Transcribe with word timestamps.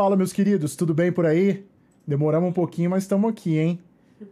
Fala, 0.00 0.16
meus 0.16 0.32
queridos, 0.32 0.76
tudo 0.76 0.94
bem 0.94 1.12
por 1.12 1.26
aí? 1.26 1.62
Demoramos 2.06 2.48
um 2.48 2.52
pouquinho, 2.54 2.88
mas 2.88 3.02
estamos 3.02 3.28
aqui, 3.28 3.58
hein? 3.58 3.78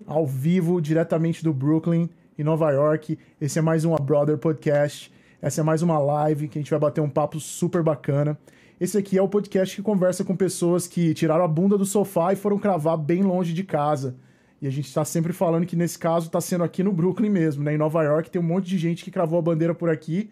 Ao 0.07 0.27
vivo, 0.27 0.81
diretamente 0.81 1.45
do 1.45 1.53
Brooklyn, 1.53 2.09
em 2.39 2.43
Nova 2.43 2.71
York. 2.71 3.19
Esse 3.39 3.59
é 3.59 3.61
mais 3.61 3.85
um 3.85 3.95
A 3.95 3.99
Brother 3.99 4.39
Podcast. 4.39 5.13
Essa 5.43 5.61
é 5.61 5.63
mais 5.63 5.83
uma 5.83 5.99
live 5.99 6.49
que 6.49 6.59
a 6.59 6.63
gente 6.63 6.71
vai 6.71 6.81
bater 6.81 7.03
um 7.03 7.11
papo 7.11 7.39
super 7.39 7.83
bacana. 7.83 8.39
Esse 8.81 8.97
aqui 8.97 9.19
é 9.19 9.23
o 9.23 9.29
podcast 9.29 9.77
que 9.77 9.83
conversa 9.83 10.25
com 10.25 10.35
pessoas 10.35 10.87
que 10.87 11.13
tiraram 11.13 11.45
a 11.45 11.49
bunda 11.49 11.77
do 11.77 11.85
sofá 11.85 12.33
e 12.33 12.37
foram 12.37 12.59
cravar 12.59 12.97
bem 12.97 13.23
longe 13.23 13.53
de 13.53 13.63
casa. 13.63 14.17
E 14.63 14.67
a 14.67 14.71
gente 14.71 14.89
está 14.89 15.05
sempre 15.05 15.35
falando 15.35 15.67
que 15.67 15.77
nesse 15.77 15.99
caso 15.99 16.29
está 16.29 16.41
sendo 16.41 16.65
aqui 16.65 16.83
no 16.83 16.95
Brooklyn 16.95 17.29
mesmo, 17.29 17.63
né? 17.63 17.75
Em 17.75 17.79
Nova 17.79 18.03
York 18.03 18.31
tem 18.31 18.41
um 18.41 18.47
monte 18.47 18.67
de 18.69 18.79
gente 18.79 19.05
que 19.05 19.11
cravou 19.11 19.39
a 19.39 19.43
bandeira 19.43 19.75
por 19.75 19.91
aqui. 19.91 20.31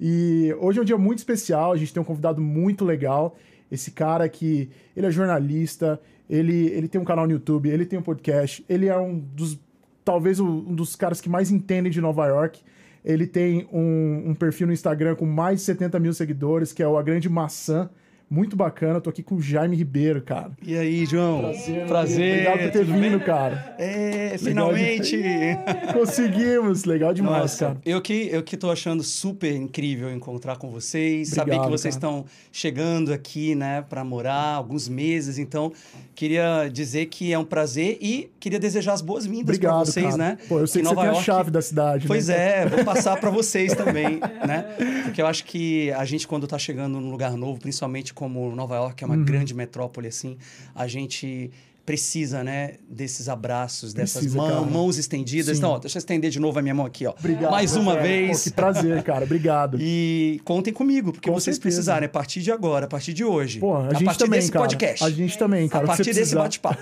E 0.00 0.56
hoje 0.58 0.78
é 0.78 0.82
um 0.82 0.86
dia 0.86 0.96
muito 0.96 1.18
especial, 1.18 1.72
a 1.72 1.76
gente 1.76 1.92
tem 1.92 2.00
um 2.00 2.06
convidado 2.06 2.40
muito 2.40 2.82
legal. 2.82 3.36
Esse 3.70 3.90
cara 3.90 4.28
que 4.28 4.70
ele 4.96 5.06
é 5.06 5.10
jornalista, 5.10 6.00
ele, 6.28 6.66
ele 6.68 6.88
tem 6.88 7.00
um 7.00 7.04
canal 7.04 7.26
no 7.26 7.32
YouTube, 7.32 7.68
ele 7.68 7.86
tem 7.86 7.98
um 7.98 8.02
podcast, 8.02 8.64
ele 8.68 8.86
é 8.86 8.96
um 8.96 9.18
dos 9.18 9.58
talvez 10.04 10.40
um 10.40 10.74
dos 10.74 10.96
caras 10.96 11.20
que 11.20 11.28
mais 11.28 11.50
entendem 11.50 11.92
de 11.92 12.00
Nova 12.00 12.26
York. 12.26 12.60
Ele 13.04 13.26
tem 13.26 13.68
um, 13.72 14.30
um 14.30 14.34
perfil 14.34 14.66
no 14.66 14.72
Instagram 14.72 15.14
com 15.14 15.24
mais 15.24 15.60
de 15.60 15.64
70 15.66 15.98
mil 16.00 16.12
seguidores, 16.12 16.72
que 16.72 16.82
é 16.82 16.88
o 16.88 16.98
A 16.98 17.02
Grande 17.02 17.28
Maçã. 17.28 17.88
Muito 18.32 18.54
bacana, 18.56 19.00
tô 19.00 19.10
aqui 19.10 19.24
com 19.24 19.34
o 19.34 19.42
Jaime 19.42 19.74
Ribeiro, 19.76 20.22
cara. 20.22 20.52
E 20.62 20.76
aí, 20.76 21.04
João? 21.04 21.40
Prazer. 21.40 21.86
Prazer. 21.88 22.32
Obrigado 22.48 22.58
por 22.62 22.70
ter 22.70 22.84
vindo, 22.84 23.18
bem? 23.18 23.26
cara. 23.26 23.74
É, 23.76 24.38
finalmente. 24.38 25.20
Conseguimos, 25.92 26.84
legal 26.84 27.12
demais, 27.12 27.42
Nossa, 27.42 27.66
cara. 27.66 27.78
eu 27.84 28.00
que, 28.00 28.28
eu 28.30 28.40
que 28.44 28.56
tô 28.56 28.70
achando 28.70 29.02
super 29.02 29.52
incrível 29.52 30.12
encontrar 30.14 30.56
com 30.58 30.70
vocês, 30.70 31.30
saber 31.30 31.54
Obrigado, 31.54 31.64
que 31.64 31.70
vocês 31.78 31.96
cara. 31.96 32.06
estão 32.20 32.24
chegando 32.52 33.12
aqui, 33.12 33.56
né, 33.56 33.82
para 33.82 34.04
morar 34.04 34.54
alguns 34.54 34.88
meses. 34.88 35.36
Então, 35.36 35.72
queria 36.14 36.68
dizer 36.72 37.06
que 37.06 37.32
é 37.32 37.38
um 37.38 37.44
prazer 37.44 37.98
e 38.00 38.30
queria 38.38 38.60
desejar 38.60 38.92
as 38.92 39.02
boas-vindas 39.02 39.58
para 39.58 39.78
vocês, 39.80 40.06
cara. 40.06 40.16
né? 40.16 40.38
Pô, 40.48 40.60
eu 40.60 40.68
sei 40.68 40.82
que, 40.82 40.88
você 40.88 40.94
Nova 40.94 41.00
tem 41.02 41.10
a 41.10 41.12
York- 41.14 41.26
chave 41.26 41.50
da 41.50 41.60
cidade, 41.62 42.06
Pois 42.06 42.28
né? 42.28 42.62
é, 42.62 42.66
vou 42.66 42.84
passar 42.84 43.18
para 43.18 43.30
vocês 43.30 43.74
também, 43.74 44.20
né? 44.46 44.66
Porque 45.02 45.20
eu 45.20 45.26
acho 45.26 45.44
que 45.44 45.90
a 45.92 46.04
gente, 46.04 46.28
quando 46.28 46.44
está 46.44 46.58
chegando 46.58 47.00
num 47.00 47.10
lugar 47.10 47.32
novo, 47.36 47.58
principalmente 47.58 48.14
como 48.20 48.54
Nova 48.54 48.76
York, 48.76 49.02
é 49.02 49.06
Uhum. 49.06 49.14
uma 49.14 49.24
grande 49.24 49.54
metrópole, 49.54 50.08
assim, 50.08 50.36
a 50.74 50.86
gente 50.86 51.50
precisa, 51.86 52.44
né, 52.44 52.74
desses 52.88 53.28
abraços, 53.28 53.92
dessas 53.92 54.18
Precisa, 54.20 54.36
mão- 54.36 54.48
cara. 54.48 54.60
mãos 54.60 54.96
estendidas. 54.98 55.56
Sim. 55.56 55.60
Então, 55.62 55.70
ó, 55.72 55.78
deixa 55.78 55.96
eu 55.96 55.98
estender 55.98 56.30
de 56.30 56.38
novo 56.38 56.56
a 56.56 56.62
minha 56.62 56.74
mão 56.74 56.86
aqui, 56.86 57.04
ó. 57.06 57.14
Obrigado. 57.18 57.50
Mais 57.50 57.74
uma 57.74 57.94
Rafael. 57.94 58.26
vez. 58.26 58.38
Pô, 58.44 58.44
que 58.50 58.54
prazer, 58.54 59.02
cara. 59.02 59.24
Obrigado. 59.24 59.76
E 59.82 60.40
contem 60.44 60.72
comigo, 60.72 61.10
porque 61.12 61.28
Com 61.28 61.34
vocês 61.34 61.56
certeza. 61.56 61.60
precisarem, 61.62 62.06
a 62.06 62.08
partir 62.08 62.42
de 62.42 62.52
agora, 62.52 62.84
a 62.84 62.88
partir 62.88 63.12
de 63.12 63.24
hoje. 63.24 63.58
Pô, 63.58 63.74
a, 63.74 63.86
a 63.88 63.94
gente 63.94 64.04
partir 64.04 64.18
também, 64.20 64.38
desse 64.38 64.52
cara. 64.52 64.64
podcast. 64.66 65.04
A 65.04 65.10
gente 65.10 65.36
também, 65.38 65.68
cara. 65.68 65.84
a 65.84 65.88
o 65.88 65.90
que 65.90 65.96
você 65.96 66.04
partir 66.04 66.20
desse 66.20 66.34
bate-papo. 66.36 66.80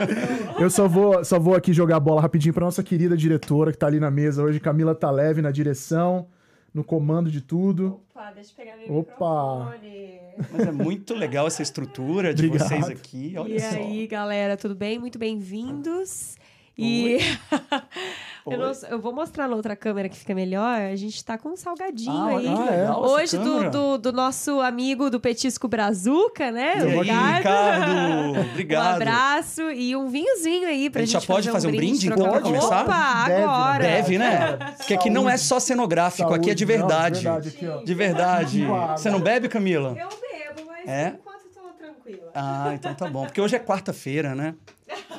Eu 0.58 0.70
só 0.70 0.88
vou, 0.88 1.22
só 1.24 1.38
vou 1.38 1.54
aqui 1.54 1.72
jogar 1.74 1.96
a 1.96 2.00
bola 2.00 2.22
rapidinho 2.22 2.54
pra 2.54 2.64
nossa 2.64 2.82
querida 2.82 3.14
diretora 3.16 3.72
que 3.72 3.78
tá 3.78 3.88
ali 3.88 4.00
na 4.00 4.10
mesa 4.10 4.42
hoje, 4.42 4.58
Camila 4.60 4.94
Taleve, 4.94 5.42
na 5.42 5.50
direção, 5.50 6.28
no 6.72 6.82
comando 6.82 7.30
de 7.30 7.42
tudo. 7.42 8.00
Opa, 8.14 8.30
deixa 8.34 8.52
eu 8.52 8.56
pegar 8.56 8.76
meu 8.78 8.98
Opa. 9.00 9.74
microfone. 9.74 10.25
Mas 10.52 10.66
é 10.66 10.72
muito 10.72 11.14
legal 11.14 11.46
essa 11.46 11.62
estrutura 11.62 12.32
de 12.34 12.46
Obrigado. 12.46 12.68
vocês 12.68 12.88
aqui. 12.88 13.34
Olha 13.38 13.54
e 13.54 13.60
só. 13.60 13.76
aí, 13.76 14.06
galera, 14.06 14.56
tudo 14.56 14.74
bem? 14.74 14.98
Muito 14.98 15.18
bem-vindos. 15.18 16.36
E 16.78 17.16
eu, 18.46 18.58
não- 18.58 18.72
eu 18.90 19.00
vou 19.00 19.10
mostrar 19.10 19.48
na 19.48 19.56
outra 19.56 19.74
câmera 19.74 20.10
que 20.10 20.16
fica 20.18 20.34
melhor. 20.34 20.78
A 20.78 20.94
gente 20.94 21.24
tá 21.24 21.38
com 21.38 21.48
um 21.48 21.56
salgadinho 21.56 22.12
Ah, 22.12 22.36
aí. 22.36 22.46
Ah, 22.46 22.74
é? 22.74 22.90
Hoje, 22.90 23.38
do, 23.38 23.70
do, 23.70 23.96
do 23.98 24.12
nosso 24.12 24.60
amigo 24.60 25.08
do 25.08 25.18
Petisco 25.18 25.66
Brazuca, 25.68 26.50
né? 26.52 26.74
E 26.76 26.82
aí, 26.82 26.98
Ricardo. 27.00 27.36
Ricardo? 27.38 27.96
Um 28.36 28.40
Obrigado. 28.50 28.96
abraço 28.96 29.62
e 29.70 29.96
um 29.96 30.08
vinhozinho 30.08 30.68
aí 30.68 30.90
pra 30.90 31.00
A 31.00 31.04
gente 31.06 31.12
gente, 31.14 31.22
já 31.22 31.26
pode 31.34 31.50
fazer 31.50 31.68
um 31.68 31.72
brinde, 31.72 32.08
então, 32.08 32.28
pra 32.30 32.40
começar? 32.42 32.82
Opa, 32.82 33.24
Deve, 33.26 33.42
agora. 33.42 33.82
Deve, 33.82 34.18
né? 34.18 34.56
Porque 34.76 34.92
aqui 34.94 35.08
não 35.08 35.28
é 35.30 35.36
só 35.38 35.58
cenográfico, 35.58 36.32
aqui 36.34 36.50
é 36.50 36.54
de 36.54 36.66
Saúde, 36.66 36.78
não, 36.82 36.88
verdade. 36.88 37.18
de 37.18 37.24
verdade 37.24 37.48
aqui, 37.48 37.66
ó. 37.66 37.82
De 37.82 37.94
verdade. 37.94 38.64
Você 38.92 39.10
não 39.10 39.20
bebe, 39.20 39.48
Camila? 39.48 39.96
Eu 39.98 40.08
bebo, 40.08 40.25
mas 40.86 40.94
É? 40.94 41.10
por 41.10 41.18
enquanto 41.20 41.42
eu 41.46 41.62
tô 41.62 41.68
tranquila. 41.74 42.30
Ah, 42.34 42.72
então 42.74 42.94
tá 42.94 43.08
bom. 43.10 43.24
Porque 43.26 43.40
hoje 43.40 43.56
é 43.56 43.58
quarta-feira, 43.58 44.34
né? 44.34 44.54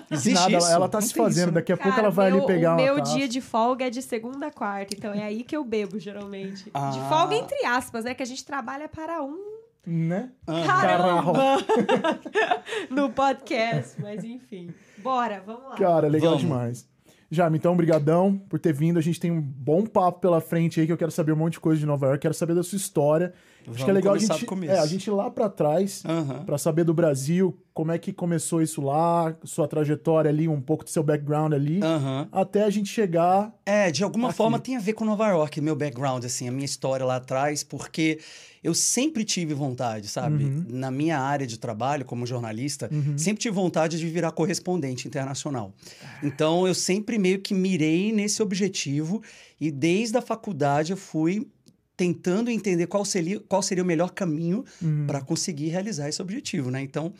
Existe 0.09 0.33
Nada, 0.35 0.51
ela- 0.53 0.57
isso? 0.59 0.71
ela 0.71 0.89
tá 0.89 0.99
Não 1.01 1.07
se 1.07 1.13
fazendo, 1.13 1.45
isso, 1.47 1.51
daqui 1.53 1.73
a 1.73 1.77
pouco 1.77 1.89
Cara, 1.89 2.03
ela 2.03 2.09
vai 2.11 2.31
meu, 2.31 2.37
ali 2.39 2.47
pegar 2.47 2.69
O 2.71 2.73
uma 2.75 2.83
meu 2.83 2.97
taça. 2.99 3.15
dia 3.17 3.27
de 3.27 3.41
folga 3.41 3.87
é 3.87 3.89
de 3.89 4.01
segunda 4.01 4.47
a 4.47 4.51
quarta, 4.51 4.95
então 4.95 5.13
é 5.13 5.23
aí 5.23 5.43
que 5.43 5.55
eu 5.57 5.63
bebo, 5.65 5.99
geralmente. 5.99 6.69
Ah. 6.73 6.89
De 6.91 6.99
folga, 7.09 7.35
entre 7.35 7.65
aspas, 7.65 8.05
né? 8.05 8.13
Que 8.13 8.23
a 8.23 8.25
gente 8.25 8.45
trabalha 8.45 8.87
para 8.87 9.21
um 9.21 9.37
Né? 9.85 10.29
caramba 10.65 11.57
no 12.89 13.09
podcast, 13.09 14.01
mas 14.01 14.23
enfim. 14.23 14.69
Bora, 14.99 15.41
vamos 15.45 15.63
lá. 15.69 15.75
Cara, 15.75 16.07
legal 16.07 16.31
Vamos. 16.37 16.43
demais. 16.47 16.87
Jaime, 17.29 17.57
então, 17.57 17.75
brigadão 17.75 18.37
por 18.49 18.57
ter 18.57 18.71
vindo. 18.73 18.97
A 18.97 19.01
gente 19.01 19.19
tem 19.19 19.29
um 19.31 19.41
bom 19.41 19.85
papo 19.85 20.21
pela 20.21 20.39
frente 20.39 20.79
aí, 20.79 20.85
que 20.85 20.93
eu 20.93 20.97
quero 20.97 21.11
saber 21.11 21.33
um 21.33 21.35
monte 21.35 21.53
de 21.53 21.59
coisa 21.59 21.77
de 21.79 21.85
Nova 21.85 22.07
York, 22.07 22.21
quero 22.21 22.33
saber 22.33 22.55
da 22.55 22.63
sua 22.63 22.77
história. 22.77 23.33
Acho 23.69 23.83
que 23.83 23.89
é 23.89 23.93
legal 23.93 24.13
a 24.13 24.17
gente, 24.17 24.45
é, 24.69 24.79
a 24.79 24.85
gente 24.85 25.07
ir 25.07 25.11
lá 25.11 25.29
pra 25.29 25.49
trás, 25.49 26.01
Aham. 26.05 26.43
pra 26.45 26.57
saber 26.57 26.83
do 26.85 26.93
Brasil, 26.93 27.57
como 27.73 27.91
é 27.91 27.97
que 27.99 28.13
começou 28.13 28.61
isso 28.61 28.81
lá, 28.81 29.35
sua 29.43 29.67
trajetória 29.67 30.29
ali, 30.29 30.47
um 30.47 30.61
pouco 30.61 30.83
do 30.85 30.89
seu 30.89 31.03
background 31.03 31.53
ali, 31.53 31.81
Aham. 31.83 32.27
até 32.31 32.63
a 32.63 32.69
gente 32.69 32.89
chegar 32.89 33.53
É, 33.65 33.91
de 33.91 34.03
alguma 34.03 34.29
Aqui. 34.29 34.37
forma 34.37 34.57
tem 34.59 34.77
a 34.77 34.79
ver 34.79 34.93
com 34.93 35.03
Nova 35.03 35.27
York, 35.27 35.59
meu 35.59 35.75
background, 35.75 36.23
assim, 36.23 36.47
a 36.47 36.51
minha 36.51 36.65
história 36.65 37.05
lá 37.05 37.17
atrás, 37.17 37.63
porque 37.63 38.19
eu 38.63 38.73
sempre 38.73 39.23
tive 39.23 39.53
vontade, 39.53 40.07
sabe? 40.07 40.45
Uhum. 40.45 40.65
Na 40.69 40.89
minha 40.89 41.19
área 41.19 41.45
de 41.45 41.57
trabalho, 41.59 42.03
como 42.05 42.25
jornalista, 42.25 42.89
sempre 43.17 43.41
tive 43.41 43.53
vontade 43.55 43.97
de 43.99 44.07
virar 44.07 44.31
correspondente 44.31 45.07
internacional. 45.07 45.73
Então, 46.23 46.65
eu 46.67 46.73
sempre 46.73 47.17
meio 47.19 47.39
que 47.39 47.53
mirei 47.53 48.11
nesse 48.11 48.41
objetivo 48.41 49.21
e 49.59 49.69
desde 49.71 50.17
a 50.17 50.21
faculdade 50.21 50.91
eu 50.91 50.97
fui 50.97 51.47
tentando 51.97 52.51
entender 52.51 52.85
qual 52.85 53.03
seria, 53.03 53.39
qual 53.39 53.61
seria 53.63 53.83
o 53.83 53.87
melhor 53.87 54.11
caminho 54.11 54.63
Uhum. 54.81 55.05
para 55.07 55.19
conseguir 55.19 55.69
realizar 55.69 56.07
esse 56.07 56.21
objetivo, 56.21 56.69
né? 56.69 56.79
Então, 56.81 57.11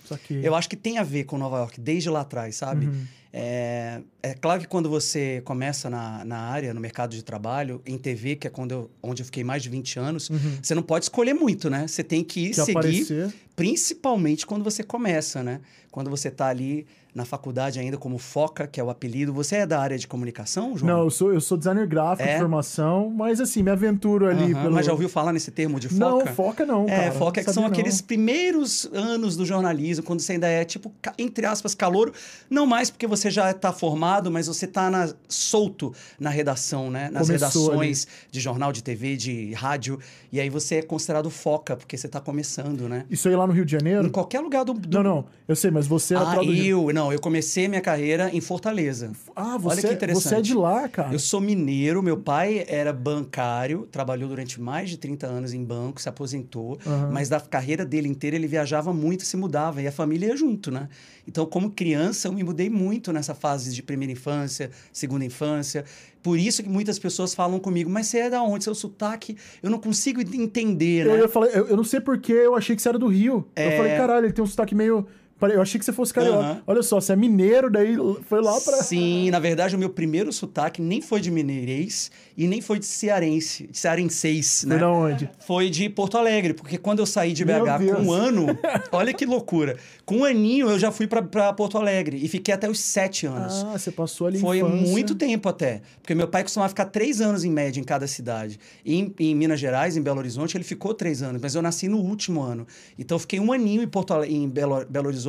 eu 0.44 0.54
acho 0.54 0.70
que 0.70 0.76
tem 0.76 1.00
a 1.00 1.04
ver 1.04 1.24
com 1.24 1.36
Nova 1.38 1.58
York, 1.58 1.82
desde 1.82 2.10
lá 2.12 2.22
atrás, 2.22 2.56
sabe? 2.56 2.86
Uhum. 2.86 3.04
É, 3.34 4.02
é 4.24 4.34
claro 4.34 4.62
que 4.62 4.68
quando 4.68 4.90
você 4.90 5.42
começa 5.44 5.90
na, 5.90 6.24
na 6.24 6.38
área, 6.38 6.74
no 6.74 6.80
mercado 6.80 7.16
de 7.16 7.24
trabalho, 7.24 7.82
em 7.86 7.98
TV, 7.98 8.36
que 8.36 8.48
é 8.48 8.50
quando 8.50 8.72
eu- 8.72 8.92
onde 9.04 9.22
eu 9.22 9.26
fiquei 9.26 9.44
mais 9.44 9.62
de 9.64 9.70
20 9.70 10.00
anos, 10.00 10.30
Uhum. 10.30 10.58
você 10.62 10.74
não 10.74 10.82
pode 10.84 11.06
escolher 11.06 11.34
muito, 11.34 11.70
né? 11.70 11.88
Você 11.88 12.04
tem 12.04 12.24
que 12.24 12.50
Que 12.50 12.54
seguir, 12.56 12.72
aparecer. 12.72 13.34
principalmente 13.56 14.46
quando 14.46 14.64
você 14.64 14.82
começa, 14.84 15.44
né? 15.44 15.60
Quando 15.92 16.10
você 16.10 16.30
está 16.30 16.48
ali 16.48 16.86
na 17.18 17.26
faculdade 17.26 17.80
ainda 17.80 17.98
como 17.98 18.20
Foca, 18.20 18.68
que 18.68 18.80
é 18.80 18.84
o 18.84 18.92
apelido. 18.92 19.34
Você 19.34 19.56
é 19.58 19.66
da 19.66 19.80
área 19.80 19.98
de 19.98 20.08
comunicação, 20.08 20.78
João? 20.78 20.98
Não, 20.98 21.04
eu 21.06 21.10
sou, 21.10 21.34
eu 21.34 21.42
sou 21.42 21.58
designer 21.58 21.88
gráfico 21.88 22.30
É? 22.30 22.34
de 22.36 22.40
formação, 22.40 23.10
mas 23.10 23.42
assim, 23.42 23.64
me 23.64 23.72
aventuro 23.72 24.28
ali 24.28 24.54
Aham, 24.54 24.62
pelo... 24.62 24.76
Mas 24.76 24.86
já 24.86 24.92
ouviu 24.92 25.10
falar 25.10 25.34
nesse 25.34 25.50
termo 25.50 25.80
de 25.80 25.90
Foca? 25.90 26.00
Não, 26.00 26.28
foca 26.28 26.66
não, 26.66 26.86
É, 26.88 26.96
cara. 26.96 27.12
foca 27.14 27.42
é 27.42 27.44
que 27.44 27.52
são 27.52 27.64
não. 27.64 27.70
aqueles 27.72 28.02
primeiros 28.02 28.88
anos 28.94 29.36
do 29.36 29.46
jornalismo, 29.48 30.04
quando 30.06 30.20
você 30.20 30.34
ainda 30.34 30.48
é, 30.48 30.64
tipo, 30.64 30.92
entre 31.18 31.46
aspas, 31.48 31.74
calouro. 31.74 32.14
Não 32.50 32.68
mais 32.68 32.92
porque 32.92 33.08
você 33.08 33.32
já 33.32 33.50
está 33.50 33.74
formado, 33.74 34.30
mas 34.30 34.46
você 34.46 34.66
está 34.66 34.90
na, 34.92 35.10
solto 35.28 35.92
na 36.20 36.30
redação, 36.30 36.92
né? 36.92 37.10
Nas 37.12 37.26
Começou 37.28 37.70
redações 37.70 38.08
de 38.30 38.40
jornal, 38.40 38.72
de 38.72 38.84
TV, 38.84 39.18
de 39.18 39.54
rádio. 39.54 39.98
E 40.32 40.40
aí 40.40 40.50
você 40.52 40.76
é 40.76 40.82
considerado 40.84 41.32
foca, 41.32 41.76
porque 41.76 41.98
você 41.98 42.06
está 42.06 42.22
começando, 42.22 42.88
né? 42.88 43.06
Isso 43.10 43.28
aí 43.28 43.36
lá 43.36 43.48
no 43.48 43.54
Rio 43.54 43.66
de 43.66 43.76
Em 43.76 43.80
Janeiro? 43.80 44.10
qualquer 44.12 44.40
lugar 44.40 44.64
do... 44.64 44.74
do... 44.74 44.98
Não, 44.98 45.04
não, 45.04 45.26
eu 45.48 45.56
sei, 45.56 45.72
mas 45.72 45.88
você 45.88 46.14
era 46.16 46.30
Ah, 46.32 46.36
do 46.36 46.42
Rio. 46.42 46.92
Eu... 47.08 47.10
Não, 47.10 47.14
eu 47.14 47.20
comecei 47.20 47.68
minha 47.68 47.82
carreira 47.82 48.30
em 48.34 48.42
Fortaleza. 48.42 49.12
Ah, 49.36 49.52
Olha 49.52 49.60
você, 49.60 49.88
que 49.88 49.94
interessante. 49.94 50.24
você 50.24 50.36
é 50.36 50.42
de 50.42 50.54
lá, 50.54 50.88
cara. 50.90 51.14
Eu 51.14 51.20
sou 51.20 51.40
mineiro, 51.40 52.02
meu 52.04 52.18
pai 52.18 52.66
era 52.68 52.92
bancário, 52.92 53.88
trabalhou 53.92 54.28
durante 54.30 54.60
mais 54.60 54.90
de 54.90 54.98
30 54.98 55.26
anos 55.28 55.54
em 55.54 55.64
banco, 55.64 56.02
se 56.02 56.10
aposentou, 56.10 56.78
Aham. 56.86 57.10
mas 57.12 57.30
da 57.30 57.40
carreira 57.40 57.86
dele 57.86 58.08
inteira 58.08 58.36
ele 58.36 58.48
viajava 58.48 58.92
muito 58.94 59.22
e 59.22 59.26
se 59.26 59.38
mudava, 59.38 59.82
e 59.82 59.88
a 59.88 59.92
família 59.92 60.28
ia 60.28 60.38
junto, 60.38 60.70
né? 60.72 60.90
Então, 61.28 61.46
como 61.46 61.72
criança, 61.72 62.28
eu 62.28 62.34
me 62.34 62.44
mudei 62.44 62.70
muito 62.70 63.12
nessa 63.12 63.34
fase 63.36 63.74
de 63.74 63.84
primeira 63.84 64.12
infância, 64.14 64.70
segunda 64.94 65.26
infância. 65.26 65.84
Por 66.24 66.38
isso 66.40 66.64
que 66.64 66.70
muitas 66.70 66.98
pessoas 66.98 67.34
falam 67.34 67.60
comigo, 67.60 67.90
mas 67.90 68.08
você 68.08 68.20
é 68.20 68.30
da 68.30 68.42
onde? 68.42 68.64
Seu 68.64 68.74
sotaque, 68.76 69.36
eu 69.62 69.70
não 69.70 69.78
consigo 69.80 70.22
entender, 70.22 71.06
Eu, 71.06 71.14
né? 71.14 71.20
ia 71.20 71.28
falar, 71.30 71.48
eu, 71.48 71.68
eu 71.68 71.78
não 71.78 71.84
sei 71.84 72.00
porque 72.00 72.32
eu 72.34 72.56
achei 72.56 72.76
que 72.76 72.82
você 72.82 72.90
era 72.90 72.98
do 73.00 73.08
Rio. 73.08 73.46
Eu 73.56 73.64
É. 73.70 73.78
falei, 73.78 73.96
caralho, 73.98 74.26
ele 74.26 74.34
tem 74.34 74.44
um 74.44 74.48
sotaque 74.48 74.74
meio, 74.76 75.06
Eu 75.42 75.62
achei 75.62 75.78
que 75.78 75.86
você 75.86 75.94
fosse 75.94 76.12
carioca. 76.12 76.54
Uhum. 76.54 76.62
Olha 76.66 76.82
só, 76.82 77.00
você 77.00 77.14
é 77.14 77.16
mineiro, 77.16 77.70
daí 77.70 77.96
foi 78.24 78.42
lá 78.42 78.60
pra. 78.60 78.82
Sim, 78.82 79.30
na 79.30 79.40
verdade, 79.40 79.76
o 79.76 79.80
meu 79.80 79.90
primeiro 79.90 80.34
sotaque 80.34 80.82
nem 80.82 81.00
foi 81.00 81.22
de 81.22 81.30
mineirês 81.30 82.10
e 82.36 82.48
nem 82.48 82.60
foi 82.60 82.80
de 82.80 82.86
cearense, 82.86 83.68
de 83.68 83.78
cearenseis, 83.78 84.64
né? 84.64 84.76
Foi 84.76 84.80
da 84.80 84.92
onde? 84.92 85.30
Foi 85.40 85.70
de 85.70 85.90
Porto 85.90 86.18
Alegre, 86.18 86.56
porque 86.56 86.78
quando 86.78 87.00
eu 87.00 87.06
saí 87.06 87.34
de 87.34 87.46
BH 87.46 87.96
com 87.96 88.02
um 88.04 88.12
ano, 88.12 88.48
olha 88.92 89.14
que 89.14 89.26
loucura. 89.26 89.78
Com 90.06 90.18
um 90.18 90.24
aninho 90.26 90.70
eu 90.70 90.80
já 90.80 90.92
fui 90.92 91.06
para 91.06 91.22
Porto 91.54 91.78
Alegre 91.78 92.20
e 92.22 92.28
fiquei 92.28 92.54
até 92.54 92.68
os 92.68 92.80
sete 92.80 93.28
anos. 93.28 93.64
Ah, 93.64 93.78
você 93.78 93.92
passou 93.92 94.28
ali 94.28 94.40
Foi 94.40 94.58
infância. 94.58 94.88
muito 94.88 95.14
tempo 95.14 95.50
até. 95.50 95.82
Porque 96.02 96.16
meu 96.16 96.28
pai 96.28 96.42
costumava 96.42 96.70
ficar 96.70 96.86
três 96.86 97.22
anos 97.22 97.44
em 97.44 97.52
média 97.52 97.80
em 97.80 97.84
cada 97.84 98.08
cidade. 98.08 98.60
E 98.84 98.96
em, 98.96 99.14
em, 99.20 99.36
Minas 99.36 99.60
Gerais, 99.60 99.98
em 99.98 100.02
Belo 100.02 100.18
Horizonte, 100.18 100.58
ele 100.58 100.64
ficou 100.64 100.94
três 100.94 101.22
anos, 101.22 101.42
mas 101.42 101.54
eu 101.54 101.62
nasci 101.62 101.88
no 101.88 101.98
último 101.98 102.42
ano. 102.42 102.66
Então 102.98 103.16
eu 103.16 103.20
fiquei 103.20 103.40
um 103.40 103.52
aninho 103.52 103.84
em, 103.84 103.88
Porto, 103.88 104.24
em 104.24 104.48
Belo, 104.50 104.86
Belo 104.90 105.08
Horizonte 105.08 105.27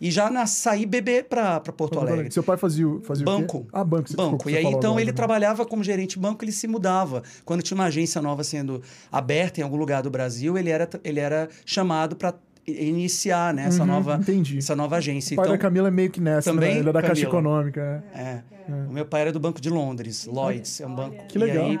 e 0.00 0.10
já 0.10 0.30
na, 0.30 0.46
saí 0.46 0.86
bebê 0.86 1.22
para 1.22 1.60
Porto 1.60 1.98
Alegre. 1.98 2.30
Seu 2.30 2.42
pai 2.42 2.56
fazia, 2.56 2.86
fazia 3.02 3.24
banco. 3.24 3.58
o 3.58 3.60
quê? 3.62 3.68
Ah, 3.72 3.84
banco. 3.84 4.08
Você 4.08 4.16
banco. 4.16 4.50
E 4.50 4.56
aí 4.56 4.64
então 4.64 4.92
agora, 4.92 5.00
ele 5.02 5.10
né? 5.10 5.16
trabalhava 5.16 5.64
como 5.64 5.82
gerente 5.84 6.10
de 6.10 6.18
banco, 6.18 6.44
ele 6.44 6.52
se 6.52 6.66
mudava. 6.66 7.22
Quando 7.44 7.62
tinha 7.62 7.76
uma 7.76 7.84
agência 7.84 8.20
nova 8.22 8.42
sendo 8.42 8.82
aberta 9.10 9.60
em 9.60 9.64
algum 9.64 9.76
lugar 9.76 10.02
do 10.02 10.10
Brasil, 10.10 10.56
ele 10.56 10.70
era, 10.70 10.88
ele 11.04 11.20
era 11.20 11.48
chamado 11.64 12.16
para 12.16 12.34
iniciar 12.66 13.54
né, 13.54 13.66
essa, 13.66 13.82
uhum, 13.82 13.86
nova, 13.86 14.16
entendi. 14.16 14.58
essa 14.58 14.74
nova 14.74 14.96
agência. 14.96 15.34
O 15.34 15.36
pai 15.36 15.44
então, 15.46 15.56
da 15.56 15.58
Camila 15.58 15.88
é 15.88 15.90
meio 15.90 16.10
que 16.10 16.20
nessa, 16.20 16.52
né? 16.52 16.54
também, 16.54 16.74
né? 16.74 16.80
Ele 16.80 16.88
é 16.88 16.92
da 16.92 17.00
Camila. 17.00 17.14
Caixa 17.14 17.26
Econômica. 17.26 18.04
É. 18.12 18.20
É. 18.20 18.42
é. 18.68 18.72
O 18.88 18.92
meu 18.92 19.06
pai 19.06 19.22
era 19.22 19.32
do 19.32 19.38
Banco 19.38 19.60
de 19.60 19.70
Londres, 19.70 20.26
Lloyds. 20.26 20.80
É 20.80 20.86
um 20.86 20.94
banco. 20.94 21.26
Que 21.28 21.38
legal. 21.38 21.66
E 21.66 21.70
aí, 21.70 21.80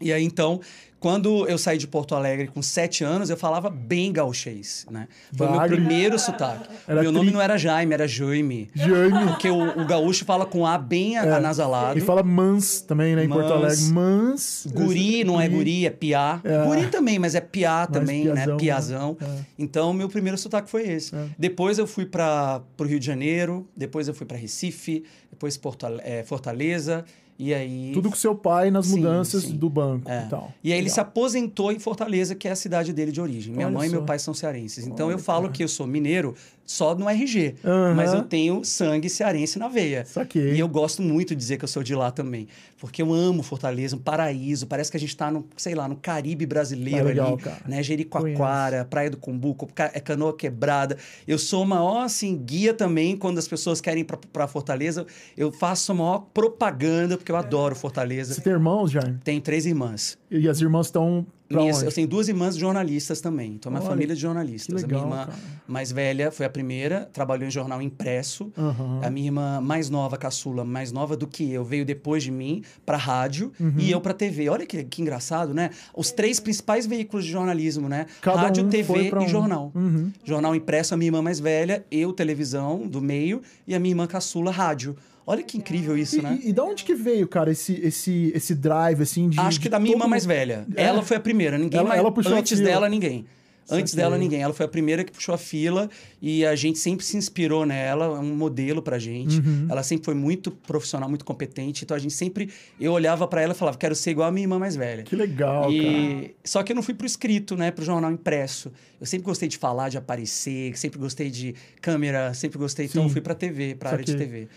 e 0.00 0.12
aí, 0.12 0.24
então, 0.24 0.60
quando 1.00 1.48
eu 1.48 1.56
saí 1.56 1.78
de 1.78 1.86
Porto 1.86 2.14
Alegre 2.14 2.46
com 2.46 2.60
sete 2.60 3.02
anos, 3.02 3.30
eu 3.30 3.36
falava 3.36 3.70
bem 3.70 4.12
gauchês, 4.12 4.86
né? 4.90 5.08
Foi 5.34 5.46
o 5.46 5.52
meu 5.52 5.60
primeiro 5.62 6.18
sotaque. 6.18 6.68
Era 6.86 7.00
meu 7.00 7.10
tri... 7.10 7.18
nome 7.18 7.30
não 7.30 7.40
era 7.40 7.56
Jaime, 7.56 7.94
era 7.94 8.06
Jaime. 8.06 8.68
Jaime. 8.74 9.26
Porque 9.28 9.48
o, 9.48 9.80
o 9.80 9.86
gaúcho 9.86 10.26
fala 10.26 10.44
com 10.44 10.66
A 10.66 10.76
bem 10.76 11.16
é. 11.16 11.20
anasalado. 11.20 11.98
E 11.98 12.02
fala 12.02 12.22
mans 12.22 12.82
também, 12.82 13.16
né, 13.16 13.24
em 13.24 13.28
mans. 13.28 13.40
Porto 13.40 13.52
Alegre. 13.54 13.84
Mans. 13.84 14.66
Guri 14.70 15.24
não 15.24 15.40
é 15.40 15.48
guri, 15.48 15.86
é 15.86 15.90
piá. 15.90 16.38
É. 16.44 16.66
Guri 16.66 16.88
também, 16.88 17.18
mas 17.18 17.34
é 17.34 17.40
piá 17.40 17.86
também, 17.86 18.26
né? 18.26 18.34
piazão, 18.34 18.52
né? 18.52 18.58
Piazão. 18.58 19.16
Né? 19.18 19.44
Então, 19.58 19.92
meu 19.94 20.08
primeiro 20.08 20.36
sotaque 20.36 20.68
foi 20.68 20.86
esse. 20.86 21.16
É. 21.16 21.24
Depois 21.38 21.78
eu 21.78 21.86
fui 21.86 22.04
para 22.04 22.60
o 22.78 22.84
Rio 22.84 23.00
de 23.00 23.06
Janeiro, 23.06 23.66
depois 23.74 24.06
eu 24.06 24.12
fui 24.12 24.26
para 24.26 24.36
Recife, 24.36 25.04
depois 25.30 25.56
Porto, 25.56 25.86
é, 26.02 26.22
Fortaleza 26.24 27.06
e 27.42 27.54
aí. 27.54 27.90
Tudo 27.94 28.10
com 28.10 28.16
seu 28.16 28.34
pai 28.34 28.70
nas 28.70 28.86
sim, 28.86 28.96
mudanças 28.96 29.44
sim. 29.44 29.56
do 29.56 29.70
banco 29.70 30.10
é. 30.10 30.24
e 30.26 30.28
tal. 30.28 30.52
E 30.62 30.68
aí 30.68 30.72
Legal. 30.72 30.78
ele 30.80 30.90
se 30.90 31.00
aposentou 31.00 31.72
em 31.72 31.78
Fortaleza, 31.78 32.34
que 32.34 32.46
é 32.46 32.50
a 32.50 32.56
cidade 32.56 32.92
dele 32.92 33.10
de 33.10 33.18
origem. 33.18 33.54
Minha 33.54 33.66
Olha 33.68 33.78
mãe 33.78 33.88
só. 33.88 33.94
e 33.94 33.96
meu 33.96 34.04
pai 34.04 34.18
são 34.18 34.34
cearenses. 34.34 34.86
Então 34.86 35.06
Olha, 35.06 35.14
eu 35.14 35.18
falo 35.18 35.44
cara. 35.44 35.52
que 35.54 35.64
eu 35.64 35.68
sou 35.68 35.86
mineiro 35.86 36.34
só 36.64 36.94
no 36.94 37.08
RG. 37.08 37.56
Uhum. 37.64 37.94
Mas 37.94 38.14
eu 38.14 38.22
tenho 38.22 38.64
sangue 38.64 39.08
cearense 39.08 39.58
na 39.58 39.68
veia. 39.68 40.04
Saquei. 40.04 40.54
E 40.54 40.60
eu 40.60 40.68
gosto 40.68 41.02
muito 41.02 41.30
de 41.30 41.36
dizer 41.36 41.56
que 41.56 41.64
eu 41.64 41.68
sou 41.68 41.82
de 41.82 41.94
lá 41.94 42.10
também. 42.10 42.46
Porque 42.78 43.02
eu 43.02 43.12
amo 43.12 43.42
Fortaleza, 43.42 43.96
um 43.96 43.98
paraíso. 43.98 44.66
Parece 44.66 44.90
que 44.90 44.96
a 44.96 45.00
gente 45.00 45.10
está 45.10 45.30
no, 45.30 45.46
sei 45.56 45.74
lá, 45.74 45.88
no 45.88 45.96
Caribe 45.96 46.46
brasileiro 46.46 47.00
é 47.00 47.02
legal, 47.02 47.34
ali. 47.34 47.42
Cara. 47.42 47.62
Né? 47.66 47.82
Jericoacoara, 47.82 48.70
Conheço. 48.70 48.88
Praia 48.88 49.10
do 49.10 49.16
Cumbuco, 49.16 49.68
é 49.76 50.00
canoa 50.00 50.36
quebrada. 50.36 50.96
Eu 51.26 51.38
sou 51.38 51.64
o 51.64 51.66
maior, 51.66 52.04
assim, 52.04 52.36
guia 52.36 52.72
também 52.72 53.16
quando 53.16 53.38
as 53.38 53.48
pessoas 53.48 53.80
querem 53.80 54.02
ir 54.02 54.04
para 54.04 54.46
Fortaleza. 54.46 55.06
Eu 55.36 55.50
faço 55.50 55.92
a 55.92 55.94
maior 55.94 56.26
propaganda, 56.32 57.16
porque 57.16 57.32
eu 57.32 57.36
adoro 57.36 57.74
Fortaleza. 57.74 58.34
Você 58.34 58.40
tem 58.40 58.52
irmãos, 58.52 58.90
Jaime? 58.90 59.18
Tenho 59.24 59.40
três 59.40 59.66
irmãs. 59.66 60.16
E 60.30 60.48
as 60.48 60.60
irmãs 60.60 60.86
estão 60.86 61.26
minhas, 61.50 61.82
eu 61.82 61.92
tenho 61.92 62.06
duas 62.06 62.28
irmãs 62.28 62.56
jornalistas 62.56 63.20
também. 63.20 63.52
Então, 63.54 63.70
uma 63.70 63.80
família 63.80 64.14
de 64.14 64.20
jornalistas. 64.20 64.82
Legal, 64.82 65.00
a 65.00 65.04
minha 65.04 65.14
irmã 65.14 65.26
cara. 65.26 65.38
mais 65.66 65.90
velha 65.90 66.30
foi 66.30 66.46
a 66.46 66.50
primeira, 66.50 67.08
trabalhou 67.12 67.46
em 67.46 67.50
jornal 67.50 67.82
impresso. 67.82 68.52
Uhum. 68.56 69.00
A 69.02 69.10
minha 69.10 69.26
irmã 69.26 69.60
mais 69.60 69.90
nova, 69.90 70.16
caçula, 70.16 70.64
mais 70.64 70.92
nova 70.92 71.16
do 71.16 71.26
que 71.26 71.50
eu, 71.52 71.64
veio 71.64 71.84
depois 71.84 72.22
de 72.22 72.30
mim 72.30 72.62
para 72.86 72.96
rádio 72.96 73.52
uhum. 73.58 73.74
e 73.78 73.90
eu 73.90 74.00
para 74.00 74.14
TV. 74.14 74.48
Olha 74.48 74.64
que, 74.64 74.84
que 74.84 75.02
engraçado, 75.02 75.52
né? 75.52 75.70
Os 75.94 76.12
três 76.12 76.38
principais 76.38 76.86
veículos 76.86 77.24
de 77.24 77.32
jornalismo, 77.32 77.88
né? 77.88 78.06
Cada 78.20 78.42
rádio, 78.42 78.64
um 78.64 78.68
TV 78.68 79.12
um. 79.12 79.22
e 79.22 79.28
jornal. 79.28 79.72
Uhum. 79.74 80.12
Jornal 80.24 80.54
impresso, 80.54 80.94
a 80.94 80.96
minha 80.96 81.08
irmã 81.08 81.20
mais 81.20 81.40
velha, 81.40 81.84
eu, 81.90 82.12
televisão, 82.12 82.86
do 82.86 83.00
meio, 83.00 83.42
e 83.66 83.74
a 83.74 83.78
minha 83.78 83.92
irmã 83.92 84.06
caçula, 84.06 84.50
rádio. 84.50 84.96
Olha 85.30 85.44
que 85.44 85.56
incrível 85.56 85.96
isso, 85.96 86.18
e, 86.18 86.22
né? 86.22 86.40
E, 86.42 86.48
e 86.48 86.52
de 86.52 86.60
onde 86.60 86.82
que 86.82 86.92
veio, 86.92 87.28
cara, 87.28 87.52
esse, 87.52 87.74
esse, 87.74 88.32
esse 88.34 88.52
drive, 88.52 89.00
assim, 89.00 89.28
de. 89.28 89.38
Acho 89.38 89.60
que 89.60 89.68
da 89.68 89.78
minha 89.78 89.94
irmã 89.94 90.08
mais 90.08 90.26
velha. 90.26 90.66
É. 90.74 90.82
Ela 90.82 91.04
foi 91.04 91.18
a 91.18 91.20
primeira, 91.20 91.56
ninguém 91.56 91.78
ela, 91.78 91.88
mais. 91.88 92.00
Ela 92.00 92.10
puxou 92.10 92.34
antes 92.34 92.58
dela, 92.58 92.88
ninguém. 92.88 93.24
Antes 93.70 93.94
dela, 93.94 94.18
ninguém. 94.18 94.42
Ela 94.42 94.52
foi 94.52 94.66
a 94.66 94.68
primeira 94.68 95.04
que 95.04 95.12
puxou 95.12 95.32
a 95.32 95.38
fila 95.38 95.88
e 96.20 96.44
a 96.44 96.56
gente 96.56 96.80
sempre 96.80 97.06
se 97.06 97.16
inspirou 97.16 97.64
nela, 97.64 98.06
é 98.06 98.08
um 98.18 98.34
modelo 98.34 98.82
pra 98.82 98.98
gente. 98.98 99.38
Uhum. 99.38 99.68
Ela 99.70 99.84
sempre 99.84 100.04
foi 100.04 100.14
muito 100.14 100.50
profissional, 100.50 101.08
muito 101.08 101.24
competente. 101.24 101.84
Então 101.84 101.96
a 101.96 102.00
gente 102.00 102.12
sempre. 102.12 102.50
Eu 102.80 102.90
olhava 102.90 103.28
para 103.28 103.40
ela 103.40 103.52
e 103.52 103.56
falava, 103.56 103.78
quero 103.78 103.94
ser 103.94 104.10
igual 104.10 104.26
a 104.28 104.32
minha 104.32 104.42
irmã 104.42 104.58
mais 104.58 104.74
velha. 104.74 105.04
Que 105.04 105.14
legal, 105.14 105.70
e... 105.70 105.80
cara. 105.80 106.34
Só 106.44 106.62
que 106.64 106.72
eu 106.72 106.74
não 106.74 106.82
fui 106.82 106.94
pro 106.94 107.06
escrito, 107.06 107.56
né? 107.56 107.70
Pro 107.70 107.84
jornal 107.84 108.10
impresso. 108.10 108.72
Eu 109.00 109.06
sempre 109.06 109.26
gostei 109.26 109.48
de 109.48 109.56
falar, 109.56 109.90
de 109.90 109.96
aparecer, 109.96 110.76
sempre 110.76 110.98
gostei 110.98 111.30
de 111.30 111.54
câmera, 111.80 112.34
sempre 112.34 112.58
gostei. 112.58 112.88
Sim. 112.88 112.94
Então 112.94 113.04
eu 113.04 113.08
fui 113.08 113.20
pra 113.20 113.36
TV, 113.36 113.76
pra 113.76 113.90
área 113.90 114.04
de 114.04 114.16
TV. 114.16 114.48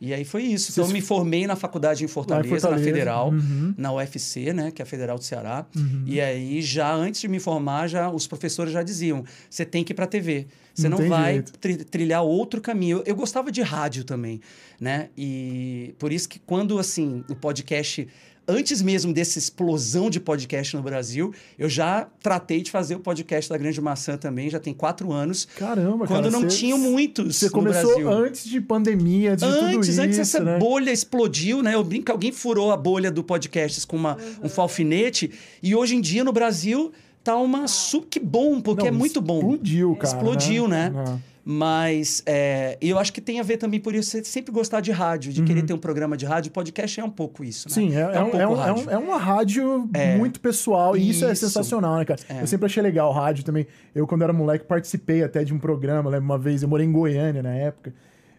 E 0.00 0.12
aí 0.12 0.24
foi 0.24 0.42
isso. 0.42 0.72
Então, 0.72 0.84
eu 0.84 0.90
me 0.90 1.00
formei 1.00 1.46
na 1.46 1.56
faculdade 1.56 2.04
em 2.04 2.08
Fortaleza, 2.08 2.48
Fortaleza. 2.48 2.78
na 2.78 2.84
Federal, 2.84 3.30
uhum. 3.30 3.74
na 3.76 3.92
UFC, 3.92 4.52
né, 4.52 4.70
que 4.70 4.82
é 4.82 4.84
a 4.84 4.86
Federal 4.86 5.16
do 5.16 5.24
Ceará. 5.24 5.66
Uhum. 5.74 6.02
E 6.06 6.20
aí, 6.20 6.60
já 6.60 6.92
antes 6.94 7.20
de 7.20 7.28
me 7.28 7.40
formar, 7.40 7.88
já 7.88 8.10
os 8.10 8.26
professores 8.26 8.72
já 8.72 8.82
diziam: 8.82 9.24
você 9.48 9.64
tem 9.64 9.82
que 9.82 9.92
ir 9.92 9.96
para 9.96 10.06
TV. 10.06 10.46
Você 10.74 10.90
não, 10.90 10.98
não 10.98 11.08
vai 11.08 11.42
tri 11.42 11.76
trilhar 11.76 12.22
outro 12.22 12.60
caminho. 12.60 12.98
Eu, 12.98 13.04
eu, 13.06 13.16
gostava 13.16 13.50
de 13.50 13.62
rádio 13.62 14.04
também, 14.04 14.42
né? 14.78 15.08
E 15.16 15.94
por 15.98 16.12
isso 16.12 16.28
que 16.28 16.38
quando, 16.38 16.78
assim, 16.78 17.24
o 17.30 17.34
podcast 17.34 18.06
antes 18.46 18.80
mesmo 18.80 19.12
dessa 19.12 19.38
explosão 19.38 20.08
de 20.08 20.20
podcast 20.20 20.76
no 20.76 20.82
Brasil, 20.82 21.34
eu 21.58 21.68
já 21.68 22.06
tratei 22.22 22.62
de 22.62 22.70
fazer 22.70 22.94
o 22.94 23.00
podcast 23.00 23.50
da 23.50 23.58
Grande 23.58 23.80
Maçã 23.80 24.16
também, 24.16 24.48
já 24.48 24.60
tem 24.60 24.72
quatro 24.72 25.12
anos. 25.12 25.46
Caramba, 25.56 26.06
Quando 26.06 26.24
cara, 26.24 26.30
não 26.30 26.48
cê, 26.48 26.56
tinham 26.58 26.78
muitos 26.78 27.36
Você 27.36 27.50
começou 27.50 27.94
Brasil. 27.94 28.10
antes 28.10 28.44
de 28.44 28.60
pandemia, 28.60 29.32
antes, 29.32 29.42
antes 29.42 29.60
de 29.60 29.70
tudo 29.72 29.84
isso, 29.84 30.00
Antes 30.00 30.18
essa 30.18 30.40
né? 30.40 30.58
bolha 30.58 30.90
explodiu, 30.90 31.62
né? 31.62 31.74
Eu 31.74 31.82
brinco 31.82 32.06
que 32.06 32.12
alguém 32.12 32.32
furou 32.32 32.70
a 32.70 32.76
bolha 32.76 33.10
do 33.10 33.24
podcast 33.24 33.86
com 33.86 33.96
uma, 33.96 34.16
uhum. 34.16 34.44
um 34.44 34.48
falfinete 34.48 35.30
e 35.62 35.74
hoje 35.74 35.96
em 35.96 36.00
dia 36.00 36.22
no 36.22 36.32
Brasil 36.32 36.92
tá 37.24 37.36
uma... 37.36 37.64
Que 38.08 38.20
bom, 38.20 38.60
porque 38.60 38.82
não, 38.82 38.88
é 38.88 38.92
muito 38.92 39.20
bom. 39.20 39.38
Explodiu, 39.38 39.96
cara. 39.96 40.16
Explodiu, 40.16 40.68
né? 40.68 40.90
né? 40.90 41.04
Uhum. 41.04 41.18
Mas 41.48 42.24
é, 42.26 42.76
eu 42.80 42.98
acho 42.98 43.12
que 43.12 43.20
tem 43.20 43.38
a 43.38 43.42
ver 43.44 43.56
também 43.56 43.78
por 43.78 43.94
isso, 43.94 44.10
você 44.10 44.24
sempre 44.24 44.50
gostar 44.50 44.80
de 44.80 44.90
rádio, 44.90 45.32
de 45.32 45.42
uhum. 45.42 45.46
querer 45.46 45.62
ter 45.62 45.72
um 45.72 45.78
programa 45.78 46.16
de 46.16 46.26
rádio. 46.26 46.50
Podcast 46.50 46.98
é 46.98 47.04
um 47.04 47.10
pouco 47.10 47.44
isso, 47.44 47.68
né? 47.68 47.74
Sim, 47.74 47.94
é, 47.94 48.00
é, 48.00 48.04
um, 48.04 48.12
é, 48.12 48.48
um, 48.48 48.62
é, 48.64 48.72
um, 48.72 48.90
é, 48.90 48.98
uma 48.98 49.16
rádio 49.16 49.88
é. 49.94 50.16
muito 50.16 50.40
pessoal 50.40 50.96
e 50.96 51.08
isso, 51.08 51.24
é 51.24 51.32
sensacional, 51.36 51.98
né, 51.98 52.04
cara? 52.04 52.18
É. 52.28 52.42
Eu 52.42 52.48
sempre 52.48 52.66
achei 52.66 52.82
legal 52.82 53.12
rádio 53.12 53.44
também. 53.44 53.64
Eu, 53.94 54.08
quando 54.08 54.22
era 54.22 54.32
moleque, 54.32 54.64
participei 54.64 55.22
até 55.22 55.44
de 55.44 55.54
um 55.54 55.58
programa, 55.60 56.10
lembro 56.10 56.24
uma 56.24 56.36
vez, 56.36 56.64
eu 56.64 56.68
morei 56.68 56.84
em 56.84 56.90
Goiânia 56.90 57.44
na 57.44 57.54
época. 57.54 57.94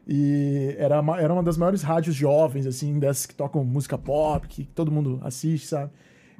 E 0.06 0.76
era 0.78 1.00
uma, 1.00 1.18
era 1.18 1.32
uma 1.32 1.44
das 1.44 1.56
maiores 1.56 1.84
rádios 1.84 2.14
jovens, 2.14 2.66
assim, 2.66 3.00
dessas 3.00 3.26
que 3.26 3.34
tocam 3.34 3.64
música 3.64 3.98
pop, 3.98 4.46
que 4.50 4.66
todo 4.66 4.92
mundo 4.92 5.22
assiste, 5.24 5.66
sabe? 5.66 5.92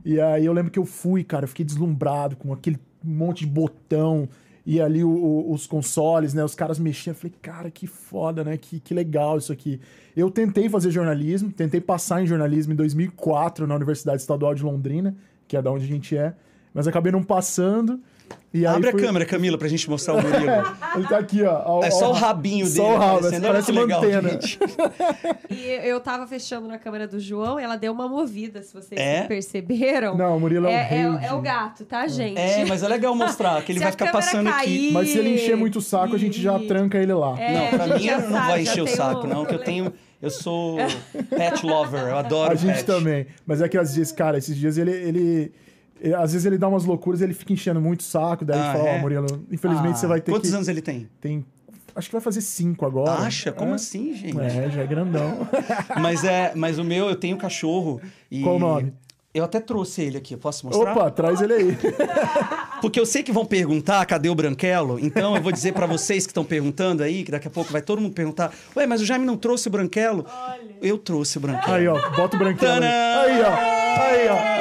E 0.04 0.20
aí 0.20 0.46
eu 0.46 0.52
lembro 0.52 0.70
que 0.70 0.80
eu 0.80 0.86
fui, 0.86 1.24
cara, 1.24 1.46
eu 1.46 1.48
fiquei 1.48 1.66
deslumbrado 1.66 2.36
com 2.36 2.52
aquele 2.52 2.78
monte 3.02 3.46
de 3.46 3.48
botão 3.48 4.28
e 4.70 4.82
ali 4.82 5.02
o, 5.02 5.10
o, 5.10 5.54
os 5.54 5.66
consoles, 5.66 6.34
né? 6.34 6.44
Os 6.44 6.54
caras 6.54 6.78
mexiam. 6.78 7.14
Eu 7.14 7.16
falei, 7.16 7.34
cara, 7.42 7.72
que 7.72 7.88
foda, 7.88 8.44
né? 8.44 8.58
Que, 8.58 8.82
que 8.82 8.94
legal 8.94 9.38
isso 9.38 9.54
aqui. 9.54 9.80
Eu 10.14 10.30
tentei 10.30 10.68
fazer 10.68 10.92
jornalismo, 10.92 11.50
tentei 11.54 11.80
passar 11.80 12.22
em 12.22 12.28
jornalismo 12.28 12.74
em 12.74 12.76
2004 12.76 13.66
na 13.66 13.74
Universidade 13.74 14.20
Estadual 14.20 14.54
de 14.54 14.64
Londrina, 14.64 15.16
que 15.48 15.56
é 15.56 15.62
da 15.62 15.72
onde 15.72 15.86
a 15.86 15.88
gente 15.88 16.18
é, 16.18 16.34
mas 16.74 16.86
acabei 16.86 17.14
não 17.14 17.24
passando. 17.24 17.98
Abre 18.66 18.92
fui... 18.92 19.02
a 19.02 19.06
câmera, 19.06 19.26
Camila, 19.26 19.58
pra 19.58 19.68
gente 19.68 19.90
mostrar 19.90 20.16
o 20.16 20.22
Murilo. 20.22 20.52
Ele 20.96 21.08
tá 21.08 21.18
aqui, 21.18 21.44
ó. 21.44 21.84
é 21.84 21.92
só 21.92 22.10
o 22.10 22.14
rabinho 22.14 22.66
dele. 22.66 22.76
Só 22.76 22.94
o 22.94 22.98
rabo, 22.98 23.22
parece 23.42 23.72
uma 23.72 23.82
legal, 23.82 24.04
antena. 24.04 24.30
Gente. 24.30 24.60
e 25.52 25.66
eu 25.84 26.00
tava 26.00 26.26
fechando 26.26 26.68
na 26.68 26.78
câmera 26.78 27.08
do 27.08 27.20
João 27.20 27.60
e 27.60 27.64
ela 27.64 27.76
deu 27.76 27.92
uma 27.92 28.08
movida, 28.08 28.62
se 28.62 28.74
vocês 28.74 29.00
é? 29.00 29.24
perceberam. 29.24 30.16
Não, 30.16 30.38
o 30.38 30.40
Murilo 30.40 30.68
é, 30.68 30.72
é 30.72 31.08
o 31.10 31.14
rei. 31.14 31.28
É, 31.28 31.30
é, 31.30 31.34
o 31.34 31.42
gato, 31.42 31.86
tá, 31.86 32.08
gente? 32.08 32.40
É, 32.40 32.66
mas 32.66 32.84
é 32.84 32.88
legal 32.88 33.14
mostrar, 33.14 33.62
que 33.64 33.72
ele 33.72 33.80
vai 33.80 33.92
ficar 33.92 34.12
passando 34.12 34.50
cair... 34.50 34.88
aqui. 34.88 34.92
Mas 34.92 35.10
se 35.10 35.18
ele 35.18 35.36
encher 35.36 35.58
muito 35.58 35.80
o 35.80 35.82
saco, 35.82 36.14
e... 36.14 36.16
a 36.16 36.20
gente 36.20 36.42
já 36.42 36.58
tranca 36.60 36.98
ele 36.98 37.14
lá. 37.14 37.40
É, 37.40 37.54
não, 37.54 37.78
pra 37.78 37.98
mim 37.98 38.08
não 38.08 38.22
sabe, 38.22 38.48
vai 38.48 38.62
encher 38.62 38.84
o 38.84 38.88
saco, 38.88 39.28
um... 39.28 39.30
não, 39.30 39.46
que 39.46 39.54
eu 39.54 39.60
tenho... 39.60 39.94
Eu 40.20 40.32
sou 40.32 40.78
pet 41.30 41.64
lover, 41.64 42.08
eu 42.08 42.18
adoro 42.18 42.52
A 42.52 42.56
gente 42.56 42.78
pet. 42.78 42.86
também. 42.86 43.28
Mas 43.46 43.62
é 43.62 43.70
que 43.70 43.78
às 43.78 43.96
vezes, 43.96 44.12
cara, 44.12 44.38
esses 44.38 44.58
dias 44.58 44.78
ele... 44.78 44.92
ele 44.92 45.52
às 46.18 46.34
vezes 46.34 46.46
ele 46.46 46.58
dá 46.58 46.68
umas 46.68 46.86
loucuras, 46.86 47.22
ele 47.22 47.34
fica 47.34 47.54
enchendo 47.54 47.82
muito 47.82 48.02
o 48.02 48.04
saco, 48.04 48.46
daí 48.46 48.60
ah, 48.60 48.64
ele 48.64 48.78
fala, 48.78 48.84
ó, 48.84 48.88
é? 48.88 48.98
oh, 48.98 49.02
Murilo, 49.02 49.46
infelizmente 49.52 49.94
ah, 49.94 49.96
você 49.96 50.08
vai 50.08 50.22
ter 50.22 50.32
quantos 50.32 50.50
que... 50.50 50.54
Quantos 50.54 50.54
anos 50.54 50.68
ele 50.68 50.82
tem? 50.82 51.10
Tem 51.20 51.46
acho 51.98 52.10
que 52.10 52.14
vai 52.14 52.22
fazer 52.22 52.42
cinco 52.42 52.86
agora. 52.86 53.12
Acha? 53.12 53.52
Como 53.52 53.72
é. 53.72 53.76
assim, 53.76 54.14
gente? 54.14 54.40
É, 54.40 54.70
já 54.70 54.84
é 54.84 54.88
grandão. 54.88 55.48
mas 56.00 56.24
é, 56.24 56.54
mas 56.56 56.78
o 56.78 56.84
meu, 56.84 57.10
eu 57.10 57.16
tenho 57.16 57.36
um 57.36 57.40
cachorro 57.40 58.00
e... 58.30 58.44
Qual 58.44 58.56
o 58.56 58.60
nome? 58.60 58.94
Eu 59.34 59.44
até 59.44 59.60
trouxe 59.60 60.02
ele 60.02 60.18
aqui, 60.18 60.36
posso 60.36 60.66
mostrar? 60.66 60.94
Opa, 60.94 61.12
traz 61.12 61.42
ele 61.42 61.54
aí. 61.54 61.78
Porque 62.82 63.00
eu 63.00 63.06
sei 63.06 63.22
que 63.22 63.32
vão 63.32 63.46
perguntar, 63.46 64.04
cadê 64.06 64.30
o 64.30 64.36
branquelo? 64.36 65.00
Então 65.00 65.36
eu 65.36 65.42
vou 65.42 65.52
dizer 65.52 65.74
para 65.74 65.86
vocês 65.86 66.26
que 66.26 66.32
estão 66.32 66.44
perguntando 66.44 67.04
aí, 67.04 67.24
que 67.24 67.30
daqui 67.30 67.48
a 67.48 67.52
pouco 67.52 67.72
vai 67.72 67.82
todo 67.82 68.02
mundo 68.02 68.14
perguntar, 68.14 68.52
ué, 68.76 68.88
mas 68.88 69.00
o 69.00 69.06
Jaime 69.06 69.26
não 69.26 69.38
trouxe 69.38 69.68
o 69.68 69.72
branquelo? 69.72 70.26
Olha. 70.28 70.76
Eu 70.82 70.98
trouxe 70.98 71.38
o 71.38 71.42
branquelo. 71.42 71.76
Aí, 71.76 71.88
ó, 71.88 72.10
bota 72.16 72.36
o 72.36 72.40
branquelo. 72.40 72.84
Aí. 72.84 72.86
aí, 72.86 73.42
ó. 73.42 74.02
Aí, 74.02 74.28
ó. 74.30 74.57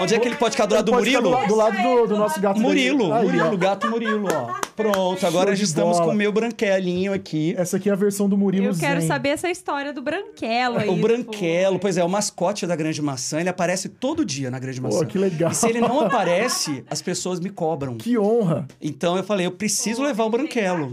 Onde 0.00 0.14
é 0.14 0.18
que 0.18 0.28
ele 0.28 0.36
pode 0.36 0.52
ficar 0.52 0.66
do 0.66 0.74
lado 0.74 0.84
do 0.84 0.92
Murilo? 0.92 1.30
Do, 1.30 1.46
do, 1.46 1.54
lado 1.54 1.82
do, 1.82 2.06
do, 2.06 2.16
nosso 2.16 2.40
gato 2.40 2.60
Murilo, 2.60 3.12
aí, 3.12 3.24
Murilo, 3.24 3.46
ó. 3.46 3.56
gato 3.56 3.90
Murilo, 3.90 4.28
ó. 4.32 4.54
Pronto, 4.74 5.26
agora 5.26 5.54
já 5.54 5.64
estamos 5.64 5.98
bola. 5.98 6.08
com 6.08 6.14
o 6.14 6.16
meu 6.16 6.32
branquelinho 6.32 7.12
aqui. 7.12 7.54
Essa 7.56 7.76
aqui 7.76 7.88
é 7.88 7.92
a 7.92 7.96
versão 7.96 8.28
do 8.28 8.36
Murilo 8.36 8.66
Eu 8.66 8.76
quero 8.76 9.00
saber 9.02 9.30
essa 9.30 9.48
história 9.50 9.92
do 9.92 10.02
branquelo 10.02 10.78
aí. 10.78 10.88
O 10.88 10.96
branquelo, 10.96 11.78
pois 11.78 11.96
é, 11.96 12.04
o 12.04 12.08
mascote 12.08 12.66
da 12.66 12.74
Grande 12.74 13.00
Maçã, 13.00 13.40
ele 13.40 13.48
aparece 13.48 13.88
todo 13.88 14.24
dia 14.24 14.50
na 14.50 14.58
Grande 14.58 14.80
Maçã. 14.80 14.98
Pô, 14.98 15.06
que 15.06 15.18
legal. 15.18 15.52
E 15.52 15.54
se 15.54 15.68
ele 15.68 15.80
não 15.80 16.00
aparece, 16.00 16.84
as 16.90 17.00
pessoas 17.00 17.38
me 17.38 17.50
cobram. 17.50 17.96
Que 17.96 18.18
honra. 18.18 18.66
Então 18.80 19.16
eu 19.16 19.22
falei, 19.22 19.46
eu 19.46 19.52
preciso 19.52 19.98
Pô, 19.98 20.08
levar 20.08 20.24
o 20.24 20.30
branquelo. 20.30 20.90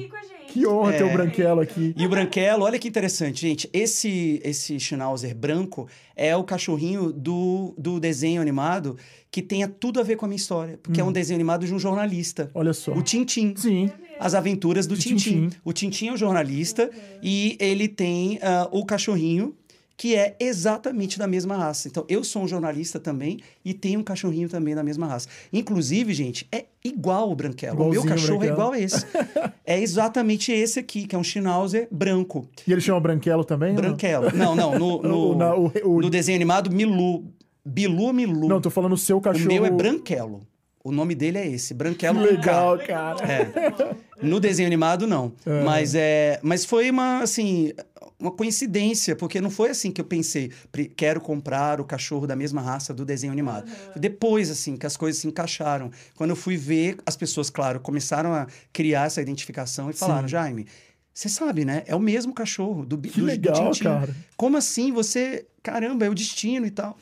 Que 0.52 0.68
honra 0.68 0.94
é. 0.94 0.98
ter 0.98 1.04
o 1.06 1.14
branquelo 1.14 1.62
aqui. 1.62 1.94
E 1.96 2.06
o 2.06 2.10
branquelo, 2.10 2.66
olha 2.66 2.78
que 2.78 2.88
interessante, 2.88 3.42
gente. 3.42 3.70
Esse 3.72 4.42
esse 4.44 4.80
Schnauzer 4.80 5.34
branco 5.34 5.88
é 6.16 6.36
o 6.36 6.44
cachorrinho 6.44 7.12
do, 7.12 7.74
do 7.78 8.00
desenho 8.00 8.42
animado 8.42 8.98
que 9.32 9.42
tenha 9.42 9.68
tudo 9.68 10.00
a 10.00 10.04
ver 10.04 10.18
com 10.18 10.26
a 10.26 10.28
minha 10.28 10.36
história. 10.36 10.78
Porque 10.84 11.00
hum. 11.00 11.04
é 11.04 11.06
um 11.06 11.10
hum. 11.10 11.14
desenho 11.14 11.38
animado 11.38 11.66
de 11.66 11.74
um 11.74 11.80
jornalista. 11.80 12.52
Olha 12.54 12.74
só. 12.74 12.92
O 12.94 13.02
Tintim. 13.02 13.54
Sim. 13.56 13.90
As 14.20 14.36
aventuras 14.36 14.86
do 14.86 14.98
Tintim. 14.98 15.50
O 15.64 15.72
Tintim 15.72 16.10
é 16.10 16.14
o 16.14 16.18
jornalista 16.18 16.92
e 17.24 17.58
ele 17.60 17.88
tem 17.88 18.36
uh, 18.36 18.68
o 18.72 18.86
cachorrinho 18.86 19.56
que 20.02 20.16
é 20.16 20.36
exatamente 20.40 21.20
da 21.20 21.28
mesma 21.28 21.56
raça. 21.56 21.88
Então, 21.88 22.04
eu 22.10 22.24
sou 22.24 22.42
um 22.42 22.48
jornalista 22.48 23.00
também 23.00 23.38
e 23.64 23.72
tenho 23.72 24.00
um 24.00 24.04
cachorrinho 24.04 24.50
também 24.50 24.74
da 24.74 24.82
mesma 24.82 25.06
raça. 25.06 25.30
Inclusive, 25.54 26.12
gente, 26.12 26.48
é 26.52 26.66
igual 26.84 27.32
o 27.32 27.36
branquelo. 27.36 27.76
Igualzinho 27.76 28.02
o 28.02 28.06
meu 28.08 28.16
cachorro 28.16 28.44
é 28.44 28.48
igual 28.48 28.72
a 28.72 28.80
esse. 28.80 29.06
é 29.64 29.80
exatamente 29.80 30.52
esse 30.52 30.80
aqui, 30.80 31.06
que 31.06 31.16
é 31.16 31.20
um 31.20 31.24
Schnauzer 31.24 31.88
branco. 31.92 32.50
E 32.68 32.72
ele 32.72 32.82
chama 32.82 33.00
branquelo 33.00 33.46
também? 33.46 33.76
Branquelo. 33.76 34.36
Não, 34.36 34.56
não. 34.56 34.80
No, 34.80 35.04
no, 35.06 35.36
o, 35.36 35.72
o, 35.84 36.02
no 36.02 36.10
desenho 36.10 36.36
animado, 36.36 36.72
Milu. 36.72 37.24
Bilu 37.64 38.12
Milu. 38.12 38.48
Não, 38.48 38.60
tô 38.60 38.72
falando 38.72 38.94
o 38.94 38.98
seu 38.98 39.22
cachorro. 39.22 39.46
O 39.46 39.54
meu 39.54 39.66
é 39.68 39.70
branquelo. 39.70 40.42
O 40.84 40.92
nome 40.92 41.14
dele 41.14 41.38
é 41.38 41.48
esse, 41.48 41.76
Branquelo 41.76 42.22
Legal, 42.22 42.80
cara. 42.80 43.24
É. 43.24 43.96
No 44.20 44.40
desenho 44.40 44.66
animado, 44.66 45.06
não. 45.06 45.32
É. 45.46 45.64
Mas, 45.64 45.94
é, 45.94 46.40
mas 46.42 46.66
foi 46.66 46.90
uma, 46.90 47.20
assim, 47.22 47.72
uma 48.22 48.32
coincidência, 48.32 49.16
porque 49.16 49.42
não 49.42 49.50
foi 49.50 49.72
assim 49.72 49.92
que 49.92 50.00
eu 50.00 50.06
pensei, 50.06 50.52
quero 50.96 51.20
comprar 51.20 51.82
o 51.82 51.84
cachorro 51.84 52.28
da 52.28 52.36
mesma 52.36 52.62
raça 52.62 52.94
do 52.94 53.04
desenho 53.04 53.34
animado. 53.34 53.68
Uhum. 53.68 54.00
Depois, 54.00 54.50
assim, 54.52 54.78
que 54.78 54.86
as 54.86 54.96
coisas 54.96 55.20
se 55.20 55.28
encaixaram. 55.28 55.92
Quando 56.16 56.30
eu 56.30 56.36
fui 56.36 56.56
ver, 56.56 56.98
as 57.06 57.18
pessoas, 57.18 57.50
claro, 57.50 57.80
começaram 57.80 58.34
a 58.34 58.48
criar 58.72 59.08
essa 59.08 59.22
identificação 59.22 59.90
e 59.90 59.94
falaram, 59.94 60.28
Sim. 60.28 60.34
Jaime, 60.34 60.68
você 61.14 61.28
sabe, 61.28 61.66
né? 61.66 61.84
É 61.88 61.96
o 61.96 62.00
mesmo 62.00 62.34
cachorro 62.34 62.86
do 62.86 62.98
Que 62.98 63.20
do, 63.20 63.26
legal, 63.26 63.72
do 63.72 63.80
cara. 63.80 64.16
Como 64.38 64.56
assim? 64.56 64.92
Você, 64.94 65.46
caramba, 65.62 66.06
é 66.06 66.10
o 66.10 66.16
destino 66.16 66.66
e 66.66 66.72
tal. 66.72 66.98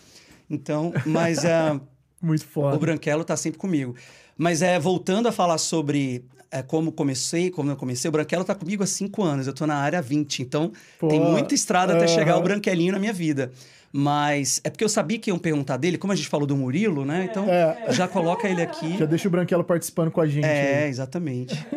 Então, 0.50 0.92
mas 1.06 1.40
uh, 1.40 1.80
muito 2.22 2.46
foda. 2.46 2.76
O 2.76 2.80
Branquelo 2.80 3.24
tá 3.24 3.38
sempre 3.38 3.60
comigo. 3.60 3.96
Mas 4.38 4.62
é 4.62 4.80
voltando 4.80 5.28
a 5.28 5.32
falar 5.32 5.58
sobre 5.58 6.24
é, 6.52 6.62
como 6.62 6.92
comecei, 6.92 7.50
como 7.50 7.72
eu 7.72 7.76
comecei, 7.76 8.10
o 8.10 8.12
Branquelo 8.12 8.44
tá 8.44 8.56
comigo 8.56 8.84
há 8.84 8.88
cinco 8.88 9.24
anos, 9.24 9.48
eu 9.48 9.54
tô 9.54 9.68
na 9.68 9.76
área 9.76 10.02
20, 10.02 10.42
então 10.42 10.72
Pô, 10.98 11.08
tem 11.08 11.20
muita 11.20 11.54
estrada 11.54 11.94
uh 11.94 11.96
-huh. 11.96 12.04
até 12.04 12.08
chegar 12.08 12.38
o 12.38 12.42
Branquelinho 12.42 12.94
na 12.94 13.00
minha 13.00 13.14
vida. 13.14 13.52
Mas 13.92 14.62
é 14.64 14.70
porque 14.70 14.84
eu 14.84 14.90
sabia 14.90 15.18
que 15.18 15.32
iam 15.32 15.40
perguntar 15.40 15.78
dele, 15.78 15.98
como 15.98 16.14
a 16.14 16.16
gente 16.16 16.28
falou 16.28 16.46
do 16.46 16.56
Murilo, 16.56 17.04
né? 17.04 17.28
Então 17.30 17.46
é. 17.50 17.88
já 17.90 18.08
coloca 18.08 18.48
ele 18.48 18.62
aqui. 18.62 18.98
Já 18.98 19.06
deixa 19.06 19.28
o 19.28 19.32
Branquelo 19.32 19.64
participando 19.64 20.12
com 20.12 20.22
a 20.22 20.28
gente. 20.28 20.46
É, 20.46 20.84
aí. 20.84 20.90
exatamente. 20.90 21.56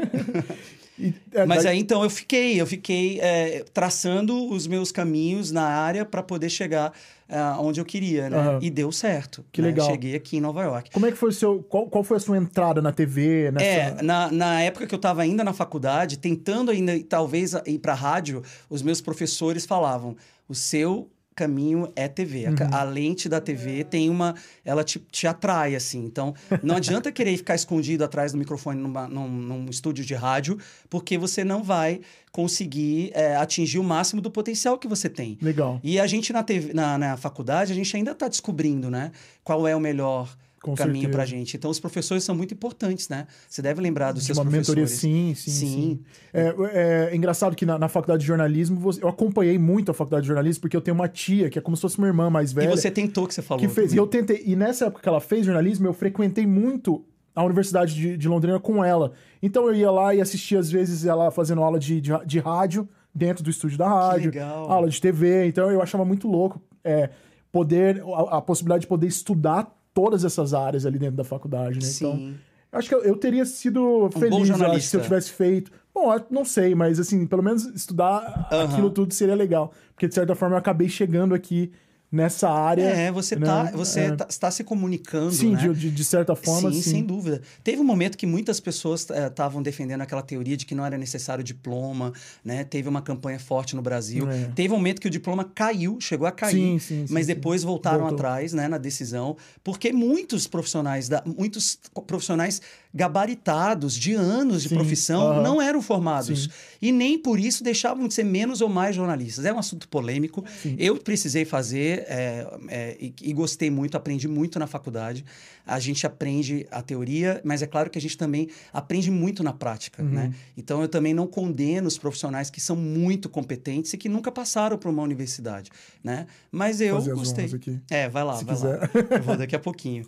E, 0.99 1.15
é, 1.33 1.47
Mas 1.47 1.65
daí... 1.65 1.73
aí 1.73 1.81
então 1.81 2.05
eu 2.05 2.11
fiquei, 2.11 2.61
eu 2.61 2.67
fiquei 2.67 3.19
é, 3.21 3.65
traçando 3.73 4.51
os 4.51 4.67
meus 4.67 4.93
caminhos 4.93 5.51
na 5.51 5.65
área 5.65 6.05
para 6.05 6.23
poder 6.23 6.51
chegar 6.51 6.93
uh, 7.33 7.61
onde 7.61 7.81
eu 7.81 7.85
queria, 7.85 8.29
né? 8.29 8.51
Uhum. 8.51 8.59
E 8.61 8.71
deu 8.71 8.93
certo. 8.93 9.45
Que 9.51 9.63
né? 9.63 9.69
legal. 9.69 9.89
Cheguei 9.89 10.15
aqui 10.15 10.37
em 10.37 10.41
Nova 10.41 10.63
York. 10.63 10.91
Como 10.91 11.07
é 11.07 11.11
que 11.11 11.17
foi 11.17 11.31
o 11.31 11.33
seu. 11.33 11.63
Qual, 11.63 11.87
qual 11.89 12.05
foi 12.05 12.19
a 12.19 12.21
sua 12.21 12.37
entrada 12.37 12.83
na 12.83 12.93
TV? 12.93 13.51
Nessa... 13.51 13.65
É, 13.65 14.03
na, 14.03 14.31
na 14.31 14.63
época 14.63 14.87
que 14.87 14.95
eu 14.95 14.99
estava 14.99 15.23
ainda 15.23 15.43
na 15.43 15.53
faculdade, 15.53 16.19
tentando 16.19 16.71
ainda, 16.71 16.93
talvez, 17.09 17.55
ir 17.67 17.79
para 17.79 17.95
rádio, 17.95 18.43
os 18.69 18.83
meus 18.83 19.01
professores 19.01 19.65
falavam: 19.65 20.17
o 20.49 20.55
seu 20.55 21.11
caminho 21.43 21.93
é 21.97 22.07
TV. 22.07 22.47
Uhum. 22.47 22.55
A, 22.71 22.81
a, 22.81 22.85
lente 22.85 23.29
da 23.29 23.41
TV 23.41 23.83
tem 23.83 24.09
uma. 24.09 24.35
Ela 24.65 24.85
te, 24.85 25.01
te 25.11 25.27
atrai, 25.27 25.75
assim. 25.75 26.05
Então, 26.05 26.35
não 26.63 26.77
adianta 26.77 27.11
querer 27.13 27.37
ficar 27.37 27.57
escondido 27.57 28.05
atrás 28.05 28.31
do 28.33 28.39
microfone 28.39 28.81
numa, 28.81 29.09
num, 29.09 29.29
num, 29.29 29.67
estúdio 29.69 30.05
de 30.05 30.15
rádio, 30.15 30.57
porque 30.89 31.19
você 31.19 31.43
não 31.43 31.63
vai 31.63 32.01
conseguir 32.31 33.11
é, 33.13 33.37
atingir 33.37 33.79
o 33.79 33.85
máximo 33.85 34.21
do 34.21 34.31
potencial 34.31 34.79
que 34.79 34.87
você 34.87 35.09
tem. 35.09 35.37
Legal. 35.43 35.81
E 35.83 35.99
a 35.99 36.07
gente 36.07 36.33
na, 36.33 36.43
TV, 36.43 36.73
na, 36.73 36.97
na 36.97 37.17
faculdade, 37.17 37.73
a 37.73 37.75
gente 37.75 37.95
ainda 37.97 38.13
está 38.13 38.29
descobrindo, 38.29 38.89
né? 38.89 39.11
Qual 39.43 39.67
é 39.67 39.75
o 39.75 39.81
melhor 39.81 40.35
com 40.63 40.75
caminho 40.77 41.11
para 41.11 41.25
a 41.25 41.27
gente. 41.27 41.57
Então, 41.57 41.71
os 41.71 41.81
professores 41.81 42.23
são 42.23 42.35
muito 42.35 42.55
importantes, 42.55 43.09
né? 43.09 43.27
Você 43.49 43.61
deve 43.61 43.81
lembrar 43.81 44.13
dos 44.13 44.25
seus 44.25 44.39
uma 44.39 44.45
professores. 44.45 44.69
mentoria, 44.69 44.87
sim, 44.87 45.35
sim, 45.35 45.51
sim. 45.51 45.67
sim. 45.67 46.01
É, 46.33 46.41
é, 46.43 47.11
é, 47.11 47.17
engraçado 47.17 47.57
que 47.57 47.67
na, 47.67 47.79
na, 47.79 47.89
faculdade 47.89 48.21
de 48.21 48.27
jornalismo, 48.27 48.81
eu 49.01 49.09
acompanhei 49.09 49.59
muito 49.59 49.91
a 49.91 49.95
faculdade 49.95 50.23
de 50.23 50.29
jornalismo, 50.29 50.61
porque 50.63 50.77
eu 50.77 50.81
tenho 50.81 50.95
uma 50.95 51.09
tia 51.09 51.51
que 51.51 51.59
é 51.59 51.63
como 51.63 51.77
se 51.77 51.83
fosse 51.83 51.99
uma 51.99 52.07
irmã 52.07 52.31
mais 52.31 52.53
velha. 52.53 52.73
E 52.73 52.77
você 52.77 52.91
tentou, 52.91 53.27
que 53.27 53.35
você 53.35 53.43
falou. 53.43 53.61
Que 53.61 53.69
fez, 53.69 53.93
e 53.93 53.97
eu 53.97 54.07
tentei. 54.07 54.41
E 54.47 54.55
nessa 54.55 54.87
época 54.87 55.03
que 55.03 55.09
ela 55.09 55.21
fez 55.21 55.45
jornalismo, 55.45 55.89
eu 55.89 55.93
frequentei 55.93 56.47
muito 56.47 57.05
a 57.35 57.43
Universidade 57.43 57.93
de, 57.93 58.17
de 58.17 58.29
Londrina 58.29 58.61
com 58.61 58.85
ela. 58.85 59.13
Então, 59.43 59.67
eu 59.67 59.75
ia 59.75 59.91
lá 59.91 60.15
e 60.15 60.21
assistia, 60.21 60.61
às 60.61 60.71
vezes, 60.71 61.05
ela 61.05 61.31
fazendo 61.33 61.61
aula 61.61 61.79
de, 61.79 62.01
de, 62.01 62.13
de 62.25 62.39
rádio, 62.39 62.89
dentro 63.13 63.43
do 63.43 63.51
estúdio 63.51 63.77
da 63.77 63.89
rádio. 63.89 64.33
Aula 64.69 64.89
de 64.89 65.01
TV. 65.01 65.47
Então, 65.47 65.71
eu 65.71 65.83
achava 65.83 66.05
muito 66.05 66.29
louco 66.29 66.63
é, 66.85 67.11
poder... 67.51 68.01
A, 68.15 68.37
a 68.37 68.41
possibilidade 68.41 68.83
de 68.83 68.87
poder 68.87 69.09
estudar 69.09 69.75
todas 69.95 70.25
essas 70.25 70.55
áreas 70.55 70.87
ali 70.87 70.99
dentro 70.99 71.17
da 71.17 71.25
faculdade, 71.25 71.79
né? 71.79 71.91
Então, 71.95 72.17
Sim. 72.17 72.35
Então, 72.69 72.79
acho 72.79 72.89
que 72.89 72.95
eu, 72.95 73.03
eu 73.03 73.17
teria 73.17 73.45
sido 73.45 74.07
um 74.07 74.11
feliz 74.11 74.51
acho, 74.51 74.81
se 74.81 74.97
eu 74.97 75.03
tivesse 75.03 75.31
feito. 75.31 75.71
Bom, 75.95 76.09
não 76.31 76.45
sei, 76.45 76.75
mas 76.75 76.99
assim, 76.99 77.27
pelo 77.27 77.43
menos 77.43 77.67
estudar 77.67 78.49
uh 78.51 78.55
-huh. 78.55 78.65
aquilo 78.73 78.91
tudo 78.91 79.13
seria 79.13 79.35
legal. 79.35 79.73
Porque, 79.95 80.09
de 80.09 80.15
certa 80.15 80.35
forma, 80.35 80.55
eu 80.55 80.59
acabei 80.59 80.89
chegando 80.89 81.35
aqui 81.35 81.71
nessa 82.13 82.51
área. 82.51 82.83
É, 82.83 83.11
você 83.11 83.35
né? 83.37 83.47
tá, 83.47 83.65
você 83.73 84.01
é. 84.01 84.15
Tá, 84.15 84.27
está 84.29 84.51
se 84.51 84.63
comunicando, 84.63 85.33
sim, 85.33 85.53
né? 85.53 85.69
de, 85.69 85.91
de, 85.91 86.05
certa 86.05 86.37
forma, 86.37 86.71
sim, 86.71 86.83
sim. 86.83 86.91
sem 86.91 87.03
dúvida. 87.03 87.41
Teve 87.65 87.81
um 87.81 87.85
momento 87.85 88.19
que 88.19 88.27
muitas 88.27 88.61
pessoas 88.61 89.09
estavam 89.09 89.63
é, 89.63 89.65
defendendo 89.65 90.03
aquela 90.03 90.21
teoria 90.21 90.57
de 90.57 90.67
que 90.67 90.75
não 90.75 90.85
era 90.85 90.99
necessário 90.99 91.43
diploma, 91.43 92.13
né? 92.45 92.65
Teve 92.65 92.89
uma 92.89 93.01
campanha 93.01 93.41
forte 93.41 93.75
no 93.75 93.81
Brasil. 93.81 94.29
É. 94.31 94.51
Teve 94.55 94.75
um 94.75 94.77
momento 94.77 95.01
que 95.01 95.07
o 95.07 95.11
diploma 95.11 95.45
caiu, 95.55 95.99
chegou 96.01 96.27
a 96.27 96.33
cair, 96.33 96.53
sim, 96.53 96.79
sim, 96.79 97.07
mas 97.09 97.27
depois 97.27 97.63
voltaram 97.63 98.01
Voltou. 98.01 98.19
atrás, 98.19 98.53
né, 98.53 98.69
na 98.69 98.77
decisão, 98.77 99.37
porque 99.65 99.93
muitos 99.93 100.47
profissionais, 100.47 101.09
da, 101.09 101.23
muitos 101.25 101.79
profissionais 102.07 102.61
gabaritados 102.95 103.95
de 103.95 104.13
anos 104.13 104.63
de 104.63 104.69
profissão 104.69 105.43
não 105.43 105.63
eram 105.63 105.81
formados. 105.81 106.51
E 106.83 106.91
nem 106.91 107.17
por 107.17 107.39
isso 107.39 107.63
deixavam 107.63 108.09
de 108.09 108.15
ser 108.15 108.25
menos 108.25 108.61
ou 108.61 108.69
mais 108.69 108.97
jornalistas. 108.97 109.45
É 109.45 109.53
um 109.53 109.59
assunto 109.59 109.89
polêmico. 109.89 110.45
Sim. 110.61 110.75
Eu 110.77 110.97
precisei 110.97 111.45
fazer 111.45 112.05
é, 112.09 112.47
é, 112.69 112.97
e, 113.01 113.15
e, 113.23 113.33
gostei 113.33 113.71
muito, 113.71 113.97
aprendi 113.97 114.27
muito 114.27 114.59
na 114.59 114.67
faculdade. 114.67 115.25
A 115.65 115.79
gente 115.79 116.05
aprende 116.05 116.67
a 116.73 116.83
teoria, 116.83 117.41
mas 117.45 117.63
é 117.63 117.69
claro 117.69 117.89
que 117.89 117.97
a 117.97 118.01
gente 118.01 118.19
também 118.19 118.49
aprende 118.73 119.13
muito 119.13 119.45
na 119.45 119.53
prática. 119.53 120.03
Uhum. 120.03 120.09
Né? 120.11 120.35
Então 120.57 120.83
eu 120.83 120.89
também 120.89 121.15
não 121.15 121.29
condeno 121.29 121.87
os 121.87 121.97
profissionais 121.97 122.51
que 122.51 122.61
são 122.61 122.75
muito 122.75 123.29
competentes 123.29 123.93
e 123.93 123.97
que 123.97 124.09
nunca 124.09 124.33
passaram 124.33 124.77
por 124.77 124.91
uma 124.91 125.05
universidade. 125.05 125.71
Né? 126.03 126.27
Mas 126.51 126.81
eu 126.81 126.97
Fazer 126.97 127.15
gostei. 127.15 127.49
É, 127.89 128.09
vai 128.09 128.25
lá, 128.25 128.35
Se 128.35 128.45
vai 128.45 128.57
quiser. 128.57 128.81
lá. 128.81 128.91
Eu 129.17 129.23
vou 129.23 129.37
daqui 129.37 129.55
a 129.55 129.61
pouquinho. 129.61 130.05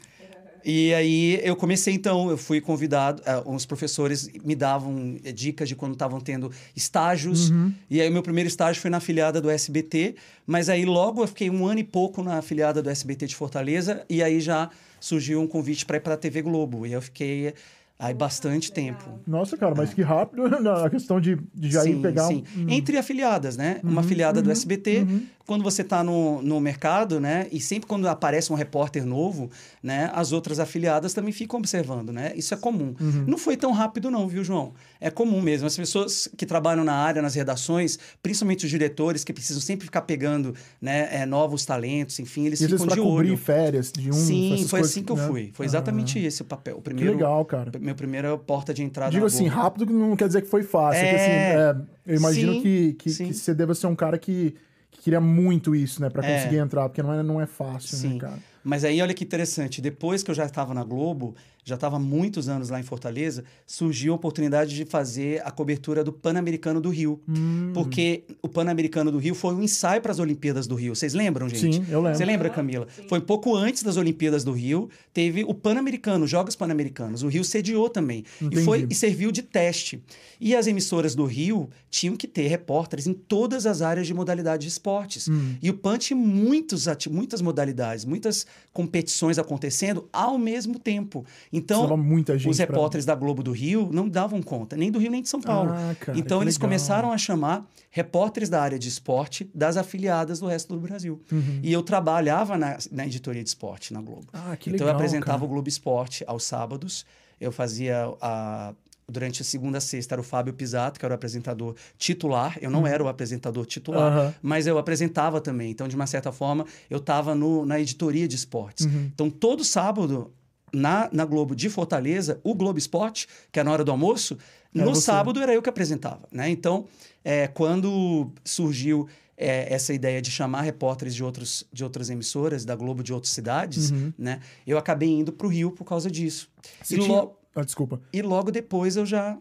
E 0.65 0.95
aí 0.95 1.41
eu 1.43 1.55
comecei 1.55 1.93
então, 1.93 2.31
eu 2.31 2.39
fui 2.39 2.61
convidado, 2.61 3.23
uh, 3.23 3.55
os 3.55 3.67
professores 3.67 4.31
me 4.43 4.55
davam 4.55 5.15
uh, 5.15 5.33
dicas 5.33 5.69
de 5.69 5.77
quando 5.77 5.93
estavam 5.93 6.21
tendo 6.21 6.51
estágios. 6.75 7.51
Uhum. 7.51 7.73
E 7.91 8.01
aí 8.01 8.09
o 8.09 8.13
meu 8.13 8.23
primeiro 8.23 8.49
estágio 8.49 8.81
foi 8.81 8.91
na 8.91 8.97
afiliada 8.97 9.41
do 9.41 9.51
SBT, 9.51 10.15
mas 10.47 10.69
aí 10.69 10.85
logo 10.85 11.23
eu 11.23 11.27
fiquei 11.27 11.51
um 11.51 11.67
ano 11.67 11.81
e 11.81 11.85
pouco 11.85 12.23
na 12.23 12.39
afiliada 12.39 12.83
do 12.83 12.89
SBT 12.89 13.27
de 13.27 13.37
Fortaleza 13.37 14.05
e 14.09 14.23
aí 14.23 14.41
já 14.41 14.71
surgiu 14.99 15.41
um 15.41 15.47
convite 15.47 15.85
para 15.85 15.99
ir 15.99 16.01
para 16.01 16.15
a 16.15 16.17
TV 16.17 16.41
Globo. 16.41 16.87
E 16.87 16.93
eu 16.93 17.03
fiquei 17.03 17.53
Aí 17.97 18.13
bastante 18.13 18.73
tempo. 18.73 19.05
Nossa, 19.25 19.57
cara, 19.57 19.73
mas 19.75 19.93
é. 19.93 19.95
que 19.95 20.03
rápido 20.03 20.45
a 20.69 20.91
questão 20.91 21.21
de, 21.21 21.39
de 21.55 21.71
já 21.71 21.83
sim, 21.83 21.93
ir 21.93 22.03
pegar 22.03 22.27
sim. 22.27 22.43
Um... 22.57 22.69
Entre 22.69 22.99
afiliadas, 22.99 23.57
né? 23.57 23.81
Uhum, 23.85 23.91
Uma 23.91 24.01
afiliada 24.01 24.41
uhum, 24.41 24.45
do 24.45 24.51
SBT 24.51 25.07
uhum. 25.09 25.23
Quando 25.47 25.63
você 25.63 25.83
está 25.83 26.03
no, 26.03 26.41
no 26.41 26.59
mercado, 26.59 27.21
né? 27.21 27.47
E 27.53 27.61
sempre 27.61 27.87
quando 27.87 28.07
aparece 28.09 28.51
um 28.53 28.57
repórter 28.57 29.05
novo, 29.05 29.51
né? 29.83 30.11
As 30.15 30.33
outras 30.33 30.59
afiliadas 30.59 31.13
também 31.13 31.33
ficam 31.33 31.59
observando, 31.59 32.13
né? 32.13 32.33
Isso 32.35 32.55
é 32.55 32.57
comum. 32.57 32.95
Uhum. 32.99 33.25
Não 33.27 33.37
foi 33.37 33.57
tão 33.57 33.71
rápido 33.73 34.11
não, 34.11 34.27
viu, 34.27 34.43
João? 34.43 34.73
É 35.01 35.11
comum 35.11 35.43
mesmo. 35.43 35.67
As 35.67 35.77
pessoas 35.77 36.29
que 36.37 36.47
trabalham 36.47 36.83
na 36.83 36.95
área, 36.95 37.21
nas 37.21 37.35
redações, 37.35 37.99
principalmente 38.23 38.65
os 38.65 38.71
diretores, 38.71 39.23
que 39.23 39.33
precisam 39.33 39.61
sempre 39.61 39.85
ficar 39.85 40.03
pegando 40.03 40.55
né, 40.81 41.09
é, 41.13 41.27
novos 41.27 41.67
talentos, 41.67 42.19
enfim, 42.21 42.47
eles 42.47 42.61
E 42.63 42.69
ficam 42.69 42.87
de 42.87 42.95
pra 42.95 43.03
cobrir 43.03 43.29
olho. 43.31 43.37
férias 43.37 43.93
de 43.93 44.09
um. 44.11 44.15
Sim, 44.15 44.57
foi 44.67 44.81
coisas, 44.81 44.91
assim 44.91 45.03
que 45.03 45.13
eu 45.13 45.17
né? 45.17 45.27
fui. 45.27 45.51
Foi 45.53 45.67
exatamente 45.67 46.19
esse 46.19 46.41
o 46.41 46.45
papel. 46.47 46.75
O 46.77 46.79
Que 46.79 46.85
primeiro, 46.85 47.13
legal, 47.13 47.45
cara. 47.45 47.71
Meu 47.79 47.95
primeira 47.95 48.37
porta 48.39 48.73
de 48.73 48.83
entrada 48.83 49.11
Digo 49.11 49.27
assim, 49.27 49.47
rápido 49.47 49.87
não 49.93 50.17
quer 50.17 50.27
dizer 50.27 50.41
que 50.43 50.49
foi 50.49 50.63
fácil. 50.63 51.03
É 51.05 51.09
que, 51.11 51.17
assim, 51.17 51.31
É. 51.31 51.55
é, 51.55 51.77
eu 52.13 52.17
imagino 52.17 52.55
Sim, 52.55 52.63
que, 52.63 52.93
que, 52.95 53.11
que 53.15 53.35
você 53.35 53.55
deva 53.55 53.75
ser 53.75 53.87
um 53.89 53.95
cara 53.95 54.19
que, 54.19 54.55
que 54.55 54.57
queria 55.05 55.21
muito 55.21 55.77
isso, 55.77 56.01
né? 56.01 56.09
Pra 56.09 56.27
É. 56.27 56.35
conseguir 56.35 56.57
entrar, 56.57 56.89
porque 56.89 57.03
não 57.03 57.13
é, 57.13 57.23
não 57.23 57.39
é 57.41 57.47
fácil, 57.47 57.99
né, 57.99 58.13
Sim. 58.15 58.19
cara? 58.19 58.39
Mas 58.65 58.83
aí, 58.85 59.03
olha 59.03 59.13
que 59.13 59.23
interessante. 59.23 59.83
Depois 59.83 60.23
que 60.23 60.31
eu 60.31 60.35
já 60.35 60.47
estava 60.47 60.73
na 60.73 60.83
Globo, 60.83 61.35
já 61.65 61.77
estava 61.77 61.97
há 61.97 61.99
muitos 61.99 62.49
anos 62.49 62.69
lá 62.69 62.79
em 62.79 62.83
Fortaleza, 62.83 63.43
surgiu 63.67 64.13
a 64.13 64.17
oportunidade 64.17 64.75
de 64.75 64.85
fazer 64.85 65.41
a 65.45 65.51
cobertura 65.51 66.05
do 66.05 66.13
Pan-Americano 66.13 66.81
do 66.81 66.91
Rio. 66.91 67.21
Hum, 67.27 67.73
Porque 67.73 68.25
o 68.43 68.49
Pan-Americano 68.49 69.11
do 69.11 69.19
Rio 69.19 69.35
foi 69.35 69.55
um 69.55 69.63
ensaio 69.63 70.03
para 70.03 70.13
as 70.13 70.19
Olimpíadas 70.19 70.67
do 70.67 70.75
Rio. 70.75 70.95
Vocês 70.95 71.15
lembram, 71.15 71.49
gente? 71.49 71.77
Sim, 71.77 71.87
eu 71.91 72.03
lembro. 72.03 72.19
Você 72.19 72.25
lembra, 72.25 72.51
Camila? 72.51 72.87
Foi 73.09 73.21
pouco 73.21 73.57
antes 73.57 73.83
das 73.83 73.97
Olimpíadas 73.97 74.45
do 74.45 74.53
Rio, 74.53 74.91
teve 75.13 75.43
o 75.45 75.55
Pan-Americano, 75.55 76.25
os 76.27 76.31
Jogos 76.31 76.55
Pan-Americanos. 76.55 77.23
O 77.23 77.29
Rio 77.29 77.43
sediou 77.43 77.89
também. 77.89 78.25
Entendi. 78.41 78.61
E, 78.61 78.65
foi, 78.65 78.87
e 78.91 78.95
serviu 78.95 79.33
de 79.33 79.43
teste. 79.43 80.03
E 80.39 80.55
as 80.55 80.67
emissoras 80.67 81.15
do 81.15 81.25
Rio 81.25 81.71
tinham 81.89 82.17
que 82.17 82.29
ter 82.29 82.47
repórteres 82.49 83.07
em 83.07 83.15
todas 83.15 83.65
as 83.65 83.81
áreas 83.81 84.07
de 84.07 84.13
modalidade 84.13 84.63
de 84.63 84.69
esportes. 84.69 85.29
Hum. 85.29 85.55
E 85.63 85.71
o 85.71 85.75
PAN 85.75 85.97
tinha 85.97 86.17
muitos, 86.17 86.87
muitas 87.11 87.41
modalidades, 87.41 88.05
muitas 88.05 88.47
competições 88.73 89.39
acontecendo 89.39 90.09
ao 90.13 90.37
mesmo 90.37 90.79
tempo. 90.79 91.25
Então, 91.57 91.85
os 91.85 92.57
pra- 92.57 92.67
repórteres 92.67 93.05
da 93.07 93.15
Globo 93.15 93.43
do 93.43 93.53
Rio 93.53 93.89
não 93.93 94.09
davam 94.09 94.43
conta, 94.43 94.77
nem 94.77 94.91
do 94.91 94.99
Rio 94.99 95.11
nem 95.11 95.23
de 95.23 95.29
São 95.29 95.41
Paulo. 95.41 95.71
Ah, 95.73 95.95
cara, 96.01 96.19
então, 96.19 96.43
eles 96.43 96.57
legal. 96.57 96.69
começaram 96.69 97.13
a 97.13 97.19
chamar 97.19 97.65
repórteres 97.91 98.49
da 98.49 98.61
área 98.61 98.79
de 98.79 98.89
esporte 98.89 99.49
das 99.55 99.77
afiliadas 99.77 100.41
do 100.41 100.47
resto 100.47 100.75
do 100.75 100.81
Brasil. 100.81 101.23
Uhum. 101.31 101.61
E 101.63 101.73
eu 101.73 101.83
trabalhava 101.83 102.59
na, 102.59 102.77
na 102.91 103.07
editoria 103.07 103.43
de 103.43 103.49
esporte 103.49 103.93
na 103.93 104.01
Globo. 104.03 104.27
Ah, 104.33 104.57
que 104.57 104.69
então, 104.71 104.85
legal, 104.87 104.89
eu 104.89 104.95
apresentava 104.97 105.33
cara. 105.39 105.45
o 105.45 105.49
Globo 105.49 105.69
Esporte 105.69 106.25
aos 106.27 106.43
sábados. 106.45 107.07
Eu 107.41 107.53
fazia 107.53 108.13
a. 108.21 108.75
Durante 109.07 109.43
a 109.43 109.45
segunda 109.45 109.77
a 109.77 109.81
sexta 109.83 110.15
era 110.15 110.21
o 110.23 110.25
Fábio 110.25 110.55
Pisato, 110.55 110.99
que 110.99 111.05
era 111.05 111.13
o 111.13 111.15
apresentador 111.15 111.75
titular. 111.99 112.57
Eu 112.63 112.71
não 112.71 112.87
era 112.87 113.05
o 113.05 113.07
apresentador 113.07 113.67
titular, 113.67 114.29
Uhum. 114.29 114.33
Mas 114.41 114.67
eu 114.67 114.79
apresentava 114.79 115.43
também. 115.43 115.71
Então, 115.71 115.87
de 115.87 115.95
uma 115.95 116.07
certa 116.07 116.33
forma, 116.33 116.65
eu 116.89 116.97
estava 116.97 117.35
na 117.35 117.79
editoria 117.79 118.27
de 118.27 118.35
esportes. 118.35 118.87
Uhum. 118.87 119.11
Então, 119.15 119.29
todo 119.29 119.63
sábado, 119.63 120.33
na, 120.75 121.09
na 121.13 121.25
Globo 121.25 121.55
de 121.55 121.69
Fortaleza, 121.71 122.41
o 122.43 122.55
Globo 122.55 122.79
Esporte, 122.79 123.27
que 123.53 123.61
é 123.61 123.65
na 123.65 123.71
hora 123.73 123.85
do 123.85 123.91
almoço, 123.91 124.37
Era 124.75 124.85
no 124.85 124.95
você. 124.95 125.03
sábado 125.03 125.41
era 125.41 125.55
eu 125.55 125.63
que 125.63 125.69
apresentava. 125.69 126.23
Né? 126.33 126.51
Então, 126.51 126.87
é, 127.25 127.47
quando 127.49 128.31
surgiu 128.45 129.07
é, 129.37 129.73
essa 129.73 129.93
ideia 129.93 130.21
de 130.23 130.31
chamar 130.31 130.63
repórteres 130.63 131.15
de, 131.15 131.23
outros, 131.25 131.65
de 131.73 131.83
outras 131.83 132.09
emissoras, 132.11 132.65
da 132.65 132.75
Globo 132.77 133.03
de 133.03 133.13
outras 133.13 133.33
cidades, 133.33 133.91
Uhum. 133.91 134.13
né? 134.19 134.41
eu 134.67 134.79
acabei 134.79 135.09
indo 135.09 135.33
para 135.33 135.47
o 135.47 135.51
Rio 135.51 135.71
por 135.73 135.85
causa 135.85 136.11
disso. 136.11 136.49
Você 136.83 136.97
E, 136.97 137.01
tinha- 137.01 137.23
lo- 137.23 137.37
Ah, 137.55 137.63
desculpa. 137.65 138.01
e 138.13 138.23
logo 138.23 138.51
depois 138.53 138.97
eu 138.97 139.05
já, 139.07 139.37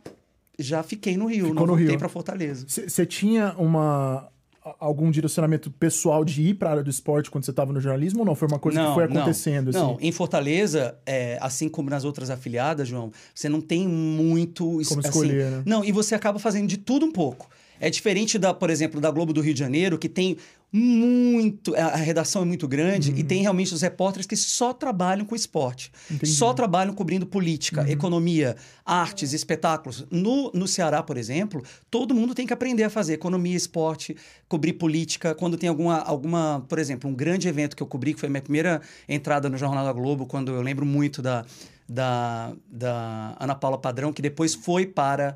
já 0.57 0.81
fiquei 0.83 1.15
no 1.17 1.25
Rio, 1.27 1.47
Ficou 1.47 1.53
não 1.67 1.73
no 1.73 1.77
voltei 1.77 1.97
para 1.97 2.09
Fortaleza. 2.09 2.65
Você 2.67 3.05
tinha 3.05 3.53
uma 3.57 4.29
algum 4.79 5.11
direcionamento 5.11 5.69
pessoal 5.69 6.23
de 6.23 6.41
ir 6.41 6.53
para 6.53 6.69
a 6.69 6.71
área 6.71 6.83
do 6.83 6.89
esporte 6.89 7.29
quando 7.29 7.43
você 7.43 7.51
estava 7.51 7.73
no 7.73 7.81
jornalismo 7.81 8.19
ou 8.19 8.25
não? 8.25 8.35
Foi 8.35 8.47
uma 8.47 8.59
coisa 8.59 8.85
que 8.85 8.93
foi 8.93 9.03
acontecendo, 9.03 9.71
não, 9.71 9.95
assim? 9.95 10.07
em 10.07 10.11
Fortaleza, 10.11 10.97
é, 11.05 11.37
assim 11.41 11.67
como 11.67 11.89
nas 11.89 12.03
outras 12.03 12.29
afiliadas, 12.29 12.87
João, 12.87 13.11
você 13.33 13.49
não 13.49 13.59
tem 13.59 13.87
muito... 13.87 14.63
Como 14.65 14.79
assim, 14.79 14.99
escolher, 14.99 15.51
né? 15.51 15.63
Não, 15.65 15.83
e 15.83 15.91
você 15.91 16.15
acaba 16.15 16.39
fazendo 16.39 16.67
de 16.67 16.77
tudo 16.77 17.05
um 17.05 17.11
pouco. 17.11 17.49
É 17.79 17.89
diferente 17.89 18.39
da, 18.39 18.53
por 18.53 18.69
exemplo, 18.69 19.01
da 19.01 19.11
Globo 19.11 19.33
do 19.33 19.41
Rio 19.41 19.53
de 19.53 19.59
Janeiro, 19.59 19.97
que 19.97 20.07
tem 20.07 20.37
muito. 20.75 21.75
A 21.75 21.95
redação 21.95 22.41
é 22.41 22.45
muito 22.45 22.67
grande 22.67 23.13
e 23.15 23.23
tem 23.23 23.43
realmente 23.43 23.71
os 23.75 23.83
repórteres 23.83 24.25
que 24.25 24.35
só 24.35 24.73
trabalham 24.73 25.23
com 25.23 25.35
esporte. 25.35 25.91
Uhum. 26.09 26.15
Entendi. 26.15 26.31
Uhum. 26.31 26.37
Só 26.37 26.51
trabalham 26.51 26.95
cobrindo 26.95 27.27
política, 27.27 27.87
economia, 27.87 28.55
artes, 28.83 29.33
espetáculos. 29.33 30.03
No, 30.09 30.51
no 30.51 30.67
Ceará, 30.67 31.03
por 31.03 31.15
exemplo, 31.15 31.63
todo 31.91 32.15
mundo 32.15 32.33
tem 32.33 32.47
que 32.47 32.53
aprender 32.53 32.83
a 32.83 32.89
fazer 32.89 33.13
economia, 33.13 33.55
esporte, 33.55 34.17
cobrir 34.47 34.73
política. 34.73 35.35
Quando 35.35 35.57
tem 35.57 35.69
alguma, 35.69 35.99
alguma, 35.99 36.65
por 36.67 36.79
exemplo, 36.79 37.07
um 37.07 37.13
grande 37.13 37.47
evento 37.47 37.75
que 37.75 37.83
eu 37.83 37.87
cobri, 37.87 38.15
que 38.15 38.19
foi 38.19 38.27
a 38.27 38.31
minha 38.31 38.41
primeira 38.41 38.81
entrada 39.07 39.47
no 39.47 39.57
Jornal 39.57 39.85
da 39.85 39.93
Globo, 39.93 40.25
quando 40.25 40.51
eu 40.51 40.61
lembro 40.63 40.87
muito 40.87 41.21
da, 41.21 41.45
da, 41.87 42.51
da 42.67 43.35
Ana 43.39 43.53
Paula 43.53 43.77
Padrão, 43.77 44.11
que 44.11 44.23
depois 44.23 44.55
foi 44.55 44.87
para 44.87 45.35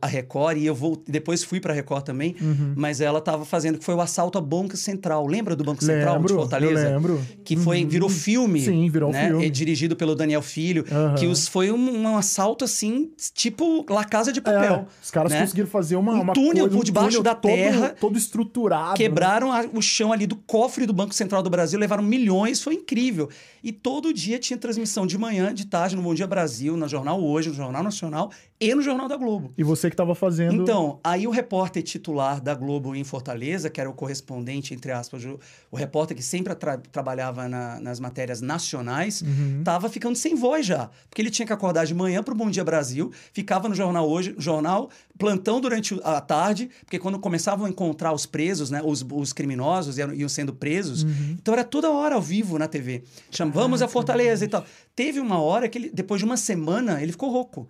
a 0.00 0.06
Record 0.06 0.58
e 0.58 0.66
eu 0.66 0.74
vou, 0.74 1.02
depois 1.08 1.42
fui 1.42 1.58
para 1.58 1.72
a 1.72 1.74
Record 1.74 2.04
também, 2.04 2.36
Uhum. 2.40 2.74
mas 2.76 3.00
ela 3.00 3.18
estava 3.20 3.44
fazendo 3.44 3.78
que 3.78 3.84
foi 3.84 3.94
o 3.94 4.00
assalto 4.00 4.36
ao 4.38 4.44
Banco 4.44 4.76
Central. 4.76 5.26
Lembra 5.26 5.56
do 5.56 5.64
Banco 5.64 5.82
Central 5.82 6.16
de 6.16 6.22
Lembro, 6.22 6.34
Fortaleza? 6.34 6.88
eu 6.88 6.94
lembro. 6.94 7.20
Que 7.44 7.56
foi, 7.56 7.84
virou 7.84 8.08
filme. 8.10 8.60
Sim, 8.60 8.88
virou 8.90 9.10
né? 9.10 9.28
filme. 9.28 9.46
E 9.46 9.50
dirigido 9.50 9.96
pelo 9.96 10.14
Daniel 10.14 10.42
Filho. 10.42 10.84
Aham. 10.92 11.14
Que 11.14 11.26
os, 11.26 11.48
foi 11.48 11.70
um, 11.72 12.02
um 12.02 12.16
assalto 12.16 12.64
assim, 12.64 13.10
tipo 13.34 13.84
La 13.88 14.04
Casa 14.04 14.30
de 14.32 14.40
É, 14.40 14.42
Papel. 14.42 14.86
os 15.02 15.10
caras 15.10 15.32
né? 15.32 15.40
conseguiram 15.40 15.68
fazer 15.68 15.96
uma, 15.96 16.12
Um 16.14 16.20
uma 16.20 16.32
túnel 16.34 16.64
coisa, 16.64 16.76
por 16.76 16.84
debaixo 16.84 17.08
túnel 17.08 17.22
da 17.22 17.34
todo- 17.34 17.50
terra. 17.52 17.94
Todo 17.98 18.18
estruturado. 18.18 18.94
Quebraram 18.96 19.50
a- 19.52 19.64
o 19.72 19.80
chão 19.80 20.12
ali 20.12 20.26
do 20.26 20.36
cofre 20.36 20.84
do 20.86 20.92
Banco 20.92 21.14
Central 21.14 21.42
do 21.42 21.48
Brasil, 21.50 21.78
levaram 21.78 22.02
milhões, 22.02 22.62
foi 22.62 22.74
incrível. 22.74 23.28
E 23.64 23.72
todo 23.72 24.12
dia 24.12 24.38
tinha 24.38 24.56
transmissão 24.58 25.06
de 25.06 25.16
manhã, 25.16 25.54
de 25.54 25.66
tarde, 25.66 25.96
no 25.96 26.02
Bom 26.02 26.14
Dia 26.14 26.26
Brasil, 26.26 26.76
no 26.76 26.86
Jornal 26.88 27.22
Hoje, 27.22 27.48
no 27.48 27.54
Jornal 27.54 27.82
Nacional 27.82 28.30
e 28.64 28.74
no 28.74 28.80
Jornal 28.82 29.08
da 29.08 29.16
Globo. 29.16 29.52
E 29.58 29.64
você 29.64 29.88
que 29.90 29.94
estava 29.94 30.14
fazendo. 30.14 30.62
Então, 30.62 31.00
aí 31.02 31.26
o 31.26 31.30
repórter 31.30 31.82
titular 31.82 32.40
da 32.40 32.54
Globo 32.54 32.94
em 32.94 33.02
Fortaleza, 33.04 33.68
que 33.68 33.80
era 33.80 33.90
o 33.90 33.92
correspondente, 33.92 34.72
entre 34.74 34.92
aspas, 34.92 35.24
o, 35.24 35.76
repórter 35.76 36.16
que 36.16 36.22
sempre 36.22 36.54
tra- 36.54 36.78
trabalhava 36.78 37.48
na- 37.48 37.80
nas 37.80 37.98
matérias 37.98 38.40
nacionais, 38.40 39.22
Uhum. 39.22 39.58
estava 39.58 39.88
ficando 39.88 40.16
sem 40.16 40.34
voz 40.34 40.64
já. 40.64 40.90
Porque 41.08 41.20
ele 41.20 41.30
tinha 41.30 41.46
que 41.46 41.52
acordar 41.52 41.84
de 41.86 41.94
manhã 41.94 42.22
para 42.22 42.32
o 42.32 42.36
Bom 42.36 42.50
Dia 42.50 42.62
Brasil, 42.64 43.10
ficava 43.32 43.68
no 43.68 43.74
jornal 43.74 44.08
hoje, 44.08 44.34
jornal, 44.38 44.88
plantão 45.18 45.60
durante 45.60 45.98
a 46.04 46.20
tarde, 46.20 46.70
porque 46.84 46.98
quando 46.98 47.18
começavam 47.18 47.66
a 47.66 47.68
encontrar 47.68 48.12
os 48.12 48.26
presos, 48.26 48.70
né, 48.70 48.80
os, 48.84 49.04
os 49.12 49.32
criminosos 49.32 49.98
iam, 49.98 50.12
iam 50.14 50.28
sendo 50.28 50.52
presos, 50.52 51.02
Uhum. 51.02 51.36
então 51.38 51.52
era 51.54 51.64
toda 51.64 51.90
hora 51.90 52.14
ao 52.14 52.22
vivo 52.22 52.58
na 52.58 52.68
TV. 52.68 53.02
Chama, 53.30 53.50
vamos 53.52 53.82
a 53.82 53.88
Fortaleza 53.88 54.44
e 54.44 54.48
tal. 54.48 54.64
Teve 54.94 55.18
uma 55.20 55.40
hora 55.40 55.68
que 55.68 55.78
ele, 55.78 55.90
depois 55.92 56.20
de 56.20 56.24
uma 56.24 56.36
semana, 56.36 57.02
ele 57.02 57.12
ficou 57.12 57.30
rouco. 57.30 57.68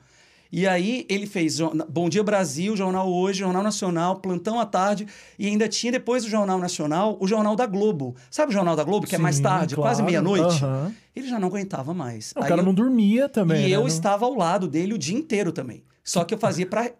E 0.52 0.66
aí 0.68 1.06
ele 1.08 1.26
fez 1.26 1.58
Bom 1.88 2.10
Dia 2.10 2.22
Brasil, 2.22 2.76
Jornal 2.76 3.10
Hoje, 3.10 3.38
Jornal 3.38 3.62
Nacional, 3.62 4.16
Plantão 4.16 4.60
à 4.60 4.66
Tarde, 4.66 5.06
e 5.38 5.46
ainda 5.46 5.66
tinha 5.66 5.90
depois 5.90 6.24
do 6.24 6.28
Jornal 6.28 6.58
Nacional 6.58 7.16
o 7.18 7.26
Jornal 7.26 7.56
da 7.56 7.64
Globo. 7.64 8.14
Sabe 8.30 8.50
o 8.50 8.52
Jornal 8.52 8.76
da 8.76 8.84
Globo, 8.84 9.06
que 9.06 9.14
é 9.14 9.18
mais 9.18 9.36
Sim, 9.36 9.42
tarde, 9.44 9.74
claro. 9.74 9.88
quase 9.88 10.02
meia-noite? 10.02 10.62
Aham. 10.62 10.92
Ele 11.16 11.26
já 11.26 11.38
não 11.40 11.48
aguentava 11.48 11.94
mais. 11.94 12.32
O 12.36 12.42
Aí 12.42 12.48
cara 12.48 12.60
eu- 12.60 12.64
não 12.66 12.74
dormia 12.74 13.28
também. 13.30 13.64
e 13.64 13.68
né? 13.70 13.76
eu 13.76 13.80
Não- 13.80 13.86
estava 13.86 14.26
ao 14.26 14.34
lado 14.34 14.68
dele 14.68 14.92
o 14.92 14.98
dia 14.98 15.16
inteiro 15.16 15.52
também. 15.52 15.82
Só 16.04 16.24
que 16.24 16.34
eu 16.34 16.38
fazia 16.38 16.66
para 16.66 16.90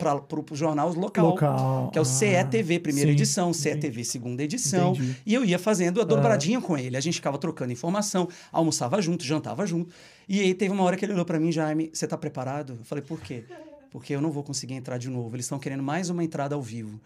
o 0.50 0.54
jornal 0.54 0.92
local, 0.92 1.30
Local, 1.30 1.90
que 1.90 1.98
é 1.98 2.00
o 2.00 2.02
ah, 2.02 2.04
CETV, 2.04 2.78
primeira 2.78 3.10
sim, 3.10 3.14
edição, 3.14 3.52
CETV, 3.52 4.04
segunda 4.04 4.44
edição. 4.44 4.92
Entendi. 4.92 5.16
E 5.26 5.34
eu 5.34 5.44
ia 5.44 5.58
fazendo 5.58 6.00
a 6.00 6.04
dobradinha 6.04 6.60
com 6.60 6.78
ele. 6.78 6.96
A 6.96 7.00
gente 7.00 7.14
ficava 7.14 7.36
trocando 7.36 7.72
informação, 7.72 8.28
almoçava 8.52 9.02
junto, 9.02 9.24
jantava 9.24 9.66
junto. 9.66 9.92
E 10.28 10.40
aí 10.40 10.54
teve 10.54 10.72
uma 10.72 10.84
hora 10.84 10.96
que 10.96 11.04
ele 11.04 11.14
olhou 11.14 11.24
para 11.24 11.40
mim, 11.40 11.50
Jaime, 11.50 11.90
você 11.92 12.06
tá 12.06 12.16
preparado? 12.16 12.76
Eu 12.78 12.84
falei, 12.84 13.02
por 13.02 13.20
quê? 13.20 13.44
Porque 13.90 14.14
eu 14.14 14.20
não 14.20 14.30
vou 14.30 14.44
conseguir 14.44 14.74
entrar 14.74 14.98
de 14.98 15.10
novo. 15.10 15.34
Eles 15.34 15.46
estão 15.46 15.58
querendo 15.58 15.82
mais 15.82 16.08
uma 16.08 16.22
entrada 16.22 16.54
ao 16.54 16.62
vivo. 16.62 17.00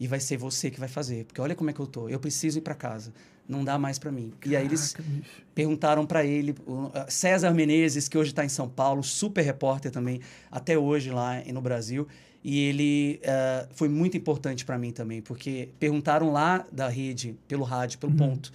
E 0.00 0.08
vai 0.08 0.20
ser 0.20 0.38
você 0.38 0.70
que 0.70 0.80
vai 0.80 0.88
fazer. 0.88 1.26
Porque 1.26 1.40
olha 1.40 1.54
como 1.54 1.68
é 1.68 1.72
que 1.74 1.80
eu 1.80 1.86
tô. 1.86 2.08
Eu 2.08 2.18
preciso 2.18 2.58
ir 2.58 2.62
para 2.62 2.74
casa. 2.74 3.12
Não 3.48 3.64
dá 3.64 3.76
mais 3.78 3.98
para 3.98 4.10
mim. 4.12 4.32
E 4.46 4.54
aí 4.56 4.64
eles 4.64 4.92
Caraca, 4.92 5.10
bicho. 5.14 5.30
perguntaram 5.54 6.06
para 6.06 6.24
ele, 6.24 6.54
uh, 6.66 6.90
César 7.08 7.50
Menezes, 7.52 8.08
que 8.08 8.16
hoje 8.16 8.30
está 8.30 8.44
em 8.44 8.48
São 8.48 8.68
Paulo, 8.68 9.02
super 9.02 9.42
repórter 9.42 9.90
também, 9.90 10.20
até 10.50 10.78
hoje 10.78 11.10
lá 11.10 11.42
no 11.52 11.60
Brasil. 11.60 12.06
E 12.44 12.58
ele 12.68 13.20
eh, 13.22 13.68
foi 13.72 13.88
muito 13.88 14.16
importante 14.16 14.64
para 14.64 14.76
mim 14.76 14.90
também, 14.90 15.20
porque 15.22 15.68
perguntaram 15.78 16.32
lá 16.32 16.64
da 16.72 16.88
rede, 16.88 17.36
pelo 17.46 17.62
rádio, 17.62 18.00
Uhum. 18.02 18.10
pelo 18.16 18.30
ponto. 18.30 18.52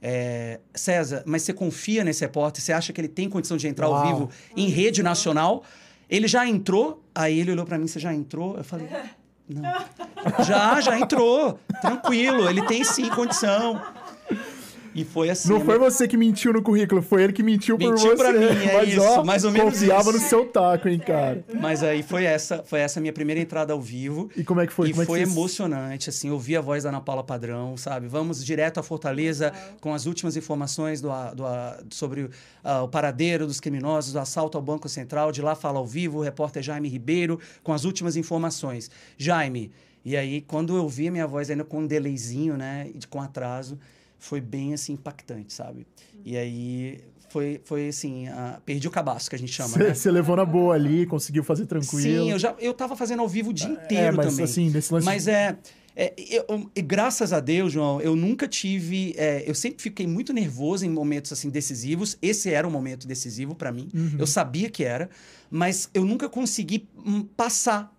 eh, 0.00 0.60
César, 0.74 1.22
mas 1.26 1.42
você 1.42 1.52
confia 1.52 2.04
nesse 2.04 2.22
repórter? 2.24 2.62
Você 2.62 2.72
acha 2.72 2.90
que 2.92 2.98
ele 3.00 3.08
tem 3.08 3.28
condição 3.28 3.56
de 3.58 3.66
entrar 3.68 3.84
ao 3.86 3.92
Uau. 3.92 4.06
vivo 4.06 4.30
em 4.56 4.68
rede 4.70 5.02
nacional? 5.02 5.62
Ele 6.08 6.26
já 6.26 6.46
entrou? 6.48 7.02
Aí 7.14 7.38
ele 7.40 7.50
olhou 7.52 7.66
para 7.66 7.76
mim, 7.76 7.86
você 7.86 7.98
já 8.00 8.14
entrou? 8.14 8.56
Eu 8.56 8.64
falei, 8.64 8.88
não. 9.46 9.62
Já, 10.46 10.80
já 10.80 10.98
entrou. 10.98 11.58
Tranquilo, 11.82 12.48
ele 12.48 12.62
tem 12.62 12.82
sim 12.84 13.10
condição. 13.10 13.78
E 14.98 15.04
foi 15.04 15.30
assim. 15.30 15.48
Não 15.48 15.60
foi 15.60 15.78
você 15.78 16.08
que 16.08 16.16
mentiu 16.16 16.52
no 16.52 16.60
currículo, 16.60 17.00
foi 17.00 17.22
ele 17.22 17.32
que 17.32 17.40
mentiu, 17.40 17.78
mentiu 17.78 17.94
por 17.94 18.16
você. 18.16 18.16
pra 18.16 18.32
mim, 18.32 18.46
é 18.46 18.72
Mas, 18.74 18.88
isso, 18.88 19.00
ó, 19.00 19.24
mais 19.24 19.44
ou 19.44 19.52
menos 19.52 19.74
confiava 19.74 20.10
isso. 20.10 20.18
no 20.18 20.18
seu 20.18 20.44
taco, 20.44 20.88
hein, 20.88 20.98
cara. 20.98 21.44
Mas 21.60 21.84
aí 21.84 22.02
foi 22.02 22.24
essa, 22.24 22.64
foi 22.64 22.80
essa 22.80 23.00
minha 23.00 23.12
primeira 23.12 23.40
entrada 23.40 23.72
ao 23.72 23.80
vivo. 23.80 24.28
E 24.36 24.42
como 24.42 24.60
é 24.60 24.66
que 24.66 24.72
foi? 24.72 24.88
E 24.88 24.90
como 24.90 25.02
é 25.04 25.06
foi 25.06 25.20
que 25.20 25.26
você... 25.26 25.32
emocionante, 25.32 26.10
assim, 26.10 26.30
ouvir 26.30 26.56
a 26.56 26.60
voz 26.60 26.82
da 26.82 26.88
Ana 26.88 27.00
Paula 27.00 27.22
Padrão, 27.22 27.76
sabe? 27.76 28.08
Vamos 28.08 28.44
direto 28.44 28.80
à 28.80 28.82
Fortaleza 28.82 29.52
com 29.80 29.94
as 29.94 30.04
últimas 30.04 30.36
informações 30.36 31.00
do, 31.00 31.08
do, 31.08 31.44
sobre 31.94 32.22
uh, 32.22 32.30
o 32.82 32.88
paradeiro 32.88 33.46
dos 33.46 33.60
criminosos, 33.60 34.16
o 34.16 34.18
assalto 34.18 34.58
ao 34.58 34.62
Banco 34.62 34.88
Central. 34.88 35.30
De 35.30 35.40
lá 35.40 35.54
fala 35.54 35.78
ao 35.78 35.86
vivo 35.86 36.18
o 36.18 36.22
repórter 36.22 36.60
Jaime 36.60 36.88
Ribeiro 36.88 37.38
com 37.62 37.72
as 37.72 37.84
últimas 37.84 38.16
informações. 38.16 38.90
Jaime, 39.16 39.70
e 40.04 40.16
aí 40.16 40.40
quando 40.40 40.76
eu 40.76 40.88
vi 40.88 41.06
a 41.06 41.12
minha 41.12 41.26
voz 41.26 41.50
ainda 41.50 41.62
com 41.62 41.82
um 41.82 41.86
delayzinho, 41.86 42.56
né, 42.56 42.90
com 43.08 43.22
atraso, 43.22 43.78
foi 44.18 44.40
bem, 44.40 44.74
assim, 44.74 44.94
impactante, 44.94 45.52
sabe? 45.52 45.86
E 46.24 46.36
aí 46.36 47.00
foi, 47.28 47.60
foi 47.64 47.88
assim, 47.88 48.28
uh, 48.28 48.60
perdi 48.64 48.88
o 48.88 48.90
cabaço, 48.90 49.28
que 49.28 49.36
a 49.36 49.38
gente 49.38 49.52
chama, 49.52 49.68
cê, 49.70 49.78
né? 49.78 49.94
Você 49.94 50.10
levou 50.10 50.36
na 50.36 50.44
boa 50.44 50.74
ali, 50.74 51.06
conseguiu 51.06 51.44
fazer 51.44 51.66
tranquilo. 51.66 52.02
Sim, 52.02 52.30
eu 52.30 52.38
já 52.38 52.54
eu 52.58 52.72
tava 52.74 52.96
fazendo 52.96 53.20
ao 53.20 53.28
vivo 53.28 53.50
o 53.50 53.52
dia 53.52 53.68
inteiro 53.68 54.14
é, 54.14 54.16
mas, 54.16 54.26
também. 54.26 54.44
Assim, 54.44 54.70
nesse 54.70 54.92
lance 54.92 55.04
mas 55.04 55.28
é... 55.28 55.56
É, 56.00 56.14
eu, 56.16 56.70
e 56.76 56.80
graças 56.80 57.32
a 57.32 57.40
Deus, 57.40 57.72
João, 57.72 58.00
eu 58.00 58.14
nunca 58.14 58.46
tive. 58.46 59.14
É, 59.16 59.42
eu 59.44 59.52
sempre 59.52 59.82
fiquei 59.82 60.06
muito 60.06 60.32
nervoso 60.32 60.86
em 60.86 60.88
momentos 60.88 61.32
assim 61.32 61.50
decisivos. 61.50 62.16
Esse 62.22 62.50
era 62.50 62.68
um 62.68 62.70
momento 62.70 63.04
decisivo 63.04 63.52
para 63.52 63.72
mim. 63.72 63.88
Uhum. 63.92 64.14
Eu 64.16 64.24
sabia 64.24 64.70
que 64.70 64.84
era, 64.84 65.10
mas 65.50 65.90
eu 65.92 66.04
nunca 66.04 66.28
consegui 66.28 66.86
hum, 67.04 67.24
passar. 67.36 67.92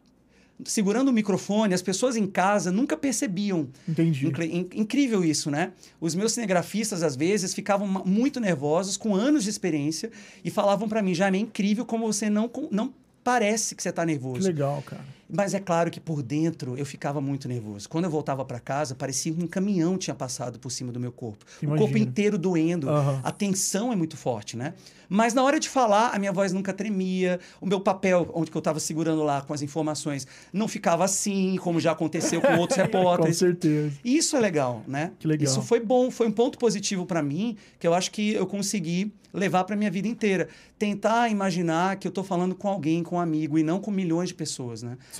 Segurando 0.66 1.10
o 1.10 1.14
microfone, 1.14 1.74
as 1.74 1.82
pessoas 1.82 2.18
em 2.18 2.28
casa 2.28 2.72
nunca 2.72 2.98
percebiam. 2.98 3.70
Entendi. 3.88 4.28
Inc 4.28 4.76
incrível 4.76 5.24
isso, 5.24 5.50
né? 5.50 5.72
Os 6.02 6.14
meus 6.16 6.34
cinegrafistas, 6.34 7.02
às 7.02 7.16
vezes, 7.16 7.54
ficavam 7.54 7.88
muito 8.06 8.40
nervosos, 8.40 8.98
com 8.98 9.16
anos 9.16 9.44
de 9.44 9.50
experiência, 9.50 10.12
e 10.44 10.50
falavam 10.50 10.90
para 10.90 11.02
mim: 11.02 11.14
Jaime, 11.14 11.38
é 11.38 11.42
incrível 11.42 11.86
como 11.86 12.12
você 12.12 12.30
não, 12.30 12.52
não 12.72 12.94
parece 13.24 13.76
que 13.76 13.82
você 13.82 13.92
tá 13.92 14.06
nervoso. 14.06 14.42
Que 14.42 14.48
legal, 14.48 14.82
cara. 14.86 15.19
Mas 15.32 15.54
é 15.54 15.60
claro 15.60 15.92
que 15.92 16.00
por 16.00 16.24
dentro 16.24 16.76
eu 16.76 16.86
ficava 16.86 17.22
muito 17.22 17.48
nervoso. 17.48 17.88
Quando 17.88 18.06
eu 18.06 18.10
voltava 18.10 18.44
para 18.44 18.60
casa, 18.60 18.96
parecia 18.96 19.32
que 19.32 19.44
um 19.44 19.48
caminhão 19.48 19.98
tinha 19.98 20.16
passado 20.16 20.58
por 20.58 20.72
cima 20.72 20.92
do 20.92 21.00
meu 21.00 21.12
corpo. 21.12 21.46
Imagina. 21.62 21.76
O 21.76 21.78
corpo 21.86 21.98
inteiro 22.00 22.38
doendo. 22.38 22.90
Uhum. 22.90 23.20
A 23.24 23.32
tensão 23.32 23.94
é 23.94 23.96
muito 23.96 24.18
forte, 24.18 24.58
né? 24.58 24.74
Mas 25.08 25.34
na 25.34 25.44
hora 25.44 25.60
de 25.60 25.70
falar, 25.70 26.10
a 26.16 26.20
minha 26.20 26.32
voz 26.32 26.52
nunca 26.52 26.74
tremia. 26.74 27.40
O 27.62 27.66
meu 27.66 27.80
papel, 27.80 28.30
onde 28.34 28.52
eu 28.52 28.60
estava 28.60 28.80
segurando 28.80 29.24
lá 29.24 29.42
com 29.42 29.54
as 29.54 29.62
informações, 29.62 30.26
não 30.52 30.68
ficava 30.68 31.06
assim, 31.06 31.58
como 31.58 31.80
já 31.80 31.92
aconteceu 31.92 32.42
com 32.42 32.58
outros 32.58 32.78
repórteres. 32.82 33.38
com 33.38 33.46
certeza. 33.46 33.98
E 34.04 34.18
isso 34.18 34.36
é 34.36 34.40
legal, 34.40 34.84
né? 34.88 35.12
Que 35.20 35.28
legal. 35.28 35.46
Isso 35.46 35.62
foi 35.62 35.80
bom, 35.80 36.10
foi 36.10 36.28
um 36.28 36.32
ponto 36.32 36.58
positivo 36.58 37.06
para 37.06 37.22
mim, 37.22 37.56
que 37.80 37.88
eu 37.88 37.94
acho 37.94 38.12
que 38.12 38.34
eu 38.34 38.46
consegui 38.46 39.12
levar 39.34 39.64
para 39.64 39.76
minha 39.76 39.92
vida 39.92 40.08
inteira. 40.08 40.48
Tentar 40.78 41.30
imaginar 41.30 41.98
que 41.98 42.08
eu 42.08 42.10
estou 42.10 42.24
falando 42.24 42.56
com 42.56 42.68
alguém, 42.68 43.04
com 43.04 43.16
um 43.16 43.20
amigo, 43.20 43.58
e 43.58 43.64
não 43.64 43.80
com 43.80 43.92
milhões 43.92 44.30
de 44.30 44.36
pessoas, 44.36 44.82
né? 44.82 44.98
Sim. 45.12 45.19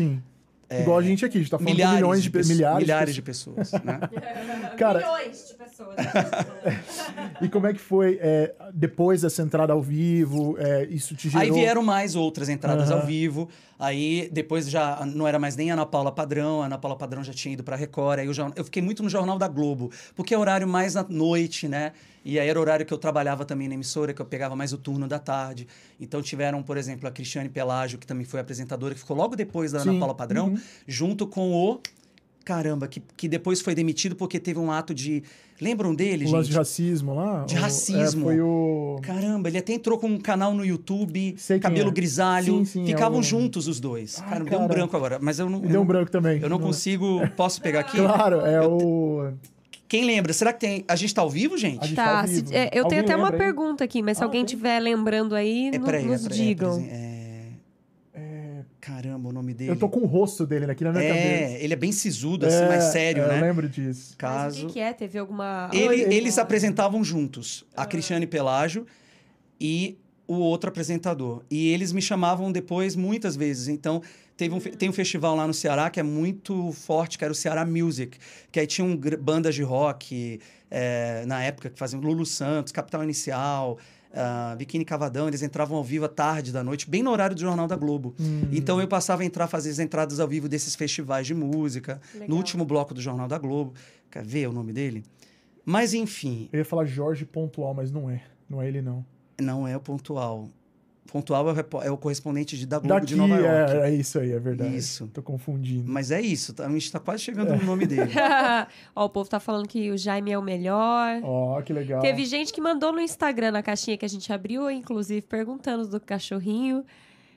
É, 0.72 0.82
Igual 0.84 1.00
a 1.00 1.02
gente 1.02 1.26
aqui, 1.26 1.38
a 1.40 1.42
gente 1.42 1.50
tá 1.50 1.58
falando 1.58 1.74
milhares 1.74 1.96
de 1.98 2.04
milhões 2.04 2.24
de, 2.24 2.30
de 2.30 2.48
milhares, 2.48 2.80
milhares 2.80 3.16
de 3.16 3.22
pessoas, 3.24 3.72
né? 3.84 4.00
Cara, 4.78 5.00
milhões 5.00 5.48
de 5.48 5.54
pessoas. 5.56 5.96
e 7.42 7.50
como 7.50 7.66
é 7.66 7.74
que 7.74 7.80
foi 7.80 8.20
é, 8.22 8.54
depois 8.72 9.24
dessa 9.24 9.42
entrada 9.42 9.74
ao 9.74 9.82
vivo? 9.82 10.56
É, 10.60 10.86
isso 10.86 11.16
te 11.16 11.28
gerou... 11.28 11.42
Aí 11.42 11.52
vieram 11.52 11.82
mais 11.82 12.16
outras 12.16 12.50
entradas 12.50 12.92
Uhum. 12.92 12.98
ao 12.98 13.06
vivo. 13.06 13.50
Aí 13.80 14.30
depois 14.32 14.70
já 14.70 15.04
não 15.06 15.28
era 15.28 15.40
mais 15.40 15.56
nem 15.56 15.72
a 15.72 15.74
Ana 15.74 15.88
Paula 15.88 16.12
Padrão, 16.12 16.62
a 16.62 16.66
Ana 16.68 16.78
Paula 16.78 16.96
Padrão 16.96 17.24
já 17.24 17.34
tinha 17.34 17.54
ido 17.54 17.64
para 17.64 17.76
Record. 17.76 18.20
Aí 18.20 18.28
eu, 18.28 18.34
já, 18.34 18.52
eu 18.56 18.64
fiquei 18.64 18.82
muito 18.84 19.02
no 19.02 19.10
Jornal 19.10 19.40
da 19.40 19.48
Globo, 19.48 19.90
porque 20.16 20.36
é 20.36 20.38
horário 20.38 20.68
mais 20.68 20.96
à 20.96 21.04
noite, 21.10 21.68
né? 21.68 21.94
E 22.30 22.40
aí 22.40 22.48
era 22.48 22.60
o 22.60 22.62
horário 22.62 22.86
que 22.86 22.94
eu 22.94 22.98
trabalhava 22.98 23.44
também 23.46 23.68
na 23.68 23.74
emissora, 23.74 24.14
que 24.14 24.22
eu 24.22 24.26
pegava 24.26 24.56
mais 24.56 24.72
o 24.74 24.78
turno 24.78 25.08
da 25.08 25.18
tarde. 25.20 25.68
Então 26.00 26.22
tiveram, 26.22 26.62
por 26.62 26.78
exemplo, 26.78 27.08
a 27.08 27.12
Cristiane 27.12 27.50
Pelágio, 27.50 27.98
que 27.98 28.06
também 28.06 28.26
foi 28.26 28.40
apresentadora, 28.40 28.94
que 28.94 29.00
ficou 29.00 29.18
logo 29.18 29.36
depois 29.36 29.72
da 29.72 29.80
Sim. 29.80 29.90
Ana 29.90 30.00
Paula 30.00 30.14
Padrão, 30.16 30.50
Uhum. 30.50 30.58
junto 30.88 31.26
com 31.28 31.52
o. 31.54 31.80
Caramba, 32.46 32.88
que, 32.88 33.02
que 33.18 33.28
depois 33.28 33.62
foi 33.62 33.76
demitido 33.76 34.16
porque 34.16 34.40
teve 34.40 34.60
um 34.60 34.72
ato 34.72 34.94
de. 34.94 35.24
Lembram 35.62 35.94
dele, 35.94 36.24
O 36.24 36.28
gente? 36.28 36.36
lance 36.38 36.50
de 36.50 36.56
racismo 36.56 37.14
lá? 37.14 37.44
De 37.46 37.56
O- 37.56 37.60
racismo. 37.60 38.22
É, 38.22 38.34
foi 38.36 38.42
o... 38.42 39.00
Caramba, 39.04 39.50
ele 39.50 39.58
até 39.58 39.74
entrou 39.74 39.98
com 40.00 40.08
um 40.08 40.18
canal 40.18 40.54
no 40.54 40.64
YouTube, 40.66 41.36
Sei 41.38 41.60
cabelo 41.60 41.90
é. 41.90 41.94
grisalho. 41.94 42.60
Sim, 42.60 42.66
sim, 42.66 42.84
é 42.84 42.88
ficavam 42.88 43.20
o- 43.20 43.24
juntos 43.24 43.68
os 43.68 43.80
dois. 43.80 44.20
Ah, 44.20 44.24
cara, 44.30 44.44
me 44.46 44.50
deu 44.50 44.60
um 44.60 44.68
branco 44.68 44.96
agora, 44.96 45.20
mas 45.22 45.38
eu 45.38 45.50
não. 45.50 45.60
Me 45.60 45.66
eu 45.66 45.70
deu 45.72 45.80
um 45.82 45.84
não- 45.84 45.88
branco 45.88 46.10
também. 46.12 46.40
Eu 46.42 46.48
não 46.50 46.60
consigo. 46.60 47.20
Posso 47.36 47.62
pegar 47.62 47.82
aqui? 47.82 47.98
Claro, 47.98 48.40
é 48.42 48.66
o... 48.66 49.34
Quem 49.90 50.06
lembra? 50.06 50.32
Será 50.32 50.54
que 50.54 50.60
tem. 50.62 50.86
A 50.88 50.96
gente 50.96 51.14
tá 51.14 51.22
ao 51.22 51.30
vivo, 51.30 51.56
A 51.56 51.58
gente? 51.58 51.84
gente 51.88 51.96
Tá, 51.96 52.22
ao 52.22 52.28
se- 52.28 52.36
vivo. 52.36 52.54
é, 52.54 52.70
eu 52.72 52.84
Alguém 52.86 52.90
tenho 52.90 53.02
até 53.02 53.16
uma 53.18 53.32
aí? 53.32 53.38
pergunta 53.38 53.84
aqui, 53.84 54.02
mas 54.02 54.18
se 54.18 54.24
Ah, 54.24 54.28
alguém 54.28 54.46
tem? 54.46 54.56
estiver 54.56 54.80
lembrando 54.80 55.34
aí, 55.36 55.70
É, 55.74 55.78
no- 55.80 55.86
peraí, 55.86 56.06
nos 56.06 56.26
é, 56.26 56.30
peraí, 56.30 56.38
digam. 56.48 56.88
é... 56.90 57.16
Caramba, 58.82 59.30
o 59.30 59.32
nome 59.32 59.54
dele. 59.54 59.72
Eu 59.72 59.76
tô 59.76 59.90
com 59.90 60.00
o 60.00 60.06
rosto 60.06 60.46
dele 60.48 60.66
aqui 60.72 60.84
na 60.84 60.92
minha 60.92 61.08
cabeça. 61.08 61.28
É, 61.28 61.64
ele 61.64 61.74
é 61.74 61.76
bem 61.76 61.92
sisudo, 61.92 62.46
assim, 62.46 62.66
mais 62.66 62.86
sério, 62.86 63.24
é, 63.24 63.26
Eu 63.26 63.30
né? 63.30 63.42
lembro 63.42 63.68
disso. 63.70 64.10
Mas 64.12 64.16
Caso. 64.18 64.64
o 64.64 64.68
que, 64.68 64.74
que 64.74 64.80
é? 64.80 64.94
Teve 64.94 65.20
alguma. 65.20 65.70
Ele- 65.74 66.02
ele- 66.04 66.16
eles 66.16 66.38
apresentavam 66.38 67.04
juntos, 67.04 67.66
a 67.76 67.86
Cristiane 67.86 68.26
Pelágio 68.26 68.88
e 69.60 69.98
o 70.28 70.36
outro 70.36 70.70
apresentador. 70.70 71.44
E 71.52 71.68
eles 71.72 71.92
me 71.92 72.02
chamavam 72.02 72.52
depois 72.52 72.96
muitas 72.96 73.36
vezes. 73.36 73.68
Então, 73.68 74.02
teve 74.40 74.56
um, 74.56 74.60
tem 74.60 74.90
um 74.90 74.94
festival 74.94 75.36
lá 75.36 75.46
no 75.46 75.54
Ceará 75.54 75.90
que 75.90 76.00
é 76.00 76.04
muito 76.04 76.72
forte, 76.72 77.18
que 77.18 77.24
era 77.26 77.32
o 77.32 77.36
Ceará 77.36 77.66
Music, 77.66 78.18
que 78.52 78.60
aí 78.60 78.66
tinham 78.66 78.96
gr- 78.96 79.18
bandas 79.18 79.54
de 79.54 79.62
rock, 79.64 80.40
é, 80.72 81.26
na 81.28 81.44
época, 81.44 81.70
que 81.70 81.78
faziam 81.78 82.02
Lulu 82.02 82.26
Santos, 82.26 82.72
Capital 82.72 83.04
Inicial, 83.04 83.78
ah, 84.14 84.56
Biquíni 84.58 84.86
Cavadão, 84.86 85.28
eles 85.28 85.42
entravam 85.44 85.78
ao 85.78 85.84
vivo 85.84 86.06
à 86.06 86.08
tarde 86.10 86.52
da 86.52 86.64
noite, 86.64 86.90
bem 86.90 87.04
no 87.04 87.12
horário 87.12 87.36
do 87.36 87.42
Jornal 87.42 87.68
da 87.68 87.76
Globo. 87.76 88.16
Hum. 88.20 88.44
Então 88.52 88.80
eu 88.80 88.88
passava 88.88 89.22
a 89.24 89.26
entrar, 89.26 89.48
fazer 89.48 89.70
as 89.72 89.80
entradas 89.80 90.20
ao 90.20 90.28
vivo 90.28 90.48
desses 90.48 90.74
festivais 90.76 91.28
de 91.28 91.34
música, 91.36 92.02
Legal. 92.14 92.30
no 92.30 92.36
último 92.38 92.64
bloco 92.66 92.94
do 92.94 93.02
Jornal 93.02 93.28
da 93.28 93.38
Globo. 93.38 93.74
Quer 94.10 94.24
ver 94.24 94.48
o 94.48 94.54
nome 94.54 94.72
dele? 94.74 95.04
Mas 95.66 95.94
enfim, 95.94 96.50
Eu 96.52 96.60
ia 96.60 96.66
falar 96.66 96.86
Jorge 96.86 97.26
Pontual, 97.26 97.74
mas 97.74 97.92
não 97.92 98.10
é. 98.10 98.22
Não 98.50 98.62
é 98.62 98.68
ele, 98.68 98.82
não. 98.82 99.06
não 99.40 99.68
é 99.68 99.76
o 99.78 99.80
pontual. 99.80 100.50
Pontual 101.12 101.50
é 101.50 101.54
o, 101.54 101.82
é 101.84 101.92
o 101.92 101.98
correspondente 101.98 102.58
de, 102.58 102.66
da 102.66 102.80
Globo 102.80 102.94
Daqui, 102.96 103.08
de 103.08 103.16
Nova 103.16 103.36
York. 103.36 103.74
é, 103.74 103.90
é 103.90 103.94
isso 103.94 104.20
aí, 104.20 104.32
é 104.32 104.40
verdade. 104.40 104.76
Isso. 104.76 105.08
Tô 105.08 105.22
confundindo. 105.22 105.90
Mas 105.92 106.12
é 106.12 106.22
isso, 106.22 106.54
tá? 106.54 106.66
a 106.66 106.70
gente 106.70 106.92
tá 106.92 107.00
quase 107.00 107.24
chegando 107.24 107.56
no 107.56 107.64
nome 107.64 107.86
dele. 107.86 108.12
Ó, 108.96 109.06
o 109.06 109.10
povo 109.10 109.30
tá 109.30 109.40
falando 109.40 109.68
que 109.68 109.92
o 109.92 109.98
Jaime 109.98 110.32
é 110.32 110.38
o 110.38 110.42
melhor. 110.42 111.22
Ó, 111.24 111.62
que 111.62 111.74
legal. 111.74 112.02
Teve 112.02 112.26
gente 112.26 112.54
que 112.54 112.62
mandou 112.62 112.92
no 112.92 113.00
Instagram, 113.00 113.52
na 113.52 113.64
caixinha 113.64 113.98
que 113.98 114.06
a 114.06 114.10
gente 114.10 114.32
abriu, 114.32 114.70
inclusive, 114.70 115.22
perguntando 115.22 115.88
do 115.88 116.00
cachorrinho. 116.00 116.86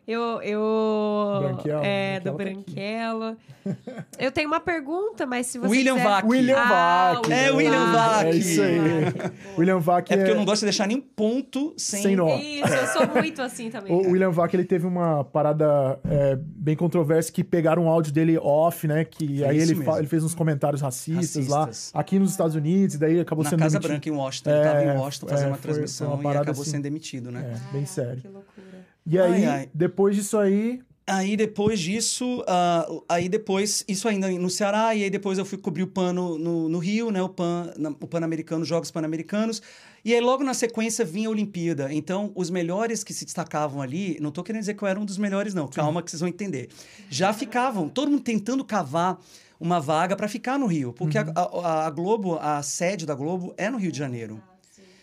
Eu. 0.06 0.42
eu 0.42 1.38
Branquelo, 1.42 1.80
é, 1.84 2.20
do 2.20 2.32
Branquelo 2.32 3.20
Branquelo. 3.20 3.36
eu 4.18 4.32
tenho 4.32 4.48
uma 4.48 4.58
pergunta, 4.58 5.24
mas 5.24 5.46
se 5.46 5.58
você. 5.58 5.68
William 5.68 5.94
quiser... 5.94 6.08
Vac. 6.08 6.26
William 6.28 6.56
Ah, 6.58 7.12
Vac. 7.14 7.30
É, 7.30 7.50
William 7.52 7.92
Vac. 7.92 8.24
É 8.26 8.30
isso 8.30 8.60
aí. 8.62 8.78
Vac. 9.04 9.32
William 9.56 9.78
Vac 9.78 10.10
É 10.10 10.16
porque 10.16 10.30
eu 10.32 10.34
não 10.34 10.44
gosto 10.44 10.60
de 10.62 10.66
deixar 10.66 10.88
nenhum 10.88 11.00
ponto 11.00 11.72
sem. 11.76 12.02
Sem 12.02 12.16
nó. 12.16 12.36
Isso, 12.36 12.66
eu 12.74 12.86
sou 12.88 13.06
muito 13.14 13.40
assim 13.40 13.70
também. 13.70 13.92
O 13.92 14.10
William 14.10 14.30
Vac, 14.30 14.52
ele 14.52 14.64
teve 14.64 14.84
uma 14.88 15.22
parada 15.22 16.00
é, 16.10 16.36
bem 16.36 16.74
controversa 16.74 17.30
que 17.30 17.44
pegaram 17.44 17.84
um 17.84 17.88
áudio 17.88 18.12
dele 18.12 18.36
off, 18.38 18.88
né? 18.88 19.04
Que 19.04 19.38
Foi 19.38 19.48
aí 19.48 19.58
ele, 19.58 19.76
fa- 19.76 19.98
ele 19.98 20.08
fez 20.08 20.24
uns 20.24 20.34
comentários 20.34 20.80
racistas, 20.82 21.46
Racistas. 21.48 21.92
lá, 21.94 22.00
aqui 22.00 22.18
nos 22.18 22.32
Estados 22.32 22.56
Unidos, 22.56 22.96
e 22.96 22.98
daí 22.98 23.20
acabou 23.20 23.44
Na 23.44 23.50
sendo 23.50 23.60
Casa 23.60 23.78
demitido. 23.78 23.90
Branca, 23.92 24.08
em 24.08 24.12
Washington. 24.12 24.50
Ele 24.50 24.64
tava 24.64 24.82
É, 24.82 24.94
em 24.94 24.98
Washington 24.98 25.26
é, 25.26 25.30
fazendo 25.30 25.46
uma 25.48 25.56
foi- 25.56 25.62
transmissão 25.62 26.14
uma 26.14 26.32
e 26.34 26.36
acabou 26.36 26.62
assim. 26.62 26.70
sendo 26.72 26.82
demitido, 26.82 27.30
né? 27.30 27.54
É, 27.54 27.72
bem 27.72 27.86
sério. 27.86 28.20
Que 28.20 28.26
loucura. 28.28 28.71
E 29.06 29.18
aí, 29.18 29.32
Ai, 29.32 29.44
ai. 29.46 29.70
depois 29.74 30.14
disso 30.16 30.38
aí, 30.38 30.80
Aí 31.04 31.36
depois 31.36 31.80
disso, 31.80 32.44
ah, 32.46 32.86
aí 33.08 33.28
depois, 33.28 33.84
isso 33.88 34.06
ainda 34.06 34.30
no 34.30 34.48
Ceará, 34.48 34.94
e 34.94 35.02
aí 35.02 35.10
depois 35.10 35.36
eu 35.36 35.44
fui 35.44 35.58
cobrir 35.58 35.82
o 35.82 35.86
PAN 35.88 36.12
no, 36.12 36.68
no 36.68 36.78
Rio, 36.78 37.10
né? 37.10 37.20
O 37.20 37.28
PAN, 37.28 37.72
na- 37.76 37.88
o 37.90 38.06
Pan-Americano, 38.06 38.64
Jogos 38.64 38.88
Pan-Americanos. 38.92 39.60
E 40.04 40.14
aí 40.14 40.20
logo 40.20 40.44
na 40.44 40.54
sequência 40.54 41.04
vinha 41.04 41.26
a 41.26 41.30
Olimpíada. 41.32 41.92
Então, 41.92 42.30
os 42.36 42.50
melhores 42.50 43.02
que 43.02 43.12
se 43.12 43.24
destacavam 43.24 43.82
ali, 43.82 44.16
não 44.20 44.30
tô 44.30 44.44
querendo 44.44 44.60
dizer 44.60 44.74
que 44.74 44.82
eu 44.84 44.86
era 44.88 44.98
um 44.98 45.04
dos 45.04 45.18
melhores, 45.18 45.52
não. 45.54 45.66
Calma 45.66 46.04
que 46.04 46.10
vocês 46.10 46.20
vão 46.20 46.28
entender. 46.28 46.68
Já 47.10 47.32
ficavam, 47.32 47.88
todo 47.88 48.08
mundo 48.08 48.22
tentando 48.22 48.64
cavar 48.64 49.18
uma 49.58 49.80
vaga 49.80 50.14
para 50.14 50.28
ficar 50.28 50.56
no 50.56 50.66
Rio. 50.66 50.92
Porque 50.92 51.18
a- 51.18 51.24
a, 51.34 51.86
a 51.86 51.90
Globo, 51.90 52.38
a 52.40 52.62
sede 52.62 53.04
da 53.04 53.14
Globo 53.16 53.52
é 53.56 53.68
no 53.68 53.76
Rio 53.76 53.90
de 53.90 53.98
Janeiro. 53.98 54.40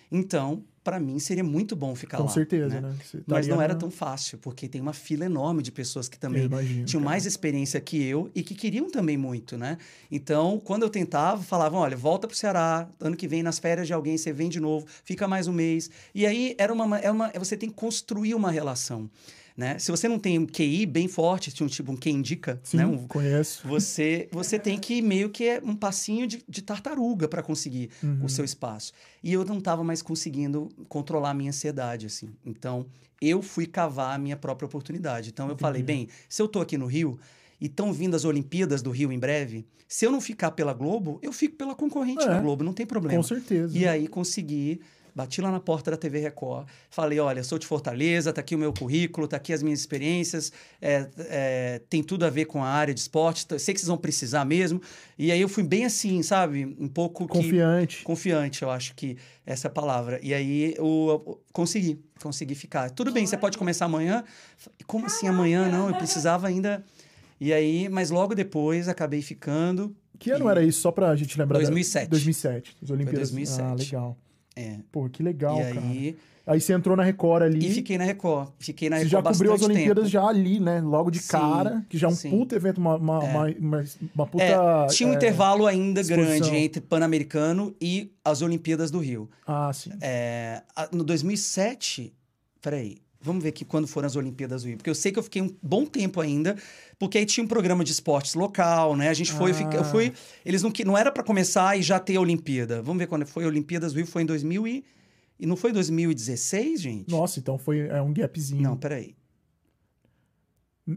Então, 0.09 0.63
para 0.89 0.99
mim, 0.99 1.19
seria 1.19 1.43
muito 1.43 1.75
bom 1.75 1.93
ficar 1.93 2.17
com 2.17 2.23
lá. 2.23 2.29
certeza, 2.29 2.81
né? 2.81 2.81
né? 2.81 2.95
Mas 3.27 3.47
não 3.47 3.61
era 3.61 3.73
na- 3.73 3.79
tão 3.79 3.91
fácil, 3.91 4.39
porque 4.39 4.67
tem 4.67 4.81
uma 4.81 4.91
fila 4.91 5.25
enorme 5.25 5.61
de 5.61 5.71
pessoas 5.71 6.09
que 6.09 6.17
também 6.17 6.45
imagino, 6.45 6.85
tinham 6.85 7.01
cara. 7.03 7.11
mais 7.11 7.27
experiência 7.27 7.79
que 7.79 8.01
eu 8.03 8.31
e 8.33 8.41
que 8.41 8.55
queriam 8.55 8.89
também 8.89 9.15
muito, 9.15 9.55
né? 9.55 9.77
Então, 10.11 10.59
quando 10.65 10.81
eu 10.81 10.89
tentava, 10.89 11.43
falavam, 11.43 11.79
olha, 11.79 11.95
volta 11.95 12.27
pro 12.27 12.35
Ceará, 12.35 12.89
ano 12.99 13.15
que 13.15 13.27
vem, 13.27 13.43
nas 13.43 13.59
férias 13.59 13.85
de 13.85 13.93
alguém, 13.93 14.17
você 14.17 14.33
vem 14.33 14.49
de 14.49 14.59
novo, 14.59 14.87
fica 15.03 15.27
mais 15.27 15.47
um 15.47 15.53
mês. 15.53 15.91
E 16.15 16.25
aí, 16.25 16.55
era 16.57 16.73
uma, 16.73 16.97
é 16.97 17.11
uma, 17.11 17.31
você 17.37 17.55
tem 17.55 17.69
que 17.69 17.75
construir 17.75 18.33
uma 18.33 18.49
relação. 18.49 19.07
Né? 19.59 19.77
Se 19.77 19.91
você 19.91 20.07
não 20.07 20.17
tem 20.17 20.39
um 20.39 20.45
QI 20.47 20.85
bem 20.85 21.07
forte, 21.09 21.51
um 21.61 21.67
tipo 21.67 21.91
um 21.91 21.95
que 21.97 22.09
indica, 22.09 22.59
Sim, 22.63 22.77
né? 22.77 22.85
Um, 22.87 23.05
conheço. 23.07 23.67
você 23.67 24.29
você 24.31 24.57
tem 24.57 24.79
que 24.79 25.01
meio 25.01 25.29
que 25.29 25.43
é 25.43 25.61
um 25.63 25.75
passinho 25.75 26.25
de, 26.25 26.41
de 26.47 26.61
tartaruga 26.61 27.27
para 27.27 27.43
conseguir 27.43 27.89
Uhum. 28.01 28.23
o 28.23 28.29
seu 28.29 28.45
espaço. 28.45 28.93
E 29.21 29.33
eu 29.33 29.43
não 29.43 29.57
estava 29.57 29.83
mais 29.83 30.01
conseguindo 30.01 30.69
controlar 30.87 31.31
a 31.31 31.33
minha 31.33 31.49
ansiedade, 31.49 32.05
assim. 32.05 32.29
Então, 32.45 32.85
eu 33.21 33.41
fui 33.41 33.65
cavar 33.65 34.15
a 34.15 34.17
minha 34.17 34.37
própria 34.37 34.65
oportunidade. 34.65 35.29
Então, 35.29 35.49
eu 35.49 35.57
falei, 35.57 35.83
bem, 35.83 36.07
se 36.29 36.41
eu 36.41 36.47
tô 36.47 36.61
aqui 36.61 36.77
no 36.77 36.85
Rio 36.85 37.19
e 37.59 37.65
estão 37.65 37.91
vindo 37.91 38.15
as 38.15 38.23
Olimpíadas 38.23 38.81
do 38.81 38.91
Rio 38.91 39.11
em 39.11 39.19
breve, 39.19 39.65
se 39.89 40.05
eu 40.05 40.11
não 40.11 40.21
ficar 40.21 40.51
pela 40.51 40.71
Globo, 40.73 41.19
eu 41.21 41.33
fico 41.33 41.55
pela 41.57 41.75
concorrente 41.75 42.23
É, 42.23 42.27
da 42.27 42.39
Globo, 42.39 42.63
não 42.63 42.71
tem 42.73 42.85
problema. 42.85 43.17
Com 43.21 43.23
certeza. 43.27 43.77
E 43.77 43.85
aí 43.85 44.07
consegui, 44.07 44.79
bati 45.15 45.41
lá 45.41 45.51
na 45.51 45.59
porta 45.59 45.91
da 45.91 45.97
TV 45.97 46.19
Record, 46.19 46.67
falei, 46.89 47.19
olha, 47.19 47.43
sou 47.43 47.57
de 47.59 47.65
Fortaleza, 47.67 48.31
tá 48.33 48.41
aqui 48.41 48.55
o 48.55 48.57
meu 48.57 48.71
currículo, 48.73 49.27
tá 49.27 49.37
aqui 49.37 49.51
as 49.53 49.61
minhas 49.63 49.79
experiências, 49.79 50.51
é, 50.81 51.07
é, 51.17 51.81
tem 51.89 52.01
tudo 52.03 52.25
a 52.25 52.29
ver 52.29 52.45
com 52.45 52.63
a 52.63 52.67
área 52.67 52.93
de 52.93 52.99
esporte, 52.99 53.45
sei 53.59 53.73
que 53.73 53.79
vocês 53.79 53.87
vão 53.87 53.97
precisar 53.97 54.45
mesmo. 54.45 54.81
E 55.17 55.31
aí 55.31 55.41
eu 55.41 55.49
fui 55.49 55.63
bem 55.63 55.85
assim, 55.85 56.21
sabe? 56.23 56.65
Um 56.79 56.87
pouco 56.87 57.27
que- 57.27 57.33
Confiante. 57.33 58.03
confiante, 58.03 58.61
eu 58.63 58.69
acho 58.69 58.95
que 58.95 59.17
essa 59.45 59.67
é 59.67 59.69
a 59.69 59.71
palavra. 59.73 60.19
E 60.23 60.33
aí 60.33 60.73
eu, 60.77 60.85
eu 61.27 61.41
consegui, 61.51 61.99
consegui 62.21 62.55
ficar. 62.55 62.89
Tudo 62.91 63.11
bem, 63.11 63.25
você 63.25 63.37
pode 63.37 63.57
começar 63.57 63.85
amanhã. 63.85 64.23
Como 64.87 65.05
assim 65.05 65.27
amanhã? 65.27 65.67
Não, 65.69 65.89
eu 65.89 65.95
precisava 65.95 66.47
ainda. 66.47 66.83
E 67.41 67.51
aí, 67.53 67.87
mas 67.89 68.09
logo 68.09 68.35
depois 68.35 68.87
acabei 68.87 69.21
ficando. 69.21 69.95
Que 70.19 70.31
ano 70.31 70.49
era 70.49 70.61
isso? 70.61 70.81
Só 70.81 70.91
pra 70.91 71.15
gente 71.15 71.37
lembrar. 71.39 71.57
da- 71.59 71.63
2007. 71.63 72.09
2007. 72.09 72.75
As 72.83 72.89
Olimpíadas. 72.89 73.29
2007. 73.31 73.61
Ah, 73.61 73.73
legal. 73.73 74.17
É. 74.59 74.79
Pô, 74.91 75.09
que 75.09 75.21
legal, 75.23 75.59
e 75.59 75.63
cara. 75.73 75.79
aí. 75.81 76.17
Aí 76.47 76.59
você 76.59 76.73
entrou 76.73 76.97
na 76.97 77.03
Record 77.03 77.43
ali. 77.43 77.67
E 77.67 77.71
fiquei 77.71 77.95
na 77.95 78.03
Record. 78.03 78.49
Fiquei 78.57 78.89
na 78.89 78.97
Você 78.97 79.03
Record 79.03 79.23
já 79.23 79.31
cobriu 79.31 79.53
as 79.53 79.61
Olimpíadas 79.61 80.05
tempo. 80.05 80.09
já 80.11 80.25
ali, 80.27 80.59
né? 80.59 80.81
Logo 80.81 81.11
de 81.11 81.19
Sim, 81.19 81.27
cara, 81.27 81.85
que 81.87 81.95
já 81.95 82.07
é 82.07 82.09
um 82.11 82.15
sim. 82.15 82.31
puta 82.31 82.55
evento, 82.55 82.79
uma, 82.79 82.95
uma, 82.95 83.23
É. 83.23 83.29
uma, 83.29 83.45
uma, 83.59 83.83
uma 84.15 84.25
puta. 84.25 84.43
É, 84.43 84.87
tinha 84.87 85.07
um 85.07 85.13
é, 85.13 85.15
intervalo 85.15 85.67
ainda 85.67 86.01
exposição. 86.01 86.37
grande 86.39 86.55
entre 86.55 86.81
Pan-Americano 86.81 87.75
e 87.79 88.11
as 88.25 88.41
Olimpíadas 88.41 88.89
do 88.89 88.97
Rio. 88.97 89.29
Ah, 89.45 89.71
sim. 89.71 89.91
É, 90.01 90.63
no 90.91 91.03
2007, 91.03 92.13
peraí, 92.59 92.97
vamos 93.21 93.43
ver 93.43 93.49
aqui 93.49 93.65
quando 93.65 93.87
foram 93.87 94.05
as 94.07 94.15
Olimpíadas 94.15 94.63
do 94.63 94.67
Rio, 94.69 94.77
porque 94.77 94.89
eu 94.89 94.95
sei 94.95 95.11
que 95.11 95.19
eu 95.19 95.23
fiquei 95.23 95.41
um 95.41 95.53
bom 95.61 95.85
tempo 95.85 96.21
ainda, 96.21 96.55
porque 96.97 97.17
aí 97.17 97.25
tinha 97.25 97.43
um 97.43 97.47
programa 97.47 97.83
de 97.83 97.91
esportes 97.91 98.33
local, 98.33 98.95
né? 98.95 99.09
A 99.09 99.13
gente 99.13 99.31
foi, 99.31 99.51
eu, 99.51 99.55
fiquei- 99.55 99.77
eu 99.77 99.81
Ah. 99.83 99.85
fui, 99.85 100.13
eles 100.45 100.63
não 100.63 100.71
que- 100.71 100.85
não 100.85 100.97
era 100.97 101.11
para 101.11 101.23
começar 101.23 101.77
e 101.77 101.81
já 101.81 101.99
ter 101.99 102.15
a 102.15 102.21
Olimpíada. 102.21 102.81
Vamos 102.81 102.99
ver 102.99 103.07
quando 103.07 103.25
foi 103.25 103.43
a 103.43 103.47
Olimpíadas 103.47 103.93
do 103.93 103.97
Rio, 103.97 104.07
foi 104.07 104.21
em 104.21 104.25
2000 104.25 104.65
e 104.67 104.83
e 105.41 105.45
não 105.45 105.55
foi 105.55 105.71
2016, 105.71 106.81
gente? 106.81 107.09
Nossa, 107.09 107.39
então 107.39 107.57
foi 107.57 107.79
é 107.87 108.01
um 108.01 108.11
gapzinho. 108.13 108.61
Não, 108.61 108.75
peraí. 108.75 109.15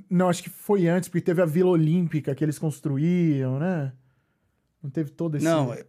Não, 0.09 0.29
acho 0.29 0.43
que 0.43 0.49
foi 0.51 0.89
antes, 0.89 1.09
porque 1.09 1.21
teve 1.21 1.43
a 1.43 1.45
Vila 1.47 1.71
Olímpica 1.71 2.35
que 2.35 2.43
eles 2.43 2.59
construíam, 2.59 3.59
né? 3.59 3.93
Não 4.83 4.91
teve 4.91 5.11
todo 5.11 5.37
esse. 5.37 5.45
Não, 5.45 5.73
é- 5.73 5.85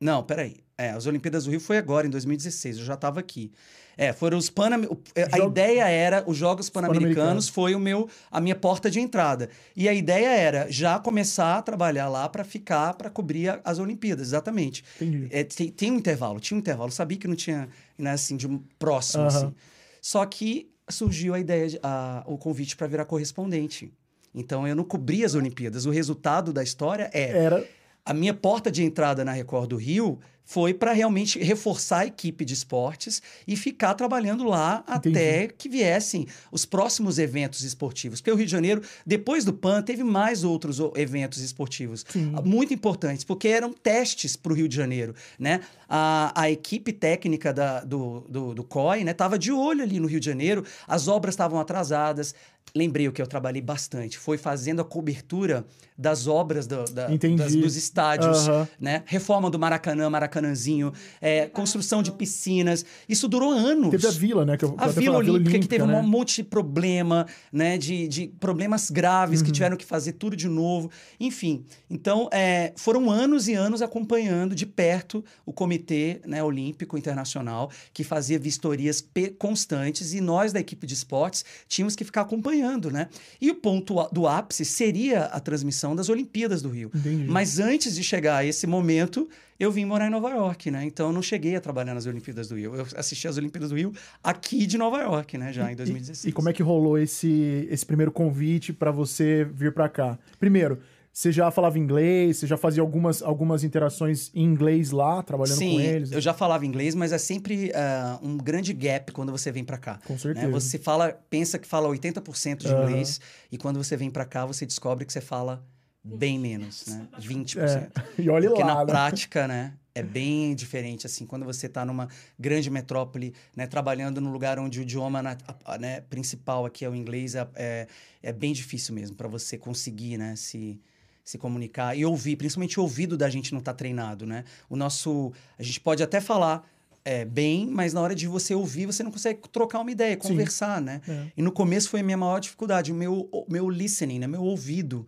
não, 0.00 0.22
peraí. 0.22 0.62
É, 0.78 0.90
as 0.90 1.06
Olimpíadas 1.06 1.44
do 1.44 1.50
Rio 1.50 1.60
foi 1.60 1.76
agora, 1.76 2.06
em 2.06 2.10
2016. 2.10 2.78
Eu 2.78 2.84
já 2.84 2.94
estava 2.94 3.20
aqui. 3.20 3.52
É, 3.96 4.12
foram 4.12 4.38
os 4.38 4.50
Pan... 4.50 4.70
o- 4.90 4.98
A 5.32 5.38
ideia 5.38 5.88
era, 5.88 6.24
os 6.26 6.36
Jogos 6.36 6.68
Pan-Americanos. 6.70 7.14
Pan-Americanos 7.14 7.48
foi 7.48 7.74
o 7.74 7.78
meu, 7.80 8.08
a 8.30 8.40
minha 8.40 8.54
porta 8.54 8.90
de 8.90 9.00
entrada. 9.00 9.48
E 9.76 9.88
a 9.88 9.94
ideia 9.94 10.28
era 10.28 10.66
já 10.70 10.98
começar 10.98 11.58
a 11.58 11.62
trabalhar 11.62 12.08
lá 12.08 12.28
para 12.28 12.44
ficar, 12.44 12.94
para 12.94 13.08
cobrir 13.10 13.48
a- 13.48 13.60
as 13.64 13.78
Olimpíadas, 13.78 14.28
exatamente. 14.28 14.84
Entendi. 15.00 15.28
É, 15.30 15.44
tem, 15.44 15.68
tem 15.70 15.92
um 15.92 15.96
intervalo, 15.96 16.40
tinha 16.40 16.56
um 16.56 16.60
intervalo. 16.60 16.88
Eu 16.88 16.92
sabia 16.94 17.16
que 17.18 17.28
não 17.28 17.36
tinha, 17.36 17.68
né, 17.96 18.10
assim, 18.12 18.36
de 18.36 18.46
um 18.48 18.62
próximo, 18.78 19.24
Aham. 19.24 19.28
assim. 19.36 19.54
Só 20.00 20.24
que 20.26 20.70
surgiu 20.88 21.32
a 21.34 21.38
ideia, 21.38 21.68
de, 21.68 21.78
a- 21.82 22.22
o 22.26 22.36
convite 22.36 22.76
para 22.76 22.86
virar 22.86 23.04
correspondente. 23.04 23.92
Então, 24.34 24.66
eu 24.66 24.74
não 24.74 24.82
cobri 24.84 25.24
as 25.24 25.34
Olimpíadas. 25.34 25.86
O 25.86 25.90
resultado 25.90 26.52
da 26.52 26.62
história 26.62 27.08
é 27.14 27.30
Era. 27.30 27.64
A 28.04 28.12
minha 28.14 28.34
porta 28.34 28.70
de 28.70 28.82
entrada 28.82 29.24
na 29.24 29.32
Record 29.32 29.70
do 29.70 29.76
Rio 29.76 30.18
foi 30.46 30.74
para 30.74 30.92
realmente 30.92 31.38
reforçar 31.38 32.00
a 32.00 32.06
equipe 32.06 32.44
de 32.44 32.52
esportes 32.52 33.22
e 33.48 33.56
ficar 33.56 33.94
trabalhando 33.94 34.44
lá 34.44 34.84
Entendi. 34.94 35.16
até 35.18 35.48
que 35.48 35.70
viessem 35.70 36.26
os 36.52 36.66
próximos 36.66 37.18
eventos 37.18 37.62
esportivos. 37.62 38.20
Porque 38.20 38.30
o 38.30 38.34
Rio 38.36 38.44
de 38.44 38.52
Janeiro, 38.52 38.82
depois 39.06 39.42
do 39.42 39.54
PAN, 39.54 39.80
teve 39.80 40.04
mais 40.04 40.44
outros 40.44 40.78
eventos 40.96 41.38
esportivos 41.40 42.04
Sim. 42.10 42.34
ah, 42.36 42.42
muito 42.42 42.74
importantes, 42.74 43.24
porque 43.24 43.48
eram 43.48 43.72
testes 43.72 44.36
para 44.36 44.52
o 44.52 44.54
Rio 44.54 44.68
de 44.68 44.76
Janeiro. 44.76 45.14
Né? 45.38 45.60
A, 45.88 46.30
a 46.38 46.50
equipe 46.50 46.92
técnica 46.92 47.50
da- 47.50 47.80
do, 47.82 48.26
do, 48.28 48.52
do 48.54 48.64
COI 48.64 49.02
estava 49.02 49.38
de 49.38 49.50
olho 49.50 49.82
ali 49.82 49.98
no 49.98 50.06
Rio 50.06 50.20
de 50.20 50.26
Janeiro, 50.26 50.62
as 50.86 51.08
obras 51.08 51.32
estavam 51.32 51.58
atrasadas. 51.58 52.34
Lembrei 52.76 53.06
o 53.06 53.12
que 53.12 53.22
eu 53.22 53.26
trabalhei 53.26 53.62
bastante, 53.62 54.18
foi 54.18 54.36
fazendo 54.36 54.80
a 54.80 54.84
cobertura 54.84 55.64
das 55.96 56.26
obras 56.26 56.66
do- 56.66 56.84
da- 56.86 57.06
das- 57.06 57.54
dos 57.54 57.76
estádios, 57.76 58.48
né? 58.80 59.04
Reforma 59.06 59.48
do 59.48 59.56
Maracanã, 59.60 60.10
Maracanãzinho, 60.10 60.92
é, 61.20 61.46
construção 61.46 62.02
de 62.02 62.10
piscinas. 62.10 62.84
Isso 63.08 63.28
durou 63.28 63.52
anos. 63.52 63.90
Teve 63.90 64.08
a 64.08 64.10
Vila, 64.10 64.44
né? 64.44 64.56
Que 64.56 64.64
eu, 64.64 64.74
A 64.76 64.88
Vila 64.88 65.12
falava, 65.18 65.30
Olímpica, 65.30 65.56
que 65.60 65.68
teve 65.68 65.86
né? 65.86 65.94
um 65.96 66.02
monte 66.02 66.34
de 66.36 66.42
problema, 66.42 67.26
né? 67.52 67.78
De, 67.78 68.08
de 68.08 68.26
problemas 68.40 68.90
graves, 68.90 69.38
Uhum. 69.38 69.46
que 69.46 69.52
tiveram 69.52 69.76
que 69.76 69.84
fazer 69.84 70.14
tudo 70.14 70.34
de 70.36 70.48
novo. 70.48 70.90
Enfim, 71.20 71.64
então 71.88 72.28
é, 72.32 72.72
foram 72.76 73.08
anos 73.08 73.46
e 73.46 73.54
anos 73.54 73.82
acompanhando 73.82 74.52
de 74.52 74.66
perto 74.66 75.24
o 75.46 75.52
Comitê 75.52 76.20
né, 76.26 76.42
Olímpico 76.42 76.98
Internacional, 76.98 77.70
que 77.92 78.02
fazia 78.02 78.36
vistorias 78.38 79.00
constantes, 79.38 80.12
e 80.12 80.20
nós 80.20 80.52
da 80.52 80.58
equipe 80.58 80.88
de 80.88 80.94
esportes 80.94 81.44
tínhamos 81.68 81.94
que 81.94 82.02
ficar 82.02 82.22
acompanhando, 82.22 82.53
né? 82.90 83.08
E 83.40 83.50
o 83.50 83.54
ponto 83.54 83.94
do 84.12 84.26
ápice 84.26 84.64
seria 84.64 85.24
a 85.24 85.40
transmissão 85.40 85.94
das 85.94 86.08
Olimpíadas 86.08 86.62
do 86.62 86.68
Rio. 86.68 86.90
Entendi. 86.94 87.26
Mas 87.28 87.58
antes 87.58 87.94
de 87.94 88.02
chegar 88.02 88.36
a 88.38 88.44
esse 88.44 88.66
momento, 88.66 89.28
eu 89.58 89.70
vim 89.70 89.84
morar 89.84 90.06
em 90.06 90.10
Nova 90.10 90.30
York, 90.30 90.70
né? 90.70 90.84
Então 90.84 91.08
eu 91.08 91.12
não 91.12 91.22
cheguei 91.22 91.56
a 91.56 91.60
trabalhar 91.60 91.94
nas 91.94 92.06
Olimpíadas 92.06 92.48
do 92.48 92.56
Rio. 92.56 92.74
Eu 92.74 92.86
assisti 92.96 93.28
as 93.28 93.36
Olimpíadas 93.36 93.70
do 93.70 93.76
Rio 93.76 93.92
aqui 94.22 94.66
de 94.66 94.76
Nova 94.76 95.00
York, 95.00 95.38
né? 95.38 95.52
Já 95.52 95.70
em 95.70 95.76
2016. 95.76 96.24
E, 96.24 96.28
e 96.28 96.32
como 96.32 96.48
é 96.48 96.52
que 96.52 96.62
rolou 96.62 96.98
esse, 96.98 97.66
esse 97.70 97.84
primeiro 97.86 98.10
convite 98.10 98.72
pra 98.72 98.90
você 98.90 99.44
vir 99.44 99.72
pra 99.72 99.88
cá? 99.88 100.18
Primeiro, 100.38 100.80
você 101.14 101.30
já 101.30 101.48
falava 101.48 101.78
inglês, 101.78 102.38
você 102.38 102.46
já 102.48 102.56
fazia 102.56 102.82
algumas, 102.82 103.22
algumas 103.22 103.62
interações 103.62 104.32
em 104.34 104.42
inglês 104.42 104.90
lá, 104.90 105.22
trabalhando 105.22 105.58
Sim, 105.58 105.74
com 105.74 105.80
eles? 105.80 106.10
eu 106.10 106.20
já 106.20 106.34
falava 106.34 106.66
inglês, 106.66 106.92
mas 106.96 107.12
é 107.12 107.18
sempre 107.18 107.70
ah, 107.72 108.18
um 108.20 108.36
grande 108.36 108.72
gap 108.72 109.12
quando 109.12 109.30
você 109.30 109.52
vem 109.52 109.62
pra 109.62 109.78
cá. 109.78 110.00
Com 110.04 110.14
né? 110.14 110.18
certeza. 110.18 110.50
Você 110.50 110.76
fala, 110.76 111.12
pensa 111.30 111.56
que 111.56 111.68
fala 111.68 111.88
80% 111.88 112.58
de 112.58 112.66
inglês 112.72 113.20
e 113.52 113.56
quando 113.56 113.76
você 113.82 113.96
vem 113.96 114.10
pra 114.10 114.24
cá 114.24 114.44
você 114.44 114.66
descobre 114.66 115.04
que 115.06 115.12
você 115.12 115.20
fala 115.20 115.64
bem 116.02 116.36
menos, 116.36 116.84
né? 116.88 117.06
20%. 117.20 117.58
É, 117.60 117.88
e 118.20 118.28
olha 118.28 118.48
Porque 118.48 118.62
lá, 118.62 118.74
na 118.74 118.76
né? 118.80 118.84
prática, 118.84 119.46
né, 119.46 119.74
é 119.94 120.02
bem 120.02 120.52
diferente, 120.56 121.06
assim, 121.06 121.24
quando 121.24 121.44
você 121.44 121.66
está 121.66 121.84
numa 121.84 122.08
grande 122.36 122.68
metrópole, 122.70 123.32
né, 123.56 123.68
trabalhando 123.68 124.20
num 124.20 124.32
lugar 124.32 124.58
onde 124.58 124.80
o 124.80 124.82
idioma 124.82 125.22
na- 125.22 125.38
a- 125.46 125.74
a- 125.74 125.78
né, 125.78 126.00
principal 126.00 126.66
aqui 126.66 126.84
é 126.84 126.90
o 126.90 126.94
inglês, 126.96 127.36
é, 127.36 127.46
é, 127.54 127.86
é 128.20 128.32
bem 128.32 128.52
difícil 128.52 128.96
mesmo 128.96 129.14
para 129.16 129.28
você 129.28 129.56
conseguir, 129.56 130.18
né, 130.18 130.34
se, 130.36 130.80
se 131.24 131.38
comunicar 131.38 131.96
e 131.96 132.04
ouvir, 132.04 132.36
principalmente 132.36 132.78
o 132.78 132.82
ouvido 132.82 133.16
da 133.16 133.30
gente 133.30 133.54
não 133.54 133.60
tá 133.60 133.72
treinado, 133.72 134.26
né? 134.26 134.44
O 134.68 134.76
nosso, 134.76 135.32
a 135.58 135.62
gente 135.62 135.80
pode 135.80 136.02
até 136.02 136.20
falar 136.20 136.68
é, 137.04 137.24
bem, 137.24 137.66
mas 137.66 137.92
na 137.92 138.00
hora 138.00 138.14
de 138.14 138.26
você 138.26 138.54
ouvir, 138.54 138.86
você 138.86 139.02
não 139.02 139.10
consegue 139.10 139.40
trocar 139.50 139.80
uma 139.80 139.90
ideia, 139.90 140.18
Sim. 140.20 140.28
conversar, 140.28 140.80
né? 140.80 141.00
É. 141.08 141.26
E 141.36 141.42
no 141.42 141.50
começo 141.50 141.88
foi 141.88 142.00
a 142.00 142.02
minha 142.02 142.16
maior 142.16 142.40
dificuldade, 142.40 142.92
o 142.92 142.94
meu, 142.94 143.28
o 143.32 143.46
meu 143.48 143.68
listening, 143.68 144.18
né? 144.18 144.26
meu 144.26 144.42
ouvido. 144.42 145.06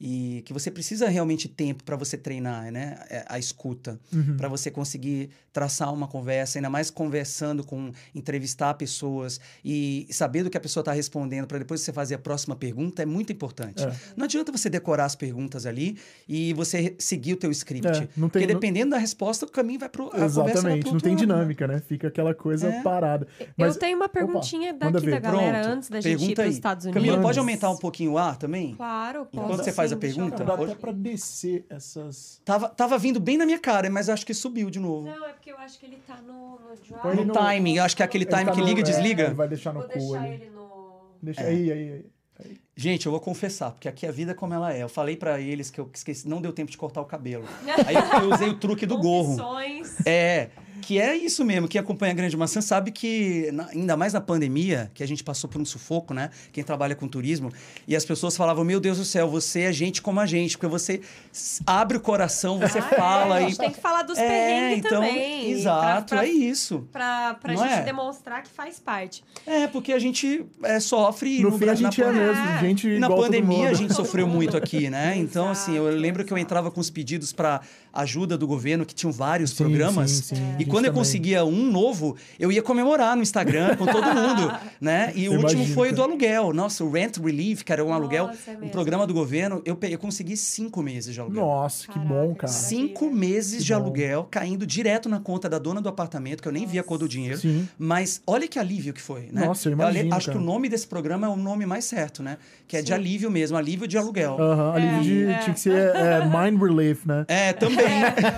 E 0.00 0.42
que 0.46 0.52
você 0.52 0.70
precisa 0.70 1.08
realmente 1.08 1.48
tempo 1.48 1.82
para 1.82 1.96
você 1.96 2.16
treinar, 2.16 2.70
né? 2.70 2.98
É, 3.10 3.24
A 3.28 3.38
escuta, 3.38 3.98
Uhum. 4.12 4.36
para 4.36 4.48
você 4.48 4.70
conseguir 4.70 5.30
traçar 5.52 5.92
uma 5.92 6.06
conversa, 6.06 6.58
ainda 6.58 6.70
mais 6.70 6.88
conversando 6.88 7.64
com, 7.64 7.90
entrevistar 8.14 8.74
pessoas 8.74 9.40
e 9.64 10.06
saber 10.10 10.44
do 10.44 10.50
que 10.50 10.56
a 10.56 10.60
pessoa 10.60 10.82
está 10.82 10.92
respondendo 10.92 11.46
para 11.48 11.58
depois 11.58 11.80
você 11.80 11.92
fazer 11.92 12.14
a 12.14 12.18
próxima 12.18 12.54
pergunta 12.54 13.02
é 13.02 13.06
muito 13.06 13.32
importante. 13.32 13.82
É. 13.82 13.92
Não 14.16 14.24
adianta 14.24 14.52
você 14.52 14.70
decorar 14.70 15.04
as 15.06 15.16
perguntas 15.16 15.66
ali 15.66 15.98
e 16.28 16.52
você 16.54 16.94
seguir 16.98 17.32
o 17.32 17.36
teu 17.36 17.50
script. 17.50 17.88
É, 17.88 18.08
não 18.16 18.28
tem- 18.28 18.42
porque 18.42 18.46
não- 18.46 18.54
dependendo 18.54 18.90
da 18.92 18.98
resposta, 18.98 19.46
o 19.46 19.50
caminho 19.50 19.80
vai 19.80 19.88
pro 19.88 20.06
a 20.06 20.10
conversa 20.10 20.42
vai 20.42 20.52
Exatamente, 20.52 20.92
não 20.92 21.00
tem 21.00 21.12
lado, 21.14 21.20
dinâmica, 21.20 21.66
né? 21.66 21.80
Fica 21.86 22.06
aquela 22.08 22.34
coisa 22.34 22.68
É. 22.68 22.82
parada. 22.82 23.26
Mas- 23.56 23.74
eu 23.74 23.80
tenho 23.80 23.96
uma 23.96 24.08
perguntinha 24.08 24.72
Opa, 24.74 24.90
daqui 24.90 25.10
da 25.10 25.18
galera 25.18 25.60
Pronto. 25.62 25.76
antes 25.76 25.88
da 25.88 26.00
gente 26.00 26.12
ir 26.12 26.16
Pergunta 26.18 26.42
para 26.42 26.48
os. 26.48 26.54
Estados 26.54 26.84
Unidos. 26.84 27.02
Camila, 27.02 27.20
pode 27.22 27.38
aumentar 27.38 27.70
um 27.70 27.76
pouquinho 27.78 28.12
o 28.12 28.18
ar 28.18 28.36
também? 28.36 28.74
Claro, 28.76 29.26
posso. 29.26 29.44
Enquanto 29.44 29.64
você 29.64 29.72
faz 29.72 29.87
a 29.92 29.96
deixa 29.96 30.16
eu- 30.20 30.24
pergunta, 30.24 30.44
Dá 30.44 30.56
Pode- 30.56 30.72
até 30.72 30.80
pra 30.80 30.92
descer 30.92 31.64
essas. 31.68 32.40
Tava, 32.44 32.68
tava 32.68 32.98
vindo 32.98 33.18
bem 33.20 33.36
na 33.36 33.44
minha 33.46 33.58
cara, 33.58 33.88
mas 33.90 34.08
acho 34.08 34.24
que 34.26 34.34
subiu 34.34 34.70
de 34.70 34.78
novo. 34.80 35.06
Não, 35.08 35.24
é 35.26 35.32
porque 35.32 35.50
eu 35.52 35.58
acho 35.58 35.78
que 35.78 35.86
ele 35.86 35.98
tá 36.06 36.16
no, 36.22 36.58
no 36.58 36.76
drive. 37.02 37.16
No 37.16 37.24
no- 37.26 37.32
timing, 37.34 37.76
eu 37.76 37.84
acho 37.84 37.96
que 37.96 38.02
é 38.02 38.04
aquele 38.04 38.24
Ele 38.24 38.30
time 38.32 38.44
tá 38.46 38.52
que 38.52 38.60
no- 38.60 38.66
liga 38.66 38.80
e 38.80 38.82
é, 38.82 38.86
desliga. 38.86 39.24
ele 39.24 39.34
vai 39.34 39.48
deixar 39.48 39.72
no 39.72 39.80
Vou 39.80 39.88
cu 39.88 39.98
deixar 39.98 40.20
ali. 40.22 40.34
ele 40.34 40.50
no... 40.50 40.68
Deixa 41.22 41.40
É. 41.42 41.46
aí, 41.48 41.72
aí, 41.72 41.92
aí. 41.92 42.04
Gente, 42.76 43.06
eu 43.06 43.10
vou 43.12 43.20
confessar, 43.20 43.72
porque 43.72 43.88
aqui 43.88 44.06
a 44.06 44.12
vida 44.12 44.30
é 44.30 44.34
como 44.34 44.54
ela 44.54 44.72
é. 44.72 44.80
Eu 44.84 44.88
falei 44.88 45.16
pra 45.16 45.40
eles 45.40 45.68
que 45.70 45.80
eu 45.80 45.90
esqueci, 45.92 46.28
não 46.28 46.40
deu 46.40 46.52
tempo 46.52 46.70
de 46.70 46.78
cortar 46.78 47.00
o 47.00 47.04
cabelo. 47.04 47.42
Aí 47.84 47.96
eu, 47.96 48.22
eu 48.28 48.32
usei 48.32 48.48
o 48.48 48.54
truque 48.54 48.86
do 48.86 48.96
gorro. 49.02 49.36
É, 50.06 50.50
que 50.80 51.00
é 51.00 51.16
isso 51.16 51.44
mesmo. 51.44 51.68
Quem 51.68 51.80
acompanha 51.80 52.12
a 52.12 52.14
Grande 52.14 52.36
Maçã 52.36 52.60
sabe 52.60 52.90
que, 52.90 53.50
na, 53.52 53.66
ainda 53.68 53.96
mais 53.96 54.12
na 54.12 54.20
pandemia, 54.20 54.90
que 54.94 55.02
a 55.02 55.06
gente 55.06 55.22
passou 55.24 55.48
por 55.48 55.60
um 55.60 55.64
sufoco, 55.64 56.12
né? 56.14 56.30
Quem 56.52 56.62
trabalha 56.64 56.94
com 56.94 57.06
turismo, 57.08 57.52
e 57.86 57.94
as 57.94 58.04
pessoas 58.04 58.36
falavam: 58.36 58.64
Meu 58.64 58.80
Deus 58.80 58.98
do 58.98 59.04
céu, 59.04 59.28
você 59.28 59.62
é 59.62 59.72
gente 59.72 60.00
como 60.02 60.20
a 60.20 60.26
gente, 60.26 60.56
porque 60.56 60.66
você 60.70 61.00
abre 61.66 61.96
o 61.96 62.00
coração, 62.00 62.58
você 62.58 62.78
Ah, 62.78 62.82
fala. 62.82 63.40
é, 63.40 63.44
a 63.44 63.46
e... 63.46 63.48
gente 63.50 63.58
tem 63.58 63.70
que 63.72 63.80
falar 63.80 64.02
dos 64.02 64.18
É, 64.18 64.26
perrengues 64.28 64.78
então, 64.84 65.00
também. 65.02 65.50
Exato, 65.50 66.08
pra, 66.08 66.18
pra, 66.18 66.26
é 66.26 66.30
isso. 66.30 66.88
Pra, 66.92 67.34
pra 67.34 67.52
Não 67.54 67.62
gente 67.62 67.72
é? 67.78 67.82
demonstrar 67.82 68.42
que 68.42 68.48
faz 68.50 68.78
parte. 68.78 69.22
É, 69.46 69.66
porque 69.66 69.92
a 69.92 69.98
gente 69.98 70.44
é, 70.62 70.80
sofre. 70.80 71.40
No 71.40 71.50
no 71.50 71.58
fim, 71.58 71.68
a 71.68 71.74
gente 71.74 72.00
é 72.02 72.06
na, 72.06 72.12
mesmo. 72.12 72.44
É. 72.48 72.60
Gente 72.60 72.88
E 72.88 72.98
na 72.98 73.08
pandemia 73.08 73.70
a 73.70 73.74
gente 73.74 73.92
sofreu 73.94 74.26
muito 74.26 74.56
aqui, 74.56 74.88
né? 74.90 75.14
Então, 75.28 75.48
assim, 75.50 75.76
eu 75.76 75.86
Exato, 75.88 76.00
lembro 76.00 76.24
que 76.24 76.32
eu 76.32 76.38
entrava 76.38 76.70
com 76.70 76.80
os 76.80 76.90
pedidos 76.90 77.32
para 77.32 77.60
ajuda 77.92 78.36
do 78.38 78.46
governo, 78.46 78.84
que 78.86 78.94
tinham 78.94 79.12
vários 79.12 79.50
Sim, 79.50 79.56
programas. 79.56 80.10
sim, 80.10 80.36
sim, 80.36 80.54
a 80.56 80.60
E 80.60 80.64
quando 80.68 80.84
eu 80.84 80.90
também. 80.90 81.00
conseguia 81.04 81.44
um 81.44 81.70
novo, 81.70 82.16
eu 82.38 82.50
ia 82.52 82.62
comemorar 82.62 83.16
no 83.16 83.22
Instagram 83.22 83.76
com 83.76 83.86
todo 83.86 84.04
mundo, 84.04 84.52
né? 84.80 85.12
E 85.14 85.28
o 85.28 85.32
Eu 85.34 85.38
último 85.40 85.52
imagino, 85.62 85.74
foi 85.74 85.88
o 85.88 85.92
do 85.92 85.96
cara. 85.96 86.08
aluguel. 86.08 86.52
Nossa, 86.52 86.84
o 86.84 86.90
Rent 86.90 87.16
Relief, 87.18 87.62
que 87.62 87.72
era 87.72 87.84
um 87.84 87.92
aluguel, 87.92 88.28
Nossa, 88.28 88.50
é 88.50 88.58
um 88.62 88.68
programa 88.68 89.06
do 89.06 89.14
governo, 89.14 89.60
eu, 89.64 89.76
eu 89.82 89.98
consegui 89.98 90.36
cinco 90.36 90.82
meses 90.82 91.14
de 91.14 91.20
aluguel. 91.20 91.44
Nossa, 91.44 91.86
que 91.86 91.92
Caraca, 91.94 92.08
bom, 92.14 92.32
que 92.34 92.40
cara. 92.40 92.52
sim. 92.52 92.68
Cinco 92.88 93.10
meses 93.10 93.58
Que 93.58 93.64
de 93.64 93.72
bom. 93.74 93.80
aluguel 93.80 94.28
caindo 94.30 94.66
direto 94.66 95.08
na 95.08 95.20
conta 95.20 95.48
da 95.48 95.58
dona 95.58 95.80
do 95.80 95.88
apartamento, 95.88 96.42
que 96.42 96.48
eu 96.48 96.52
nem 96.52 96.66
via 96.66 96.80
a 96.80 96.84
cor 96.84 96.98
do 96.98 97.08
dinheiro. 97.08 97.38
Sim. 97.38 97.68
Mas 97.78 98.22
olha 98.26 98.46
que 98.46 98.58
alívio 98.58 98.92
que 98.92 99.00
foi, 99.00 99.28
né? 99.32 99.46
Nossa, 99.46 99.68
eu 99.68 99.72
imagino, 99.72 100.14
Acho 100.14 100.26
que 100.26 100.32
cara. 100.32 100.42
o 100.42 100.46
nome 100.46 100.68
desse 100.68 100.86
programa 100.86 101.26
é 101.26 101.30
o 101.30 101.36
nome 101.36 101.66
mais 101.66 101.84
certo, 101.84 102.22
né? 102.22 102.38
Que 102.68 102.76
é 102.76 102.82
de 102.82 102.88
Sim. 102.88 102.94
alívio 102.94 103.30
mesmo, 103.30 103.56
alívio 103.56 103.88
de 103.88 103.96
aluguel. 103.96 104.36
Aham, 104.38 104.74
alívio 104.74 105.02
de. 105.02 105.24
é. 105.32 105.38
Tinha 105.38 105.54
que 105.54 105.60
ser 105.60 105.96
é, 105.96 106.20
mind 106.26 106.60
relief, 106.60 107.06
né? 107.06 107.24
É, 107.26 107.52
também. 107.54 107.78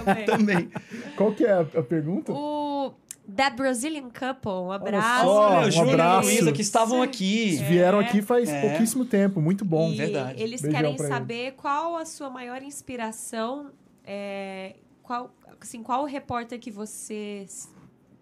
também. 0.05 0.25
também. 0.25 0.71
Qual 1.17 1.33
que 1.35 1.45
é 1.45 1.51
a, 1.53 1.61
a 1.63 1.83
pergunta? 1.83 2.31
O 2.33 2.95
That 3.37 3.57
Brazilian 3.57 4.09
Couple, 4.11 4.53
um 4.53 4.71
abraço. 4.71 5.25
só, 5.25 5.51
Olha, 5.51 5.65
um 5.65 5.69
o 5.69 5.71
Júnior 5.73 5.89
e 5.89 5.93
abraço. 5.95 6.29
Luísa 6.29 6.53
que 6.53 6.63
estavam 6.63 7.03
aqui. 7.03 7.49
Eles 7.49 7.61
vieram 7.63 7.99
aqui 7.99 8.23
faz 8.23 8.49
É. 8.49 8.61
pouquíssimo 8.69 9.05
tempo, 9.05 9.41
muito 9.41 9.65
bom. 9.65 9.91
E 9.91 9.97
Verdade. 9.97 10.41
eles 10.41 10.63
Beijão 10.63 10.81
querem 10.81 10.97
saber 10.97 11.53
qual 11.57 11.97
a 11.97 12.05
sua 12.07 12.31
maior 12.31 12.63
inspiração, 12.63 13.71
é, 14.05 14.77
qual, 15.03 15.35
assim, 15.61 15.83
qual 15.83 16.05
repórter 16.05 16.61
que 16.61 16.71
você 16.71 17.47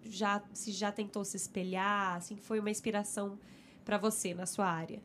já, 0.09 0.41
se 0.53 0.71
já 0.71 0.91
tentou 0.91 1.23
se 1.23 1.37
espelhar, 1.37 2.15
assim, 2.17 2.35
que 2.35 2.41
foi 2.41 2.59
uma 2.59 2.71
inspiração 2.71 3.37
pra 3.85 3.99
você 3.99 4.33
na 4.33 4.47
sua 4.47 4.65
área. 4.65 4.99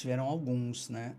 Tiveram 0.00 0.24
alguns, 0.24 0.88
né? 0.88 1.14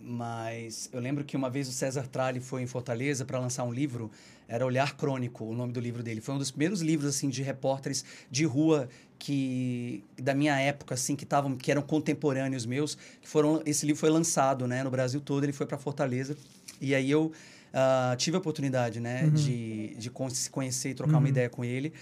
Mas 0.00 0.88
eu 0.92 1.00
lembro 1.00 1.24
que 1.24 1.36
uma 1.36 1.48
vez 1.50 1.68
o 1.68 1.72
César 1.72 2.06
Tralli 2.06 2.40
foi 2.40 2.62
em 2.62 2.66
Fortaleza 2.66 3.24
para 3.24 3.38
lançar 3.38 3.64
um 3.64 3.72
livro, 3.72 4.10
era 4.48 4.64
Olhar 4.64 4.96
Crônico, 4.96 5.44
o 5.44 5.54
nome 5.54 5.72
do 5.72 5.80
livro 5.80 6.02
dele. 6.02 6.20
Foi 6.20 6.34
um 6.34 6.38
dos 6.38 6.50
primeiros 6.50 6.80
livros 6.80 7.08
assim 7.14 7.28
de 7.28 7.42
repórteres 7.42 8.04
de 8.30 8.44
rua 8.44 8.88
que 9.18 10.04
da 10.16 10.34
minha 10.34 10.58
época 10.60 10.94
assim 10.94 11.14
que 11.16 11.24
estavam 11.24 11.56
que 11.56 11.70
eram 11.70 11.82
contemporâneos 11.82 12.64
meus, 12.66 12.96
que 13.20 13.28
foram 13.28 13.62
esse 13.66 13.86
livro 13.86 14.00
foi 14.00 14.10
lançado, 14.10 14.66
né, 14.66 14.82
no 14.84 14.90
Brasil 14.90 15.20
todo, 15.20 15.44
ele 15.44 15.52
foi 15.52 15.66
para 15.66 15.78
Fortaleza. 15.78 16.36
E 16.80 16.94
aí 16.94 17.10
eu 17.10 17.32
ah, 17.72 18.14
tive 18.16 18.36
a 18.36 18.40
oportunidade, 18.40 18.98
né, 19.00 19.28
de, 19.30 19.94
de 19.96 20.10
con- 20.10 20.30
se 20.30 20.48
conhecer 20.50 20.90
e 20.90 20.94
trocar 20.94 21.18
uma 21.18 21.28
ideia 21.28 21.48
com 21.48 21.64
ele. 21.64 21.92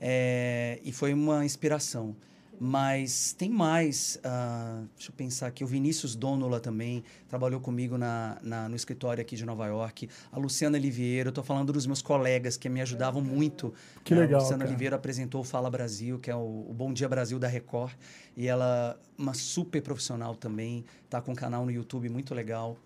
É, 0.00 0.78
e 0.84 0.92
foi 0.92 1.12
uma 1.14 1.44
inspiração. 1.44 2.14
Mas 2.58 3.34
tem 3.34 3.50
mais, 3.50 4.18
ah, 4.24 4.82
deixa 4.96 5.10
eu 5.10 5.14
pensar 5.14 5.46
aqui, 5.48 5.62
o 5.62 5.66
Vinícius 5.66 6.16
Donola 6.16 6.58
também 6.58 7.04
trabalhou 7.28 7.60
comigo 7.60 7.98
na, 7.98 8.38
na- 8.42 8.68
no 8.68 8.74
escritório 8.74 9.20
aqui 9.20 9.36
de 9.36 9.44
Nova 9.44 9.66
York. 9.66 10.08
A 10.32 10.38
Luciana 10.38 10.78
Oliveira, 10.78 11.28
eu 11.28 11.30
estou 11.30 11.44
falando 11.44 11.70
dos 11.72 11.86
meus 11.86 12.00
colegas 12.00 12.56
que 12.56 12.68
me 12.68 12.80
ajudavam 12.80 13.20
muito. 13.22 13.74
Que 14.02 14.14
né? 14.14 14.20
legal, 14.22 14.40
A 14.40 14.42
Luciana 14.42 14.64
cara. 14.64 14.70
Oliveira 14.70 14.96
apresentou 14.96 15.42
o 15.42 15.44
Fala 15.44 15.70
Brasil, 15.70 16.18
que 16.18 16.30
é 16.30 16.34
o, 16.34 16.66
o 16.68 16.72
Bom 16.74 16.92
Dia 16.94 17.08
Brasil 17.08 17.38
da 17.38 17.46
Record. 17.48 17.92
E 18.34 18.46
ela, 18.46 18.98
uma 19.18 19.34
super 19.34 19.82
profissional 19.82 20.34
também, 20.34 20.82
tá 21.10 21.20
com 21.20 21.32
um 21.32 21.36
canal 21.36 21.64
no 21.64 21.70
YouTube 21.70 22.08
muito 22.08 22.34
legal. 22.34 22.76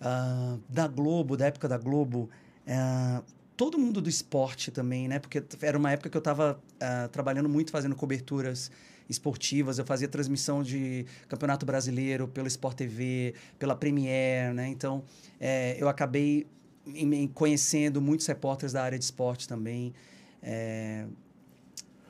Ah, 0.00 0.56
da 0.68 0.86
Globo, 0.88 1.36
da 1.36 1.46
época 1.46 1.68
da 1.68 1.76
Globo, 1.78 2.30
ah, 2.66 3.22
todo 3.56 3.78
mundo 3.78 4.00
do 4.00 4.08
esporte 4.08 4.70
também, 4.70 5.06
né? 5.08 5.18
Porque 5.18 5.42
era 5.62 5.78
uma 5.78 5.90
época 5.92 6.10
que 6.10 6.16
eu 6.16 6.20
estava 6.20 6.60
trabalhando 7.12 7.48
muito 7.48 7.70
fazendo 7.70 7.94
coberturas 7.94 8.70
esportivas, 9.08 9.78
eu 9.78 9.84
fazia 9.84 10.08
transmissão 10.08 10.62
de 10.62 11.04
Campeonato 11.28 11.66
Brasileiro 11.66 12.26
pelo 12.26 12.48
Sport 12.48 12.76
TV, 12.76 13.34
pela 13.58 13.76
Premiere, 13.76 14.54
né? 14.54 14.68
Então, 14.68 15.04
eh, 15.38 15.76
eu 15.78 15.88
acabei 15.88 16.46
em- 16.86 17.14
em 17.14 17.28
conhecendo 17.28 18.00
muitos 18.00 18.26
repórteres 18.26 18.72
da 18.72 18.82
área 18.82 18.98
de 18.98 19.04
esporte 19.04 19.46
também. 19.46 19.92
Eh, 20.42 21.06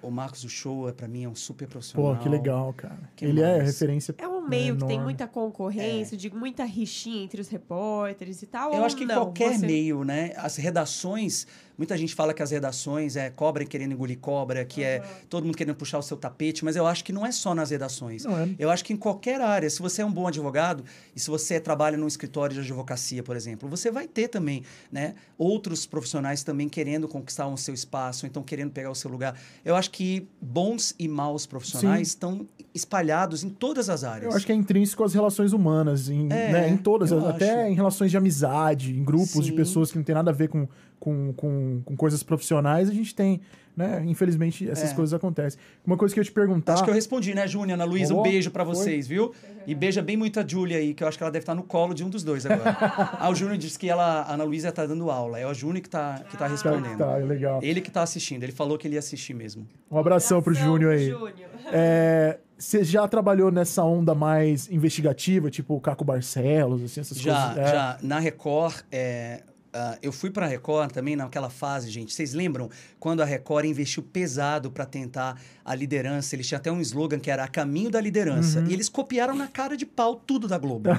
o 0.00 0.10
Marcos 0.10 0.44
Uchoa, 0.44 0.92
para 0.92 1.08
mim, 1.08 1.24
é 1.24 1.28
um 1.28 1.34
super 1.34 1.66
profissional. 1.66 2.14
Pô, 2.16 2.22
que 2.22 2.28
legal, 2.28 2.72
cara. 2.74 3.10
Que 3.16 3.24
Ele 3.24 3.40
é 3.40 3.56
mais? 3.56 3.66
referência. 3.66 4.14
É 4.18 4.28
um 4.44 4.48
meio 4.48 4.74
que 4.74 4.80
tem 4.80 4.90
enorme. 4.96 5.04
muita 5.04 5.26
concorrência, 5.26 6.16
de 6.16 6.30
muita 6.34 6.64
rixinha 6.64 7.24
entre 7.24 7.40
os 7.40 7.48
repórteres 7.48 8.42
e 8.42 8.46
tal. 8.46 8.72
Eu 8.72 8.78
ou 8.80 8.84
acho 8.84 8.96
que 8.96 9.04
em 9.04 9.06
não? 9.06 9.14
qualquer 9.16 9.58
Você- 9.58 9.66
meio, 9.66 10.04
né? 10.04 10.32
As 10.36 10.56
redações, 10.56 11.46
muita 11.76 11.96
gente 11.96 12.14
fala 12.14 12.32
que 12.34 12.42
as 12.42 12.50
redações 12.50 13.16
é 13.16 13.30
cobra 13.30 13.64
querendo 13.64 13.92
engolir 13.92 14.18
cobra, 14.18 14.64
que 14.64 14.82
é 14.82 15.02
todo 15.28 15.44
mundo 15.44 15.56
querendo 15.56 15.74
puxar 15.76 15.98
o 15.98 16.02
seu 16.02 16.16
tapete, 16.16 16.64
mas 16.64 16.76
eu 16.76 16.86
acho 16.86 17.02
que 17.04 17.12
não 17.12 17.24
é 17.26 17.32
só 17.32 17.54
nas 17.54 17.70
redações. 17.70 18.24
Não 18.24 18.38
é. 18.38 18.48
Eu 18.58 18.70
acho 18.70 18.84
que 18.84 18.92
em 18.92 18.96
qualquer 18.96 19.40
área, 19.40 19.68
se 19.68 19.80
você 19.80 20.02
é 20.02 20.04
um 20.04 20.12
bom 20.12 20.26
advogado 20.26 20.84
e 21.14 21.20
se 21.20 21.28
você 21.30 21.58
trabalha 21.58 21.96
num 21.96 22.06
escritório 22.06 22.54
de 22.54 22.60
advocacia, 22.60 23.22
por 23.22 23.36
exemplo, 23.36 23.68
você 23.68 23.90
vai 23.90 24.06
ter 24.06 24.28
também, 24.28 24.62
né, 24.92 25.14
outros 25.38 25.86
profissionais 25.86 26.42
também 26.44 26.68
querendo 26.68 27.08
conquistar 27.08 27.46
o 27.46 27.56
seu 27.56 27.74
espaço, 27.74 28.26
então 28.26 28.42
querendo 28.42 28.70
pegar 28.70 28.90
o 28.90 28.94
seu 28.94 29.10
lugar. 29.10 29.38
Eu 29.64 29.74
acho 29.74 29.90
que 29.90 30.28
bons 30.40 30.94
e 30.98 31.08
maus 31.08 31.46
profissionais 31.46 32.08
estão 32.08 32.46
espalhados 32.74 33.42
em 33.44 33.48
todas 33.50 33.88
as 33.88 34.04
áreas. 34.04 34.33
Acho 34.36 34.46
que 34.46 34.52
é 34.52 34.54
intrínseco 34.54 35.02
às 35.04 35.14
relações 35.14 35.52
humanas, 35.52 36.08
em, 36.08 36.26
É, 36.32 36.52
né, 36.52 36.68
em 36.68 36.76
todas, 36.76 37.12
até 37.12 37.62
acho. 37.62 37.70
em 37.70 37.74
relações 37.74 38.10
de 38.10 38.16
amizade, 38.16 38.92
em 38.96 39.04
grupos 39.04 39.44
de 39.44 39.50
Sim. 39.50 39.56
pessoas 39.56 39.90
que 39.92 39.98
não 39.98 40.04
tem 40.04 40.14
nada 40.14 40.30
a 40.30 40.34
ver 40.34 40.48
com, 40.48 40.66
com, 41.00 41.32
com, 41.34 41.82
com 41.84 41.96
coisas 41.96 42.22
profissionais, 42.22 42.88
a 42.88 42.92
gente 42.92 43.14
tem, 43.14 43.40
né? 43.76 44.02
Infelizmente, 44.06 44.68
essas 44.70 44.92
É. 44.92 44.94
coisas 44.94 45.12
acontecem. 45.12 45.58
Uma 45.86 45.96
coisa 45.96 46.14
que 46.14 46.20
eu 46.20 46.22
ia 46.22 46.26
te 46.26 46.32
perguntar. 46.32 46.74
Acho 46.74 46.84
que 46.84 46.90
eu 46.90 46.94
respondi, 46.94 47.34
né, 47.34 47.46
Júnia? 47.46 47.74
Ana 47.74 47.84
Luísa, 47.84 48.14
um 48.14 48.22
beijo 48.22 48.50
pra 48.50 48.64
Foi? 48.64 48.74
vocês, 48.74 49.06
viu? 49.06 49.32
E 49.66 49.74
beija 49.74 50.00
bem 50.00 50.16
muito 50.16 50.38
a 50.40 50.46
Júlia 50.46 50.78
aí, 50.78 50.94
que 50.94 51.02
eu 51.02 51.08
acho 51.08 51.18
que 51.18 51.24
ela 51.24 51.30
deve 51.30 51.42
estar 51.42 51.54
no 51.54 51.62
colo 51.62 51.92
de 51.94 52.04
um 52.04 52.08
dos 52.08 52.22
dois 52.22 52.46
agora. 52.46 52.70
ah, 53.20 53.28
o 53.30 53.34
Júnior 53.34 53.58
disse 53.58 53.78
que 53.78 53.88
ela, 53.88 54.22
a 54.22 54.34
Ana 54.34 54.44
Luísa 54.44 54.70
tá 54.72 54.86
dando 54.86 55.10
aula. 55.10 55.38
É 55.38 55.46
o 55.46 55.52
Júnior 55.52 55.82
que 55.82 55.88
tá, 55.90 56.20
que 56.30 56.36
tá 56.36 56.44
Ah. 56.46 56.48
respondendo. 56.48 56.98
Tá, 56.98 57.18
é 57.18 57.24
legal. 57.24 57.60
Ele 57.62 57.80
que 57.80 57.90
tá 57.90 58.02
assistindo. 58.02 58.42
Ele 58.44 58.52
falou 58.52 58.78
que 58.78 58.86
ele 58.86 58.94
ia 58.94 58.98
assistir 59.00 59.34
mesmo. 59.34 59.66
Um 59.90 59.98
abração 59.98 60.40
pro 60.40 60.52
Abração 60.52 60.72
Júnior 60.72 60.90
pro 60.92 60.98
aí. 61.00 61.10
Júnior. 61.10 61.32
É, 61.72 62.38
Você 62.56 62.84
já 62.84 63.06
trabalhou 63.08 63.50
nessa 63.50 63.82
onda 63.82 64.14
mais 64.14 64.70
investigativa, 64.70 65.50
tipo 65.50 65.74
o 65.74 65.80
Caco 65.80 66.04
Barcelos, 66.04 66.82
assim, 66.82 67.00
essas 67.00 67.18
Já, 67.18 67.46
coisas? 67.46 67.58
É. 67.58 67.72
já. 67.72 67.98
Na 68.02 68.18
Record, 68.18 68.82
é, 68.92 69.42
ah, 69.74 69.98
eu 70.00 70.12
fui 70.12 70.30
pra 70.30 70.46
Record 70.46 70.92
também 70.92 71.16
naquela 71.16 71.50
fase, 71.50 71.90
gente. 71.90 72.14
Vocês 72.14 72.32
lembram 72.32 72.70
quando 73.00 73.20
a 73.22 73.24
Record 73.24 73.66
investiu 73.66 74.04
pesado 74.04 74.70
para 74.70 74.86
tentar 74.86 75.36
a 75.64 75.74
liderança? 75.74 76.36
Eles 76.36 76.46
tinham 76.46 76.58
até 76.58 76.70
um 76.70 76.80
slogan 76.80 77.18
que 77.18 77.28
era 77.28 77.42
a 77.42 77.48
caminho 77.48 77.90
da 77.90 78.00
liderança. 78.00 78.60
Uhum. 78.60 78.66
E 78.68 78.72
eles 78.72 78.88
copiaram 78.88 79.34
na 79.34 79.48
cara 79.48 79.76
de 79.76 79.84
pau 79.84 80.14
tudo 80.14 80.46
da 80.46 80.56
Globo. 80.58 80.90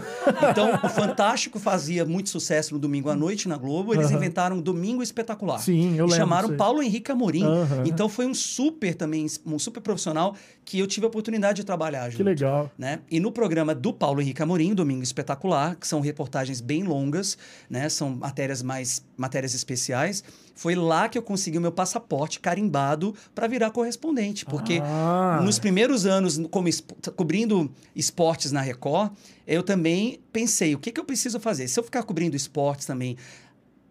então, 0.51 0.77
o 0.83 0.89
Fantástico 0.89 1.57
fazia 1.57 2.03
muito 2.03 2.29
sucesso 2.29 2.73
no 2.73 2.79
domingo 2.79 3.09
à 3.09 3.15
noite 3.15 3.47
na 3.47 3.55
Globo. 3.55 3.93
Eles 3.93 4.07
Aham. 4.07 4.17
inventaram 4.17 4.59
Domingo 4.61 5.01
Espetacular. 5.01 5.59
Sim, 5.59 5.91
eu 5.91 6.05
e 6.05 6.09
lembro 6.09 6.15
chamaram. 6.15 6.57
Paulo 6.57 6.83
Henrique 6.83 7.09
Amorim. 7.09 7.45
Aham. 7.45 7.83
Então, 7.85 8.09
foi 8.09 8.25
um 8.25 8.33
super 8.33 8.93
também, 8.93 9.25
um 9.45 9.57
super 9.57 9.79
profissional 9.79 10.35
que 10.65 10.79
eu 10.79 10.87
tive 10.87 11.05
a 11.05 11.07
oportunidade 11.09 11.57
de 11.57 11.63
trabalhar 11.63 12.09
junto 12.09 12.17
Que 12.17 12.23
legal. 12.23 12.69
né? 12.77 12.99
E 13.09 13.19
no 13.21 13.31
programa 13.31 13.73
do 13.73 13.93
Paulo 13.93 14.19
Henrique 14.19 14.41
Amorim, 14.41 14.73
Domingo 14.73 15.03
Espetacular, 15.03 15.75
que 15.75 15.87
são 15.87 16.01
reportagens 16.01 16.59
bem 16.59 16.83
longas, 16.83 17.37
né? 17.69 17.87
São 17.87 18.09
matérias 18.09 18.64
mais 18.65 19.01
matérias 19.15 19.53
especiais. 19.53 20.23
Foi 20.55 20.73
lá 20.73 21.07
que 21.09 21.17
eu 21.17 21.21
consegui 21.21 21.57
o 21.57 21.61
meu 21.61 21.71
passaporte 21.71 22.39
carimbado 22.39 23.13
para 23.33 23.45
virar 23.47 23.71
correspondente, 23.71 24.45
porque 24.45 24.79
Ah. 24.83 25.39
nos 25.43 25.59
primeiros 25.59 26.05
anos 26.05 26.37
como 26.49 26.67
esp- 26.67 26.91
cobrindo 27.15 27.69
esportes 27.95 28.51
na 28.51 28.61
Record, 28.61 29.11
eu 29.45 29.61
também 29.61 30.19
pensei, 30.33 30.73
o 30.73 30.79
que, 30.79 30.91
que 30.91 30.99
eu 30.99 31.05
preciso 31.05 31.39
fazer? 31.39 31.67
Se 31.67 31.79
eu 31.79 31.83
ficar 31.83 32.03
cobrindo 32.03 32.35
esportes 32.35 32.85
também 32.85 33.15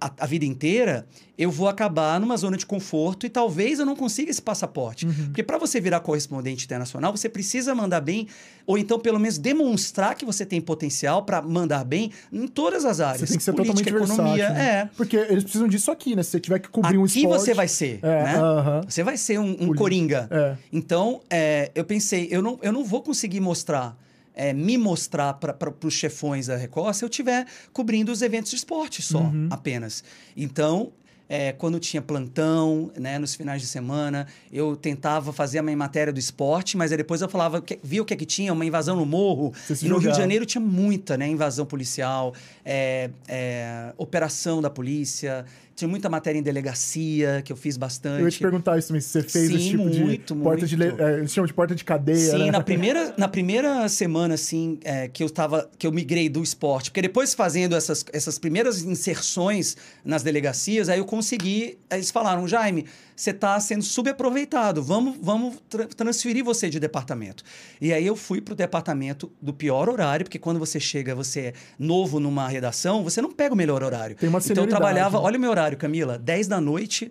a, 0.07 0.25
a 0.25 0.27
vida 0.27 0.45
inteira, 0.45 1.07
eu 1.37 1.51
vou 1.51 1.67
acabar 1.69 2.21
numa 2.21 2.37
zona 2.37 2.57
de 2.57 2.65
conforto 2.67 3.27
e 3.27 3.29
talvez 3.31 3.79
eu 3.79 3.87
não 3.87 3.97
consiga 3.97 4.31
esse 4.31 4.41
passaporte. 4.43 5.07
Uhum. 5.07 5.13
Porque 5.27 5.43
para 5.43 5.59
você 5.59 5.81
virar 5.81 6.01
correspondente 6.01 6.65
internacional, 6.65 7.11
você 7.17 7.29
precisa 7.29 7.75
mandar 7.75 8.01
bem, 8.01 8.29
ou 8.67 8.77
então 8.79 8.99
pelo 8.99 9.19
menos 9.19 9.39
demonstrar 9.39 10.15
que 10.15 10.25
você 10.25 10.45
tem 10.47 10.61
potencial 10.61 11.25
para 11.25 11.41
mandar 11.43 11.85
bem 11.85 12.13
em 12.33 12.47
todas 12.47 12.85
as 12.85 13.01
áreas. 13.01 13.21
Você 13.21 13.27
tem 13.29 13.37
que 13.39 13.43
ser 13.43 13.53
Política, 13.53 13.91
totalmente 13.91 14.13
economia, 14.13 14.49
versátil. 14.49 14.63
né? 14.65 14.81
é. 14.81 14.91
Porque 14.97 15.17
eles 15.17 15.43
precisam 15.45 15.67
disso 15.69 15.91
aqui, 15.91 16.15
né? 16.15 16.23
Se 16.23 16.31
você 16.31 16.41
tiver 16.41 16.59
que 16.59 16.69
cobrir 16.69 16.99
um 16.99 17.05
Aqui 17.05 17.21
esporte... 17.21 17.41
você 17.41 17.55
vai 17.55 17.69
ser, 17.69 17.99
É, 18.03 18.23
né? 18.25 18.37
aham. 18.37 18.81
Você 18.89 19.03
vai 19.03 19.17
ser 19.17 19.39
um, 19.41 19.57
um 19.59 19.75
coringa. 19.75 20.29
É. 20.31 20.57
Então, 20.73 21.21
é, 21.31 21.71
eu 21.75 21.85
pensei, 21.85 22.29
eu 22.31 22.43
não, 22.43 22.59
eu 22.63 22.73
não 22.73 22.85
vou 22.85 23.03
conseguir 23.03 23.41
mostrar, 23.41 23.97
é, 24.35 24.53
me 24.53 24.77
mostrar 24.77 25.35
para 25.35 25.57
os 25.85 25.95
chefões 25.95 26.47
da 26.49 26.57
Record 26.57 26.95
se 26.95 27.05
eu 27.05 27.09
estiver 27.09 27.47
cobrindo 27.73 28.11
os 28.13 28.23
eventos 28.23 28.51
de 28.51 28.57
esporte 28.57 29.01
só, 29.03 29.21
Uhum. 29.21 29.49
apenas. 29.51 30.03
Então, 30.37 30.93
é, 31.29 31.53
quando 31.53 31.81
tinha 31.81 32.03
plantão, 32.03 32.91
né, 32.99 33.19
nos 33.19 33.35
finais 33.35 33.63
de 33.63 33.67
semana, 33.67 34.27
eu 34.53 34.77
tentava 34.77 35.33
fazer 35.33 35.59
a 35.59 35.63
minha 35.63 35.77
matéria 35.77 36.13
do 36.13 36.19
esporte, 36.19 36.77
mas 36.77 36.93
aí 36.93 36.99
depois 36.99 37.23
eu 37.23 37.29
falava, 37.29 37.63
que, 37.63 37.79
via 37.83 38.03
o 38.03 38.05
que 38.05 38.13
é 38.13 38.17
que 38.17 38.27
tinha, 38.27 38.53
uma 38.53 38.65
invasão 38.65 38.95
no 38.97 39.07
morro. 39.07 39.53
E 39.83 39.89
no 39.89 39.99
Rio 39.99 40.13
de. 40.13 40.19
Janeiro 40.19 40.45
tinha 40.45 40.61
muita, 40.61 41.17
né, 41.17 41.27
invasão 41.27 41.65
policial, 41.65 42.35
é, 42.65 43.11
é, 43.27 43.93
operação 43.97 44.61
da 44.61 44.69
polícia, 44.69 45.47
tinha 45.75 45.89
muita 45.89 46.09
matéria 46.09 46.39
em 46.39 46.43
delegacia, 46.43 47.43
que 47.45 47.53
eu 47.53 47.57
fiz 47.57 47.77
bastante. 47.77 48.21
Eu 48.21 48.27
ia 48.27 48.31
te 48.31 48.39
perguntar 48.39 48.79
isso 48.79 48.89
também, 48.89 49.01
se 49.01 49.09
você 49.09 49.23
fez 49.23 49.49
Sim, 49.49 49.57
esse 49.57 49.71
tipo 49.71 49.83
muito, 49.85 50.35
de 50.35 50.41
porta 50.43 50.67
de... 50.67 50.77
muito. 50.77 50.97
le- 50.97 51.03
É, 51.03 51.19
eles 51.19 51.33
chamam 51.33 51.47
de 51.47 51.55
porta 51.55 51.75
de 51.75 51.85
cadeia, 51.85 52.17
Sim, 52.33 52.45
né? 52.47 52.51
na 52.53 52.61
primeira, 52.63 53.15
na 53.19 53.29
primeira 53.29 53.89
semana, 53.89 54.35
assim, 54.35 54.79
é, 54.85 55.09
que 55.09 55.23
eu 55.23 55.29
tava, 55.31 55.69
que 55.79 55.87
eu 55.87 55.93
migrei 55.93 56.29
do 56.29 56.43
esporte, 56.43 56.91
porque 56.91 57.03
depois 57.03 57.35
fazendo 57.35 57.75
essas, 57.75 58.05
essas 58.13 58.39
primeiras 58.39 58.83
inserções 58.83 59.77
nas 60.05 60.23
delegacias, 60.23 60.89
aí 60.89 60.99
eu 60.99 61.05
consegui, 61.05 61.79
aí 61.91 61.99
eles 61.99 62.11
falaram, 62.11 62.47
Jaime, 62.47 62.87
você 63.17 63.31
está 63.31 63.59
sendo 63.61 63.83
subaproveitado, 63.85 64.83
vamos, 64.83 65.17
vamos 65.21 65.57
tra- 65.69 65.87
transferir 65.87 66.45
você 66.45 66.69
de 66.69 66.81
departamento. 66.81 67.45
E 67.81 67.93
aí 67.93 68.07
eu 68.07 68.17
fui 68.17 68.41
pro 68.41 68.55
departamento 68.55 69.31
do 69.41 69.53
pior 69.53 69.89
horário, 69.89 70.25
porque 70.25 70.39
quando 70.39 70.59
você 70.59 70.81
chega, 70.81 71.15
você 71.15 71.41
é 71.41 71.53
novo 71.79 72.19
numa 72.19 72.49
redação, 72.49 73.03
você 73.05 73.23
não 73.23 73.33
pega 73.33 73.55
o 73.55 73.57
melhor 73.57 73.83
horário. 73.83 74.17
Tem 74.17 74.29
uma 74.29 74.41
então 74.41 74.65
eu 74.65 74.69
trabalhava, 74.69 75.19
né? 75.19 75.25
olha 75.25 75.39
o 75.39 75.41
meu 75.41 75.51
horário, 75.51 75.77
Camila, 75.79 76.19
10 76.19 76.49
da 76.49 76.61
noite 76.61 77.11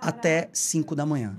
até 0.00 0.48
5 0.52 0.94
da 0.96 1.04
manhã. 1.04 1.36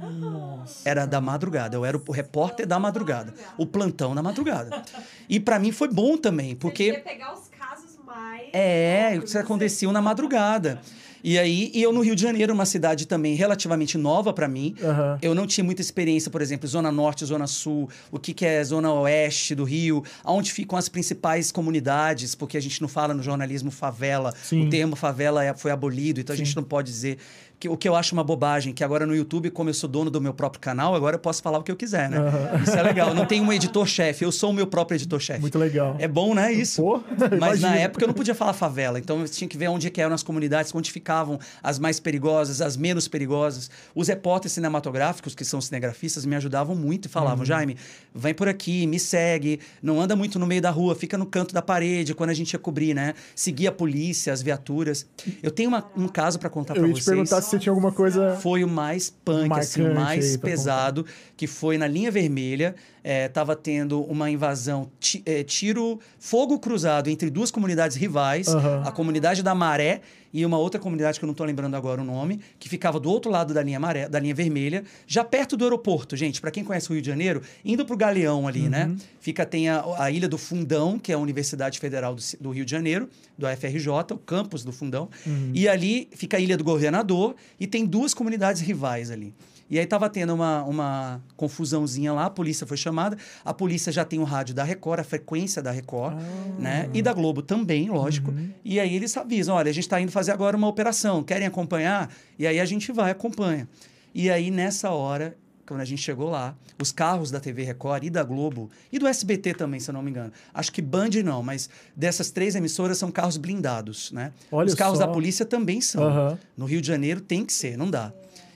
Era 0.86 1.06
da 1.06 1.20
madrugada. 1.20 1.76
Eu 1.76 1.84
era 1.84 1.98
o 1.98 2.12
repórter 2.12 2.68
da 2.68 2.78
madrugada. 2.80 3.34
O 3.58 3.66
plantão 3.66 4.14
da 4.14 4.22
madrugada. 4.22 4.84
E 5.28 5.40
pra 5.40 5.58
mim 5.60 5.72
foi 5.72 5.88
bom 5.88 6.16
também, 6.16 6.56
porque 6.56 6.94
pegar 7.00 7.34
os 7.34 7.48
casos 7.48 7.98
mais. 8.06 8.50
é, 8.54 9.16
isso 9.24 9.38
acontecia 9.38 9.92
na 9.92 10.02
madrugada. 10.02 10.80
E 11.24 11.38
aí, 11.38 11.72
e 11.74 11.82
eu 11.82 11.94
no 11.94 12.02
Rio 12.02 12.16
de 12.16 12.22
Janeiro, 12.22 12.54
uma 12.54 12.66
cidade 12.66 13.06
também 13.08 13.36
relativamente 13.36 13.98
nova 13.98 14.34
pra 14.34 14.48
mim. 14.48 14.76
Aham. 14.84 15.18
Eu 15.22 15.36
não 15.36 15.46
tinha 15.46 15.64
muita 15.64 15.82
experiência, 15.82 16.32
por 16.32 16.42
exemplo, 16.42 16.68
Zona 16.68 16.92
Norte, 16.92 17.24
Zona 17.26 17.48
Sul, 17.48 17.90
o 18.12 18.18
que, 18.20 18.34
que 18.34 18.46
é 18.46 18.64
Zona 18.64 18.92
Oeste 18.94 19.54
do 19.56 19.64
Rio, 19.64 20.04
onde 20.26 20.52
ficam 20.52 20.78
as 20.78 20.90
principais 20.90 21.52
comunidades, 21.52 22.34
porque 22.36 22.58
a 22.58 22.62
gente 22.62 22.82
não 22.82 22.88
fala 22.88 23.14
no 23.14 23.22
jornalismo 23.24 23.72
favela. 23.72 24.34
Sim. 24.44 24.68
O 24.68 24.70
termo 24.70 24.96
favela 24.96 25.44
é- 25.44 25.54
foi 25.54 25.72
abolido, 25.72 26.20
então 26.20 26.34
a 26.34 26.38
gente 26.38 26.56
não 26.56 26.64
pode 26.64 26.90
dizer. 26.92 27.18
Que, 27.62 27.70
o 27.70 27.78
que 27.78 27.88
eu 27.88 27.96
acho 27.96 28.14
uma 28.16 28.24
bobagem, 28.24 28.74
que 28.74 28.84
agora 28.84 29.06
no 29.06 29.16
YouTube, 29.16 29.52
como 29.52 29.70
eu 29.70 29.74
sou 29.76 29.88
dono 29.88 30.10
do 30.10 30.20
meu 30.20 30.34
próprio 30.34 30.60
canal, 30.60 30.96
agora 30.96 31.16
eu 31.16 31.20
posso 31.20 31.44
falar 31.44 31.60
o 31.60 31.64
que 31.64 31.72
eu 31.72 31.76
quiser, 31.76 32.10
né? 32.10 32.18
Isso 32.64 32.72
é 32.76 32.82
legal. 32.82 33.14
Não 33.14 33.24
tem 33.24 33.40
um 33.40 33.54
editor-chefe, 33.54 34.26
eu 34.26 34.32
sou 34.32 34.50
o 34.50 34.54
meu 34.54 34.66
próprio 34.66 34.96
editor-chefe. 34.96 35.40
Muito 35.42 35.60
legal. 35.60 35.96
É 36.00 36.08
bom, 36.08 36.34
né? 36.34 36.52
Isso. 36.52 36.82
Pô, 36.82 37.00
Mas 37.40 37.62
na 37.62 37.76
época 37.76 38.04
eu 38.04 38.08
não 38.08 38.16
podia 38.16 38.34
falar 38.34 38.54
favela, 38.54 38.98
então 38.98 39.22
eu 39.22 39.30
tinha 39.30 39.48
que 39.48 39.56
ver 39.60 39.68
onde 39.68 39.86
é 39.86 39.90
que 39.92 40.02
eram 40.02 40.16
as 40.16 40.24
comunidades, 40.24 40.74
onde 40.74 40.92
ficavam 40.92 41.38
as 41.62 41.78
mais 41.78 42.00
perigosas, 42.00 42.62
as 42.62 42.76
menos 42.76 43.08
perigosas. 43.08 43.70
Os 43.94 44.08
repórteres 44.08 44.54
cinematográficos, 44.54 45.36
que 45.36 45.46
são 45.46 45.62
cinegrafistas, 45.62 46.26
me 46.26 46.36
ajudavam 46.36 46.76
muito 46.76 47.06
e 47.06 47.08
Uhum. 47.10 47.12
falavam: 47.12 47.46
Jaime, 47.46 47.78
vem 48.16 48.34
por 48.34 48.48
aqui, 48.48 48.88
me 48.88 49.00
segue, 49.00 49.60
não 49.84 50.02
anda 50.02 50.16
muito 50.16 50.40
no 50.40 50.48
meio 50.48 50.64
da 50.64 50.72
rua, 50.72 50.96
fica 50.96 51.16
no 51.16 51.28
canto 51.28 51.54
da 51.54 51.62
parede 51.62 52.16
quando 52.16 52.32
a 52.32 52.34
gente 52.34 52.54
ia 52.54 52.60
cobrir, 52.60 52.96
né? 52.96 53.14
Seguir 53.36 53.68
a 53.68 53.72
polícia, 53.72 54.34
as 54.34 54.42
viaturas. 54.42 55.06
Eu 55.44 55.52
tenho 55.52 55.70
uma- 55.70 55.86
um 55.96 56.08
caso 56.08 56.40
para 56.40 56.50
contar 56.50 56.74
Eu 56.76 56.80
para 56.82 56.88
ia 56.88 56.94
te 56.96 57.04
vocês 57.04 57.16
perguntar 57.16 57.42
se 57.44 57.51
você 57.52 57.60
tinha 57.60 57.72
alguma 57.72 57.92
coisa... 57.92 58.38
foi 58.42 58.64
o 58.64 58.68
mais 58.68 59.10
punk, 59.10 59.52
assim, 59.54 59.82
Marcante 59.82 60.00
mais 60.00 60.32
aí 60.32 60.38
pesado, 60.38 61.06
que 61.38 61.48
foi 61.48 61.78
na 61.78 61.88
linha 61.88 62.10
vermelha. 62.10 62.76
É, 63.04 63.28
tava 63.28 63.56
tendo 63.56 64.02
uma 64.04 64.30
invasão, 64.30 64.90
é, 65.26 65.44
tiro, 65.44 66.00
fogo 66.20 66.60
cruzado 66.60 67.10
entre 67.10 67.30
duas 67.30 67.50
comunidades 67.50 67.98
rivais, 67.98 68.48
Aham. 68.48 68.84
a 68.86 68.92
comunidade 68.92 69.42
da 69.42 69.56
Maré 69.56 70.02
e 70.34 70.46
uma 70.46 70.58
outra 70.58 70.80
comunidade 70.80 71.20
que 71.20 71.26
eu 71.26 71.28
não 71.28 71.34
tô 71.34 71.44
lembrando 71.44 71.76
agora 71.76 72.02
o 72.02 72.06
nome, 72.06 72.40
que 72.58 72.70
ficava 72.70 73.00
do 73.00 73.10
outro 73.10 73.30
lado 73.30 73.54
da 73.54 73.62
linha 73.62 73.80
maré, 73.80 74.08
da 74.08 74.20
linha 74.20 74.34
vermelha, 74.34 74.84
já 75.06 75.24
perto 75.24 75.58
do 75.58 75.64
aeroporto, 75.64 76.16
gente. 76.16 76.40
Para 76.40 76.52
quem 76.52 76.64
conhece 76.64 76.90
o 76.90 76.94
Rio 76.94 77.02
de 77.02 77.08
Janeiro, 77.08 77.42
indo 77.66 77.86
pro 77.86 77.98
Galeão 77.98 78.48
ali, 78.48 78.70
né? 78.70 78.86
Uhum. 78.86 78.98
Fica 79.20 79.46
tem 79.46 79.70
a, 79.70 79.84
a 79.98 80.12
ilha 80.12 80.28
do 80.28 80.38
Fundão, 80.38 80.98
que 80.98 81.12
é 81.12 81.16
a 81.16 81.18
Universidade 81.18 81.80
Federal 81.80 82.16
do, 82.16 82.22
do 82.40 82.52
Rio 82.52 82.64
de 82.64 82.72
Janeiro, 82.72 83.10
do 83.38 83.46
FRJ, 83.48 84.14
o 84.14 84.18
campus 84.18 84.64
do 84.64 84.72
Fundão. 84.72 85.10
Uhum. 85.26 85.52
E 85.54 85.68
ali 85.68 86.08
fica 86.12 86.38
a 86.38 86.40
Ilha 86.40 86.58
do 86.58 86.64
Governador 86.64 87.36
e 87.60 87.68
tem 87.68 87.86
duas 87.86 88.14
comunidades 88.14 88.62
rivais 88.62 89.12
ali. 89.12 89.34
E 89.72 89.80
aí 89.80 89.86
tava 89.86 90.10
tendo 90.10 90.34
uma, 90.34 90.64
uma 90.64 91.22
confusãozinha 91.38 92.12
lá, 92.12 92.26
a 92.26 92.30
polícia 92.30 92.68
foi 92.68 92.76
chamada. 92.76 93.18
A 93.46 93.54
polícia 93.54 93.90
já 93.90 94.04
tem 94.04 94.20
o 94.20 94.26
rádio 94.26 94.54
da 94.54 94.66
Record, 94.66 95.00
a 95.00 95.04
frequência 95.04 95.62
da 95.62 95.72
Record, 95.72 96.18
né? 96.60 96.90
E 96.94 97.02
da 97.02 97.14
Globo 97.14 97.42
também, 97.42 97.90
lógico. 97.90 98.34
E 98.66 98.82
aí 98.82 98.94
eles 98.94 99.16
avisam, 99.16 99.56
olha, 99.56 99.70
a 99.70 99.74
gente 99.74 99.86
está 99.86 100.02
indo 100.02 100.12
fazer 100.12 100.34
agora 100.34 100.58
uma 100.58 100.68
operação, 100.68 101.24
querem 101.24 101.48
acompanhar? 101.48 102.12
E 102.38 102.46
aí 102.46 102.60
a 102.60 102.66
gente 102.66 102.92
vai, 102.92 103.12
acompanha. 103.12 103.66
E 104.14 104.30
aí 104.30 104.52
nessa 104.52 104.90
hora, 104.90 105.38
quando 105.66 105.80
a 105.80 105.86
gente 105.86 106.02
chegou 106.02 106.30
lá, 106.30 106.54
os 106.82 106.92
carros 106.92 107.32
da 107.32 107.40
TV 107.40 107.64
Record 107.64 108.04
e 108.04 108.10
da 108.10 108.24
Globo, 108.24 108.70
e 108.92 109.00
do 109.00 109.08
SBT 109.08 109.54
também, 109.54 109.80
se 109.80 109.90
eu 109.90 109.94
não 109.94 110.02
me 110.02 110.12
engano. 110.12 110.34
Acho 110.54 110.70
que 110.70 110.82
Band 110.82 111.12
não, 111.24 111.42
mas 111.42 111.70
dessas 111.96 112.30
três 112.30 112.56
emissoras 112.56 112.98
são 112.98 113.10
carros 113.10 113.38
blindados, 113.38 114.12
né? 114.12 114.34
Olha 114.52 114.68
os 114.68 114.76
carros 114.76 114.98
só. 114.98 115.06
da 115.06 115.14
polícia 115.14 115.46
também 115.46 115.80
são. 115.80 116.04
Aham. 116.04 116.38
No 116.58 116.66
Rio 116.66 116.82
de 116.82 116.88
Janeiro 116.88 117.22
tem 117.22 117.46
que 117.46 117.54
ser, 117.54 117.78
não 117.78 117.90
dá. 117.90 118.12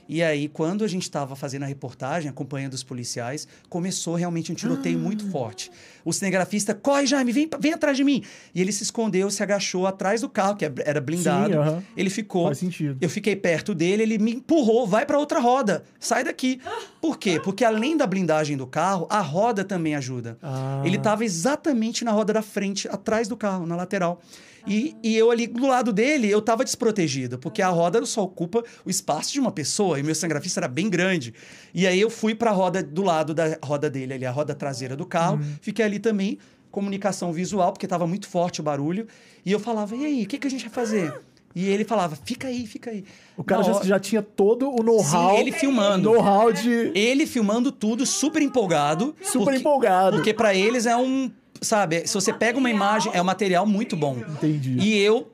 E 0.07 0.21
aí, 0.21 0.47
quando 0.47 0.83
a 0.83 0.87
gente 0.87 1.03
estava 1.03 1.35
fazendo 1.35 1.63
a 1.63 1.65
reportagem, 1.65 2.29
acompanhando 2.29 2.73
os 2.73 2.83
policiais, 2.83 3.47
começou 3.69 4.15
realmente 4.15 4.51
um 4.51 4.55
tiroteio 4.55 4.97
Ah. 4.99 5.01
muito 5.01 5.29
forte. 5.31 5.71
O 6.03 6.13
cinegrafista, 6.13 6.75
corre, 6.75 7.07
Jaime, 7.07 7.31
vem, 7.31 7.49
vem 7.59 7.73
atrás 7.73 7.97
de 7.97 8.03
mim. 8.03 8.23
E 8.53 8.61
ele 8.61 8.71
se 8.71 8.83
escondeu, 8.83 9.31
se 9.31 9.41
agachou 9.41 9.87
atrás 9.87 10.21
do 10.21 10.29
carro, 10.29 10.55
que 10.55 10.65
era 10.85 11.01
blindado. 11.01 11.53
Sim, 11.53 11.57
aham. 11.59 11.83
Ele 11.97 12.09
ficou. 12.09 12.45
Faz 12.45 12.59
sentido. 12.59 12.97
Eu 13.01 13.09
fiquei 13.09 13.35
perto 13.35 13.73
dele, 13.73 14.03
ele 14.03 14.17
me 14.19 14.35
empurrou, 14.35 14.85
vai 14.85 15.05
para 15.05 15.17
outra 15.17 15.39
roda, 15.39 15.83
sai 15.99 16.23
daqui. 16.23 16.61
Por 17.01 17.17
quê? 17.17 17.39
Porque 17.43 17.65
além 17.65 17.97
da 17.97 18.05
blindagem 18.05 18.55
do 18.55 18.67
carro, 18.67 19.07
a 19.09 19.21
roda 19.21 19.63
também 19.63 19.95
ajuda. 19.95 20.37
Ah. 20.41 20.83
Ele 20.85 20.97
estava 20.97 21.25
exatamente 21.25 22.05
na 22.05 22.11
roda 22.11 22.31
da 22.33 22.41
frente, 22.43 22.87
atrás 22.87 23.27
do 23.27 23.35
carro, 23.35 23.65
na 23.65 23.75
lateral. 23.75 24.21
E, 24.67 24.95
e 25.03 25.15
eu 25.15 25.29
ali 25.31 25.47
do 25.47 25.67
lado 25.67 25.93
dele, 25.93 26.29
eu 26.29 26.39
estava 26.39 26.63
desprotegido, 26.63 27.37
porque 27.37 27.61
a 27.61 27.69
roda 27.69 28.03
só 28.05 28.23
ocupa 28.23 28.63
o 28.83 28.89
espaço 28.89 29.31
de 29.33 29.39
uma 29.39 29.51
pessoa, 29.51 29.99
e 29.99 30.03
meu 30.03 30.15
cinegrafista 30.15 30.59
era 30.61 30.67
bem 30.67 30.89
grande. 30.89 31.33
E 31.73 31.85
aí 31.85 31.99
eu 32.01 32.09
fui 32.09 32.33
para 32.33 32.49
a 32.51 32.53
roda 32.53 32.81
do 32.81 33.03
lado 33.03 33.33
da 33.33 33.57
roda 33.63 33.89
dele, 33.89 34.13
ali, 34.13 34.25
a 34.25 34.31
roda 34.31 34.55
traseira 34.55 34.95
do 34.95 35.05
carro, 35.05 35.35
Uhum. 35.37 35.55
fiquei 35.61 35.85
ali 35.85 35.99
também, 35.99 36.37
comunicação 36.71 37.31
visual, 37.31 37.71
porque 37.71 37.85
estava 37.85 38.05
muito 38.07 38.27
forte 38.27 38.59
o 38.59 38.63
barulho. 38.63 39.07
E 39.45 39.51
eu 39.51 39.59
falava, 39.59 39.95
e 39.95 40.05
aí, 40.05 40.23
o 40.23 40.27
que, 40.27 40.37
que 40.37 40.47
a 40.47 40.49
gente 40.49 40.63
vai 40.65 40.73
fazer? 40.73 41.13
E 41.55 41.69
ele 41.69 41.85
falava, 41.85 42.17
fica 42.25 42.49
aí, 42.49 42.67
fica 42.67 42.89
aí. 42.89 43.05
O 43.37 43.43
cara 43.43 43.63
já, 43.63 43.73
hora- 43.75 43.85
já 43.85 43.97
tinha 43.97 44.21
todo 44.21 44.69
o 44.69 44.83
know-how. 44.83 45.37
Ele 45.37 45.53
filmando. 45.53 46.11
Know-how 46.11 46.51
de... 46.51 46.91
Ele 46.93 47.25
filmando 47.25 47.71
tudo, 47.71 48.05
super 48.05 48.41
empolgado. 48.41 49.15
Super 49.21 49.45
porque- 49.45 49.59
empolgado. 49.59 50.17
Porque 50.17 50.33
para 50.33 50.53
eles 50.53 50.85
é 50.85 50.97
um. 50.97 51.31
Sabe, 51.61 52.05
se 52.07 52.13
você 52.13 52.31
pega 52.33 52.57
uma 52.57 52.69
imagem, 52.69 53.11
é 53.15 53.21
um 53.21 53.25
material 53.25 53.65
muito 53.65 53.95
bom. 53.95 54.17
Entendi. 54.17 54.77
E 54.79 54.97
eu 54.99 55.31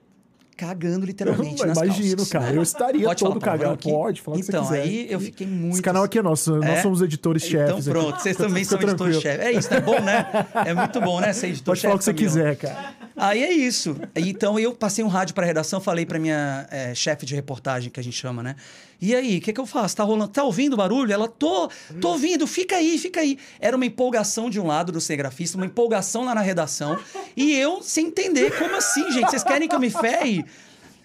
cagando 0.55 1.07
literalmente 1.07 1.59
Eu 1.59 1.67
nas 1.69 1.77
imagino, 1.77 2.17
calças, 2.17 2.29
cara. 2.29 2.51
né? 2.51 2.57
Eu 2.57 2.61
estaria 2.61 3.03
Pode 3.05 3.23
todo 3.23 3.39
cagado. 3.39 3.73
aqui? 3.73 3.89
Pode 3.89 4.21
falar 4.21 4.37
Então, 4.37 4.69
aí 4.69 5.07
eu 5.09 5.19
fiquei 5.19 5.47
muito. 5.47 5.73
Esse 5.73 5.81
canal 5.81 6.03
aqui 6.03 6.19
é 6.19 6.21
nosso. 6.21 6.55
Nós 6.57 6.69
É? 6.69 6.81
somos 6.83 7.01
editores-chefes. 7.01 7.63
Então 7.63 7.77
aqui. 7.79 7.89
pronto, 7.89 8.21
vocês 8.21 8.37
Fica- 8.37 8.47
também 8.47 8.63
fica 8.63 8.79
são 8.79 8.87
editor-chefe. 8.89 9.41
É 9.43 9.51
isso, 9.51 9.73
é 9.73 9.81
bom, 9.81 9.99
né? 9.99 10.27
É 10.65 10.73
muito 10.75 11.01
bom, 11.01 11.19
né? 11.19 11.33
Ser 11.33 11.47
editor-chefe. 11.47 11.63
Pode 11.65 11.81
falar 11.81 11.95
o 11.95 11.97
que 11.97 12.03
você 12.03 12.13
quiser, 12.13 12.55
cara. 12.57 12.93
Aí 13.17 13.43
é 13.43 13.51
isso. 13.51 13.95
Então 14.15 14.59
eu 14.59 14.71
passei 14.73 15.03
um 15.03 15.07
rádio 15.07 15.33
pra 15.33 15.45
redação, 15.45 15.81
falei 15.81 16.05
pra 16.05 16.19
minha 16.19 16.67
eh, 16.69 16.93
chefe 16.93 17.25
de 17.25 17.33
reportagem, 17.33 17.89
que 17.89 17.99
a 17.99 18.03
gente 18.03 18.15
chama, 18.15 18.43
né? 18.43 18.55
E 19.01 19.15
aí, 19.15 19.39
o 19.39 19.41
que, 19.41 19.51
que 19.51 19.59
eu 19.59 19.65
faço? 19.65 19.95
Tá 19.95 20.03
rolando? 20.03 20.31
Tá 20.31 20.43
ouvindo 20.43 20.73
o 20.73 20.77
barulho? 20.77 21.11
Ela, 21.11 21.27
tô, 21.27 21.69
tô 21.99 22.09
ouvindo, 22.09 22.45
fica 22.45 22.75
aí, 22.75 22.99
fica 22.99 23.21
aí. 23.21 23.37
Era 23.59 23.75
uma 23.75 23.85
empolgação 23.85 24.47
de 24.47 24.59
um 24.59 24.67
lado 24.67 24.91
do 24.91 25.01
cinegrafista, 25.01 25.57
uma 25.57 25.65
empolgação 25.65 26.23
lá 26.23 26.35
na 26.35 26.41
redação. 26.41 26.99
E 27.35 27.51
eu 27.53 27.81
sem 27.81 28.07
entender, 28.07 28.55
como 28.59 28.75
assim, 28.75 29.11
gente? 29.11 29.31
Vocês 29.31 29.43
querem 29.43 29.67
que 29.67 29.73
eu 29.73 29.79
me 29.79 29.89
ferre? 29.89 30.45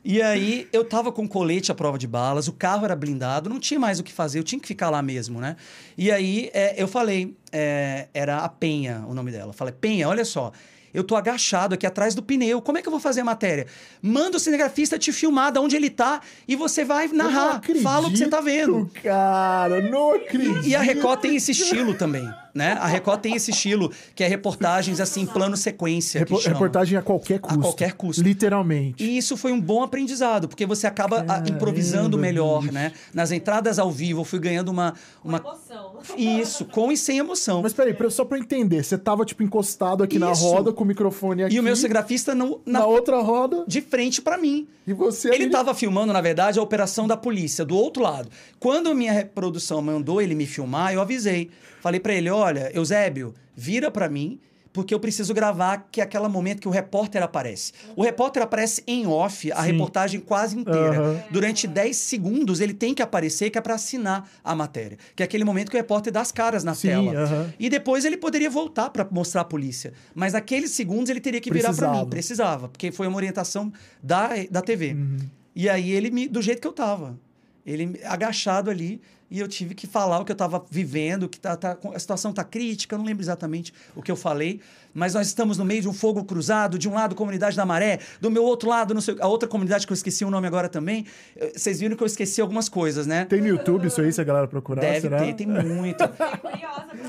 E 0.05 0.22
aí, 0.22 0.68
eu 0.72 0.84
tava 0.84 1.11
com 1.11 1.26
colete 1.26 1.72
à 1.72 1.74
prova 1.74 1.99
de 1.99 2.07
balas, 2.07 2.47
o 2.47 2.53
carro 2.53 2.84
era 2.84 2.94
blindado, 2.94 3.51
não 3.51 3.59
tinha 3.59 3.80
mais 3.80 3.99
o 3.99 4.05
que 4.05 4.12
fazer, 4.12 4.38
eu 4.38 4.44
tinha 4.44 4.61
que 4.61 4.68
ficar 4.68 4.88
lá 4.88 5.03
mesmo, 5.03 5.40
né? 5.40 5.57
E 5.99 6.12
aí, 6.12 6.49
é, 6.55 6.80
eu 6.80 6.86
falei, 6.86 7.34
é, 7.51 8.07
era 8.14 8.38
a 8.38 8.49
Penha 8.49 9.05
o 9.09 9.14
nome 9.14 9.32
dela. 9.32 9.53
Falei, 9.53 9.74
Penha, 9.74 10.09
olha 10.09 10.24
só, 10.24 10.53
eu 10.97 11.05
tô 11.05 11.14
agachado 11.14 11.74
aqui 11.74 11.86
atrás 11.86 12.14
do 12.14 12.22
pneu, 12.22 12.62
como 12.62 12.78
é 12.78 12.82
que 12.82 12.88
eu 12.88 12.90
vou 12.90 12.99
fazer 12.99 13.20
a 13.20 13.24
matéria? 13.24 13.66
Manda 14.01 14.38
o 14.38 14.40
cinegrafista 14.40 14.99
te 14.99 15.12
filmar 15.12 15.53
de 15.53 15.59
onde 15.59 15.76
ele 15.76 15.90
tá 15.90 16.22
e 16.49 16.57
você 16.57 16.84
vai 16.84 17.07
narrar, 17.09 17.61
fala 17.82 18.09
o 18.09 18.11
que 18.11 18.16
você 18.16 18.26
tá 18.26 18.40
vendo. 18.40 18.90
Cara, 19.03 19.82
não 19.82 20.14
acredito. 20.14 20.66
E 20.66 20.74
a 20.74 20.80
Record 20.80 21.20
tem 21.20 21.36
esse 21.36 21.53
estilo 21.53 21.92
também. 21.94 22.26
Né? 22.57 22.73
A 22.81 22.87
Record 22.87 23.21
tem 23.21 23.35
esse 23.37 23.51
estilo, 23.51 23.93
que 24.15 24.25
é 24.25 24.27
reportagens 24.27 24.99
assim, 25.01 25.27
plano 25.27 25.57
sequência. 25.57 26.19
Repo- 26.21 26.39
reportagem 26.39 26.99
a 26.99 27.03
qualquer 27.03 27.39
custo. 27.39 27.61
qualquer 27.61 27.93
custo. 27.93 28.23
Literalmente. 28.23 29.05
E 29.05 29.17
isso 29.19 29.37
foi 29.37 29.53
um 29.53 29.61
bom 29.61 29.83
aprendizado, 29.83 30.49
porque 30.49 30.65
você 30.67 30.87
acaba 30.87 31.25
ah, 31.29 31.43
improvisando 31.49 32.17
Caramba, 32.17 32.19
melhor, 32.19 32.61
bicho. 32.63 32.73
né? 32.73 32.93
Nas 33.13 33.31
entradas 33.31 33.79
ao 33.79 33.91
vivo, 33.91 34.21
eu 34.21 34.25
fui 34.25 34.39
ganhando 34.39 34.69
uma. 34.71 34.95
uma... 35.23 35.39
Emoção. 35.39 35.97
Isso, 36.17 36.65
com 36.65 36.91
e 36.91 36.97
sem 36.97 37.19
emoção. 37.19 37.63
Mas 37.63 37.73
peraí, 37.73 37.95
só 38.11 38.25
pra 38.25 38.39
eu 38.39 38.43
entender, 38.43 38.83
você 38.83 38.97
tava, 38.97 39.25
tipo, 39.25 39.43
encostado 39.43 40.03
aqui 40.03 40.19
na 40.19 40.33
Isso. 40.33 40.43
roda 40.45 40.73
com 40.73 40.85
o 40.85 40.87
microfone 40.87 41.43
aqui. 41.45 41.55
E 41.57 41.61
o 41.61 41.63
meu 41.63 41.77
cinegrafista 41.77 42.35
no, 42.35 42.61
na, 42.65 42.81
na, 42.81 42.87
outra 42.87 43.21
roda, 43.21 43.65
de 43.67 43.81
frente 43.81 44.23
pra 44.23 44.39
mim. 44.39 44.67
e 44.87 44.93
você 44.93 45.29
Ele 45.29 45.37
ali- 45.37 45.47
estava 45.47 45.75
filmando, 45.75 46.13
na 46.13 46.21
verdade, 46.21 46.59
a 46.59 46.63
operação 46.63 47.07
da 47.07 47.17
polícia, 47.17 47.65
do 47.65 47.77
outro 47.77 48.03
lado. 48.03 48.29
Quando 48.59 48.89
a 48.89 48.95
minha 48.95 49.13
reprodução 49.13 49.83
mandou 49.83 50.23
ele 50.23 50.35
me 50.35 50.47
filmar, 50.47 50.93
eu 50.95 51.01
avisei. 51.01 51.51
Falei 51.87 52.01
pra 52.01 52.12
ele: 52.12 52.28
olha, 52.28 52.68
Eusébio, 52.74 53.32
vira 53.55 53.93
pra 53.93 54.09
mim, 54.09 54.41
porque 54.72 54.93
eu 54.93 54.99
preciso 54.99 55.32
gravar 55.32 55.87
que 55.93 56.01
é 56.01 56.05
aquele 56.05 56.26
momento 56.26 56.61
que 56.61 56.66
o 56.66 56.70
repórter 56.72 57.22
aparece. 57.22 57.72
O 57.95 58.03
repórter 58.03 58.43
aparece 58.43 58.82
em 58.89 59.07
off, 59.07 59.53
a 59.53 59.62
Sim. 59.62 59.70
reportagem 59.70 60.18
quase 60.18 60.59
inteira. 60.59 60.99
Aham. 61.01 61.22
Durante 61.30 61.64
10 61.68 61.97
segundos 61.97 62.61
ele 62.61 62.74
tem 62.74 62.93
que 62.93 63.01
aparecer, 63.01 63.51
que 63.51 63.57
é 63.57 63.61
pra 63.61 63.74
assinar 63.76 64.28
a 64.43 64.53
matéria. 64.53 64.99
Que 65.14 65.22
é 65.22 65.24
aquele 65.24 65.45
momento 65.45 65.70
que 65.70 65.76
o 65.76 65.80
repórter 65.80 66.12
dá 66.12 66.20
as 66.22 66.32
caras 66.32 66.64
na 66.64 66.74
Sim, 66.74 66.89
tela. 66.89 67.12
aham. 67.20 67.55
E 67.57 67.70
depois 67.70 68.05
ele 68.05 68.16
poderia 68.16 68.51
voltar 68.51 68.91
pra 68.91 69.07
mostrar 69.09 69.43
a 69.43 69.45
polícia. 69.45 69.93
Mas 70.12 70.32
naqueles 70.32 70.72
segundos 70.72 71.09
ele 71.09 71.20
teria 71.20 71.41
que 71.41 71.53
virar 71.53 71.68
pra 71.68 71.72
Precisava. 71.76 72.03
mim. 72.05 72.11
Precisava, 72.11 72.68
porque 72.68 72.91
foi 72.91 73.07
uma 73.07 73.16
orientação 73.16 73.72
da, 74.03 74.30
da 74.51 74.61
TV. 74.61 74.93
Uhum. 74.95 75.18
E 75.55 75.68
aí 75.68 75.93
ele 75.93 76.11
me, 76.11 76.26
do 76.26 76.43
jeito 76.43 76.61
que 76.61 76.66
eu 76.66 76.72
tava. 76.72 77.16
Ele 77.64 77.87
me- 77.87 78.01
agachado 78.05 78.70
ali 78.70 79.01
e 79.31 79.41
eu 79.41 79.49
tive 79.49 79.74
que 79.74 79.87
falar 79.87 80.20
o 80.20 80.24
que 80.24 80.33
eu 80.33 80.37
tava 80.37 80.64
vivendo, 80.70 81.29
que 81.29 81.39
tá, 81.39 81.57
tá- 81.57 81.77
a 81.95 81.99
situação 81.99 82.33
tá 82.33 82.45
crítica, 82.45 82.95
eu 82.95 82.99
não 82.99 83.07
lembro 83.07 83.22
exatamente 83.22 83.72
o 83.95 84.03
que 84.03 84.11
eu 84.11 84.16
falei, 84.16 84.61
mas 84.97 85.14
nós 85.14 85.26
estamos 85.28 85.59
no 85.59 85.64
meio 85.64 85.82
de 85.82 85.88
um 85.88 85.92
fogo 85.92 86.24
cruzado, 86.24 86.78
de 86.78 86.88
um 86.88 86.94
lado 86.94 87.14
comunidade 87.14 87.57
da 87.57 87.64
Maré, 87.66 88.01
do 88.20 88.30
meu 88.30 88.42
outro 88.42 88.68
lado, 88.68 88.94
não 88.94 89.01
sei, 89.01 89.14
a 89.20 89.28
outra 89.28 89.49
comunidade 89.49 89.86
que 89.86 89.92
eu 89.92 89.94
esqueci 89.94 90.24
o 90.24 90.30
nome 90.30 90.47
agora 90.47 90.68
também. 90.68 91.05
Eh, 91.36 91.53
Vocês 91.55 91.78
viram 91.80 91.94
que 91.97 92.03
eu 92.03 92.07
esqueci 92.07 92.40
algumas 92.40 92.68
coisas, 92.68 93.07
né? 93.07 93.26
Tem 93.26 93.40
no 93.40 93.47
YouTube 93.49 93.86
isso 93.86 94.01
aí, 94.01 94.12
se 94.12 94.20
a 94.20 94.24
galera 94.24 94.49
procurar, 94.49 94.80
Deve 94.80 95.03
será? 95.03 95.18
ter, 95.18 95.34
tem 95.34 95.47
muito. 95.47 96.03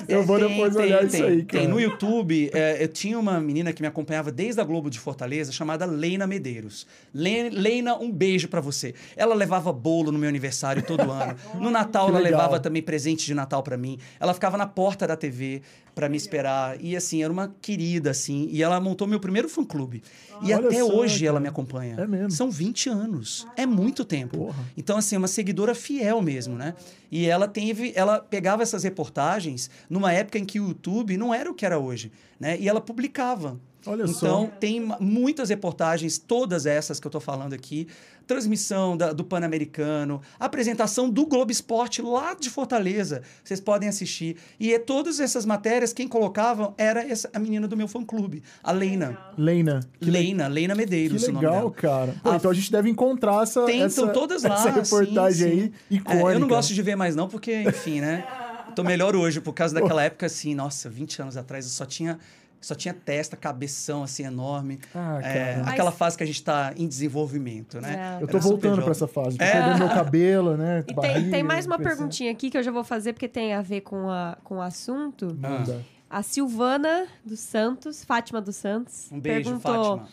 Eu 0.07 0.23
vou 0.23 0.37
Tem, 0.39 0.47
depois 0.49 0.75
tem, 0.75 0.85
olhar 0.85 0.97
tem, 0.99 1.07
isso 1.07 1.23
aí, 1.23 1.35
Tem 1.43 1.45
cara. 1.61 1.67
no 1.67 1.79
YouTube, 1.79 2.49
é, 2.53 2.83
eu 2.83 2.87
tinha 2.87 3.17
uma 3.17 3.39
menina 3.39 3.71
que 3.73 3.81
me 3.81 3.87
acompanhava 3.87 4.31
desde 4.31 4.59
a 4.61 4.63
Globo 4.63 4.89
de 4.89 4.99
Fortaleza, 4.99 5.51
chamada 5.51 5.85
Leina 5.85 6.27
Medeiros. 6.27 6.85
Le- 7.13 7.49
Leina, 7.49 7.95
um 7.97 8.11
beijo 8.11 8.47
pra 8.47 8.59
você. 8.61 8.93
Ela 9.15 9.33
levava 9.33 9.71
bolo 9.71 10.11
no 10.11 10.19
meu 10.19 10.29
aniversário 10.29 10.81
todo 10.81 11.09
ano. 11.11 11.35
No 11.59 11.69
Natal, 11.71 12.05
Que 12.05 12.11
ela 12.11 12.19
legal. 12.19 12.39
levava 12.41 12.59
também 12.59 12.81
presente 12.81 13.25
de 13.25 13.33
Natal 13.33 13.63
pra 13.63 13.77
mim. 13.77 13.97
Ela 14.19 14.33
ficava 14.33 14.57
na 14.57 14.65
porta 14.67 15.07
da 15.07 15.15
TV 15.15 15.61
pra 15.97 16.07
me 16.07 16.15
esperar. 16.15 16.79
E 16.79 16.95
assim, 16.95 17.23
era 17.23 17.33
uma 17.33 17.55
querida, 17.59 18.11
assim. 18.11 18.47
E 18.51 18.61
ela 18.61 18.79
montou 18.79 19.07
meu 19.07 19.19
primeiro 19.19 19.49
fã-clube. 19.49 20.03
E 20.43 20.53
Olha 20.53 20.67
até 20.67 20.79
só, 20.79 20.95
hoje 20.95 21.15
cara. 21.21 21.29
ela 21.29 21.39
me 21.39 21.47
acompanha. 21.47 21.95
É 21.97 22.05
mesmo? 22.05 22.29
São 22.29 22.51
20 22.51 22.87
anos. 22.87 23.47
É 23.57 23.65
muito 23.65 24.05
tempo. 24.05 24.37
Porra. 24.37 24.63
Então, 24.77 24.95
assim, 24.97 25.15
é 25.15 25.17
uma 25.17 25.27
seguidora 25.27 25.73
fiel 25.73 26.21
mesmo, 26.21 26.55
né? 26.55 26.75
E 27.11 27.25
ela 27.25 27.47
teve, 27.47 27.93
ela 27.95 28.19
pegava 28.19 28.61
essas 28.61 28.83
reportagens 28.83 29.71
numa 29.89 30.13
época 30.13 30.37
em 30.37 30.45
que 30.45 30.59
o 30.59 30.67
YouTube 30.67 31.17
não 31.17 31.33
era 31.33 31.49
o 31.49 31.55
que 31.55 31.65
era 31.65 31.79
hoje, 31.79 32.11
né? 32.39 32.55
E 32.59 32.69
ela 32.69 32.79
publicava. 32.79 33.59
Olha 33.87 34.03
então, 34.03 34.13
só. 34.13 34.47
tem 34.59 34.81
ma- 34.81 34.97
muitas 34.99 35.49
reportagens, 35.49 36.17
todas 36.17 36.65
essas 36.65 36.99
que 36.99 37.07
eu 37.07 37.11
tô 37.11 37.19
falando 37.19 37.53
aqui, 37.53 37.87
transmissão 38.27 38.97
da- 38.97 39.13
do 39.13 39.23
Pan-Americano, 39.23 40.21
apresentação 40.39 41.09
do 41.09 41.25
Globo 41.25 41.49
Esporte 41.51 42.01
lá 42.01 42.33
de 42.33 42.49
Fortaleza, 42.49 43.21
vocês 43.43 43.61
podem 43.61 43.87
assistir. 43.87 44.35
E 44.59 44.73
é, 44.73 44.79
todas 44.79 45.19
essas 45.21 45.45
matérias, 45.45 45.93
quem 45.93 46.07
colocavam 46.07 46.73
era 46.77 47.01
essa, 47.09 47.29
a 47.33 47.39
menina 47.39 47.67
do 47.69 47.77
meu 47.77 47.87
fã-clube, 47.87 48.43
a 48.61 48.71
Leina. 48.73 49.17
Leina. 49.37 49.79
Que, 49.99 50.05
le- 50.05 50.11
Leina, 50.11 50.47
Leina 50.47 50.73
que 50.73 50.79
Medeiros, 50.81 51.23
o 51.23 51.31
nome 51.31 51.45
legal, 51.45 51.59
dela. 51.61 51.71
cara. 51.71 52.15
Pô, 52.21 52.29
Ah, 52.31 52.35
então 52.35 52.51
a 52.51 52.53
gente 52.53 52.69
deve 52.71 52.89
encontrar 52.89 53.43
essa, 53.43 53.65
Tem, 53.65 53.81
essa, 53.81 54.01
estão 54.01 54.13
todas 54.13 54.43
lá. 54.43 54.55
essa 54.55 54.69
reportagem 54.71 55.47
sim, 55.47 55.53
aí, 55.53 55.61
sim. 55.89 55.95
icônica. 55.95 56.29
É, 56.31 56.35
eu 56.35 56.39
não 56.39 56.47
gosto 56.49 56.73
de 56.73 56.81
ver 56.81 56.95
mais, 56.97 57.15
não, 57.15 57.29
porque, 57.29 57.61
enfim, 57.63 58.01
né? 58.01 58.25
Tô 58.75 58.83
melhor 58.83 59.15
hoje, 59.15 59.39
por 59.41 59.53
causa 59.53 59.73
daquela 59.73 60.03
época, 60.03 60.25
assim, 60.27 60.53
nossa, 60.53 60.87
20 60.89 61.21
anos 61.21 61.35
atrás, 61.37 61.65
eu 61.65 61.71
só 61.71 61.85
tinha. 61.85 62.19
Só 62.59 62.73
tinha 62.75 62.93
testa, 62.93 63.37
cabeção, 63.37 64.03
assim, 64.03 64.23
enorme. 64.23 64.79
Ah, 64.93 65.19
É, 65.23 65.55
cara. 65.55 65.69
aquela 65.69 65.89
Mas- 65.91 65.97
fase 65.99 66.17
que 66.17 66.23
a 66.23 66.25
gente 66.27 66.43
tá 66.43 66.73
em 66.75 66.87
desenvolvimento, 66.87 67.79
né? 67.79 68.17
É. 68.19 68.23
Eu 68.23 68.27
tô 68.27 68.39
voltando 68.39 68.81
pra 68.81 68.91
essa 68.91 69.07
fase. 69.07 69.37
Tô 69.37 69.43
É. 69.43 69.51
perdendo 69.51 69.77
meu 69.79 69.89
cabelo, 69.89 70.57
né? 70.57 70.79
E 70.79 70.83
tem, 70.83 70.95
barriga, 70.95 71.31
tem 71.31 71.43
mais 71.43 71.65
uma 71.65 71.77
perguntinha 71.77 72.31
aqui 72.31 72.49
que 72.49 72.57
eu 72.57 72.63
já 72.63 72.71
vou 72.71 72.83
fazer 72.83 73.13
porque 73.13 73.27
tem 73.27 73.53
a 73.53 73.61
ver 73.61 73.81
com, 73.81 74.09
a, 74.09 74.37
com 74.43 74.55
o 74.57 74.61
assunto. 74.61 75.37
Manda. 75.39 75.85
A 76.09 76.23
Silvana 76.23 77.05
dos 77.25 77.39
Santos, 77.41 78.03
Fátima 78.03 78.41
dos 78.41 78.55
Santos, 78.55 79.09
Um 79.11 79.19
beijo, 79.19 79.43
perguntou, 79.59 79.97
Fátima. 79.99 80.09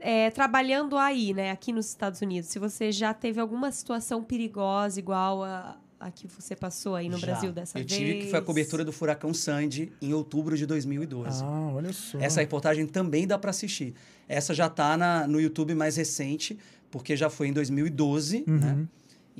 é, 0.00 0.30
trabalhando 0.30 0.96
aí, 0.98 1.32
né, 1.32 1.50
aqui 1.52 1.72
nos 1.72 1.86
Estados 1.86 2.20
Unidos, 2.20 2.50
se 2.50 2.58
você 2.58 2.90
já 2.92 3.14
teve 3.14 3.40
alguma 3.40 3.70
situação 3.70 4.22
perigosa 4.22 4.98
igual 4.98 5.44
a, 5.44 5.76
a 6.00 6.10
que 6.10 6.28
você 6.28 6.54
passou 6.54 6.94
aí 6.94 7.08
no 7.08 7.18
Já. 7.18 7.26
Brasil 7.26 7.52
dessa 7.52 7.78
Eu 7.78 7.84
vez? 7.84 7.98
tive 7.98 8.18
que 8.20 8.30
foi 8.30 8.38
a 8.38 8.42
cobertura 8.42 8.84
do 8.84 8.92
furacão 8.92 9.34
Sandy 9.34 9.92
em 10.00 10.12
outubro 10.14 10.56
de 10.56 10.64
2012. 10.66 11.42
Ah, 11.42 11.70
olha 11.74 11.92
só. 11.92 12.18
Essa 12.18 12.40
reportagem 12.40 12.86
também 12.86 13.26
dá 13.26 13.36
para 13.38 13.50
assistir. 13.50 13.94
Essa 14.28 14.54
já 14.54 14.68
tá 14.68 14.96
na, 14.96 15.26
no 15.26 15.40
YouTube 15.40 15.74
mais 15.74 15.96
recente, 15.96 16.56
porque 16.90 17.16
já 17.16 17.28
foi 17.28 17.48
em 17.48 17.52
2012, 17.52 18.44
Uhum. 18.46 18.58
né? 18.58 18.86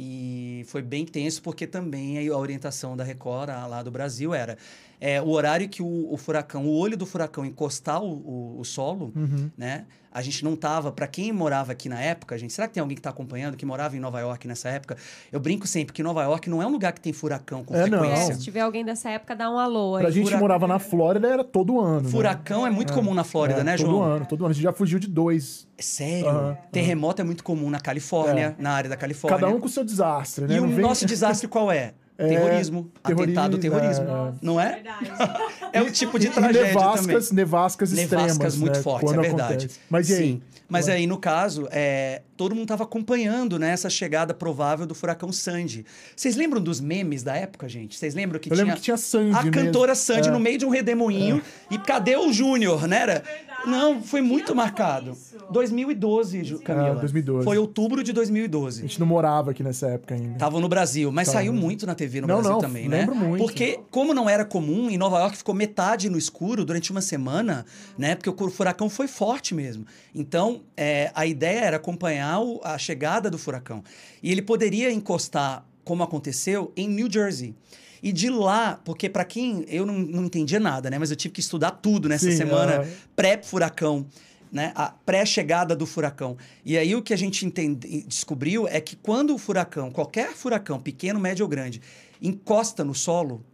E 0.01 0.63
foi 0.69 0.81
bem 0.81 1.05
tenso, 1.05 1.43
porque 1.43 1.67
também 1.67 2.29
a 2.29 2.37
orientação 2.37 2.97
da 2.97 3.03
Record, 3.03 3.51
a- 3.51 3.67
lá 3.67 3.83
do 3.83 3.91
Brasil, 3.91 4.33
era 4.33 4.57
é, 5.01 5.21
o 5.23 5.29
horário 5.31 5.69
que 5.69 5.83
o, 5.83 6.13
o 6.13 6.17
furacão, 6.17 6.67
o 6.67 6.77
olho 6.77 6.97
do 6.97 7.07
furacão 7.07 7.45
encostar 7.45 8.03
o, 8.03 8.09
o- 8.09 8.61
o 8.61 8.65
solo, 8.65 9.13
Uhum. 9.15 9.51
né? 9.57 9.85
A 10.11 10.23
gente 10.23 10.43
não 10.43 10.57
tava, 10.57 10.91
para 10.91 11.07
quem 11.07 11.31
morava 11.33 11.71
aqui 11.71 11.89
na 11.89 12.01
época, 12.01 12.37
gente, 12.39 12.53
será 12.53 12.67
que 12.67 12.75
tem 12.75 12.81
alguém 12.81 12.97
que 12.97 13.03
tá 13.03 13.11
acompanhando 13.11 13.57
que 13.59 13.65
morava 13.67 13.95
em 13.95 14.01
Nova 14.01 14.19
York 14.19 14.49
nessa 14.49 14.69
época? 14.71 14.97
Eu 15.31 15.39
brinco 15.39 15.67
sempre 15.67 15.93
que 15.93 16.03
Nova 16.03 16.23
York 16.25 16.49
não 16.51 16.63
é 16.63 16.67
um 16.67 16.71
lugar 16.71 16.93
que 16.95 17.01
tem 17.01 17.13
furacão 17.13 17.63
com 17.63 17.77
É, 17.77 17.87
não. 17.87 17.99
É, 18.03 18.09
frequência. 18.09 18.35
se 18.35 18.41
tiver 18.43 18.61
alguém 18.63 18.85
dessa 18.85 19.11
época, 19.11 19.37
dá 19.37 19.49
um 19.51 19.59
alô 19.59 19.97
aí. 19.97 20.03
Pra 20.03 20.11
gente 20.11 20.21
que 20.25 20.29
Furacão- 20.31 20.41
morava 20.41 20.67
na 20.67 20.79
Flórida, 20.79 21.29
era 21.29 21.45
todo 21.45 21.79
ano. 21.79 22.01
né? 22.01 22.09
Furacão 22.09 22.67
é 22.67 22.71
muito 22.71 22.93
comum 22.95 23.13
na 23.15 23.23
Flórida, 23.23 23.61
É, 23.61 23.65
né, 23.65 23.77
todo 23.77 23.87
João? 23.91 24.03
ano, 24.03 24.27
todo 24.27 24.41
ano. 24.45 24.51
A 24.51 24.55
gente 24.55 24.63
já 24.65 24.73
fugiu 24.73 24.99
de 24.99 25.07
dois. 25.07 25.69
Sério? 25.79 26.29
Aham, 26.31 26.59
Terremoto 26.73 27.21
é 27.21 27.25
muito 27.25 27.45
comum 27.45 27.71
na 27.71 27.79
Califórnia, 27.79 28.57
na 28.59 28.71
área 28.73 28.89
da 28.91 28.97
Califórnia. 28.97 29.39
Cada 29.39 29.55
um 29.55 29.61
com 29.61 29.67
o 29.67 29.71
seu 29.71 29.85
desastre, 29.85 30.47
né? 30.47 30.57
E 30.57 30.59
o 30.59 30.63
Não 30.63 30.71
vem- 30.71 30.81
nosso 30.81 31.05
desastre 31.07 31.47
qual 31.47 31.71
é? 31.71 31.93
É, 32.21 32.29
terrorismo, 32.31 32.91
atentado 33.05 33.59
terrorismo, 33.59 34.05
é, 34.05 34.29
é. 34.29 34.33
Não 34.43 34.61
é? 34.61 34.73
Verdade. 34.73 35.13
É 35.73 35.83
um 35.83 35.91
tipo 35.91 36.19
de 36.19 36.27
E 36.29 36.31
tragédia 36.31 36.65
nevascas, 36.65 37.29
também. 37.29 37.45
nevascas 37.45 37.93
extremas, 37.93 38.27
Nevascas 38.33 38.57
muito 38.57 38.77
né? 38.77 38.83
fortes, 38.83 39.09
Quando 39.09 39.19
é 39.19 39.29
verdade. 39.29 39.53
acontece. 39.67 39.81
Mas 39.91 40.09
e 40.11 40.15
aí? 40.15 40.19
Sim. 40.19 40.43
Mas 40.69 40.87
Ué. 40.87 40.95
aí, 40.95 41.07
no 41.07 41.19
caso, 41.19 41.67
é, 41.71 42.23
todo 42.37 42.55
mundo 42.55 42.65
estava 42.65 42.85
acompanhando 42.85 43.59
né, 43.59 43.71
essa 43.71 43.89
chegada 43.89 44.35
provável 44.35 44.87
do 44.87 44.95
furacão 44.95 45.31
Sandy. 45.33 45.85
Vocês 46.17 46.37
lembram 46.37 46.61
dos 46.61 46.81
memes 46.81 47.23
da 47.23 47.35
época, 47.37 47.69
gente? 47.69 47.97
Vocês 47.97 48.15
lembram 48.15 48.39
que 48.41 48.49
Eu 48.51 48.55
tinha 48.55 48.65
lembro 48.65 48.77
que 48.79 48.83
tinha 48.85 48.97
Sandy 48.97 49.31
a 49.37 49.43
mesmo. 49.43 49.51
cantora 49.53 49.95
Sandy 49.95 50.29
É. 50.29 50.31
no 50.33 50.39
meio 50.41 50.59
de 50.59 50.67
um 50.67 50.69
redemoinho 50.71 51.41
e 51.71 51.79
cadê 51.79 52.17
o 52.17 52.31
Júnior, 52.33 52.87
né? 52.89 53.01
Era... 53.01 53.25
Não, 53.67 54.01
foi 54.03 54.21
muito 54.21 54.55
marcado. 54.55 55.17
2012, 55.51 56.45
Ju- 56.45 56.59
Camila. 56.61 56.93
Ah, 56.93 56.95
2012. 56.95 57.45
Foi 57.45 57.59
outubro 57.59 58.03
de 58.05 58.11
A 58.11 58.15
2012. 58.15 58.83
gente 58.83 59.01
não 59.01 59.07
morava 59.07 59.51
aqui 59.51 59.63
nessa 59.63 59.89
época 59.89 60.15
ainda. 60.15 60.33
Estavam 60.33 60.61
no 60.61 60.69
Brasil, 60.69 61.11
mas 61.11 61.27
Tava. 61.29 61.39
saiu 61.39 61.53
muito 61.53 61.87
na 61.87 61.95
TV 61.95 62.21
no 62.21 62.27
Não, 62.27 62.37
Brasil 62.37 62.53
não, 62.53 62.61
também, 62.61 62.89
né? 62.89 63.01
lembro 63.01 63.15
muito. 63.17 63.43
Porque, 63.43 63.81
como 63.91 64.15
não 64.15 64.29
era 64.29 64.45
comum, 64.45 64.89
em 64.89 64.97
Nova 64.97 65.19
York 65.19 65.37
ficou 65.37 65.55
metade 65.55 66.09
no 66.09 66.17
escuro 66.19 66.65
durante 66.65 66.91
uma 66.91 67.01
semana, 67.01 67.65
né? 67.97 68.15
Porque 68.15 68.31
o 68.31 68.51
furacão 68.51 68.89
foi 68.89 69.09
forte 69.09 69.55
mesmo. 69.55 69.85
Então, 70.15 70.63
é, 70.77 71.11
a 71.15 71.27
ideia 71.27 71.61
era 71.61 71.77
acompanhar 71.77 72.41
o- 72.41 72.61
a 72.63 72.79
chegada 72.79 73.31
do 73.31 73.39
furacão. 73.39 73.83
E 74.23 74.31
ele 74.31 74.43
poderia 74.43 74.91
encostar, 74.93 75.65
como 75.85 76.03
aconteceu, 76.03 76.73
em 76.77 76.89
New 76.89 77.11
Jersey. 77.11 77.55
E 78.03 78.13
de 78.13 78.31
lá, 78.31 78.81
porque 78.85 79.09
para 79.09 79.25
quem. 79.25 79.65
Eu 79.69 79.85
não, 79.85 79.99
não 79.99 80.25
entendia 80.25 80.61
nada, 80.61 80.91
né? 80.91 80.99
Mas 80.99 81.11
eu 81.11 81.17
tive 81.17 81.35
que 81.35 81.41
estudar 81.41 81.73
tudo 81.73 82.09
nessa 82.09 82.31
Sim, 82.31 82.37
semana 82.37 82.83
ah. 82.83 82.89
pré-furacão. 83.15 84.07
Né, 84.51 84.73
a 84.75 84.89
pré-chegada 84.89 85.77
do 85.77 85.85
furacão. 85.85 86.35
E 86.65 86.79
aí 86.79 86.97
o 86.97 87.03
que 87.03 87.13
a 87.13 87.19
gente 87.19 87.45
entende, 87.45 88.03
descobriu 88.09 88.67
é 88.67 88.81
que 88.81 88.97
quando 88.97 89.35
o 89.35 89.37
furacão, 89.37 89.91
qualquer 89.91 90.33
furacão, 90.33 90.81
pequeno, 90.81 91.21
médio 91.21 91.45
ou 91.45 91.49
grande, 91.51 91.83
encosta 92.23 92.83
no 92.83 92.95
solo, 92.95 93.45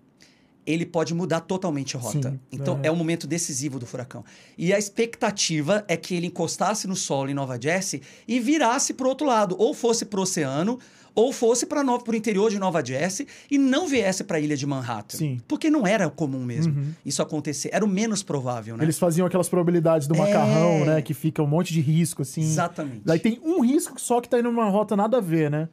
ele 0.67 0.87
pode 0.87 1.15
mudar 1.15 1.41
totalmente 1.41 1.97
a 1.97 2.01
rota. 2.01 2.31
Sim, 2.31 2.41
então 2.51 2.81
é. 2.83 2.89
é 2.89 2.93
um 2.93 2.97
momento 2.97 3.27
decisivo 3.27 3.79
do 3.79 3.87
furacão. 3.87 4.25
E 4.57 4.73
a 4.73 4.79
expectativa 4.79 5.85
é 5.89 5.97
que 5.97 6.15
ele 6.15 6.27
encostasse 6.27 6.87
no 6.87 6.97
solo 6.97 7.31
em 7.31 7.35
Nova 7.35 7.61
Jersey 7.61 8.03
e 8.27 8.41
virasse 8.41 8.95
para 8.95 9.07
o 9.07 9.09
outro 9.09 9.27
lado, 9.27 9.55
ou 9.59 9.75
fosse 9.75 10.05
para 10.05 10.21
o 10.21 10.23
oceano, 10.23 10.79
ou 11.15 11.33
fosse 11.33 11.65
para 11.67 11.83
o 11.85 12.15
interior 12.15 12.51
de 12.51 12.59
Nova 12.59 12.85
Jersey 12.85 13.27
e 13.51 13.57
não 13.57 13.87
viesse 13.87 14.25
para 14.25 14.37
a 14.37 14.41
ilha 14.41 14.57
de 14.57 14.67
Manhattan. 14.67 15.17
Sim. 15.17 15.41
Porque 15.47 15.71
não 15.71 15.87
era 15.87 16.09
comum 16.11 16.45
mesmo 16.45 16.75
Uhum. 16.75 16.93
isso 17.05 17.23
acontecer. 17.23 17.71
Era 17.73 17.85
o 17.85 17.89
menos 17.89 18.23
provável, 18.23 18.77
né? 18.77 18.85
Eles 18.85 18.99
faziam 18.99 19.27
aquelas 19.27 19.49
probabilidades 19.49 20.07
do 20.09 20.17
macarrão, 20.17 20.83
É. 20.83 20.85
né? 20.87 21.03
Que 21.03 21.15
fica 21.15 21.43
um 21.43 21.47
monte 21.47 21.73
de 21.73 21.81
risco, 21.81 22.23
assim. 22.23 22.43
Exatamente. 22.43 23.03
Daí 23.05 23.19
tem 23.21 23.41
um 23.45 23.61
risco 23.61 24.01
só 24.01 24.21
que 24.21 24.29
tá 24.29 24.39
indo 24.39 24.51
numa 24.51 24.69
rota 24.69 24.97
nada 24.97 25.19
a 25.19 25.21
ver, 25.21 25.51
né? 25.51 25.69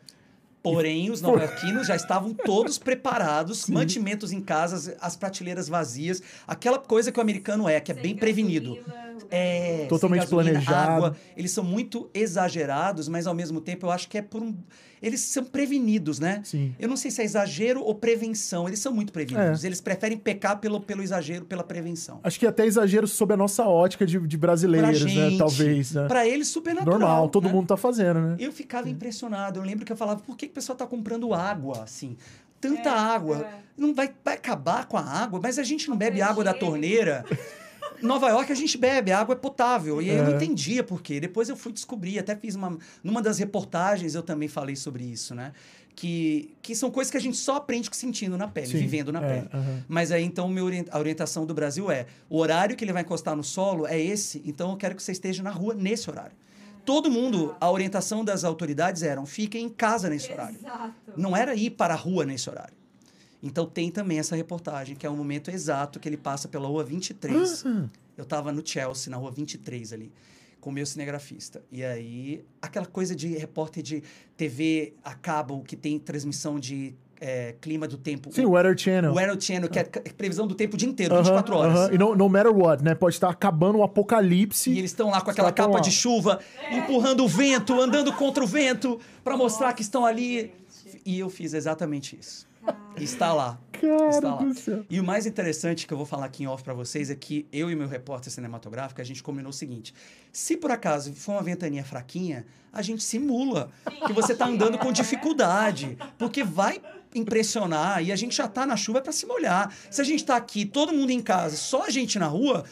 Porém, 0.64 1.10
os 1.10 1.22
nova-iorquinos 1.22 1.88
já 1.88 1.96
estavam 1.96 2.36
todos 2.36 2.78
preparados, 2.80 3.66
mantimentos 3.68 4.32
em 4.32 4.40
casa, 4.40 4.96
as 5.02 5.16
prateleiras 5.16 5.68
vazias, 5.68 6.22
aquela 6.48 6.78
coisa 6.78 7.12
que 7.12 7.18
o 7.18 7.22
americano 7.22 7.68
é, 7.68 7.80
que 7.80 7.92
é 7.92 7.96
Sem 7.96 8.04
bem 8.04 8.16
prevenido. 8.16 8.78
É, 9.30 9.86
Totalmente 9.88 10.22
gasolina, 10.22 10.52
planejado. 10.62 10.92
Água. 11.06 11.18
Eles 11.38 11.52
são 11.52 11.64
muito 11.64 12.10
exagerados, 12.14 13.08
mas 13.08 13.28
ao 13.28 13.34
mesmo 13.36 13.62
tempo 13.62 13.86
eu 13.86 13.92
acho 13.92 14.08
que 14.10 14.18
é 14.18 14.22
por 14.22 14.42
um. 14.42 14.56
Eles 15.02 15.20
são 15.22 15.44
prevenidos, 15.44 16.20
né? 16.20 16.42
Sim. 16.44 16.76
Eu 16.80 16.88
não 16.88 16.96
sei 16.96 17.10
se 17.10 17.22
é 17.22 17.26
exagero 17.26 17.82
ou 17.82 17.96
prevenção. 17.96 18.68
Eles 18.68 18.80
são 18.80 18.94
muito 18.94 19.10
É. 19.10 19.14
prevenidos. 19.14 19.64
Eles 19.64 19.82
preferem 19.82 20.16
pecar 20.18 20.60
pelo, 20.60 20.80
pelo 20.80 21.02
exagero, 21.02 21.44
pela 21.46 21.64
prevenção. 21.64 22.20
Acho 22.24 22.40
que 22.40 22.46
até 22.46 22.66
exagero 22.68 23.08
sob 23.08 23.34
a 23.34 23.38
nossa 23.38 23.64
ótica 23.64 24.06
de, 24.06 24.20
de 24.20 24.38
Pra 24.38 24.48
brasileiros, 24.50 25.02
né? 25.04 25.10
gente, 25.10 25.38
Talvez, 25.40 25.92
né? 25.94 26.08
Pra 26.08 26.28
eles, 26.28 26.48
super 26.50 26.76
natural. 26.76 27.00
Normal, 27.00 27.30
todo 27.30 27.48
né? 27.48 27.52
mundo 27.54 27.68
tá 27.68 27.78
fazendo, 27.78 28.22
né? 28.22 28.36
Eu 28.40 28.52
ficava 28.52 28.88
impressionado. 28.90 29.60
Eu 29.60 29.64
lembro 29.64 29.86
que 29.86 29.92
eu 29.92 29.98
falava, 29.98 30.20
por 30.20 30.38
que, 30.38 30.46
que 30.46 30.52
o 30.52 30.56
pessoal 30.56 30.78
tá 30.78 30.86
comprando 30.86 31.34
água, 31.34 31.82
assim? 31.84 32.16
Tanta 32.60 32.90
É, 32.90 32.94
água. 32.94 33.38
é. 33.38 33.54
Não 33.76 33.96
vai, 33.96 34.12
vai 34.24 34.36
acabar 34.36 34.86
com 34.86 34.98
a 34.98 35.02
água, 35.02 35.40
mas 35.42 35.58
a 35.58 35.64
gente 35.64 35.90
não 35.90 35.98
bebe 35.98 36.22
água 36.22 36.44
da 36.44 36.54
torneira. 36.54 37.26
Nova 38.02 38.30
York 38.30 38.52
a 38.52 38.56
gente 38.56 38.78
bebe, 38.78 39.12
a 39.12 39.20
água 39.20 39.34
é 39.34 39.38
potável. 39.38 40.02
E 40.02 40.10
aí 40.10 40.18
eu 40.18 40.24
não 40.24 40.32
É. 40.32 40.36
entendia 40.36 40.84
por 40.84 41.02
quê. 41.02 41.20
Depois 41.20 41.50
eu 41.50 41.56
fui 41.56 41.72
descobrir, 41.72 42.18
até 42.20 42.36
fiz 42.36 42.56
uma. 42.56 42.78
Numa 43.04 43.22
das 43.22 43.38
reportagens 43.40 44.16
eu 44.16 44.24
também 44.24 44.48
falei 44.48 44.76
sobre 44.76 45.04
isso, 45.04 45.34
né? 45.36 45.52
Que, 45.96 46.54
que 46.62 46.74
são 46.74 46.90
coisas 46.90 47.12
que 47.12 47.18
a 47.18 47.22
gente 47.22 47.36
só 47.38 47.58
aprende 47.58 47.90
sentindo 47.92 48.38
na 48.38 48.48
pele, 48.48 48.68
Sim, 48.68 48.78
vivendo 48.78 49.12
na 49.12 49.22
é, 49.22 49.28
pele. 49.28 49.50
aham. 49.54 49.84
Mas 49.90 50.12
aí, 50.12 50.24
então, 50.24 50.50
orien- 50.64 50.86
a 50.90 50.98
orientação 50.98 51.46
do 51.46 51.54
Brasil 51.54 51.92
é: 51.92 52.06
o 52.30 52.38
horário 52.38 52.76
que 52.76 52.84
ele 52.86 52.94
vai 52.94 53.02
encostar 53.02 53.36
no 53.36 53.44
solo 53.44 53.86
é 53.86 54.00
esse, 54.00 54.42
então 54.46 54.72
eu 54.72 54.78
quero 54.78 54.96
que 54.96 55.04
você 55.04 55.12
esteja 55.12 55.44
na 55.44 55.52
rua 55.52 55.74
nesse 55.74 56.10
horário. 56.10 56.32
Todo 56.86 57.12
mundo, 57.12 57.56
a 57.60 57.70
orientação 57.70 58.24
das 58.26 58.44
autoridades 58.44 59.04
eram: 59.04 59.26
fiquem 59.26 59.66
em 59.66 59.70
casa 59.70 60.10
nesse 60.10 60.32
horário. 60.32 60.56
Exato. 60.58 60.94
Não 61.18 61.36
era 61.36 61.54
ir 61.56 61.72
para 61.72 61.94
a 61.94 61.98
rua 61.98 62.26
nesse 62.26 62.50
horário. 62.50 62.74
Então 63.44 63.66
tem 63.66 63.90
também 63.90 64.20
essa 64.20 64.36
reportagem, 64.36 64.96
que 64.96 65.06
é 65.06 65.10
o 65.10 65.16
momento 65.16 65.50
exato 65.50 66.00
que 66.00 66.08
ele 66.08 66.18
passa 66.18 66.48
pela 66.48 66.68
rua 66.68 66.84
23. 66.84 67.64
Ah, 67.66 67.86
Eu 68.18 68.24
estava 68.24 68.52
no 68.52 68.62
Chelsea, 68.66 69.10
na 69.10 69.18
rua 69.18 69.32
23 69.32 69.94
ali, 69.94 70.12
com 70.60 70.70
o 70.70 70.74
meu 70.74 70.86
cinegrafista. 70.86 71.62
E 71.72 71.84
aí, 71.84 72.44
aquela 72.62 72.86
coisa 72.86 73.16
de 73.16 73.30
repórter 73.30 73.82
de 73.82 74.04
TV 74.38 74.94
a 75.04 75.16
cabo, 75.16 75.64
que 75.64 75.76
tem 75.76 75.98
transmissão 75.98 76.60
de 76.60 76.94
é, 77.20 77.56
clima 77.62 77.88
do 77.88 77.98
tempo. 77.98 78.32
Sim, 78.32 78.46
o 78.46 78.52
Weather 78.52 78.78
Channel. 78.78 79.12
O 79.12 79.16
Weather 79.16 79.40
Channel, 79.42 79.70
que 79.70 79.80
é 79.80 79.84
c- 79.84 80.14
previsão 80.18 80.46
do 80.48 80.54
tempo 80.56 80.76
o 80.76 80.78
dia 80.78 80.90
inteiro, 80.90 81.14
Aham, 81.16 81.24
24 81.24 81.56
horas. 81.56 81.80
aham. 81.80 81.94
E 81.94 81.98
no, 81.98 82.16
no 82.16 82.28
matter 82.30 82.56
what, 82.56 82.84
né? 82.84 82.94
Pode 82.96 83.16
estar 83.16 83.30
acabando 83.30 83.78
o 83.80 83.84
apocalipse. 83.84 84.70
E 84.72 84.78
eles 84.80 84.92
estão 84.92 85.10
lá 85.10 85.20
com 85.22 85.30
aquela 85.32 85.52
capa 85.52 85.76
lá. 85.76 85.80
de 85.80 85.92
chuva, 85.92 86.40
empurrando 86.72 87.24
o 87.24 87.28
vento, 87.28 87.80
andando 87.80 88.12
contra 88.14 88.44
o 88.44 88.48
vento, 88.48 89.00
para 89.24 89.36
mostrar 89.38 89.74
que 89.74 89.82
estão 89.82 90.06
ali. 90.06 90.52
E 91.06 91.18
eu 91.20 91.30
fiz 91.30 91.54
exatamente 91.54 92.18
isso. 92.20 92.48
Está 92.98 93.34
lá. 93.34 93.60
Está 94.10 94.36
lá. 94.36 94.46
E 94.90 95.00
o 95.00 95.04
mais 95.04 95.26
interessante 95.26 95.88
que 95.88 95.94
eu 95.94 95.98
vou 95.98 96.06
falar 96.06 96.26
aqui 96.26 96.44
em 96.44 96.48
off 96.48 96.64
para 96.64 96.74
vocês 96.74 97.10
é 97.10 97.16
que 97.16 97.48
eu 97.52 97.72
e 97.72 97.76
meu 97.76 97.88
repórter 97.88 98.32
cinematográfico, 98.32 99.02
a 99.02 99.04
gente 99.04 99.24
combinou 99.24 99.50
o 99.50 99.54
seguinte: 99.54 99.94
se 100.32 100.56
por 100.56 100.72
acaso 100.72 101.14
for 101.14 101.34
uma 101.34 101.42
ventania 101.42 101.84
fraquinha, 101.84 102.46
a 102.72 102.82
gente 102.82 103.04
simula 103.04 103.72
que 104.06 104.14
você 104.14 104.36
tá 104.36 104.46
andando 104.46 104.78
com 104.78 104.92
dificuldade, 104.92 105.98
porque 106.18 106.44
vai 106.44 106.82
impressionar 107.14 108.04
e 108.04 108.12
a 108.12 108.16
gente 108.16 108.36
já 108.36 108.48
tá 108.48 108.66
na 108.66 108.78
chuva 108.78 109.02
para 109.02 109.12
se 109.12 109.26
molhar. 109.26 109.74
Se 109.90 110.00
a 110.00 110.04
gente 110.04 110.24
tá 110.24 110.36
aqui, 110.36 110.66
todo 110.66 110.94
mundo 110.94 111.10
em 111.12 111.22
casa, 111.22 111.58
só 111.58 111.86
a 111.86 111.90
gente 111.90 112.20
na 112.20 112.28
rua, 112.28 112.64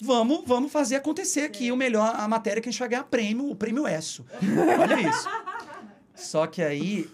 vamos, 0.00 0.42
vamos 0.46 0.70
fazer 0.70 0.96
acontecer 0.96 1.42
aqui 1.42 1.72
o 1.72 1.76
melhor 1.76 2.14
a 2.14 2.28
matéria 2.28 2.62
que 2.62 2.68
a 2.68 2.72
gente 2.72 2.78
vai 2.78 2.88
ganhar 2.88 3.04
prêmio, 3.04 3.50
o 3.50 3.56
prêmio 3.56 3.88
ESSO. 3.88 4.24
Olha 4.80 5.08
isso. 5.08 5.28
Só 6.14 6.46
que 6.46 6.62
aí 6.62 7.08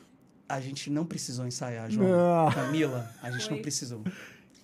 a 0.49 0.61
gente 0.61 0.91
não 0.91 1.05
precisou 1.05 1.47
ensaiar, 1.47 1.91
João. 1.91 2.09
Ah. 2.13 2.53
Camila, 2.53 3.11
a 3.23 3.31
gente 3.31 3.47
Foi. 3.47 3.55
não 3.57 3.63
precisou. 3.63 4.03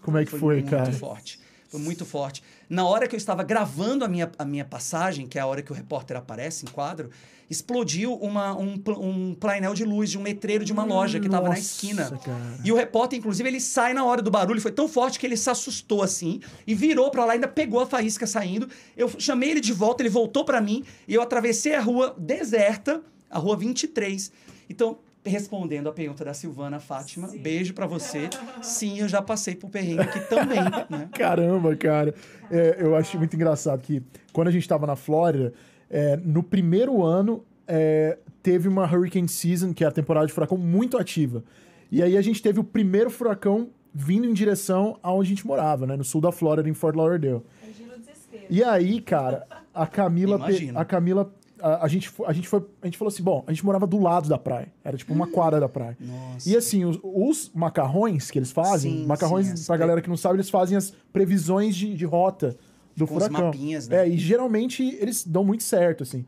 Como 0.02 0.18
é 0.18 0.24
que 0.24 0.30
foi, 0.30 0.56
muito 0.56 0.70
cara? 0.70 0.92
forte. 0.92 1.38
Foi 1.68 1.80
muito 1.80 2.04
forte. 2.04 2.42
Na 2.68 2.84
hora 2.84 3.06
que 3.06 3.14
eu 3.14 3.18
estava 3.18 3.44
gravando 3.44 4.04
a 4.04 4.08
minha, 4.08 4.30
a 4.38 4.44
minha 4.44 4.64
passagem, 4.64 5.26
que 5.26 5.38
é 5.38 5.40
a 5.40 5.46
hora 5.46 5.62
que 5.62 5.70
o 5.70 5.74
repórter 5.74 6.16
aparece 6.16 6.66
em 6.66 6.68
quadro, 6.68 7.10
explodiu 7.48 8.14
uma, 8.14 8.56
um, 8.56 8.80
um 8.98 9.34
painel 9.34 9.72
de 9.72 9.84
luz 9.84 10.10
de 10.10 10.18
um 10.18 10.22
letreiro 10.22 10.64
de 10.64 10.72
uma 10.72 10.84
loja 10.84 11.20
que 11.20 11.26
estava 11.26 11.48
na 11.48 11.58
esquina. 11.58 12.10
cara. 12.24 12.58
E 12.64 12.72
o 12.72 12.76
repórter, 12.76 13.18
inclusive, 13.18 13.48
ele 13.48 13.60
sai 13.60 13.92
na 13.92 14.04
hora 14.04 14.20
do 14.20 14.30
barulho. 14.30 14.60
Foi 14.60 14.72
tão 14.72 14.88
forte 14.88 15.18
que 15.18 15.26
ele 15.26 15.36
se 15.36 15.48
assustou 15.48 16.02
assim 16.02 16.40
e 16.66 16.74
virou 16.74 17.10
pra 17.10 17.24
lá, 17.24 17.34
ainda 17.34 17.48
pegou 17.48 17.80
a 17.80 17.86
faísca 17.86 18.26
saindo. 18.26 18.68
Eu 18.96 19.08
chamei 19.18 19.50
ele 19.50 19.60
de 19.60 19.72
volta, 19.72 20.02
ele 20.02 20.10
voltou 20.10 20.44
pra 20.44 20.60
mim 20.60 20.84
e 21.06 21.14
eu 21.14 21.22
atravessei 21.22 21.74
a 21.74 21.80
rua 21.80 22.14
deserta, 22.18 23.00
a 23.28 23.38
rua 23.38 23.56
23. 23.56 24.32
Então, 24.68 24.98
respondendo 25.24 25.88
a 25.88 25.92
pergunta 25.92 26.24
da 26.24 26.32
Silvana 26.34 26.80
Fátima, 26.80 27.28
beijo 27.28 27.74
pra 27.74 27.86
você. 27.86 28.30
Sim, 28.62 28.98
eu 28.98 29.08
já 29.08 29.20
passei 29.20 29.54
por 29.54 29.70
perrengue 29.70 30.00
aqui 30.00 30.20
também, 30.28 30.60
né? 30.88 31.08
Caramba, 31.14 31.76
cara. 31.76 32.14
É, 32.50 32.76
eu 32.80 32.96
acho 32.96 33.18
muito 33.18 33.34
engraçado 33.34 33.80
que 33.80 34.02
quando 34.32 34.48
a 34.48 34.50
gente 34.50 34.66
tava 34.66 34.86
na 34.86 34.96
Flórida, 34.96 35.52
é, 35.88 36.16
no 36.16 36.42
primeiro 36.42 37.02
ano 37.02 37.44
é, 37.66 38.18
teve 38.42 38.68
uma 38.68 38.84
Hurricane 38.84 39.28
Season, 39.28 39.72
que 39.72 39.84
é 39.84 39.86
a 39.86 39.92
temporada 39.92 40.26
de 40.26 40.32
furacão, 40.32 40.56
muito 40.56 40.96
ativa. 40.96 41.44
E 41.90 42.02
aí 42.02 42.16
a 42.16 42.22
gente 42.22 42.40
teve 42.40 42.60
o 42.60 42.64
primeiro 42.64 43.10
furacão 43.10 43.70
vindo 43.92 44.26
em 44.26 44.32
direção 44.32 44.98
aonde 45.02 45.28
a 45.28 45.30
gente 45.30 45.46
morava, 45.46 45.86
né? 45.86 45.96
No 45.96 46.04
sul 46.04 46.20
da 46.20 46.30
Flórida, 46.30 46.68
em 46.68 46.74
Fort 46.74 46.94
Lauderdale. 46.94 47.42
Imagina 47.62 47.94
o 47.94 47.98
desespero. 47.98 48.44
E 48.48 48.62
aí, 48.62 49.00
cara, 49.00 49.46
a 49.74 49.86
Camila. 49.86 50.36
A 50.74 50.84
Camila. 50.84 51.34
A, 51.62 51.84
a 51.84 51.88
gente, 51.88 52.10
a, 52.26 52.32
gente 52.32 52.48
foi, 52.48 52.64
a 52.82 52.86
gente 52.86 52.98
falou 52.98 53.10
assim: 53.10 53.22
bom, 53.22 53.44
a 53.46 53.52
gente 53.52 53.64
morava 53.64 53.86
do 53.86 53.98
lado 53.98 54.28
da 54.28 54.38
praia. 54.38 54.72
Era 54.84 54.96
tipo 54.96 55.12
uma 55.12 55.26
quadra 55.26 55.60
da 55.60 55.68
praia. 55.68 55.96
Nossa. 56.00 56.48
E 56.48 56.56
assim, 56.56 56.84
os, 56.84 56.98
os 57.02 57.50
macarrões 57.54 58.30
que 58.30 58.38
eles 58.38 58.50
fazem, 58.50 58.98
Sim, 58.98 59.06
macarrões, 59.06 59.46
sim, 59.46 59.66
pra 59.66 59.76
galera 59.76 60.00
que 60.00 60.08
não 60.08 60.16
sabe, 60.16 60.36
eles 60.36 60.50
fazem 60.50 60.76
as 60.76 60.92
previsões 61.12 61.76
de, 61.76 61.94
de 61.94 62.04
rota 62.04 62.56
do 62.96 63.06
Com 63.06 63.16
os 63.16 63.24
furacão. 63.24 63.46
mapinhas, 63.46 63.88
né? 63.88 64.04
É, 64.04 64.08
e 64.08 64.16
geralmente 64.18 64.82
eles 65.00 65.24
dão 65.26 65.44
muito 65.44 65.62
certo, 65.62 66.02
assim. 66.02 66.24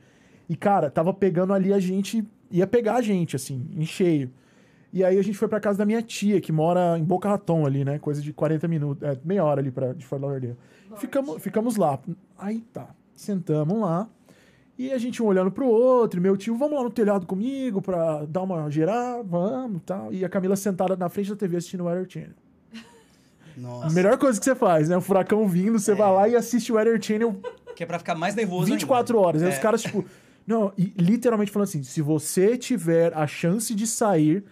E, 0.48 0.56
cara, 0.56 0.90
tava 0.90 1.12
pegando 1.14 1.52
ali 1.52 1.72
a 1.72 1.78
gente, 1.78 2.26
ia 2.50 2.66
pegar 2.66 2.96
a 2.96 3.02
gente, 3.02 3.36
assim, 3.36 3.66
em 3.76 3.86
cheio. 3.86 4.30
E 4.92 5.02
aí 5.02 5.18
a 5.18 5.22
gente 5.22 5.38
foi 5.38 5.48
pra 5.48 5.58
casa 5.58 5.78
da 5.78 5.86
minha 5.86 6.02
tia, 6.02 6.40
que 6.40 6.52
mora 6.52 6.98
em 6.98 7.04
Boca 7.04 7.28
Raton 7.28 7.64
ali, 7.64 7.84
né? 7.84 7.98
Coisa 7.98 8.20
de 8.20 8.32
40 8.32 8.68
minutos, 8.68 9.02
é, 9.02 9.18
meia 9.24 9.42
hora 9.42 9.60
ali 9.60 9.70
pra, 9.70 9.94
de 9.94 10.04
Fort 10.04 10.20
Lauderdale. 10.20 10.56
Ficamos, 10.96 11.42
ficamos 11.42 11.76
lá. 11.76 11.98
Aí 12.36 12.60
tá, 12.72 12.94
sentamos 13.14 13.80
lá. 13.80 14.06
E 14.82 14.92
a 14.92 14.98
gente 14.98 15.22
um 15.22 15.26
olhando 15.26 15.50
pro 15.50 15.66
outro, 15.66 16.18
e 16.18 16.22
meu 16.22 16.36
tio, 16.36 16.56
vamos 16.56 16.76
lá 16.76 16.82
no 16.82 16.90
telhado 16.90 17.26
comigo 17.26 17.80
pra 17.80 18.24
dar 18.24 18.42
uma 18.42 18.68
geral, 18.70 19.22
vamos 19.24 19.80
tal. 19.86 20.12
E 20.12 20.24
a 20.24 20.28
Camila 20.28 20.56
sentada 20.56 20.96
na 20.96 21.08
frente 21.08 21.30
da 21.30 21.36
TV 21.36 21.56
assistindo 21.56 21.82
o 21.82 21.86
Weather 21.86 22.06
Channel. 22.08 22.30
A 22.74 23.60
Nossa. 23.60 23.94
melhor 23.94 24.16
coisa 24.18 24.38
que 24.38 24.44
você 24.44 24.54
faz, 24.54 24.88
né? 24.88 24.96
O 24.96 25.00
furacão 25.00 25.46
vindo, 25.46 25.78
você 25.78 25.94
vai 25.94 26.10
lá 26.12 26.28
e 26.28 26.34
assiste 26.34 26.72
o 26.72 26.76
Weather 26.76 27.00
Channel 27.02 27.36
Que 27.76 27.82
é 27.82 27.86
pra 27.86 27.98
ficar 27.98 28.14
mais 28.14 28.34
nervoso 28.34 28.66
24 28.66 29.16
ainda. 29.16 29.28
horas. 29.28 29.42
Aí 29.42 29.48
É. 29.48 29.52
os 29.52 29.58
caras, 29.58 29.82
tipo. 29.82 30.04
Não, 30.46 30.72
e 30.76 30.92
literalmente 30.98 31.52
falando 31.52 31.68
assim: 31.68 31.82
se 31.82 32.00
você 32.02 32.56
tiver 32.56 33.12
a 33.14 33.26
chance 33.26 33.72
de 33.74 33.86
sair, 33.86 34.42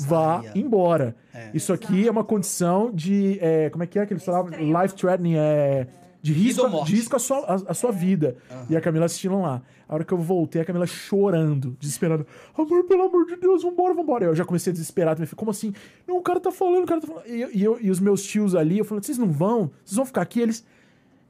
vá 0.00 0.42
Saia. 0.42 0.52
embora. 0.54 1.16
É. 1.34 1.50
Isso 1.54 1.72
aqui 1.72 2.06
é 2.06 2.10
uma 2.10 2.22
condição 2.22 2.90
de. 2.92 3.38
é, 3.40 3.68
como 3.70 3.82
é 3.82 3.86
que 3.86 3.98
é 3.98 4.06
que 4.06 4.12
eles 4.12 4.24
falavam? 4.24 4.50
Life 4.52 4.94
threatening, 4.94 5.34
é. 5.36 5.86
De 6.22 6.32
risco, 6.32 6.68
morte. 6.68 6.88
de 6.90 6.96
risco 6.96 7.16
à 7.16 7.18
sua, 7.18 7.38
à, 7.38 7.54
à 7.68 7.74
sua 7.74 7.90
vida. 7.90 8.36
E 8.68 8.76
a 8.76 8.80
Camila 8.80 9.06
assistindo 9.06 9.40
lá. 9.40 9.62
A 9.88 9.94
hora 9.94 10.04
que 10.04 10.12
eu 10.12 10.18
voltei, 10.18 10.60
a 10.60 10.64
Camila 10.64 10.86
chorando, 10.86 11.76
desesperada. 11.80 12.26
Amor, 12.56 12.84
pelo 12.84 13.02
amor 13.04 13.24
de 13.26 13.36
Deus, 13.36 13.62
vambora, 13.62 13.94
vambora. 13.94 14.24
Eu 14.26 14.34
já 14.36 14.44
comecei 14.44 14.70
a 14.70 14.74
desesperar 14.74 15.14
também. 15.14 15.26
Falei, 15.26 15.38
como 15.38 15.50
assim? 15.50 15.72
Não, 16.06 16.18
o 16.18 16.22
cara 16.22 16.38
tá 16.38 16.52
falando, 16.52 16.84
o 16.84 16.86
cara 16.86 17.00
tá 17.00 17.06
falando. 17.06 17.26
E, 17.26 17.40
eu- 17.40 17.50
e 17.52 17.64
eu- 17.64 17.78
e 17.80 17.90
os 17.90 17.98
meus 18.00 18.22
tios 18.22 18.54
ali, 18.54 18.78
eu 18.78 18.84
falei, 18.84 19.02
vocês 19.02 19.16
não 19.18 19.30
vão? 19.30 19.70
Vocês 19.84 19.96
vão 19.96 20.04
ficar 20.06 20.22
aqui? 20.22 20.40
Eles. 20.40 20.64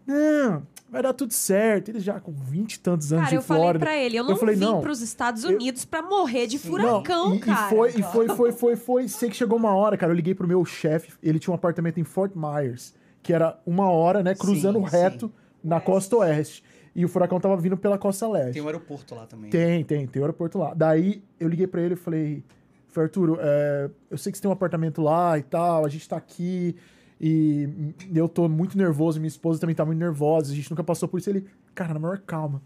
Não, 0.07 0.63
vai 0.91 1.03
dar 1.03 1.13
tudo 1.13 1.33
certo. 1.33 1.91
Eles 1.91 2.03
já 2.03 2.19
com 2.19 2.33
20 2.33 2.75
e 2.75 2.81
tantos 2.81 3.13
anos 3.13 3.25
Cara, 3.27 3.37
eu 3.37 3.41
de 3.41 3.47
falei 3.47 3.63
Flórida. 3.63 3.85
pra 3.85 3.97
ele, 3.97 4.17
eu 4.17 4.25
não 4.25 4.37
falei, 4.37 4.57
vim 4.57 4.61
não, 4.65 4.81
pros 4.81 5.01
Estados 5.01 5.45
Unidos 5.45 5.85
pra 5.85 6.03
morrer 6.03 6.47
de 6.47 6.59
furacão, 6.59 7.29
não, 7.31 7.37
e, 7.37 7.39
cara. 7.39 7.67
E 7.67 7.71
foi, 7.77 7.89
e 7.91 8.03
foi, 8.03 8.29
foi, 8.29 8.53
foi, 8.53 8.77
foi. 8.77 9.09
Sei 9.09 9.31
que 9.31 9.37
chegou 9.37 9.57
uma 9.57 9.75
hora, 9.75 9.97
cara. 9.97 10.11
Eu 10.13 10.17
liguei 10.17 10.35
pro 10.35 10.49
meu 10.49 10.65
chefe. 10.65 11.13
Ele 11.23 11.39
tinha 11.39 11.53
um 11.53 11.55
apartamento 11.55 11.99
em 12.01 12.05
Fort 12.05 12.33
Myers, 12.35 12.93
que 13.23 13.33
era 13.33 13.59
uma 13.67 13.91
hora, 13.91 14.23
né? 14.23 14.35
Cruzando 14.35 14.79
Sim, 14.81 14.97
reto 14.97 15.27
sim. 15.27 15.33
na 15.63 15.81
costa 15.81 16.17
oeste. 16.17 16.63
E 16.95 17.05
o 17.05 17.09
furacão 17.09 17.39
tava 17.39 17.57
vindo 17.57 17.77
pela 17.77 17.97
costa 17.97 18.29
leste. 18.29 18.55
Tem 18.55 18.63
um 18.63 18.67
aeroporto 18.67 19.15
lá 19.15 19.27
também. 19.27 19.51
Tem, 19.51 19.85
tem, 19.85 20.07
tem 20.07 20.21
o 20.21 20.25
aeroporto 20.25 20.59
lá. 20.59 20.75
Daí 20.75 21.23
eu 21.39 21.49
liguei 21.49 21.67
pra 21.67 21.81
ele 21.81 21.95
e 21.95 21.97
falei, 21.97 22.45
falei, 22.89 23.07
Arturo, 23.07 23.39
é, 23.41 23.91
eu 24.11 24.19
sei 24.19 24.33
que 24.33 24.39
você 24.39 24.43
tem 24.43 24.49
um 24.49 24.55
apartamento 24.55 25.01
lá 25.01 25.39
e 25.39 25.43
tal, 25.43 25.85
a 25.85 25.89
gente 25.89 26.09
tá 26.09 26.17
aqui 26.17 26.75
e 27.21 27.69
eu 28.15 28.29
tô 28.29 28.49
muito 28.49 28.79
nervoso, 28.79 29.21
minha 29.21 29.29
esposa 29.29 29.61
também 29.61 29.77
tá 29.77 29.85
muito 29.85 29.99
nervosa, 29.99 30.53
a 30.53 30.55
gente 30.55 30.71
nunca 30.71 30.83
passou 30.83 31.09
por 31.09 31.19
isso. 31.19 31.29
Ele, 31.29 31.47
cara, 31.75 31.93
na 31.95 32.01
maior 32.01 32.19
calma. 32.19 32.63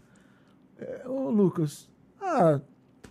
É, 0.79 1.07
Ô, 1.07 1.29
Lucas, 1.29 1.89
ah, 2.21 2.61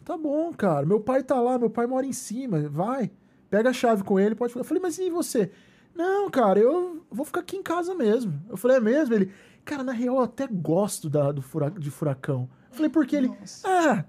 tá 0.05 0.17
bom, 0.17 0.53
cara, 0.53 0.85
meu 0.85 1.01
pai 1.01 1.23
tá 1.23 1.41
lá, 1.41 1.59
meu 1.59 1.71
pai 1.71 1.87
mora 1.87 2.07
em 2.07 2.13
cima, 2.13 2.69
vai, 2.69 3.11
pega 3.51 3.71
a 3.71 3.73
chave 3.73 4.03
com 4.03 4.19
ele, 4.19 4.35
pode. 4.35 4.57
Eu 4.57 4.65
falei, 4.65 4.83
mas 4.83 4.99
e 4.99 5.11
você? 5.11 5.51
Não, 5.95 6.29
cara, 6.31 6.59
eu 6.59 7.05
vou 7.11 7.25
ficar 7.25 7.41
aqui 7.41 7.57
em 7.57 7.63
casa 7.63 7.95
mesmo. 7.95 8.41
Eu 8.49 8.57
falei, 8.57 8.79
é 8.79 8.81
mesmo? 8.81 9.15
Ele, 9.15 9.31
cara, 9.65 9.83
na 9.83 9.93
real 9.93 10.17
eu 10.17 10.23
até 10.23 10.47
gosto 10.47 11.09
da, 11.09 11.31
do 11.31 11.41
fura, 11.41 11.71
de 11.71 11.91
furacão. 11.91 12.49
Eu 12.71 12.77
falei, 12.77 12.91
por 12.91 13.07
que 13.07 13.17
ele? 13.17 13.29
Nossa. 13.29 13.69
Ah, 13.69 14.05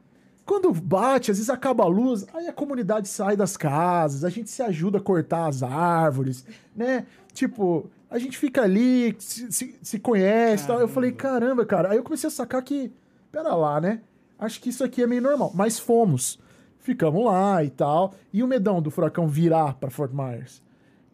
quando 0.45 0.71
bate, 0.71 1.31
às 1.31 1.37
vezes 1.37 1.49
acaba 1.49 1.83
a 1.83 1.87
luz, 1.87 2.25
aí 2.33 2.47
a 2.47 2.53
comunidade 2.53 3.07
sai 3.07 3.35
das 3.35 3.57
casas, 3.57 4.23
a 4.23 4.29
gente 4.29 4.49
se 4.49 4.61
ajuda 4.61 4.99
a 4.99 5.01
cortar 5.01 5.47
as 5.47 5.63
árvores, 5.63 6.45
né? 6.75 7.05
Tipo, 7.33 7.89
a 8.09 8.19
gente 8.19 8.37
fica 8.37 8.61
ali, 8.61 9.15
se, 9.19 9.51
se, 9.51 9.79
se 9.81 9.99
conhece 9.99 10.63
e 10.63 10.67
tal. 10.67 10.79
Eu 10.79 10.87
falei, 10.87 11.11
caramba, 11.11 11.65
cara. 11.65 11.91
Aí 11.91 11.97
eu 11.97 12.03
comecei 12.03 12.27
a 12.27 12.31
sacar 12.31 12.61
que, 12.63 12.91
pera 13.31 13.55
lá, 13.55 13.81
né? 13.81 14.01
Acho 14.37 14.61
que 14.61 14.69
isso 14.69 14.83
aqui 14.83 15.01
é 15.01 15.07
meio 15.07 15.21
normal. 15.21 15.51
Mas 15.53 15.79
fomos. 15.79 16.39
Ficamos 16.79 17.25
lá 17.25 17.63
e 17.63 17.69
tal. 17.69 18.13
E 18.31 18.43
o 18.43 18.47
medão 18.47 18.81
do 18.81 18.91
furacão 18.91 19.27
virar 19.27 19.73
pra 19.75 19.89
Fort 19.89 20.11
Myers? 20.13 20.61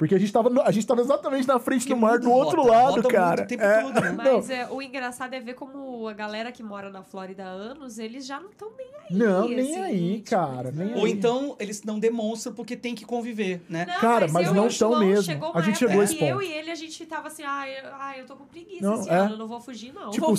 Porque 0.02 0.16
a 0.16 0.18
gente 0.18 0.34
tava, 0.34 0.50
no- 0.50 0.64
a 0.64 0.72
gente 0.72 0.88
tava 0.88 1.00
exatamente 1.00 1.48
na 1.48 1.60
frente 1.60 1.82
Porque 1.82 1.94
do 1.94 2.00
mar, 2.00 2.18
do 2.18 2.32
outro 2.32 2.64
rota, 2.64 2.72
lado, 2.74 2.84
roda 2.86 3.02
muito 3.04 3.08
cara. 3.10 3.44
o 3.44 3.46
tempo 3.46 3.62
É. 3.64 3.82
todo, 3.84 4.02
né? 4.02 4.12
Mas 4.18 4.50
é, 4.50 4.68
o 4.68 4.82
engraçado 4.82 5.32
é 5.36 5.40
ver 5.40 5.54
como 5.54 6.08
a 6.08 6.14
galera 6.14 6.52
que 6.52 6.64
mora 6.64 6.90
na 6.90 7.04
Flórida 7.04 7.44
há 7.44 7.50
anos, 7.50 8.00
eles 8.00 8.26
já 8.26 8.40
não 8.40 8.50
estão 8.50 8.72
nem 8.76 8.88
aí. 8.88 9.16
Não, 9.16 9.48
nem 9.48 9.60
assim, 9.60 9.76
aí, 9.80 10.14
tipo, 10.22 10.30
cara, 10.32 10.72
nem 10.72 10.96
Ou 10.96 11.06
aí. 11.06 11.12
então 11.12 11.56
eles 11.60 11.84
não 11.84 12.00
demonstram 12.00 12.52
porque 12.56 12.76
tem 12.76 12.96
que 12.96 13.06
conviver, 13.06 13.62
né? 13.70 13.86
Não, 13.86 14.00
Cara, 14.00 14.28
mas 14.28 14.48
eu 14.48 14.56
não 14.56 14.64
e 14.64 14.70
o 14.70 14.76
tão 14.76 14.90
João 14.90 15.00
mesmo. 15.06 15.24
Chegou 15.24 15.52
A 15.54 15.62
gente 15.62 15.76
época 15.76 15.78
chegou 15.88 16.02
a 16.02 16.04
esse 16.04 16.16
que 16.16 16.26
eu 16.26 16.38
ponto. 16.38 16.48
e 16.48 16.52
ele, 16.52 16.72
a 16.72 16.76
gente 16.76 17.06
tava 17.06 17.28
assim, 17.28 17.44
ah, 17.46 17.70
eu, 17.70 17.90
ah, 17.94 18.18
eu 18.18 18.26
tô 18.26 18.36
com 18.36 18.46
preguiça 18.46 18.82
Não, 18.84 18.96
esse 19.02 19.08
é. 19.08 19.14
ano, 19.14 19.34
eu 19.36 19.38
não 19.38 19.48
vou 19.48 19.62
fugir, 19.62 19.94
não. 19.94 20.10
Tipo, 20.10 20.34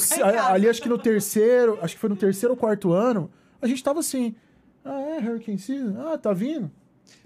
ali 0.49 0.69
acho 0.69 0.83
que 0.83 0.89
no 0.89 0.99
terceiro, 0.99 1.79
acho 1.81 1.95
que 1.95 2.01
foi 2.01 2.11
no 2.11 2.17
terceiro 2.17 2.55
ou 2.55 2.57
quarto 2.59 2.93
ano, 2.93 3.31
a 3.61 3.69
gente 3.69 3.81
tava 3.81 4.01
assim. 4.01 4.35
Ah, 4.85 5.01
é, 5.01 5.19
Hurricane 5.19 5.57
Season? 5.61 5.95
Ah, 6.05 6.19
tá 6.19 6.33
vindo? 6.33 6.69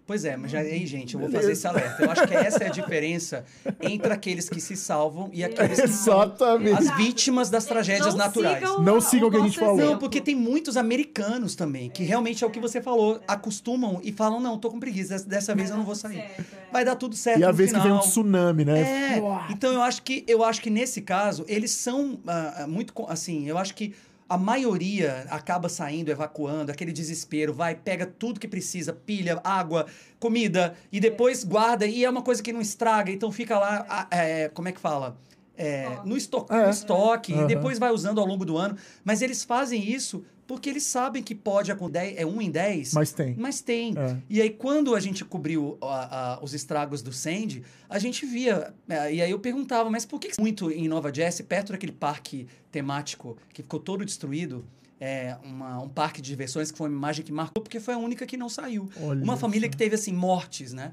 Pois 0.07 0.25
é, 0.25 0.37
mas 0.37 0.53
já, 0.53 0.61
aí, 0.61 0.87
gente, 0.87 1.15
eu 1.15 1.21
vou 1.21 1.29
Beleza. 1.29 1.43
fazer 1.49 1.53
esse 1.53 1.67
alerta. 1.67 2.03
Eu 2.05 2.11
acho 2.13 2.27
que 2.29 2.35
essa 2.35 2.63
é 2.63 2.69
a 2.69 2.71
diferença 2.71 3.45
entre 3.81 4.13
aqueles 4.13 4.49
que 4.49 4.61
se 4.61 4.77
salvam 4.77 5.29
e 5.33 5.43
aqueles 5.43 5.81
que 5.81 5.89
são 5.89 6.21
as 6.21 6.97
vítimas 6.97 7.51
das 7.51 7.65
tragédias 7.65 8.15
Não 8.15 8.17
naturais. 8.17 8.59
sigam 8.59 8.83
Não 8.83 9.01
sigam 9.01 9.29
o 9.29 9.31
que 9.33 9.37
a 9.37 9.41
gente 9.41 9.59
falou. 9.59 9.77
Não, 9.77 9.99
porque 9.99 10.21
tem 10.21 10.37
muitos 10.37 10.77
americanos 10.77 11.57
também, 11.57 11.91
que 11.91 12.05
realmente 12.05 12.45
é 12.45 12.47
o 12.47 12.51
que 12.51 12.61
você 12.61 12.81
falou, 12.81 13.21
acostumam 13.27 14.01
e 14.05 14.13
falam, 14.13 14.39
não, 14.39 14.57
tô 14.59 14.71
com 14.71 14.79
preguiça, 14.79 15.19
dessa, 15.25 15.55
vez 15.57 15.71
eu 15.71 15.77
não 15.77 15.85
vou 15.85 15.97
sair. 15.97 16.19
É. 16.19 16.37
Vai 16.73 16.85
dar 16.85 16.95
tudo 16.95 17.17
certo 17.17 17.41
E 17.41 17.45
a 17.45 17.49
no 17.49 17.55
vez 17.55 17.73
que 17.73 17.79
vem 17.79 17.87
um 17.91 17.95
final. 17.97 18.03
tsunami, 18.09 18.65
né? 18.65 18.81
É, 18.81 19.23
então 19.51 19.73
eu 19.73 19.83
acho 19.83 20.03
que 20.03 20.25
eu 20.29 20.45
acho 20.45 20.61
que 20.61 20.71
nesse 20.71 21.01
caso 21.01 21.45
eles 21.49 21.73
são 21.73 22.19
ah, 22.27 22.67
muito 22.69 22.93
assim, 23.09 23.49
eu 23.49 23.59
acho 23.59 23.75
que 23.75 23.93
a 24.29 24.37
maioria 24.37 25.27
acaba 25.31 25.69
saindo, 25.69 26.11
evacuando, 26.11 26.73
aquele 26.73 26.93
desespero, 26.93 27.55
vai, 27.55 27.75
pega 27.75 28.07
tudo 28.07 28.41
que 28.41 28.49
precisa, 28.49 28.93
pilha, 28.93 29.41
água, 29.45 29.87
comida, 30.19 30.75
e 30.91 30.99
depois 30.99 31.45
guarda, 31.45 31.87
e 31.87 32.05
é 32.05 32.11
uma 32.11 32.23
coisa 32.23 32.43
que 32.43 32.53
não 32.53 32.61
estraga, 32.61 33.13
então 33.13 33.31
fica 33.31 33.59
lá, 33.59 34.09
é, 34.11 34.49
como 34.49 34.69
é 34.69 34.73
que 34.73 34.81
fala? 34.81 35.17
É, 35.57 35.89
no, 36.05 36.17
esto 36.17 36.45
É. 36.51 36.65
no 36.65 36.71
estoque, 36.71 37.33
e 37.33 37.47
depois 37.47 37.79
vai 37.79 37.91
usando 37.91 38.21
ao 38.21 38.27
longo 38.27 38.45
do 38.45 38.59
ano. 38.59 38.77
Mas 39.03 39.23
eles 39.23 39.43
fazem 39.43 39.83
isso 39.91 40.23
porque 40.47 40.71
eles 40.71 40.85
sabem 40.85 41.23
que 41.23 41.35
pode 41.35 41.73
acontecer, 41.73 42.15
é 42.17 42.25
um 42.25 42.41
em 42.41 42.51
10, 42.51 42.93
Mas 42.95 43.13
tem. 43.13 43.35
mas 43.37 43.61
tem. 43.61 43.95
É. 43.97 44.17
E 44.31 44.41
aí, 44.41 44.51
quando 44.51 44.95
a 44.95 45.01
gente 45.01 45.25
cobriu 45.25 45.77
a- 45.83 46.35
a- 46.35 46.45
os 46.45 46.55
estragos 46.55 47.03
do 47.03 47.13
Sandy, 47.13 47.63
a 47.89 47.99
gente 47.99 48.25
via. 48.25 48.73
é, 48.89 49.15
e 49.15 49.21
aí 49.23 49.31
eu 49.31 49.39
perguntava, 49.41 49.91
mas 49.91 50.05
por 50.05 50.21
que 50.21 50.31
muito 50.41 50.71
em 50.71 50.87
Nova 50.89 51.13
Jersey, 51.13 51.45
perto 51.45 51.73
daquele 51.73 51.93
parque 51.93 52.47
temático 52.71 53.37
que 53.53 53.63
ficou 53.63 53.81
todo 53.81 54.05
destruído? 54.05 54.65
É, 54.99 55.37
uma- 55.45 55.83
um 55.83 55.89
parque 55.91 56.23
de 56.23 56.29
diversões 56.31 56.71
que 56.71 56.79
foi 56.79 56.89
uma 56.89 56.97
imagem 56.97 57.23
que 57.25 57.31
marcou, 57.31 57.63
porque 57.63 57.79
foi 57.79 57.93
a 57.93 57.99
única 57.99 58.25
que 58.25 58.37
não 58.37 58.49
saiu. 58.49 58.89
Olha 59.03 59.23
uma 59.23 59.37
família 59.37 59.67
só. 59.67 59.71
que 59.73 59.77
teve, 59.77 59.95
assim, 59.95 60.13
mortes, 60.13 60.73
né? 60.73 60.93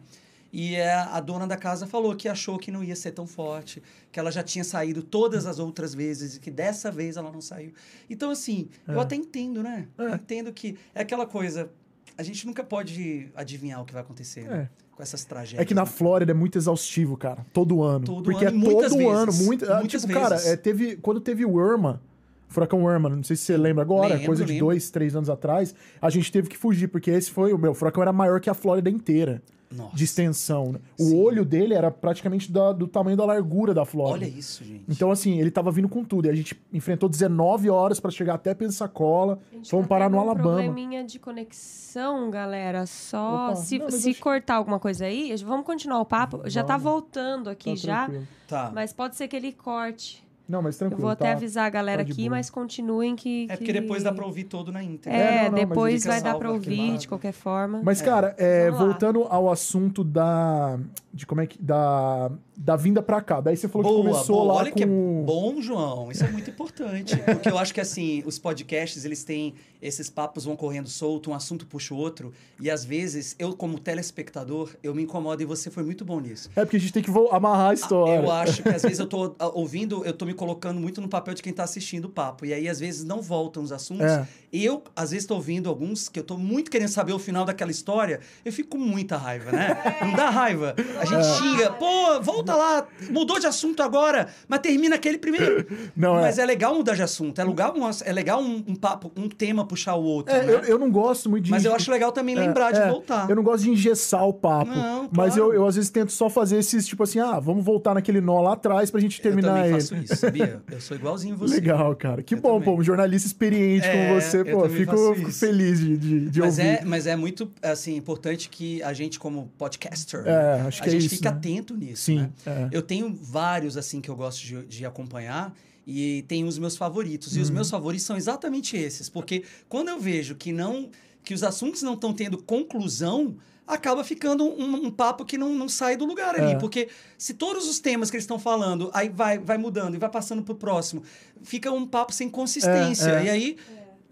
E 0.55 0.75
é, 0.75 0.93
a 0.93 1.19
dona 1.19 1.47
da 1.47 1.57
casa 1.57 1.87
falou 1.87 2.15
que 2.15 2.29
achou 2.29 2.59
que 2.59 2.69
não 2.69 2.83
ia 2.83 2.95
ser 2.95 3.11
tão 3.11 3.25
forte, 3.25 3.81
que 4.11 4.19
ela 4.19 4.31
já 4.31 4.43
tinha 4.43 4.63
saído 4.63 5.01
todas 5.01 5.47
as 5.47 5.57
outras 5.57 5.95
vezes 5.95 6.35
e 6.35 6.39
que 6.39 6.51
dessa 6.51 6.91
vez 6.91 7.17
ela 7.17 7.31
não 7.31 7.41
saiu. 7.41 7.73
Então, 8.07 8.29
assim, 8.29 8.69
eu 8.87 8.99
É. 8.99 9.01
até 9.01 9.15
entendo, 9.15 9.63
né? 9.63 9.87
É. 9.97 10.03
Eu 10.03 10.13
entendo 10.15 10.53
que 10.53 10.77
é 10.93 11.01
aquela 11.01 11.25
coisa. 11.25 11.71
A 12.15 12.21
gente 12.21 12.45
nunca 12.45 12.63
pode 12.63 13.31
adivinhar 13.35 13.81
o 13.81 13.85
que 13.85 13.91
vai 13.93 14.03
acontecer 14.03 14.43
né? 14.47 14.69
com 14.95 15.01
essas 15.01 15.25
tragédias. 15.25 15.59
É 15.59 15.65
que 15.65 15.73
na 15.73 15.81
né? 15.85 15.87
Flórida 15.89 16.31
é 16.31 16.35
muito 16.35 16.55
exaustivo, 16.59 17.17
cara. 17.17 17.43
Todo 17.51 17.81
ano. 17.81 18.05
Todo 18.05 18.23
Porque 18.23 18.45
ano, 18.45 18.63
é 18.63 18.69
todo 18.69 18.81
vezes. 18.97 19.07
ano. 19.07 19.33
Muito, 19.45 19.73
ah, 19.73 19.79
Muitas 19.79 20.01
tipo, 20.03 20.13
cara, 20.13 20.35
vezes. 20.35 20.51
é, 20.51 20.55
teve, 20.55 20.97
quando 20.97 21.19
teve 21.19 21.43
o 21.43 21.59
Irma, 21.59 21.99
furacão 22.47 22.87
Irma, 22.87 23.09
não 23.09 23.23
sei 23.23 23.35
se 23.35 23.41
você 23.45 23.57
lembra 23.57 23.81
agora, 23.81 24.09
Lembro, 24.13 24.27
coisa 24.27 24.45
de 24.45 24.51
lembro. 24.51 24.67
dois, 24.67 24.91
três 24.91 25.15
anos 25.15 25.31
atrás, 25.31 25.73
a 25.99 26.11
gente 26.11 26.31
teve 26.31 26.47
que 26.47 26.55
fugir, 26.57 26.87
porque 26.89 27.09
esse 27.09 27.31
foi 27.31 27.51
o 27.51 27.57
meu. 27.57 27.71
O 27.71 27.73
furacão 27.73 28.03
era 28.03 28.13
maior 28.13 28.39
que 28.39 28.51
a 28.51 28.53
Flórida 28.53 28.91
inteira, 28.91 29.41
Nossa. 29.75 29.95
de 29.95 30.03
extensão. 30.03 30.71
né? 30.73 30.79
O 30.99 31.03
Sim. 31.05 31.21
olho 31.21 31.43
dele 31.45 31.73
era 31.73 31.89
praticamente 31.91 32.51
da- 32.51 32.71
do 32.71 32.87
tamanho 32.87 33.17
da 33.17 33.25
largura 33.25 33.73
da 33.73 33.85
Flórida. 33.85 34.25
Olha 34.25 34.37
isso, 34.39 34.63
gente. 34.63 34.83
Então, 34.87 35.11
assim, 35.11 35.39
ele 35.39 35.49
tava 35.51 35.71
vindo 35.71 35.89
com 35.89 36.03
tudo. 36.03 36.25
E 36.27 36.29
a 36.29 36.35
gente 36.35 36.59
enfrentou 36.71 37.09
19 37.09 37.69
horas 37.69 37.99
pra 37.99 38.09
chegar 38.11 38.35
até 38.35 38.53
Pensacola. 38.53 39.39
Fomos 39.69 39.85
tá 39.85 39.89
parar 39.89 40.09
no 40.09 40.17
um 40.17 40.21
Alabama. 40.21 40.55
probleminha 40.63 41.03
de 41.03 41.19
conexão, 41.19 42.29
galera. 42.29 42.85
Só 42.85 43.47
Opa, 43.47 43.55
se, 43.55 43.79
não, 43.79 43.89
se 43.89 44.09
acho- 44.11 44.19
cortar 44.21 44.55
alguma 44.55 44.79
coisa 44.79 45.05
aí, 45.05 45.35
vamos 45.43 45.65
continuar 45.65 45.99
o 45.99 46.05
papo. 46.05 46.41
Já 46.45 46.63
tá 46.63 46.77
voltando 46.77 47.49
aqui 47.49 47.71
Tá 47.71 47.75
já, 47.75 48.03
tranquilo. 48.05 48.27
Tá. 48.47 48.71
mas 48.73 48.93
pode 48.93 49.15
ser 49.15 49.27
que 49.27 49.35
ele 49.35 49.51
corte. 49.51 50.22
Não, 50.47 50.61
mas 50.61 50.75
Eu 50.75 50.79
tranquilo. 50.79 51.01
vou 51.03 51.09
até 51.11 51.25
tá- 51.25 51.31
avisar 51.31 51.65
a 51.65 51.69
galera 51.69 52.03
tá 52.03 52.11
aqui, 52.11 52.23
boa. 52.23 52.31
mas 52.37 52.49
continuem 52.49 53.15
que. 53.15 53.45
É 53.49 53.55
porque 53.55 53.71
que- 53.71 53.79
depois 53.79 54.03
dá 54.03 54.11
pra 54.11 54.25
ouvir 54.25 54.43
todo 54.43 54.71
na 54.71 54.83
íntegra. 54.83 55.17
É, 55.17 55.21
É, 55.21 55.43
não, 55.43 55.51
não, 55.51 55.57
depois 55.57 56.05
vai 56.05 56.21
dar 56.21 56.35
pra 56.35 56.51
ouvir 56.51 56.97
de 56.97 57.07
qualquer 57.07 57.31
forma. 57.31 57.81
Mas, 57.83 58.01
É. 58.01 58.05
cara, 58.05 58.35
é, 58.37 58.69
voltando 58.69 59.23
ao 59.23 59.49
assunto 59.51 60.03
da. 60.03 60.77
De 61.13 61.25
como 61.25 61.39
é 61.41 61.47
que. 61.47 61.61
Da, 61.61 62.29
da 62.55 62.75
vinda 62.75 63.01
pra 63.01 63.21
cá. 63.21 63.41
Daí 63.41 63.57
você 63.57 63.67
falou 63.67 63.83
Boa, 63.91 64.03
que 64.03 64.09
começou 64.11 64.35
boa. 64.37 64.53
lá 64.53 64.59
Olha 64.59 64.71
com. 64.71 64.77
que 64.77 64.83
é 64.83 64.87
bom, 64.87 65.61
João. 65.61 66.11
Isso 66.11 66.23
é 66.23 66.31
muito 66.31 66.49
importante. 66.49 67.15
Porque 67.25 67.49
eu 67.49 67.57
acho 67.57 67.73
que, 67.73 67.81
assim, 67.81 68.23
os 68.25 68.37
podcasts, 68.39 69.05
eles 69.05 69.23
têm... 69.23 69.53
Esses 69.81 70.09
papos 70.09 70.45
vão 70.45 70.55
correndo 70.55 70.87
solto, 70.87 71.29
um 71.31 71.33
assunto 71.33 71.65
puxa 71.65 71.93
o 71.93 71.97
outro. 71.97 72.31
E, 72.59 72.71
às 72.71 72.85
vezes, 72.85 73.35
eu, 73.37 73.53
como 73.53 73.77
telespectador, 73.77 74.69
eu 74.81 74.95
me 74.95 75.03
incomodo. 75.03 75.41
E 75.41 75.45
você 75.45 75.69
foi 75.69 75.83
muito 75.83 76.05
bom 76.05 76.19
nisso. 76.21 76.49
É 76.55 76.63
porque 76.63 76.77
a 76.77 76.79
gente 76.79 76.93
tem 76.93 77.03
que 77.03 77.11
amarrar 77.31 77.71
a 77.71 77.73
história. 77.73 78.21
Eu 78.21 78.31
acho 78.31 78.63
que, 78.63 78.69
às 78.69 78.81
vezes, 78.81 78.99
eu 78.99 79.07
tô 79.07 79.35
ah, 79.39 79.47
ouvindo... 79.49 80.05
Eu 80.05 80.13
tô 80.13 80.25
me 80.25 80.33
colocando 80.33 80.79
muito 80.79 81.01
no 81.01 81.09
papel 81.09 81.33
de 81.33 81.41
quem 81.41 81.51
tá 81.51 81.63
assistindo 81.63 82.05
o 82.05 82.09
papo. 82.09 82.45
E 82.45 82.53
aí, 82.53 82.69
às 82.69 82.79
vezes, 82.79 83.03
não 83.03 83.21
voltam 83.21 83.61
os 83.61 83.71
assuntos. 83.71 84.05
É. 84.05 84.25
Eu, 84.51 84.83
às 84.95 85.11
vezes, 85.11 85.25
tô 85.25 85.35
ouvindo 85.35 85.67
alguns 85.69 86.07
que 86.07 86.19
eu 86.19 86.23
tô 86.23 86.37
muito 86.37 86.69
querendo 86.71 86.89
saber 86.89 87.11
o 87.13 87.19
final 87.19 87.43
daquela 87.43 87.71
história. 87.71 88.19
Eu 88.45 88.53
fico 88.53 88.69
com 88.69 88.77
muita 88.77 89.17
raiva, 89.17 89.51
né? 89.51 89.75
Não 90.01 90.13
dá 90.13 90.29
raiva. 90.29 90.75
A 90.99 91.05
gente 91.05 91.19
É. 91.25 91.33
xinga. 91.37 91.71
Pô, 91.73 92.21
volta 92.21 92.42
lá. 92.55 92.85
Mudou 93.09 93.39
de 93.39 93.47
assunto 93.47 93.81
agora, 93.83 94.27
mas 94.47 94.59
termina 94.59 94.95
aquele 94.95 95.17
primeiro. 95.17 95.65
Não, 95.95 96.17
é. 96.17 96.21
Mas 96.21 96.37
é 96.39 96.45
legal 96.45 96.75
mudar 96.75 96.95
de 96.95 97.01
assunto. 97.03 97.39
É 97.39 97.43
legal 97.43 97.73
um, 97.75 97.89
é 98.03 98.11
legal 98.13 98.41
um, 98.41 98.63
um 98.67 98.75
papo, 98.75 99.11
um 99.15 99.29
tema 99.29 99.65
puxar 99.65 99.95
o 99.95 100.03
outro, 100.03 100.33
É, 100.33 100.43
né? 100.45 100.53
eu, 100.53 100.59
eu 100.59 100.79
não 100.79 100.89
gosto 100.91 101.29
muito 101.29 101.45
de. 101.45 101.51
Mas 101.51 101.63
eu 101.65 101.73
acho 101.73 101.89
legal 101.91 102.11
também 102.11 102.35
É, 102.35 102.39
lembrar 102.39 102.71
de 102.71 102.79
é, 102.79 102.89
voltar. 102.89 103.29
Eu 103.29 103.35
não 103.35 103.43
gosto 103.43 103.63
de 103.63 103.69
engessar 103.69 104.27
o 104.27 104.33
papo. 104.33 104.71
Não, 104.71 105.09
Mas 105.11 105.35
claro. 105.35 105.51
eu, 105.51 105.61
eu, 105.61 105.67
às 105.67 105.75
vezes, 105.75 105.89
tento 105.89 106.11
só 106.11 106.29
fazer 106.29 106.57
esses, 106.57 106.85
tipo 106.87 107.03
assim, 107.03 107.19
ah, 107.19 107.39
vamos 107.39 107.63
voltar 107.63 107.93
naquele 107.93 108.19
nó 108.21 108.41
lá 108.41 108.53
atrás 108.53 108.89
pra 108.91 108.99
gente 108.99 109.19
Eu 109.19 109.23
terminar 109.23 109.49
também 109.55 109.63
ele. 109.71 109.73
faço 109.73 109.95
isso, 109.95 110.15
sabia? 110.15 110.61
Eu 110.71 110.81
sou 110.81 110.97
igualzinho 110.97 111.35
você. 111.37 111.55
Legal, 111.55 111.95
cara. 111.95 112.23
Que 112.23 112.35
Eu 112.35 112.41
bom, 112.41 112.59
também. 112.59 112.75
pô, 112.75 112.79
um 112.81 112.83
jornalista 112.83 113.27
experiente 113.27 113.85
É, 113.87 114.07
como 114.09 114.21
você, 114.21 114.41
eu 114.41 114.45
pô, 114.45 114.69
fico, 114.69 115.15
fico 115.15 115.31
feliz 115.31 115.79
de, 115.79 115.97
de, 115.97 116.29
de 116.29 116.39
Mas 116.39 116.57
ouvir. 116.57 116.69
é, 116.69 116.81
mas 116.85 117.07
é 117.07 117.15
muito 117.15 117.51
assim, 117.61 117.95
importante 117.95 118.49
que 118.49 118.81
a 118.83 118.93
gente, 118.93 119.19
como 119.19 119.51
podcaster, 119.57 120.23
É, 120.25 120.61
acho 120.67 120.81
a 120.81 120.83
que 120.83 120.89
é 120.89 120.91
gente 120.91 121.05
isso, 121.05 121.15
fica 121.15 121.31
né? 121.31 121.37
atento 121.37 121.75
nisso. 121.75 122.03
Sim, 122.03 122.19
né? 122.19 122.29
É. 122.45 122.69
Eu 122.71 122.81
tenho 122.81 123.13
vários 123.13 123.77
assim 123.77 124.01
que 124.01 124.09
eu 124.09 124.15
gosto 124.15 124.41
de, 124.45 124.65
de 124.65 124.85
acompanhar 124.85 125.53
e 125.85 126.23
tem 126.27 126.45
os 126.45 126.57
meus 126.57 126.75
favoritos. 126.77 127.35
E 127.35 127.37
Uhum. 127.37 127.43
os 127.43 127.49
meus 127.49 127.69
favoritos 127.69 128.05
são 128.05 128.15
exatamente 128.15 128.77
esses, 128.77 129.09
porque 129.09 129.43
quando 129.67 129.89
eu 129.89 129.99
vejo 129.99 130.35
que 130.35 130.51
não 130.51 130.89
que 131.23 131.33
os 131.33 131.41
assuntos 131.41 131.81
não 131.81 131.93
estão 131.93 132.13
tendo 132.13 132.37
conclusão, 132.37 133.37
acaba 133.65 134.03
ficando 134.03 134.43
um, 134.43 134.87
um 134.87 134.91
papo 134.91 135.23
que 135.23 135.37
não, 135.37 135.53
não 135.55 135.69
sai 135.69 135.95
do 135.95 136.05
lugar 136.05 136.35
ali. 136.35 136.51
É. 136.51 136.55
Porque 136.55 136.89
se 137.17 137.33
todos 137.33 137.67
os 137.67 137.79
temas 137.79 138.11
que 138.11 138.17
eles 138.17 138.25
estão 138.25 138.37
falando, 138.37 138.89
aí 138.93 139.07
vai, 139.07 139.39
vai 139.39 139.57
mudando 139.57 139.95
e 139.95 139.97
vai 139.97 140.09
passando 140.09 140.43
pro 140.43 140.53
próximo, 140.55 141.01
fica 141.41 141.71
um 141.71 141.87
papo 141.87 142.13
sem 142.13 142.29
consistência. 142.29 143.09
É, 143.09 143.21
é. 143.21 143.25
E 143.25 143.29
aí, 143.29 143.57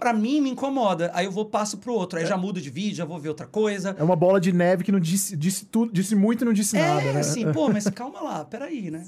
pra 0.01 0.13
mim, 0.13 0.41
me 0.41 0.49
incomoda. 0.49 1.11
Aí 1.13 1.25
eu 1.27 1.31
vou 1.31 1.45
passo 1.45 1.77
pro 1.77 1.93
outro. 1.93 2.17
Aí 2.17 2.25
já 2.25 2.35
mudo 2.35 2.59
de 2.59 2.71
vídeo, 2.71 2.95
já 2.95 3.05
vou 3.05 3.19
ver 3.19 3.29
outra 3.29 3.45
coisa. 3.45 3.95
É 3.99 4.03
uma 4.03 4.15
bola 4.15 4.41
de 4.41 4.51
neve 4.51 4.83
que 4.83 4.91
não 4.91 4.99
disse, 4.99 5.37
disse 5.37 5.63
tudo, 5.65 5.93
disse 5.93 6.15
muito 6.15 6.43
e 6.43 6.45
não 6.45 6.53
disse 6.53 6.75
nada, 6.75 7.03
é, 7.03 7.13
né? 7.13 7.19
assim, 7.19 7.51
pô, 7.51 7.69
mas 7.69 7.87
calma 7.91 8.19
lá, 8.19 8.43
peraí, 8.43 8.89
né? 8.89 9.03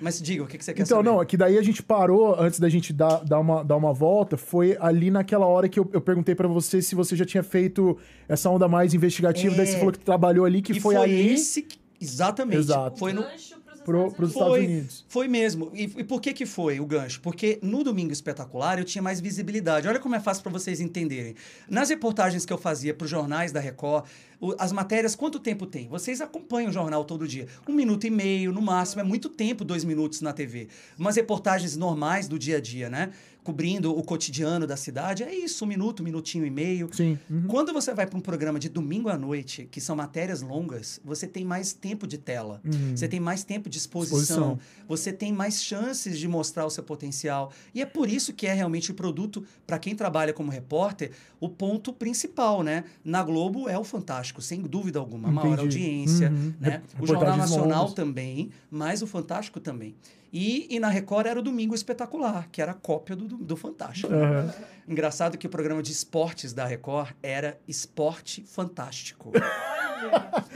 Mas 0.00 0.22
diga, 0.22 0.44
o 0.44 0.46
que, 0.46 0.56
que 0.56 0.64
você 0.64 0.72
quer 0.72 0.82
Então, 0.84 0.98
saber? 0.98 1.08
não, 1.10 1.20
é 1.20 1.26
que 1.26 1.36
daí 1.36 1.58
a 1.58 1.62
gente 1.62 1.82
parou, 1.82 2.40
antes 2.40 2.60
da 2.60 2.68
gente 2.68 2.92
dar, 2.92 3.24
dar, 3.24 3.40
uma, 3.40 3.64
dar 3.64 3.74
uma 3.76 3.92
volta, 3.92 4.36
foi 4.36 4.76
ali 4.80 5.10
naquela 5.10 5.46
hora 5.46 5.68
que 5.68 5.80
eu, 5.80 5.90
eu 5.92 6.00
perguntei 6.00 6.36
pra 6.36 6.46
você 6.46 6.80
se 6.80 6.94
você 6.94 7.16
já 7.16 7.24
tinha 7.24 7.42
feito 7.42 7.98
essa 8.28 8.48
onda 8.48 8.68
mais 8.68 8.94
investigativa, 8.94 9.52
É. 9.52 9.56
daí 9.56 9.66
você 9.66 9.78
falou 9.78 9.92
que 9.92 9.98
trabalhou 9.98 10.44
ali, 10.46 10.62
que 10.62 10.72
e 10.72 10.80
foi, 10.80 10.94
ali 10.94 11.32
esse... 11.34 11.62
que- 11.62 11.78
Exatamente. 12.00 12.58
Exato. 12.58 12.98
Foi 12.98 13.12
no, 13.12 13.22
Gancho 13.22 13.56
pro, 13.86 14.08
Estados 14.08 14.16
pros 14.16 14.34
Unidos. 14.34 14.34
Estados 14.34 14.48
Foi. 14.58 14.66
Unidos. 14.66 15.04
Foi 15.08 15.28
mesmo. 15.28 15.70
E, 15.72 15.82
e 15.84 16.04
por 16.04 16.20
que 16.20 16.32
que 16.34 16.44
foi 16.44 16.80
o 16.80 16.84
gancho? 16.86 17.20
Porque 17.22 17.58
no 17.62 17.82
Domingo 17.84 18.12
Espetacular 18.12 18.78
eu 18.78 18.84
tinha 18.84 19.00
mais 19.00 19.20
visibilidade. 19.20 19.86
Olha 19.88 19.98
como 20.00 20.14
é 20.14 20.20
fácil 20.20 20.42
para 20.42 20.52
vocês 20.52 20.80
entenderem. 20.80 21.34
Nas 21.68 21.88
reportagens 21.88 22.44
que 22.44 22.52
eu 22.52 22.58
fazia 22.58 22.92
para 22.92 23.04
os 23.04 23.10
jornais 23.10 23.52
da 23.52 23.60
Record, 23.60 24.04
o- 24.40 24.54
as 24.58 24.72
matérias, 24.72 25.14
quanto 25.14 25.38
tempo 25.38 25.64
tem? 25.66 25.88
Vocês 25.88 26.20
acompanham 26.20 26.68
o 26.70 26.72
jornal 26.72 27.04
todo 27.04 27.26
dia. 27.26 27.46
Um 27.66 27.72
minuto 27.72 28.06
e 28.06 28.10
meio, 28.10 28.52
no 28.52 28.60
máximo. 28.60 29.00
É 29.00 29.04
muito 29.04 29.28
tempo, 29.28 29.64
dois 29.64 29.84
minutos 29.84 30.20
na 30.20 30.32
TV. 30.32 30.68
Umas 30.98 31.16
reportagens 31.16 31.76
normais 31.76 32.28
do 32.28 32.38
dia 32.38 32.56
a 32.58 32.60
dia, 32.60 32.90
né? 32.90 33.12
Cobrindo 33.46 33.96
o 33.96 34.02
cotidiano 34.02 34.66
da 34.66 34.76
cidade, 34.76 35.22
é 35.22 35.32
isso, 35.32 35.64
um 35.64 35.68
minuto, 35.68 36.00
um 36.00 36.04
minutinho 36.04 36.44
e 36.44 36.50
meio. 36.50 36.88
Sim. 36.92 37.16
Uhum. 37.30 37.44
Quando 37.46 37.72
você 37.72 37.94
vai 37.94 38.04
para 38.04 38.18
um 38.18 38.20
programa 38.20 38.58
de 38.58 38.68
domingo 38.68 39.08
à 39.08 39.16
noite, 39.16 39.68
que 39.70 39.80
são 39.80 39.94
matérias 39.94 40.42
longas, 40.42 41.00
você 41.04 41.28
tem 41.28 41.44
mais 41.44 41.72
tempo 41.72 42.08
de 42.08 42.18
tela, 42.18 42.60
Uhum. 42.64 42.96
você 42.96 43.06
tem 43.06 43.20
mais 43.20 43.44
tempo 43.44 43.70
de 43.70 43.78
exposição, 43.78 44.18
Exposição. 44.54 44.58
você 44.88 45.12
tem 45.12 45.32
mais 45.32 45.62
chances 45.62 46.18
de 46.18 46.26
mostrar 46.26 46.66
o 46.66 46.70
seu 46.70 46.82
potencial. 46.82 47.52
E 47.72 47.80
é 47.80 47.86
por 47.86 48.08
isso 48.10 48.32
que 48.32 48.48
é 48.48 48.52
realmente 48.52 48.90
o 48.90 48.94
produto, 48.94 49.44
para 49.64 49.78
quem 49.78 49.94
trabalha 49.94 50.32
como 50.32 50.50
repórter, 50.50 51.12
o 51.38 51.48
ponto 51.48 51.92
principal, 51.92 52.64
né? 52.64 52.82
Na 53.04 53.22
Globo 53.22 53.68
é 53.68 53.78
o 53.78 53.84
Fantástico, 53.84 54.42
sem 54.42 54.60
dúvida 54.62 54.98
alguma. 54.98 55.28
A 55.28 55.30
maior 55.30 55.60
audiência, 55.60 56.30
Uhum. 56.32 56.52
né? 56.60 56.82
O 56.98 57.06
Jornal 57.06 57.36
Nacional 57.36 57.82
longas. 57.82 57.94
também, 57.94 58.50
mas 58.68 59.02
o 59.02 59.06
Fantástico 59.06 59.60
também. 59.60 59.94
E, 60.38 60.66
e 60.68 60.78
na 60.78 60.90
Record 60.90 61.26
era 61.26 61.40
o 61.40 61.42
Domingo 61.42 61.74
Espetacular, 61.74 62.46
que 62.52 62.60
era 62.60 62.72
a 62.72 62.74
cópia 62.74 63.16
do, 63.16 63.24
do, 63.26 63.56
Fantástico. 63.56 64.12
Aham. 64.12 64.52
Engraçado 64.86 65.38
que 65.38 65.46
o 65.46 65.50
programa 65.50 65.82
de 65.82 65.90
esportes 65.90 66.52
da 66.52 66.66
Record 66.66 67.12
era 67.22 67.58
Esporte 67.66 68.44
Fantástico. 68.44 69.32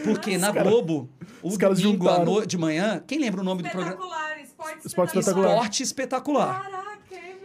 Porque 0.04 0.36
na 0.36 0.52
Globo, 0.52 1.08
o 1.42 1.56
domingo 1.56 2.24
noite 2.24 2.50
de 2.50 2.58
manhã, 2.58 3.02
quem 3.06 3.18
lembra 3.18 3.40
o 3.40 3.44
nome 3.44 3.62
do 3.62 3.70
programa? 3.70 3.94
Espetacular, 3.94 4.42
esporte, 4.42 5.18
espetacular. 5.18 5.48
Esporte 5.48 5.82
Espetacular. 5.82 6.79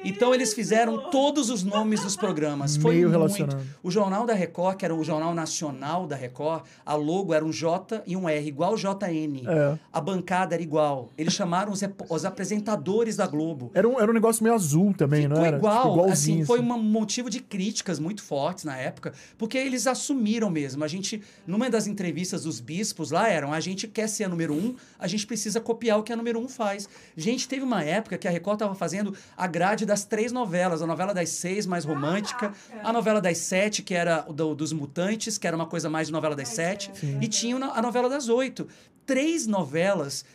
Então 0.06 0.34
eles 0.34 0.54
fizeram 0.54 1.10
todos 1.10 1.50
os 1.50 1.64
nomes 1.64 2.02
dos 2.02 2.16
programas. 2.16 2.78
Foi 2.78 2.96
Meio 2.96 3.10
muito. 3.10 3.58
O 3.82 3.90
Jornal 3.90 4.26
da 4.26 4.34
Record, 4.34 4.78
que 4.78 4.86
era 4.86 4.96
o 4.96 5.04
Jornal 5.04 5.34
Nacional 5.34 6.06
da 6.06 6.16
Record, 6.16 6.64
a 6.86 6.94
logo 6.96 7.34
era 7.34 7.44
um 7.44 7.52
J 7.52 8.04
e 8.06 8.16
um 8.16 8.30
R, 8.30 8.48
igual 8.48 8.76
JN. 8.76 9.48
É. 9.48 9.78
A 9.92 10.00
bancada 10.00 10.56
era 10.56 10.62
igual. 10.62 11.10
Eles 11.18 11.34
chamaram 11.34 11.72
os, 11.72 11.82
os 12.10 12.26
apresentadores 12.26 13.16
da 13.16 13.26
Globo. 13.26 13.72
Era 13.74 13.88
um, 13.88 14.00
era 14.00 14.10
um 14.10 14.14
negócio 14.14 14.44
meio 14.44 14.56
azul 14.56 14.94
também, 14.94 15.24
Ficou 15.24 15.38
não 15.38 15.46
era? 15.46 15.58
igual, 15.58 15.96
Tipo, 15.96 16.12
assim, 16.12 16.46
foi 16.46 16.60
assim. 16.60 16.72
um 16.72 16.78
motivo 16.84 17.30
de 17.30 17.40
críticas 17.40 18.00
muito 18.00 18.22
fortes 18.24 18.64
na 18.64 18.78
época, 18.78 19.14
porque 19.38 19.58
eles 19.58 19.88
assumiram 19.88 20.50
mesmo. 20.50 20.84
A 20.84 20.88
gente, 20.88 21.22
numa 21.48 21.70
das 21.70 21.88
entrevistas 21.88 22.44
dos 22.44 22.60
bispos 22.60 23.12
lá, 23.12 23.28
eram: 23.28 23.52
a 23.52 23.60
gente 23.60 23.88
quer 23.88 24.08
ser 24.08 24.26
a 24.26 24.30
número 24.30 24.54
um, 24.54 24.76
a 25.00 25.08
gente 25.08 25.26
precisa 25.26 25.60
copiar 25.60 26.00
o 26.00 26.04
que 26.04 26.14
a 26.14 26.16
número 26.16 26.40
um 26.40 26.48
faz. 26.48 26.88
Gente, 27.18 27.48
teve 27.48 27.64
uma 27.64 27.84
época 27.84 28.18
que 28.18 28.28
a 28.28 28.32
Record 28.32 28.56
estava 28.56 28.76
fazendo 28.76 29.14
a 29.36 29.48
grade 29.48 29.86
das 29.96 30.04
três 30.04 30.32
novelas: 30.34 30.82
a 30.82 30.86
novela 30.88 31.14
das 31.14 31.30
seis, 31.30 31.66
mais 31.66 31.86
romântica, 31.86 32.52
a 32.84 32.92
novela 32.92 33.22
das 33.22 33.38
sete, 33.38 33.82
que 33.82 33.94
era 33.94 34.22
do- 34.24 34.54
dos 34.54 34.74
mutantes, 34.74 35.38
que 35.38 35.48
era 35.48 35.56
uma 35.56 35.66
coisa 35.66 35.90
mais 35.90 36.08
de 36.08 36.14
novela 36.14 36.36
das 36.36 36.50
sete, 36.50 36.92
e 37.22 37.28
tinha 37.28 37.56
a 37.56 37.82
novela 37.82 38.10
das 38.10 38.28
oito. 38.28 38.68
Três 39.06 39.48
novelas 39.48 40.26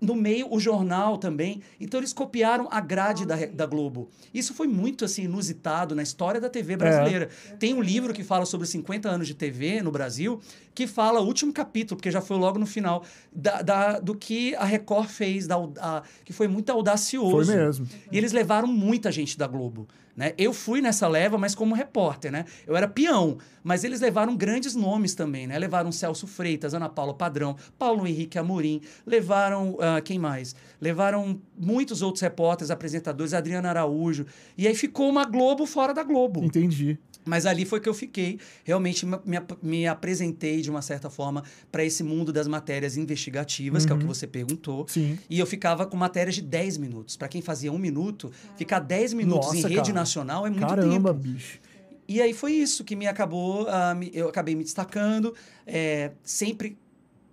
no 0.00 0.14
meio 0.14 0.46
o 0.52 0.58
jornal 0.58 1.18
também. 1.18 1.60
Então 1.78 2.00
eles 2.00 2.12
copiaram 2.12 2.68
a 2.70 2.80
grade 2.80 3.26
da, 3.26 3.36
da 3.46 3.66
Globo. 3.66 4.08
Isso 4.32 4.54
foi 4.54 4.66
muito 4.66 5.04
assim 5.04 5.24
inusitado 5.24 5.94
na 5.94 6.02
história 6.02 6.40
da 6.40 6.48
TV 6.48 6.76
brasileira. 6.76 7.28
Tem 7.58 7.74
um 7.74 7.82
livro 7.82 8.12
que 8.14 8.24
fala 8.24 8.46
sobre 8.46 8.64
os 8.64 8.70
50 8.70 9.08
anos 9.08 9.26
de 9.26 9.34
TV 9.34 9.82
no 9.82 9.90
Brasil, 9.90 10.40
que 10.74 10.86
fala 10.86 11.20
o 11.20 11.26
último 11.26 11.52
capítulo, 11.52 11.96
porque 11.96 12.10
já 12.10 12.20
foi 12.20 12.36
logo 12.38 12.58
no 12.58 12.66
final, 12.66 13.02
da, 13.32 13.60
da- 13.62 13.98
do 14.00 14.14
que 14.14 14.54
a 14.54 14.64
Record 14.64 15.08
fez, 15.08 15.46
da, 15.46 15.56
a- 15.80 16.02
que 16.24 16.32
foi 16.32 16.48
muito 16.48 16.70
audacioso. 16.70 17.30
Foi 17.46 17.56
mesmo. 17.56 17.86
E 18.10 18.16
eles 18.16 18.32
levaram 18.32 18.68
muita 18.68 19.10
gente 19.12 19.36
da 19.36 19.46
Globo. 19.46 19.86
Né? 20.18 20.32
Eu 20.36 20.52
fui 20.52 20.80
nessa 20.80 21.06
leva, 21.06 21.38
mas 21.38 21.54
como 21.54 21.76
repórter, 21.76 22.32
né? 22.32 22.44
Eu 22.66 22.76
era 22.76 22.88
peão, 22.88 23.38
mas 23.62 23.84
eles 23.84 24.00
levaram 24.00 24.36
grandes 24.36 24.74
nomes 24.74 25.14
também, 25.14 25.46
né? 25.46 25.56
Levaram 25.56 25.92
Celso 25.92 26.26
Freitas, 26.26 26.74
Ana 26.74 26.88
Paula 26.88 27.14
Padrão, 27.14 27.54
Paulo 27.78 28.04
Henrique 28.04 28.36
Amorim, 28.36 28.80
levaram 29.06 29.76
ah, 29.78 30.00
quem 30.00 30.18
mais? 30.18 30.56
Levaram 30.80 31.40
muitos 31.56 32.02
outros 32.02 32.20
repórteres, 32.20 32.72
apresentadores, 32.72 33.32
Adriana 33.32 33.68
Araújo. 33.68 34.26
E 34.56 34.66
aí 34.66 34.74
ficou 34.74 35.08
uma 35.08 35.24
Globo 35.24 35.64
fora 35.66 35.94
da 35.94 36.02
Globo. 36.02 36.42
Entendi. 36.42 36.98
Mas 37.28 37.46
ali 37.46 37.64
foi 37.64 37.78
que 37.80 37.88
eu 37.88 37.94
fiquei. 37.94 38.38
Realmente 38.64 39.04
me, 39.06 39.18
me 39.24 39.36
ap- 39.36 39.58
me 39.62 39.86
apresentei 39.86 40.60
de 40.60 40.70
uma 40.70 40.82
certa 40.82 41.08
forma 41.10 41.44
para 41.70 41.84
esse 41.84 42.02
mundo 42.02 42.32
das 42.32 42.48
matérias 42.48 42.96
investigativas, 42.96 43.84
que 43.86 43.92
é 43.92 43.94
o 43.94 43.98
que 43.98 44.04
você 44.06 44.26
perguntou. 44.26 44.86
Sim. 44.88 45.18
E 45.28 45.38
eu 45.38 45.46
ficava 45.46 45.86
com 45.86 45.96
matérias 45.96 46.34
de 46.34 46.42
10 46.42 46.76
minutos. 46.78 47.16
Para 47.16 47.28
quem 47.28 47.42
fazia 47.42 47.70
um 47.72 47.78
minuto, 47.78 48.32
ficar 48.56 48.80
10 48.80 49.12
minutos 49.12 49.50
em 49.52 49.56
Nossa, 49.56 49.68
rede 49.68 49.80
cara. 49.82 49.92
nacional 49.92 50.46
é 50.46 50.50
muito 50.50 50.66
Caramba, 50.66 51.12
tempo. 51.14 51.28
bicho. 51.28 51.60
E 52.08 52.22
aí 52.22 52.32
foi 52.32 52.52
isso 52.52 52.84
que 52.84 52.96
me 52.96 53.06
acabou, 53.06 53.66
ah, 53.68 53.94
me- 53.94 54.10
eu 54.14 54.28
acabei 54.30 54.54
me 54.54 54.64
destacando, 54.64 55.34
é, 55.66 56.12
sempre 56.22 56.78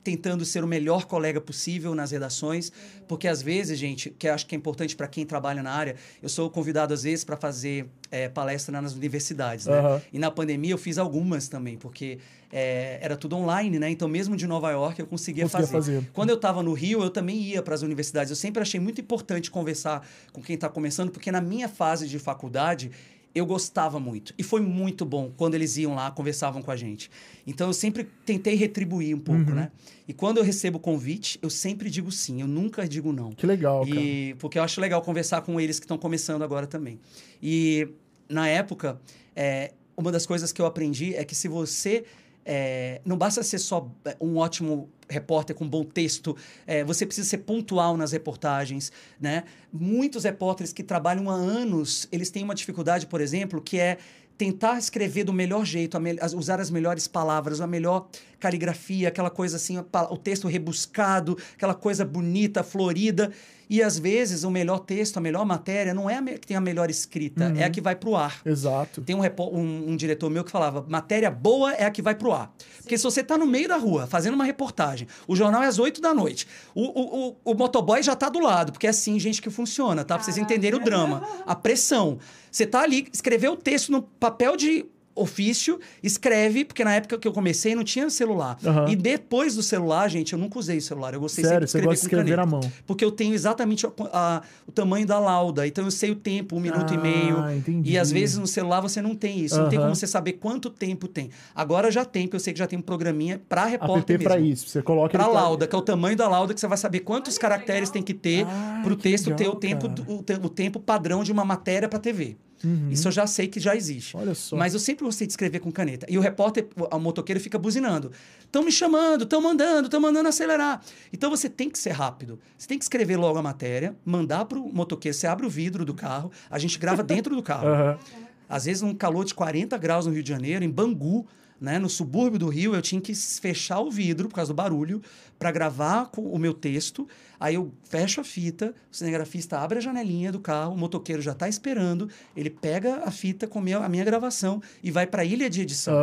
tentando 0.05 0.45
ser 0.45 0.63
o 0.63 0.67
melhor 0.67 1.05
colega 1.05 1.41
possível 1.41 1.95
nas 1.95 2.11
redações, 2.11 2.71
porque 3.07 3.27
às 3.27 3.41
vezes, 3.41 3.79
gente, 3.79 4.11
que 4.11 4.27
eu 4.27 4.33
acho 4.35 4.45
que 4.45 4.53
é 4.53 4.57
importante 4.57 4.95
para 4.95 5.07
quem 5.07 5.25
trabalha 5.25 5.63
na 5.63 5.71
área, 5.71 5.95
eu 6.21 6.29
sou 6.29 6.47
convidado 6.47 6.93
às 6.93 7.01
vezes 7.01 7.25
para 7.25 7.35
fazer 7.35 7.87
é, 8.11 8.29
palestra 8.29 8.79
nas 8.79 8.93
universidades, 8.93 9.65
né? 9.65 9.79
Aham. 9.79 10.01
E 10.13 10.19
na 10.19 10.29
pandemia 10.29 10.71
eu 10.71 10.77
fiz 10.77 10.99
algumas 10.99 11.47
também, 11.47 11.75
porque 11.75 12.19
é, 12.53 12.99
era 13.01 13.17
tudo 13.17 13.35
online, 13.35 13.79
né? 13.79 13.89
Então 13.89 14.07
mesmo 14.07 14.37
de 14.37 14.45
Nova 14.45 14.69
York 14.69 14.99
eu 14.99 15.07
conseguia, 15.07 15.45
Conseguia 15.45 15.67
fazer. 15.67 15.93
fazer. 15.93 16.09
Quando 16.13 16.29
eu 16.29 16.35
estava 16.35 16.61
no 16.61 16.73
Rio, 16.73 17.01
eu 17.01 17.09
também 17.09 17.41
ia 17.41 17.63
para 17.63 17.73
as 17.73 17.81
universidades. 17.81 18.29
Eu 18.29 18.35
sempre 18.35 18.61
achei 18.61 18.79
muito 18.79 19.01
importante 19.01 19.49
conversar 19.49 20.07
com 20.31 20.39
quem 20.39 20.53
está 20.53 20.69
começando, 20.69 21.09
porque 21.09 21.31
na 21.31 21.41
minha 21.41 21.67
fase 21.67 22.07
de 22.07 22.19
faculdade 22.19 22.91
eu 23.35 23.45
gostava 23.45 23.99
muito. 23.99 24.33
E 24.37 24.43
foi 24.43 24.61
muito 24.61 25.05
bom 25.05 25.29
quando 25.35 25.53
eles 25.55 25.75
iam 25.77 25.93
lá, 25.93 26.09
conversavam 26.09 26.61
com 26.61 26.71
a 26.71 26.75
gente. 26.75 27.11
Então 27.45 27.67
eu 27.67 27.73
sempre 27.73 28.05
tentei 28.25 28.55
retribuir 28.55 29.13
um 29.15 29.19
pouco, 29.19 29.49
Uhum. 29.49 29.55
né? 29.55 29.71
E 30.07 30.13
quando 30.13 30.37
eu 30.37 30.43
recebo 30.43 30.79
convite, 30.79 31.37
eu 31.41 31.49
sempre 31.49 31.89
digo 31.89 32.11
sim, 32.11 32.39
eu 32.41 32.47
nunca 32.47 32.87
digo 32.87 33.11
não. 33.11 33.31
Que 33.33 33.45
legal, 33.45 33.85
cara. 33.85 33.99
E 33.99 34.33
porque 34.39 34.57
eu 34.57 34.63
acho 34.63 34.79
legal 34.79 35.01
conversar 35.01 35.41
com 35.41 35.59
eles 35.59 35.77
que 35.79 35.83
estão 35.85 35.97
começando 35.97 36.43
agora 36.43 36.65
também. 36.65 36.97
E 37.43 37.87
na 38.29 38.47
época, 38.47 38.99
é, 39.35 39.73
uma 39.97 40.11
das 40.11 40.25
coisas 40.25 40.53
que 40.53 40.61
eu 40.61 40.65
aprendi 40.65 41.13
é 41.13 41.25
que 41.25 41.35
se 41.35 41.47
você 41.49 42.05
é, 42.45 43.01
não 43.03 43.17
basta 43.17 43.41
ser 43.41 43.57
só 43.57 43.91
é, 44.05 44.15
um 44.21 44.37
ótimo 44.37 44.89
repórter 45.09 45.55
com 45.55 45.67
bom 45.67 45.83
texto, 45.83 46.35
é, 46.65 46.83
você 46.83 47.05
precisa 47.05 47.27
ser 47.27 47.39
pontual 47.39 47.97
nas 47.97 48.11
reportagens, 48.11 48.91
né? 49.19 49.43
Muitos 49.73 50.23
repórteres 50.23 50.71
que 50.71 50.83
trabalham 50.83 51.29
há 51.29 51.33
anos, 51.35 52.07
eles 52.11 52.29
têm 52.29 52.43
uma 52.43 52.55
dificuldade, 52.55 53.07
por 53.07 53.21
exemplo, 53.21 53.61
que 53.61 53.79
é 53.79 53.97
tentar 54.37 54.77
escrever 54.77 55.23
do 55.23 55.31
melhor 55.33 55.65
jeito, 55.65 55.99
me- 55.99 56.17
usar 56.35 56.59
as 56.59 56.69
melhores 56.69 57.07
palavras, 57.07 57.61
a 57.61 57.67
melhor 57.67 58.09
caligrafia, 58.39 59.07
aquela 59.07 59.29
coisa 59.29 59.55
assim, 59.55 59.77
o 59.77 60.17
texto 60.17 60.47
rebuscado, 60.47 61.37
aquela 61.53 61.73
coisa 61.73 62.03
bonita, 62.03 62.63
florida. 62.63 63.31
E 63.69 63.81
às 63.81 63.97
vezes 63.97 64.43
o 64.43 64.49
melhor 64.51 64.79
texto, 64.79 65.17
a 65.17 65.21
melhor 65.21 65.45
matéria, 65.45 65.93
não 65.93 66.09
é 66.09 66.17
a 66.17 66.23
que 66.23 66.47
tem 66.47 66.55
a 66.57 66.61
melhor 66.61 66.89
escrita, 66.89 67.53
é 67.57 67.63
a 67.63 67.69
que 67.69 67.81
vai 67.81 67.95
para 67.95 68.09
o 68.09 68.15
ar. 68.15 68.41
Exato. 68.45 69.01
Tem 69.01 69.15
um, 69.15 69.21
um- 69.21 69.91
um 69.91 69.95
diretor 69.95 70.29
meu 70.29 70.43
que 70.43 70.51
falava: 70.51 70.85
matéria 70.87 71.29
boa 71.31 71.73
é 71.73 71.85
a 71.85 71.91
que 71.91 72.01
vai 72.01 72.15
pro 72.15 72.31
ar. 72.31 72.53
Porque 72.81 72.97
se 72.97 73.03
você 73.03 73.23
tá 73.23 73.37
no 73.37 73.45
meio 73.47 73.67
da 73.67 73.77
rua 73.77 74.05
fazendo 74.07 74.35
uma 74.35 74.43
reportagem, 74.45 75.07
o 75.27 75.35
jornal 75.35 75.63
é 75.63 75.67
às 75.67 75.79
8 75.79 75.99
da 76.01 76.13
noite, 76.13 76.47
o, 76.73 76.81
o, 76.83 77.27
o, 77.29 77.51
o 77.51 77.53
motoboy 77.55 78.01
já 78.03 78.15
tá 78.15 78.29
do 78.29 78.39
lado, 78.39 78.71
porque 78.71 78.85
é 78.87 78.89
assim, 78.91 79.19
gente, 79.19 79.41
que 79.41 79.49
funciona, 79.49 80.03
tá? 80.03 80.15
Pra 80.15 80.23
vocês 80.23 80.37
entenderem 80.37 80.79
o 80.79 80.83
drama, 80.83 81.27
a 81.45 81.55
pressão. 81.55 82.19
Você 82.51 82.65
tá 82.65 82.81
ali, 82.81 83.07
escreveu 83.11 83.53
o 83.53 83.57
texto 83.57 83.91
no 83.91 84.01
papel 84.03 84.55
de 84.55 84.85
ofício, 85.15 85.79
escreve, 86.03 86.65
porque 86.65 86.83
na 86.83 86.93
época 86.95 87.17
que 87.17 87.27
eu 87.27 87.31
comecei 87.31 87.73
não 87.73 87.83
tinha 87.83 88.09
celular. 88.09 88.57
Aham. 88.65 88.89
E 88.89 88.95
depois 88.95 89.55
do 89.55 89.63
celular, 89.63 90.09
gente, 90.09 90.33
eu 90.33 90.39
nunca 90.39 90.59
usei 90.59 90.81
celular. 90.81 91.13
Eu 91.13 91.21
gostei 91.21 91.43
Sério, 91.45 91.67
sempre 91.67 91.71
você 91.71 91.79
de 91.79 91.85
gosta 91.85 91.99
de 92.01 92.05
escrever 92.05 92.21
escrever 92.31 92.41
com 92.41 92.45
na 92.51 92.51
caneta. 92.59 92.67
mão. 92.75 92.83
Porque 92.85 93.05
eu 93.05 93.11
tenho 93.11 93.33
exatamente 93.33 93.85
a- 93.87 93.91
a- 94.11 94.41
o 94.67 94.71
tamanho 94.71 95.07
da 95.07 95.17
lauda. 95.17 95.65
Então 95.65 95.85
eu 95.85 95.91
sei 95.91 96.11
o 96.11 96.15
tempo, 96.15 96.55
um 96.55 96.59
minuto 96.59 96.93
e 96.93 96.97
Ah, 96.97 96.99
meio. 96.99 97.51
entendi. 97.51 97.91
E 97.91 97.97
às 97.97 98.11
vezes 98.11 98.37
no 98.37 98.45
celular 98.47 98.81
você 98.81 99.01
não 99.01 99.15
tem 99.15 99.39
isso. 99.39 99.57
Não 99.59 99.69
tem 99.69 99.79
como 99.79 99.95
você 99.95 100.05
saber 100.05 100.33
quanto 100.33 100.69
tempo 100.69 101.07
tem. 101.07 101.29
Agora 101.55 101.89
já 101.89 102.03
tem, 102.03 102.23
porque 102.27 102.35
eu 102.35 102.39
sei 102.41 102.51
que 102.53 102.59
já 102.59 102.67
tem 102.67 102.77
um 102.77 102.81
programinha 102.81 103.41
para 103.47 103.65
repórter 103.65 104.15
app 104.15 104.27
mesmo. 104.27 104.45
isso. 104.45 104.67
Você 104.69 104.81
coloca 104.81 105.17
Para 105.17 105.27
lauda, 105.27 105.65
que 105.67 105.75
é 105.75 105.79
o 105.79 105.81
tamanho 105.81 106.17
da 106.17 106.27
lauda, 106.27 106.53
que 106.53 106.59
você 106.59 106.67
vai 106.67 106.77
saber 106.77 106.99
quantos 106.99 107.37
caracteres 107.37 107.89
tem 107.89 108.03
que 108.03 108.13
ter 108.13 108.45
Ah, 108.45 108.81
para 108.83 108.93
o 108.93 108.97
que 108.97 109.03
texto 109.03 109.33
ter 109.35 109.47
o 109.47 109.55
legal, 109.55 109.55
tempo, 109.55 109.87
o, 110.07 110.45
o 110.45 110.49
tempo 110.49 110.79
padrão 110.79 111.23
de 111.23 111.31
uma 111.31 111.45
matéria 111.45 111.87
para 111.87 111.99
TV. 111.99 112.35
Uhum. 112.63 112.89
Isso 112.89 113.07
eu 113.07 113.11
já 113.11 113.27
sei 113.27 113.47
que 113.47 113.59
já 113.59 113.75
existe. 113.75 114.15
Olha 114.15 114.33
só. 114.33 114.55
Mas 114.55 114.73
eu 114.73 114.79
sempre 114.79 115.05
gostei 115.05 115.27
de 115.27 115.33
escrever 115.33 115.59
com 115.59 115.71
caneta. 115.71 116.05
E 116.09 116.17
o 116.17 116.21
repórter, 116.21 116.67
o 116.75 116.99
motoqueiro, 116.99 117.39
fica 117.39 117.57
buzinando. 117.57 118.11
Estão 118.39 118.63
me 118.63 118.71
chamando, 118.71 119.23
estão 119.23 119.41
mandando, 119.41 119.85
estão 119.85 119.99
mandando 119.99 120.29
acelerar. 120.29 120.81
Então 121.11 121.29
você 121.29 121.49
tem 121.49 121.69
que 121.69 121.77
ser 121.77 121.91
rápido. 121.91 122.39
Você 122.57 122.67
tem 122.67 122.77
que 122.77 122.85
escrever 122.85 123.17
logo 123.17 123.37
a 123.37 123.43
matéria, 123.43 123.95
mandar 124.05 124.45
para 124.45 124.57
o 124.57 124.73
motoqueiro. 124.73 125.15
Você 125.15 125.27
abre 125.27 125.45
o 125.45 125.49
vidro 125.49 125.85
do 125.85 125.93
carro, 125.93 126.31
a 126.49 126.57
gente 126.57 126.79
grava 126.79 127.03
dentro 127.03 127.35
do 127.35 127.43
carro. 127.43 127.67
Aham. 127.69 127.99
Às 128.47 128.65
vezes, 128.65 128.83
um 128.83 128.93
calor 128.93 129.25
de 129.25 129.33
40 129.33 129.75
graus 129.77 130.05
no 130.05 130.13
Rio 130.13 130.21
de 130.21 130.29
Janeiro, 130.29 130.63
em 130.63 130.69
Bangu, 130.69 131.25
né, 131.65 131.79
no 131.79 131.89
subúrbio 131.89 132.37
do 132.37 132.47
Rio, 132.47 132.75
eu 132.75 132.81
tinha 132.81 133.01
que 133.01 133.15
fechar 133.15 133.79
o 133.79 133.89
vidro 133.89 134.29
por 134.29 134.35
causa 134.35 134.53
do 134.53 134.55
barulho 134.55 135.01
para 135.39 135.51
gravar 135.51 136.05
com 136.11 136.21
o 136.21 136.37
meu 136.37 136.53
texto. 136.53 137.07
Aí 137.39 137.55
eu 137.55 137.73
fecho 137.89 138.21
a 138.21 138.23
fita, 138.23 138.73
o 138.91 138.95
cinegrafista 138.95 139.57
abre 139.57 139.79
a 139.79 139.81
janelinha 139.81 140.31
do 140.31 140.39
carro, 140.39 140.75
o 140.75 140.77
motoqueiro 140.77 141.23
já 141.23 141.31
está 141.31 141.49
esperando, 141.49 142.07
ele 142.37 142.51
pega 142.51 143.01
a 143.03 143.09
fita 143.09 143.47
com 143.47 143.57
a 143.59 143.89
minha, 143.89 144.05
gravação 144.05 144.61
e 144.83 144.91
vai 144.91 145.07
para 145.07 145.23
a 145.23 145.25
ilha 145.25 145.49
de 145.49 145.61
edição, 145.61 145.95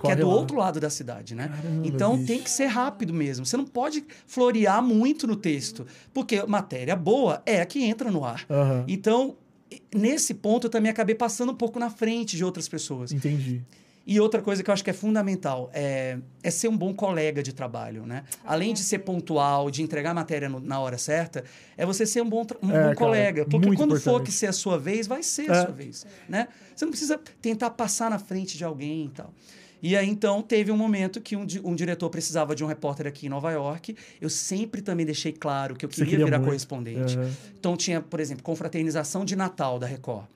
que 0.00 0.10
é 0.10 0.16
do 0.16 0.26
lá. 0.26 0.34
outro 0.34 0.56
lado 0.56 0.80
da 0.80 0.88
cidade, 0.88 1.34
né? 1.34 1.48
Caramba, 1.48 1.86
então 1.86 2.16
bicho. 2.16 2.26
tem 2.26 2.42
que 2.42 2.50
ser 2.50 2.66
rápido 2.66 3.12
mesmo. 3.12 3.44
Você 3.44 3.58
não 3.58 3.66
pode 3.66 4.02
florear 4.26 4.82
muito 4.82 5.26
no 5.26 5.36
texto, 5.36 5.86
porque 6.14 6.42
matéria 6.46 6.96
boa 6.96 7.42
é 7.44 7.60
a 7.60 7.66
que 7.66 7.84
entra 7.84 8.10
no 8.10 8.24
ar. 8.24 8.46
Então, 8.88 9.36
nesse 9.94 10.32
ponto 10.32 10.66
eu 10.66 10.70
também 10.70 10.90
acabei 10.90 11.14
passando 11.14 11.52
um 11.52 11.54
pouco 11.54 11.78
na 11.78 11.90
frente 11.90 12.38
de 12.38 12.44
outras 12.44 12.66
pessoas. 12.66 13.12
Entendi. 13.12 13.62
E 14.06 14.18
outra 14.18 14.40
coisa 14.42 14.62
que 14.62 14.68
eu 14.70 14.74
acho 14.74 14.82
que 14.82 14.90
é 14.90 14.94
fundamental 14.94 15.70
é, 15.72 16.18
é 16.42 16.50
ser 16.50 16.68
um 16.68 16.76
bom 16.76 16.92
colega 16.92 17.42
de 17.42 17.52
trabalho, 17.52 18.06
né? 18.06 18.24
Além 18.44 18.72
de 18.74 18.80
ser 18.80 19.00
pontual, 19.00 19.70
de 19.70 19.82
entregar 19.82 20.10
a 20.10 20.14
matéria 20.14 20.48
no, 20.48 20.58
na 20.58 20.80
hora 20.80 20.98
certa, 20.98 21.44
é 21.76 21.84
você 21.86 22.04
ser 22.06 22.22
um 22.22 22.28
bom, 22.28 22.44
um 22.62 22.70
É, 22.70 22.72
bom 22.72 22.78
cara, 22.82 22.94
colega. 22.96 23.44
Porque 23.44 23.68
quando 23.76 23.90
for 24.00 24.10
importante. 24.10 24.26
que 24.26 24.32
ser 24.32 24.46
a 24.46 24.52
sua 24.52 24.78
vez, 24.78 25.06
vai 25.06 25.22
ser 25.22 25.48
É. 25.48 25.52
a 25.52 25.62
sua 25.66 25.70
vez, 25.72 26.06
né? 26.28 26.48
Você 26.74 26.84
não 26.84 26.90
precisa 26.90 27.20
tentar 27.40 27.70
passar 27.70 28.10
na 28.10 28.18
frente 28.18 28.56
de 28.58 28.64
alguém 28.64 29.04
e 29.06 29.10
tal. 29.10 29.32
E 29.82 29.96
aí, 29.96 30.08
então, 30.08 30.42
teve 30.42 30.70
um 30.72 30.76
momento 30.76 31.20
que 31.22 31.34
um, 31.36 31.46
di- 31.46 31.60
um 31.64 31.74
diretor 31.74 32.10
precisava 32.10 32.54
de 32.54 32.62
um 32.62 32.66
repórter 32.66 33.06
aqui 33.06 33.26
em 33.26 33.28
Nova 33.30 33.50
York. 33.50 33.96
Eu 34.20 34.28
sempre 34.28 34.82
também 34.82 35.06
deixei 35.06 35.32
claro 35.32 35.74
que 35.74 35.84
eu 35.84 35.88
queria, 35.88 36.04
queria 36.10 36.24
virar 36.26 36.38
muito. 36.38 36.48
correspondente. 36.48 37.16
Aham. 37.16 37.30
Então 37.58 37.76
tinha, 37.76 38.00
por 38.00 38.18
exemplo, 38.20 38.42
confraternização 38.42 39.24
de 39.24 39.34
Natal 39.36 39.78
da 39.78 39.86
Record. 39.86 40.26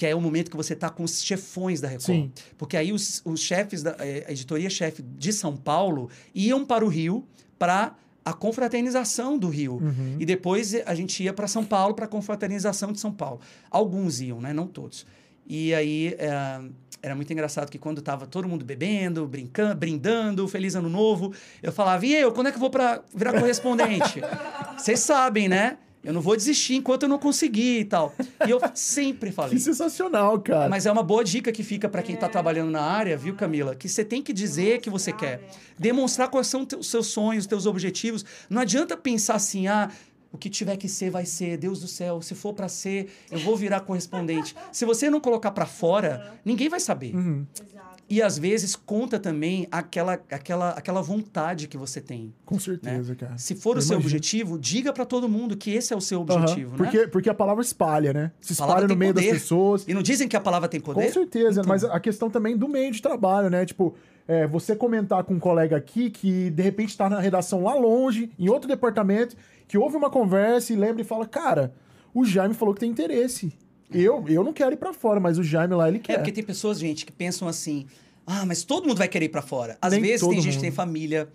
Que 0.00 0.06
é 0.06 0.14
o 0.14 0.20
momento 0.20 0.50
que 0.50 0.56
você 0.56 0.72
está 0.72 0.88
com 0.88 1.02
os 1.02 1.22
chefões 1.22 1.78
da 1.78 1.86
Record. 1.86 2.06
Sim. 2.06 2.32
Porque 2.56 2.74
aí 2.74 2.90
os, 2.90 3.20
os 3.22 3.38
chefes, 3.38 3.82
da 3.82 3.94
eh, 3.98 4.24
a 4.26 4.32
editoria-chefe 4.32 5.02
de 5.02 5.30
São 5.30 5.54
Paulo 5.54 6.08
iam 6.34 6.64
para 6.64 6.82
o 6.82 6.88
Rio 6.88 7.22
para 7.58 7.94
a 8.24 8.32
confraternização 8.32 9.36
do 9.36 9.50
Rio. 9.50 9.74
Uhum. 9.74 10.16
E 10.18 10.24
depois 10.24 10.74
a 10.86 10.94
gente 10.94 11.22
ia 11.22 11.34
para 11.34 11.46
São 11.46 11.66
Paulo 11.66 11.92
para 11.92 12.06
a 12.06 12.08
confraternização 12.08 12.92
de 12.92 12.98
São 12.98 13.12
Paulo. 13.12 13.40
Alguns 13.70 14.22
iam, 14.22 14.40
né? 14.40 14.54
Não 14.54 14.66
todos. 14.66 15.04
E 15.46 15.74
aí 15.74 16.16
eh, 16.18 16.62
era 17.02 17.14
muito 17.14 17.30
engraçado 17.30 17.70
que 17.70 17.78
quando 17.78 18.00
tava 18.00 18.26
todo 18.26 18.48
mundo 18.48 18.64
bebendo, 18.64 19.26
brincando, 19.26 19.74
brindando, 19.74 20.48
feliz 20.48 20.76
ano 20.76 20.88
novo, 20.88 21.34
eu 21.62 21.72
falava, 21.72 22.06
e 22.06 22.14
eu, 22.14 22.32
quando 22.32 22.46
é 22.46 22.50
que 22.50 22.56
eu 22.56 22.60
vou 22.60 22.70
para 22.70 23.02
virar 23.14 23.38
correspondente? 23.38 24.22
Vocês 24.78 25.00
sabem, 25.00 25.46
né? 25.46 25.76
Eu 26.02 26.14
não 26.14 26.20
vou 26.20 26.34
desistir 26.34 26.76
enquanto 26.76 27.02
eu 27.02 27.08
não 27.08 27.18
conseguir 27.18 27.80
e 27.80 27.84
tal. 27.84 28.14
E 28.46 28.50
eu 28.50 28.58
sempre 28.74 29.30
falei. 29.30 29.54
Que 29.54 29.60
sensacional, 29.60 30.40
cara. 30.40 30.68
Mas 30.68 30.86
é 30.86 30.92
uma 30.92 31.02
boa 31.02 31.22
dica 31.22 31.52
que 31.52 31.62
fica 31.62 31.88
para 31.88 32.02
quem 32.02 32.14
está 32.14 32.28
trabalhando 32.28 32.70
na 32.70 32.80
área, 32.80 33.16
viu, 33.18 33.34
Camila? 33.34 33.74
Que 33.74 33.88
você 33.88 34.02
tem 34.02 34.22
que 34.22 34.32
dizer 34.32 34.80
que 34.80 34.88
você 34.88 35.12
quer. 35.12 35.42
Demonstrar 35.78 36.28
quais 36.28 36.46
são 36.46 36.66
os 36.78 36.88
seus 36.88 37.08
sonhos, 37.08 37.44
os 37.44 37.46
teus 37.46 37.66
objetivos. 37.66 38.24
Não 38.48 38.62
adianta 38.62 38.96
pensar 38.96 39.34
assim, 39.34 39.66
ah, 39.66 39.90
o 40.32 40.38
que 40.38 40.48
tiver 40.48 40.76
que 40.76 40.88
ser, 40.88 41.10
vai 41.10 41.26
ser. 41.26 41.56
Deus 41.58 41.80
do 41.80 41.88
céu, 41.88 42.22
se 42.22 42.34
for 42.34 42.54
para 42.54 42.68
ser, 42.68 43.12
eu 43.30 43.38
vou 43.40 43.56
virar 43.56 43.80
correspondente. 43.80 44.54
Se 44.72 44.84
você 44.84 45.10
não 45.10 45.20
colocar 45.20 45.50
para 45.50 45.66
fora, 45.66 46.34
ninguém 46.44 46.68
vai 46.68 46.80
saber. 46.80 47.14
Uhum. 47.14 47.46
Exato. 47.54 47.89
E 48.10 48.20
às 48.20 48.36
vezes 48.36 48.74
conta 48.74 49.20
também 49.20 49.68
aquela, 49.70 50.14
aquela, 50.14 50.70
aquela 50.70 51.00
vontade 51.00 51.68
que 51.68 51.76
você 51.78 52.00
tem. 52.00 52.34
Com 52.44 52.58
certeza, 52.58 53.14
cara. 53.14 53.38
Se 53.38 53.54
for 53.54 53.76
o 53.76 53.78
Eu 53.78 53.82
seu 53.82 53.94
imagino. 53.94 54.08
objetivo, 54.08 54.58
diga 54.58 54.92
para 54.92 55.06
todo 55.06 55.28
mundo 55.28 55.56
que 55.56 55.70
esse 55.70 55.92
é 55.94 55.96
o 55.96 56.00
seu 56.00 56.20
objetivo, 56.22 56.72
né? 56.72 56.76
porque, 56.76 57.06
porque 57.06 57.30
a 57.30 57.34
palavra 57.34 57.62
espalha, 57.62 58.12
né? 58.12 58.32
Se 58.40 58.52
espalha 58.52 58.88
no 58.88 58.96
meio 58.96 59.14
das 59.14 59.22
poder. 59.24 59.34
pessoas. 59.38 59.84
E 59.86 59.94
não 59.94 60.02
dizem 60.02 60.26
que 60.26 60.36
a 60.36 60.40
palavra 60.40 60.68
tem 60.68 60.80
Com 60.80 60.92
poder? 60.92 61.12
certeza, 61.12 61.60
Então. 61.60 61.68
mas 61.68 61.84
a 61.84 62.00
questão 62.00 62.28
também 62.28 62.56
do 62.56 62.68
meio 62.68 62.90
de 62.90 63.00
trabalho, 63.00 63.48
né? 63.48 63.64
Tipo, 63.64 63.94
é, 64.26 64.44
você 64.44 64.74
comentar 64.74 65.22
com 65.22 65.34
um 65.34 65.38
colega 65.38 65.76
aqui 65.76 66.10
que 66.10 66.50
de 66.50 66.62
repente 66.64 66.96
tá 66.96 67.08
na 67.08 67.20
redação 67.20 67.62
lá 67.62 67.74
longe, 67.74 68.32
em 68.36 68.48
outro 68.48 68.66
departamento, 68.68 69.36
que 69.68 69.78
ouve 69.78 69.96
uma 69.96 70.10
conversa 70.10 70.72
e 70.72 70.76
lembra 70.76 71.00
e 71.02 71.04
fala: 71.04 71.26
Cara, 71.26 71.72
o 72.12 72.24
Jaime 72.24 72.54
falou 72.54 72.74
que 72.74 72.80
tem 72.80 72.90
interesse. 72.90 73.52
Eu, 73.92 74.24
eu 74.28 74.44
não 74.44 74.52
quero 74.52 74.72
ir 74.72 74.76
pra 74.76 74.92
fora, 74.92 75.18
mas 75.20 75.38
o 75.38 75.42
Jaime 75.42 75.74
lá 75.74 75.88
ele 75.88 75.98
É, 75.98 76.00
quer. 76.00 76.16
porque 76.18 76.32
tem 76.32 76.44
pessoas, 76.44 76.78
gente, 76.78 77.04
que 77.06 77.12
pensam 77.12 77.48
assim: 77.48 77.86
ah, 78.26 78.44
mas 78.46 78.62
todo 78.62 78.86
mundo 78.86 78.98
vai 78.98 79.08
querer 79.08 79.26
ir 79.26 79.30
pra 79.30 79.42
fora. 79.42 79.76
Às 79.82 79.92
Nem 79.92 80.02
vezes 80.02 80.20
tem 80.26 80.32
gente 80.40 80.42
que 80.48 80.50
mundo. 80.54 80.60
tem 80.62 80.70
família, 80.70 81.28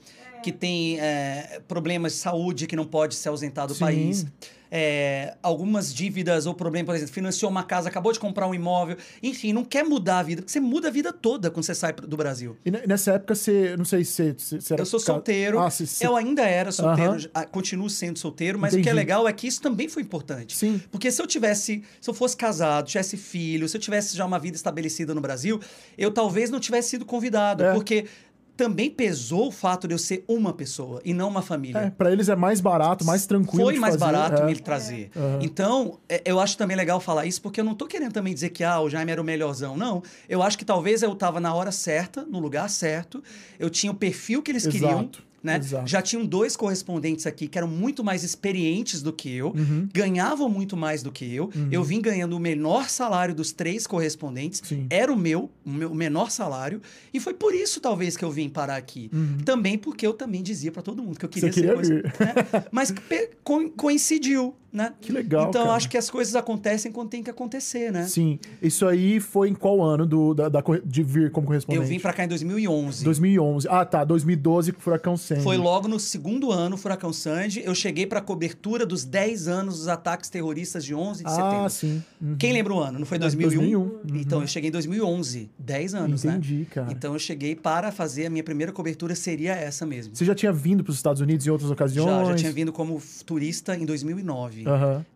que 0.43 0.51
tem 0.51 0.99
é, 0.99 1.61
problemas 1.67 2.13
de 2.13 2.19
saúde, 2.19 2.67
que 2.67 2.75
não 2.75 2.85
pode 2.85 3.15
se 3.15 3.27
ausentar 3.27 3.67
do 3.67 3.73
Sim. 3.73 3.79
país. 3.81 4.25
É, 4.71 5.35
algumas 5.41 5.93
dívidas 5.93 6.45
ou 6.45 6.53
problemas, 6.53 6.85
por 6.87 6.95
exemplo, 6.95 7.13
financiou 7.13 7.49
uma 7.51 7.63
casa, 7.63 7.87
acabou 7.89 8.11
de 8.11 8.19
comprar 8.19 8.47
um 8.47 8.53
imóvel. 8.55 8.97
Enfim, 9.21 9.53
não 9.53 9.63
quer 9.63 9.83
mudar 9.83 10.19
a 10.19 10.23
vida, 10.23 10.41
porque 10.41 10.51
você 10.51 10.59
muda 10.59 10.87
a 10.87 10.91
vida 10.91 11.13
toda 11.13 11.49
quando 11.51 11.63
você 11.65 11.75
sai 11.75 11.93
do 11.93 12.17
Brasil. 12.17 12.57
E 12.65 12.71
ne- 12.71 12.85
nessa 12.87 13.13
época 13.13 13.35
você, 13.35 13.75
não 13.77 13.85
sei 13.85 14.03
se 14.03 14.33
você, 14.35 14.61
se 14.61 14.73
era 14.73 14.81
Eu 14.81 14.85
sou 14.85 14.99
solteiro, 14.99 15.59
Ah, 15.59 15.69
se, 15.69 15.85
se... 15.87 16.03
eu 16.03 16.15
ainda 16.15 16.43
era 16.43 16.71
solteiro, 16.71 17.11
Aham. 17.13 17.29
ah, 17.33 17.45
continuo 17.45 17.89
sendo 17.89 18.17
solteiro, 18.19 18.57
mas 18.59 18.73
o 18.73 18.77
que 18.77 18.79
é 18.79 18.81
Entendi. 18.91 18.95
legal 18.95 19.27
é 19.27 19.33
que 19.33 19.47
isso 19.47 19.61
também 19.61 19.87
foi 19.87 20.01
importante. 20.01 20.55
Sim. 20.55 20.81
Porque 20.91 21.11
se 21.11 21.21
eu 21.21 21.27
tivesse, 21.27 21.83
se 22.01 22.09
eu 22.09 22.13
fosse 22.13 22.35
casado, 22.35 22.87
tivesse 22.87 23.17
filho, 23.17 23.69
se 23.69 23.77
eu 23.77 23.81
tivesse 23.81 24.15
já 24.17 24.25
uma 24.25 24.39
vida 24.39 24.55
estabelecida 24.57 25.13
no 25.13 25.21
Brasil, 25.21 25.59
eu 25.97 26.11
talvez 26.11 26.49
não 26.49 26.59
tivesse 26.59 26.89
sido 26.89 27.05
convidado, 27.05 27.63
É. 27.63 27.73
porque 27.73 28.05
também 28.55 28.89
pesou 28.89 29.47
o 29.47 29.51
fato 29.51 29.87
de 29.87 29.93
eu 29.93 29.97
ser 29.97 30.23
uma 30.27 30.53
pessoa 30.53 31.01
e 31.03 31.13
não 31.13 31.27
uma 31.27 31.41
família. 31.41 31.79
É, 31.79 31.89
pra 31.89 32.11
eles 32.11 32.29
é 32.29 32.35
mais 32.35 32.61
barato, 32.61 33.05
mais 33.05 33.25
tranquilo. 33.25 33.65
Foi 33.65 33.77
mais 33.77 33.95
fazer, 33.95 34.05
barato 34.05 34.41
é. 34.43 34.45
me 34.45 34.55
trazer. 34.55 35.11
Aham. 35.15 35.39
Então, 35.41 35.99
é, 36.07 36.21
eu 36.25 36.39
acho 36.39 36.57
também 36.57 36.75
legal 36.75 36.99
falar 36.99 37.25
isso, 37.25 37.41
porque 37.41 37.59
eu 37.59 37.65
não 37.65 37.75
tô 37.75 37.85
querendo 37.85 38.13
também 38.13 38.33
dizer 38.33 38.49
que 38.49 38.63
ah, 38.63 38.79
o 38.79 38.89
Jaime 38.89 39.11
era 39.11 39.21
o 39.21 39.25
melhorzão. 39.25 39.75
Não. 39.75 40.01
Eu 40.29 40.41
acho 40.41 40.57
que 40.57 40.65
talvez 40.65 41.01
eu 41.01 41.13
tava 41.15 41.39
na 41.39 41.53
hora 41.53 41.71
certa, 41.71 42.23
no 42.23 42.39
lugar 42.39 42.69
certo. 42.69 43.23
Eu 43.59 43.69
tinha 43.69 43.91
o 43.91 43.95
perfil 43.95 44.41
que 44.41 44.51
eles 44.51 44.65
queriam. 44.65 45.09
Né? 45.45 45.57
exato. 45.57 45.87
Já 45.87 46.01
tinham 46.01 46.25
dois 46.25 46.55
correspondentes 46.57 47.25
aqui 47.27 47.47
que 47.47 47.57
eram 47.57 47.67
muito 47.67 48.03
mais 48.03 48.23
experientes 48.23 49.01
do 49.01 49.13
que 49.13 49.29
eu, 49.31 49.53
Uhum. 49.55 49.87
ganhavam 49.93 50.49
muito 50.49 50.75
mais 50.75 51.03
do 51.03 51.11
que 51.11 51.33
eu. 51.33 51.49
Eu 51.71 51.83
vim 51.83 52.01
ganhando 52.01 52.35
o 52.35 52.39
menor 52.39 52.89
salário 52.89 53.33
dos 53.35 53.51
três 53.51 53.85
correspondentes. 53.85 54.61
Sim. 54.65 54.87
Era 54.89 55.11
o 55.13 55.15
meu, 55.17 55.49
o 55.65 55.69
meu 55.69 55.93
menor 55.93 56.31
salário. 56.31 56.81
E 57.13 57.19
foi 57.19 57.33
por 57.33 57.53
isso, 57.53 57.79
talvez, 57.79 58.17
que 58.17 58.25
eu 58.25 58.31
vim 58.31 58.49
parar 58.49 58.75
aqui. 58.77 59.09
Também 59.45 59.77
porque 59.77 60.05
eu 60.05 60.13
também 60.13 60.41
dizia 60.41 60.71
para 60.71 60.81
todo 60.81 61.03
mundo 61.03 61.17
que 61.19 61.25
eu 61.25 61.29
queria 61.29 61.49
Uhum. 61.49 61.53
Você 61.53 61.61
ser 61.61 61.61
queria 61.61 61.75
coisa- 61.75 61.93
né? 62.63 62.65
Mas 62.71 62.91
co- 63.43 63.69
coincidiu, 63.77 64.55
né? 64.75 64.93
Que 65.01 65.11
legal, 65.11 65.47
Então, 65.49 65.63
cara. 65.63 65.75
acho 65.75 65.89
que 65.89 65.97
as 65.97 66.09
coisas 66.09 66.35
acontecem 66.35 66.91
quando 66.91 67.09
tem 67.09 67.23
que 67.23 67.29
acontecer, 67.29 67.91
né? 67.91 68.03
Sim. 68.05 68.37
Isso 68.61 68.85
aí 68.85 69.19
foi 69.19 69.49
em 69.49 69.53
qual 69.55 69.81
ano 69.81 70.05
do, 70.05 70.33
da, 70.33 70.49
da 70.49 70.61
de 70.85 71.01
vir 71.03 71.31
como 71.31 71.47
correspondente? 71.47 71.83
Eu 71.83 71.87
vim 71.89 71.99
para 71.99 72.11
cá 72.13 72.25
em 72.25 72.27
2011. 72.27 73.03
2011. 73.03 73.67
Ah, 73.69 73.85
tá. 73.85 74.03
2012 74.03 74.71
com 74.73 74.81
Furacão 74.81 75.15
Sandy. 75.15 75.41
Foi 75.43 75.57
logo 75.57 75.87
no 75.87 75.99
segundo 75.99 76.51
ano, 76.51 76.75
Furacão 76.77 77.13
Sandy. 77.13 77.61
Eu 77.63 77.73
cheguei 77.73 78.05
para 78.05 78.19
cobertura 78.21 78.85
dos 78.85 79.05
10 79.05 79.47
anos 79.47 79.77
dos 79.77 79.87
ataques 79.87 80.29
terroristas 80.29 80.83
de 80.83 80.93
11 80.93 81.23
de 81.23 81.29
Ah, 81.29 81.33
setembro. 81.35 81.69
sim. 81.69 82.03
Uhum. 82.21 82.35
Quem 82.37 82.51
lembra 82.51 82.73
o 82.73 82.79
ano? 82.79 82.99
Não 82.99 83.05
foi 83.05 83.17
É, 83.17 83.19
2001? 83.19 83.49
2001. 83.59 83.79
Uhum. 83.81 83.99
Então, 84.21 84.41
eu 84.41 84.47
cheguei 84.47 84.69
em 84.69 84.71
2011. 84.71 85.49
10 85.57 85.93
anos, 85.95 86.23
né? 86.23 86.33
Entendi, 86.33 86.65
cara. 86.65 86.91
Então, 86.91 87.13
eu 87.13 87.19
cheguei 87.19 87.55
para 87.55 87.91
fazer 87.91 88.25
a 88.25 88.29
minha 88.29 88.43
primeira 88.43 88.71
cobertura, 88.71 89.15
seria 89.15 89.53
essa 89.53 89.85
mesmo. 89.85 90.15
Você 90.15 90.25
já 90.25 90.35
tinha 90.35 90.51
vindo 90.51 90.83
para 90.83 90.91
os 90.91 90.97
Estados 90.97 91.21
Unidos 91.21 91.45
em 91.47 91.49
outras 91.49 91.71
ocasiões? 91.71 92.09
Já, 92.09 92.25
já 92.25 92.35
tinha 92.35 92.51
vindo 92.51 92.73
como 92.73 93.01
turista 93.25 93.75
em 93.77 93.85
2009. 93.85 94.64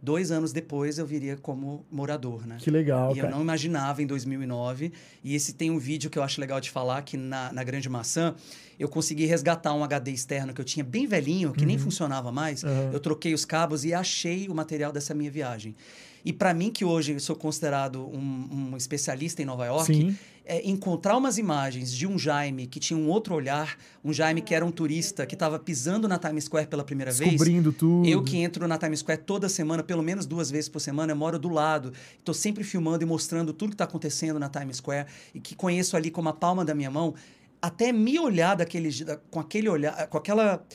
Dois 0.01 0.31
anos 0.31 0.51
depois, 0.51 0.97
eu 0.97 1.05
viria 1.05 1.37
como 1.37 1.85
morador, 1.91 2.45
né? 2.45 2.57
Que 2.59 2.69
legal, 2.69 3.13
E 3.15 3.19
eu 3.19 3.23
cara. 3.23 3.35
não 3.35 3.41
imaginava 3.41 4.01
em 4.01 4.07
2009. 4.07 4.91
E 5.23 5.35
esse 5.35 5.53
tem 5.53 5.71
um 5.71 5.79
vídeo 5.79 6.09
que 6.09 6.17
eu 6.19 6.23
acho 6.23 6.39
legal 6.39 6.59
de 6.59 6.69
falar, 6.69 7.01
que 7.01 7.17
na, 7.17 7.51
na 7.51 7.63
Grande 7.63 7.89
Maçã, 7.89 8.35
eu 8.79 8.87
consegui 8.87 9.25
resgatar 9.25 9.73
um 9.73 9.83
HD 9.83 10.11
externo 10.11 10.53
que 10.53 10.61
eu 10.61 10.65
tinha 10.65 10.83
bem 10.83 11.05
velhinho, 11.07 11.51
que 11.51 11.65
nem 11.65 11.77
funcionava 11.77 12.31
mais. 12.31 12.63
Uhum. 12.63 12.91
Eu 12.93 12.99
troquei 12.99 13.33
os 13.33 13.45
cabos 13.45 13.83
e 13.83 13.93
achei 13.93 14.47
o 14.47 14.55
material 14.55 14.91
dessa 14.91 15.13
minha 15.13 15.29
viagem. 15.31 15.75
E 16.23 16.33
para 16.33 16.53
mim, 16.53 16.69
que 16.71 16.83
hoje 16.83 17.13
eu 17.13 17.19
sou 17.19 17.35
considerado 17.35 18.05
um, 18.05 18.71
um 18.71 18.77
especialista 18.77 19.41
em 19.41 19.45
Nova 19.45 19.65
York, 19.65 19.93
Sim. 19.93 20.17
É, 20.49 20.67
encontrar 20.67 21.15
umas 21.15 21.37
imagens 21.37 21.93
de 21.93 22.07
um 22.07 22.17
Jaime 22.17 22.65
que 22.65 22.79
tinha 22.79 22.97
um 22.97 23.07
outro 23.07 23.35
olhar, 23.35 23.77
um 24.03 24.11
Jaime 24.11 24.41
que 24.41 24.55
era 24.55 24.65
um 24.65 24.71
turista, 24.71 25.23
que 25.27 25.35
estava 25.35 25.59
pisando 25.59 26.07
na 26.07 26.17
Times 26.17 26.45
Square 26.45 26.65
pela 26.65 26.83
primeira 26.83 27.11
vez. 27.11 27.29
Descobrindo 27.29 27.71
tudo. 27.71 28.07
Eu 28.09 28.23
que 28.23 28.35
entro 28.37 28.67
na 28.67 28.75
Times 28.75 29.01
Square 29.01 29.21
toda 29.21 29.47
semana, 29.47 29.83
pelo 29.83 30.01
menos 30.01 30.25
duas 30.25 30.49
vezes 30.49 30.67
por 30.67 30.79
semana, 30.79 31.11
eu 31.11 31.15
moro 31.15 31.37
do 31.37 31.49
lado. 31.49 31.93
Estou 32.17 32.33
sempre 32.33 32.63
filmando 32.63 33.03
e 33.03 33.05
mostrando 33.05 33.53
tudo 33.53 33.69
que 33.69 33.75
está 33.75 33.83
acontecendo 33.83 34.39
na 34.39 34.49
Times 34.49 34.77
Square 34.77 35.07
e 35.35 35.39
que 35.39 35.55
conheço 35.55 35.95
ali 35.95 36.09
como 36.09 36.29
a 36.29 36.33
palma 36.33 36.65
da 36.65 36.73
minha 36.73 36.89
mão. 36.89 37.13
Até 37.61 37.91
me 37.91 38.17
olhar 38.17 38.55
daquele, 38.55 38.89
com 39.29 39.39
aquele 39.39 39.69
olhar, 39.69 40.07
com 40.07 40.17
aquela 40.17 40.65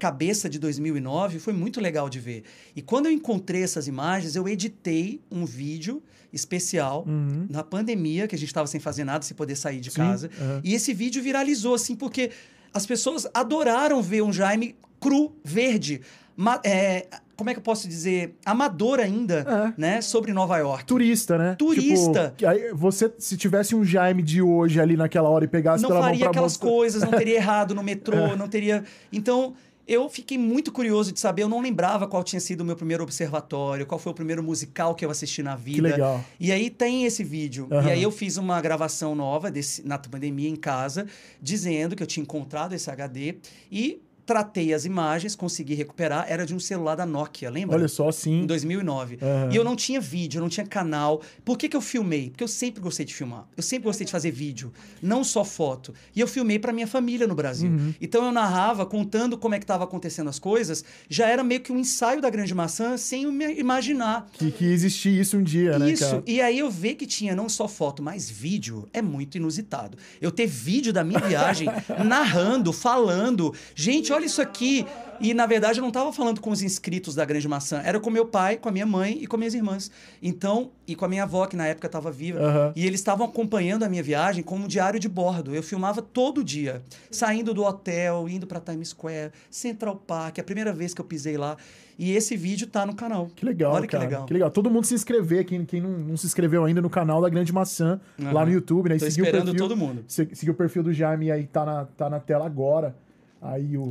cabeça 0.00 0.48
de 0.48 0.58
2009 0.58 1.38
foi 1.38 1.52
muito 1.52 1.80
legal 1.80 2.08
de 2.08 2.18
ver. 2.18 2.42
E 2.74 2.82
quando 2.82 3.06
eu 3.06 3.12
encontrei 3.12 3.62
essas 3.62 3.86
imagens, 3.86 4.34
eu 4.34 4.48
editei 4.48 5.20
um 5.30 5.44
vídeo 5.44 6.02
especial 6.32 7.04
Uhum. 7.06 7.46
na 7.50 7.62
pandemia, 7.62 8.26
que 8.26 8.34
a 8.34 8.38
gente 8.38 8.48
estava 8.48 8.66
sem 8.66 8.80
fazer 8.80 9.04
nada, 9.04 9.22
sem 9.24 9.36
poder 9.36 9.56
sair 9.56 9.80
de 9.80 9.90
Sim, 9.90 9.96
casa. 10.00 10.30
aham. 10.40 10.60
E 10.64 10.74
esse 10.74 10.92
vídeo 10.94 11.22
viralizou, 11.22 11.74
assim, 11.74 11.94
porque 11.94 12.30
as 12.72 12.86
pessoas 12.86 13.26
adoraram 13.34 14.00
ver 14.02 14.22
um 14.22 14.32
Jaime 14.32 14.74
cru, 15.00 15.32
verde. 15.44 16.00
ma- 16.34 16.60
é, 16.64 17.06
como 17.36 17.50
é 17.50 17.52
que 17.52 17.58
eu 17.58 17.62
posso 17.62 17.86
dizer? 17.86 18.34
Amador 18.46 18.98
ainda, 19.00 19.72
É. 19.76 19.80
né? 19.80 20.00
Sobre 20.00 20.32
Nova 20.32 20.56
York. 20.56 20.86
Turista, 20.86 21.36
né? 21.36 21.54
Turista. 21.58 22.32
Tipo, 22.36 22.74
você, 22.76 23.12
se 23.18 23.36
tivesse 23.36 23.74
um 23.74 23.84
Jaime 23.84 24.22
de 24.22 24.40
hoje 24.40 24.80
ali 24.80 24.96
naquela 24.96 25.28
hora 25.28 25.44
e 25.44 25.48
pegasse 25.48 25.82
não 25.82 25.90
pela 25.90 26.00
mão 26.00 26.08
faria 26.08 26.20
pra 26.20 26.30
aquelas 26.30 26.52
mostrar- 26.52 26.68
coisas, 26.70 27.02
não 27.02 27.10
teria 27.10 27.34
errado 27.36 27.74
no 27.74 27.82
metrô, 27.82 28.16
É. 28.16 28.36
não 28.36 28.48
teria. 28.48 28.82
Então, 29.12 29.52
eu 29.86 30.08
fiquei 30.08 30.38
muito 30.38 30.70
curioso 30.70 31.12
de 31.12 31.20
saber. 31.20 31.42
Eu 31.42 31.48
não 31.48 31.60
lembrava 31.60 32.06
qual 32.06 32.22
tinha 32.22 32.40
sido 32.40 32.60
o 32.60 32.64
meu 32.64 32.76
primeiro 32.76 33.02
observatório, 33.02 33.86
qual 33.86 33.98
foi 33.98 34.12
o 34.12 34.14
primeiro 34.14 34.42
musical 34.42 34.94
que 34.94 35.04
eu 35.04 35.10
assisti 35.10 35.42
na 35.42 35.56
vida. 35.56 35.88
Que 35.88 35.94
legal. 35.94 36.24
E 36.38 36.52
aí 36.52 36.70
tem 36.70 37.04
esse 37.04 37.24
vídeo. 37.24 37.68
Aham. 37.70 37.88
E 37.88 37.92
aí 37.92 38.02
eu 38.02 38.10
fiz 38.10 38.36
uma 38.36 38.60
gravação 38.60 39.14
nova 39.14 39.50
desse, 39.50 39.86
na 39.86 39.98
pandemia 39.98 40.48
em 40.48 40.56
casa, 40.56 41.06
dizendo 41.40 41.96
que 41.96 42.02
eu 42.02 42.06
tinha 42.06 42.22
encontrado 42.22 42.74
esse 42.74 42.90
HD 42.90 43.36
e 43.70 44.00
tratei 44.24 44.72
as 44.72 44.84
imagens, 44.84 45.34
consegui 45.34 45.74
recuperar. 45.74 46.26
Era 46.28 46.46
de 46.46 46.54
um 46.54 46.60
celular 46.60 46.94
da 46.94 47.04
Nokia, 47.06 47.50
lembra? 47.50 47.76
Olha 47.76 47.88
só, 47.88 48.08
Em 48.08 48.12
sim. 48.12 48.46
2009. 48.46 49.18
Aham. 49.20 49.50
E 49.52 49.56
eu 49.56 49.64
não 49.64 49.74
tinha 49.76 50.00
vídeo, 50.00 50.38
eu 50.38 50.42
não 50.42 50.48
tinha 50.48 50.66
canal. 50.66 51.20
Por 51.44 51.58
que, 51.58 51.68
que 51.68 51.76
eu 51.76 51.80
filmei? 51.80 52.30
Porque 52.30 52.44
eu 52.44 52.48
sempre 52.48 52.80
gostei 52.80 53.04
de 53.04 53.14
filmar. 53.14 53.46
Eu 53.56 53.62
sempre 53.62 53.84
gostei 53.84 54.04
de 54.04 54.12
fazer 54.12 54.30
vídeo, 54.30 54.72
não 55.02 55.24
só 55.24 55.44
foto. 55.44 55.92
E 56.14 56.20
eu 56.20 56.26
filmei 56.28 56.58
para 56.58 56.72
minha 56.72 56.86
família 56.86 57.26
no 57.26 57.34
Brasil. 57.34 57.70
Uhum. 57.70 57.94
Então 58.00 58.24
eu 58.24 58.32
narrava, 58.32 58.86
contando 58.86 59.36
como 59.36 59.54
é 59.54 59.58
que 59.58 59.64
estava 59.64 59.84
acontecendo 59.84 60.28
as 60.28 60.38
coisas. 60.38 60.84
Já 61.08 61.28
era 61.28 61.42
meio 61.42 61.60
que 61.60 61.72
um 61.72 61.78
ensaio 61.78 62.20
da 62.20 62.30
Grande 62.30 62.54
Maçã, 62.54 62.96
sem 62.96 63.24
eu 63.24 63.32
me 63.32 63.58
imaginar. 63.58 64.28
Que, 64.32 64.50
que 64.50 64.64
existia 64.64 65.20
isso 65.20 65.36
um 65.36 65.42
dia, 65.42 65.78
né, 65.78 65.90
Isso. 65.90 66.22
E 66.26 66.40
aí 66.40 66.58
eu 66.58 66.70
ver 66.70 66.94
que 66.94 67.06
tinha 67.06 67.34
não 67.34 67.48
só 67.48 67.66
foto, 67.66 68.02
mas 68.02 68.30
vídeo 68.30 68.88
é 68.92 69.02
muito 69.02 69.36
inusitado. 69.36 69.98
Eu 70.20 70.30
ter 70.30 70.46
vídeo 70.46 70.92
da 70.92 71.02
minha 71.02 71.20
viagem 71.20 71.68
narrando, 72.04 72.72
falando. 72.72 73.54
Gente, 73.74 74.11
olha 74.12 74.24
isso 74.26 74.40
aqui. 74.42 74.86
E 75.20 75.32
na 75.34 75.46
verdade 75.46 75.78
eu 75.78 75.82
não 75.82 75.88
estava 75.88 76.12
falando 76.12 76.40
com 76.40 76.50
os 76.50 76.62
inscritos 76.62 77.14
da 77.14 77.24
Grande 77.24 77.46
Maçã, 77.46 77.80
era 77.84 78.00
com 78.00 78.10
meu 78.10 78.26
pai, 78.26 78.56
com 78.56 78.68
a 78.68 78.72
minha 78.72 78.84
mãe 78.86 79.18
e 79.22 79.26
com 79.28 79.36
minhas 79.36 79.54
irmãs. 79.54 79.88
Então, 80.20 80.70
e 80.86 80.96
com 80.96 81.04
a 81.04 81.08
minha 81.08 81.22
avó, 81.22 81.46
que 81.46 81.54
na 81.54 81.66
época 81.66 81.86
estava 81.86 82.10
viva. 82.10 82.40
Aham. 82.40 82.72
E 82.74 82.84
eles 82.84 82.98
estavam 82.98 83.24
acompanhando 83.26 83.84
a 83.84 83.88
minha 83.88 84.02
viagem 84.02 84.42
como 84.42 84.64
um 84.64 84.68
diário 84.68 84.98
de 84.98 85.08
bordo. 85.08 85.54
Eu 85.54 85.62
filmava 85.62 86.02
todo 86.02 86.42
dia, 86.42 86.82
saindo 87.10 87.54
do 87.54 87.62
hotel, 87.62 88.28
indo 88.28 88.48
para 88.48 88.58
Times 88.58 88.88
Square, 88.88 89.30
Central 89.48 89.94
Park, 89.94 90.40
a 90.40 90.42
primeira 90.42 90.72
vez 90.72 90.92
que 90.92 91.00
eu 91.00 91.04
pisei 91.04 91.36
lá. 91.36 91.56
E 91.96 92.10
esse 92.16 92.36
vídeo 92.36 92.66
tá 92.66 92.84
no 92.84 92.94
canal. 92.94 93.28
Que 93.36 93.44
legal, 93.44 93.74
Olha 93.74 93.86
cara. 93.86 94.24
que 94.26 94.32
legal. 94.32 94.50
Todo 94.50 94.68
mundo 94.68 94.86
se 94.86 94.94
inscrever, 94.94 95.44
quem, 95.44 95.64
quem 95.64 95.80
não, 95.80 95.90
não 95.90 96.16
se 96.16 96.26
inscreveu 96.26 96.64
ainda 96.64 96.80
no 96.80 96.90
canal 96.90 97.20
da 97.20 97.28
Grande 97.28 97.52
Maçã, 97.52 98.00
lá 98.18 98.40
Aham. 98.40 98.46
no 98.46 98.52
YouTube, 98.54 98.88
né? 98.88 98.96
E 98.96 98.98
Tô 98.98 99.04
seguir 99.04 99.20
o 99.20 99.24
esperando 99.24 99.44
perfil- 99.52 99.68
todo 99.68 99.76
mundo. 99.76 100.04
se- 100.08 100.28
Seguir 100.32 100.50
o 100.50 100.54
perfil 100.54 100.82
do 100.82 100.92
Jaime 100.92 101.30
aí, 101.30 101.46
tá 101.46 101.64
na, 101.64 101.84
tá 101.84 102.10
na 102.10 102.18
tela 102.18 102.44
agora. 102.44 102.96
Aí 103.42 103.76
o. 103.76 103.90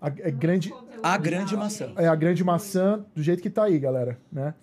A, 0.00 0.08
é 0.08 0.30
grande, 0.30 0.72
A 1.02 1.16
Grande 1.16 1.56
Maçã. 1.56 1.92
é 1.96 2.06
a 2.06 2.14
grande 2.14 2.44
maçã 2.44 3.04
do 3.14 3.22
jeito 3.22 3.42
que 3.42 3.48
tá 3.48 3.64
aí, 3.64 3.78
galera, 3.78 4.18
né? 4.30 4.54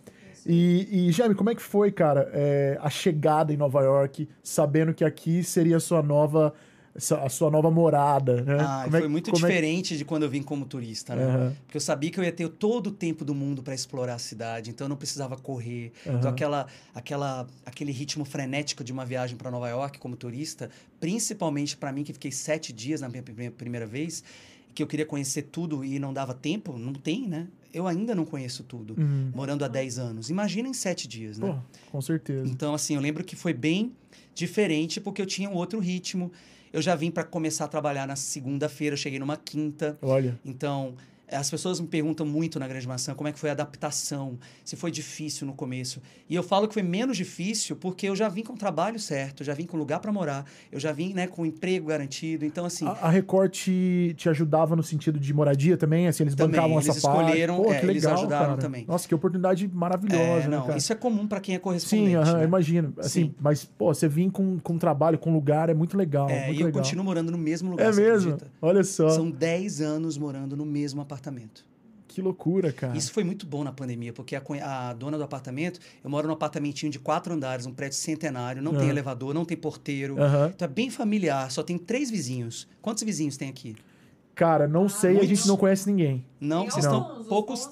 E, 0.46 1.08
e 1.08 1.12
Jaime, 1.12 1.34
como 1.36 1.50
é 1.50 1.56
que 1.56 1.62
foi, 1.62 1.92
cara, 1.92 2.30
é, 2.34 2.78
a 2.82 2.90
chegada 2.90 3.54
em 3.54 3.58
Nova 3.58 3.82
York, 3.82 4.28
sabendo 4.44 4.94
que 4.94 5.06
aqui 5.06 5.44
seria 5.44 5.78
a 5.78 5.80
sua 5.80 6.04
nova, 6.04 6.54
a 6.96 7.30
sua 7.30 7.50
nova 7.50 7.72
morada, 7.72 8.42
né? 8.44 8.58
Ah, 8.60 8.82
Como 8.84 8.96
é- 8.96 9.00
foi 9.00 9.08
muito 9.08 9.32
como 9.32 9.46
é- 9.46 9.50
diferente 9.50 9.98
de 9.98 10.06
quando 10.06 10.24
eu 10.24 10.30
vim 10.30 10.44
como 10.44 10.66
turista, 10.66 11.16
né? 11.16 11.26
Aham. 11.26 11.56
Porque 11.66 11.78
eu 11.78 11.82
sabia 11.82 12.12
que 12.12 12.20
eu 12.20 12.24
ia 12.24 12.32
ter 12.32 12.48
todo 12.50 12.88
o 12.88 12.92
tempo 12.92 13.26
do 13.26 13.34
mundo 13.34 13.64
para 13.64 13.74
explorar 13.74 14.14
a 14.16 14.20
cidade, 14.20 14.70
então 14.70 14.86
eu 14.86 14.90
não 14.90 14.96
precisava 14.96 15.36
correr. 15.36 15.92
Aham. 16.06 16.18
Então 16.20 16.30
aquela, 16.30 16.68
aquela, 16.94 17.48
aquele 17.66 17.92
ritmo 17.92 18.24
frenético 18.26 18.84
de 18.84 18.92
uma 18.94 19.06
viagem 19.06 19.36
para 19.36 19.50
Nova 19.50 19.68
York 19.70 19.98
como 19.98 20.16
turista, 20.16 20.70
principalmente 21.00 21.76
para 21.76 21.92
mim 21.92 22.04
que 22.04 22.14
fiquei 22.14 22.32
sete 22.32 22.72
dias 22.72 23.02
na 23.02 23.10
minha 23.10 23.24
prime- 23.24 23.50
primeira 23.50 23.86
vez, 23.86 24.24
que 24.76 24.82
eu 24.82 24.88
queria 24.88 25.06
conhecer 25.06 25.44
tudo 25.44 25.84
e 25.84 26.00
não 26.00 26.14
dava 26.14 26.34
tempo, 26.34 26.78
não 26.78 26.94
tem, 26.94 27.28
né? 27.28 27.48
Eu 27.74 27.88
ainda 27.88 28.14
não 28.16 28.24
conheço 28.26 28.64
tudo, 28.64 28.96
Uhum. 29.00 29.32
morando 29.34 29.66
há 29.66 29.68
10 29.68 29.98
anos. 30.00 30.30
Imagina 30.30 30.68
em 30.70 30.74
sete 30.74 31.08
dias, 31.08 31.38
né? 31.40 31.48
Pô, 31.48 31.92
com 31.92 32.02
certeza. 32.02 32.48
Então, 32.48 32.74
assim, 32.74 32.96
eu 32.96 33.02
lembro 33.02 33.24
que 33.24 33.36
foi 33.36 33.54
bem 33.54 33.92
diferente 34.34 35.00
porque 35.02 35.22
eu 35.22 35.26
tinha 35.26 35.50
um 35.50 35.54
outro 35.56 35.80
ritmo. 35.80 36.32
Eu 36.74 36.82
já 36.82 36.96
vim 36.96 37.12
para 37.12 37.24
começar 37.24 37.66
a 37.66 37.68
trabalhar 37.68 38.08
na 38.08 38.16
segunda-feira, 38.16 38.98
cheguei 38.98 39.20
numa 39.20 39.38
quinta. 39.38 39.96
Olha, 40.02 40.40
Então, 40.44 40.96
as 41.34 41.50
pessoas 41.50 41.80
me 41.80 41.88
perguntam 41.88 42.26
muito 42.26 42.60
na 42.60 42.68
Grande 42.68 42.88
Maçã 42.88 43.14
como 43.14 43.28
é 43.28 43.32
que 43.32 43.40
foi 43.40 43.50
a 43.50 43.54
adaptação, 43.54 44.38
se 44.64 44.76
foi 44.76 44.92
difícil 44.92 45.46
no 45.48 45.54
começo. 45.54 46.02
E 46.30 46.36
eu 46.36 46.44
falo 46.44 46.68
que 46.68 46.74
foi 46.74 46.84
menos 46.84 47.18
difícil 47.18 47.76
porque 47.76 48.08
eu 48.08 48.16
já 48.16 48.30
vim 48.30 48.44
com 48.44 48.54
o 48.54 48.58
trabalho 48.58 49.00
certo, 49.00 49.44
já 49.44 49.54
vim 49.54 49.66
com 49.66 49.78
lugar 49.78 50.00
para 50.00 50.12
morar, 50.12 50.46
eu 50.72 50.80
já 50.80 50.92
vim 50.92 51.14
né, 51.14 51.28
com 51.28 51.46
emprego 51.46 51.88
garantido. 51.88 52.46
Então, 52.46 52.66
assim, 52.66 52.86
a, 52.86 52.92
a 52.92 53.10
Record 53.10 53.52
te, 53.52 54.14
te 54.18 54.30
ajudava 54.30 54.76
no 54.76 54.84
sentido 54.84 55.20
de 55.20 55.34
moradia 55.34 55.78
também? 55.78 56.08
Assim, 56.08 56.24
eles 56.24 56.36
Também, 56.36 56.60
bancavam 56.60 56.78
eles 56.78 56.90
essa 56.90 57.02
parte? 57.02 57.22
escolheram, 57.22 57.56
Pô, 57.58 57.72
é, 57.74 57.80
que 57.80 57.86
eles 57.86 58.04
legal, 58.04 58.20
ajudaram 58.20 58.46
cara. 58.48 58.62
também. 58.62 58.86
Nossa, 58.88 59.08
que 59.08 59.16
oportunidade 59.16 59.68
maravilhosa, 59.68 60.24
é, 60.24 60.48
né, 60.48 60.58
não, 60.58 60.66
cara? 60.66 60.78
isso 60.78 60.92
é 60.92 60.96
comum 60.96 61.28
para 61.28 61.40
quem 61.40 61.56
é 61.56 61.60
correspondente. 61.60 62.10
Sim, 62.10 62.16
aham, 62.16 62.38
né? 62.38 62.44
imagino. 62.44 62.94
Assim, 62.98 63.26
Sim. 63.26 63.36
mas, 63.40 63.66
pô, 63.66 63.94
você 63.94 64.08
vir 64.08 64.30
com, 64.32 64.60
com 64.60 64.78
trabalho, 64.78 65.18
com 65.18 65.34
lugar, 65.34 65.70
é 65.70 65.74
muito 65.74 65.98
legal. 65.98 66.30
É, 66.30 66.46
muito 66.46 66.58
e 66.58 66.62
eu 66.62 66.68
legal. 66.68 66.82
continuo 66.82 67.06
morando 67.06 67.32
no 67.32 67.38
mesmo 67.38 67.72
lugar. 67.72 67.88
É 67.88 67.96
mesmo? 67.96 68.34
acredita? 68.34 68.52
Olha 68.62 68.84
só. 68.84 69.10
São 69.10 69.30
10 69.30 69.82
anos 69.82 70.18
morando 70.18 70.56
no 70.56 70.66
mesmo 70.66 71.02
apartamento. 71.02 71.23
Que 72.08 72.22
loucura, 72.22 72.72
cara. 72.72 72.96
Isso 72.96 73.12
foi 73.12 73.24
muito 73.24 73.46
bom 73.46 73.64
na 73.64 73.72
pandemia, 73.72 74.14
porque 74.14 74.36
a, 74.36 74.42
a 74.90 74.94
dona 74.94 75.18
do 75.18 75.24
apartamento, 75.24 75.80
eu 76.04 76.10
moro 76.10 76.28
num 76.28 76.34
apartamentinho 76.34 76.92
de 76.92 77.00
quatro 77.00 77.34
andares, 77.34 77.66
um 77.66 77.74
prédio 77.74 77.98
centenário, 77.98 78.62
não 78.62 78.72
tem 78.74 78.82
Aham. 78.82 78.90
elevador, 78.90 79.34
não 79.34 79.44
tem 79.44 79.58
porteiro. 79.58 80.22
Aham. 80.22 80.52
Então 80.54 80.68
é 80.68 80.70
bem 80.72 80.92
familiar, 80.92 81.50
só 81.52 81.64
tem 81.64 81.78
três 81.78 82.12
vizinhos. 82.12 82.68
Quantos 82.84 83.02
vizinhos 83.02 83.36
tem 83.36 83.50
aqui? 83.50 83.76
Cara, 84.36 84.68
não 84.68 84.88
sei, 84.90 85.12
a 85.12 85.14
muitos. 85.14 85.30
gente 85.30 85.48
não 85.48 85.58
conhece 85.58 85.88
ninguém. 85.90 86.24
Não, 86.44 86.66
vocês 86.66 86.84
estão 86.86 87.20
os 87.22 87.28
poucos. 87.28 87.70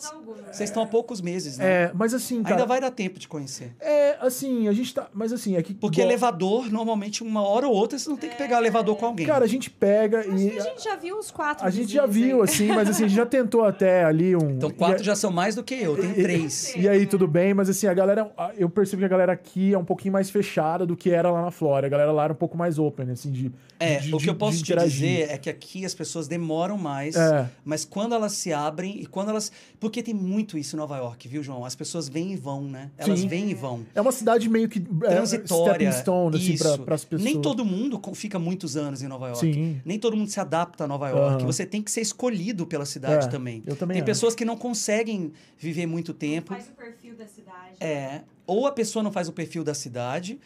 Vocês 0.51 0.69
estão 0.69 0.84
há 0.84 0.86
poucos 0.88 1.22
meses, 1.22 1.57
né? 1.57 1.65
É, 1.86 1.91
mas 1.93 2.13
assim, 2.13 2.41
cara. 2.43 2.55
Ainda 2.55 2.65
vai 2.65 2.82
dar 2.82 2.91
tempo 2.91 3.17
de 3.19 3.28
conhecer. 3.28 3.74
É, 3.80 4.17
assim, 4.19 4.67
a 4.67 4.74
gente 4.74 4.93
tá. 4.93 5.07
Mas 5.13 5.32
assim, 5.32 5.55
é 5.55 5.61
que. 5.63 5.74
Porque 5.74 6.01
igual- 6.01 6.09
elevador, 6.11 6.72
normalmente, 6.72 7.24
uma 7.24 7.41
hora 7.41 7.67
ou 7.67 7.74
outra, 7.74 7.97
você 7.97 8.09
não 8.09 8.17
tem 8.17 8.30
que 8.30 8.36
pegar 8.38 8.57
elevador 8.57 8.95
com 8.97 9.05
alguém. 9.05 9.26
Cara, 9.26 9.45
a 9.45 9.47
gente 9.47 9.69
pega 9.69 10.19
Acho 10.19 10.30
e. 10.38 10.49
que 10.51 10.59
a 10.59 10.63
gente 10.63 10.84
já 10.84 10.95
viu 10.95 11.17
uns 11.17 11.32
quatro 11.32 11.65
A 11.65 11.69
gente 11.69 11.91
já 11.93 12.05
viu, 12.05 12.38
aí. 12.38 12.43
assim, 12.43 12.67
mas 12.67 12.89
assim, 12.89 13.05
a 13.05 13.07
gente 13.07 13.17
já 13.17 13.26
tentou 13.26 13.63
até 13.63 14.03
ali 14.03 14.36
um. 14.36 14.51
então, 14.51 14.69
e 14.69 14.74
quatro 14.74 15.01
a- 15.01 15.03
já 15.03 15.15
são 15.15 15.32
mais 15.32 15.55
do 15.55 15.63
que 15.63 15.76
eu, 15.76 15.95
tem 15.95 16.13
três. 16.13 16.74
E 16.76 16.88
aí, 16.88 17.05
tudo 17.05 17.28
bem, 17.28 17.53
mas 17.53 17.69
assim, 17.69 17.88
a 17.88 17.93
galera. 17.93 18.30
Eu 18.57 18.69
percebo 18.69 18.99
que 19.01 19.05
a 19.05 19.09
galera 19.09 19.32
aqui 19.34 19.74
é 19.74 19.78
um 19.78 19.86
pouquinho 19.86 20.11
mais 20.13 20.30
fechada 20.30 20.86
do 20.86 20.95
que 20.97 21.11
era 21.11 21.30
lá 21.32 21.41
na 21.41 21.51
Flórida. 21.51 21.88
A 21.88 21.89
galera 21.89 22.11
lá 22.11 22.26
era 22.26 22.34
um 22.34 22.36
pouco 22.38 22.57
mais 22.57 22.78
open, 22.80 23.09
assim, 23.11 23.32
de. 23.32 23.51
É, 23.80 23.97
de- 23.97 24.13
o 24.13 24.17
de- 24.17 24.24
que 24.26 24.30
eu 24.30 24.34
de 24.34 24.39
posso 24.39 24.61
te 24.63 24.76
dizer 24.76 25.30
é 25.32 25.38
que 25.38 25.49
aqui 25.49 25.86
as 25.86 25.93
pessoas 25.95 26.28
demoram 26.28 26.78
mais, 26.78 27.15
É. 27.15 27.49
mas 27.65 27.84
quando 27.84 28.13
elas 28.13 28.34
se 28.34 28.53
abrem 28.68 28.99
e 29.01 29.05
quando 29.05 29.30
elas. 29.30 29.51
Porque 29.80 30.01
tem 30.03 30.14
muito 30.14 30.57
isso 30.57 30.76
em 30.76 30.80
Nova 30.80 30.97
York, 30.97 31.28
viu, 31.28 31.41
João? 31.43 31.66
As 31.66 31.76
pessoas 31.76 32.07
vêm 32.09 32.34
e 32.34 32.36
vão, 32.36 32.64
né? 32.64 32.91
Elas 32.97 33.20
Sim. 33.20 33.28
vêm 33.28 33.49
e 33.49 33.53
vão. 33.53 33.86
É 33.95 34.01
uma 34.01 34.12
cidade 34.12 34.47
meio 34.49 34.68
que. 34.70 34.80
É, 34.80 35.07
Transitória. 35.09 35.91
stepping 35.91 36.01
stone, 36.01 36.38
assim, 36.38 36.53
isso. 36.53 36.64
pra, 36.64 36.78
pras 36.86 37.03
pessoas. 37.05 37.24
Nem 37.24 37.41
todo 37.41 37.64
mundo 37.66 37.99
fica 38.14 38.38
muitos 38.39 38.76
anos 38.78 39.01
em 39.01 39.07
Nova 39.07 39.28
York. 39.30 39.39
Sim. 39.53 39.82
Nem 39.86 39.97
todo 39.99 40.16
mundo 40.18 40.30
se 40.30 40.39
adapta 40.39 40.84
a 40.84 40.88
Nova 40.88 41.09
York. 41.09 41.36
Aham. 41.43 41.45
Você 41.45 41.66
tem 41.66 41.82
que 41.82 41.91
ser 41.91 42.01
escolhido 42.01 42.66
pela 42.66 42.86
cidade 42.86 43.26
É, 43.28 43.30
também. 43.30 43.64
eu 43.66 43.76
também 43.76 43.95
Tem 43.95 44.01
acho. 44.01 44.05
pessoas 44.05 44.36
que 44.36 44.45
não 44.45 44.57
conseguem 44.57 45.32
viver 45.57 45.86
muito 45.86 46.14
tempo. 46.14 46.53
Faz 46.53 46.68
o 46.68 46.72
perfil 46.72 47.16
da 47.16 47.26
cidade. 47.28 47.76
É, 47.80 48.22
ou 48.45 48.68
a 48.68 48.72
pessoa 48.72 49.01
não 49.03 49.12
faz 49.12 49.28
o 49.28 49.32
perfil 49.34 49.64
da 49.64 49.74
cidade, 49.74 50.39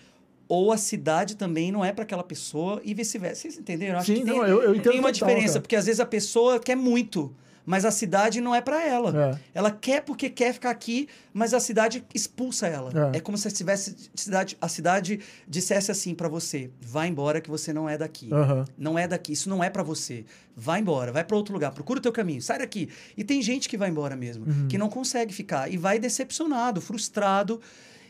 ou 0.47 0.71
a 0.71 0.77
cidade 0.77 1.35
também 1.35 1.71
não 1.71 1.83
é 1.83 1.91
para 1.91 2.03
aquela 2.03 2.23
pessoa 2.23 2.79
e 2.85 2.93
vice-versa. 2.93 3.41
Vocês 3.41 3.57
entenderam? 3.57 3.93
Eu 3.95 3.99
Acho 3.99 4.13
Sim, 4.13 4.19
que 4.19 4.25
tem, 4.25 4.33
não, 4.37 4.45
eu- 4.45 4.61
eu 4.61 4.75
entendo 4.75 4.91
tem 4.91 4.99
uma 4.99 5.11
total, 5.11 5.27
diferença, 5.29 5.53
cara. 5.53 5.61
porque 5.61 5.75
às 5.75 5.85
vezes 5.87 5.99
a 5.99 6.05
pessoa 6.05 6.59
quer 6.59 6.75
muito, 6.75 7.33
mas 7.65 7.83
a 7.85 7.91
cidade 7.91 8.39
não 8.39 8.53
é 8.53 8.61
para 8.61 8.83
ela. 8.85 9.31
É. 9.33 9.39
Ela 9.53 9.71
quer 9.71 10.01
porque 10.03 10.29
quer 10.29 10.53
ficar 10.53 10.69
aqui, 10.69 11.07
mas 11.33 11.53
a 11.53 11.59
cidade 11.59 12.05
expulsa 12.13 12.67
ela. 12.67 12.91
É. 13.13 13.17
É, 13.17 13.19
como 13.19 13.37
se 13.37 13.49
tivesse 13.51 13.95
cidade, 14.13 14.55
a 14.61 14.67
cidade 14.67 15.19
dissesse 15.47 15.91
assim 15.91 16.13
para 16.13 16.27
você: 16.29 16.69
vai 16.81 17.07
embora 17.07 17.41
que 17.41 17.49
você 17.49 17.73
não 17.73 17.89
é 17.89 17.97
daqui. 17.97 18.29
Aham. 18.31 18.65
Não 18.77 18.97
é 18.99 19.07
daqui, 19.07 19.33
isso 19.33 19.49
não 19.49 19.63
é 19.63 19.69
para 19.69 19.83
você. 19.83 20.25
Vai 20.55 20.79
embora, 20.79 21.11
vai 21.11 21.23
para 21.23 21.35
outro 21.35 21.53
lugar, 21.53 21.71
procura 21.71 21.99
o 21.99 22.01
teu 22.01 22.11
caminho, 22.11 22.41
sai 22.41 22.59
daqui. 22.59 22.87
E 23.17 23.23
tem 23.23 23.41
gente 23.41 23.67
que 23.67 23.77
vai 23.77 23.89
embora 23.89 24.15
mesmo, 24.15 24.45
Uhum. 24.45 24.67
que 24.67 24.77
não 24.77 24.87
consegue 24.89 25.33
ficar 25.33 25.71
e 25.71 25.75
vai 25.77 25.97
decepcionado, 25.99 26.79
frustrado. 26.79 27.59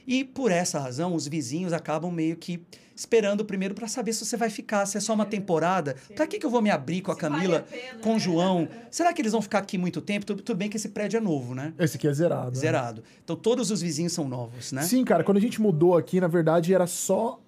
E 0.07 0.23
por 0.23 0.51
essa 0.51 0.77
razão, 0.79 1.15
os 1.15 1.27
vizinhos 1.27 1.73
acabam 1.73 2.11
meio 2.11 2.35
que 2.35 2.61
esperando 2.95 3.43
primeiro 3.43 3.75
para 3.75 3.87
saber 3.87 4.13
se 4.13 4.25
você 4.25 4.37
vai 4.37 4.49
ficar, 4.49 4.85
se 4.85 4.97
é 4.97 4.99
só 5.01 5.13
uma 5.13 5.25
temporada. 5.25 5.95
Para 6.15 6.25
que, 6.25 6.39
que 6.39 6.45
eu 6.45 6.49
vou 6.49 6.61
me 6.61 6.69
abrir 6.69 7.01
com 7.01 7.11
a 7.11 7.15
Se 7.15 7.21
vale 7.21 7.33
Camila, 7.33 7.57
a 7.57 7.61
pena. 7.61 7.99
com 8.01 8.15
o 8.15 8.19
João? 8.19 8.67
Será 8.89 9.11
que 9.13 9.21
eles 9.21 9.33
vão 9.33 9.41
ficar 9.41 9.59
aqui 9.59 9.77
muito 9.77 9.99
tempo? 10.01 10.25
Tudo, 10.25 10.41
tudo 10.41 10.57
bem 10.57 10.69
que 10.69 10.77
esse 10.77 10.89
prédio 10.89 11.17
é 11.17 11.21
novo, 11.21 11.53
né? 11.53 11.73
Esse 11.77 11.97
aqui 11.97 12.07
é 12.07 12.13
zerado. 12.13 12.51
né? 12.51 12.55
Zerado. 12.55 13.03
Então 13.23 13.35
todos 13.35 13.69
os 13.71 13.81
vizinhos 13.81 14.13
são 14.13 14.27
novos, 14.27 14.71
né? 14.71 14.81
Sim, 14.83 15.03
cara, 15.03 15.23
quando 15.23 15.37
a 15.37 15.41
gente 15.41 15.61
mudou 15.61 15.97
aqui, 15.97 16.21
na 16.21 16.27
verdade, 16.27 16.73
era 16.73 16.87
só. 16.87 17.39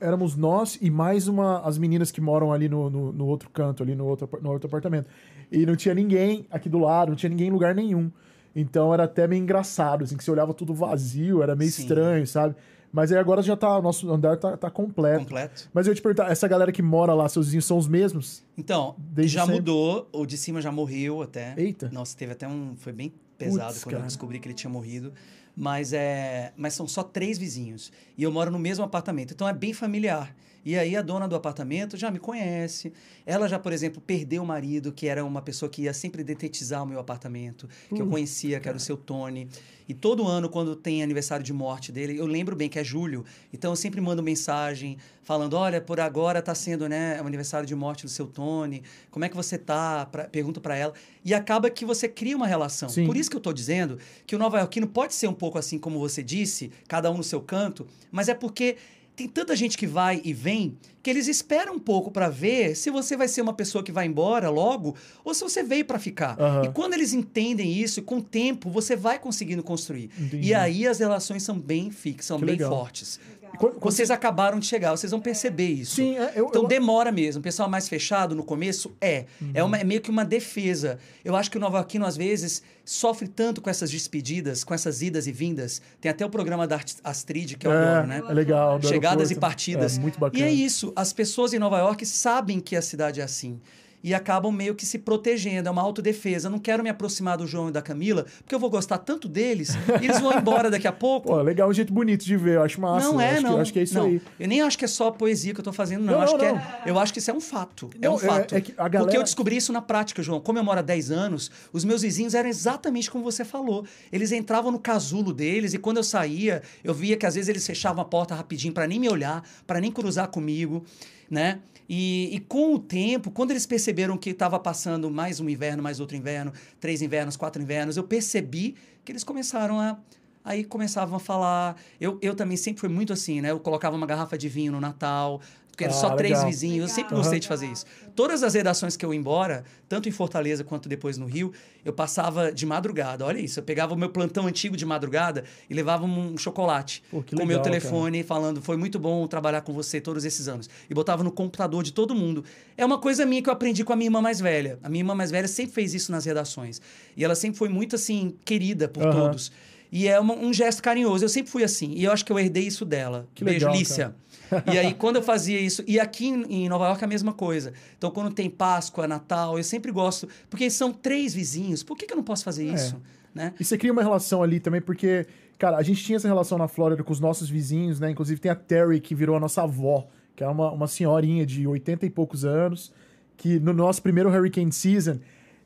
Éramos 0.00 0.36
nós 0.36 0.76
e 0.82 0.90
mais 0.90 1.28
uma 1.28 1.60
as 1.60 1.78
meninas 1.78 2.10
que 2.10 2.20
moram 2.20 2.52
ali 2.52 2.68
no, 2.68 2.90
no, 2.90 3.12
no 3.12 3.26
outro 3.26 3.48
canto, 3.48 3.82
ali 3.82 3.94
no 3.94 4.04
outro, 4.04 4.28
no 4.42 4.50
outro 4.50 4.66
apartamento. 4.66 5.06
E 5.50 5.64
não 5.64 5.76
tinha 5.76 5.94
ninguém 5.94 6.46
aqui 6.50 6.68
do 6.68 6.78
lado, 6.78 7.08
não 7.08 7.16
tinha 7.16 7.30
ninguém 7.30 7.48
em 7.48 7.50
lugar 7.52 7.74
nenhum. 7.74 8.10
Então 8.54 8.92
era 8.92 9.04
até 9.04 9.26
meio 9.26 9.42
engraçado, 9.42 10.04
assim, 10.04 10.16
que 10.16 10.22
você 10.22 10.30
olhava 10.30 10.52
tudo 10.52 10.74
vazio, 10.74 11.42
era 11.42 11.56
meio 11.56 11.70
Sim. 11.70 11.82
estranho, 11.82 12.26
sabe? 12.26 12.54
Mas 12.94 13.10
aí 13.10 13.18
agora 13.18 13.42
já 13.42 13.56
tá. 13.56 13.76
O 13.76 13.82
nosso 13.82 14.08
andar 14.08 14.36
tá, 14.36 14.56
tá 14.56 14.70
completo. 14.70 15.24
Completo. 15.24 15.68
Mas 15.74 15.84
eu 15.88 15.90
ia 15.90 15.96
te 15.96 16.00
perguntar, 16.00 16.30
essa 16.30 16.46
galera 16.46 16.70
que 16.70 16.80
mora 16.80 17.12
lá, 17.12 17.28
seus 17.28 17.46
vizinhos, 17.46 17.64
são 17.64 17.76
os 17.76 17.88
mesmos? 17.88 18.44
Então, 18.56 18.94
Desde 18.96 19.34
já 19.34 19.40
sempre? 19.40 19.56
mudou. 19.56 20.08
O 20.12 20.24
de 20.24 20.38
cima 20.38 20.60
já 20.60 20.70
morreu 20.70 21.20
até. 21.20 21.54
Eita. 21.56 21.90
Nossa, 21.92 22.16
teve 22.16 22.30
até 22.30 22.46
um. 22.46 22.76
Foi 22.76 22.92
bem 22.92 23.12
pesado 23.36 23.72
Putz, 23.72 23.82
quando 23.82 23.94
cara. 23.94 24.04
eu 24.04 24.06
descobri 24.06 24.38
que 24.38 24.46
ele 24.46 24.54
tinha 24.54 24.70
morrido. 24.70 25.12
Mas, 25.56 25.92
é, 25.92 26.52
mas 26.56 26.74
são 26.74 26.86
só 26.86 27.02
três 27.02 27.36
vizinhos. 27.36 27.90
E 28.16 28.22
eu 28.22 28.30
moro 28.30 28.48
no 28.48 28.60
mesmo 28.60 28.84
apartamento. 28.84 29.34
Então 29.34 29.48
é 29.48 29.52
bem 29.52 29.72
familiar. 29.72 30.32
E 30.64 30.76
aí 30.78 30.96
a 30.96 31.02
dona 31.02 31.28
do 31.28 31.36
apartamento 31.36 31.96
já 31.96 32.10
me 32.10 32.18
conhece. 32.18 32.92
Ela 33.26 33.48
já, 33.48 33.58
por 33.58 33.72
exemplo, 33.72 34.00
perdeu 34.00 34.42
o 34.42 34.46
marido, 34.46 34.92
que 34.92 35.06
era 35.06 35.24
uma 35.24 35.42
pessoa 35.42 35.68
que 35.68 35.82
ia 35.82 35.92
sempre 35.92 36.24
detetizar 36.24 36.82
o 36.82 36.86
meu 36.86 36.98
apartamento, 36.98 37.68
que 37.88 38.00
eu 38.00 38.06
conhecia, 38.06 38.58
que 38.58 38.68
era 38.68 38.76
o 38.76 38.80
seu 38.80 38.96
Tony. 38.96 39.48
E 39.86 39.92
todo 39.92 40.26
ano, 40.26 40.48
quando 40.48 40.74
tem 40.74 41.02
aniversário 41.02 41.44
de 41.44 41.52
morte 41.52 41.92
dele, 41.92 42.18
eu 42.18 42.26
lembro 42.26 42.56
bem 42.56 42.68
que 42.68 42.78
é 42.78 42.84
julho. 42.84 43.24
Então 43.52 43.72
eu 43.72 43.76
sempre 43.76 44.00
mando 44.00 44.22
mensagem 44.22 44.96
falando: 45.22 45.54
olha, 45.54 45.80
por 45.80 46.00
agora 46.00 46.38
está 46.38 46.54
sendo 46.54 46.88
né, 46.88 47.20
o 47.20 47.26
aniversário 47.26 47.66
de 47.66 47.74
morte 47.74 48.04
do 48.04 48.08
seu 48.08 48.26
Tony. 48.26 48.82
Como 49.10 49.24
é 49.24 49.28
que 49.28 49.36
você 49.36 49.58
tá? 49.58 50.06
Pra, 50.06 50.24
pergunto 50.24 50.60
para 50.60 50.76
ela. 50.76 50.94
E 51.22 51.34
acaba 51.34 51.68
que 51.68 51.84
você 51.84 52.08
cria 52.08 52.36
uma 52.36 52.46
relação. 52.46 52.88
Sim. 52.88 53.04
Por 53.04 53.16
isso 53.16 53.28
que 53.28 53.36
eu 53.36 53.38
estou 53.38 53.52
dizendo 53.52 53.98
que 54.26 54.34
o 54.34 54.38
Nova 54.38 54.58
Yorkino 54.58 54.86
pode 54.86 55.14
ser 55.14 55.28
um 55.28 55.34
pouco 55.34 55.58
assim 55.58 55.78
como 55.78 55.98
você 55.98 56.22
disse, 56.22 56.72
cada 56.88 57.10
um 57.10 57.18
no 57.18 57.24
seu 57.24 57.40
canto, 57.42 57.86
mas 58.10 58.28
é 58.28 58.34
porque 58.34 58.76
tem 59.16 59.28
tanta 59.28 59.54
gente 59.54 59.76
que 59.78 59.86
vai 59.86 60.20
e 60.24 60.32
vem 60.32 60.76
que 61.02 61.10
eles 61.10 61.28
esperam 61.28 61.74
um 61.74 61.78
pouco 61.78 62.10
para 62.10 62.28
ver 62.28 62.74
se 62.74 62.90
você 62.90 63.16
vai 63.16 63.28
ser 63.28 63.42
uma 63.42 63.52
pessoa 63.52 63.84
que 63.84 63.92
vai 63.92 64.06
embora 64.06 64.48
logo 64.48 64.96
ou 65.22 65.34
se 65.34 65.42
você 65.42 65.62
veio 65.62 65.84
para 65.84 65.98
ficar. 65.98 66.40
Aham. 66.40 66.64
E 66.64 66.72
quando 66.72 66.94
eles 66.94 67.12
entendem 67.12 67.72
isso, 67.72 68.02
com 68.02 68.16
o 68.18 68.22
tempo 68.22 68.70
você 68.70 68.96
vai 68.96 69.18
conseguindo 69.18 69.62
construir. 69.62 70.10
Entendi. 70.18 70.48
E 70.48 70.54
aí 70.54 70.86
as 70.86 70.98
relações 70.98 71.42
são 71.42 71.58
bem 71.58 71.90
fixas, 71.90 72.26
são 72.26 72.38
Que 72.38 72.46
bem 72.46 72.54
legal. 72.54 72.70
fortes. 72.70 73.20
E 73.54 73.56
quando- 73.56 73.74
quando 73.74 73.92
Vocês 73.94 74.10
acabaram 74.10 74.58
de 74.58 74.66
chegar, 74.66 74.90
vocês 74.90 75.10
vão 75.10 75.20
perceber 75.20 75.68
isso. 75.68 75.96
Sim, 75.96 76.16
é, 76.18 76.32
eu, 76.34 76.46
Então 76.48 76.62
eu- 76.62 76.68
demora 76.68 77.12
mesmo. 77.12 77.38
O 77.40 77.42
pessoal 77.42 77.68
mais 77.70 77.88
fechado 77.88 78.34
no 78.34 78.42
começo 78.42 78.92
é. 79.00 79.26
É, 79.54 79.62
uma- 79.62 79.78
é 79.78 79.84
meio 79.84 80.00
que 80.00 80.10
uma 80.10 80.24
defesa. 80.24 80.98
Eu 81.24 81.36
acho 81.36 81.50
que 81.50 81.56
o 81.56 81.60
Nova 81.60 81.78
Aquino, 81.80 82.04
às 82.04 82.16
vezes, 82.16 82.62
sofre 82.84 83.28
tanto 83.28 83.62
com 83.62 83.70
essas 83.70 83.90
despedidas, 83.90 84.64
com 84.64 84.74
essas 84.74 85.00
idas 85.02 85.26
e 85.26 85.32
vindas. 85.32 85.80
Tem 86.00 86.10
até 86.10 86.26
o 86.26 86.28
programa 86.30 86.66
da 86.66 86.76
Ast- 86.76 87.00
Astrid, 87.04 87.54
que 87.56 87.66
eu 87.66 87.72
é, 87.72 87.76
adoro, 87.88 88.06
né? 88.08 88.22
é 88.28 88.32
legal. 88.34 88.82
Chegadas 88.82 89.30
e 89.30 89.34
aeroporto. 89.34 89.40
partidas. 89.40 89.96
É, 89.96 90.00
muito 90.00 90.16
E 90.16 90.20
bacana. 90.20 90.44
é 90.44 90.50
isso. 90.52 90.92
As 90.96 91.12
pessoas 91.12 91.52
em 91.54 91.58
Nova 91.58 91.78
York 91.78 92.04
sabem 92.04 92.58
que 92.60 92.74
a 92.74 92.82
cidade 92.82 93.20
é 93.20 93.24
assim. 93.24 93.60
E 94.04 94.12
acabam 94.12 94.52
meio 94.52 94.74
que 94.74 94.84
se 94.84 94.98
protegendo, 94.98 95.66
é 95.66 95.72
uma 95.72 95.80
autodefesa. 95.80 96.48
Eu 96.48 96.52
não 96.52 96.58
quero 96.58 96.82
me 96.82 96.90
aproximar 96.90 97.38
do 97.38 97.46
João 97.46 97.70
e 97.70 97.72
da 97.72 97.80
Camila, 97.80 98.26
porque 98.42 98.54
eu 98.54 98.58
vou 98.58 98.68
gostar 98.68 98.98
tanto 98.98 99.26
deles, 99.26 99.70
e 99.98 100.04
eles 100.04 100.20
vão 100.20 100.30
embora 100.38 100.70
daqui 100.70 100.86
a 100.86 100.92
pouco. 100.92 101.28
Pô, 101.28 101.40
legal, 101.40 101.70
um 101.70 101.72
jeito 101.72 101.90
bonito 101.90 102.22
de 102.22 102.36
ver, 102.36 102.56
eu 102.56 102.62
acho 102.62 102.78
massa. 102.78 103.08
Não 103.08 103.18
é, 103.18 103.30
acho 103.32 103.42
não. 103.42 103.54
Que, 103.54 103.60
acho 103.62 103.72
que 103.72 103.78
é 103.78 103.82
isso 103.82 103.94
não. 103.94 104.04
aí. 104.04 104.20
Eu 104.38 104.46
nem 104.46 104.60
acho 104.60 104.76
que 104.76 104.84
é 104.84 104.88
só 104.88 105.10
poesia 105.10 105.54
que 105.54 105.60
eu 105.60 105.64
tô 105.64 105.72
fazendo, 105.72 106.04
não. 106.04 106.12
Não, 106.12 106.18
eu, 106.18 106.24
acho 106.24 106.32
não, 106.36 106.38
que. 106.38 106.44
É, 106.44 106.82
eu 106.90 106.98
acho 106.98 107.12
que 107.14 107.18
isso 107.18 107.30
é 107.30 107.34
um 107.34 107.40
fato. 107.40 107.88
é 107.98 108.04
Não, 108.06 108.12
um 108.12 108.16
é- 108.16 108.20
fato. 108.20 108.54
é 108.54 108.60
que 108.60 108.72
a 108.76 108.88
galera- 108.88 109.04
Porque 109.04 109.16
eu 109.16 109.22
descobri 109.22 109.56
isso 109.56 109.72
na 109.72 109.80
prática, 109.80 110.22
João. 110.22 110.38
Como 110.38 110.58
eu 110.58 110.64
moro 110.64 110.80
há 110.80 110.82
10 110.82 111.10
anos, 111.10 111.50
os 111.72 111.82
meus 111.82 112.02
vizinhos 112.02 112.34
eram 112.34 112.50
exatamente 112.50 113.10
como 113.10 113.24
você 113.24 113.42
falou. 113.42 113.86
Eles 114.12 114.32
entravam 114.32 114.70
no 114.70 114.78
casulo 114.78 115.32
deles 115.32 115.72
e 115.72 115.78
quando 115.78 115.96
eu 115.96 116.04
saía, 116.04 116.60
eu 116.84 116.92
via 116.92 117.16
que 117.16 117.24
às 117.24 117.36
vezes 117.36 117.48
eles 117.48 117.66
fechavam 117.66 118.02
a 118.02 118.04
porta 118.04 118.34
rapidinho 118.34 118.74
para 118.74 118.86
nem 118.86 119.00
me 119.00 119.08
olhar, 119.08 119.42
para 119.66 119.80
nem 119.80 119.90
cruzar 119.90 120.28
comigo, 120.28 120.84
né? 121.30 121.60
E, 121.88 122.34
e 122.34 122.40
com 122.40 122.74
o 122.74 122.78
tempo, 122.78 123.30
quando 123.30 123.50
eles 123.50 123.66
perceberam 123.66 124.16
que 124.16 124.30
estava 124.30 124.58
passando 124.58 125.10
mais 125.10 125.40
um 125.40 125.48
inverno, 125.48 125.82
mais 125.82 126.00
outro 126.00 126.16
inverno, 126.16 126.52
três 126.80 127.02
invernos, 127.02 127.36
quatro 127.36 127.60
invernos, 127.62 127.96
eu 127.96 128.04
percebi 128.04 128.74
que 129.04 129.12
eles 129.12 129.24
começaram 129.24 129.80
a. 129.80 129.98
Aí 130.44 130.62
começavam 130.62 131.16
a 131.16 131.18
falar. 131.18 131.76
Eu, 131.98 132.18
eu 132.20 132.34
também 132.34 132.56
sempre 132.56 132.80
fui 132.80 132.88
muito 132.88 133.12
assim, 133.12 133.40
né? 133.40 133.50
Eu 133.50 133.60
colocava 133.60 133.96
uma 133.96 134.06
garrafa 134.06 134.36
de 134.36 134.48
vinho 134.48 134.72
no 134.72 134.80
Natal, 134.80 135.40
porque 135.74 135.84
Ah, 135.86 135.90
só 135.90 136.10
três 136.16 136.32
legal. 136.34 136.46
vizinhos. 136.46 136.78
Eu 136.82 136.88
sempre 136.88 137.02
Legal. 137.14 137.18
gostei 137.18 137.36
Aham. 137.36 137.40
de 137.40 137.48
fazer 137.48 137.66
isso. 137.66 137.84
Todas 138.14 138.42
as 138.42 138.54
redações 138.54 138.96
que 138.96 139.04
eu 139.04 139.12
ia 139.12 139.18
embora, 139.18 139.64
tanto 139.88 140.08
em 140.08 140.12
Fortaleza 140.12 140.62
quanto 140.64 140.88
depois 140.88 141.18
no 141.18 141.26
Rio, 141.26 141.52
eu 141.84 141.92
passava 141.92 142.52
de 142.52 142.64
madrugada. 142.64 143.24
Olha 143.24 143.38
isso, 143.38 143.58
eu 143.58 143.62
pegava 143.64 143.92
o 143.92 143.96
meu 143.96 144.08
plantão 144.08 144.46
antigo 144.46 144.76
de 144.76 144.86
madrugada 144.86 145.44
e 145.68 145.74
levava 145.74 146.04
um 146.04 146.38
chocolate 146.38 147.02
Pô, 147.10 147.22
com 147.22 147.34
o 147.36 147.38
meu 147.38 147.48
legal, 147.58 147.62
telefone 147.62 148.22
falando 148.22 148.62
foi 148.62 148.76
muito 148.76 148.98
bom 148.98 149.26
trabalhar 149.26 149.60
com 149.62 149.72
você 149.72 150.00
todos 150.00 150.24
esses 150.24 150.46
anos. 150.48 150.68
E 150.88 150.94
botava 150.94 151.24
no 151.24 151.32
computador 151.32 151.82
de 151.82 151.92
todo 151.92 152.14
mundo. 152.14 152.44
É 152.76 152.84
uma 152.86 152.98
coisa 152.98 153.26
minha 153.26 153.42
que 153.42 153.48
eu 153.48 153.52
aprendi 153.52 153.82
com 153.84 153.92
a 153.92 153.96
minha 153.96 154.06
irmã 154.06 154.20
mais 154.22 154.40
velha. 154.40 154.78
A 154.82 154.88
minha 154.88 155.00
irmã 155.00 155.14
mais 155.14 155.30
velha 155.30 155.48
sempre 155.48 155.72
fez 155.74 155.92
isso 155.94 156.12
nas 156.12 156.24
redações. 156.24 156.80
E 157.16 157.24
ela 157.24 157.34
sempre 157.34 157.58
foi 157.58 157.68
muito 157.68 157.96
assim 157.96 158.34
querida 158.44 158.86
por 158.88 159.02
Aham. 159.02 159.12
todos. 159.28 159.50
E 159.92 160.08
é 160.08 160.18
uma- 160.18 160.34
um 160.34 160.52
gesto 160.52 160.82
carinhoso. 160.82 161.24
Eu 161.24 161.28
sempre 161.28 161.52
fui 161.52 161.62
assim. 161.62 161.92
E 161.94 162.02
eu 162.04 162.10
acho 162.10 162.24
que 162.24 162.32
eu 162.32 162.38
herdei 162.38 162.64
isso 162.66 162.84
dela. 162.84 163.28
Que 163.32 163.44
Beijo, 163.44 163.66
legal, 163.66 163.78
Lícia. 163.78 164.14
E 164.72 164.78
aí, 164.78 164.94
quando 164.94 165.16
eu 165.16 165.22
fazia 165.22 165.60
isso... 165.60 165.82
E 165.86 165.98
aqui 165.98 166.26
em 166.28 166.68
Nova 166.68 166.86
York 166.86 167.02
é 167.02 167.06
a 167.06 167.08
mesma 167.08 167.32
coisa. 167.32 167.72
Então, 167.96 168.10
quando 168.10 168.32
tem 168.32 168.48
Páscoa, 168.48 169.06
Natal, 169.06 169.58
eu 169.58 169.64
sempre 169.64 169.90
gosto... 169.92 170.28
Porque 170.48 170.68
são 170.70 170.92
três 170.92 171.34
vizinhos. 171.34 171.82
Por 171.82 171.96
que, 171.96 172.06
que 172.06 172.12
eu 172.12 172.16
não 172.16 172.24
posso 172.24 172.44
fazer 172.44 172.68
É. 172.68 172.74
isso? 172.74 173.00
Né? 173.34 173.52
E 173.58 173.64
você 173.64 173.76
cria 173.76 173.92
uma 173.92 174.02
relação 174.02 174.44
ali 174.44 174.60
também, 174.60 174.80
porque, 174.80 175.26
cara, 175.58 175.76
a 175.76 175.82
gente 175.82 176.04
tinha 176.04 176.14
essa 176.14 176.28
relação 176.28 176.56
na 176.56 176.68
Flórida 176.68 177.02
com 177.02 177.12
os 177.12 177.18
nossos 177.18 177.50
vizinhos, 177.50 177.98
né? 177.98 178.08
Inclusive 178.08 178.40
tem 178.40 178.48
a 178.48 178.54
Terry, 178.54 179.00
que 179.00 179.12
virou 179.12 179.34
a 179.36 179.40
nossa 179.40 179.62
avó, 179.64 180.06
que 180.36 180.44
é 180.44 180.46
uma, 180.48 180.70
uma 180.70 180.86
senhorinha 180.86 181.44
de 181.44 181.66
80 181.66 182.06
e 182.06 182.10
poucos 182.10 182.44
anos, 182.44 182.92
que 183.36 183.58
no 183.58 183.72
nosso 183.72 184.00
primeiro 184.00 184.30
Hurricane 184.30 184.70
Season, 184.70 185.18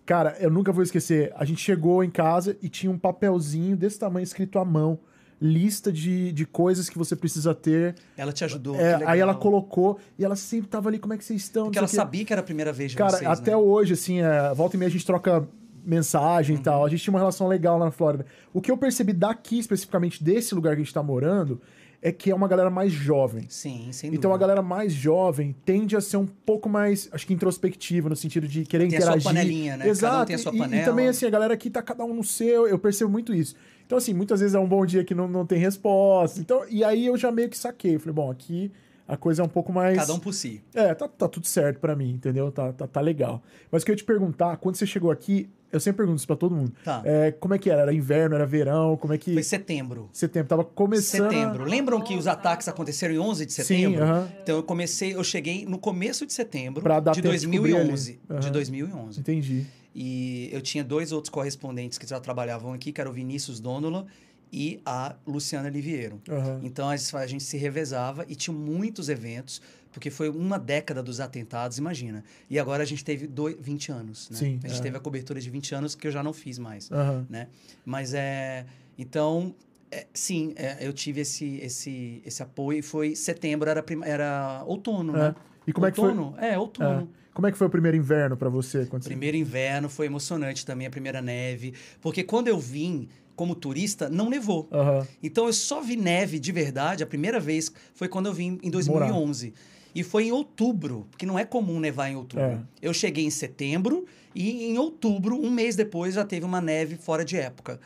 cara, 0.07 0.35
eu 0.41 0.51
nunca 0.51 0.73
vou 0.73 0.83
esquecer, 0.83 1.31
a 1.37 1.45
gente 1.45 1.61
chegou 1.61 2.03
em 2.03 2.09
casa 2.11 2.57
e 2.63 2.71
tinha 2.71 2.91
um 2.91 2.99
papelzinho 2.99 3.77
desse 3.77 3.99
tamanho 3.99 4.25
escrito 4.25 4.59
à 4.59 4.65
mão, 4.65 4.99
lista 5.41 5.93
de, 5.93 6.33
de 6.33 6.45
coisas 6.45 6.89
que 6.89 6.99
você 6.99 7.15
precisa 7.15 7.55
ter. 7.55 7.95
Ela 8.17 8.33
te 8.33 8.45
ajudou. 8.45 8.75
É, 8.77 9.01
aí 9.07 9.21
ela 9.21 9.35
colocou, 9.35 9.99
e 10.19 10.25
ela 10.25 10.35
sempre 10.37 10.69
tava 10.69 10.89
ali, 10.89 10.99
como 10.99 11.15
é 11.15 11.19
que 11.19 11.25
vocês 11.25 11.43
estão? 11.43 11.65
Porque 11.67 11.79
ela 11.79 11.87
sabia 11.89 12.25
que 12.25 12.33
era 12.33 12.41
a 12.41 12.45
primeira 12.45 12.73
vez 12.73 12.91
de 12.93 12.97
Cara, 12.97 13.11
vocês, 13.19 13.31
até 13.31 13.53
né? 13.53 13.57
hoje, 13.57 13.93
assim, 13.95 14.21
é, 14.21 14.53
volta 14.55 14.77
e 14.77 14.79
meia 14.79 14.89
a 14.89 14.93
gente 14.93 15.07
troca 15.07 15.49
mensagem 15.85 16.55
Uhum. 16.57 16.61
e 16.61 16.65
tal. 16.65 16.85
A 16.85 16.89
gente 16.89 17.03
tinha 17.03 17.13
uma 17.13 17.21
relação 17.21 17.47
legal 17.49 17.79
lá 17.79 17.87
na 17.87 17.91
Flórida. 17.91 18.27
O 18.53 18.61
que 18.61 18.71
eu 18.71 18.77
percebi 18.77 19.13
daqui, 19.13 19.59
especificamente 19.59 20.23
desse 20.23 20.55
lugar 20.55 20.75
que 20.75 20.83
a 20.83 20.85
gente 20.85 20.93
tá 20.93 21.03
morando, 21.03 21.61
é 22.03 22.13
que 22.13 22.31
é 22.31 22.35
uma 22.35 22.47
galera 22.47 22.71
mais 22.71 22.93
jovem. 22.93 23.47
Sim, 23.49 23.89
sem 23.91 24.13
Então 24.15 24.31
a 24.31 24.35
dúvida. 24.35 24.39
galera 24.39 24.63
mais 24.63 24.93
jovem 24.93 25.55
tende 25.65 25.97
a 25.97 26.01
ser 26.01 26.17
um 26.17 26.27
pouco 26.27 26.69
mais, 26.69 27.09
acho 27.11 27.27
que 27.27 27.33
introspectiva, 27.35 28.09
no 28.09 28.15
sentido 28.15 28.47
de 28.47 28.65
querer 28.65 28.87
Tem 28.89 28.99
a 28.99 29.01
sua 29.01 29.11
interagir. 29.17 29.25
panelinha, 29.25 29.73
né? 29.77 29.79
Cada 29.79 29.89
um 29.89 29.91
Exato. 29.91 30.27
tem 30.27 30.37
a 30.37 30.39
sua 30.39 30.53
e- 30.53 30.57
E, 30.57 30.59
panela. 30.59 30.85
também, 30.85 31.09
assim, 31.09 31.27
a 31.27 31.31
galera 31.31 31.55
aqui 31.55 31.71
tá 31.71 31.83
cada 31.83 32.05
um 32.05 32.15
no 32.15 32.23
seu, 32.23 32.69
eu 32.69 32.79
percebo 32.79 33.11
muito 33.11 33.35
isso. 33.35 33.57
Então, 33.89 33.97
assim, 33.97 34.13
muitas 34.13 34.41
vezes 34.41 34.55
é 34.55 34.59
um 34.59 34.69
bom 34.69 34.85
dia 34.85 35.03
que 35.03 35.15
não, 35.15 35.27
não 35.27 35.47
tem 35.47 35.59
resposta. 35.59 36.39
Então, 36.39 36.63
e 36.69 36.85
aí 36.85 37.07
eu 37.07 37.17
já 37.17 37.33
meio 37.33 37.49
que 37.49 37.57
saquei. 37.57 37.95
Eu 37.95 38.01
falei, 38.01 38.13
bom, 38.13 38.31
aqui 38.31 38.71
a 39.09 39.17
coisa 39.17 39.41
é 39.41 39.45
um 39.45 39.49
pouco 39.49 39.73
mais. 39.73 39.97
Cada 39.97 40.13
um 40.13 40.19
por 40.19 40.35
si. 40.35 40.61
É, 40.75 40.95
tá, 40.95 41.09
tá 41.09 41.27
tudo 41.27 41.47
certo 41.47 41.81
pra 41.81 41.97
mim, 41.97 42.11
entendeu? 42.11 42.53
Tá, 42.53 42.71
tá, 42.71 42.87
tá 42.87 43.01
legal. 43.01 43.43
Mas 43.73 43.83
o 43.83 43.87
que 43.87 43.91
eu 43.91 43.95
ia 43.95 43.97
te 43.97 44.05
perguntar, 44.05 44.59
quando 44.59 44.77
você 44.77 44.85
chegou 44.87 45.11
aqui, 45.11 45.49
eu 45.73 45.81
sempre 45.81 45.99
pergunto 45.99 46.19
isso 46.19 46.27
pra 46.27 46.37
todo 46.37 46.55
mundo. 46.55 46.71
Tá. 46.85 47.01
É, 47.03 47.33
como 47.33 47.55
é 47.55 47.59
que 47.59 47.71
era? 47.71 47.81
Era 47.81 47.95
inverno, 47.95 48.35
era 48.35 48.45
verão? 48.45 48.95
Como 48.99 49.15
é 49.15 49.17
que. 49.17 49.33
Foi 49.33 49.43
setembro. 49.43 50.11
Setembro. 50.13 50.49
Tava 50.51 50.65
começando. 50.65 51.31
Setembro. 51.31 51.65
Lembram 51.65 51.99
que 52.03 52.15
os 52.15 52.27
ataques 52.27 52.69
aconteceram 52.69 53.15
em 53.15 53.19
11 53.19 53.47
de 53.47 53.53
setembro? 53.55 54.03
aham. 54.03 54.29
Então 54.43 54.57
eu 54.57 54.63
comecei, 54.63 55.15
eu 55.15 55.25
cheguei 55.25 55.65
no 55.65 55.79
começo 55.79 56.27
de 56.27 56.33
setembro 56.35 56.83
Pra 56.83 57.01
dar 57.01 57.13
de 57.13 57.23
tempo 57.23 57.35
de 57.39 57.47
cobrir 57.47 57.73
2011. 57.73 58.11
ali. 58.29 58.41
De 58.41 58.47
Aham. 58.47 58.53
2011. 58.53 59.21
Entendi. 59.21 59.67
E 60.01 60.49
eu 60.53 60.61
tinha 60.63 60.85
dois 60.85 61.11
outros 61.11 61.29
correspondentes 61.29 61.99
que 61.99 62.07
já 62.07 62.21
trabalhavam 62.21 62.73
aqui, 62.73 62.93
que 62.93 63.01
era 63.01 63.11
o 63.11 63.13
Vinícius 63.13 63.59
Dônola 63.59 64.07
e 64.53 64.81
a 64.87 65.17
Luciana 65.27 65.69
Liviero. 65.69 66.23
Aham. 66.29 66.61
Então 66.63 66.89
a 66.89 66.97
gente- 67.27 67.43
se 67.43 67.57
revezava 67.57 68.25
e 68.29 68.37
tinha 68.37 68.55
muitos 68.57 69.09
eventos, 69.09 69.61
porque 69.93 70.09
foi 70.09 70.29
uma 70.29 70.57
década 70.57 71.03
dos 71.03 71.19
atentados, 71.19 71.79
imagina. 71.79 72.23
E 72.49 72.61
agora 72.61 72.85
a 72.85 72.87
gente 72.87 73.05
teve 73.05 73.27
dois, 73.27 73.57
20 73.59 73.91
anos, 73.91 74.31
né? 74.31 74.37
Sim, 74.39 74.61
a 74.63 74.69
gente 74.69 74.79
é. 74.79 74.83
teve 74.85 74.97
a 74.97 75.01
cobertura 75.01 75.41
de 75.41 75.51
20 75.51 75.75
anos 75.75 75.97
que 75.97 76.07
eu 76.07 76.13
já 76.13 76.23
não 76.23 76.33
fiz 76.33 76.59
mais, 76.61 76.91
Aham. 76.93 77.27
né? 77.29 77.49
Mas 77.85 78.15
é... 78.15 78.67
Então, 78.97 79.53
é, 79.91 80.07
sim, 80.15 80.53
é, 80.57 80.79
eu 80.81 80.93
tive 80.93 81.23
esse, 81.23 81.57
esse, 81.57 82.23
esse 82.25 82.41
apoio 82.43 82.79
e 82.79 82.83
foi 82.83 83.17
setembro, 83.17 83.69
era, 83.69 83.83
prim- 83.83 84.03
era 84.05 84.63
outono, 84.67 85.17
É. 85.17 85.19
né? 85.19 85.35
E 85.67 85.73
como 85.73 85.87
é 85.87 85.91
que 85.91 85.97
foi? 85.97 86.11
outono? 86.11 86.35
É, 86.39 86.57
outono. 86.59 87.09
Como 87.39 87.47
é 87.47 87.53
que 87.53 87.57
foi 87.57 87.69
o 87.69 87.71
primeiro 87.71 87.97
inverno 87.97 88.37
pra 88.37 88.49
você? 88.49 88.85
Quando 88.87 89.05
você... 89.05 89.11
Primeiro 89.11 89.37
inverno 89.37 89.89
foi 89.89 90.07
emocionante 90.07 90.67
também, 90.67 90.89
a 90.89 90.91
primeira 90.91 91.23
neve. 91.23 91.73
Porque 92.01 92.25
quando 92.25 92.49
eu 92.49 92.59
vim 92.59 93.09
como 93.37 93.55
turista, 93.55 94.09
não 94.09 94.29
nevou. 94.29 94.69
Aham. 94.73 95.07
Então 95.23 95.47
eu 95.47 95.53
só 95.53 95.81
vi 95.81 95.95
neve 95.95 96.41
de 96.41 96.51
verdade, 96.51 97.05
a 97.05 97.07
primeira 97.07 97.39
vez 97.39 97.71
foi 97.95 98.09
quando 98.09 98.27
eu 98.27 98.33
vim 98.35 98.59
em 98.61 98.69
2011. 98.69 99.55
E 99.95 100.03
foi 100.03 100.25
em 100.27 100.33
outubro, 100.33 101.07
porque 101.13 101.25
não 101.25 101.39
é 101.39 101.45
comum 101.45 101.79
nevar 101.79 102.11
em 102.11 102.17
outubro. 102.17 102.45
É. 102.45 102.59
Eu 102.83 102.93
cheguei 102.93 103.25
em 103.25 103.31
setembro 103.31 104.05
e 104.35 104.65
em 104.65 104.77
outubro, 104.77 105.37
um 105.41 105.49
mês 105.49 105.77
depois, 105.77 106.15
já 106.17 106.25
teve 106.25 106.45
uma 106.45 106.61
neve 106.61 106.97
fora 106.97 107.25
de 107.25 107.37
época. 107.37 107.79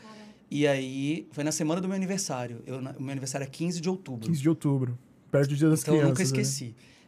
E 0.49 0.65
aí, 0.65 1.27
foi 1.31 1.43
na 1.43 1.51
semana 1.51 1.79
do 1.79 1.87
meu 1.87 1.95
aniversário. 1.95 2.63
Eu, 2.65 2.81
na- 2.81 2.95
o 2.97 3.03
meu 3.03 3.11
aniversário 3.11 3.45
é 3.45 3.49
15 3.51 3.79
de 3.79 3.87
outubro. 3.87 4.25
15 4.27 4.41
de 4.41 4.49
outubro. 4.49 4.97
Perto 5.29 5.49
do 5.49 5.55
dia 5.55 5.69
das 5.69 5.83
Então 5.83 5.93
eu 5.93 5.99
crianças. 6.01 6.29
nunca 6.31 6.37
né? 6.37 6.43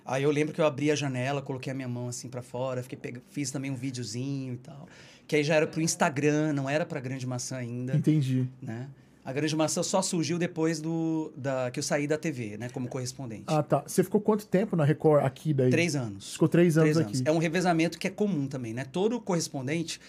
Aí 0.06 0.24
eu 0.24 0.30
lembro 0.32 0.54
que 0.54 0.62
eu 0.62 0.66
abri 0.66 0.92
a 0.92 0.96
janela, 0.96 1.42
coloquei 1.42 1.72
a 1.72 1.74
minha 1.74 1.88
mão 1.88 2.08
assim 2.08 2.30
pra 2.30 2.42
fora, 2.44 2.84
fiquei 2.84 2.98
pega- 2.98 3.22
fiz 3.32 3.50
também 3.50 3.72
um 3.72 3.76
videozinho 3.76 4.54
e 4.54 4.58
tal. 4.58 4.88
Que 5.28 5.36
aí 5.38 5.44
já 5.44 5.56
era 5.56 5.66
pro 5.66 5.82
Instagram, 5.82 6.54
não 6.54 6.70
era 6.70 6.86
pra 6.86 7.00
Grande 7.00 7.26
Maçã 7.26 7.58
ainda, 7.58 7.96
Entendi. 7.96 8.48
né? 8.62 8.88
A 9.24 9.34
Grande 9.34 9.56
Maçã 9.56 9.82
só 9.82 10.04
surgiu 10.04 10.38
depois 10.38 10.80
do 10.80 11.34
da 11.36 11.72
que 11.72 11.80
eu 11.80 11.84
saí 11.84 12.06
da 12.06 12.16
TV, 12.16 12.58
né, 12.60 12.70
como 12.70 12.88
correspondente. 12.88 13.46
Ah, 13.48 13.64
tá. 13.64 13.82
Você 13.88 14.04
ficou 14.04 14.22
quanto 14.22 14.46
tempo 14.46 14.76
na 14.76 14.86
Record 14.86 15.26
aqui 15.26 15.52
daí? 15.52 15.72
Três 15.72 15.96
anos. 15.96 16.34
Ficou 16.34 16.48
três 16.48 16.78
anos 16.78 16.92
Três 16.94 16.98
aqui. 17.08 17.18
anos. 17.18 17.28
É 17.28 17.32
um 17.32 17.40
revezamento 17.40 17.98
que 17.98 18.06
é 18.06 18.12
comum 18.12 18.46
também, 18.46 18.72
né? 18.76 18.86
Todo 18.86 19.20
correspondente, 19.20 20.00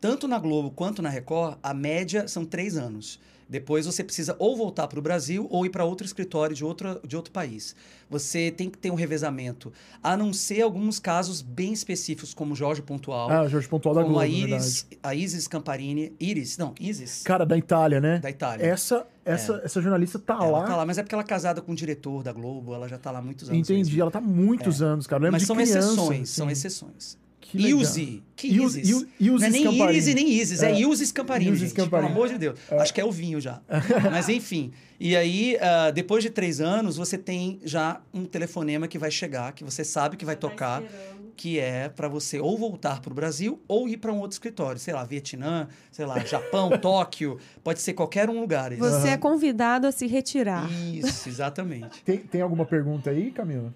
tanto 0.00 0.26
na 0.26 0.40
Globo 0.40 0.72
quanto 0.72 1.00
na 1.00 1.08
Record, 1.08 1.56
a 1.62 1.72
média 1.72 2.26
são 2.26 2.44
três 2.44 2.76
anos. 2.76 3.20
Depois 3.48 3.86
você 3.86 4.04
precisa 4.04 4.36
ou 4.38 4.56
voltar 4.56 4.86
para 4.88 4.98
o 4.98 5.02
Brasil 5.02 5.46
ou 5.50 5.64
ir 5.64 5.70
para 5.70 5.84
outro 5.84 6.06
escritório 6.06 6.54
de 6.54 6.64
outro, 6.64 7.00
de 7.06 7.16
outro 7.16 7.32
país. 7.32 7.74
Você 8.10 8.50
tem 8.50 8.68
que 8.68 8.76
ter 8.76 8.90
um 8.90 8.94
revezamento, 8.94 9.72
a 10.02 10.16
não 10.16 10.32
ser 10.32 10.62
alguns 10.62 10.98
casos 10.98 11.40
bem 11.40 11.72
específicos, 11.72 12.34
como 12.34 12.54
Jorge 12.54 12.82
Pontual. 12.82 13.30
Ah, 13.30 13.48
Jorge 13.48 13.68
Pontual 13.68 13.94
da 13.94 14.02
como 14.02 14.14
Globo, 14.14 14.24
a 14.24 14.28
Iris, 14.28 14.86
a 15.02 15.14
Isis 15.14 15.48
Camparini. 15.48 16.12
Iris, 16.18 16.58
não, 16.58 16.74
Isis. 16.80 17.22
Cara, 17.22 17.44
da 17.44 17.56
Itália, 17.56 18.00
né? 18.00 18.18
Da 18.18 18.30
Itália. 18.30 18.64
Essa, 18.66 19.06
essa, 19.24 19.60
essa 19.64 19.80
jornalista 19.80 20.18
tá 20.18 20.34
ela 20.34 20.58
lá. 20.58 20.64
tá 20.66 20.76
lá, 20.76 20.86
mas 20.86 20.98
é 20.98 21.02
porque 21.02 21.14
ela 21.14 21.22
é 21.22 21.26
casada 21.26 21.60
com 21.60 21.72
o 21.72 21.74
diretor 21.74 22.22
da 22.22 22.32
Globo, 22.32 22.74
ela 22.74 22.88
já 22.88 22.98
tá 22.98 23.10
lá 23.10 23.18
há 23.18 23.22
muitos 23.22 23.48
anos. 23.48 23.60
Entendi, 23.60 23.90
mesmo. 23.90 24.02
ela 24.02 24.10
tá 24.10 24.18
há 24.18 24.22
muitos 24.22 24.82
anos, 24.82 25.06
cara. 25.06 25.22
Lembro 25.22 25.32
Mas 25.32 25.42
de 25.42 25.46
são 25.46 25.56
criança, 25.56 25.78
exceções, 25.78 26.28
são 26.30 26.46
assim. 26.46 26.52
exceções. 26.52 27.27
Que. 27.50 27.58
Ilse. 27.68 28.22
Que 28.36 28.46
Il- 28.48 28.64
Isis? 28.64 28.88
Il- 28.88 29.08
Ilse 29.18 29.40
não 29.40 29.46
é 29.46 29.50
nem 29.50 29.62
Scamparini. 29.62 29.92
Iris 29.92 30.06
e 30.08 30.14
nem 30.14 30.28
Isis, 30.30 30.62
é, 30.62 30.70
É. 30.70 30.80
Ilse 30.80 31.06
Scamparini, 31.06 31.50
Ilse 31.50 31.60
gente. 31.60 31.70
Scamparini. 31.70 32.08
Pelo 32.08 32.20
amor 32.24 32.28
de 32.32 32.38
Deus. 32.38 32.58
Acho 32.70 32.94
que 32.94 33.00
é 33.00 33.04
o 33.04 33.10
vinho 33.10 33.40
já. 33.40 33.60
Mas 34.12 34.28
enfim. 34.28 34.70
E 35.00 35.16
aí, 35.16 35.56
ah, 35.60 35.90
depois 35.90 36.22
de 36.22 36.30
três 36.30 36.60
anos, 36.60 36.96
você 36.96 37.16
tem 37.16 37.58
já 37.64 38.00
um 38.12 38.24
telefonema 38.24 38.86
que 38.86 38.98
vai 38.98 39.10
chegar, 39.10 39.52
que 39.52 39.64
você 39.64 39.82
sabe 39.84 40.16
que 40.16 40.24
vai 40.24 40.36
Tá 40.36 40.40
tocar, 40.48 40.82
esperando. 40.82 41.32
que 41.36 41.58
é 41.58 41.88
para 41.88 42.06
você 42.08 42.38
ou 42.38 42.58
voltar 42.58 43.00
para 43.00 43.12
o 43.12 43.14
Brasil 43.14 43.60
ou 43.66 43.88
ir 43.88 43.96
para 43.96 44.12
um 44.12 44.18
outro 44.18 44.34
escritório. 44.34 44.78
Sei 44.78 44.92
lá, 44.92 45.02
Vietnã, 45.04 45.68
sei 45.90 46.04
lá, 46.04 46.18
Japão, 46.24 46.70
Tóquio. 46.78 47.38
Pode 47.64 47.80
ser 47.80 47.94
qualquer 47.94 48.28
um 48.28 48.40
lugar. 48.40 48.72
esse. 48.72 48.80
Você 48.80 49.08
é 49.08 49.16
convidado 49.16 49.86
a 49.86 49.92
se 49.92 50.06
retirar. 50.06 50.68
Isso, 50.92 51.28
exatamente. 51.28 52.02
Tem, 52.04 52.18
tem 52.18 52.40
alguma 52.42 52.66
pergunta 52.66 53.10
aí, 53.10 53.30
Camila? 53.30 53.72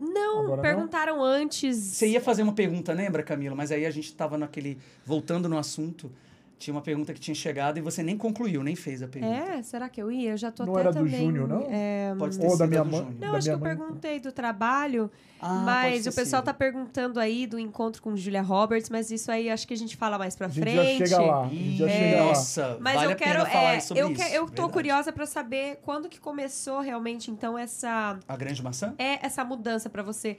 Não, 0.00 0.40
Agora 0.44 0.56
não? 0.56 0.62
perguntaram 0.62 1.22
antes. 1.22 1.76
Você 1.76 2.08
ia 2.08 2.20
fazer 2.20 2.42
uma 2.42 2.52
pergunta, 2.52 2.92
lembra, 2.92 3.22
Camila? 3.22 3.54
Mas 3.54 3.72
aí 3.72 3.84
a 3.86 3.90
gente 3.90 4.06
estava 4.06 4.36
naquele. 4.38 4.78
Voltando 5.04 5.48
no 5.48 5.58
assunto, 5.58 6.10
tinha 6.58 6.74
uma 6.74 6.82
pergunta 6.82 7.14
que 7.14 7.20
tinha 7.20 7.34
chegado 7.34 7.78
e 7.78 7.80
você 7.80 8.02
nem 8.02 8.16
concluiu, 8.16 8.62
nem 8.64 8.74
fez 8.74 9.02
a 9.02 9.06
pergunta. 9.08 9.32
É, 9.52 9.62
será 9.62 9.88
que 9.88 10.02
eu 10.02 10.10
ia? 10.10 10.32
Eu 10.32 10.36
já 10.36 10.50
tô 10.50 10.66
Não 10.66 10.72
até 10.72 10.80
era 10.80 10.92
do 10.92 10.98
também... 10.98 11.20
Júnior, 11.26 11.46
não? 11.48 11.66
é, 11.70 12.14
Pode 12.18 12.36
ter 12.38 12.44
Ou 12.44 12.50
sido 12.50 12.58
da 12.58 12.66
minha 12.66 12.84
mãe? 12.84 13.16
Não, 13.20 13.32
da 13.32 13.38
acho 13.38 13.46
que 13.48 13.54
eu 13.54 13.58
mãe? 13.60 13.76
perguntei 13.76 14.18
do 14.20 14.32
trabalho, 14.32 15.10
Ah, 15.40 15.62
mas 15.64 16.06
o 16.06 16.12
pessoal 16.14 16.40
sido. 16.42 16.46
tá 16.46 16.54
perguntando 16.54 17.20
aí 17.20 17.46
do 17.46 17.58
encontro 17.58 18.02
com 18.02 18.16
Julia 18.16 18.42
Roberts, 18.42 18.90
mas 18.90 19.10
isso 19.10 19.30
aí 19.30 19.48
acho 19.48 19.68
que 19.68 19.74
a 19.74 19.76
gente 19.76 19.96
fala 19.96 20.18
mais 20.18 20.34
pra 20.34 20.46
A 20.46 20.50
gente 20.50 20.62
frente. 20.64 20.98
já 20.98 21.06
chega 21.06 21.22
lá. 21.22 21.42
A 21.44 21.48
gente 21.48 21.76
já 21.78 21.88
chega 21.88 22.16
lá. 22.16 22.24
Nossa, 22.24 22.76
Mas 22.80 22.94
vale 22.94 23.06
eu 23.06 23.12
a 23.12 23.14
quero, 23.14 23.42
é, 23.46 23.80
sobre 23.80 24.02
eu, 24.02 24.12
que- 24.12 24.22
eu 24.22 24.42
tô 24.46 24.48
verdade. 24.50 24.72
curiosa 24.72 25.12
pra 25.12 25.26
saber 25.26 25.78
quando 25.82 26.08
que 26.08 26.18
começou 26.18 26.80
realmente 26.80 27.30
então 27.30 27.56
essa 27.56 28.18
A 28.26 28.36
grande 28.36 28.62
maçã? 28.62 28.94
é 28.98 29.24
essa 29.24 29.44
mudança 29.44 29.88
pra 29.88 30.02
você. 30.02 30.36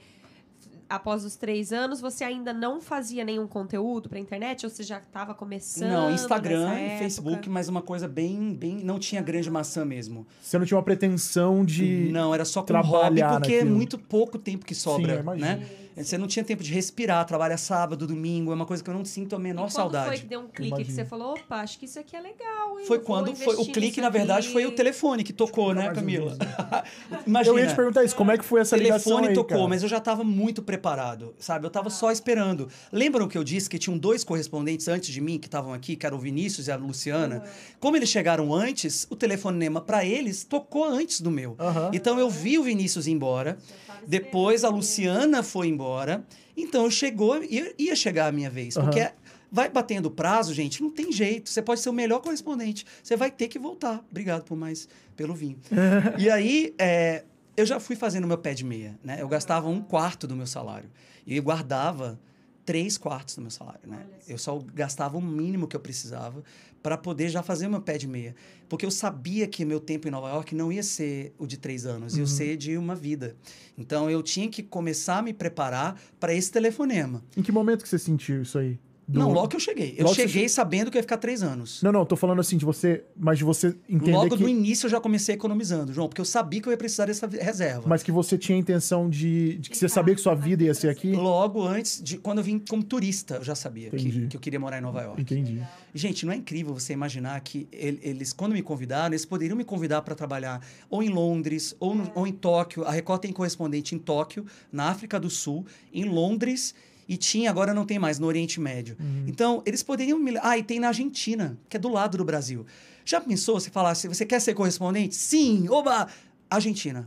Após 0.90 1.24
os 1.24 1.36
três 1.36 1.72
anos, 1.72 2.00
você 2.00 2.24
ainda 2.24 2.52
não 2.52 2.80
fazia 2.80 3.24
nenhum 3.24 3.46
conteúdo 3.46 4.08
pra 4.08 4.18
internet? 4.18 4.66
Ou 4.66 4.70
você 4.70 4.82
já 4.82 4.98
estava 4.98 5.32
começando? 5.34 5.88
Não, 5.88 6.10
Instagram 6.10 6.64
nessa 6.64 6.80
e 6.80 6.84
época? 6.84 6.98
Facebook, 6.98 7.48
mas 7.48 7.68
uma 7.68 7.80
coisa 7.80 8.08
bem, 8.08 8.52
bem. 8.52 8.80
Não 8.82 8.98
tinha 8.98 9.22
grande 9.22 9.48
maçã 9.48 9.84
mesmo. 9.84 10.26
Você 10.42 10.58
não 10.58 10.66
tinha 10.66 10.76
uma 10.76 10.82
pretensão 10.82 11.64
de. 11.64 12.10
Não, 12.10 12.34
era 12.34 12.44
só 12.44 12.60
com 12.60 12.66
trabalhar 12.66 13.30
hobby, 13.30 13.40
porque 13.40 13.54
é 13.54 13.58
naquilo. 13.58 13.76
muito 13.76 13.96
pouco 13.96 14.36
tempo 14.36 14.66
que 14.66 14.74
sobra, 14.74 15.14
eu 15.14 15.20
imagino. 15.20 15.46
né? 15.46 15.66
Você 16.04 16.18
não 16.18 16.26
tinha 16.26 16.44
tempo 16.44 16.62
de 16.62 16.72
respirar, 16.72 17.24
trabalha 17.24 17.56
sábado, 17.56 18.06
domingo, 18.06 18.52
é 18.52 18.54
uma 18.54 18.66
coisa 18.66 18.82
que 18.82 18.90
eu 18.90 18.94
não 18.94 19.04
sinto 19.04 19.34
a 19.36 19.38
E 19.38 19.42
menor 19.42 19.62
quando 19.62 19.70
saudade. 19.72 20.08
foi 20.08 20.18
que 20.18 20.26
deu 20.26 20.40
um 20.40 20.48
clique 20.48 20.84
que 20.84 20.92
você 20.92 21.04
falou, 21.04 21.32
opa, 21.34 21.56
acho 21.56 21.78
que 21.78 21.84
isso 21.84 21.98
aqui 21.98 22.16
é 22.16 22.20
legal, 22.20 22.78
hein? 22.78 22.86
Foi 22.86 22.96
eu 22.98 23.02
quando 23.02 23.34
foi. 23.34 23.56
O 23.56 23.66
clique, 23.66 24.00
na 24.00 24.08
verdade, 24.08 24.46
aqui. 24.46 24.52
foi 24.52 24.66
o 24.66 24.72
telefone 24.72 25.22
que 25.24 25.32
tocou, 25.32 25.74
né, 25.74 25.90
Camila? 25.92 26.36
Eu 27.10 27.18
Imagina. 27.26 27.60
ia 27.60 27.66
te 27.68 27.74
perguntar 27.76 28.04
isso, 28.04 28.16
como 28.16 28.30
é 28.32 28.38
que 28.38 28.44
foi 28.44 28.60
essa 28.60 28.76
ligação 28.76 29.04
telefone 29.16 29.28
aí, 29.28 29.34
tocou, 29.34 29.56
cara? 29.56 29.68
mas 29.68 29.82
eu 29.82 29.88
já 29.88 29.98
estava 29.98 30.24
muito 30.24 30.62
preparado, 30.62 31.34
sabe? 31.38 31.64
Eu 31.64 31.68
estava 31.68 31.90
só 31.90 32.10
esperando. 32.10 32.68
Lembram 32.92 33.28
que 33.28 33.36
eu 33.36 33.44
disse 33.44 33.68
que 33.68 33.78
tinham 33.78 33.96
dois 33.98 34.24
correspondentes 34.24 34.88
antes 34.88 35.12
de 35.12 35.20
mim 35.20 35.38
que 35.38 35.46
estavam 35.46 35.72
aqui, 35.72 35.96
que 35.96 36.06
eram 36.06 36.16
o 36.16 36.20
Vinícius 36.20 36.68
e 36.68 36.72
a 36.72 36.76
Luciana? 36.76 37.42
Como 37.78 37.96
eles 37.96 38.08
chegaram 38.08 38.52
antes, 38.54 39.06
o 39.10 39.16
telefonema 39.16 39.80
para 39.80 40.04
eles 40.04 40.44
tocou 40.44 40.84
antes 40.84 41.20
do 41.20 41.30
meu. 41.30 41.56
Então 41.92 42.18
eu 42.18 42.28
vi 42.30 42.58
o 42.58 42.62
Vinícius 42.62 43.06
ir 43.06 43.12
embora, 43.12 43.58
depois 44.06 44.64
a 44.64 44.68
Luciana 44.68 45.42
foi 45.42 45.68
embora, 45.68 46.24
então 46.56 46.90
chegou, 46.90 47.42
ia, 47.42 47.74
ia 47.78 47.96
chegar 47.96 48.26
a 48.26 48.32
minha 48.32 48.50
vez, 48.50 48.76
Aham. 48.76 48.86
porque 48.86 49.10
vai 49.50 49.68
batendo 49.68 50.06
o 50.06 50.10
prazo, 50.10 50.54
gente, 50.54 50.82
não 50.82 50.90
tem 50.90 51.10
jeito. 51.10 51.50
Você 51.50 51.60
pode 51.60 51.80
ser 51.80 51.88
o 51.88 51.92
melhor 51.92 52.20
correspondente, 52.20 52.86
você 53.02 53.16
vai 53.16 53.30
ter 53.30 53.48
que 53.48 53.58
voltar. 53.58 54.04
Obrigado 54.10 54.44
por 54.44 54.56
mais 54.56 54.88
pelo 55.16 55.34
vinho. 55.34 55.58
e 56.18 56.30
aí, 56.30 56.74
é, 56.78 57.24
eu 57.56 57.66
já 57.66 57.80
fui 57.80 57.96
fazendo 57.96 58.26
meu 58.26 58.38
pé 58.38 58.54
de 58.54 58.64
meia, 58.64 58.98
né? 59.02 59.18
Eu 59.20 59.28
gastava 59.28 59.68
um 59.68 59.80
quarto 59.80 60.26
do 60.26 60.36
meu 60.36 60.46
salário 60.46 60.90
e 61.26 61.36
eu 61.36 61.42
guardava 61.42 62.18
três 62.64 62.96
quartos 62.96 63.34
do 63.34 63.40
meu 63.40 63.50
salário, 63.50 63.80
né? 63.84 64.06
Eu 64.28 64.38
só 64.38 64.58
gastava 64.74 65.18
o 65.18 65.22
mínimo 65.22 65.66
que 65.66 65.74
eu 65.74 65.80
precisava 65.80 66.42
para 66.82 66.96
poder 66.96 67.28
já 67.28 67.42
fazer 67.42 67.68
meu 67.68 67.80
pé 67.80 67.98
de 67.98 68.08
meia, 68.08 68.34
porque 68.68 68.86
eu 68.86 68.90
sabia 68.90 69.46
que 69.46 69.64
meu 69.64 69.80
tempo 69.80 70.08
em 70.08 70.10
Nova 70.10 70.28
York 70.28 70.54
não 70.54 70.72
ia 70.72 70.82
ser 70.82 71.34
o 71.38 71.46
de 71.46 71.56
três 71.56 71.86
anos, 71.86 72.16
ia 72.16 72.26
ser 72.26 72.56
de 72.56 72.76
uma 72.76 72.94
vida. 72.94 73.36
Então 73.76 74.10
eu 74.10 74.22
tinha 74.22 74.48
que 74.48 74.62
começar 74.62 75.18
a 75.18 75.22
me 75.22 75.32
preparar 75.32 76.00
para 76.18 76.34
esse 76.34 76.50
telefonema. 76.50 77.22
Em 77.36 77.42
que 77.42 77.52
momento 77.52 77.82
que 77.82 77.88
você 77.88 77.98
sentiu 77.98 78.42
isso 78.42 78.58
aí? 78.58 78.78
Do- 79.10 79.18
Não, 79.18 79.32
logo 79.32 79.48
que 79.48 79.56
eu 79.56 79.60
cheguei. 79.60 79.94
Eu 79.98 80.06
você 80.06 80.28
cheguei 80.28 80.48
sabendo 80.48 80.90
que 80.90 80.96
eu 80.96 81.00
ia 81.00 81.02
ficar 81.02 81.16
três 81.16 81.42
anos. 81.42 81.82
Não, 81.82 81.90
não, 81.90 82.04
tô 82.06 82.14
falando 82.14 82.38
assim 82.40 82.56
de 82.56 82.64
você, 82.64 83.02
mas 83.16 83.38
de 83.38 83.44
você 83.44 83.74
entender 83.88 84.12
Logo 84.12 84.36
que... 84.36 84.42
no 84.42 84.48
início 84.48 84.86
eu 84.86 84.90
já 84.90 85.00
comecei 85.00 85.34
economizando, 85.34 85.92
João, 85.92 86.06
porque 86.08 86.20
eu 86.20 86.24
sabia 86.24 86.60
que 86.60 86.68
eu 86.68 86.70
ia 86.70 86.76
precisar 86.76 87.06
dessa 87.06 87.26
reserva. 87.26 87.82
Mas 87.88 88.02
que 88.04 88.12
você 88.12 88.38
tinha 88.38 88.56
a 88.56 88.60
intenção 88.60 89.10
de, 89.10 89.58
de 89.58 89.68
que 89.68 89.76
você 89.76 89.88
sabia 89.88 90.14
que 90.14 90.20
sua 90.20 90.34
vida 90.34 90.62
ia 90.62 90.74
ser 90.74 90.88
aqui? 90.90 91.12
Logo 91.12 91.62
antes 91.66 92.00
de 92.02 92.18
quando 92.18 92.38
eu 92.38 92.44
vim 92.44 92.58
como 92.60 92.82
turista, 92.84 93.34
eu 93.36 93.44
já 93.44 93.54
sabia 93.56 93.90
que, 93.90 94.28
que 94.28 94.36
eu 94.36 94.40
queria 94.40 94.60
morar 94.60 94.78
em 94.78 94.82
Nova 94.82 95.02
York. 95.02 95.20
Entendi. 95.20 95.60
Gente, 95.92 96.24
não 96.24 96.32
é 96.32 96.36
incrível 96.36 96.72
você 96.72 96.92
imaginar 96.92 97.40
que 97.40 97.66
ele- 97.72 97.98
eles, 98.02 98.32
quando 98.32 98.52
me 98.52 98.62
convidaram, 98.62 99.08
eles 99.12 99.24
poderiam 99.24 99.56
me 99.56 99.64
convidar 99.64 100.02
para 100.02 100.14
trabalhar 100.14 100.60
ou 100.88 101.02
em 101.02 101.08
Londres 101.08 101.74
ou, 101.80 101.94
no- 101.96 102.12
ou 102.14 102.26
em 102.26 102.32
Tóquio. 102.32 102.84
A 102.84 102.92
Record 102.92 103.20
tem 103.22 103.32
correspondente 103.32 103.94
em 103.94 103.98
Tóquio, 103.98 104.46
na 104.70 104.84
África 104.84 105.18
do 105.18 105.28
Sul, 105.28 105.66
em 105.92 106.04
Londres 106.04 106.74
e 107.10 107.16
tinha, 107.16 107.50
agora 107.50 107.74
não 107.74 107.84
tem 107.84 107.98
mais, 107.98 108.20
no 108.20 108.28
Oriente 108.28 108.60
Médio. 108.60 108.96
Então, 109.26 109.64
eles 109.66 109.82
poderiam 109.82 110.16
me. 110.16 110.38
Ah, 110.40 110.56
e 110.56 110.62
tem 110.62 110.78
na 110.78 110.86
Argentina, 110.86 111.58
que 111.68 111.76
é 111.76 111.80
do 111.80 111.88
lado 111.88 112.16
do 112.16 112.24
Brasil. 112.24 112.64
Já 113.04 113.20
pensou 113.20 113.58
se 113.58 113.68
falasse, 113.68 114.06
você 114.06 114.24
quer 114.24 114.40
ser 114.40 114.54
correspondente? 114.54 115.16
Sim! 115.16 115.68
Oba! 115.68 116.06
Argentina. 116.48 117.04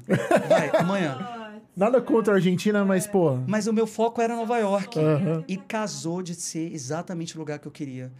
Vai, 0.49 0.71
amanhã. 0.77 1.61
Nada 1.73 2.01
contra 2.01 2.33
a 2.33 2.35
Argentina, 2.35 2.83
mas, 2.83 3.07
pô... 3.07 3.37
Mas 3.47 3.65
o 3.65 3.71
meu 3.71 3.87
foco 3.87 4.21
era 4.21 4.35
Nova 4.35 4.57
York. 4.57 4.99
Aham. 4.99 5.45
E 5.47 5.55
casou 5.55 6.21
de 6.21 6.35
ser 6.35 6.73
exatamente 6.73 7.37
o 7.37 7.39
lugar 7.39 7.57
que 7.59 7.67
eu 7.67 7.71
queria. 7.71 8.11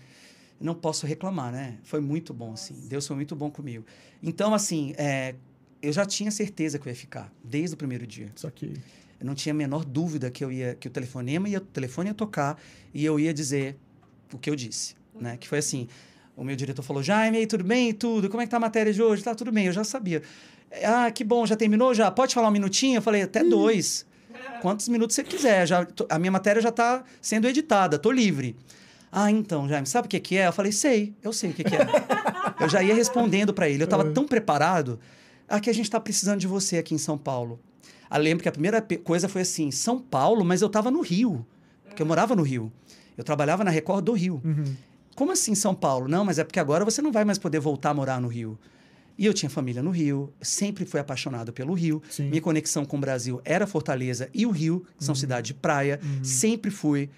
Não 0.61 0.73
posso 0.73 1.05
reclamar, 1.05 1.51
né? 1.51 1.79
Foi 1.83 1.99
muito 1.99 2.33
bom, 2.33 2.53
assim. 2.53 2.75
Deus 2.87 3.05
foi 3.05 3.17
muito 3.17 3.35
bom 3.35 3.51
comigo. 3.51 3.85
Então, 4.23 4.53
assim, 4.53 4.93
é, 4.97 5.35
eu 5.81 5.91
já 5.91 6.05
tinha 6.05 6.31
certeza 6.31 6.79
que 6.79 6.87
eu 6.87 6.91
ia 6.91 6.95
ficar, 6.95 7.29
desde 7.43 7.73
o 7.73 7.77
primeiro 7.77 8.07
dia. 8.07 8.31
Só 8.35 8.49
que... 8.49 8.73
Eu 9.19 9.25
não 9.25 9.35
tinha 9.35 9.53
a 9.53 9.55
menor 9.55 9.85
dúvida 9.85 10.29
que 10.29 10.43
eu 10.43 10.51
ia, 10.51 10.75
que 10.75 10.87
o 10.87 10.91
telefonema 10.91 11.47
ia, 11.47 11.59
o 11.59 11.61
telefone 11.61 12.09
ia 12.09 12.13
tocar 12.13 12.59
e 12.93 13.03
eu 13.05 13.19
ia 13.19 13.33
dizer 13.33 13.77
o 14.33 14.37
que 14.37 14.49
eu 14.49 14.55
disse, 14.55 14.95
né? 15.19 15.37
Que 15.37 15.47
foi 15.47 15.59
assim, 15.59 15.87
o 16.35 16.43
meu 16.43 16.55
diretor 16.55 16.81
falou, 16.81 17.03
Jaime, 17.03 17.45
tudo 17.45 17.63
bem? 17.63 17.93
Tudo? 17.93 18.29
Como 18.29 18.41
é 18.41 18.45
que 18.45 18.51
tá 18.51 18.57
a 18.57 18.59
matéria 18.59 18.91
de 18.91 19.01
hoje? 19.01 19.23
Tá 19.23 19.35
tudo 19.35 19.51
bem, 19.51 19.67
eu 19.67 19.73
já 19.73 19.83
sabia. 19.83 20.21
Ah, 20.83 21.11
que 21.11 21.23
bom, 21.23 21.45
já 21.45 21.55
terminou? 21.55 21.93
Já? 21.93 22.09
Pode 22.09 22.33
falar 22.33 22.47
um 22.47 22.51
minutinho? 22.51 22.97
Eu 22.97 23.01
falei, 23.01 23.21
até 23.21 23.43
dois. 23.43 24.05
Quantos 24.61 24.87
minutos 24.89 25.15
você 25.15 25.23
quiser. 25.23 25.67
Já, 25.67 25.87
a 26.09 26.17
minha 26.17 26.31
matéria 26.31 26.61
já 26.61 26.69
está 26.69 27.03
sendo 27.21 27.47
editada, 27.47 27.99
tô 27.99 28.11
livre. 28.11 28.55
Ah, 29.11 29.29
então, 29.29 29.69
Jaime, 29.69 29.85
sabe 29.85 30.07
o 30.07 30.09
que, 30.09 30.19
que 30.19 30.37
é? 30.37 30.47
Eu 30.47 30.53
falei, 30.53 30.71
sei, 30.71 31.13
eu 31.21 31.31
sei 31.31 31.51
o 31.51 31.53
que, 31.53 31.63
que 31.63 31.75
é. 31.75 31.85
eu 32.59 32.67
já 32.67 32.81
ia 32.81 32.95
respondendo 32.95 33.53
para 33.53 33.69
ele. 33.69 33.83
Eu 33.83 33.85
estava 33.85 34.11
tão 34.11 34.25
preparado. 34.25 34.99
Aqui 35.47 35.69
a 35.69 35.73
gente 35.73 35.85
está 35.85 35.99
precisando 35.99 36.39
de 36.39 36.47
você 36.47 36.79
aqui 36.79 36.95
em 36.95 36.97
São 36.97 37.15
Paulo. 37.15 37.59
Ah, 38.13 38.19
lembro 38.19 38.43
que 38.43 38.49
a 38.49 38.51
primeira 38.51 38.79
coisa 38.79 39.27
foi 39.27 39.41
assim, 39.41 39.71
São 39.71 39.97
Paulo, 39.97 40.45
mas 40.45 40.61
eu 40.61 40.67
estava 40.67 40.91
no 40.91 41.01
Rio. 41.01 41.43
Porque 41.83 41.99
eu 41.99 42.05
morava 42.05 42.35
no 42.35 42.43
Rio. 42.43 42.71
Eu 43.17 43.23
trabalhava 43.23 43.63
na 43.63 43.71
Record 43.71 44.05
do 44.05 44.13
Rio. 44.13 44.39
Uhum. 44.45 44.75
Como 45.15 45.31
assim 45.31 45.55
São 45.55 45.73
Paulo? 45.73 46.07
Não, 46.07 46.23
mas 46.23 46.37
é 46.37 46.43
porque 46.43 46.59
agora 46.59 46.85
você 46.85 47.01
não 47.01 47.11
vai 47.11 47.25
mais 47.25 47.39
poder 47.39 47.59
voltar 47.59 47.89
a 47.89 47.93
morar 47.95 48.21
no 48.21 48.27
Rio. 48.27 48.55
E 49.17 49.25
eu 49.25 49.33
tinha 49.33 49.49
família 49.49 49.81
no 49.81 49.89
Rio, 49.89 50.31
sempre 50.39 50.85
fui 50.85 50.99
apaixonado 50.99 51.51
pelo 51.51 51.73
Rio. 51.73 52.03
Sim. 52.07 52.29
Minha 52.29 52.39
conexão 52.39 52.85
com 52.85 52.97
o 52.97 52.99
Brasil 52.99 53.41
era 53.43 53.65
Fortaleza 53.65 54.29
e 54.31 54.45
o 54.45 54.51
Rio, 54.51 54.85
que 54.95 55.03
são 55.03 55.15
cidades 55.15 55.47
de 55.47 55.55
praia. 55.55 55.99
Sempre 56.21 56.69
fui 56.69 57.09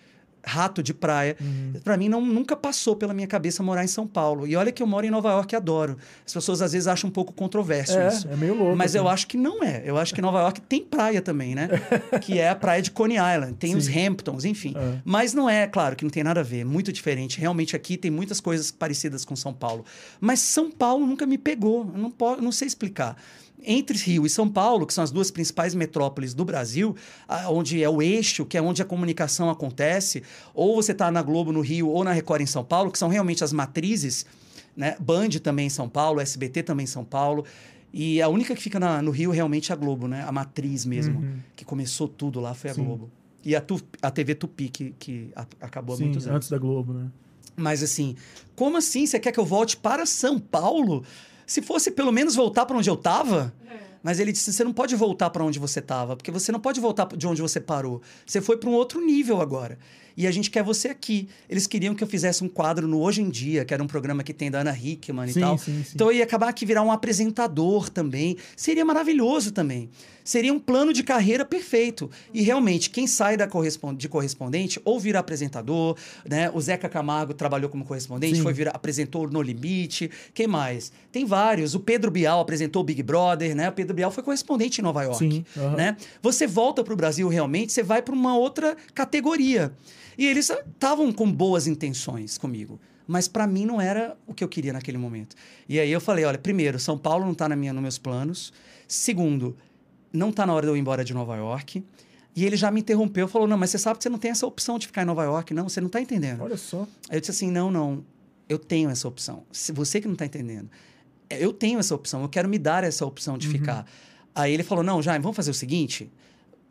rato 0.46 0.82
de 0.84 0.94
praia. 0.94 1.36
Pra 1.84 1.98
mim, 1.98 2.08
não, 2.10 2.22
nunca 2.22 2.56
passou 2.56 2.96
pela 2.96 3.14
minha 3.14 3.28
cabeça 3.28 3.64
morar 3.64 3.84
em 3.84 3.88
São 3.88 4.06
Paulo. 4.08 4.46
E 4.48 4.56
olha 4.56 4.72
que 4.72 4.82
eu 4.82 4.88
moro 4.88 5.06
em 5.06 5.10
Nova 5.10 5.30
York 5.32 5.54
e 5.54 5.58
adoro. 5.58 5.98
As 6.26 6.34
pessoas 6.34 6.62
às 6.62 6.72
vezes 6.74 6.88
acham 6.88 7.10
um 7.10 7.14
pouco 7.14 7.34
controverso 7.34 7.98
isso. 8.08 8.28
É, 8.28 8.34
é 8.34 8.36
meio 8.36 8.54
louco. 8.56 8.76
Mas 8.76 8.96
eu 8.96 9.04
assim. 9.08 9.14
acho 9.14 9.28
que 9.28 9.38
não 9.38 9.64
é. 9.64 9.82
Eu 9.86 9.98
acho 9.98 10.14
que 10.14 10.22
Nova 10.22 10.40
York 10.40 10.62
tem 10.62 10.84
praia 10.84 11.22
também, 11.22 11.56
né? 11.56 11.68
que 12.22 12.40
é 12.40 12.50
a 12.50 12.56
praia 12.56 12.82
de 12.82 12.92
Coney 12.92 13.18
Island. 13.18 13.54
Tem 13.56 13.76
os 13.76 13.88
Hamptons, 13.88 14.46
enfim. 14.46 14.74
É. 14.78 15.00
Mas 15.04 15.34
não 15.34 15.50
é, 15.50 15.68
claro, 15.68 15.96
que 15.96 16.04
não 16.04 16.12
tem 16.12 16.24
nada 16.24 16.40
a 16.40 16.44
ver. 16.44 16.64
Muito 16.66 16.92
diferente. 16.94 17.40
Realmente 17.40 17.76
aqui 17.76 17.98
tem 17.98 18.12
muitas 18.12 18.40
coisas 18.40 18.72
parecidas 18.72 19.26
com 19.26 19.36
São 19.36 19.54
Paulo. 19.54 19.84
Mas 20.20 20.40
São 20.40 20.70
Paulo 20.72 21.06
nunca 21.06 21.26
me 21.26 21.38
pegou. 21.38 21.92
Eu 21.94 22.00
não, 22.02 22.12
po- 22.12 22.34
eu 22.36 22.42
não 22.42 22.52
sei 22.52 22.68
explicar. 22.68 23.16
Entre 23.66 23.98
Rio 23.98 24.26
e 24.26 24.30
São 24.30 24.48
Paulo, 24.50 24.86
que 24.86 24.94
são 24.94 25.04
as 25.04 25.12
duas 25.12 25.32
principais 25.32 25.74
metrópoles 25.74 26.34
do 26.34 26.46
Brasil, 26.46 26.96
onde 27.50 27.82
é 27.84 27.90
o 27.90 28.02
eixo, 28.02 28.46
que 28.46 28.58
é 28.58 28.62
onde 28.62 28.82
a 28.82 28.86
comunicação 28.86 29.50
acontece, 29.50 30.22
ou 30.54 30.76
você 30.76 30.92
está 30.92 31.10
na 31.12 31.22
Globo 31.22 31.52
no 31.52 31.62
Rio 31.62 31.88
ou 31.90 32.04
na 32.04 32.12
Record 32.12 32.42
em 32.42 32.46
São 32.46 32.64
Paulo, 32.64 32.92
que 32.92 32.98
são 33.00 33.10
realmente 33.10 33.44
as 33.44 33.52
matrizes, 33.52 34.26
né? 34.76 34.96
Band 35.00 35.30
também 35.42 35.68
em 35.68 35.70
São 35.70 35.90
Paulo, 35.90 36.20
SBT 36.22 36.64
também 36.64 36.84
em 36.84 36.88
São 36.88 37.04
Paulo. 37.04 37.46
E 37.94 38.22
a 38.22 38.28
única 38.28 38.54
que 38.54 38.62
fica 38.62 38.80
na- 38.80 39.02
no 39.02 39.10
Rio 39.12 39.32
realmente 39.32 39.72
é 39.72 39.74
a 39.74 39.78
Globo, 39.78 40.08
né? 40.08 40.24
A 40.28 40.32
matriz 40.32 40.86
mesmo, 40.86 41.20
Uhum. 41.20 41.38
que 41.56 41.64
começou 41.64 42.08
tudo 42.08 42.40
lá 42.42 42.54
foi 42.54 42.70
a 42.70 42.74
Sim. 42.74 42.84
Globo. 42.84 43.10
E 43.44 43.56
a, 43.56 43.62
Tu- 43.62 43.82
a 44.02 44.12
TV 44.12 44.36
Tupi, 44.36 44.68
que, 44.70 44.94
que 45.00 45.32
a- 45.36 45.46
acabou 45.62 45.94
há 45.94 45.98
Sim, 45.98 46.06
muitos 46.06 46.26
anos. 46.28 46.36
antes 46.38 46.50
da 46.50 46.58
Globo, 46.58 46.92
né? 46.94 47.08
Mas 47.56 47.82
assim, 47.82 48.18
como 48.56 48.76
assim? 48.76 49.06
Você 49.06 49.18
quer 49.18 49.32
que 49.32 49.40
eu 49.40 49.46
volte 49.46 49.78
para 49.78 50.06
São 50.06 50.38
Paulo? 50.40 51.06
Se 51.46 51.62
fosse 51.62 51.92
pelo 51.92 52.12
menos 52.12 52.36
voltar 52.36 52.66
para 52.66 52.78
onde 52.78 52.90
eu 52.90 52.96
estava? 52.96 53.54
Mas 54.04 54.20
ele 54.20 54.32
disse: 54.32 54.54
você 54.54 54.64
não 54.64 54.72
pode 54.72 54.96
voltar 54.96 55.32
para 55.32 55.44
onde 55.44 55.58
você 55.58 55.80
estava, 55.80 56.16
porque 56.16 56.30
você 56.30 56.52
não 56.52 56.60
pode 56.60 56.80
voltar 56.80 57.08
de 57.08 57.26
onde 57.26 57.42
você 57.42 57.60
parou. 57.60 58.02
Você 58.26 58.40
foi 58.40 58.58
para 58.58 58.70
um 58.70 58.74
outro 58.74 59.04
nível 59.04 59.42
agora. 59.42 59.80
E 60.18 60.26
a 60.26 60.32
gente 60.32 60.50
quer 60.50 60.64
você 60.64 60.88
aqui. 60.88 61.28
Eles 61.50 61.68
queriam 61.68 61.94
que 61.94 62.04
eu 62.04 62.08
fizesse 62.08 62.44
um 62.44 62.48
quadro 62.48 62.88
no 62.88 63.02
Hoje 63.02 63.22
em 63.22 63.30
Dia, 63.30 63.66
que 63.66 63.74
era 63.74 63.84
um 63.84 63.88
programa 63.88 64.24
que 64.24 64.34
tem 64.34 64.50
da 64.50 64.60
Ana 64.60 64.76
Hickman 64.78 65.30
e 65.30 65.34
Sim, 65.34 65.40
tal. 65.42 65.58
sim, 65.58 65.84
sim. 65.84 65.92
Então 65.94 66.08
eu 66.12 66.18
ia 66.18 66.24
acabar 66.24 66.48
aqui 66.50 66.66
virar 66.66 66.82
um 66.84 66.92
apresentador 66.92 67.90
também. 67.90 68.38
Seria 68.56 68.86
maravilhoso 68.86 69.52
também. 69.52 69.90
Seria 70.24 70.52
um 70.52 70.60
plano 70.60 70.92
de 70.92 71.04
carreira 71.04 71.46
perfeito. 71.46 72.10
E 72.34 72.42
realmente, 72.42 72.90
quem 72.90 73.06
sai 73.06 73.38
da 73.38 73.48
correspon- 73.48 73.94
de 73.94 74.10
correspondente 74.10 74.80
ou 74.84 75.00
vira 75.00 75.20
apresentador, 75.20 75.96
né? 76.28 76.50
O 76.52 76.60
Zeca 76.60 76.90
Camargo 76.90 77.34
trabalhou 77.34 77.70
como 77.70 77.86
correspondente, 77.86 78.42
foi 78.42 78.54
virar, 78.54 78.72
apresentou 78.72 79.30
No 79.30 79.42
Limite. 79.42 80.10
Quem 80.34 80.48
mais? 80.48 80.92
Tem 81.12 81.26
vários. 81.26 81.76
O 81.76 81.80
Pedro 81.80 82.10
Bial 82.10 82.40
apresentou 82.40 82.82
o 82.82 82.86
Big 82.86 83.04
Brother, 83.04 83.56
né? 83.56 83.70
O 83.70 83.72
Pedro 83.74 83.94
Bial 83.94 84.10
foi 84.10 84.24
correspondente 84.24 84.82
em 84.82 84.84
Nova 84.84 85.04
York. 85.04 85.46
Né? 85.78 85.96
Você 86.24 86.48
volta 86.48 86.84
para 86.84 86.94
o 86.94 86.98
Brasil 86.98 87.28
realmente, 87.28 87.72
você 87.72 87.84
vai 87.84 88.02
para 88.02 88.16
uma 88.16 88.36
outra 88.36 88.76
categoria. 88.96 89.72
E 90.18 90.26
eles 90.26 90.50
estavam 90.50 91.12
com 91.12 91.32
boas 91.32 91.68
intenções 91.68 92.38
comigo. 92.38 92.80
Mas 93.08 93.28
para 93.28 93.46
mim 93.46 93.66
não 93.66 93.80
era 93.80 94.18
o 94.26 94.34
que 94.34 94.44
eu 94.44 94.48
queria 94.48 94.74
naquele 94.74 94.98
momento. 94.98 95.36
E 95.70 95.80
aí 95.80 95.92
eu 95.92 96.02
falei, 96.02 96.26
olha, 96.26 96.38
primeiro, 96.38 96.80
São 96.80 96.98
Paulo 96.98 97.24
não 97.24 97.34
está 97.34 97.48
na 97.48 97.56
minha, 97.56 97.72
nos 97.72 97.82
meus 97.82 97.98
planos. 97.98 98.52
Segundo, 98.88 99.56
não 100.12 100.30
está 100.30 100.46
na 100.46 100.54
hora 100.54 100.66
de 100.66 100.72
eu 100.72 100.78
ir 100.78 100.80
embora 100.80 101.04
de 101.04 101.14
Nova 101.14 101.36
York. 101.36 101.84
E 102.36 102.44
ele 102.44 102.58
já 102.58 102.70
me 102.70 102.82
interrompeu, 102.82 103.28
falou, 103.28 103.48
não, 103.48 103.58
mas 103.58 103.70
você 103.70 103.78
sabe 103.78 103.98
que 103.98 104.04
você 104.04 104.10
não 104.10 104.18
tem 104.18 104.32
essa 104.32 104.46
opção 104.46 104.78
de 104.78 104.88
ficar 104.88 105.04
em 105.04 105.06
Nova 105.06 105.24
York. 105.24 105.54
Não, 105.54 105.70
você 105.70 105.80
não 105.80 105.88
está 105.88 106.02
entendendo. 106.02 106.42
Olha 106.42 106.58
só. 106.58 106.88
Aí 107.10 107.16
eu 107.16 107.22
disse 107.22 107.32
assim: 107.32 107.50
não, 107.50 107.72
não, 107.72 108.04
eu 108.50 108.60
tenho 108.60 108.90
essa 108.90 109.08
opção. 109.08 109.44
Você 109.74 110.02
que 110.02 110.08
não 110.08 110.14
está 110.14 110.26
entendendo, 110.26 110.70
eu 111.30 111.54
tenho 111.54 111.80
essa 111.80 111.96
opção, 111.96 112.24
eu 112.24 112.30
quero 112.30 112.50
me 112.50 112.60
dar 112.60 112.84
essa 112.84 113.06
opção 113.06 113.38
de 113.38 113.48
ficar. 113.48 113.86
Aí 114.34 114.54
ele 114.54 114.64
falou: 114.64 114.84
não, 114.84 115.02
Jaime, 115.02 115.24
vamos 115.24 115.36
fazer 115.36 115.52
o 115.52 115.54
seguinte. 115.54 116.12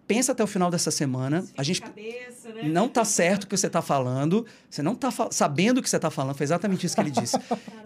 Pensa 0.07 0.33
até 0.33 0.45
o 0.45 0.47
final 0.47 0.71
dessa 0.71 0.91
semana. 0.91 1.45
A 1.57 1.63
gente 1.63 1.81
Cabeça, 1.81 2.51
né? 2.53 2.63
não 2.65 2.89
tá 2.89 3.05
certo 3.07 3.45
o 3.45 3.47
que 3.47 3.57
você 3.57 3.71
tá 3.71 3.81
falando. 3.81 4.45
Você 4.69 4.83
não 4.83 4.95
tá 4.95 5.11
fa- 5.11 5.29
sabendo 5.31 5.79
o 5.79 5.83
que 5.83 5.89
você 5.89 5.99
tá 5.99 6.11
falando. 6.11 6.37
Foi 6.37 6.45
exatamente 6.45 6.85
isso 6.85 6.95
que 6.95 7.01
ele 7.01 7.11
disse. 7.11 7.37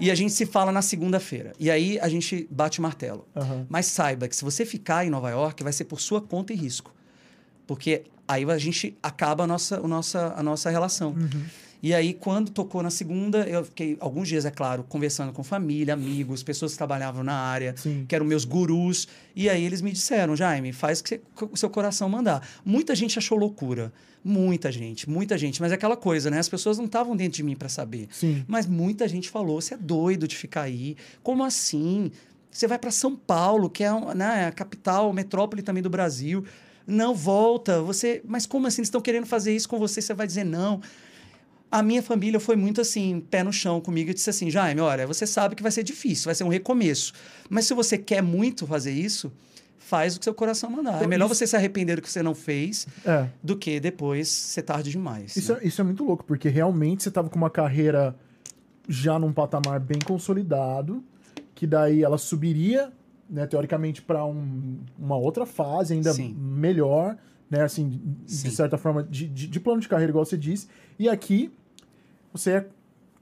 e 0.01 0.11
a 0.11 0.15
gente 0.17 0.33
se 0.33 0.45
fala 0.45 0.73
na 0.73 0.83
segunda-feira. 0.83 1.53
E 1.61 1.71
aí 1.71 1.99
a 2.01 2.09
gente 2.09 2.49
bate 2.51 2.81
o 2.81 2.83
martelo. 2.83 3.25
Aham. 3.37 3.67
Mas 3.69 3.87
saiba 3.87 4.27
que 4.27 4.35
se 4.35 4.45
você 4.45 4.67
ficar 4.67 5.07
em 5.07 5.11
Nova 5.11 5.31
York, 5.31 5.63
vai 5.63 5.73
ser 5.73 5.85
por 5.85 6.01
sua 6.01 6.21
conta 6.21 6.53
e 6.53 6.57
risco. 6.57 6.93
Porque 7.67 8.03
aí 8.27 8.45
a 8.51 8.59
gente 8.59 8.97
acaba 9.03 9.45
a 9.45 9.47
nossa, 9.47 9.81
o 9.81 9.87
nossa, 9.87 10.35
a 10.37 10.43
nossa 10.43 10.71
relação. 10.71 11.11
Uhum. 11.11 11.45
E 11.83 11.95
aí, 11.95 12.13
quando 12.13 12.51
tocou 12.51 12.83
na 12.83 12.91
segunda, 12.91 13.49
eu 13.49 13.65
fiquei 13.65 13.97
alguns 14.01 14.29
dias, 14.29 14.45
é 14.45 14.51
claro, 14.51 14.85
conversando 14.89 15.33
com 15.33 15.45
família, 15.45 15.95
amigos, 15.95 16.43
pessoas 16.43 16.73
que 16.73 16.79
trabalhavam 16.79 17.23
na 17.23 17.35
área, 17.35 17.75
Sim. 17.77 18.05
que 18.09 18.15
eram 18.15 18.27
meus 18.27 18.45
gurus. 18.45 19.07
E 19.35 19.49
aí 19.49 19.65
eles 19.65 19.81
me 19.81 19.93
disseram, 19.93 20.35
Jaime, 20.35 20.73
faz 20.73 21.01
o 21.01 21.05
que 21.05 21.21
o 21.41 21.57
seu 21.57 21.71
coração 21.71 22.09
mandar. 22.09 22.47
Muita 22.65 22.95
gente 22.95 23.19
achou 23.19 23.39
loucura. 23.39 23.93
Muita 24.25 24.73
gente, 24.73 25.09
muita 25.09 25.39
gente. 25.39 25.61
Mas 25.61 25.71
é 25.71 25.77
aquela 25.77 25.97
coisa, 25.97 26.29
né? 26.31 26.39
As 26.39 26.49
pessoas 26.49 26.77
não 26.77 26.87
estavam 26.87 27.17
dentro 27.17 27.37
de 27.37 27.43
mim 27.45 27.55
para 27.55 27.69
saber. 27.69 28.09
Sim. 28.11 28.45
Mas 28.49 28.67
muita 28.67 29.07
gente 29.07 29.31
falou: 29.31 29.61
você 29.61 29.75
é 29.75 29.77
doido 29.77 30.27
de 30.27 30.37
ficar 30.37 30.63
aí. 30.63 30.97
Como 31.23 31.45
assim? 31.45 32.11
Você 32.51 32.67
vai 32.67 32.79
para 32.79 32.91
São 32.91 33.15
Paulo, 33.15 33.71
que 33.71 33.85
é 33.85 33.91
né, 34.15 34.47
a 34.47 34.53
capital, 34.53 35.13
metrópole 35.13 35.63
também 35.63 35.83
do 35.83 35.89
Brasil. 35.89 36.45
Não 36.87 37.15
volta. 37.15 37.81
Você, 37.83 38.21
mas 38.25 38.47
como 38.47 38.67
assim? 38.67 38.81
Eles 38.81 38.89
estão 38.89 39.01
querendo 39.01 39.27
fazer 39.27 39.55
isso 39.55 39.69
com 39.69 39.79
você? 39.79 40.03
Você 40.03 40.15
vai 40.15 40.27
dizer 40.27 40.45
não? 40.45 40.81
A 41.71 41.83
minha 41.83 42.03
família 42.03 42.41
foi 42.41 42.57
muito 42.57 42.81
assim, 42.81 43.21
pé 43.31 43.43
no 43.43 43.53
chão 43.53 43.81
comigo 43.81 44.11
e 44.11 44.15
disse 44.15 44.31
assim: 44.31 44.51
Jaime, 44.51 44.81
olha, 44.81 45.07
você 45.07 45.27
sabe 45.27 45.55
que 45.55 45.63
vai 45.63 45.71
ser 45.73 45.83
difícil, 45.83 46.25
vai 46.27 46.35
ser 46.35 46.45
um 46.45 46.49
recomeço. 46.49 47.13
Mas 47.51 47.67
se 47.67 47.75
você 47.75 47.99
quer 47.99 48.23
muito 48.23 48.67
fazer 48.67 48.93
isso, 48.93 49.31
faz 49.79 50.17
o 50.17 50.19
que 50.19 50.25
seu 50.25 50.33
coração 50.35 50.71
mandar. 50.71 50.93
Então, 50.93 51.05
é 51.05 51.07
melhor 51.07 51.27
isso- 51.27 51.35
você 51.35 51.47
se 51.47 51.57
arrepender 51.57 51.97
do 51.97 52.03
que 52.03 52.11
você 52.11 52.23
não 52.23 52.35
fez 52.35 52.87
É. 53.05 53.27
do 53.43 53.57
que 53.57 53.79
depois 53.81 54.29
ser 54.29 54.63
tarde 54.63 54.91
demais. 54.91 55.37
Isso, 55.37 55.53
né? 55.53 55.61
é, 55.63 55.67
isso 55.67 55.81
é 55.81 55.85
muito 55.85 56.05
louco, 56.05 56.25
porque 56.25 56.49
realmente 56.49 57.03
você 57.03 57.11
tava 57.11 57.29
com 57.29 57.37
uma 57.37 57.51
carreira 57.51 58.17
já 58.89 59.19
num 59.19 59.33
patamar 59.33 59.79
bem 59.79 59.99
consolidado, 60.05 61.05
que 61.55 61.67
daí 61.67 62.03
ela 62.03 62.17
subiria, 62.17 62.91
né, 63.29 63.47
teoricamente, 63.47 64.01
para 64.01 64.25
uma 64.25 65.17
outra 65.17 65.45
fase 65.45 65.93
ainda 65.93 66.13
Sim. 66.15 66.35
melhor, 66.39 67.17
né, 67.51 67.63
assim, 67.63 68.01
de 68.25 68.33
Sim. 68.33 68.51
certa 68.51 68.79
forma, 68.79 69.03
de, 69.03 69.27
de, 69.29 69.47
de 69.47 69.61
plano 69.61 69.81
de 69.81 69.89
carreira, 69.89 70.11
igual 70.11 70.25
você 70.25 70.37
disse. 70.39 70.69
E 70.99 71.09
aqui, 71.09 71.51
você 72.33 72.51
ia 72.53 72.69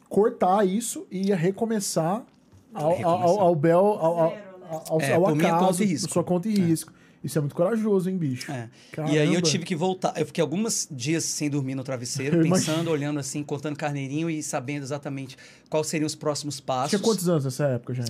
cortar 0.08 0.66
isso 0.66 1.06
e 1.10 1.28
ia 1.28 1.36
recomeçar 1.36 2.24
ao, 2.72 3.04
ao, 3.04 3.40
ao, 3.40 3.54
bel, 3.54 3.78
ao, 3.78 4.18
ao, 4.18 4.30
né? 4.30 4.42
ao, 4.68 5.00
É, 5.00 5.12
ao 5.14 5.26
acaso, 5.28 5.84
sua 6.08 6.24
conta 6.24 6.48
e 6.48 6.54
risco. 6.54 6.92
Isso 7.24 7.38
é 7.38 7.40
muito 7.40 7.56
corajoso, 7.56 8.08
hein, 8.08 8.16
bicho? 8.16 8.52
É. 8.52 8.68
E 9.10 9.18
aí 9.18 9.34
eu 9.34 9.42
tive 9.42 9.64
que 9.64 9.74
voltar. 9.74 10.14
Eu 10.16 10.26
fiquei 10.26 10.40
alguns 10.40 10.86
dias 10.88 11.24
sem 11.24 11.50
dormir 11.50 11.74
no 11.74 11.82
travesseiro, 11.82 12.36
Eu 12.36 12.42
pensando, 12.44 12.72
imagino. 12.74 12.90
olhando 12.92 13.18
assim, 13.18 13.42
contando 13.42 13.76
carneirinho 13.76 14.30
e 14.30 14.42
sabendo 14.44 14.84
exatamente 14.84 15.36
quais 15.68 15.88
seriam 15.88 16.06
os 16.06 16.14
próximos 16.14 16.60
passos. 16.60 16.90
Tinha 16.90 17.00
quantos 17.00 17.28
anos 17.28 17.44
nessa 17.44 17.66
época, 17.66 17.94
já? 17.94 18.04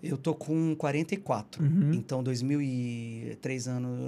Eu 0.00 0.16
tô 0.16 0.34
com 0.34 0.74
44. 0.76 1.62
Uhum. 1.62 1.92
Então, 1.94 2.22
2003 2.22 3.68
anos. 3.68 3.98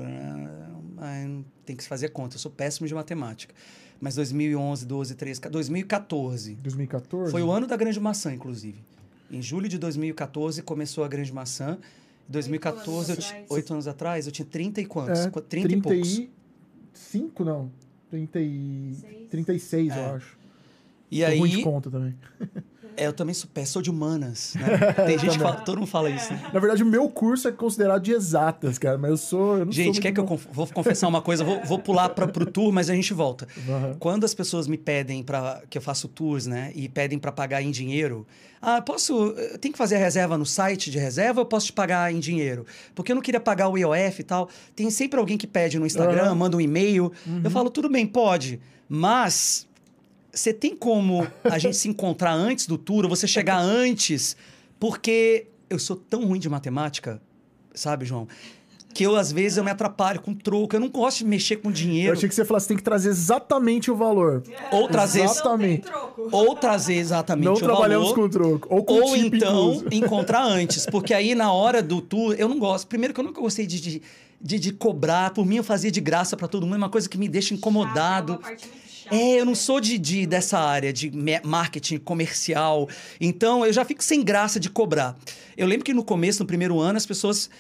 ah, 0.99 1.43
tem 1.67 1.75
que 1.75 1.83
se 1.83 1.89
fazer 1.89 2.11
conta. 2.11 2.37
Eu 2.37 2.39
sou 2.39 2.51
péssimo 2.51 2.87
de 2.87 2.95
matemática. 2.95 3.53
Mas 4.03 4.17
2011, 4.17 4.85
12, 4.85 5.15
13, 5.15 5.41
2014. 5.43 6.55
2014? 6.57 7.31
Foi 7.31 7.41
o 7.41 7.53
ano 7.53 7.69
da 7.69 7.77
Grande 7.77 8.01
Maçã, 8.01 8.35
inclusive. 8.35 8.81
Em 9.31 9.41
julho 9.41 9.69
de 9.69 9.79
2014 9.79 10.61
começou 10.61 11.05
a 11.05 11.09
Grande 11.09 11.33
Maçã. 11.33 11.79
Em 12.29 12.33
2014, 12.33 13.11
eu 13.11 13.15
anos 13.15 13.35
oito 13.49 13.73
anos 13.73 13.87
atrás, 13.87 14.27
eu 14.27 14.33
tinha 14.33 14.45
30 14.45 14.81
e 14.81 14.87
quantos? 14.87 15.21
É, 15.21 15.31
Qu- 15.31 15.41
30 15.41 15.73
e 15.73 15.81
poucos. 15.81 16.15
35, 16.17 17.45
não. 17.45 17.71
30 18.11 18.41
e... 18.41 18.97
Seis. 19.01 19.29
36, 19.31 19.93
É. 19.93 19.99
eu 19.99 20.17
acho. 20.17 20.37
E 21.09 21.21
Tô 21.25 21.39
ruim 21.39 21.51
de 21.51 21.57
aí, 21.59 21.63
conta 21.63 21.89
também. 21.91 22.15
É, 22.97 23.07
eu 23.07 23.13
também 23.13 23.35
sou, 23.35 23.49
pé- 23.53 23.65
sou 23.65 23.81
de 23.81 23.91
humanas, 23.91 24.55
né? 24.59 24.67
Tem 25.07 25.19
gente 25.19 25.33
que 25.37 25.43
fala, 25.43 25.57
todo 25.57 25.79
mundo 25.79 25.87
fala 25.89 26.11
isso, 26.11 26.33
né? 26.33 26.41
Na 26.53 26.61
verdade, 26.61 26.83
o 26.83 26.87
meu 26.87 27.09
curso 27.09 27.49
é 27.49 27.53
considerado 27.53 28.03
de 28.03 28.13
exatas, 28.13 28.79
cara, 28.79 28.99
mas 28.99 29.11
eu 29.11 29.17
sou. 29.17 29.59
Eu 29.59 29.73
Gente, 29.73 29.95
sou 29.95 30.03
quer 30.03 30.13
que 30.13 30.21
eu 30.21 30.25
bom. 30.25 30.31
conf- 30.37 30.47
vou 30.53 30.67
confessar 30.69 31.09
uma 31.09 31.23
coisa? 31.23 31.43
Vou, 31.45 31.61
vou 31.65 31.79
pular 31.79 32.09
para 32.11 32.27
pro 32.27 32.45
tour, 32.47 32.73
mas 32.73 32.91
a 32.91 32.95
gente 32.95 33.13
volta. 33.15 33.47
Aham. 33.69 33.97
Quando 33.99 34.25
as 34.25 34.35
pessoas 34.35 34.67
me 34.69 34.77
pedem 34.77 35.23
para 35.23 35.63
que 35.71 35.79
eu 35.79 35.83
faça 35.83 36.07
tours, 36.09 36.47
né, 36.47 36.73
e 36.75 36.89
pedem 36.89 37.19
para 37.19 37.33
pagar 37.33 37.63
em 37.63 37.71
dinheiro, 37.71 38.27
ah, 38.61 38.81
posso? 38.83 39.13
eu 39.37 39.59
tenho 39.59 39.73
que 39.73 39.79
fazer 39.79 39.97
a 39.97 39.99
reserva 39.99 40.37
no 40.39 40.47
site 40.47 40.91
de 40.91 40.99
reserva 40.99 41.41
ou 41.41 41.45
eu 41.45 41.49
posso 41.49 41.67
te 41.67 41.73
pagar 41.73 42.13
em 42.13 42.21
dinheiro? 42.21 42.65
Porque 42.95 43.11
eu 43.13 43.17
não 43.17 43.23
queria 43.23 43.41
pagar 43.41 43.69
o 43.69 43.77
IOF 43.79 44.21
e 44.21 44.23
tal. 44.25 44.49
Tem 44.77 44.91
sempre 44.91 45.19
alguém 45.19 45.37
que 45.39 45.47
pede 45.47 45.79
no 45.79 45.87
Instagram, 45.87 46.27
Aham. 46.27 46.35
manda 46.35 46.57
um 46.57 46.61
e-mail. 46.61 47.11
Eu 47.43 47.51
falo 47.51 47.71
tudo 47.71 47.89
bem, 47.89 48.07
pode, 48.07 48.61
mas 48.89 49.67
você 50.33 50.53
tem 50.53 50.75
como 50.77 51.27
a 51.45 51.59
gente 51.59 51.77
se 51.77 51.89
encontrar 51.89 52.33
antes 52.33 52.67
do 52.67 52.79
tour, 52.79 53.05
ou 53.05 53.11
você 53.11 53.27
chegar 53.27 53.59
antes, 53.59 54.37
porque 54.81 55.47
eu 55.69 55.79
sou 55.79 55.97
tão 55.97 56.25
ruim 56.27 56.39
de 56.41 56.49
matemática, 56.49 57.21
sabe, 57.75 58.05
João? 58.05 58.27
Que 58.95 59.05
eu, 59.05 59.17
às 59.17 59.33
vezes, 59.33 59.57
eu 59.57 59.65
me 59.65 59.71
atrapalho 59.71 60.21
com 60.21 60.35
troco. 60.35 60.77
Eu 60.77 60.81
não 60.81 60.91
gosto 60.91 61.19
de 61.21 61.25
mexer 61.25 61.57
com 61.57 61.69
Eu 61.69 61.73
dinheiro. 61.73 62.13
achei 62.13 62.29
que 62.29 62.35
você 62.35 62.45
falasse 62.45 62.67
que 62.67 62.69
tem 62.69 62.77
que 62.77 62.83
trazer 62.83 63.09
exatamente 63.09 63.91
o 63.91 63.97
valor. 63.97 64.43
Ou 64.71 64.87
trazer, 64.87 65.23
Exatamente. 65.23 65.85
Não 65.87 65.93
tem 65.93 66.15
troco. 66.15 66.29
ou 66.31 66.55
trazer 66.55 66.95
exatamente 66.97 67.47
Não 67.47 67.55
o 67.55 67.59
trabalhamos 67.59 68.11
valor, 68.11 68.23
com 68.23 68.29
troco. 68.29 68.69
Ou 68.71 68.85
com 68.85 68.93
ou 69.01 69.17
então 69.17 69.73
incluso. 69.77 69.87
encontrar 69.93 70.45
antes. 70.45 70.85
Porque 70.85 71.15
aí, 71.15 71.35
na 71.35 71.51
hora 71.51 71.83
do 71.83 72.03
tour, 72.03 72.35
eu 72.39 72.47
não 72.47 72.59
gosto. 72.59 72.87
Primeiro 72.87 73.15
que 73.15 73.21
eu 73.21 73.25
nunca 73.25 73.41
gostei 73.41 73.67
de, 73.67 73.81
de, 73.81 74.03
de, 74.39 74.59
de 74.59 74.73
cobrar. 74.75 75.33
Por 75.33 75.47
mim, 75.47 75.57
eu 75.57 75.65
fazia 75.65 75.91
de 75.91 76.01
graça 76.03 76.37
para 76.37 76.47
todo 76.47 76.65
mundo. 76.67 76.75
É 76.75 76.79
uma 76.79 76.91
coisa 76.91 77.09
que 77.09 77.17
me 77.17 77.29
deixa 77.31 77.55
incomodado. 77.55 78.39
Chato, 78.43 78.53
é 78.53 78.57
É, 79.13 79.41
eu 79.41 79.45
não 79.45 79.55
sou 79.55 79.81
de, 79.81 79.99
de- 79.99 80.27
dessa 80.27 80.59
área 80.59 80.93
de 80.93 81.13
marketing 81.45 81.99
comercial. 81.99 82.89
Então, 83.21 83.65
eu 83.67 83.73
já 83.73 83.85
fico 83.85 84.03
sem 84.03 84.23
graça 84.23 84.59
de 84.59 84.71
cobrar. 84.71 85.17
Eu 85.57 85.67
lembro 85.67 85.85
que 85.85 85.93
no 85.93 86.03
começo, 86.03 86.43
no 86.43 86.47
primeiro 86.47 86.81
ano, 86.81 86.97
as 86.97 87.05
pessoas 87.07 87.51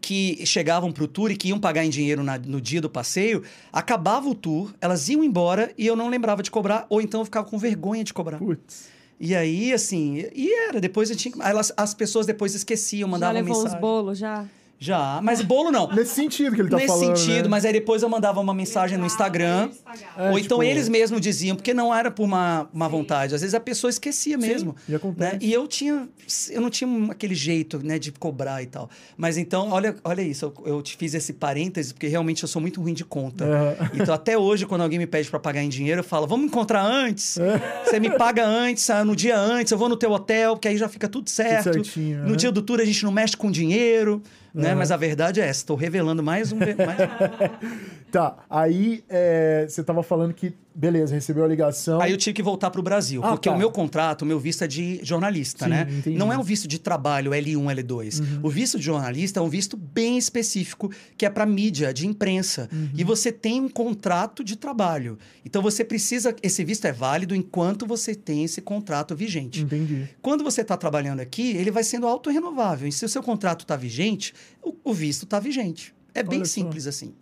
que 0.00 0.44
chegavam 0.46 0.92
pro 0.92 1.08
tour 1.08 1.30
e 1.30 1.36
que 1.36 1.48
iam 1.48 1.58
pagar 1.58 1.84
em 1.84 1.88
dinheiro 1.90 2.22
na- 2.22 2.38
no 2.38 2.60
dia 2.60 2.80
do 2.80 2.90
passeio, 2.90 3.42
acabava 3.72 4.28
o 4.28 4.34
tour, 4.34 4.72
elas 4.80 5.08
iam 5.08 5.24
embora 5.24 5.72
e 5.78 5.86
eu 5.86 5.96
não 5.96 6.08
lembrava 6.08 6.42
de 6.42 6.50
cobrar, 6.50 6.86
ou 6.90 7.00
então 7.00 7.20
eu 7.20 7.24
ficava 7.24 7.48
com 7.48 7.58
vergonha 7.58 8.04
de 8.04 8.12
cobrar. 8.12 8.38
Putz. 8.38 8.94
E 9.18 9.34
aí, 9.34 9.72
assim, 9.72 10.26
e 10.34 10.52
era, 10.68 10.78
depois 10.78 11.08
eu 11.08 11.16
tinha. 11.16 11.34
elas- 11.42 11.72
as 11.74 11.94
pessoas 11.94 12.26
depois 12.26 12.54
esqueciam, 12.54 13.08
Já 13.08 13.10
mandavam 13.10 13.34
levou 13.34 13.56
uns 13.56 13.62
mensagem. 13.62 13.80
bolos, 13.80 14.18
já? 14.18 14.44
Já, 14.78 15.20
mas 15.22 15.40
bolo 15.40 15.70
não. 15.70 15.88
Nesse 15.88 16.14
sentido 16.14 16.54
que 16.54 16.60
ele 16.60 16.68
tá 16.68 16.76
Nesse 16.76 16.88
falando. 16.88 17.16
sentido, 17.16 17.44
né? 17.44 17.48
mas 17.48 17.64
aí 17.64 17.72
depois 17.72 18.02
eu 18.02 18.08
mandava 18.08 18.40
uma 18.40 18.52
mensagem 18.52 18.98
no 18.98 19.06
Instagram. 19.06 19.70
É, 20.16 20.30
ou 20.30 20.38
então 20.38 20.58
tipo- 20.58 20.62
eles 20.62 20.88
mesmos 20.88 21.20
diziam, 21.20 21.56
porque 21.56 21.72
não 21.72 21.94
era 21.94 22.10
por 22.10 22.24
uma, 22.24 22.68
uma 22.72 22.88
vontade. 22.88 23.34
Às 23.34 23.40
vezes 23.40 23.54
a 23.54 23.60
pessoa 23.60 23.90
esquecia 23.90 24.36
mesmo. 24.36 24.76
e 24.88 24.94
acontece. 24.94 25.32
né? 25.32 25.38
E 25.40 25.52
eu 25.52 25.66
tinha. 25.66 26.06
Eu 26.50 26.60
não 26.60 26.68
tinha 26.68 27.10
aquele 27.10 27.34
jeito 27.34 27.78
né, 27.82 27.98
de 27.98 28.12
cobrar 28.12 28.62
e 28.62 28.66
tal. 28.66 28.90
Mas 29.16 29.38
então, 29.38 29.70
olha, 29.70 29.96
olha 30.04 30.20
isso, 30.20 30.44
eu, 30.44 30.66
eu 30.66 30.82
te 30.82 30.96
fiz 30.96 31.14
esse 31.14 31.32
parêntese, 31.32 31.94
porque 31.94 32.06
realmente 32.06 32.42
eu 32.42 32.48
sou 32.48 32.60
muito 32.60 32.80
ruim 32.80 32.94
de 32.94 33.04
conta. 33.04 33.44
É. 33.44 33.96
Então, 34.06 34.14
até 34.14 34.36
hoje, 34.36 34.66
quando 34.66 34.82
alguém 34.82 34.98
me 34.98 35.06
pede 35.06 35.28
para 35.30 35.38
pagar 35.40 35.62
em 35.62 35.68
dinheiro, 35.68 36.00
eu 36.00 36.04
falo: 36.04 36.26
vamos 36.26 36.46
encontrar 36.46 36.82
antes. 36.84 37.38
É. 37.38 37.82
Você 37.84 37.98
me 37.98 38.10
paga 38.10 38.46
antes, 38.46 38.88
ah, 38.90 39.04
no 39.04 39.16
dia 39.16 39.38
antes, 39.38 39.72
eu 39.72 39.78
vou 39.78 39.88
no 39.88 39.96
teu 39.96 40.10
hotel, 40.12 40.52
porque 40.54 40.68
aí 40.68 40.76
já 40.76 40.88
fica 40.88 41.08
tudo 41.08 41.30
certo. 41.30 41.72
certinho, 41.72 42.22
no 42.24 42.30
né? 42.30 42.36
dia 42.36 42.52
do 42.52 42.60
tour 42.60 42.80
a 42.80 42.84
gente 42.84 43.02
não 43.04 43.10
mexe 43.12 43.36
com 43.36 43.50
dinheiro. 43.50 44.22
Né? 44.56 44.74
Mas 44.74 44.90
a 44.90 44.96
verdade 44.96 45.40
é 45.40 45.44
essa, 45.44 45.60
estou 45.60 45.76
revelando 45.76 46.22
mais 46.22 46.50
um. 46.50 46.56
Mais... 46.56 46.66
Tá, 48.10 48.36
aí 48.48 49.04
é, 49.08 49.66
você 49.68 49.82
tava 49.82 50.02
falando 50.02 50.32
que, 50.32 50.54
beleza, 50.74 51.14
recebeu 51.14 51.44
a 51.44 51.48
ligação. 51.48 52.00
Aí 52.00 52.12
eu 52.12 52.16
tive 52.16 52.34
que 52.34 52.42
voltar 52.42 52.70
para 52.70 52.80
o 52.80 52.82
Brasil, 52.82 53.20
Ah, 53.24 53.30
porque 53.30 53.48
tá. 53.48 53.54
o 53.54 53.58
meu 53.58 53.70
contrato, 53.70 54.22
o 54.22 54.26
meu 54.26 54.38
visto 54.38 54.62
é 54.62 54.66
de 54.66 55.00
jornalista, 55.02 55.64
Sim, 55.64 55.70
né? 55.70 55.82
entendi. 55.90 56.10
Uhum. 56.10 56.16
Não 56.16 56.32
é 56.32 56.38
um 56.38 56.42
visto 56.42 56.68
de 56.68 56.78
trabalho 56.78 57.32
L1, 57.32 57.64
L2. 57.82 58.38
O 58.42 58.48
visto 58.48 58.78
de 58.78 58.84
jornalista 58.84 59.40
é 59.40 59.42
um 59.42 59.48
visto 59.48 59.76
bem 59.76 60.16
específico, 60.16 60.90
que 61.18 61.26
é 61.26 61.30
para 61.30 61.44
mídia, 61.44 61.92
de 61.92 62.06
imprensa. 62.06 62.68
Uhum. 62.72 62.90
E 62.96 63.04
você 63.04 63.32
tem 63.32 63.60
um 63.60 63.68
contrato 63.68 64.42
de 64.44 64.56
trabalho. 64.56 65.18
Então 65.44 65.60
você 65.60 65.84
precisa. 65.84 66.34
Esse 66.42 66.64
visto 66.64 66.84
é 66.86 66.92
válido 66.92 67.34
enquanto 67.34 67.86
você 67.86 68.14
tem 68.14 68.44
esse 68.44 68.60
contrato 68.62 69.14
vigente. 69.16 69.62
Entendi. 69.62 70.08
Quando 70.22 70.44
você 70.44 70.60
está 70.62 70.76
trabalhando 70.76 71.20
aqui, 71.20 71.50
ele 71.56 71.70
vai 71.70 71.82
sendo 71.82 72.06
autorrenovável. 72.06 72.88
E 72.88 72.92
se 72.92 73.04
o 73.04 73.08
seu 73.08 73.22
contrato 73.22 73.62
está 73.62 73.76
vigente, 73.76 74.32
o, 74.62 74.74
o 74.84 74.94
visto 74.94 75.24
está 75.24 75.38
vigente. 75.40 75.94
É 76.14 76.22
bem 76.22 76.38
Olha 76.38 76.46
só. 76.46 76.54
simples 76.54 76.86
assim. 76.86 77.12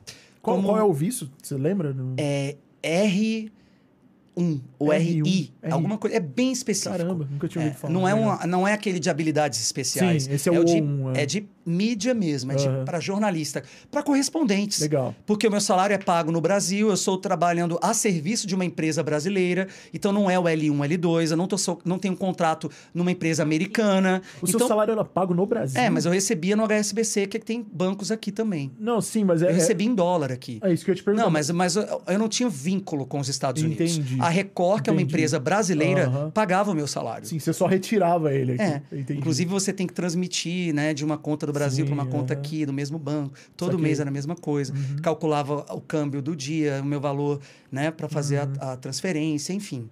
Qual, 0.45 0.57
Como- 0.57 0.69
qual 0.69 0.79
é 0.79 0.85
o 0.85 0.93
visto? 0.93 1.29
Você 1.43 1.57
lembra? 1.57 1.97
É 2.19 2.57
R1 2.83 4.61
ou 4.79 4.89
R1, 4.89 4.99
RI, 4.99 5.23
RI. 5.23 5.53
alguma 5.71 5.97
coisa. 5.97 6.16
É 6.16 6.21
bem 6.21 6.53
específico. 6.53 6.95
Caramba, 6.97 7.27
nunca 7.31 7.49
tinha 7.49 7.62
É, 7.62 7.66
ouvido 7.69 7.81
falar. 7.81 7.93
não, 7.95 8.07
é 8.07 8.15
uma, 8.15 8.47
não 8.47 8.69
é 8.69 8.73
aquele 8.75 9.01
de 9.01 9.09
habilidades 9.09 9.61
especiais. 9.61 10.25
Sim, 10.25 10.33
esse 10.33 10.49
é 10.49 10.53
o 10.53 10.61
o 10.61 10.65
de, 10.65 10.75
O1, 10.83 11.16
é. 11.16 11.23
é 11.23 11.27
de 11.27 11.49
mídia 11.65 12.15
mesmo, 12.15 12.53
é 12.53 12.57
Aham. 12.57 12.85
para 12.85 13.01
jornalista, 13.01 13.62
para 13.91 14.03
correspondentes. 14.03 14.81
Legal. 14.81 15.15
Porque 15.27 15.47
o 15.47 15.51
meu 15.51 15.61
salário 15.61 15.95
é 15.95 15.99
pago 15.99 16.31
no 16.31 16.41
Brasil, 16.41 16.89
eu 16.89 16.95
estou 16.95 17.19
trabalhando 17.19 17.78
a 17.82 17.95
serviço 17.95 18.47
de 18.47 18.55
uma 18.55 18.65
empresa 18.65 19.03
brasileira, 19.03 19.69
então 19.93 20.12
não 20.12 20.31
é 20.31 20.39
o 20.39 20.45
L1, 20.45 20.89
L2, 20.89 21.31
eu 21.31 21.36
não, 21.36 21.47
tô, 21.47 21.57
não 21.85 21.99
tenho 21.99 22.15
um 22.15 22.16
contrato 22.16 22.70
numa 22.93 23.11
empresa 23.11 23.43
americana. 23.43 24.23
O 24.41 24.47
então, 24.49 24.59
seu 24.61 24.69
salário 24.69 24.93
era 24.93 25.05
pago 25.05 25.35
no 25.35 25.47
Brasil? 25.47 25.81
É, 25.81 25.89
mas 25.91 26.05
eu 26.05 26.12
recebia 26.12 26.57
no 26.57 26.65
HSBC, 26.66 27.27
que 27.27 27.39
tem 27.39 27.65
bancos 27.73 28.11
aqui 28.11 28.31
também. 28.31 28.70
Não, 28.78 29.01
sim, 29.01 29.24
mas 29.24 29.43
é. 29.43 29.47
Eu 29.47 29.51
é- 29.51 29.53
recebi 29.55 29.85
em 29.85 29.95
dólar 29.95 30.32
aqui. 30.32 30.59
É 30.62 30.73
isso 30.73 30.85
que 30.85 30.91
eu 30.91 30.93
ia 30.93 30.97
te 30.97 31.03
perguntar. 31.05 31.24
Não, 31.24 31.31
mas, 31.31 31.51
mas 31.51 31.77
eu, 31.77 32.03
eu 32.07 32.19
não 32.19 32.28
tinha 32.28 32.49
vínculo 32.49 33.07
com 33.07 33.19
os 33.19 33.28
Estados 33.28 33.62
Unidos. 33.62 33.97
Entendi. 33.97 34.20
A 34.20 34.28
Record, 34.28 34.82
que 34.82 34.91
é 34.91 34.93
uma 34.93 35.01
Entendi. 35.01 35.15
empresa 35.15 35.39
brasileira, 35.39 36.07
Aham. 36.07 36.31
pagava 36.31 36.70
o 36.70 36.74
meu 36.74 36.86
salário. 36.86 37.27
Sim, 37.27 37.39
você 37.39 37.53
só 37.53 37.66
retirava 37.66 38.32
ele 38.32 38.53
aqui. 38.53 38.62
É. 38.62 38.82
Entendi. 38.93 39.19
Inclusive, 39.19 39.51
você 39.51 39.73
tem 39.73 39.86
que 39.86 39.93
transmitir 39.93 40.74
né, 40.74 40.93
de 40.93 41.05
uma 41.05 41.16
conta 41.16 41.47
do 41.47 41.53
Brasil 41.55 41.87
para 41.87 41.95
uma 41.95 42.07
conta 42.07 42.35
aqui, 42.35 42.67
do 42.67 42.73
mesmo 42.73 42.99
banco. 42.99 43.35
Todo 43.57 43.79
mês 43.79 44.01
era 44.01 44.11
a 44.11 44.13
mesma 44.13 44.35
coisa. 44.37 44.73
Uhum. 44.75 44.97
Calculava 45.03 45.65
o 45.71 45.81
câmbio 45.81 46.21
do 46.21 46.37
dia, 46.37 46.81
o 46.83 46.85
meu 46.85 47.01
valor 47.01 47.41
né, 47.73 47.91
para 47.91 48.09
fazer 48.09 48.41
Uhum. 48.41 48.53
a, 48.61 48.73
a 48.73 48.77
transferência, 48.77 49.53
enfim. 49.53 49.89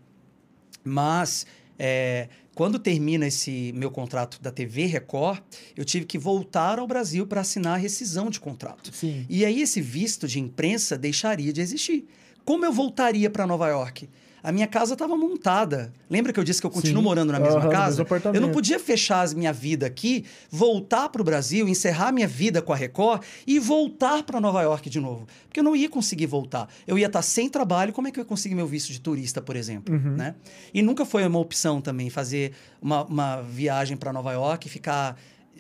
Mas, 0.85 1.47
é, 1.79 2.29
quando 2.55 2.79
termina 2.79 3.27
esse 3.27 3.73
meu 3.75 3.91
contrato 3.91 4.41
da 4.43 4.51
TV 4.51 4.87
Record, 4.87 5.41
eu 5.77 5.85
tive 5.85 6.05
que 6.05 6.19
voltar 6.19 6.79
ao 6.79 6.87
Brasil 6.87 7.27
para 7.27 7.41
assinar 7.41 7.75
a 7.75 7.77
rescisão 7.79 8.29
de 8.31 8.39
contrato. 8.41 8.91
Sim. 8.95 9.25
E 9.29 9.45
aí 9.45 9.63
esse 9.63 9.81
visto 9.81 10.27
de 10.29 10.39
imprensa 10.41 10.99
deixaria 10.99 11.53
de 11.53 11.61
existir. 11.61 12.07
Como 12.45 12.65
eu 12.65 12.73
voltaria 12.73 13.31
para 13.31 13.47
Nova 13.47 13.69
York? 13.69 14.09
A 14.43 14.51
minha 14.51 14.67
casa 14.67 14.95
estava 14.95 15.17
montada. 15.17 15.93
Lembra 16.11 16.33
que 16.33 16.41
eu 16.41 16.45
disse 16.45 16.61
que 16.61 16.67
eu 16.67 16.71
continuo 16.71 17.01
Sim. 17.01 17.05
morando 17.05 17.33
na 17.33 17.39
mesma 17.39 17.61
no 17.61 17.71
casa? 17.71 18.05
Eu 18.35 18.41
não 18.41 18.51
podia 18.51 18.79
fechar 18.79 19.29
a 19.29 19.35
minha 19.35 19.53
vida 19.53 19.87
aqui, 19.87 20.25
voltar 20.51 21.09
para 21.09 21.23
o 21.23 21.25
Brasil, 21.25 21.69
encerrar 21.69 22.11
minha 22.11 22.27
vida 22.27 22.61
com 22.61 22.73
a 22.73 22.77
Record 22.77 23.23
e 23.47 23.59
voltar 23.61 24.25
para 24.25 24.41
Nova 24.41 24.61
York 24.63 24.91
de 24.91 24.99
novo. 24.99 25.27
Porque 25.45 25.61
eu 25.61 25.65
não 25.65 25.77
ia 25.77 25.89
conseguir 25.89 26.27
voltar. 26.27 26.69
Eu 26.87 26.99
ia 26.99 27.07
estar 27.07 27.23
sem 27.23 27.49
trabalho, 27.49 27.93
como 27.93 28.09
é 28.09 28.11
que 28.11 28.19
eu 28.19 28.23
ia 28.23 28.29
conseguir 28.29 28.55
meu 28.55 28.67
visto 28.67 28.93
de 28.93 29.01
turista, 29.01 29.41
por 29.41 29.55
exemplo? 29.55 29.95
Uhum. 29.95 30.17
Né? 30.17 30.35
E 30.75 30.83
nunca 30.83 31.05
foi 31.05 31.25
uma 31.25 31.39
opção 31.39 31.81
também 31.81 32.11
fazer 32.11 32.53
uma, 32.81 33.05
uma 33.05 33.43
viagem 33.43 33.97
para 33.97 34.13
Nova 34.13 34.33
York 34.33 34.67
e 34.67 34.71
ficar 34.71 35.17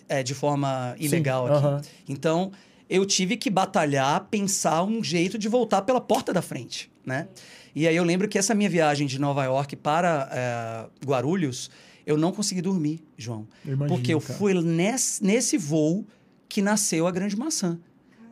é, 0.08 0.22
de 0.22 0.34
forma 0.34 0.96
ilegal 0.98 1.46
aqui. 1.46 1.56
aham. 1.56 1.82
Então, 2.08 2.50
eu 2.90 3.06
tive 3.06 3.36
que 3.36 3.48
batalhar, 3.48 4.26
pensar 4.30 4.82
um 4.82 5.02
jeito 5.02 5.38
de 5.38 5.48
voltar 5.48 5.82
pela 5.82 6.00
porta 6.00 6.32
da 6.32 6.42
frente, 6.42 6.90
né? 7.06 7.28
E 7.74 7.88
aí 7.88 7.96
eu 7.96 8.04
lembro 8.04 8.28
que 8.28 8.38
essa 8.38 8.54
minha 8.54 8.68
viagem 8.68 9.06
de 9.06 9.18
Nova 9.18 9.44
York 9.44 9.76
para 9.76 10.28
eh, 10.32 11.06
Guarulhos, 11.06 11.70
eu 12.06 12.16
não 12.16 12.32
consegui 12.32 12.60
dormir, 12.60 13.00
João. 13.16 13.46
Eu 13.64 13.74
imagino, 13.74 13.96
porque 13.96 14.12
eu 14.12 14.20
cara. 14.20 14.38
fui 14.38 14.54
nesse, 14.54 15.24
nesse 15.24 15.56
voo 15.56 16.06
que 16.48 16.60
nasceu 16.60 17.06
a 17.06 17.10
Grande 17.10 17.36
Maçã. 17.36 17.78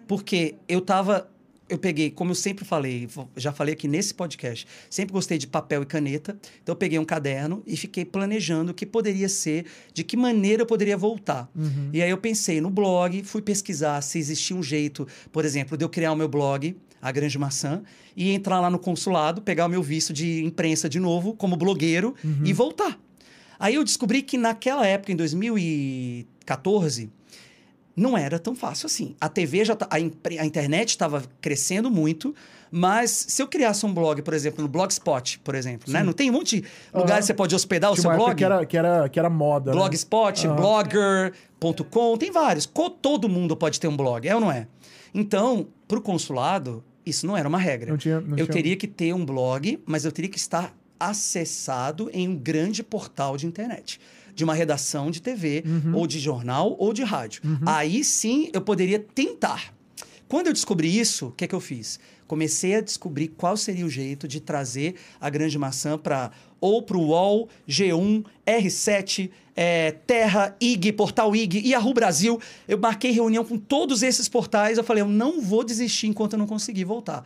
Porque 0.07 0.57
eu 0.69 0.81
tava... 0.81 1.31
Eu 1.69 1.79
peguei, 1.79 2.11
como 2.11 2.33
eu 2.33 2.35
sempre 2.35 2.65
falei, 2.65 3.09
já 3.37 3.53
falei 3.53 3.75
aqui 3.75 3.87
nesse 3.87 4.13
podcast, 4.13 4.67
sempre 4.91 5.13
gostei 5.13 5.39
de 5.39 5.47
papel 5.47 5.85
e 5.85 5.87
caneta. 5.87 6.37
Então 6.61 6.73
eu 6.73 6.77
peguei 6.77 6.99
um 6.99 7.05
caderno 7.05 7.63
e 7.65 7.77
fiquei 7.77 8.05
planejando 8.05 8.73
o 8.73 8.75
que 8.75 8.85
poderia 8.85 9.29
ser, 9.29 9.67
de 9.95 10.03
que 10.03 10.17
maneira 10.17 10.63
eu 10.63 10.67
poderia 10.67 10.97
voltar. 10.97 11.49
Uhum. 11.55 11.91
E 11.93 12.03
aí 12.03 12.11
eu 12.11 12.19
pensei 12.19 12.61
no 12.61 12.71
blog, 12.71 13.23
fui 13.23 13.41
pesquisar 13.41 14.01
se 14.01 14.19
existia 14.19 14.57
um 14.57 14.63
jeito, 14.65 15.07
por 15.31 15.45
exemplo, 15.45 15.77
de 15.77 15.85
eu 15.85 15.89
criar 15.89 16.11
o 16.11 16.17
meu 16.17 16.27
blog, 16.27 16.77
A 17.03 17.11
Grande 17.13 17.39
Maçã, 17.39 17.83
e 18.17 18.31
entrar 18.33 18.61
lá 18.61 18.69
no 18.71 18.79
consulado, 18.79 19.41
pegar 19.43 19.67
o 19.67 19.69
meu 19.69 19.83
visto 19.83 20.13
de 20.13 20.45
imprensa 20.45 20.89
de 20.89 21.01
novo, 21.01 21.35
como 21.35 21.57
blogueiro, 21.57 22.15
e 22.45 22.53
voltar. 22.53 22.99
Aí 23.59 23.75
eu 23.75 23.85
descobri 23.85 24.23
que 24.23 24.37
naquela 24.39 24.87
época, 24.87 25.13
em 25.13 25.17
2014, 25.17 27.11
não 27.97 28.17
era 28.17 28.39
tão 28.39 28.55
fácil 28.55 28.87
assim. 28.87 29.15
A 29.21 29.29
TV 29.29 29.65
já 29.65 29.77
tá, 29.77 29.87
a, 29.91 29.97
a 29.97 30.47
internet 30.47 30.91
estava 30.91 31.23
crescendo 31.41 31.91
muito, 31.91 32.35
mas 32.71 33.11
se 33.29 33.43
eu 33.43 33.49
criasse 33.49 33.85
um 33.85 33.93
blog, 33.93 34.23
por 34.23 34.33
exemplo, 34.33 34.63
no 34.63 34.69
Blogspot, 34.69 35.41
por 35.41 35.55
exemplo, 35.55 35.93
né? 35.93 36.03
Não 36.03 36.13
tem 36.13 36.31
um 36.31 36.35
monte 36.35 36.61
de 36.61 36.67
lugares 36.95 37.13
Aham. 37.13 37.21
que 37.21 37.27
você 37.27 37.35
pode 37.35 37.55
hospedar 37.55 37.91
o 37.91 37.95
Tinha 37.95 38.03
seu 38.03 38.11
uma 38.11 38.15
época 38.15 38.27
blog? 38.35 38.39
que 38.39 38.45
era, 38.45 38.67
que 38.67 38.77
era, 38.79 39.09
que 39.09 39.19
era 39.19 39.29
moda. 39.29 39.73
né? 39.73 39.77
Blogspot, 39.77 40.47
Aham. 40.47 40.57
blogger.com, 40.57 42.17
tem 42.17 42.31
vários. 42.31 42.71
Todo 43.03 43.29
mundo 43.29 43.57
pode 43.57 43.79
ter 43.81 43.89
um 43.89 43.97
blog, 43.97 44.27
é 44.27 44.35
ou 44.35 44.41
não 44.41 44.51
é? 44.53 44.67
Então, 45.13 45.67
para 45.89 45.99
o 45.99 46.01
consulado, 46.01 46.83
isso 47.05 47.27
não 47.27 47.37
era 47.37 47.49
uma 47.49 47.59
regra. 47.59 47.91
Não 47.91 47.99
tinha- 47.99 48.21
não 48.21 48.31
eu 48.39 48.45
tinha- 48.47 48.47
teria 48.55 48.77
que 48.77 48.87
ter 48.87 49.13
um 49.15 49.25
blog, 49.25 49.79
mas 49.87 50.05
eu 50.05 50.13
teria 50.13 50.31
que 50.31 50.39
estar 50.39 50.75
acessado 50.99 52.11
em 52.13 52.29
um 52.29 52.37
grande 52.37 52.83
portal 52.83 53.37
de 53.37 53.47
internet. 53.47 54.01
De 54.35 54.45
uma 54.45 54.55
redação 54.55 55.11
de 55.11 55.21
TV, 55.21 55.63
Uhum. 55.67 55.97
ou 55.97 56.07
de 56.07 56.19
jornal, 56.19 56.77
ou 56.79 56.93
de 56.93 57.03
rádio. 57.03 57.43
Aí 57.67 58.03
sim 58.05 58.49
eu 58.53 58.61
poderia 58.61 58.99
tentar. 58.99 59.75
Quando 60.29 60.47
eu 60.47 60.53
descobri 60.53 60.99
isso, 60.99 61.27
o 61.29 61.33
que 61.33 61.45
é 61.45 61.49
que 61.49 61.55
eu 61.55 61.61
fiz? 61.61 61.99
Comecei 62.27 62.77
a 62.77 62.81
descobrir 62.81 63.29
qual 63.29 63.57
seria 63.57 63.85
o 63.85 63.91
jeito 63.91 64.29
de 64.29 64.39
trazer 64.41 64.95
a 65.21 65.29
grande 65.29 65.59
maçã 65.59 65.99
para 65.99 66.31
ou 66.61 66.83
para 66.83 66.97
o 66.97 67.09
UOL, 67.09 67.49
G1, 67.69 68.25
R7, 68.47 69.31
é, 69.57 69.93
Terra, 70.07 70.57
IG, 70.61 70.93
Portal 70.93 71.35
IG, 71.35 71.69
Yahoo 71.69 71.93
Brasil. 71.93 72.41
Eu 72.67 72.79
marquei 72.79 73.11
reunião 73.11 73.45
com 73.45 73.59
todos 73.59 74.03
esses 74.03 74.29
portais. 74.29 74.79
Eu 74.79 74.85
falei, 74.85 75.03
eu 75.03 75.09
não 75.09 75.41
vou 75.41 75.65
desistir 75.65 76.07
enquanto 76.07 76.35
eu 76.35 76.39
não 76.39 76.47
conseguir 76.47 76.85
voltar. 76.85 77.25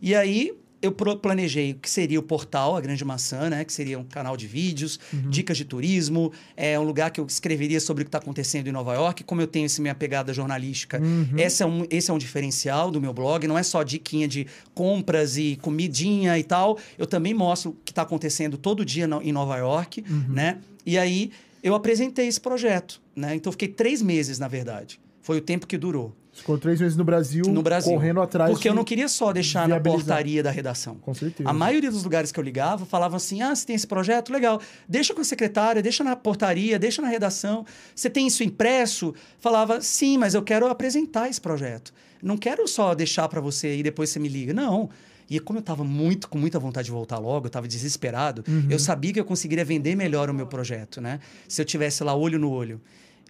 E 0.00 0.14
aí 0.14 0.52
eu 0.84 0.92
planejei 1.16 1.72
o 1.72 1.74
que 1.76 1.88
seria 1.90 2.20
o 2.20 2.22
portal 2.22 2.76
A 2.76 2.80
Grande 2.80 3.04
Maçã, 3.04 3.48
né? 3.50 3.64
Que 3.64 3.72
seria 3.72 3.98
um 3.98 4.04
canal 4.04 4.36
de 4.36 4.46
vídeos, 4.46 5.00
dicas 5.30 5.56
de 5.56 5.64
turismo, 5.64 6.30
é 6.56 6.78
um 6.78 6.82
lugar 6.84 7.10
que 7.10 7.20
eu 7.20 7.26
escreveria 7.26 7.80
sobre 7.80 8.02
o 8.02 8.04
que 8.04 8.08
está 8.08 8.18
acontecendo 8.18 8.68
em 8.68 8.72
Nova 8.72 8.94
York. 8.94 9.24
Como 9.24 9.40
eu 9.40 9.46
tenho 9.46 9.66
essa 9.66 9.80
minha 9.82 9.94
pegada 9.94 10.32
jornalística, 10.34 11.00
esse, 11.36 11.62
é 11.62 11.66
um, 11.66 11.86
esse 11.90 12.10
é 12.10 12.14
um 12.14 12.18
diferencial 12.18 12.90
do 12.90 13.00
meu 13.00 13.12
blog. 13.12 13.46
Não 13.46 13.56
é 13.58 13.62
só 13.62 13.82
diquinha 13.82 14.28
de 14.28 14.46
compras 14.74 15.36
e 15.36 15.56
comidinha 15.62 16.38
e 16.38 16.44
tal. 16.44 16.78
Eu 16.98 17.06
também 17.06 17.32
mostro 17.34 17.70
o 17.70 17.76
que 17.84 17.92
está 17.92 18.02
acontecendo 18.02 18.56
todo 18.58 18.84
dia 18.84 19.06
no- 19.06 19.22
em 19.22 19.32
Nova 19.32 19.56
York, 19.56 20.04
né? 20.28 20.58
E 20.84 20.98
aí 20.98 21.30
eu 21.62 21.74
apresentei 21.74 22.26
esse 22.26 22.40
projeto, 22.40 23.00
né? 23.16 23.34
Então 23.34 23.48
eu 23.48 23.52
fiquei 23.52 23.68
três 23.68 24.02
meses, 24.02 24.38
na 24.38 24.48
verdade. 24.48 25.00
Foi 25.22 25.38
o 25.38 25.40
tempo 25.40 25.66
que 25.66 25.78
durou 25.78 26.14
Ficou 26.34 26.58
três 26.58 26.80
meses 26.80 26.96
no 26.96 27.04
Brasil, 27.04 27.44
no 27.46 27.62
Brasil. 27.62 27.92
correndo 27.92 28.20
atrás. 28.20 28.50
Porque 28.50 28.68
eu 28.68 28.74
não 28.74 28.84
queria 28.84 29.08
só 29.08 29.32
deixar 29.32 29.68
na 29.68 29.78
portaria 29.80 30.42
da 30.42 30.50
redação. 30.50 30.96
Com 30.96 31.14
certeza. 31.14 31.48
A 31.48 31.52
maioria 31.52 31.90
dos 31.90 32.02
lugares 32.04 32.30
que 32.32 32.38
eu 32.40 32.44
ligava 32.44 32.84
falavam 32.84 33.16
assim: 33.16 33.40
ah, 33.42 33.54
você 33.54 33.64
tem 33.66 33.76
esse 33.76 33.86
projeto? 33.86 34.32
Legal. 34.32 34.60
Deixa 34.88 35.14
com 35.14 35.20
a 35.20 35.24
secretária, 35.24 35.80
deixa 35.82 36.02
na 36.04 36.16
portaria, 36.16 36.78
deixa 36.78 37.00
na 37.00 37.08
redação. 37.08 37.64
Você 37.94 38.10
tem 38.10 38.26
isso 38.26 38.42
impresso? 38.42 39.14
Falava, 39.38 39.80
sim, 39.80 40.18
mas 40.18 40.34
eu 40.34 40.42
quero 40.42 40.66
apresentar 40.66 41.28
esse 41.28 41.40
projeto. 41.40 41.92
Não 42.22 42.36
quero 42.36 42.66
só 42.66 42.94
deixar 42.94 43.28
para 43.28 43.40
você 43.40 43.76
e 43.76 43.82
depois 43.82 44.10
você 44.10 44.18
me 44.18 44.28
liga. 44.28 44.52
Não. 44.52 44.90
E 45.30 45.40
como 45.40 45.58
eu 45.58 45.60
estava 45.60 45.82
muito 45.84 46.28
com 46.28 46.36
muita 46.36 46.58
vontade 46.58 46.84
de 46.86 46.90
voltar 46.92 47.18
logo, 47.18 47.46
eu 47.46 47.48
estava 47.48 47.66
desesperado, 47.66 48.44
Uhum. 48.46 48.66
eu 48.68 48.78
sabia 48.78 49.10
que 49.12 49.18
eu 49.20 49.24
conseguiria 49.24 49.64
vender 49.64 49.94
melhor 49.96 50.28
o 50.28 50.34
meu 50.34 50.46
projeto, 50.46 51.00
né? 51.00 51.18
Se 51.48 51.62
eu 51.62 51.64
tivesse 51.64 52.04
lá 52.04 52.14
olho 52.14 52.38
no 52.38 52.50
olho. 52.50 52.78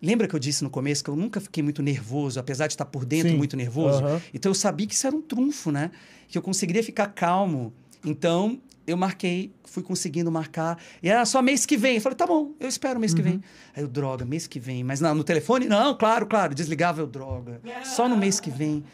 Lembra 0.02 0.28
que 0.28 0.34
eu 0.34 0.38
disse 0.38 0.62
no 0.62 0.70
começo 0.70 1.02
que 1.02 1.10
eu 1.10 1.16
nunca 1.16 1.40
fiquei 1.40 1.62
muito 1.62 1.82
nervoso, 1.82 2.38
apesar 2.38 2.66
de 2.66 2.74
estar 2.74 2.84
por 2.84 3.04
dentro 3.04 3.30
Sim. 3.30 3.36
muito 3.36 3.56
nervoso? 3.56 4.04
Aham. 4.04 4.20
Então 4.32 4.50
eu 4.50 4.54
sabia 4.54 4.86
que 4.86 4.94
isso 4.94 5.06
era 5.06 5.16
um 5.16 5.22
trunfo, 5.22 5.70
né? 5.70 5.90
Que 6.28 6.36
eu 6.36 6.42
conseguiria 6.42 6.82
ficar 6.82 7.08
calmo. 7.08 7.72
Então 8.04 8.60
eu 8.86 8.96
marquei, 8.96 9.50
fui 9.64 9.82
conseguindo 9.82 10.30
marcar. 10.30 10.78
E 11.02 11.08
era 11.08 11.24
só 11.24 11.40
mês 11.40 11.64
que 11.64 11.76
vem. 11.76 11.96
Eu 11.96 12.00
falei, 12.00 12.16
tá 12.16 12.26
bom, 12.26 12.52
eu 12.60 12.68
espero 12.68 13.00
mês 13.00 13.14
que 13.14 13.22
vem. 13.22 13.40
Aí 13.74 13.82
eu, 13.82 13.88
droga, 13.88 14.24
mês 14.24 14.46
que 14.46 14.60
vem. 14.60 14.84
Mas 14.84 15.00
não, 15.00 15.14
no 15.14 15.24
telefone, 15.24 15.66
não, 15.66 15.96
claro, 15.96 16.26
claro. 16.26 16.54
Desligava 16.54 17.00
eu, 17.00 17.06
droga. 17.06 17.60
Só 17.84 18.08
no 18.08 18.16
mês 18.16 18.38
que 18.38 18.50
vem. 18.50 18.84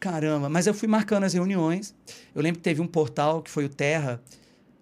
Caramba. 0.00 0.48
Mas 0.48 0.66
eu 0.66 0.74
fui 0.74 0.88
marcando 0.88 1.24
as 1.24 1.32
reuniões. 1.32 1.94
Eu 2.34 2.42
lembro 2.42 2.58
que 2.58 2.64
teve 2.64 2.80
um 2.80 2.86
portal, 2.86 3.42
que 3.42 3.50
foi 3.50 3.64
o 3.64 3.68
Terra, 3.68 4.20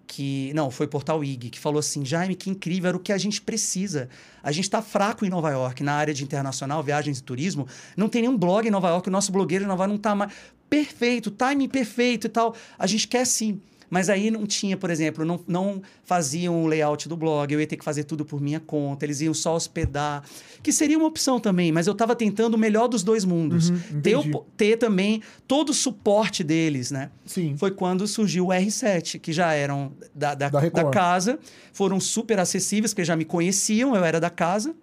que. 0.07 0.51
Não, 0.53 0.69
foi 0.71 0.85
o 0.85 0.89
Portal 0.89 1.23
IG, 1.23 1.49
que 1.49 1.59
falou 1.59 1.79
assim: 1.79 2.05
Jaime, 2.05 2.35
que 2.35 2.49
incrível, 2.49 2.89
era 2.89 2.97
o 2.97 2.99
que 2.99 3.11
a 3.11 3.17
gente 3.17 3.41
precisa. 3.41 4.09
A 4.43 4.51
gente 4.51 4.65
está 4.65 4.81
fraco 4.81 5.25
em 5.25 5.29
Nova 5.29 5.49
York, 5.49 5.83
na 5.83 5.93
área 5.93 6.13
de 6.13 6.23
internacional, 6.23 6.81
viagens 6.83 7.19
e 7.19 7.23
turismo. 7.23 7.67
Não 7.95 8.07
tem 8.07 8.21
nenhum 8.21 8.37
blog 8.37 8.67
em 8.67 8.71
Nova 8.71 8.89
York, 8.89 9.07
o 9.07 9.11
nosso 9.11 9.31
blogueiro 9.31 9.63
em 9.63 9.67
Nova 9.67 9.83
York 9.83 9.89
não 9.89 9.97
está 9.97 10.15
mais. 10.15 10.31
Perfeito, 10.69 11.31
timing 11.31 11.69
perfeito 11.69 12.27
e 12.27 12.29
tal. 12.29 12.55
A 12.77 12.87
gente 12.87 13.07
quer 13.07 13.25
sim. 13.25 13.61
Mas 13.89 14.09
aí 14.09 14.31
não 14.31 14.45
tinha, 14.45 14.75
por 14.77 14.89
exemplo, 14.89 15.23
não, 15.25 15.39
não 15.47 15.81
faziam 16.03 16.63
o 16.63 16.67
layout 16.67 17.07
do 17.07 17.15
blog, 17.15 17.53
eu 17.53 17.59
ia 17.59 17.67
ter 17.67 17.77
que 17.77 17.83
fazer 17.83 18.03
tudo 18.03 18.25
por 18.25 18.41
minha 18.41 18.59
conta, 18.59 19.05
eles 19.05 19.21
iam 19.21 19.33
só 19.33 19.55
hospedar, 19.55 20.23
que 20.63 20.71
seria 20.71 20.97
uma 20.97 21.07
opção 21.07 21.39
também, 21.39 21.71
mas 21.71 21.87
eu 21.87 21.93
estava 21.93 22.15
tentando 22.15 22.55
o 22.55 22.57
melhor 22.57 22.87
dos 22.87 23.03
dois 23.03 23.23
mundos. 23.23 23.69
Uhum, 23.69 24.01
ter, 24.01 24.15
o 24.15 24.45
ter 24.57 24.77
também 24.77 25.21
todo 25.47 25.69
o 25.69 25.73
suporte 25.73 26.43
deles, 26.43 26.91
né? 26.91 27.09
Sim. 27.25 27.55
foi 27.57 27.71
quando 27.71 28.07
surgiu 28.07 28.47
o 28.47 28.49
R7, 28.49 29.19
que 29.19 29.31
já 29.31 29.53
eram 29.53 29.91
da, 30.13 30.33
da, 30.35 30.49
Da 30.49 30.69
da 30.69 30.89
casa, 30.89 31.39
foram 31.73 31.99
super 31.99 32.39
acessíveis, 32.39 32.93
porque 32.93 33.03
já 33.03 33.15
me 33.15 33.25
conheciam, 33.25 33.95
eu 33.95 34.03
era 34.03 34.19
da 34.19 34.29
casa. 34.29 34.75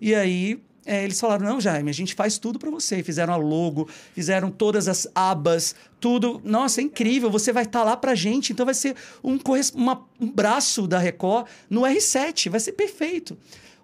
E 0.00 0.14
aí 0.14 0.60
é, 0.84 1.04
eles 1.04 1.20
falaram: 1.20 1.44
não, 1.46 1.60
Jaime, 1.60 1.90
a 1.90 1.94
gente 1.94 2.14
faz 2.14 2.38
tudo 2.38 2.58
para 2.58 2.70
você. 2.70 3.02
Fizeram 3.02 3.32
a 3.32 3.36
logo, 3.36 3.88
fizeram 4.14 4.50
todas 4.50 4.88
as 4.88 5.06
abas, 5.14 5.74
tudo. 6.00 6.40
Nossa, 6.44 6.80
é 6.80 6.84
incrível, 6.84 7.30
você 7.30 7.52
vai 7.52 7.62
estar 7.64 7.84
lá 7.84 7.96
pra 7.96 8.14
gente, 8.14 8.52
então 8.52 8.66
vai 8.66 8.74
ser 8.74 8.96
um, 9.22 9.38
uma- 9.74 10.04
um 10.20 10.30
braço 10.30 10.86
da 10.86 10.98
Record 10.98 11.46
no 11.70 11.82
R7, 11.82 12.50
vai 12.50 12.60
ser 12.60 12.72
perfeito. 12.72 13.36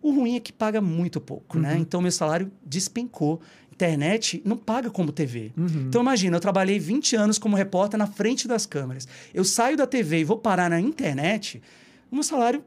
O 0.03 0.11
ruim 0.12 0.37
é 0.37 0.41
que 0.41 0.53
paga 0.53 0.81
muito 0.81 1.20
pouco, 1.20 1.59
né? 1.59 1.77
Então 1.79 2.01
meu 2.01 2.12
salário 2.12 2.51
despencou. 2.65 3.41
Internet 3.73 4.43
não 4.45 4.57
paga 4.57 4.91
como 4.91 5.12
TV. 5.12 5.53
Então 5.89 6.01
imagina, 6.03 6.37
eu 6.37 6.41
trabalhei 6.41 6.81
20 6.81 7.15
anos 7.15 7.39
como 7.39 7.55
repórter 7.57 7.97
na 7.97 8.09
frente 8.09 8.49
das 8.49 8.66
câmeras. 8.66 9.07
Eu 9.33 9.45
saio 9.45 9.77
da 9.77 9.87
TV 9.87 10.19
e 10.20 10.25
vou 10.25 10.37
parar 10.37 10.69
na 10.69 10.81
internet, 10.81 11.62
o 12.11 12.15
meu 12.16 12.25
salário 12.25 12.65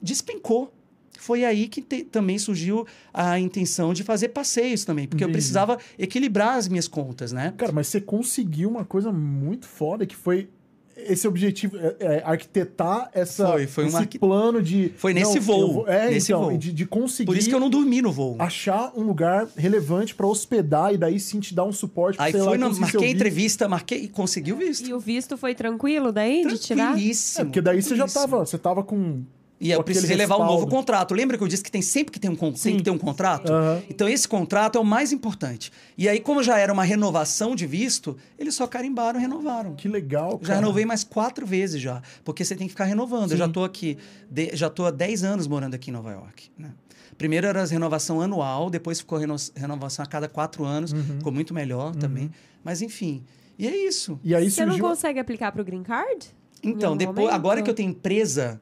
despencou. 0.00 0.72
Foi 1.18 1.44
aí 1.44 1.68
que 1.68 1.80
te- 1.80 2.04
também 2.04 2.38
surgiu 2.38 2.86
a 3.12 3.38
intenção 3.38 3.94
de 3.94 4.02
fazer 4.02 4.28
passeios 4.28 4.84
também, 4.84 5.06
porque 5.06 5.22
eu 5.24 5.28
Entendi. 5.28 5.38
precisava 5.38 5.78
equilibrar 5.98 6.56
as 6.58 6.68
minhas 6.68 6.86
contas, 6.88 7.32
né? 7.32 7.54
Cara, 7.56 7.72
mas 7.72 7.86
você 7.88 8.00
conseguiu 8.00 8.68
uma 8.68 8.84
coisa 8.84 9.10
muito 9.12 9.66
foda 9.66 10.04
que 10.06 10.14
foi 10.16 10.48
esse 10.96 11.26
objetivo, 11.26 11.76
é, 11.76 11.96
é, 11.98 12.22
arquitetar 12.24 13.10
essa, 13.12 13.48
Foi, 13.48 13.66
foi 13.66 13.86
esse 13.86 13.96
arqui- 13.96 14.18
plano 14.18 14.62
de. 14.62 14.92
Foi 14.96 15.12
nesse 15.12 15.38
eu 15.38 15.42
voo, 15.42 15.72
vou- 15.72 15.88
é, 15.88 16.08
nesse 16.10 16.30
então, 16.30 16.44
voo. 16.50 16.56
De, 16.56 16.72
de 16.72 16.86
conseguir 16.86 17.26
Por 17.26 17.36
isso 17.36 17.48
que 17.48 17.54
eu 17.54 17.58
não 17.58 17.68
dormi 17.68 18.00
no 18.00 18.12
voo. 18.12 18.36
achar 18.38 18.92
um 18.96 19.02
lugar 19.02 19.48
relevante 19.56 20.14
pra 20.14 20.26
hospedar 20.26 20.94
e 20.94 20.96
daí 20.96 21.18
sim 21.18 21.40
te 21.40 21.52
dar 21.52 21.64
um 21.64 21.72
suporte 21.72 22.16
pra, 22.16 22.26
Aí 22.26 22.32
sei 22.32 22.40
lá, 22.42 22.56
seu 22.72 22.80
marquei 22.80 23.10
entrevista, 23.10 23.66
marquei 23.68 24.04
e 24.04 24.08
consegui 24.08 24.52
o 24.52 24.56
visto. 24.56 24.86
E 24.88 24.94
o 24.94 25.00
visto 25.00 25.36
foi 25.36 25.52
tranquilo 25.54 26.12
daí 26.12 26.46
de 26.46 26.58
tirar? 26.58 26.96
É, 26.96 27.44
porque 27.44 27.60
daí 27.60 27.82
você 27.82 27.96
já 27.96 28.06
tava, 28.06 28.38
você 28.46 28.56
tava 28.58 28.84
com. 28.84 29.24
E 29.64 29.70
eu 29.70 29.82
precisei 29.82 30.14
levar 30.16 30.36
um 30.36 30.44
novo 30.44 30.66
contrato. 30.66 31.14
Lembra 31.14 31.38
que 31.38 31.42
eu 31.42 31.48
disse 31.48 31.62
que 31.62 31.70
tem 31.72 31.80
sempre 31.82 32.12
que 32.12 32.20
ter 32.20 32.28
um, 32.28 32.36
tem 32.36 32.54
Sim. 32.54 32.76
que 32.76 32.82
ter 32.82 32.90
um 32.90 32.98
contrato? 32.98 33.50
Aham. 33.50 33.82
Então, 33.88 34.06
esse 34.08 34.28
contrato 34.28 34.76
é 34.76 34.80
o 34.80 34.84
mais 34.84 35.10
importante. 35.12 35.72
E 35.96 36.08
aí, 36.08 36.20
como 36.20 36.42
já 36.42 36.58
era 36.58 36.72
uma 36.72 36.84
renovação 36.84 37.56
de 37.56 37.66
visto, 37.66 38.16
eles 38.38 38.54
só 38.54 38.66
carimbaram 38.66 39.18
e 39.18 39.22
renovaram. 39.22 39.74
Que 39.74 39.88
legal, 39.88 40.32
cara. 40.38 40.44
Já 40.46 40.54
renovei 40.56 40.84
mais 40.84 41.02
quatro 41.02 41.46
vezes 41.46 41.80
já. 41.80 42.02
Porque 42.24 42.44
você 42.44 42.54
tem 42.54 42.66
que 42.66 42.72
ficar 42.72 42.84
renovando. 42.84 43.32
Eu 43.32 43.38
já 43.38 43.48
tô 43.48 43.64
aqui, 43.64 43.96
de- 44.30 44.50
já 44.54 44.68
tô 44.68 44.84
há 44.84 44.90
10 44.90 45.24
anos 45.24 45.46
morando 45.46 45.74
aqui 45.74 45.88
em 45.90 45.92
Nova 45.94 46.10
York. 46.12 46.50
né? 46.58 46.70
Primeiro 47.16 47.46
era 47.46 47.62
a 47.62 47.66
renovação 47.66 48.20
anual, 48.20 48.68
depois 48.68 48.98
ficou 48.98 49.18
reno- 49.18 49.36
renovação 49.54 50.04
a 50.04 50.06
cada 50.06 50.28
quatro 50.28 50.64
anos. 50.64 50.92
Uhum. 50.92 51.02
Ficou 51.18 51.32
muito 51.32 51.54
melhor 51.54 51.94
também. 51.94 52.30
Mas 52.62 52.82
enfim. 52.82 53.22
E 53.58 53.66
é 53.68 53.74
isso. 53.86 54.18
E 54.22 54.34
aí 54.34 54.50
Você 54.50 54.62
não 54.66 54.72
surgiu. 54.72 54.88
consegue 54.88 55.18
aplicar 55.20 55.52
pro 55.52 55.64
Green 55.64 55.84
Card? 55.84 56.26
Então, 56.62 56.96
depois, 56.96 57.18
momento? 57.18 57.34
agora 57.34 57.62
que 57.62 57.70
eu 57.70 57.74
tenho 57.74 57.90
empresa, 57.90 58.60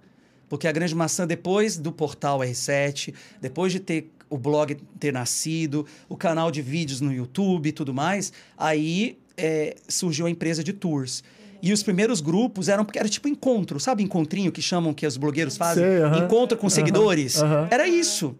porque 0.53 0.69
a 0.69 0.73
Grande 0.73 0.95
Maçã, 0.95 1.27
depois 1.27 1.79
do 1.79 1.91
portal 1.91 2.41
R7, 2.41 3.15
depois 3.41 3.73
de 3.73 3.81
ter 3.81 4.13
o 4.29 4.37
blog 4.37 4.77
ter 5.01 5.11
nascido, 5.11 5.87
o 6.11 6.15
canal 6.15 6.51
de 6.51 6.61
vídeos 6.61 7.01
no 7.01 7.11
YouTube 7.11 7.71
e 7.71 7.73
tudo 7.73 7.95
mais, 7.95 8.35
aí 8.59 9.17
é, 9.35 9.75
surgiu 9.89 10.27
a 10.27 10.31
empresa 10.31 10.63
de 10.63 10.75
tours. 10.75 11.25
E 11.63 11.73
os 11.73 11.83
primeiros 11.83 12.21
grupos 12.21 12.69
eram 12.69 12.85
porque 12.85 12.99
era 12.99 13.09
tipo 13.09 13.29
encontro, 13.29 13.81
sabe 13.81 14.03
encontrinho 14.03 14.53
que 14.53 14.61
chamam 14.61 14.93
que 14.93 15.07
os 15.07 15.17
blogueiros 15.17 15.57
fazem? 15.57 15.85
Sei, 15.85 16.03
aham. 16.03 16.27
Encontro 16.27 16.59
com 16.59 16.69
seguidores. 16.69 17.41
aham. 17.41 17.69
Era 17.71 17.89
isso. 17.89 18.37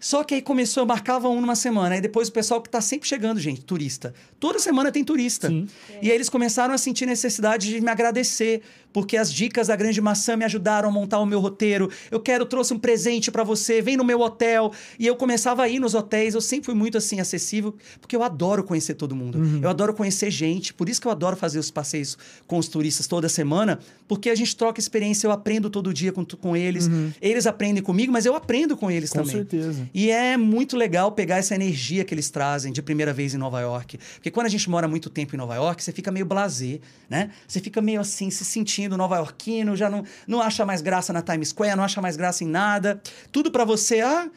Só 0.00 0.24
que 0.24 0.34
aí 0.34 0.40
começou, 0.40 0.82
eu 0.82 0.86
marcava 0.86 1.28
um 1.28 1.42
numa 1.42 1.54
semana. 1.54 1.94
Aí 1.94 2.00
depois 2.00 2.28
o 2.28 2.32
pessoal 2.32 2.62
que 2.62 2.70
tá 2.70 2.80
sempre 2.80 3.06
chegando, 3.06 3.38
gente, 3.38 3.60
turista. 3.60 4.14
Toda 4.40 4.58
semana 4.58 4.90
tem 4.90 5.04
turista. 5.04 5.48
Sim. 5.48 5.68
E 6.00 6.10
aí 6.10 6.14
eles 6.14 6.30
começaram 6.30 6.72
a 6.72 6.78
sentir 6.78 7.04
necessidade 7.04 7.68
de 7.68 7.80
me 7.82 7.90
agradecer, 7.90 8.62
porque 8.92 9.16
as 9.16 9.32
dicas 9.32 9.68
da 9.68 9.76
Grande 9.76 10.00
Maçã 10.00 10.36
me 10.36 10.44
ajudaram 10.44 10.88
a 10.88 10.92
montar 10.92 11.18
o 11.20 11.26
meu 11.26 11.40
roteiro. 11.40 11.90
Eu 12.10 12.20
quero, 12.20 12.44
trouxe 12.44 12.74
um 12.74 12.78
presente 12.78 13.30
para 13.30 13.44
você, 13.44 13.80
vem 13.80 13.96
no 13.96 14.04
meu 14.04 14.20
hotel. 14.20 14.72
E 14.98 15.06
eu 15.06 15.16
começava 15.16 15.62
a 15.62 15.68
ir 15.68 15.78
nos 15.78 15.94
hotéis, 15.94 16.34
eu 16.34 16.40
sempre 16.40 16.66
fui 16.66 16.74
muito 16.74 16.98
assim 16.98 17.20
acessível, 17.20 17.74
porque 18.00 18.16
eu 18.16 18.22
adoro 18.22 18.64
conhecer 18.64 18.94
todo 18.94 19.14
mundo. 19.14 19.38
Eu 19.62 19.70
adoro 19.70 19.94
conhecer 19.94 20.30
gente, 20.30 20.74
por 20.74 20.88
isso 20.88 21.00
que 21.00 21.06
eu 21.06 21.12
adoro 21.12 21.36
fazer 21.36 21.58
os 21.58 21.70
passeios 21.70 22.16
com 22.46 22.58
os 22.58 22.68
turistas 22.68 23.06
toda 23.06 23.28
semana, 23.28 23.78
porque 24.08 24.30
a 24.30 24.34
gente 24.34 24.56
troca 24.56 24.80
experiência, 24.80 25.26
eu 25.26 25.32
aprendo 25.32 25.70
todo 25.70 25.92
dia 25.94 26.12
com, 26.12 26.24
com 26.24 26.56
eles. 26.56 26.88
Eles 27.20 27.46
aprendem 27.46 27.82
comigo, 27.82 28.12
mas 28.12 28.26
eu 28.26 28.34
aprendo 28.34 28.76
com 28.76 28.90
eles 28.90 29.10
Com 29.10 29.20
também. 29.20 29.36
certeza. 29.36 29.88
E 29.94 30.10
é 30.10 30.36
muito 30.36 30.76
legal 30.76 31.12
pegar 31.12 31.36
essa 31.36 31.54
energia 31.54 32.04
que 32.04 32.14
eles 32.14 32.30
trazem 32.30 32.72
de 32.72 32.82
primeira 32.82 33.12
vez 33.12 33.34
em 33.34 33.38
Nova 33.38 33.60
York. 33.60 33.98
Porque 34.14 34.30
quando 34.30 34.46
a 34.46 34.50
gente 34.50 34.68
mora 34.68 34.88
muito 34.88 35.08
tempo 35.10 35.34
em 35.34 35.38
Nova 35.38 35.54
York, 35.54 35.82
você 35.82 35.92
fica 35.92 36.10
meio 36.10 36.26
blasé, 36.26 36.80
né? 37.08 37.30
Você 37.46 37.60
fica 37.60 37.80
meio 37.80 38.00
assim, 38.00 38.30
se 38.30 38.44
sentindo 38.44 38.79
nova-iorquino, 38.88 39.76
já 39.76 39.88
não, 39.90 40.04
não 40.26 40.40
acha 40.40 40.64
mais 40.66 40.80
graça 40.82 41.12
na 41.12 41.22
Times 41.22 41.48
Square, 41.48 41.76
não 41.76 41.84
acha 41.84 42.00
mais 42.00 42.16
graça 42.16 42.44
em 42.44 42.48
nada. 42.48 43.00
Tudo 43.32 43.50
pra 43.50 43.64
você, 43.64 44.00
ah, 44.00 44.28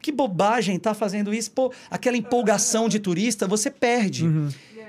que 0.00 0.12
bobagem 0.12 0.78
tá 0.78 0.94
fazendo 0.94 1.32
isso. 1.34 1.50
Pô, 1.50 1.72
aquela 1.90 2.16
empolgação 2.16 2.88
de 2.88 2.98
turista, 2.98 3.46
você 3.46 3.70
perde. 3.70 4.24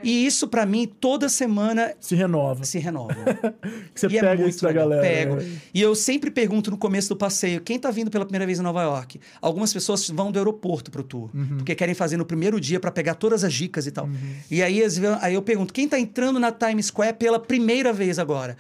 E 0.02 0.26
isso, 0.26 0.48
pra 0.48 0.66
mim, 0.66 0.88
toda 0.88 1.28
semana 1.28 1.94
Se 2.00 2.16
renova. 2.16 2.64
se 2.64 2.80
renova. 2.80 3.14
Você 3.94 4.08
E 4.08 4.18
é 4.18 4.22
pega 4.22 4.42
muito 4.44 4.54
isso 4.56 4.62
da 4.62 4.70
legal. 4.70 4.88
galera. 4.88 5.06
Pego. 5.06 5.36
né? 5.36 5.58
E 5.74 5.82
eu 5.82 5.94
sempre 5.94 6.32
pergunto 6.32 6.72
no 6.72 6.78
começo 6.78 7.10
do 7.10 7.18
passeio, 7.18 7.60
quem 7.60 7.78
tá 7.78 7.92
vindo 7.92 8.10
pela 8.10 8.24
primeira 8.24 8.46
vez 8.46 8.60
em 8.60 8.62
Nova 8.62 8.82
York? 8.82 9.20
Algumas 9.42 9.74
pessoas 9.74 10.10
vão 10.10 10.32
do 10.32 10.40
aeroporto 10.40 10.90
pro 10.90 11.04
tour, 11.04 11.30
Uhum. 11.34 11.58
porque 11.58 11.76
querem 11.76 11.94
fazer 11.94 12.16
no 12.16 12.24
primeiro 12.24 12.62
dia 12.62 12.80
para 12.80 12.92
pegar 12.92 13.16
todas 13.16 13.44
as 13.44 13.54
dicas 13.54 13.88
e 13.88 13.92
tal. 13.92 14.10
E 14.50 14.64
aí, 14.64 14.82
aí 15.20 15.34
eu 15.34 15.42
pergunto, 15.42 15.74
quem 15.74 15.86
tá 15.86 16.00
entrando 16.00 16.40
na 16.40 16.50
Times 16.50 16.86
Square 16.86 17.18
pela 17.18 17.38
primeira 17.38 17.92
vez 17.92 18.18
agora? 18.20 18.56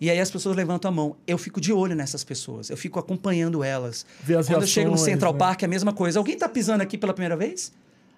E 0.00 0.10
aí 0.10 0.20
as 0.20 0.30
pessoas 0.30 0.56
levantam 0.56 0.90
a 0.90 0.94
mão. 0.94 1.16
Eu 1.26 1.36
fico 1.36 1.60
de 1.60 1.72
olho 1.72 1.94
nessas 1.94 2.22
pessoas, 2.22 2.70
eu 2.70 2.76
fico 2.76 2.98
acompanhando 2.98 3.64
elas. 3.64 4.06
Vê 4.22 4.36
as 4.36 4.46
Quando 4.46 4.62
eu 4.62 4.68
chego 4.68 4.86
no 4.86 4.92
reações, 4.92 5.12
Central 5.12 5.32
né? 5.32 5.38
Park, 5.38 5.62
é 5.62 5.66
a 5.66 5.68
mesma 5.68 5.92
coisa. 5.92 6.18
Alguém 6.18 6.36
tá 6.36 6.48
pisando 6.48 6.82
aqui 6.82 6.96
pela 6.96 7.12
primeira 7.12 7.36
vez? 7.36 7.72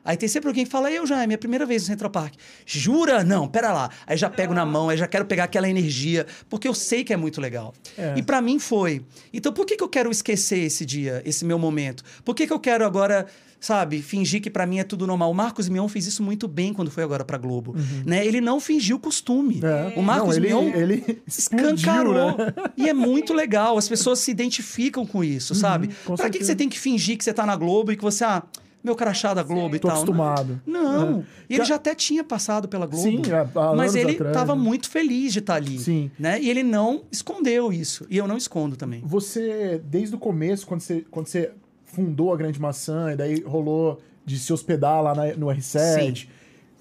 Aí 0.04 0.16
tem 0.16 0.28
sempre 0.28 0.48
alguém 0.48 0.64
que 0.64 0.70
fala, 0.70 0.90
eu 0.90 1.06
já, 1.06 1.22
é 1.22 1.26
minha 1.26 1.38
primeira 1.38 1.66
vez 1.66 1.82
no 1.82 1.88
Central 1.88 2.10
Park. 2.10 2.34
Jura? 2.64 3.22
Não, 3.22 3.46
pera 3.46 3.72
lá. 3.72 3.90
Aí 4.06 4.16
já 4.16 4.30
pego 4.30 4.54
na 4.54 4.64
mão, 4.64 4.88
aí 4.88 4.96
já 4.96 5.06
quero 5.06 5.24
pegar 5.26 5.44
aquela 5.44 5.68
energia, 5.68 6.26
porque 6.48 6.66
eu 6.66 6.74
sei 6.74 7.04
que 7.04 7.12
é 7.12 7.16
muito 7.16 7.40
legal. 7.40 7.74
É. 7.98 8.14
E 8.16 8.22
pra 8.22 8.40
mim 8.40 8.58
foi. 8.58 9.02
Então 9.32 9.52
por 9.52 9.66
que, 9.66 9.76
que 9.76 9.82
eu 9.84 9.88
quero 9.88 10.10
esquecer 10.10 10.58
esse 10.60 10.86
dia, 10.86 11.22
esse 11.24 11.44
meu 11.44 11.58
momento? 11.58 12.02
Por 12.24 12.34
que, 12.34 12.46
que 12.46 12.52
eu 12.52 12.58
quero 12.58 12.84
agora, 12.84 13.26
sabe, 13.60 14.00
fingir 14.00 14.40
que 14.40 14.48
pra 14.50 14.64
mim 14.66 14.78
é 14.78 14.84
tudo 14.84 15.06
normal? 15.06 15.30
O 15.30 15.34
Marcos 15.34 15.68
Mion 15.68 15.86
fez 15.86 16.06
isso 16.06 16.22
muito 16.22 16.48
bem 16.48 16.72
quando 16.72 16.90
foi 16.90 17.04
agora 17.04 17.24
pra 17.24 17.36
Globo. 17.36 17.74
Né? 18.06 18.26
Ele 18.26 18.40
não 18.40 18.58
fingiu 18.58 18.98
costume. 18.98 19.60
Uhum. 19.62 19.68
É. 19.68 19.92
O 19.96 20.02
Marcos 20.02 20.36
Não, 20.38 20.44
ele, 20.44 20.48
Mion 20.48 20.72
ele 20.74 21.22
escancarou. 21.26 22.14
né? 22.38 22.54
E 22.76 22.88
é 22.88 22.94
muito 22.94 23.34
legal. 23.34 23.76
As 23.76 23.88
pessoas 23.88 24.18
se 24.20 24.30
identificam 24.30 25.04
com 25.04 25.22
isso, 25.22 25.54
sabe? 25.54 25.88
Uhum, 25.88 25.92
com 26.06 26.14
pra 26.16 26.30
que, 26.30 26.38
que 26.38 26.44
você 26.44 26.54
tem 26.56 26.68
que 26.68 26.78
fingir 26.78 27.18
que 27.18 27.24
você 27.24 27.32
tá 27.34 27.44
na 27.44 27.54
Globo 27.56 27.92
e 27.92 27.96
que 27.96 28.02
você, 28.02 28.24
ah, 28.24 28.42
meu 28.82 28.96
crachá 28.96 29.34
da 29.34 29.42
Globo 29.42 29.76
e 29.76 29.78
Tô 29.78 29.88
tal? 29.88 29.96
acostumado. 29.98 30.60
Não. 30.66 31.20
É. 31.20 31.24
E 31.48 31.54
ele 31.54 31.58
Já- 31.58 31.64
já 31.70 31.74
até 31.76 31.94
tinha 31.94 32.24
passado 32.24 32.66
pela 32.68 32.86
Globo. 32.86 33.02
Sim, 33.02 33.22
há- 33.32 33.48
há 33.70 33.74
mas 33.74 33.94
ele 33.94 34.12
estava 34.12 34.54
né? 34.54 34.62
muito 34.62 34.88
feliz 34.88 35.32
de 35.32 35.38
estar 35.40 35.54
ali. 35.56 35.78
Sim. 35.78 36.10
Né? 36.18 36.40
E 36.40 36.48
ele 36.48 36.62
não 36.62 37.02
escondeu 37.12 37.72
isso. 37.72 38.06
E 38.08 38.16
eu 38.16 38.26
não 38.26 38.36
escondo 38.36 38.76
também. 38.76 39.02
Você, 39.04 39.80
desde 39.84 40.14
o 40.14 40.18
começo, 40.18 40.66
quando 40.66 40.80
você, 40.80 41.04
quando 41.10 41.26
você 41.26 41.52
fundou 41.84 42.32
a 42.32 42.36
Grande 42.36 42.60
Maçã, 42.60 43.12
e 43.12 43.16
daí 43.16 43.40
rolou 43.42 44.00
de 44.24 44.38
se 44.38 44.52
hospedar 44.52 45.02
lá 45.02 45.14
na- 45.14 45.34
no 45.34 45.46
R7, 45.46 46.28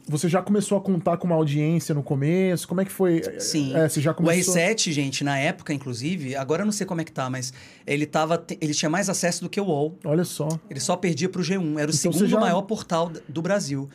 você 0.09 0.27
já 0.27 0.41
começou 0.41 0.77
a 0.77 0.81
contar 0.81 1.17
com 1.17 1.27
uma 1.27 1.35
audiência 1.35 1.93
no 1.93 2.01
começo? 2.01 2.67
Como 2.67 2.81
é 2.81 2.85
que 2.85 2.91
foi? 2.91 3.21
Sim. 3.39 3.75
É, 3.75 3.87
você 3.87 4.01
já 4.01 4.13
começou... 4.13 4.53
O 4.55 4.57
R7, 4.57 4.91
gente, 4.91 5.23
na 5.23 5.37
época, 5.37 5.71
inclusive, 5.73 6.35
agora 6.35 6.63
eu 6.63 6.65
não 6.65 6.71
sei 6.71 6.85
como 6.85 6.99
é 6.99 7.03
que 7.03 7.11
tá, 7.11 7.29
mas 7.29 7.53
ele 7.85 8.05
tava. 8.05 8.43
Ele 8.59 8.73
tinha 8.73 8.89
mais 8.89 9.07
acesso 9.09 9.43
do 9.43 9.49
que 9.49 9.61
o 9.61 9.65
UOL. 9.65 9.97
Olha 10.03 10.23
só. 10.25 10.47
Ele 10.69 10.79
só 10.79 10.95
perdia 10.97 11.29
pro 11.29 11.43
G1. 11.43 11.77
Era 11.77 11.91
o 11.91 11.93
Então 11.93 12.11
segundo 12.11 12.27
já- 12.27 12.39
maior 12.39 12.63
portal 12.63 13.11
do 13.27 13.41
Brasil. 13.41 13.87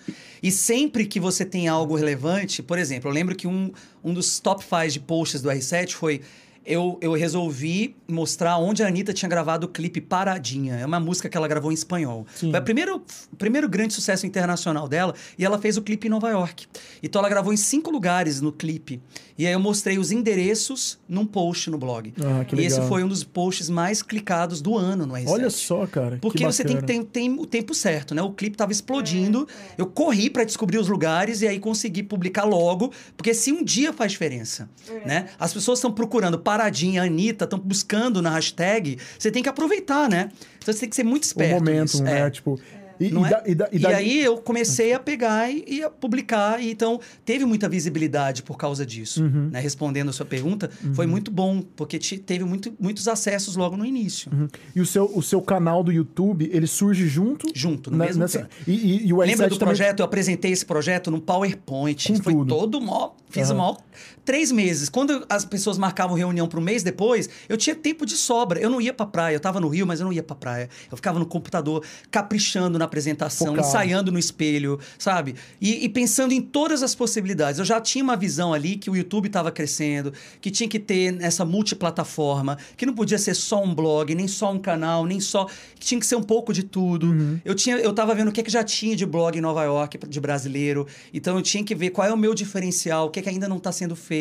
E 0.43 0.51
sempre 0.53 1.05
que 1.07 1.19
você 1.19 1.45
tem 1.45 1.67
algo 1.69 1.97
relevante, 1.97 2.63
por 2.63 2.79
exemplo, 2.79 3.11
eu 3.11 3.15
lembro 3.15 3.35
que 3.35 3.47
um, 3.49 3.73
um 4.03 4.15
dos 4.15 4.39
top 4.39 4.63
5 4.65 4.89
de 4.93 5.01
posts 5.01 5.43
do 5.43 5.49
R7 5.51 5.93
foi. 5.93 6.21
Eu, 6.65 6.99
eu 7.01 7.13
resolvi 7.13 7.95
mostrar 8.09 8.59
onde 8.59 8.83
a 8.83 8.87
Anitta 8.87 9.13
tinha 9.13 9.29
gravado 9.29 9.67
o 9.67 9.69
clipe 9.69 10.01
Paradinha. 10.01 10.77
É 10.77 10.87
uma 10.87 11.01
música 11.01 11.29
que 11.29 11.37
ela 11.37 11.47
gravou 11.47 11.71
em 11.71 11.75
espanhol. 11.75 12.27
Sim. 12.35 12.51
Foi 12.51 12.61
o 12.61 12.63
primeiro, 12.63 13.03
primeiro 13.39 13.69
grande 13.69 13.95
sucesso 13.95 14.27
internacional 14.27 14.89
dela. 14.89 15.15
E 15.39 15.45
ela 15.45 15.59
fez 15.59 15.77
o 15.77 15.83
clipe 15.83 16.07
em 16.07 16.11
Nova 16.11 16.31
York. 16.31 16.67
Então 17.03 17.21
ela 17.21 17.29
gravou 17.29 17.53
em 17.53 17.57
cinco 17.57 17.91
lugares 17.91 18.41
no 18.41 18.53
clipe. 18.53 19.01
E 19.37 19.47
aí 19.47 19.53
eu 19.53 19.61
mostrei 19.61 19.99
os 19.99 20.13
endereços 20.13 20.99
num 21.09 21.27
post 21.27 21.69
no 21.71 21.77
blog. 21.77 22.15
Ah, 22.21 22.45
que 22.45 22.55
e 22.55 22.65
esse 22.65 22.77
legal. 22.77 22.89
foi 22.89 23.03
um 23.03 23.09
dos 23.09 23.25
posts 23.25 23.69
mais 23.69 24.01
clicados 24.03 24.61
do 24.61 24.77
ano 24.77 25.07
no 25.07 25.15
R7. 25.15 25.29
Olha 25.29 25.51
só, 25.51 25.87
cara. 25.87 26.19
Porque 26.21 26.45
você 26.45 26.65
tem 26.65 26.77
que 26.77 26.85
ter 26.85 27.05
tem 27.05 27.39
o 27.39 27.47
tempo 27.47 27.75
certo, 27.75 28.15
né? 28.15 28.23
O 28.23 28.31
clipe 28.31 28.57
tava 28.57 28.73
explodindo, 28.73 29.47
eu 29.77 29.87
corri 29.87 30.31
para 30.31 30.45
descobrir 30.45 30.79
os 30.79 30.89
lugares 30.89 31.43
e 31.43 31.49
aí 31.49 31.59
consegui 31.59 32.03
publicar 32.03 32.45
logo, 32.45 32.93
porque 33.17 33.35
se 33.35 33.53
um 33.53 33.63
dia 33.65 33.93
faz 33.93 34.13
diferença, 34.13 34.69
né? 35.05 35.27
As 35.39 35.53
pessoas 35.53 35.79
estão 35.79 35.93
procurando 35.93 36.39
Paradinha, 36.59 37.03
Anitta, 37.03 37.45
estão 37.45 37.59
buscando 37.59 38.23
na 38.23 38.31
hashtag, 38.31 38.97
você 39.19 39.31
tem 39.31 39.43
que 39.43 39.49
aproveitar, 39.49 40.09
né? 40.09 40.31
Então 40.59 40.73
você 40.73 40.81
tem 40.81 40.89
que 40.89 40.95
ser 40.97 41.05
muito 41.05 41.25
O 41.25 41.27
esperto. 41.27 41.55
momento, 41.55 41.81
nisso. 41.83 42.03
né? 42.03 42.21
É. 42.27 42.31
Tipo. 42.31 42.59
E, 43.01 43.07
e 43.07 43.09
é? 43.09 43.29
da- 43.29 43.43
e 43.45 43.55
da- 43.57 43.69
e 43.73 43.79
daí- 43.81 43.95
aí 43.97 44.23
eu 44.23 44.37
comecei 44.39 44.93
a 44.93 45.01
pegar 45.01 45.51
e, 45.51 45.83
a 45.83 45.91
publicar, 45.91 46.63
então 46.63 47.01
teve 47.25 47.45
muita 47.45 47.69
visibilidade 47.69 48.45
por 48.45 48.57
causa 48.57 48.87
disso. 48.87 49.21
Uhum. 49.25 49.49
Né? 49.51 49.59
Respondendo 49.59 50.11
a 50.11 50.13
sua 50.13 50.25
pergunta, 50.25 50.71
foi 50.95 51.05
muito 51.05 51.29
bom, 51.29 51.61
porque 51.75 51.99
te- 51.99 52.19
teve 52.19 52.45
muito, 52.45 52.73
muitos 52.79 53.09
acessos 53.09 53.57
logo 53.57 53.77
no 53.77 53.85
início. 53.85 54.31
Uhum. 54.33 54.47
E 54.77 54.81
o 54.81 54.87
seu, 54.87 55.11
o 55.13 55.21
seu 55.25 55.43
canal 55.43 55.83
do 55.83 55.91
YouTube, 55.91 56.49
ele 56.53 56.69
surge 56.69 57.09
junto? 57.09 57.49
Junto, 57.53 57.91
no 57.91 57.99
ne- 57.99 58.07
mesmo 58.07 58.23
nessa-. 58.23 58.49
E, 58.65 59.13
o 59.13 59.17
Lembra 59.19 59.47
R7 59.47 59.49
do 59.51 59.59
também- 59.59 59.75
projeto? 59.75 59.99
Eu 59.99 60.05
apresentei 60.05 60.53
esse 60.53 60.65
projeto 60.65 61.11
no 61.11 61.21
PowerPoint. 61.21 62.13
Com 62.13 62.23
Foi 62.23 62.33
tudo. 62.33 62.49
todo 62.55 62.81
mó. 62.81 63.11
Fiz 63.29 63.51
Aham. 63.51 63.55
o 63.55 63.59
maior. 63.59 63.77
Três 64.25 64.51
meses. 64.51 64.89
Quando 64.89 65.25
as 65.29 65.45
pessoas 65.45 65.77
marcavam 65.77 66.17
reunião 66.17 66.49
para 66.49 66.59
um 66.59 66.63
mês 66.63 66.83
depois, 66.83 67.29
eu 67.49 67.57
tinha 67.57 67.77
tempo 67.77 68.07
de 68.07 68.17
sobra. 68.17 68.59
Eu 68.59 68.71
não 68.71 68.81
ia 68.81 68.93
pra 68.93 69.05
praia. 69.05 69.37
Eu 69.37 69.41
tava 69.41 69.61
no 69.61 69.69
Rio, 69.69 69.87
mas 69.87 70.01
eu 70.01 70.07
não 70.07 70.13
ia 70.13 70.23
pra 70.23 70.35
praia. 70.35 70.71
Eu 70.91 70.97
ficava 70.97 71.19
no 71.19 71.27
computador, 71.27 71.85
caprichando 72.11 72.79
na 72.79 72.87
apresentação, 72.87 73.57
ensaiando 73.57 74.11
no 74.11 74.19
espelho, 74.19 74.81
sabe? 74.99 75.35
E, 75.61 75.85
e 75.85 75.89
pensando 75.89 76.33
em 76.33 76.41
todas 76.41 76.83
as 76.83 76.95
possibilidades. 76.95 77.59
Eu 77.59 77.67
já 77.67 77.81
tinha 77.81 78.03
uma 78.03 78.17
visão 78.17 78.55
ali 78.55 78.77
que 78.77 78.89
o 78.89 78.97
YouTube 78.97 79.27
estava 79.27 79.53
crescendo, 79.53 80.13
que 80.41 80.51
tinha 80.51 80.69
que 80.69 80.79
ter 80.79 81.21
essa 81.21 81.45
multiplataforma, 81.45 82.57
que 82.77 82.87
não 82.87 82.95
podia 82.95 83.19
ser 83.19 83.35
só 83.35 83.63
um 83.63 83.75
blog, 83.75 84.15
nem 84.15 84.27
só 84.27 84.51
um 84.51 84.59
canal, 84.59 85.05
nem 85.05 85.21
só. 85.21 85.47
que 85.79 85.87
tinha 85.87 86.01
que 86.01 86.07
ser 86.07 86.17
um 86.17 86.23
pouco 86.23 86.51
de 86.53 86.63
tudo. 86.63 87.09
Uhum. 87.09 87.41
Eu, 87.45 87.55
tinha, 87.55 87.77
eu 87.77 87.93
tava 87.93 88.15
vendo 88.15 88.29
o 88.29 88.33
que, 88.33 88.41
é 88.41 88.45
que 88.45 88.51
já 88.51 88.65
tinha 88.65 88.97
de 88.97 89.05
blog 89.05 89.37
em 89.37 89.43
Nova 89.43 89.65
York, 89.65 89.99
de 90.09 90.21
brasileiro. 90.21 90.87
Então 91.13 91.37
eu 91.37 91.43
tinha 91.43 91.63
que 91.63 91.75
ver 91.75 91.91
qual 91.91 92.09
é 92.09 92.13
o 92.13 92.17
meu 92.17 92.35
diferencial, 92.35 93.07
o 93.07 93.11
que, 93.11 93.19
é 93.21 93.23
que 93.23 93.29
ainda 93.29 93.47
não 93.47 93.59
está 93.59 93.71
sendo 93.71 93.95
feito. 93.95 94.14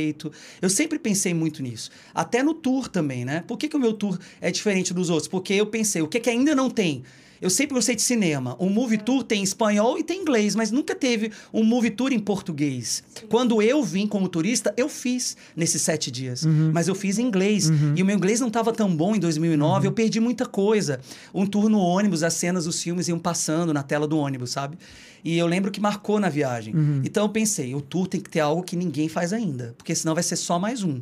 Eu 0.61 0.69
sempre 0.69 0.99
pensei 0.99 1.33
muito 1.33 1.61
nisso. 1.61 1.89
Até 2.13 2.41
no 2.43 2.53
tour 2.53 2.87
também, 2.87 3.25
né? 3.25 3.43
Por 3.47 3.57
que, 3.57 3.67
que 3.67 3.75
o 3.75 3.79
meu 3.79 3.93
tour 3.93 4.19
é 4.41 4.51
diferente 4.51 4.93
dos 4.93 5.09
outros? 5.09 5.27
Porque 5.27 5.53
eu 5.53 5.65
pensei, 5.67 6.01
o 6.01 6.07
que, 6.07 6.19
que 6.19 6.29
ainda 6.29 6.55
não 6.55 6.69
tem? 6.69 7.03
Eu 7.41 7.49
sempre 7.49 7.75
gostei 7.75 7.95
de 7.95 8.01
cinema. 8.01 8.55
O 8.57 8.69
movie 8.69 8.97
tour 8.97 9.23
tem 9.23 9.43
espanhol 9.43 9.97
e 9.97 10.03
tem 10.03 10.21
inglês, 10.21 10.55
mas 10.55 10.71
nunca 10.71 10.95
teve 10.95 11.31
um 11.53 11.63
movie 11.63 11.89
tour 11.89 12.11
em 12.13 12.19
português. 12.19 13.03
Quando 13.29 13.61
eu 13.61 13.83
vim 13.83 14.07
como 14.07 14.27
turista, 14.29 14.73
eu 14.77 14.87
fiz 14.87 15.35
nesses 15.55 15.81
sete 15.81 16.09
dias. 16.09 16.45
Mas 16.45 16.87
eu 16.87 16.95
fiz 16.95 17.17
em 17.19 17.25
inglês. 17.25 17.69
E 17.95 18.01
o 18.01 18.05
meu 18.05 18.15
inglês 18.15 18.39
não 18.39 18.47
estava 18.47 18.71
tão 18.71 18.95
bom 18.95 19.15
em 19.15 19.19
2009, 19.19 19.87
eu 19.87 19.91
perdi 19.91 20.19
muita 20.19 20.45
coisa. 20.45 20.99
Um 21.33 21.45
tour 21.45 21.69
no 21.69 21.79
ônibus, 21.79 22.23
as 22.23 22.33
cenas 22.33 22.65
dos 22.65 22.81
filmes 22.81 23.07
iam 23.07 23.19
passando 23.19 23.73
na 23.73 23.83
tela 23.83 24.07
do 24.07 24.17
ônibus, 24.17 24.51
sabe? 24.51 24.77
E 25.23 25.37
eu 25.37 25.47
lembro 25.47 25.71
que 25.71 25.79
marcou 25.79 26.19
na 26.19 26.29
viagem. 26.29 26.73
Então 27.03 27.23
eu 27.23 27.29
pensei, 27.29 27.73
o 27.75 27.81
tour 27.81 28.07
tem 28.07 28.19
que 28.19 28.29
ter 28.29 28.39
algo 28.41 28.63
que 28.63 28.75
ninguém 28.75 29.07
faz 29.07 29.31
ainda, 29.33 29.73
porque 29.77 29.93
senão 29.95 30.13
vai 30.13 30.23
ser 30.23 30.35
só 30.35 30.59
mais 30.59 30.83
um. 30.83 31.01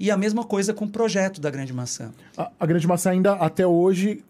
E 0.00 0.10
a 0.10 0.16
mesma 0.16 0.44
coisa 0.44 0.72
com 0.72 0.84
o 0.84 0.88
projeto 0.88 1.40
da 1.40 1.50
Grande 1.50 1.72
Maçã. 1.72 2.12
A, 2.36 2.50
a 2.60 2.66
Grande 2.66 2.86
Massa 2.86 3.10
ainda, 3.10 3.32
até 3.32 3.66
hoje, 3.66 4.22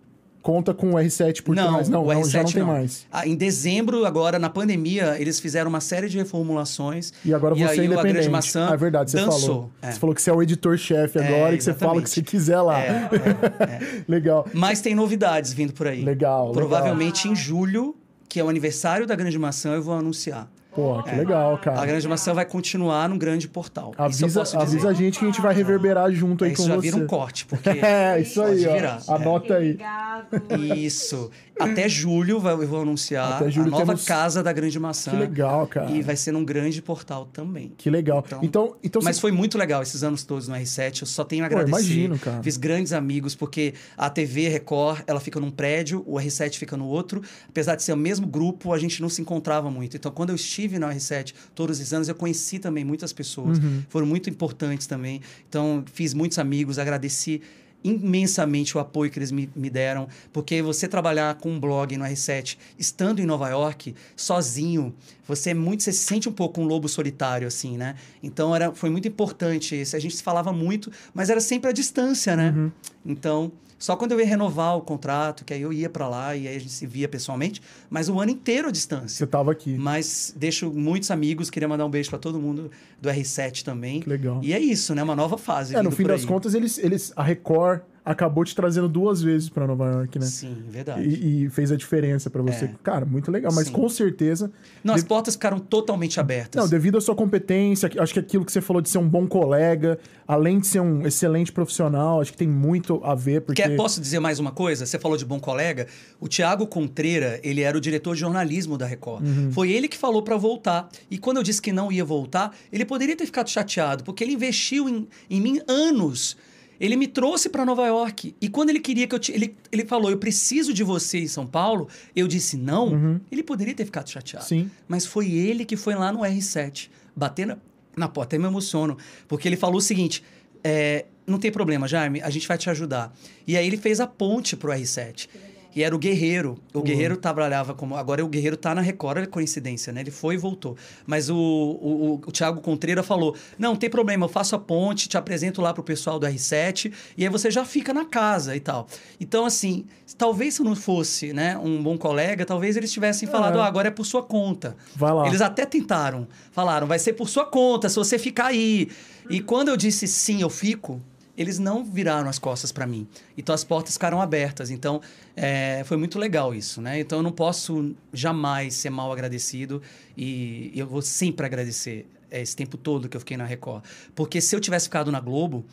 conta 0.42 0.72
com 0.72 0.90
o 0.90 0.94
R7 0.94 1.42
por 1.42 1.54
não, 1.54 1.72
trás. 1.74 1.88
Não, 1.88 2.04
o 2.04 2.12
não, 2.12 2.20
R7 2.20 2.30
já 2.30 2.42
não 2.42 2.50
tem 2.50 2.62
não. 2.62 2.68
mais. 2.68 3.06
Ah, 3.12 3.26
em 3.26 3.34
dezembro, 3.34 4.04
agora 4.04 4.38
na 4.38 4.48
pandemia, 4.48 5.16
eles 5.18 5.40
fizeram 5.40 5.68
uma 5.68 5.80
série 5.80 6.08
de 6.08 6.18
reformulações. 6.18 7.12
E 7.24 7.34
agora 7.34 7.54
você 7.54 7.60
e 7.60 7.64
é 7.64 7.68
aí, 7.68 7.80
a 7.80 7.84
independente. 7.84 8.12
Grande 8.14 8.30
Maçã 8.30 8.68
Ah, 8.70 8.74
é 8.74 8.76
verdade, 8.76 9.10
você 9.10 9.16
dançou. 9.18 9.40
falou. 9.40 9.70
É. 9.82 9.90
Você 9.92 9.98
falou 9.98 10.14
que 10.14 10.22
você 10.22 10.30
é 10.30 10.32
o 10.32 10.42
editor-chefe 10.42 11.18
É, 11.18 11.26
agora 11.26 11.54
e 11.54 11.58
que 11.58 11.64
você 11.64 11.74
fala 11.74 11.98
o 11.98 12.02
que 12.02 12.10
você 12.10 12.22
quiser 12.22 12.60
lá. 12.60 12.80
É, 12.80 12.88
é, 12.88 13.64
é. 13.64 14.02
Legal. 14.08 14.46
Mas 14.52 14.80
tem 14.80 14.94
novidades 14.94 15.52
vindo 15.52 15.72
por 15.72 15.86
aí. 15.86 16.02
Legal, 16.02 16.52
Provavelmente 16.52 17.28
em 17.28 17.34
julho, 17.34 17.96
que 18.28 18.38
é 18.40 18.44
o 18.44 18.48
aniversário 18.48 19.06
da 19.06 19.14
Grande 19.14 19.38
Maçã, 19.38 19.74
eu 19.74 19.82
vou 19.82 19.94
anunciar. 19.94 20.48
Pô, 20.78 21.02
que 21.02 21.12
legal, 21.16 21.54
A 21.54 21.58
cara. 21.58 21.86
Grande 21.86 22.06
Maçã 22.06 22.32
vai 22.32 22.44
continuar 22.44 23.08
no 23.08 23.18
grande 23.18 23.48
portal. 23.48 23.90
isso 23.90 23.98
eu 23.98 24.04
Avisa, 24.04 24.38
posso 24.40 24.56
dizer. 24.58 24.76
avisa 24.76 24.88
a 24.90 24.92
gente 24.92 25.18
que 25.18 25.24
a 25.24 25.28
gente 25.28 25.40
vai 25.40 25.52
reverberar 25.52 26.08
junto 26.12 26.44
aí 26.44 26.50
É, 26.50 26.52
Isso 26.52 26.62
com 26.62 26.68
já 26.68 26.74
você. 26.76 26.80
vira 26.82 26.96
um 26.96 27.06
corte, 27.08 27.46
porque... 27.46 27.68
É, 27.84 28.20
isso 28.20 28.40
aí, 28.40 28.62
Pode 28.62 28.68
ó. 28.68 28.72
virar. 28.74 29.02
Anota 29.08 29.54
aí. 29.56 29.70
Obrigado. 29.72 30.64
Isso. 30.76 31.30
Até 31.58 31.88
julho 31.88 32.38
vai- 32.40 32.54
eu 32.54 32.66
vou 32.66 32.82
anunciar 32.82 33.42
a 33.42 33.46
nova 33.66 33.78
temos- 33.86 34.04
casa 34.04 34.42
da 34.42 34.52
Grande 34.52 34.78
Maçã. 34.78 35.10
Que 35.10 35.16
legal, 35.16 35.66
cara. 35.66 35.90
E 35.90 36.02
vai 36.02 36.16
ser 36.16 36.32
num 36.32 36.44
grande 36.44 36.80
portal 36.82 37.26
também. 37.26 37.72
Que 37.76 37.90
legal. 37.90 38.22
Então- 38.26 38.40
Então, 38.42 38.76
então, 38.82 39.02
Mas 39.04 39.16
você- 39.16 39.20
foi 39.22 39.32
muito 39.32 39.56
legal 39.58 39.82
esses 39.82 40.02
anos 40.02 40.22
todos 40.24 40.48
no 40.48 40.54
R7. 40.54 41.02
Eu 41.02 41.06
só 41.06 41.24
tenho 41.24 41.44
a 41.44 41.48
Pô, 41.48 41.54
agradecer. 41.56 41.78
imagino, 41.80 42.18
cara. 42.18 42.42
Fiz 42.42 42.56
grandes 42.56 42.92
amigos, 42.92 43.34
porque 43.34 43.74
a 43.96 44.08
TV 44.10 44.48
Record, 44.48 45.02
ela 45.06 45.20
fica 45.20 45.38
num 45.40 45.50
prédio, 45.50 46.02
o 46.06 46.16
R7 46.18 46.58
fica 46.58 46.76
no 46.76 46.86
outro. 46.86 47.22
Apesar 47.48 47.74
de 47.76 47.82
ser 47.82 47.92
o 47.92 47.96
mesmo 47.96 48.26
grupo, 48.26 48.72
a 48.72 48.78
gente 48.78 49.00
não 49.02 49.08
se 49.08 49.20
encontrava 49.20 49.70
muito. 49.70 49.96
Então, 49.96 50.10
quando 50.12 50.30
eu 50.30 50.36
estive 50.36 50.78
no 50.78 50.86
R7 50.86 51.34
todos 51.54 51.78
esses 51.80 51.92
anos, 51.92 52.08
eu 52.08 52.14
conheci 52.14 52.58
também 52.58 52.84
muitas 52.84 53.12
pessoas. 53.12 53.58
Uhum. 53.58 53.82
Foram 53.88 54.06
muito 54.06 54.30
importantes 54.30 54.86
também. 54.86 55.20
Então, 55.48 55.84
fiz 55.92 56.14
muitos 56.14 56.38
amigos, 56.38 56.78
agradeci 56.78 57.40
imensamente 57.82 58.76
o 58.76 58.80
apoio 58.80 59.10
que 59.10 59.18
eles 59.18 59.30
me, 59.30 59.48
me 59.54 59.70
deram, 59.70 60.08
porque 60.32 60.60
você 60.60 60.88
trabalhar 60.88 61.34
com 61.36 61.50
um 61.50 61.60
blog 61.60 61.96
no 61.96 62.04
R7, 62.04 62.56
estando 62.78 63.20
em 63.20 63.26
Nova 63.26 63.48
York, 63.48 63.94
sozinho, 64.16 64.94
você 65.26 65.50
é 65.50 65.54
muito, 65.54 65.82
você 65.82 65.92
se 65.92 66.04
sente 66.04 66.28
um 66.28 66.32
pouco 66.32 66.60
um 66.60 66.64
lobo 66.64 66.88
solitário, 66.88 67.46
assim, 67.46 67.76
né? 67.76 67.94
Então 68.22 68.54
era, 68.54 68.72
foi 68.72 68.90
muito 68.90 69.06
importante 69.06 69.80
isso. 69.80 69.94
A 69.94 69.98
gente 69.98 70.16
se 70.16 70.22
falava 70.22 70.52
muito, 70.52 70.90
mas 71.14 71.30
era 71.30 71.40
sempre 71.40 71.70
à 71.70 71.72
distância, 71.72 72.34
né? 72.34 72.52
Uhum. 72.56 72.72
Então, 73.06 73.52
só 73.78 73.96
quando 73.96 74.12
eu 74.12 74.20
ia 74.20 74.26
renovar 74.26 74.76
o 74.76 74.80
contrato, 74.80 75.44
que 75.44 75.54
aí 75.54 75.62
eu 75.62 75.72
ia 75.72 75.88
para 75.88 76.08
lá 76.08 76.34
e 76.34 76.48
aí 76.48 76.56
a 76.56 76.58
gente 76.58 76.72
se 76.72 76.86
via 76.86 77.08
pessoalmente, 77.08 77.62
mas 77.88 78.08
o 78.08 78.18
ano 78.20 78.32
inteiro 78.32 78.68
à 78.68 78.70
distância. 78.70 79.08
você 79.08 79.26
tava 79.26 79.52
aqui. 79.52 79.76
Mas 79.78 80.34
deixo 80.36 80.70
muitos 80.70 81.10
amigos, 81.10 81.48
queria 81.48 81.68
mandar 81.68 81.86
um 81.86 81.90
beijo 81.90 82.10
para 82.10 82.18
todo 82.18 82.40
mundo 82.40 82.70
do 83.00 83.08
R7 83.08 83.62
também. 83.62 84.00
Que 84.00 84.08
legal. 84.08 84.40
E 84.42 84.52
é 84.52 84.58
isso, 84.58 84.94
né? 84.94 85.02
Uma 85.02 85.16
nova 85.16 85.38
fase. 85.38 85.76
É, 85.76 85.82
no 85.82 85.90
fim 85.90 86.04
das 86.04 86.22
aí. 86.22 86.26
contas, 86.26 86.54
eles, 86.54 86.78
eles, 86.78 87.12
a 87.14 87.22
Record 87.22 87.80
acabou 88.08 88.42
te 88.42 88.54
trazendo 88.54 88.88
duas 88.88 89.20
vezes 89.20 89.50
pra 89.50 89.66
Nova 89.66 89.86
York, 89.86 90.18
né? 90.18 90.24
Sim, 90.24 90.56
verdade. 90.68 91.06
E, 91.06 91.44
e 91.44 91.50
fez 91.50 91.70
a 91.70 91.76
diferença 91.76 92.30
pra 92.30 92.42
você. 92.42 92.64
É. 92.64 92.70
Cara, 92.82 93.04
muito 93.04 93.30
legal. 93.30 93.52
Mas 93.54 93.66
Sim. 93.66 93.74
com 93.74 93.86
certeza. 93.88 94.50
Não, 94.82 94.94
as 94.94 95.04
portas 95.04 95.34
ficaram 95.34 95.58
totalmente 95.58 96.18
abertas. 96.18 96.62
Não, 96.62 96.68
devido 96.68 96.96
à 96.96 97.00
sua 97.00 97.14
competência, 97.14 97.90
acho 97.98 98.14
que 98.14 98.18
aquilo 98.20 98.46
que 98.46 98.52
você 98.52 98.62
falou 98.62 98.80
de 98.80 98.88
ser 98.88 98.96
um 98.96 99.08
bom 99.08 99.26
colega, 99.26 99.98
além 100.26 100.58
de 100.58 100.66
ser 100.66 100.80
um 100.80 101.06
excelente 101.06 101.52
profissional, 101.52 102.20
acho 102.20 102.32
que 102.32 102.38
tem 102.38 102.48
muito 102.48 103.00
a 103.04 103.14
ver, 103.14 103.42
porque. 103.42 103.60
Quer, 103.60 103.76
posso 103.76 104.00
dizer 104.00 104.20
mais 104.20 104.38
uma 104.38 104.52
coisa? 104.52 104.86
Você 104.86 104.98
falou 104.98 105.18
de 105.18 105.26
bom 105.26 105.38
colega. 105.38 105.86
O 106.18 106.28
Tiago 106.28 106.66
Contreira, 106.66 107.38
ele 107.42 107.60
era 107.60 107.76
o 107.76 107.80
diretor 107.80 108.14
de 108.14 108.20
jornalismo 108.20 108.78
da 108.78 108.86
Record. 108.86 109.26
Uhum. 109.26 109.52
Foi 109.52 109.70
ele 109.70 109.86
que 109.86 109.98
falou 109.98 110.22
para 110.22 110.36
voltar. 110.38 110.88
E 111.10 111.18
quando 111.18 111.36
eu 111.36 111.42
disse 111.42 111.60
que 111.60 111.72
não 111.72 111.92
ia 111.92 112.04
voltar, 112.04 112.54
ele 112.72 112.86
poderia 112.86 113.14
ter 113.14 113.26
ficado 113.26 113.50
chateado, 113.50 114.02
porque 114.02 114.24
ele 114.24 114.32
investiu 114.32 114.88
em, 114.88 115.06
em 115.28 115.40
mim 115.40 115.60
anos. 115.68 116.36
Ele 116.80 116.94
me 116.96 117.06
trouxe 117.08 117.48
para 117.48 117.64
Nova 117.64 117.86
York. 117.86 118.34
E 118.40 118.48
quando 118.48 118.70
ele 118.70 118.80
queria 118.80 119.06
que 119.06 119.14
eu. 119.14 119.18
ti- 119.18 119.32
Ele, 119.32 119.56
ele 119.72 119.84
falou, 119.84 120.10
eu 120.10 120.18
preciso 120.18 120.72
de 120.72 120.84
você 120.84 121.18
em 121.18 121.26
São 121.28 121.46
Paulo. 121.46 121.88
Eu 122.14 122.28
disse 122.28 122.56
não. 122.56 123.20
Ele 123.32 123.42
poderia 123.42 123.74
ter 123.74 123.84
ficado 123.84 124.08
chateado. 124.08 124.44
Uhum. 124.44 124.48
Sim. 124.48 124.70
Mas 124.86 125.04
foi 125.04 125.30
ele 125.32 125.64
que 125.64 125.76
foi 125.76 125.94
lá 125.94 126.12
no 126.12 126.20
R7, 126.20 126.88
bater 127.16 127.46
na, 127.46 127.56
na 127.96 128.08
porta. 128.08 128.36
Até 128.36 128.38
me 128.38 128.46
emociono. 128.48 128.96
Porque 129.26 129.48
ele 129.48 129.56
falou 129.56 129.78
o 129.78 129.80
seguinte: 129.82 130.22
é, 130.62 131.04
não 131.26 131.38
tem 131.38 131.50
problema, 131.50 131.88
Jaime, 131.88 132.20
a 132.22 132.30
gente 132.30 132.46
vai 132.46 132.56
te 132.56 132.70
ajudar. 132.70 133.12
E 133.46 133.56
aí 133.56 133.66
ele 133.66 133.76
fez 133.76 133.98
a 134.00 134.06
ponte 134.06 134.56
pro 134.56 134.70
R7. 134.72 135.28
E 135.74 135.82
era 135.82 135.94
o 135.94 135.98
Guerreiro. 135.98 136.58
O 136.72 136.82
Guerreiro 136.82 137.16
trabalhava 137.16 137.74
como. 137.74 137.96
Agora 137.96 138.24
o 138.24 138.28
Guerreiro 138.28 138.56
tá 138.56 138.74
na 138.74 138.80
Record, 138.80 139.18
é 139.18 139.26
coincidência, 139.26 139.92
né? 139.92 140.00
Ele 140.00 140.10
foi 140.10 140.34
e 140.34 140.38
voltou. 140.38 140.76
Mas 141.06 141.28
o, 141.28 141.36
o, 141.36 141.38
o, 141.38 142.14
o 142.14 142.32
Thiago 142.32 142.60
Contreira 142.60 143.02
falou: 143.02 143.36
não, 143.58 143.76
tem 143.76 143.90
problema, 143.90 144.24
eu 144.24 144.28
faço 144.28 144.56
a 144.56 144.58
ponte, 144.58 145.08
te 145.08 145.16
apresento 145.16 145.60
lá 145.60 145.72
pro 145.74 145.82
pessoal 145.82 146.18
do 146.18 146.26
R7, 146.26 146.92
e 147.16 147.24
aí 147.24 147.30
você 147.30 147.50
já 147.50 147.64
fica 147.64 147.92
na 147.92 148.04
casa 148.04 148.56
e 148.56 148.60
tal. 148.60 148.86
Então, 149.20 149.44
assim, 149.44 149.84
talvez 150.16 150.54
se 150.54 150.62
não 150.62 150.74
fosse 150.74 151.32
né, 151.32 151.56
um 151.58 151.82
bom 151.82 151.98
colega, 151.98 152.44
talvez 152.44 152.76
eles 152.76 152.90
tivessem 152.90 153.28
falado: 153.28 153.60
ah, 153.60 153.66
agora 153.66 153.88
é 153.88 153.92
por 153.92 154.04
sua 154.04 154.22
conta. 154.22 154.76
Vai 154.96 155.12
lá. 155.12 155.26
Eles 155.26 155.40
até 155.40 155.66
tentaram. 155.66 156.26
Falaram: 156.50 156.86
vai 156.86 156.98
ser 156.98 157.12
por 157.12 157.28
sua 157.28 157.44
conta, 157.44 157.88
se 157.88 157.96
você 157.96 158.18
ficar 158.18 158.46
aí. 158.46 158.88
E 159.30 159.40
quando 159.40 159.68
eu 159.68 159.76
disse 159.76 160.08
sim, 160.08 160.40
eu 160.40 160.48
fico 160.48 161.00
eles 161.38 161.60
não 161.60 161.84
viraram 161.84 162.28
as 162.28 162.38
costas 162.38 162.72
para 162.72 162.84
mim. 162.84 163.06
Então 163.36 163.54
as 163.54 163.62
portas 163.62 163.94
ficaram 163.94 164.20
abertas. 164.20 164.70
Então 164.70 165.00
é, 165.36 165.82
foi 165.84 165.96
muito 165.96 166.18
legal 166.18 166.52
isso, 166.52 166.82
né? 166.82 166.98
Então 166.98 167.20
eu 167.20 167.22
não 167.22 167.30
posso 167.30 167.94
jamais 168.12 168.74
ser 168.74 168.90
mal 168.90 169.12
agradecido 169.12 169.80
e 170.16 170.72
eu 170.74 170.86
vou 170.86 171.00
sempre 171.00 171.46
agradecer 171.46 172.06
esse 172.28 172.56
tempo 172.56 172.76
todo 172.76 173.08
que 173.08 173.16
eu 173.16 173.20
fiquei 173.20 173.36
na 173.36 173.44
Record. 173.44 173.84
Porque 174.16 174.40
se 174.40 174.54
eu 174.54 174.60
tivesse 174.60 174.86
ficado 174.86 175.12
na 175.12 175.20
Globo, 175.20 175.64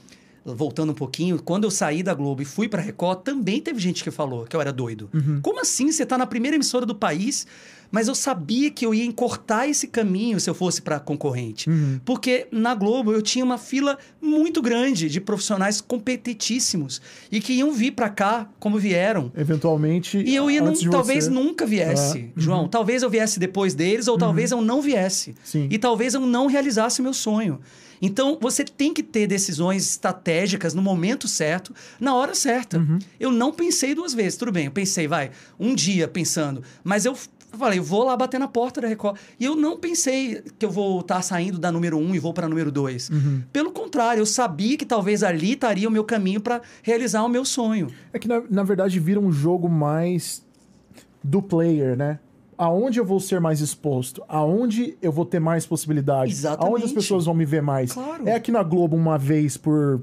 voltando 0.45 0.91
um 0.91 0.95
pouquinho, 0.95 1.41
quando 1.41 1.63
eu 1.63 1.71
saí 1.71 2.03
da 2.03 2.13
Globo 2.13 2.43
e 2.43 2.45
fui 2.45 2.69
para 2.69 2.81
Record, 2.81 3.23
também 3.23 3.59
teve 3.59 3.79
gente 3.79 4.03
que 4.03 4.11
falou 4.11 4.45
que 4.45 4.55
eu 4.55 4.61
era 4.61 4.71
doido. 4.71 5.09
Uhum. 5.11 5.41
Como 5.41 5.59
assim? 5.59 5.91
Você 5.91 6.05
tá 6.05 6.15
na 6.15 6.27
primeira 6.27 6.55
emissora 6.55 6.85
do 6.85 6.93
país, 6.93 7.47
mas 7.91 8.07
eu 8.07 8.15
sabia 8.15 8.69
que 8.71 8.85
eu 8.85 8.93
ia 8.93 9.05
encurtar 9.05 9.67
esse 9.67 9.87
caminho 9.87 10.39
se 10.39 10.49
eu 10.49 10.53
fosse 10.55 10.81
para 10.81 10.99
concorrente. 10.99 11.69
Uhum. 11.69 11.99
Porque 12.03 12.47
na 12.51 12.73
Globo 12.75 13.13
eu 13.13 13.21
tinha 13.21 13.43
uma 13.45 13.57
fila 13.57 13.97
muito 14.21 14.61
grande 14.61 15.09
de 15.09 15.21
profissionais 15.21 15.81
competentíssimos 15.81 17.01
e 17.31 17.39
que 17.39 17.53
iam 17.53 17.71
vir 17.71 17.91
para 17.91 18.09
cá 18.09 18.49
como 18.59 18.77
vieram. 18.77 19.31
Eventualmente. 19.35 20.17
E 20.17 20.35
eu 20.35 20.49
ia 20.49 20.61
não, 20.61 20.73
talvez 20.89 21.25
você... 21.25 21.29
nunca 21.29 21.65
viesse, 21.65 22.29
Ah, 22.29 22.39
João. 22.39 22.61
uhum. 22.63 22.67
Talvez 22.67 23.03
eu 23.03 23.09
viesse 23.09 23.39
depois 23.39 23.73
deles 23.73 24.07
ou 24.07 24.17
talvez 24.17 24.51
eu 24.51 24.61
não 24.61 24.81
viesse. 24.81 25.35
Sim. 25.43 25.67
E 25.71 25.77
talvez 25.77 26.13
eu 26.13 26.21
não 26.21 26.47
realizasse 26.47 27.01
meu 27.01 27.13
sonho. 27.13 27.59
Então, 28.01 28.37
você 28.41 28.65
tem 28.65 28.93
que 28.93 29.01
ter 29.01 29.25
decisões 29.25 29.89
estratégicas 29.89 30.73
no 30.73 30.81
momento 30.81 31.27
certo, 31.29 31.73
na 31.99 32.13
hora 32.13 32.35
certa. 32.35 32.77
Uhum. 32.77 32.99
Eu 33.17 33.31
não 33.31 33.53
pensei 33.53 33.95
duas 33.95 34.13
vezes. 34.13 34.37
Tudo 34.37 34.51
bem, 34.51 34.65
eu 34.65 34.71
pensei, 34.71 35.07
vai, 35.07 35.31
um 35.57 35.73
dia 35.73 36.05
pensando. 36.07 36.61
Mas 36.83 37.05
eu 37.05 37.17
f- 37.55 37.59
falei, 37.59 37.79
eu 37.79 37.83
vou 37.83 38.03
lá 38.03 38.15
bater 38.15 38.39
na 38.39 38.47
porta 38.47 38.81
da 38.81 38.87
Record. 38.87 39.17
E 39.39 39.45
eu 39.45 39.55
não 39.55 39.77
pensei 39.77 40.41
que 40.59 40.65
eu 40.65 40.69
vou 40.71 40.99
estar 40.99 41.21
saindo 41.21 41.57
da 41.57 41.71
número 41.71 41.97
um 41.97 42.13
e 42.13 42.19
vou 42.19 42.33
para 42.33 42.47
número 42.47 42.71
dois. 42.71 43.09
Uhum. 43.09 43.41
Pelo 43.51 43.71
contrário, 43.71 44.21
eu 44.21 44.25
sabia 44.25 44.77
que 44.77 44.85
talvez 44.85 45.23
ali 45.23 45.53
estaria 45.53 45.87
o 45.87 45.91
meu 45.91 46.03
caminho 46.03 46.41
para 46.41 46.61
realizar 46.83 47.23
o 47.23 47.29
meu 47.29 47.45
sonho. 47.45 47.87
É 48.13 48.19
que, 48.19 48.27
na, 48.27 48.41
na 48.49 48.63
verdade, 48.63 48.99
vira 48.99 49.19
um 49.19 49.31
jogo 49.31 49.67
mais 49.69 50.43
do 51.23 51.41
player, 51.41 51.97
né? 51.97 52.19
Aonde 52.57 52.99
eu 52.99 53.05
vou 53.05 53.19
ser 53.19 53.41
mais 53.41 53.59
exposto? 53.59 54.23
Aonde 54.29 54.97
eu 55.01 55.11
vou 55.11 55.25
ter 55.25 55.39
mais 55.39 55.65
possibilidades? 55.65 56.37
Exatamente. 56.39 56.71
Aonde 56.71 56.85
as 56.85 56.91
pessoas 56.93 57.25
vão 57.25 57.33
me 57.33 57.43
ver 57.43 57.61
mais? 57.61 57.91
Claro. 57.91 58.27
É 58.27 58.33
aqui 58.35 58.51
na 58.51 58.63
Globo 58.63 58.95
uma 58.95 59.17
vez 59.17 59.57
por... 59.57 60.01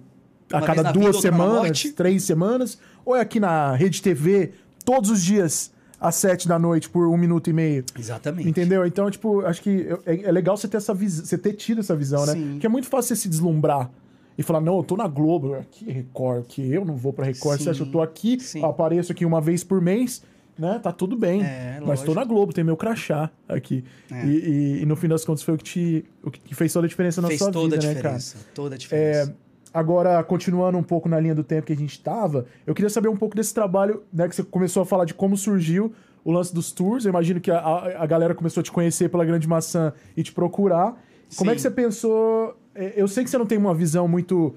A 0.52 0.58
Uma 0.58 0.66
cada 0.66 0.92
duas 0.92 1.16
vida, 1.16 1.20
semanas, 1.22 1.82
três 1.96 2.24
semanas? 2.24 2.76
Ou 3.06 3.16
é 3.16 3.20
aqui 3.22 3.40
na 3.40 3.74
Rede 3.74 4.02
TV, 4.02 4.52
todos 4.84 5.08
os 5.08 5.22
dias, 5.22 5.72
às 6.02 6.16
sete 6.16 6.48
da 6.48 6.58
noite, 6.58 6.90
por 6.90 7.06
um 7.08 7.16
minuto 7.16 7.48
e 7.48 7.52
meio? 7.52 7.84
Exatamente. 7.98 8.48
Entendeu? 8.48 8.84
Então, 8.84 9.10
tipo, 9.10 9.40
acho 9.46 9.62
que 9.62 9.86
é, 10.04 10.24
é 10.24 10.32
legal 10.32 10.56
você 10.56 10.66
ter 10.68 10.76
essa 10.78 10.92
visão, 10.92 11.24
você 11.24 11.38
ter 11.38 11.52
tido 11.52 11.80
essa 11.80 11.94
visão, 11.94 12.26
né? 12.26 12.32
Sim. 12.32 12.50
Porque 12.52 12.66
é 12.66 12.68
muito 12.68 12.88
fácil 12.88 13.14
você 13.14 13.22
se 13.22 13.28
deslumbrar 13.28 13.90
e 14.36 14.42
falar, 14.42 14.60
não, 14.60 14.78
eu 14.78 14.82
tô 14.82 14.96
na 14.96 15.06
Globo, 15.06 15.56
que 15.70 15.84
Record, 15.90 16.44
que 16.46 16.72
eu 16.72 16.84
não 16.84 16.96
vou 16.96 17.12
pra 17.12 17.24
Record. 17.26 17.58
Sim. 17.58 17.64
Você 17.64 17.70
acha 17.70 17.82
que 17.82 17.88
eu 17.88 17.92
tô 17.92 18.02
aqui, 18.02 18.40
Sim. 18.40 18.64
apareço 18.64 19.12
aqui 19.12 19.24
uma 19.24 19.40
vez 19.40 19.62
por 19.62 19.80
mês, 19.80 20.22
né? 20.58 20.80
Tá 20.82 20.90
tudo 20.92 21.16
bem. 21.16 21.42
É, 21.42 21.80
Mas 21.86 22.02
tô 22.02 22.12
na 22.14 22.24
Globo, 22.24 22.52
tem 22.52 22.64
meu 22.64 22.76
crachá 22.76 23.30
aqui. 23.48 23.84
É. 24.10 24.26
E, 24.26 24.28
e- 24.28 24.82
e 24.82 24.86
no 24.86 24.96
fim 24.96 25.08
das 25.08 25.24
contas 25.24 25.42
foi 25.42 25.54
o 25.54 25.58
que, 25.58 25.64
te, 25.64 26.04
o 26.22 26.30
que 26.30 26.54
fez 26.54 26.72
toda 26.72 26.86
a 26.86 26.88
diferença 26.88 27.20
na 27.22 27.28
Fez 27.28 27.38
sua 27.40 27.50
toda 27.52 27.76
vida, 27.76 27.86
a 27.86 27.94
né, 27.94 28.00
cara? 28.02 28.16
diferença. 28.18 28.36
Toda 28.54 28.74
a 28.74 28.78
diferença. 28.78 29.36
Agora, 29.74 30.22
continuando 30.22 30.76
um 30.76 30.82
pouco 30.82 31.08
na 31.08 31.18
linha 31.18 31.34
do 31.34 31.42
tempo 31.42 31.66
que 31.66 31.72
a 31.72 31.76
gente 31.76 32.00
tava, 32.02 32.46
eu 32.66 32.74
queria 32.74 32.90
saber 32.90 33.08
um 33.08 33.16
pouco 33.16 33.34
desse 33.34 33.54
trabalho, 33.54 34.02
né? 34.12 34.28
Que 34.28 34.36
você 34.36 34.42
começou 34.42 34.82
a 34.82 34.86
falar 34.86 35.04
de 35.04 35.14
como 35.14 35.36
surgiu 35.36 35.92
o 36.24 36.30
lance 36.30 36.54
dos 36.54 36.70
tours. 36.72 37.04
Eu 37.04 37.10
imagino 37.10 37.40
que 37.40 37.50
a, 37.50 37.58
a- 37.58 38.06
galera 38.06 38.34
começou 38.34 38.60
a 38.60 38.64
te 38.64 38.70
conhecer 38.70 39.08
pela 39.08 39.24
Grande 39.24 39.48
Maçã 39.48 39.92
e 40.16 40.22
te 40.22 40.30
procurar. 40.32 41.02
Como 41.36 41.50
é 41.50 41.54
que 41.54 41.60
você 41.60 41.70
pensou? 41.70 42.54
é, 42.74 42.92
Eu 42.96 43.08
sei 43.08 43.24
que 43.24 43.30
você 43.30 43.38
não 43.38 43.46
tem 43.46 43.56
uma 43.58 43.74
visão 43.74 44.06
muito 44.06 44.54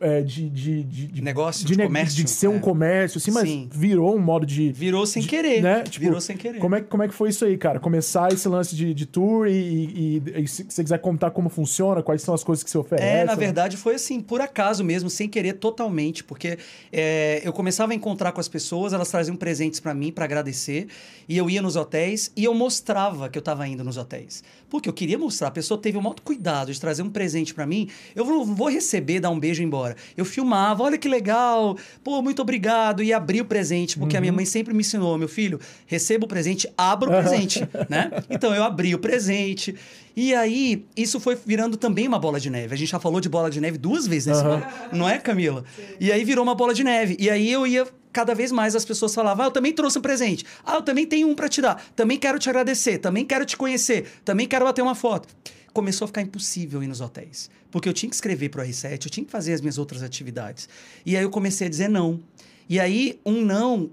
é, 0.00 0.22
de, 0.22 0.48
de, 0.48 0.82
de, 0.84 1.06
de 1.06 1.22
Negócio, 1.22 1.64
de, 1.66 1.76
de 1.76 1.82
comércio, 1.82 2.24
de 2.24 2.30
ser 2.30 2.48
um 2.48 2.56
é. 2.56 2.60
comércio, 2.60 3.18
assim, 3.18 3.30
mas 3.30 3.48
Sim. 3.48 3.68
virou 3.72 4.14
um 4.14 4.18
modo 4.20 4.44
de. 4.46 4.70
Virou 4.72 5.06
sem 5.06 5.22
querer. 5.22 5.62
Né? 5.62 5.82
Tipo, 5.84 6.04
Virou 6.04 6.20
sem 6.20 6.36
querer. 6.36 6.58
Como 6.58 6.74
é, 6.74 6.80
que- 6.80 6.86
como 6.88 7.02
é 7.02 7.08
que 7.08 7.14
foi 7.14 7.30
isso 7.30 7.44
aí, 7.44 7.56
cara? 7.56 7.80
Começar 7.80 8.32
esse 8.32 8.46
lance 8.48 8.74
de, 8.76 8.92
de 8.92 9.06
tour 9.06 9.46
e, 9.46 9.52
e- 9.52 10.22
e 10.42 10.48
se 10.48 10.64
você 10.68 10.82
quiser 10.82 10.98
contar 10.98 11.30
como 11.30 11.48
funciona, 11.48 12.02
quais 12.02 12.22
são 12.22 12.34
as 12.34 12.44
coisas 12.44 12.62
que 12.62 12.70
você 12.70 12.78
oferece. 12.78 13.06
É, 13.08 13.24
na 13.24 13.34
verdade 13.34 13.76
foi 13.76 13.94
assim, 13.94 14.20
por 14.20 14.40
acaso 14.40 14.84
mesmo, 14.84 15.08
sem 15.08 15.28
querer 15.28 15.54
totalmente, 15.54 16.22
porque 16.24 16.58
é, 16.92 17.40
eu 17.44 17.52
começava 17.52 17.92
a 17.92 17.94
encontrar 17.94 18.32
com 18.32 18.40
as 18.40 18.48
pessoas, 18.48 18.92
elas 18.92 19.08
traziam 19.10 19.36
presentes 19.36 19.80
pra 19.80 19.94
mim 19.94 20.12
pra 20.12 20.24
agradecer, 20.24 20.86
e 21.28 21.36
eu 21.38 21.48
ia 21.48 21.62
nos 21.62 21.76
hotéis 21.76 22.30
e 22.36 22.44
eu 22.44 22.52
mostrava 22.54 23.28
que 23.28 23.38
eu 23.38 23.42
tava 23.42 23.66
indo 23.66 23.82
nos 23.84 23.96
hotéis. 23.96 24.42
Porque 24.68 24.88
eu 24.88 24.92
queria 24.92 25.16
mostrar, 25.18 25.48
a 25.48 25.50
pessoa 25.50 25.80
teve 25.80 25.96
o 25.96 26.02
maior 26.02 26.18
cuidado 26.20 26.70
de 26.72 26.78
trazer 26.80 27.02
um 27.02 27.08
presente 27.10 27.54
pra 27.54 27.64
mim, 27.66 27.88
eu 28.14 28.24
não 28.24 28.44
vou 28.44 28.68
receber, 28.68 29.20
dar 29.20 29.30
um 29.30 29.38
beijo 29.40 29.62
e 29.62 29.64
ir 29.64 29.66
embora. 29.66 29.77
Eu 30.16 30.24
filmava, 30.24 30.82
olha 30.82 30.98
que 30.98 31.08
legal, 31.08 31.76
pô, 32.02 32.20
muito 32.22 32.42
obrigado, 32.42 33.02
e 33.02 33.12
abri 33.12 33.40
o 33.40 33.44
presente, 33.44 33.98
porque 33.98 34.16
a 34.16 34.20
minha 34.20 34.32
mãe 34.32 34.44
sempre 34.44 34.74
me 34.74 34.80
ensinou, 34.80 35.16
meu 35.18 35.28
filho, 35.28 35.60
receba 35.86 36.24
o 36.24 36.28
presente, 36.28 36.68
abra 36.76 37.08
o 37.08 37.12
presente, 37.22 37.68
né? 37.88 38.10
Então 38.30 38.54
eu 38.54 38.64
abri 38.64 38.94
o 38.94 38.98
presente, 38.98 39.74
e 40.20 40.34
aí, 40.34 40.84
isso 40.96 41.20
foi 41.20 41.38
virando 41.46 41.76
também 41.76 42.08
uma 42.08 42.18
bola 42.18 42.40
de 42.40 42.50
neve. 42.50 42.74
A 42.74 42.76
gente 42.76 42.90
já 42.90 42.98
falou 42.98 43.20
de 43.20 43.28
bola 43.28 43.48
de 43.48 43.60
neve 43.60 43.78
duas 43.78 44.04
vezes 44.04 44.26
nesse 44.26 44.40
ano, 44.44 44.66
não 44.92 45.08
é, 45.08 45.16
Camila? 45.16 45.64
E 46.00 46.10
aí 46.10 46.24
virou 46.24 46.42
uma 46.42 46.56
bola 46.56 46.74
de 46.74 46.82
neve. 46.82 47.16
E 47.20 47.30
aí 47.30 47.48
eu 47.52 47.64
ia. 47.64 47.86
Cada 48.12 48.34
vez 48.34 48.50
mais 48.50 48.74
as 48.74 48.84
pessoas 48.84 49.14
falavam: 49.14 49.44
Ah, 49.44 49.46
eu 49.46 49.52
também 49.52 49.72
trouxe 49.72 49.96
um 49.96 50.02
presente. 50.02 50.44
Ah, 50.66 50.74
eu 50.74 50.82
também 50.82 51.06
tenho 51.06 51.28
um 51.28 51.36
pra 51.36 51.48
te 51.48 51.60
dar. 51.62 51.80
Também 51.94 52.18
quero 52.18 52.36
te 52.36 52.48
agradecer. 52.48 52.98
Também 52.98 53.24
quero 53.24 53.44
te 53.44 53.56
conhecer. 53.56 54.10
Também 54.24 54.48
quero 54.48 54.64
bater 54.64 54.82
uma 54.82 54.96
foto. 54.96 55.28
Começou 55.72 56.06
a 56.06 56.08
ficar 56.08 56.22
impossível 56.22 56.82
ir 56.82 56.88
nos 56.88 57.00
hotéis. 57.00 57.48
Porque 57.70 57.88
eu 57.88 57.92
tinha 57.92 58.08
que 58.08 58.14
escrever 58.14 58.48
pro 58.48 58.62
R7, 58.62 59.04
eu 59.04 59.10
tinha 59.10 59.24
que 59.24 59.30
fazer 59.30 59.52
as 59.52 59.60
minhas 59.60 59.78
outras 59.78 60.02
atividades. 60.02 60.68
E 61.04 61.16
aí 61.16 61.22
eu 61.22 61.30
comecei 61.30 61.66
a 61.66 61.70
dizer 61.70 61.88
não. 61.88 62.20
E 62.68 62.78
aí, 62.78 63.18
um 63.24 63.42
não, 63.42 63.90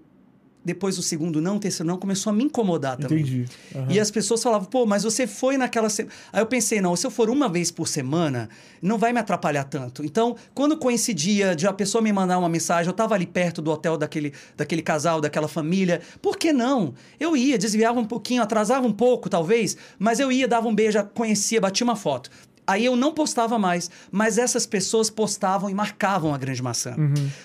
depois 0.66 0.98
o 0.98 1.04
segundo 1.04 1.40
não, 1.40 1.58
o 1.58 1.60
terceiro 1.60 1.88
não, 1.88 1.96
começou 1.96 2.32
a 2.32 2.34
me 2.34 2.44
incomodar 2.44 2.98
também. 2.98 3.20
Entendi. 3.20 3.46
Aham. 3.76 3.88
E 3.88 4.00
as 4.00 4.10
pessoas 4.10 4.42
falavam, 4.42 4.68
pô, 4.68 4.84
mas 4.84 5.04
você 5.04 5.28
foi 5.28 5.58
naquela 5.58 5.90
semana. 5.90 6.14
Aí 6.34 6.42
eu 6.42 6.48
pensei, 6.48 6.82
não, 6.82 6.96
se 6.96 7.06
eu 7.06 7.12
for 7.12 7.30
uma 7.30 7.48
vez 7.48 7.70
por 7.70 7.88
semana, 7.88 8.50
não 8.82 8.98
vai 8.98 9.14
me 9.14 9.20
atrapalhar 9.20 9.64
tanto. 9.66 10.04
Então, 10.04 10.36
quando 10.56 10.76
coincidia 10.76 11.56
de 11.56 11.68
a 11.68 11.72
pessoa 11.72 12.02
me 12.02 12.12
mandar 12.12 12.40
uma 12.40 12.50
mensagem, 12.50 12.88
eu 12.88 12.94
tava 12.94 13.14
ali 13.14 13.28
perto 13.28 13.62
do 13.62 13.70
hotel 13.70 13.96
daquele, 13.96 14.34
daquele 14.58 14.82
casal, 14.82 15.22
daquela 15.22 15.48
família, 15.48 16.02
por 16.20 16.36
que 16.36 16.52
não? 16.52 16.96
Eu 17.20 17.38
ia, 17.38 17.60
desviava 17.60 18.00
um 18.00 18.06
pouquinho, 18.06 18.42
atrasava 18.42 18.88
um 18.88 18.94
pouco, 18.94 19.30
talvez, 19.30 19.78
mas 20.00 20.20
eu 20.20 20.32
ia, 20.32 20.48
dava 20.48 20.68
um 20.68 20.74
beijo, 20.74 20.98
conhecia, 21.14 21.62
batia 21.62 21.84
uma 21.84 21.96
foto. 21.96 22.32
Aí 22.68 22.86
eu 22.86 22.96
não 22.96 23.14
postava 23.14 23.60
mais, 23.60 23.92
mas 24.12 24.38
essas 24.38 24.66
pessoas 24.66 25.10
postavam 25.10 25.70
e 25.70 25.74
marcavam 25.74 26.34
a 26.34 26.38
Grande 26.38 26.64
Maçã. 26.64 26.96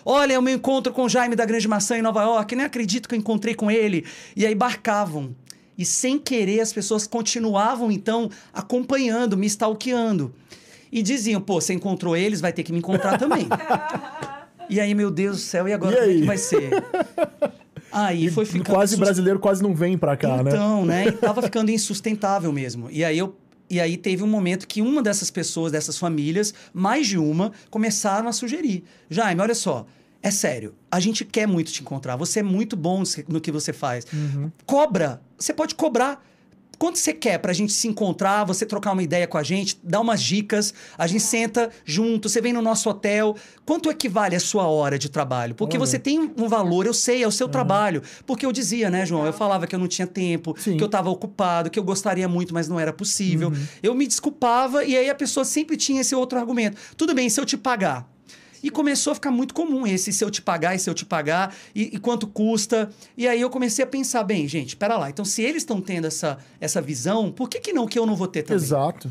Olha, 0.04 0.38
o 0.38 0.42
meu 0.42 0.54
encontro 0.54 0.92
com 0.92 1.04
o 1.04 1.08
Jaime 1.08 1.36
da 1.36 1.44
Grande 1.44 1.68
Maçã 1.68 1.98
em 1.98 2.02
Nova 2.02 2.22
York, 2.22 2.56
nem 2.56 2.64
acredito 2.64 3.08
que 3.08 3.14
eu 3.14 3.18
encontrei 3.18 3.54
com 3.54 3.70
ele. 3.70 4.04
E 4.34 4.46
aí 4.46 4.54
marcavam. 4.54 5.34
E 5.76 5.84
sem 5.84 6.18
querer 6.18 6.60
as 6.60 6.72
pessoas 6.72 7.06
continuavam 7.06 7.90
então 7.90 8.30
acompanhando, 8.52 9.36
me 9.36 9.46
stalkeando. 9.46 10.32
E 10.92 11.02
diziam, 11.02 11.40
pô, 11.40 11.60
você 11.60 11.72
encontrou 11.72 12.16
eles, 12.16 12.40
vai 12.40 12.52
ter 12.52 12.62
que 12.62 12.72
me 12.72 12.78
encontrar 12.78 13.16
também. 13.18 13.46
e 14.68 14.80
aí, 14.80 14.94
meu 14.94 15.10
Deus 15.10 15.36
do 15.36 15.42
céu, 15.42 15.68
e 15.68 15.72
agora 15.72 15.94
E 15.94 15.98
como 15.98 16.08
é 16.08 16.12
aí? 16.12 16.20
que 16.20 16.26
vai 16.26 16.38
ser? 16.38 16.70
Aí 17.92 18.30
foi 18.30 18.44
ficando 18.44 18.66
quase 18.74 18.96
brasileiro 18.96 19.38
quase 19.38 19.62
não 19.62 19.74
vem 19.74 19.98
pra 19.98 20.16
cá, 20.16 20.42
né? 20.42 20.50
então, 20.50 20.84
né? 20.84 21.08
E 21.08 21.12
tava 21.12 21.42
ficando 21.42 21.70
insustentável 21.70 22.52
mesmo. 22.52 22.88
E 22.90 23.04
aí 23.04 23.18
eu 23.18 23.34
e 23.70 23.80
aí 23.80 23.96
teve 23.96 24.24
um 24.24 24.26
momento 24.26 24.66
que 24.66 24.82
uma 24.82 25.00
dessas 25.00 25.30
pessoas, 25.30 25.70
dessas 25.70 25.96
famílias, 25.96 26.52
mais 26.74 27.06
de 27.06 27.16
uma, 27.16 27.52
começaram 27.70 28.28
a 28.28 28.32
sugerir. 28.32 28.82
Jaime, 29.08 29.40
olha 29.40 29.54
só, 29.54 29.86
é 30.22 30.30
sério, 30.30 30.74
a 30.90 31.00
gente 31.00 31.24
quer 31.24 31.46
muito 31.46 31.72
te 31.72 31.80
encontrar. 31.80 32.16
Você 32.16 32.40
é 32.40 32.42
muito 32.42 32.76
bom 32.76 33.02
no 33.28 33.40
que 33.40 33.52
você 33.52 33.72
faz. 33.72 34.06
Cobra. 34.66 35.22
Você 35.38 35.54
pode 35.54 35.74
cobrar. 35.74 36.22
Quanto 36.80 36.98
você 36.98 37.12
quer 37.12 37.36
pra 37.36 37.52
gente 37.52 37.74
se 37.74 37.86
encontrar, 37.86 38.42
você 38.44 38.64
trocar 38.64 38.92
uma 38.92 39.02
ideia 39.02 39.26
com 39.26 39.36
a 39.36 39.42
gente, 39.42 39.78
dar 39.84 40.00
umas 40.00 40.22
dicas, 40.22 40.72
a 40.96 41.06
gente 41.06 41.22
senta 41.22 41.68
junto, 41.84 42.26
você 42.26 42.40
vem 42.40 42.54
no 42.54 42.62
nosso 42.62 42.88
hotel. 42.88 43.36
Quanto 43.66 43.90
equivale 43.90 44.34
a 44.34 44.40
sua 44.40 44.66
hora 44.66 44.98
de 44.98 45.10
trabalho? 45.10 45.54
Porque 45.54 45.76
Olha. 45.76 45.86
você 45.86 45.98
tem 45.98 46.18
um 46.18 46.48
valor, 46.48 46.86
eu 46.86 46.94
sei, 46.94 47.22
é 47.22 47.28
o 47.28 47.30
seu 47.30 47.50
trabalho. 47.50 48.02
Porque 48.24 48.46
eu 48.46 48.50
dizia, 48.50 48.88
né, 48.88 49.04
João? 49.04 49.26
Eu 49.26 49.32
falava 49.34 49.66
que 49.66 49.74
eu 49.74 49.78
não 49.78 49.86
tinha 49.86 50.06
tempo, 50.06 50.56
Sim. 50.58 50.78
que 50.78 50.82
eu 50.82 50.86
estava 50.86 51.10
ocupado, 51.10 51.68
que 51.68 51.78
eu 51.78 51.84
gostaria 51.84 52.26
muito, 52.26 52.54
mas 52.54 52.66
não 52.66 52.80
era 52.80 52.94
possível. 52.94 53.52
Eu 53.82 53.94
me 53.94 54.06
desculpava 54.06 54.82
e 54.82 54.96
aí 54.96 55.10
a 55.10 55.14
pessoa 55.14 55.44
sempre 55.44 55.76
tinha 55.76 56.00
esse 56.00 56.14
outro 56.14 56.38
argumento. 56.38 56.78
Tudo 56.96 57.14
bem, 57.14 57.28
se 57.28 57.38
eu 57.38 57.44
te 57.44 57.58
pagar. 57.58 58.08
E 58.62 58.70
começou 58.70 59.12
a 59.12 59.14
ficar 59.14 59.30
muito 59.30 59.54
comum 59.54 59.86
esse 59.86 60.12
se 60.12 60.24
eu 60.24 60.30
te 60.30 60.42
pagar, 60.42 60.74
e 60.74 60.78
se 60.78 60.88
eu 60.88 60.94
te 60.94 61.04
pagar, 61.04 61.54
e, 61.74 61.94
e 61.94 61.98
quanto 61.98 62.26
custa. 62.26 62.90
E 63.16 63.26
aí 63.26 63.40
eu 63.40 63.50
comecei 63.50 63.84
a 63.84 63.86
pensar, 63.86 64.22
bem, 64.22 64.46
gente, 64.46 64.68
espera 64.68 64.96
lá. 64.96 65.08
Então, 65.10 65.24
se 65.24 65.42
eles 65.42 65.62
estão 65.62 65.80
tendo 65.80 66.06
essa, 66.06 66.38
essa 66.60 66.80
visão, 66.80 67.30
por 67.32 67.48
que, 67.48 67.60
que 67.60 67.72
não 67.72 67.86
que 67.86 67.98
eu 67.98 68.06
não 68.06 68.16
vou 68.16 68.26
ter 68.26 68.42
também? 68.42 68.62
Exato. 68.62 69.08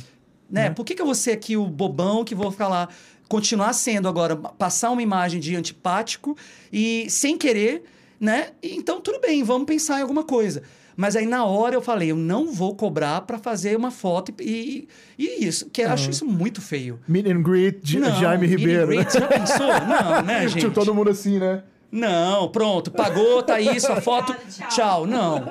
Né? 0.49 0.69
Por 0.71 0.83
que, 0.83 0.95
que 0.95 1.01
eu 1.01 1.05
vou 1.05 1.15
ser 1.15 1.31
aqui 1.31 1.55
o 1.55 1.67
bobão 1.67 2.23
que 2.23 2.33
vou 2.33 2.51
ficar 2.51 2.67
lá, 2.67 2.89
continuar 3.27 3.73
sendo 3.73 4.07
agora, 4.07 4.35
passar 4.35 4.89
uma 4.89 5.01
imagem 5.01 5.39
de 5.39 5.55
antipático 5.55 6.35
e 6.73 7.07
sem 7.09 7.37
querer, 7.37 7.83
né? 8.19 8.49
Então, 8.61 8.99
tudo 8.99 9.19
bem, 9.19 9.43
vamos 9.43 9.67
pensar 9.67 9.99
em 9.99 10.01
alguma 10.01 10.23
coisa. 10.23 10.63
Mas 11.01 11.15
aí, 11.15 11.25
na 11.25 11.45
hora, 11.45 11.75
eu 11.75 11.81
falei, 11.81 12.11
eu 12.11 12.17
não 12.17 12.51
vou 12.51 12.75
cobrar 12.75 13.21
para 13.21 13.39
fazer 13.39 13.73
uma 13.77 13.89
foto 13.89 14.33
e, 14.41 14.85
e 15.17 15.45
isso, 15.47 15.69
que 15.69 15.81
eu 15.81 15.89
acho 15.89 16.09
isso 16.09 16.25
muito 16.25 16.61
feio. 16.61 16.99
Meet 17.07 17.25
and 17.27 17.41
greet, 17.41 17.79
J- 17.81 17.99
Não, 18.01 18.19
Jaime 18.19 18.45
meet 18.45 18.51
and 18.53 18.59
Ribeiro. 18.59 18.87
greet, 18.87 19.13
já 19.13 19.25
pensou? 19.25 19.67
Não, 19.87 20.21
né, 20.23 20.41
gente? 20.49 20.59
Tipo, 20.59 20.73
todo 20.73 20.93
mundo 20.93 21.09
assim, 21.09 21.39
né? 21.39 21.63
Não, 21.89 22.49
pronto, 22.49 22.91
pagou, 22.91 23.41
tá 23.41 23.61
isso, 23.61 23.89
a 23.89 24.01
foto, 24.01 24.35
tchau. 24.69 25.07
Não. 25.07 25.41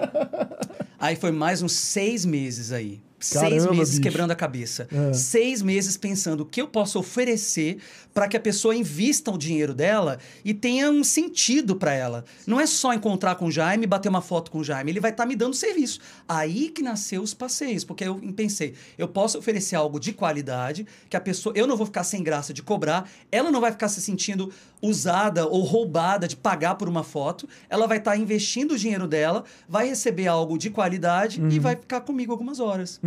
Aí 1.00 1.16
foi 1.16 1.32
mais 1.32 1.62
uns 1.62 1.72
seis 1.72 2.26
meses 2.26 2.70
aí. 2.70 3.00
Seis 3.20 3.62
Caramba, 3.64 3.74
meses 3.74 3.94
bicho. 3.98 4.02
quebrando 4.02 4.30
a 4.30 4.34
cabeça. 4.36 4.88
É. 4.92 5.12
Seis 5.12 5.60
meses 5.62 5.96
pensando 5.96 6.42
o 6.42 6.46
que 6.46 6.60
eu 6.60 6.68
posso 6.68 6.98
oferecer 6.98 7.78
para 8.14 8.26
que 8.26 8.36
a 8.36 8.40
pessoa 8.40 8.74
invista 8.74 9.30
o 9.30 9.38
dinheiro 9.38 9.72
dela 9.74 10.18
e 10.44 10.52
tenha 10.52 10.90
um 10.90 11.04
sentido 11.04 11.76
para 11.76 11.92
ela. 11.92 12.24
Não 12.46 12.58
é 12.60 12.66
só 12.66 12.92
encontrar 12.92 13.36
com 13.36 13.46
o 13.46 13.50
Jaime 13.50 13.84
e 13.84 13.86
bater 13.86 14.08
uma 14.08 14.20
foto 14.22 14.50
com 14.50 14.58
o 14.58 14.64
Jaime. 14.64 14.90
Ele 14.90 15.00
vai 15.00 15.10
estar 15.12 15.24
me 15.26 15.36
dando 15.36 15.54
serviço. 15.54 16.00
Aí 16.28 16.68
que 16.70 16.82
nasceu 16.82 17.22
os 17.22 17.32
passeios, 17.34 17.84
porque 17.84 18.04
eu 18.04 18.16
pensei, 18.34 18.74
eu 18.96 19.06
posso 19.06 19.38
oferecer 19.38 19.76
algo 19.76 20.00
de 20.00 20.12
qualidade, 20.12 20.86
que 21.08 21.16
a 21.16 21.20
pessoa. 21.20 21.52
Eu 21.56 21.66
não 21.66 21.76
vou 21.76 21.86
ficar 21.86 22.02
sem 22.04 22.22
graça 22.22 22.52
de 22.52 22.62
cobrar, 22.62 23.08
ela 23.30 23.50
não 23.50 23.60
vai 23.60 23.70
ficar 23.70 23.88
se 23.88 24.00
sentindo 24.00 24.52
usada 24.82 25.46
ou 25.46 25.62
roubada 25.62 26.26
de 26.28 26.36
pagar 26.36 26.76
por 26.76 26.88
uma 26.88 27.02
foto. 27.04 27.48
Ela 27.68 27.86
vai 27.86 27.98
estar 27.98 28.16
investindo 28.16 28.72
o 28.72 28.78
dinheiro 28.78 29.06
dela, 29.06 29.44
vai 29.68 29.88
receber 29.88 30.26
algo 30.28 30.56
de 30.58 30.70
qualidade 30.70 31.40
Uhum. 31.40 31.48
e 31.50 31.58
vai 31.58 31.76
ficar 31.76 32.00
comigo 32.00 32.32
algumas 32.32 32.58
horas. 32.60 32.98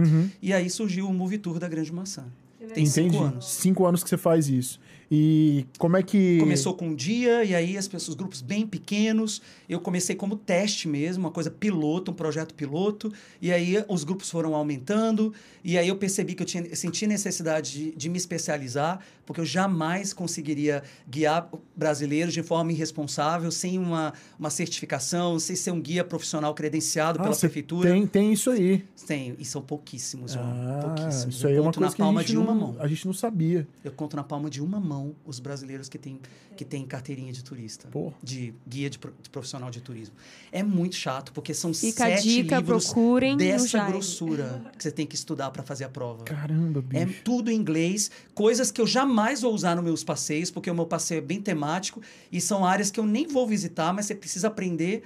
E 0.42 0.54
aí 0.54 0.70
surgiu 0.70 1.08
o 1.08 1.14
Movie 1.14 1.38
Tour 1.38 1.60
da 1.60 1.68
Grande 1.68 1.92
Maçã. 1.92 2.26
Tem 2.60 2.84
Entendi. 2.84 2.90
cinco 2.90 3.24
anos. 3.24 3.46
Cinco 3.46 3.86
anos 3.86 4.04
que 4.04 4.10
você 4.10 4.18
faz 4.18 4.48
isso. 4.48 4.80
E 5.14 5.66
como 5.78 5.98
é 5.98 6.04
que. 6.04 6.38
Começou 6.40 6.74
com 6.74 6.88
um 6.88 6.96
dia, 6.96 7.44
e 7.44 7.54
aí 7.54 7.78
as 7.78 7.86
pessoas, 7.86 8.16
grupos 8.16 8.42
bem 8.42 8.66
pequenos. 8.66 9.42
Eu 9.68 9.82
comecei 9.82 10.16
como 10.16 10.38
teste 10.38 10.88
mesmo, 10.88 11.26
uma 11.26 11.32
coisa 11.32 11.52
piloto, 11.52 12.12
um 12.12 12.14
projeto 12.14 12.54
piloto. 12.54 13.12
E 13.42 13.52
aí 13.52 13.84
os 13.90 14.06
grupos 14.06 14.30
foram 14.30 14.56
aumentando. 14.56 15.34
E 15.66 15.78
aí 15.78 15.90
eu 15.90 15.98
percebi 15.98 16.34
que 16.34 16.42
eu 16.42 16.48
tinha, 16.48 16.64
eu 16.64 16.76
senti 16.78 17.06
necessidade 17.06 17.72
de, 17.72 17.92
de 17.92 18.08
me 18.08 18.18
especializar, 18.18 19.02
porque 19.26 19.42
eu 19.42 19.46
jamais 19.46 20.14
conseguiria 20.14 20.82
guiar 21.10 21.50
brasileiros 21.76 22.34
de 22.34 22.42
forma 22.42 22.72
irresponsável, 22.72 23.52
sem 23.52 23.78
uma, 23.78 24.14
uma 24.40 24.50
certificação, 24.50 25.38
sem 25.40 25.58
ser 25.58 25.72
um 25.72 25.82
guia 25.82 26.06
profissional 26.06 26.54
credenciado 26.54 27.20
Ah, 27.20 27.24
pela 27.24 27.36
prefeitura. 27.36 27.90
Tem, 27.92 28.08
tem 28.08 28.32
isso 28.32 28.50
aí. 28.50 28.86
Tem, 29.06 29.36
e 29.38 29.44
são 29.44 29.62
pouquíssimos. 29.62 30.38
Ah, 30.38 30.80
pouquíssimos. 30.96 31.36
isso 31.36 31.46
eu 31.46 31.50
aí 31.50 31.56
é 31.58 31.60
uma 31.60 31.66
conto 31.66 31.80
coisa 31.80 31.92
na 31.92 31.98
palma 31.98 32.24
de 32.24 32.38
uma 32.38 32.54
não, 32.54 32.56
mão. 32.56 32.76
a 32.80 32.88
gente 32.88 33.06
não 33.06 33.14
sabia. 33.14 33.68
Eu 33.84 33.92
conto 33.92 34.16
na 34.16 34.24
palma 34.24 34.50
de 34.50 34.62
uma 34.62 34.80
mão 34.80 35.01
os 35.26 35.40
brasileiros 35.40 35.88
que 35.90 35.98
têm 35.98 36.20
que 36.56 36.66
tem 36.66 36.86
carteirinha 36.86 37.32
de 37.34 37.44
turista. 37.44 37.88
Pô. 37.88 38.12
De 38.22 38.54
guia 38.68 38.90
de, 38.90 39.00
pro- 39.00 39.14
de 39.22 39.30
profissional 39.30 39.72
de 39.72 39.82
turismo. 39.82 40.14
É 40.52 40.62
muito 40.62 40.96
chato, 40.96 41.32
porque 41.32 41.54
são 41.54 41.74
Fica 41.74 42.06
a 42.06 42.10
sete 42.10 42.24
dica, 42.24 42.58
livros 42.58 42.86
procurem 42.86 43.38
dessa 43.38 43.86
grossura 43.86 44.72
que 44.78 44.84
você 44.84 44.92
tem 44.92 45.08
que 45.08 45.16
estudar 45.16 45.50
para 45.52 45.64
fazer 45.64 45.86
a 45.86 45.90
prova. 45.90 46.24
Caramba, 46.26 46.84
É 46.94 47.06
bicho. 47.06 47.22
tudo 47.24 47.50
em 47.50 47.56
inglês, 47.56 48.12
coisas 48.36 48.70
que 48.72 48.80
eu 48.82 48.86
jamais 48.88 49.42
vou 49.42 49.54
usar 49.54 49.76
nos 49.76 49.84
meus 49.84 50.04
passeios, 50.04 50.52
porque 50.52 50.70
o 50.70 50.76
meu 50.76 50.86
passeio 50.86 51.20
é 51.20 51.22
bem 51.22 51.42
temático 51.42 52.02
e 52.32 52.40
são 52.42 52.66
áreas 52.66 52.92
que 52.92 53.00
eu 53.00 53.06
nem 53.06 53.26
vou 53.28 53.48
visitar, 53.48 53.94
mas 53.94 54.06
você 54.06 54.16
precisa 54.16 54.48
aprender, 54.50 55.04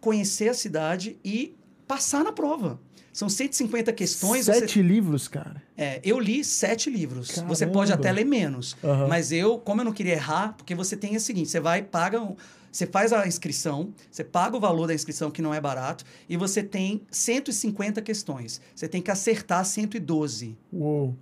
conhecer 0.00 0.48
a 0.48 0.54
cidade 0.54 1.16
e 1.24 1.54
passar 1.86 2.24
na 2.24 2.32
prova. 2.32 2.80
São 3.16 3.30
150 3.30 3.94
questões. 3.94 4.44
você- 4.44 4.60
Sete 4.60 4.82
livros, 4.82 5.26
cara. 5.26 5.62
é, 5.74 6.02
eu 6.04 6.20
li 6.20 6.44
sete 6.44 6.90
livros. 6.90 7.28
Você 7.28 7.64
Caramba. 7.64 7.72
pode 7.72 7.90
até 7.90 8.12
ler 8.12 8.26
menos. 8.26 8.76
Aham. 8.84 9.08
Mas 9.08 9.32
eu, 9.32 9.58
como 9.58 9.80
eu 9.80 9.86
não 9.86 9.92
queria 9.92 10.12
errar, 10.12 10.52
porque 10.54 10.74
você 10.74 10.94
tem 10.98 11.16
o 11.16 11.20
seguinte: 11.20 11.48
você 11.48 11.58
vai, 11.58 11.80
paga. 11.82 12.20
um- 12.20 12.36
Você 12.70 12.86
faz 12.86 13.10
a 13.10 13.26
inscrição, 13.26 13.94
você 14.10 14.22
paga 14.22 14.54
o 14.54 14.60
valor 14.60 14.86
da 14.86 14.92
inscrição, 14.92 15.30
que 15.30 15.40
não 15.40 15.54
é 15.54 15.58
barato, 15.58 16.04
e 16.28 16.36
você 16.36 16.62
tem 16.62 17.00
150 17.10 18.02
questões. 18.02 18.60
Você 18.74 18.86
tem 18.86 19.00
que 19.00 19.10
acertar 19.10 19.64
112. 19.64 20.58
Uou. 20.70 21.16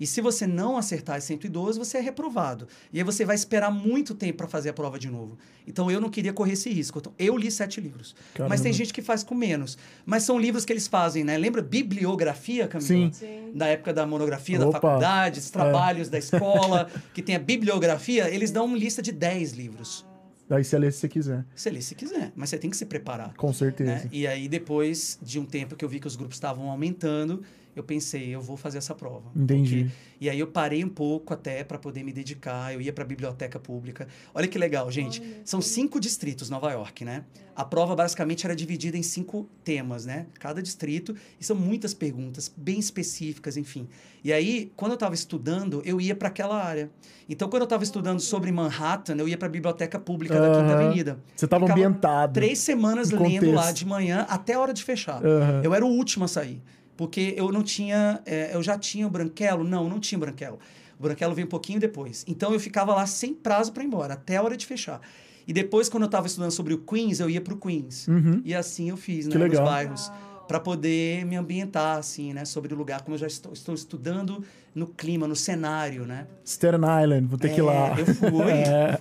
E 0.00 0.06
se 0.06 0.22
você 0.22 0.46
não 0.46 0.78
acertar 0.78 1.16
as 1.16 1.24
112, 1.24 1.78
você 1.78 1.98
é 1.98 2.00
reprovado. 2.00 2.66
E 2.90 2.98
aí 2.98 3.04
você 3.04 3.22
vai 3.22 3.36
esperar 3.36 3.70
muito 3.70 4.14
tempo 4.14 4.38
para 4.38 4.48
fazer 4.48 4.70
a 4.70 4.72
prova 4.72 4.98
de 4.98 5.10
novo. 5.10 5.36
Então 5.66 5.90
eu 5.90 6.00
não 6.00 6.08
queria 6.08 6.32
correr 6.32 6.54
esse 6.54 6.70
risco. 6.70 6.98
Então, 6.98 7.12
eu 7.18 7.36
li 7.36 7.50
sete 7.50 7.82
livros. 7.82 8.16
Caramba. 8.32 8.48
Mas 8.48 8.62
tem 8.62 8.72
gente 8.72 8.94
que 8.94 9.02
faz 9.02 9.22
com 9.22 9.34
menos. 9.34 9.76
Mas 10.06 10.22
são 10.22 10.38
livros 10.38 10.64
que 10.64 10.72
eles 10.72 10.88
fazem, 10.88 11.22
né? 11.22 11.36
Lembra 11.36 11.60
bibliografia, 11.60 12.66
Camila? 12.66 12.88
Sim. 12.88 13.10
Sim. 13.12 13.52
Da 13.54 13.66
época 13.66 13.92
da 13.92 14.06
monografia, 14.06 14.58
da 14.58 14.66
Opa. 14.66 14.78
É. 14.78 14.80
faculdade, 14.80 15.38
os 15.38 15.50
trabalhos 15.50 16.08
da 16.08 16.18
escola, 16.18 16.88
que 17.12 17.20
tem 17.20 17.36
a 17.36 17.38
bibliografia, 17.38 18.34
eles 18.34 18.50
dão 18.50 18.64
uma 18.64 18.78
lista 18.78 19.02
de 19.02 19.12
10 19.12 19.52
livros. 19.52 20.06
Daí 20.48 20.64
você 20.64 20.76
lê 20.78 20.90
se 20.90 20.98
você 20.98 21.08
quiser. 21.08 21.44
Você 21.54 21.70
lê 21.70 21.80
se 21.80 21.94
quiser, 21.94 22.32
mas 22.34 22.50
você 22.50 22.58
tem 22.58 22.68
que 22.68 22.76
se 22.76 22.84
preparar. 22.84 23.32
Com 23.36 23.52
certeza. 23.52 23.90
né? 23.90 24.08
E 24.10 24.26
aí, 24.26 24.48
depois 24.48 25.16
de 25.22 25.38
um 25.38 25.44
tempo 25.44 25.76
que 25.76 25.84
eu 25.84 25.88
vi 25.88 26.00
que 26.00 26.08
os 26.08 26.16
grupos 26.16 26.36
estavam 26.36 26.68
aumentando, 26.68 27.40
eu 27.76 27.82
pensei, 27.82 28.28
eu 28.34 28.40
vou 28.40 28.56
fazer 28.56 28.78
essa 28.78 28.94
prova. 28.94 29.30
Entendi. 29.34 29.84
Porque- 29.84 30.10
E 30.20 30.28
aí 30.28 30.38
eu 30.38 30.46
parei 30.48 30.84
um 30.84 30.88
pouco 30.88 31.32
até 31.32 31.64
para 31.64 31.78
poder 31.78 32.02
me 32.04 32.12
dedicar. 32.12 32.74
Eu 32.74 32.80
ia 32.80 32.92
para 32.92 33.04
a 33.04 33.06
biblioteca 33.06 33.58
pública. 33.58 34.06
Olha 34.34 34.46
que 34.46 34.58
legal, 34.58 34.90
gente. 34.90 35.22
São 35.46 35.62
cinco 35.62 35.98
distritos 35.98 36.50
Nova 36.50 36.70
York, 36.72 37.06
né? 37.06 37.24
A 37.56 37.64
prova 37.64 37.96
basicamente 37.96 38.44
era 38.44 38.54
dividida 38.54 38.98
em 38.98 39.02
cinco 39.02 39.48
temas, 39.64 40.04
né? 40.04 40.26
Cada 40.38 40.62
distrito 40.62 41.14
e 41.40 41.44
são 41.44 41.56
muitas 41.56 41.94
perguntas 41.94 42.52
bem 42.54 42.78
específicas, 42.78 43.56
enfim. 43.56 43.88
E 44.22 44.30
aí, 44.30 44.70
quando 44.76 44.92
eu 44.92 44.96
estava 44.96 45.14
estudando, 45.14 45.80
eu 45.86 45.98
ia 45.98 46.14
para 46.14 46.28
aquela 46.28 46.62
área. 46.62 46.90
Então, 47.28 47.48
quando 47.48 47.62
eu 47.62 47.64
estava 47.64 47.82
estudando 47.84 48.20
sobre 48.20 48.52
Manhattan, 48.52 49.16
eu 49.16 49.26
ia 49.28 49.38
para 49.38 49.48
a 49.48 49.50
biblioteca 49.50 49.98
pública 49.98 50.34
da 50.38 50.50
Quinta. 50.50 50.74
Avenida. 50.74 51.18
Você 51.34 51.46
estava 51.46 51.64
ambientado. 51.70 52.34
Três 52.34 52.58
semanas 52.58 53.10
Em 53.10 53.16
lendo 53.16 53.52
lá 53.52 53.62
contexto. 53.62 53.76
de 53.78 53.86
manhã 53.86 54.26
até 54.28 54.52
a 54.54 54.60
hora 54.60 54.74
de 54.74 54.82
fechar. 54.84 55.22
Eu 55.62 55.74
era 55.74 55.84
o 55.84 55.88
último 55.88 56.26
a 56.26 56.28
sair. 56.28 56.60
Porque 57.00 57.32
eu 57.34 57.50
não 57.50 57.62
tinha. 57.62 58.20
é, 58.26 58.54
eu 58.54 58.62
já 58.62 58.76
tinha 58.76 59.06
o 59.06 59.10
branquelo? 59.10 59.64
Não, 59.64 59.88
não 59.88 59.98
tinha 59.98 60.18
o 60.18 60.20
branquelo. 60.20 60.58
O 60.98 61.02
branquelo 61.02 61.34
veio 61.34 61.46
um 61.46 61.48
pouquinho 61.48 61.80
depois. 61.80 62.26
Então 62.28 62.52
eu 62.52 62.60
ficava 62.60 62.94
lá 62.94 63.06
sem 63.06 63.32
prazo 63.32 63.72
para 63.72 63.82
ir 63.82 63.86
embora, 63.86 64.12
até 64.12 64.36
a 64.36 64.42
hora 64.42 64.54
de 64.54 64.66
fechar. 64.66 65.00
E 65.48 65.52
depois, 65.54 65.88
quando 65.88 66.02
eu 66.02 66.08
estava 66.08 66.26
estudando 66.26 66.50
sobre 66.50 66.74
o 66.74 66.78
Queens, 66.78 67.18
eu 67.18 67.30
ia 67.30 67.40
para 67.40 67.54
o 67.54 67.56
Queens. 67.56 68.06
Uhum. 68.06 68.42
E 68.44 68.54
assim 68.54 68.90
eu 68.90 68.98
fiz, 68.98 69.24
né? 69.24 69.32
Que 69.32 69.38
legal. 69.38 69.62
Nos 69.62 69.70
bairros. 69.70 70.12
Para 70.50 70.58
poder 70.58 71.24
me 71.24 71.36
ambientar, 71.36 71.96
assim, 71.98 72.32
né? 72.32 72.44
Sobre 72.44 72.74
o 72.74 72.76
lugar. 72.76 73.02
Como 73.02 73.14
eu 73.14 73.18
já 73.20 73.28
estou, 73.28 73.52
estou 73.52 73.72
estudando 73.72 74.42
no 74.74 74.86
clima, 74.88 75.28
no 75.28 75.36
cenário, 75.36 76.04
né? 76.04 76.26
Staten 76.44 76.80
Island, 77.02 77.26
vou 77.28 77.38
ter 77.38 77.50
que 77.50 77.60
ir 77.60 77.64
É, 77.64 77.66
lá. 77.66 77.94
Eu 77.98 78.06
fui. 78.06 78.30
É. 78.50 78.98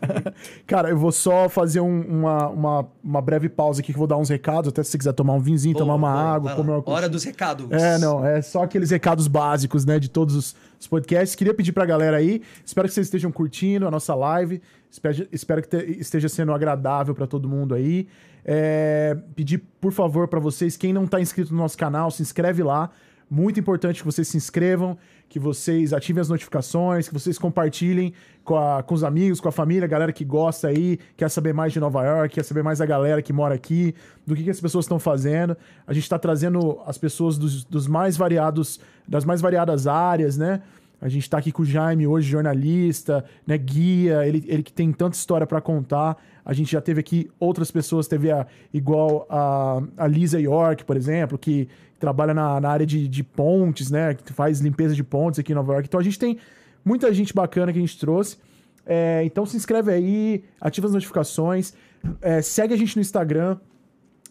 Cara, 0.67 0.89
eu 0.91 0.97
vou 0.97 1.11
só 1.11 1.49
fazer 1.49 1.79
um- 1.79 2.01
uma, 2.01 2.47
uma, 2.49 2.87
uma 3.03 3.21
breve 3.21 3.49
pausa 3.49 3.81
aqui 3.81 3.91
que 3.91 3.97
eu 3.97 3.99
vou 3.99 4.07
dar 4.07 4.17
uns 4.17 4.29
recados, 4.29 4.69
até 4.69 4.83
se 4.83 4.91
você 4.91 4.97
quiser 4.99 5.13
tomar 5.13 5.33
um 5.33 5.39
vinzinho, 5.39 5.73
Boa, 5.73 5.85
tomar 5.85 5.95
uma 5.95 6.11
boa, 6.11 6.23
água, 6.35 6.55
comer 6.55 6.71
uma 6.71 6.81
coisa. 6.83 6.97
Hora 6.99 7.09
dos 7.09 7.23
recados. 7.23 7.67
É, 7.71 7.97
não, 7.97 8.23
é 8.25 8.41
só 8.43 8.63
aqueles 8.63 8.91
recados 8.91 9.27
básicos, 9.27 9.85
né, 9.85 9.97
de 9.99 10.09
todos 10.09 10.35
os, 10.35 10.55
os 10.79 10.85
podcasts. 10.87 11.35
Queria 11.35 11.53
pedir 11.53 11.71
pra 11.71 11.85
galera 11.85 12.17
aí, 12.17 12.41
espero 12.63 12.87
que 12.87 12.93
vocês 12.93 13.07
estejam 13.07 13.31
curtindo 13.31 13.87
a 13.87 13.91
nossa 13.91 14.13
live, 14.13 14.61
espero, 14.91 15.27
espero 15.31 15.61
que 15.63 15.67
te- 15.67 15.99
esteja 15.99 16.29
sendo 16.29 16.53
agradável 16.53 17.13
pra 17.15 17.25
todo 17.27 17.49
mundo 17.49 17.73
aí. 17.73 18.07
É, 18.45 19.17
pedir, 19.35 19.59
por 19.79 19.91
favor, 19.91 20.27
pra 20.27 20.39
vocês, 20.39 20.75
quem 20.77 20.93
não 20.93 21.05
tá 21.05 21.19
inscrito 21.19 21.51
no 21.53 21.57
nosso 21.59 21.77
canal, 21.77 22.09
se 22.11 22.21
inscreve 22.21 22.63
lá. 22.63 22.89
Muito 23.31 23.59
importante 23.59 23.99
que 23.99 24.05
vocês 24.05 24.27
se 24.27 24.37
inscrevam, 24.37 24.97
que 25.27 25.37
vocês 25.39 25.93
ativem 25.93 26.19
as 26.19 26.29
notificações, 26.29 27.07
que 27.07 27.13
vocês 27.13 27.37
compartilhem 27.37 28.11
com, 28.43 28.57
a- 28.57 28.81
com 28.81 28.95
os 28.95 29.03
amigos, 29.03 29.39
com 29.39 29.47
a 29.47 29.51
família, 29.51 29.85
a 29.85 29.87
galera 29.87 30.11
que 30.11 30.25
gosta 30.25 30.69
aí, 30.69 30.97
quer 31.15 31.29
saber 31.29 31.53
mais 31.53 31.71
de 31.71 31.79
Nova 31.79 32.03
York, 32.03 32.33
quer 32.33 32.43
saber 32.43 32.63
mais 32.63 32.79
da 32.79 32.87
galera 32.87 33.21
que 33.21 33.31
mora 33.31 33.53
aqui, 33.53 33.93
do 34.25 34.35
que, 34.35 34.43
que 34.43 34.49
as 34.49 34.59
pessoas 34.59 34.85
estão 34.85 34.97
fazendo. 34.97 35.55
A 35.85 35.93
gente 35.93 36.03
está 36.03 36.17
trazendo 36.17 36.79
as 36.87 36.97
pessoas 36.97 37.37
dos, 37.37 37.63
dos 37.63 37.85
mais 37.85 38.17
variados, 38.17 38.79
das 39.07 39.23
mais 39.23 39.41
variadas 39.41 39.85
áreas, 39.85 40.35
né? 40.35 40.63
A 40.99 41.07
gente 41.07 41.23
está 41.23 41.37
aqui 41.37 41.51
com 41.51 41.61
o 41.61 41.65
Jaime 41.65 42.07
hoje, 42.07 42.27
jornalista, 42.29 43.23
né, 43.47 43.57
guia, 43.57 44.27
ele, 44.27 44.43
ele 44.47 44.63
que 44.63 44.73
tem 44.73 44.91
tanta 44.91 45.15
história 45.15 45.45
para 45.47 45.61
contar. 45.61 46.17
A 46.49 46.53
gente 46.53 46.71
já 46.71 46.81
teve 46.81 46.99
aqui 46.99 47.29
outras 47.39 47.69
pessoas, 47.69 48.07
teve 48.07 48.31
a, 48.31 48.47
igual 48.73 49.27
a, 49.29 49.83
a 49.95 50.07
Lisa 50.07 50.41
York, 50.41 50.83
por 50.83 50.97
exemplo, 50.97 51.37
que 51.37 51.67
trabalha 51.99 52.33
na, 52.33 52.59
na 52.59 52.69
área 52.71 52.87
de, 52.87 53.07
de 53.07 53.23
pontes, 53.23 53.91
né? 53.91 54.15
Que 54.15 54.33
faz 54.33 54.59
limpeza 54.59 54.95
de 54.95 55.03
pontes 55.03 55.39
aqui 55.39 55.51
em 55.51 55.55
Nova 55.55 55.73
York. 55.73 55.87
Então 55.87 55.99
a 55.99 56.03
gente 56.03 56.17
tem 56.17 56.39
muita 56.83 57.13
gente 57.13 57.35
bacana 57.35 57.71
que 57.71 57.77
a 57.77 57.81
gente 57.81 57.99
trouxe. 57.99 58.37
É, 58.83 59.21
então 59.23 59.45
se 59.45 59.55
inscreve 59.55 59.93
aí, 59.93 60.43
ativa 60.59 60.87
as 60.87 60.93
notificações, 60.93 61.75
é, 62.19 62.41
segue 62.41 62.73
a 62.73 62.77
gente 62.77 62.95
no 62.95 63.01
Instagram. 63.03 63.59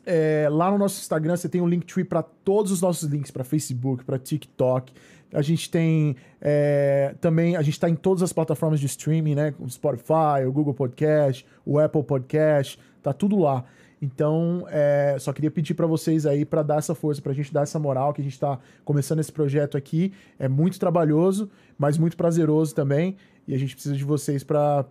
É, 0.05 0.49
lá 0.51 0.73
no 0.73 0.77
nosso 0.79 1.01
Instagram 1.01 1.37
você 1.37 1.49
tem 1.49 1.61
um 1.61 1.69
Linktree 1.69 2.03
para 2.03 2.25
todos 2.25 2.73
os 2.73 2.83
nossos 2.83 3.09
links, 3.09 3.31
para 3.31 3.45
Facebook, 3.45 4.05
para 4.05 4.19
TikTok. 4.19 4.93
A 5.33 5.43
gente 5.43 5.71
tem 5.71 6.17
é, 6.41 7.15
também, 7.21 7.57
a 7.57 7.63
gente 7.63 7.75
está 7.75 7.89
em 7.89 7.95
todas 7.95 8.23
as 8.23 8.33
plataformas 8.33 8.81
de 8.81 8.87
streaming, 8.87 9.35
né? 9.35 9.55
O 9.59 9.69
Spotify, 9.69 10.47
o 10.47 10.53
Google 10.53 10.75
Podcast, 10.75 11.45
o 11.67 11.79
Apple 11.79 12.03
Podcast, 12.03 12.79
tá 13.03 13.13
tudo 13.13 13.39
lá. 13.39 13.65
Então, 14.01 14.65
é, 14.71 15.17
só 15.19 15.33
queria 15.33 15.51
pedir 15.51 15.75
para 15.75 15.87
vocês 15.87 16.25
aí 16.25 16.45
para 16.45 16.63
dar 16.63 16.79
essa 16.79 16.95
força, 16.95 17.21
para 17.21 17.33
a 17.33 17.35
gente 17.35 17.53
dar 17.53 17.63
essa 17.63 17.79
moral, 17.79 18.15
que 18.15 18.21
a 18.21 18.25
gente 18.25 18.35
está 18.35 18.59
começando 18.85 19.19
esse 19.19 19.33
projeto 19.33 19.77
aqui. 19.77 20.13
É 20.39 20.49
muito 20.49 20.79
trabalhoso, 20.79 21.51
mas 21.77 21.99
muito 21.99 22.17
prazeroso 22.17 22.75
também. 22.75 23.17
E 23.47 23.55
a 23.55 23.59
gente 23.59 23.75
precisa 23.75 23.97
de 23.97 24.05
vocês 24.05 24.45
para 24.45 24.85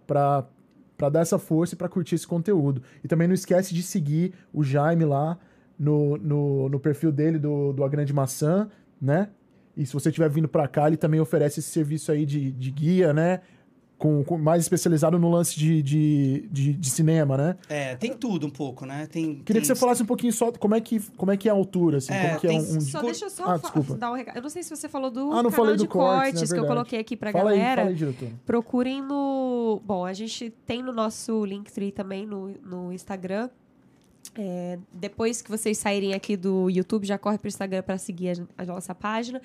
dar 1.11 1.21
essa 1.21 1.39
força 1.39 1.73
e 1.73 1.77
para 1.77 1.87
curtir 1.87 2.15
esse 2.15 2.27
conteúdo. 2.27 2.81
E 3.03 3.07
também 3.07 3.27
não 3.27 3.35
esquece 3.35 3.73
de 3.73 3.81
seguir 3.81 4.33
o 4.53 4.63
Jaime 4.63 5.05
lá 5.05 5.37
no, 5.79 6.17
no, 6.17 6.69
no 6.69 6.79
perfil 6.79 7.11
dele 7.11 7.39
do, 7.39 7.71
do 7.71 7.83
A 7.83 7.89
Grande 7.89 8.13
Maçã, 8.13 8.69
né? 9.01 9.29
E 9.77 9.85
se 9.85 9.93
você 9.93 10.09
estiver 10.09 10.29
vindo 10.29 10.47
para 10.47 10.67
cá, 10.67 10.87
ele 10.87 10.97
também 10.97 11.19
oferece 11.19 11.59
esse 11.59 11.69
serviço 11.69 12.11
aí 12.11 12.25
de, 12.25 12.51
de 12.51 12.71
guia, 12.71 13.13
né? 13.13 13.41
Com, 13.97 14.23
com, 14.23 14.37
mais 14.37 14.61
especializado 14.61 15.17
no 15.17 15.27
lance 15.31 15.57
de, 15.57 15.81
de, 15.81 16.47
de, 16.51 16.73
de, 16.73 16.89
cinema, 16.91 17.35
né? 17.35 17.55
É, 17.67 17.95
tem 17.95 18.13
tudo 18.13 18.45
um 18.45 18.49
pouco, 18.49 18.85
né? 18.85 19.07
Tem, 19.07 19.37
Queria 19.37 19.43
tem... 19.43 19.61
que 19.61 19.65
você 19.67 19.75
falasse 19.75 20.03
um 20.03 20.05
pouquinho 20.05 20.31
só 20.31 20.51
como 20.51 20.75
é 20.75 20.81
que, 20.81 20.99
como 21.17 21.31
é, 21.31 21.37
que 21.37 21.49
é 21.49 21.51
a 21.51 21.55
altura, 21.55 21.97
assim, 21.97 22.13
É, 22.13 22.27
como 22.27 22.39
que 22.39 22.47
tem- 22.47 22.57
é 22.57 22.61
um... 22.61 22.77
um- 22.77 22.81
Só 22.81 23.01
deixa 23.01 23.25
eu 23.25 23.29
só 23.31 23.45
Ah, 23.45 23.57
desculpa. 23.57 23.95
dar 23.95 24.11
um 24.11 24.15
recado. 24.15 24.35
Eu 24.37 24.43
não 24.43 24.49
sei 24.51 24.61
se 24.61 24.69
você 24.69 24.87
falou 24.87 25.09
do 25.09 25.21
Ah, 25.31 25.41
não 25.41 25.49
canal 25.49 25.51
falei 25.51 25.75
do 25.75 25.81
de 25.83 25.87
cortes, 25.87 26.33
cortes, 26.33 26.51
né? 26.51 26.57
que 26.57 26.63
eu 26.63 26.67
coloquei 26.67 26.99
aqui 26.99 27.17
pra 27.17 27.31
Fala 27.31 27.49
aí, 27.49 27.57
galera. 27.57 27.81
fala 27.81 27.89
aí, 27.89 27.95
diretor. 27.95 28.29
Procurem 28.45 29.01
no. 29.01 29.81
Bom, 29.83 30.05
a 30.05 30.13
gente 30.13 30.51
tem 30.65 30.83
no 30.83 30.91
nosso 30.93 31.43
Linktree 31.43 31.91
também 31.91 32.23
no, 32.25 32.49
no 32.63 32.93
Instagram. 32.93 33.49
É, 34.35 34.77
depois 34.91 35.41
que 35.41 35.49
vocês 35.49 35.77
saírem 35.77 36.13
aqui 36.13 36.35
do 36.37 36.69
YouTube, 36.69 37.05
já 37.05 37.17
corre 37.17 37.37
pro 37.37 37.47
Instagram 37.47 37.81
para 37.83 37.97
seguir 37.97 38.39
a, 38.57 38.63
a 38.63 38.65
nossa 38.65 38.93
página. 38.95 39.41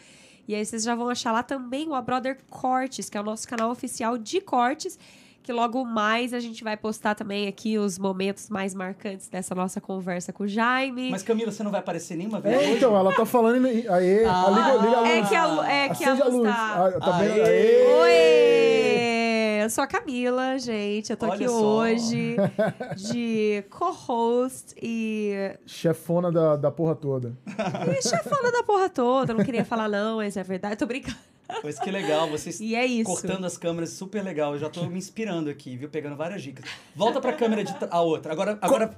E 0.47 0.55
aí 0.55 0.65
vocês 0.65 0.83
já 0.83 0.95
vão 0.95 1.09
achar 1.09 1.33
lá 1.33 1.43
também 1.43 1.89
o 1.89 1.95
A 1.95 2.03
Brother 2.03 2.39
Cortes, 2.51 3.09
que 3.09 3.17
é 3.17 3.21
o 3.21 3.25
nosso 3.25 3.47
canal 3.47 3.71
oficial 3.71 4.19
de 4.19 4.41
cortes. 4.41 4.99
Que 5.43 5.53
logo 5.53 5.85
mais 5.85 6.33
a 6.33 6.39
gente 6.39 6.63
vai 6.63 6.77
postar 6.77 7.17
também 7.17 7.49
aqui 7.49 7.77
os 7.77 7.99
momentos 7.99 8.49
mais 8.49 8.75
marcantes 8.75 9.29
dessa 9.29 9.55
nossa 9.57 9.81
conversa 9.81 10.33
com 10.33 10.45
o 10.45 10.49
Jaime. 10.49 11.11
Mas 11.11 11.25
Camila, 11.25 11.51
você 11.51 11.65
não 11.65 11.71
vai 11.73 11.81
aparecer 11.81 12.17
nenhuma 12.17 12.39
vez 12.41 12.61
É, 12.61 12.73
então, 12.77 12.97
ela 12.97 13.13
tá 13.13 13.27
falando... 13.27 13.67
e- 13.67 13.89
Aê, 13.89 14.25
Ah, 14.25 14.47
liga, 14.51 14.87
liga 14.87 14.97
a 14.99 15.01
luz. 15.01 15.11
É 15.11 15.23
que 15.29 15.35
a, 15.35 15.73
é 15.73 15.89
que 15.89 16.05
a 16.05 16.13
Acende 16.13 16.31
luz 16.37 16.49
tá... 16.49 16.75
Ah, 16.95 17.01
tá? 17.01 17.17
Aê! 17.19 17.43
Aê! 17.43 17.87
Oi! 18.03 19.22
Eu 19.63 19.71
sou 19.71 19.85
a 19.85 19.87
Camila, 19.87 20.59
gente. 20.59 21.11
Eu 21.11 21.17
tô 21.17 21.27
Olha 21.27 21.35
aqui 21.35 21.49
só. 21.49 21.55
hoje 21.55 22.37
de 23.13 23.65
co-host 23.71 24.75
e, 24.83 25.57
Chefona 25.67 26.33
da, 26.33 26.57
da 26.57 26.71
porra 26.71 26.95
toda. 26.95 27.37
e 27.47 28.03
chefona 28.03 28.51
da 28.51 28.63
porra 28.63 28.89
toda. 28.89 29.35
Não 29.35 29.45
queria 29.45 29.65
falar, 29.65 29.89
não, 29.89 30.17
mas 30.17 30.37
é 30.37 30.43
verdade. 30.43 30.77
Tô 30.77 30.87
brincando. 30.87 31.17
Pois 31.61 31.79
que 31.79 31.91
legal, 31.91 32.31
vocês 32.31 32.61
E 32.61 32.75
é 32.75 32.87
isso. 32.87 33.05
cortando 33.11 33.45
as 33.45 33.59
câmeras, 33.59 33.91
super 33.91 34.23
legal. 34.25 34.55
Eu 34.55 34.59
já 34.59 34.71
tô 34.71 34.85
me 34.87 34.97
inspirando 34.97 35.51
aqui, 35.51 35.77
viu? 35.77 35.89
Pegando 35.89 36.17
várias 36.17 36.43
dicas. 36.43 36.65
Volta 36.97 37.21
pra 37.21 37.35
câmera 37.35 37.63
de 37.63 37.75
a 37.91 38.01
outra. 38.01 38.33
Agora, 38.33 38.59
agora 38.61 38.91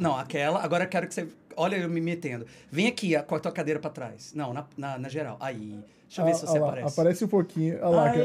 não, 0.00 0.16
aquela. 0.16 0.60
Agora 0.62 0.84
eu 0.84 0.88
quero 0.88 1.06
que 1.06 1.14
você 1.14 1.28
olha 1.56 1.76
eu 1.76 1.88
me 1.88 2.00
metendo. 2.00 2.44
Vem 2.72 2.88
aqui 2.88 3.14
a- 3.14 3.22
com 3.22 3.36
a 3.36 3.40
tua 3.40 3.52
cadeira 3.52 3.78
pra 3.78 3.88
trás. 3.90 4.32
Não, 4.34 4.52
na, 4.52 4.66
na, 4.76 4.98
na 4.98 5.08
geral. 5.08 5.36
Aí. 5.38 5.78
Deixa 6.10 6.22
eu 6.22 6.24
ver 6.24 6.32
Ah, 6.32 6.34
se 6.34 6.46
você 6.46 6.58
ah 6.58 6.60
aparece. 6.66 6.92
Aparece 7.00 7.24
um 7.24 7.28
pouquinho. 7.28 7.78
Olha 7.82 7.88
lá. 7.88 8.04
Cara. 8.10 8.20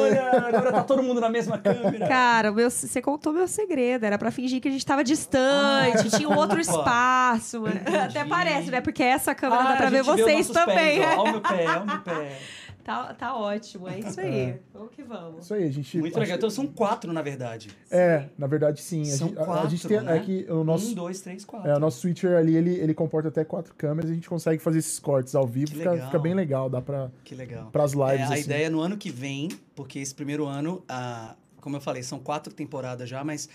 Olha, 0.00 0.30
agora 0.48 0.72
tá 0.72 0.82
todo 0.84 1.02
mundo 1.02 1.20
na 1.20 1.28
mesma 1.28 1.58
câmera. 1.58 2.06
Cara, 2.06 2.52
meu- 2.52 2.70
você 2.70 3.02
contou 3.02 3.32
meu 3.32 3.48
segredo. 3.48 4.04
Era 4.06 4.16
pra 4.16 4.30
fingir 4.30 4.60
que 4.60 4.68
a 4.68 4.70
gente 4.70 4.86
tava 4.86 5.02
distante, 5.02 6.08
tinha 6.16 6.28
um 6.28 6.36
outro 6.36 6.60
espaço. 6.62 7.66
Entendi. 7.66 7.96
Até 7.96 8.24
parece, 8.24 8.70
né? 8.70 8.80
Porque 8.80 9.02
essa 9.02 9.34
câmera 9.34 9.62
Ah, 9.62 9.70
dá 9.72 9.76
pra 9.78 9.90
ver 9.90 10.04
vocês 10.04 10.48
também. 10.48 10.76
Pés, 10.76 10.98
né? 11.00 11.14
ó. 11.16 11.20
Olha 11.22 11.28
o 11.28 11.32
meu 11.32 11.40
pé, 11.40 11.66
olha 11.68 11.80
o 11.80 11.86
meu 11.86 12.00
pé. 12.02 12.38
Tá, 12.90 13.14
tá 13.14 13.36
ótimo, 13.36 13.88
é 13.88 14.00
isso 14.00 14.20
aí. 14.20 14.58
Vamos 14.74 14.90
que 14.90 15.02
vamos. 15.02 15.44
Isso 15.44 15.54
aí, 15.54 15.64
a 15.64 15.70
gente... 15.70 15.98
Muito 15.98 16.18
legal. 16.18 16.36
Então 16.36 16.50
são 16.50 16.66
quatro, 16.66 17.12
na 17.12 17.22
verdade. 17.22 17.68
É, 17.90 18.24
na 18.36 18.48
verdade, 18.48 18.80
sim. 18.80 19.02
A 19.02 19.04
São 19.04 19.28
gente, 19.28 19.38
a- 19.38 19.42
a 19.42 19.46
quatro, 19.46 19.70
gente 19.70 19.86
tem... 19.88 20.00
né? 20.00 20.16
É 20.16 20.20
que 20.20 20.46
o 20.50 20.64
nosso... 20.64 20.90
Um, 20.90 20.94
dois, 20.94 21.20
três, 21.20 21.44
quatro. 21.44 21.70
É, 21.70 21.76
o 21.76 21.78
nosso 21.78 22.00
switcher 22.00 22.36
ali, 22.36 22.56
ele, 22.56 22.74
ele 22.74 22.92
comporta 22.92 23.28
até 23.28 23.44
quatro 23.44 23.72
câmeras 23.76 24.10
e 24.10 24.12
a 24.12 24.16
gente 24.16 24.28
consegue 24.28 24.60
fazer 24.60 24.80
esses 24.80 24.98
cortes 24.98 25.36
ao 25.36 25.46
vivo. 25.46 25.70
Fica, 25.70 25.96
fica 26.06 26.18
bem 26.18 26.34
legal, 26.34 26.68
dá 26.68 26.82
pra... 26.82 27.10
Que 27.22 27.34
legal. 27.36 27.70
Pras 27.70 27.92
lives, 27.92 28.20
É, 28.20 28.22
a 28.24 28.32
assim. 28.32 28.40
ideia 28.42 28.66
é 28.66 28.70
no 28.70 28.80
ano 28.80 28.96
que 28.96 29.10
vem, 29.10 29.48
porque 29.76 30.00
esse 30.00 30.12
primeiro 30.14 30.46
ano, 30.46 30.82
ah, 30.88 31.36
como 31.60 31.76
eu 31.76 31.80
falei, 31.80 32.02
são 32.02 32.18
quatro 32.18 32.52
temporadas 32.52 33.08
já, 33.08 33.22
mas 33.22 33.48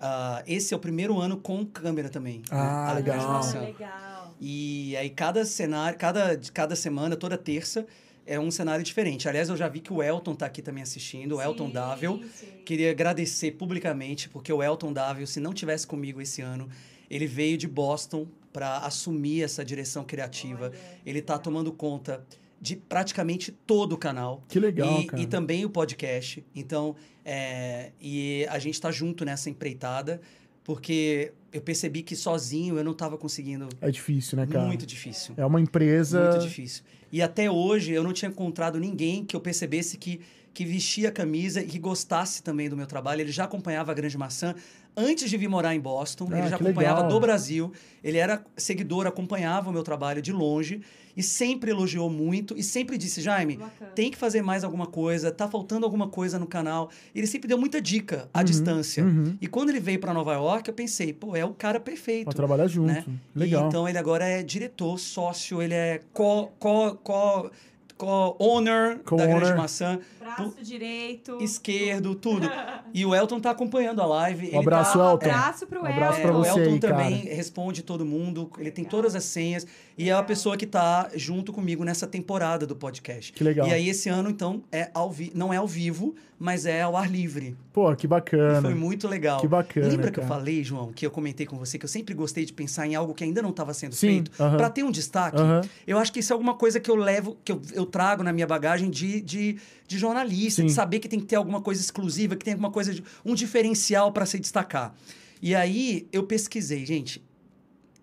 ah, 0.00 0.44
esse 0.46 0.72
é 0.72 0.76
o 0.76 0.80
primeiro 0.80 1.18
ano 1.18 1.36
com 1.38 1.66
câmera 1.66 2.08
também. 2.08 2.42
Ah, 2.52 2.90
A 2.90 2.92
legal. 2.94 3.18
animação. 3.18 3.62
legal. 3.64 4.34
E 4.40 4.96
aí 4.96 5.10
cada 5.10 5.44
cenário, 5.44 5.98
cada, 5.98 6.38
cada 6.52 6.76
semana, 6.76 7.16
toda 7.16 7.36
terça, 7.38 7.84
é 8.26 8.38
um 8.38 8.50
cenário 8.50 8.84
diferente. 8.84 9.28
Aliás, 9.28 9.48
eu 9.48 9.56
já 9.56 9.68
vi 9.68 9.80
que 9.80 9.92
o 9.92 10.02
Elton 10.02 10.34
tá 10.34 10.46
aqui 10.46 10.60
também 10.60 10.82
assistindo, 10.82 11.36
o 11.36 11.42
Elton 11.42 11.68
Sim, 11.68 11.72
Dável. 11.72 12.20
sim. 12.34 12.46
Queria 12.64 12.90
agradecer 12.90 13.52
publicamente, 13.52 14.28
porque 14.28 14.52
o 14.52 14.62
Elton 14.62 14.92
Dável, 14.92 15.26
se 15.26 15.38
não 15.40 15.52
tivesse 15.52 15.86
comigo 15.86 16.20
esse 16.20 16.42
ano, 16.42 16.68
ele 17.08 17.26
veio 17.26 17.56
de 17.56 17.68
Boston 17.68 18.26
para 18.52 18.78
assumir 18.78 19.42
essa 19.42 19.64
direção 19.64 20.04
criativa. 20.04 20.72
Ele 21.04 21.22
tá 21.22 21.38
tomando 21.38 21.72
conta 21.72 22.26
de 22.60 22.74
praticamente 22.74 23.52
todo 23.52 23.92
o 23.92 23.98
canal. 23.98 24.42
Que 24.48 24.58
legal, 24.58 25.00
e, 25.00 25.06
cara. 25.06 25.22
e 25.22 25.26
também 25.26 25.64
o 25.64 25.70
podcast. 25.70 26.44
Então, 26.54 26.96
é, 27.24 27.92
e 28.00 28.46
a 28.48 28.58
gente 28.58 28.80
tá 28.80 28.90
junto 28.90 29.24
nessa 29.24 29.50
empreitada, 29.50 30.20
porque 30.66 31.32
eu 31.52 31.60
percebi 31.60 32.02
que 32.02 32.16
sozinho 32.16 32.76
eu 32.76 32.82
não 32.82 32.90
estava 32.90 33.16
conseguindo. 33.16 33.68
É 33.80 33.88
difícil, 33.88 34.36
né, 34.36 34.48
cara? 34.48 34.66
Muito 34.66 34.84
difícil. 34.84 35.32
É 35.36 35.46
uma 35.46 35.60
empresa... 35.60 36.30
Muito 36.30 36.42
difícil. 36.42 36.82
E 37.12 37.22
até 37.22 37.48
hoje 37.48 37.92
eu 37.92 38.02
não 38.02 38.12
tinha 38.12 38.28
encontrado 38.28 38.76
ninguém 38.80 39.24
que 39.24 39.36
eu 39.36 39.40
percebesse 39.40 39.96
que, 39.96 40.20
que 40.52 40.64
vestia 40.64 41.10
a 41.10 41.12
camisa 41.12 41.62
e 41.62 41.66
que 41.66 41.78
gostasse 41.78 42.42
também 42.42 42.68
do 42.68 42.76
meu 42.76 42.86
trabalho. 42.86 43.20
Ele 43.20 43.30
já 43.30 43.44
acompanhava 43.44 43.92
a 43.92 43.94
Grande 43.94 44.18
Maçã 44.18 44.56
antes 44.96 45.28
de 45.28 45.36
vir 45.36 45.48
morar 45.48 45.74
em 45.74 45.80
Boston. 45.80 46.28
Ah, 46.30 46.38
ele 46.38 46.48
já 46.48 46.56
acompanhava 46.56 47.02
legal. 47.02 47.08
do 47.12 47.20
Brasil. 47.20 47.72
Ele 48.02 48.18
era 48.18 48.44
seguidor, 48.56 49.06
acompanhava 49.06 49.68
o 49.68 49.72
meu 49.72 49.82
trabalho 49.82 50.22
de 50.22 50.32
longe 50.32 50.80
e 51.16 51.22
sempre 51.22 51.70
elogiou 51.70 52.08
muito 52.08 52.56
e 52.56 52.62
sempre 52.62 52.96
disse: 52.96 53.20
Jaime, 53.20 53.56
Bacana. 53.56 53.90
tem 53.92 54.10
que 54.10 54.16
fazer 54.16 54.42
mais 54.42 54.62
alguma 54.64 54.86
coisa, 54.86 55.30
tá 55.32 55.48
faltando 55.48 55.84
alguma 55.84 56.08
coisa 56.08 56.38
no 56.38 56.46
canal. 56.46 56.88
Ele 57.14 57.26
sempre 57.26 57.48
deu 57.48 57.58
muita 57.58 57.80
dica 57.80 58.28
à 58.32 58.38
Uhum, 58.38 58.44
distância. 58.44 59.04
uhum. 59.04 59.36
E 59.40 59.46
quando 59.46 59.70
ele 59.70 59.80
veio 59.80 59.98
para 59.98 60.14
Nova 60.14 60.34
York, 60.34 60.68
eu 60.68 60.74
pensei, 60.74 61.12
pô, 61.12 61.34
é 61.34 61.44
o 61.44 61.52
cara 61.54 61.80
perfeito 61.80 62.24
Pra 62.26 62.32
trabalhar 62.34 62.66
junto. 62.68 62.86
né? 62.92 63.04
Legal. 63.34 63.64
E, 63.64 63.68
então 63.68 63.88
ele 63.88 63.98
agora 63.98 64.24
é 64.24 64.42
diretor, 64.42 64.98
sócio, 64.98 65.60
ele 65.60 65.74
é 65.74 66.00
co, 66.12 66.48
co, 66.58 66.94
co, 67.02 67.50
co-owner 67.96 68.96
da 68.98 69.02
Co-owner. 69.04 69.40
Grande 69.40 69.56
Maçã, 69.56 69.98
Braço 70.20 70.54
direito. 70.62 71.38
esquerdo, 71.42 72.14
tudo. 72.14 72.48
E 72.94 73.04
o 73.04 73.14
Elton 73.14 73.38
tá 73.40 73.50
acompanhando 73.50 74.00
a 74.00 74.06
live. 74.06 74.50
Um 74.54 74.60
abraço, 74.60 74.98
tá, 74.98 75.10
Elton. 75.10 75.26
Abraço 75.26 75.66
pro 75.66 75.82
Um 75.82 75.86
abraço 75.86 76.18
é, 76.18 76.22
pra 76.22 76.30
Elton. 76.30 76.40
o 76.40 76.44
você 76.44 76.60
Elton 76.60 76.72
aí, 76.72 76.80
cara. 76.80 76.94
também 76.94 77.16
responde 77.26 77.82
todo 77.82 78.06
mundo, 78.06 78.50
ele 78.58 78.70
tem 78.70 78.84
todas 78.86 79.14
as 79.14 79.24
senhas 79.24 79.66
e 79.98 80.10
é 80.10 80.12
a 80.12 80.22
pessoa 80.22 80.56
que 80.56 80.66
tá 80.66 81.08
junto 81.14 81.52
comigo 81.52 81.84
nessa 81.84 82.06
temporada 82.06 82.66
do 82.66 82.76
podcast. 82.76 83.32
Que 83.32 83.42
legal. 83.42 83.66
E 83.66 83.72
aí 83.72 83.88
esse 83.88 84.08
ano 84.08 84.28
então 84.30 84.62
é 84.70 84.90
ao 84.92 85.10
vi 85.10 85.32
não 85.34 85.52
é 85.52 85.56
ao 85.56 85.66
vivo, 85.66 86.14
mas 86.38 86.66
é 86.66 86.82
ao 86.82 86.96
ar 86.96 87.10
livre. 87.10 87.56
Pô, 87.72 87.94
que 87.96 88.06
E 88.06 88.08
bacana. 88.08 88.60
foi 88.60 88.74
muito 88.74 89.08
legal. 89.08 89.40
Que 89.40 89.48
bacana, 89.48 89.88
Lembra 89.88 90.10
que 90.10 90.18
eu 90.18 90.24
cara. 90.24 90.34
falei, 90.36 90.62
João, 90.62 90.92
que 90.92 91.06
eu 91.06 91.10
comentei 91.10 91.46
com 91.46 91.56
você 91.56 91.78
que 91.78 91.84
eu 91.84 91.88
sempre 91.88 92.14
gostei 92.14 92.44
de 92.44 92.52
pensar 92.52 92.86
em 92.86 92.94
algo 92.94 93.14
que 93.14 93.24
ainda 93.24 93.40
não 93.40 93.50
estava 93.50 93.72
sendo 93.72 93.94
Sim, 93.94 94.06
feito 94.08 94.30
aham. 94.42 94.56
para 94.58 94.68
ter 94.68 94.82
um 94.84 94.90
destaque? 94.90 95.40
Aham. 95.40 95.62
Eu 95.86 95.98
acho 95.98 96.12
que 96.12 96.20
isso 96.20 96.32
é 96.32 96.34
alguma 96.34 96.54
coisa 96.54 96.78
que 96.78 96.90
eu 96.90 96.96
levo, 96.96 97.38
que 97.42 97.50
eu, 97.52 97.62
eu 97.72 97.86
trago 97.86 98.22
na 98.22 98.32
minha 98.34 98.46
bagagem 98.46 98.90
de, 98.90 99.20
de, 99.22 99.56
de 99.88 99.98
jornalista, 99.98 100.60
Sim. 100.60 100.66
de 100.66 100.72
saber 100.74 100.98
que 100.98 101.08
tem 101.08 101.18
que 101.20 101.26
ter 101.26 101.36
alguma 101.36 101.60
coisa 101.62 101.80
exclusiva, 101.80 102.36
que 102.36 102.44
tem 102.44 102.52
alguma 102.52 102.70
coisa, 102.70 102.92
de, 102.92 103.02
um 103.24 103.34
diferencial 103.34 104.12
para 104.12 104.26
se 104.26 104.38
destacar. 104.38 104.94
E 105.40 105.54
aí 105.54 106.06
eu 106.12 106.22
pesquisei, 106.24 106.84
gente. 106.84 107.22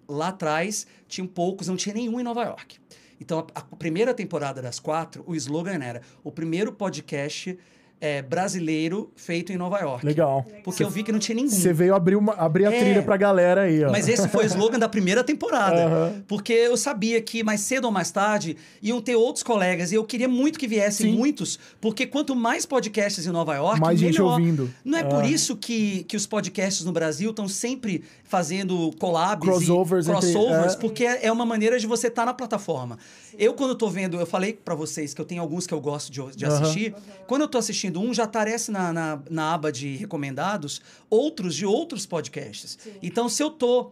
Lá 0.08 0.30
atrás 0.30 0.86
tinham 1.08 1.28
poucos, 1.28 1.68
não 1.68 1.76
tinha 1.76 1.96
nenhum 1.96 2.20
em 2.20 2.24
Nova 2.24 2.44
York. 2.44 2.78
Então, 3.20 3.48
a, 3.54 3.60
a 3.60 3.76
primeira 3.76 4.14
temporada 4.14 4.62
das 4.62 4.80
quatro, 4.80 5.24
o 5.26 5.36
slogan 5.36 5.84
era 5.84 6.02
o 6.24 6.32
primeiro 6.32 6.74
podcast 6.74 7.58
é, 8.06 8.22
brasileiro 8.22 9.10
feito 9.16 9.54
em 9.54 9.58
Nova 9.58 9.80
York. 9.80 10.06
Legal. 10.06 10.46
Porque 10.62 10.84
eu 10.84 10.90
vi 10.90 11.04
que 11.04 11.12
não 11.14 11.20
tinha 11.20 11.36
nenhum. 11.38 11.48
Você 11.50 11.72
veio 11.72 11.96
abrir, 11.96 12.18
uma, 12.18 12.34
abrir 12.34 12.66
a 12.66 12.74
É. 12.74 12.78
trilha 12.80 13.02
pra 13.02 13.16
galera 13.16 13.62
aí, 13.62 13.82
ó. 13.82 13.90
Mas 13.92 14.10
esse 14.10 14.28
foi 14.28 14.44
o 14.44 14.48
slogan 14.48 14.78
da 14.78 14.90
primeira 14.90 15.24
temporada. 15.24 15.86
Aham. 15.86 16.24
Porque 16.28 16.52
eu 16.52 16.76
sabia 16.76 17.22
que 17.22 17.44
mais 17.46 17.62
cedo 17.62 17.86
ou 17.86 17.92
mais 17.92 18.12
tarde 18.12 18.58
iam 18.82 19.02
ter 19.02 19.16
outros 19.16 19.42
colegas 19.42 19.94
e 19.94 19.96
eu 19.96 20.04
queria 20.04 20.28
muito 20.28 20.60
que 20.60 20.68
viessem 20.68 21.12
Sim. 21.12 21.18
muitos, 21.18 21.58
porque 21.80 22.06
quanto 22.06 22.36
mais 22.36 22.66
podcasts 22.66 23.26
em 23.26 23.30
Nova 23.32 23.56
York, 23.56 23.80
Mais 23.80 23.98
gente 23.98 24.14
melhor. 24.20 24.34
ouvindo. 24.34 24.70
Não 24.84 24.98
é 24.98 25.04
por 25.06 25.24
Ah. 25.24 25.28
isso 25.28 25.56
que, 25.56 26.04
que 26.04 26.18
os 26.18 26.26
podcasts 26.28 26.84
no 26.84 26.92
Brasil 26.92 27.30
estão 27.30 27.48
sempre 27.48 28.04
fazendo 28.26 28.92
collabs 29.00 29.48
Crossovers 29.48 30.08
e 30.08 30.12
entre- 30.12 30.32
crossovers, 30.34 30.74
é. 30.74 30.78
porque 30.78 31.06
é 31.06 31.32
uma 31.32 31.46
maneira 31.46 31.80
de 31.80 31.88
você 31.88 32.08
estar 32.08 32.26
na 32.26 32.34
plataforma. 32.34 32.98
Eu, 33.38 33.54
quando 33.54 33.76
tô 33.76 33.90
vendo, 33.90 34.20
eu 34.20 34.26
falei 34.26 34.54
pra 34.54 34.76
vocês 34.76 35.14
que 35.14 35.22
eu 35.22 35.26
tenho 35.26 35.42
alguns 35.42 35.66
que 35.66 35.74
eu 35.74 35.80
gosto 35.80 36.12
de, 36.12 36.36
de 36.36 36.46
assistir. 36.46 36.94
Quando 37.28 37.44
eu 37.44 37.48
tô 37.48 37.58
assistindo 37.58 37.93
um, 38.00 38.14
já 38.14 38.24
aparece 38.24 38.72
na, 38.72 38.92
na, 38.94 39.22
na 39.30 39.54
aba 39.54 39.72
de 39.72 39.96
recomendados 39.96 40.82
outros 41.10 41.56
de 41.56 41.66
outros 41.66 42.06
podcasts. 42.06 42.78
Então, 43.02 43.28
se 43.30 43.42
eu 43.44 43.50
tô 43.52 43.92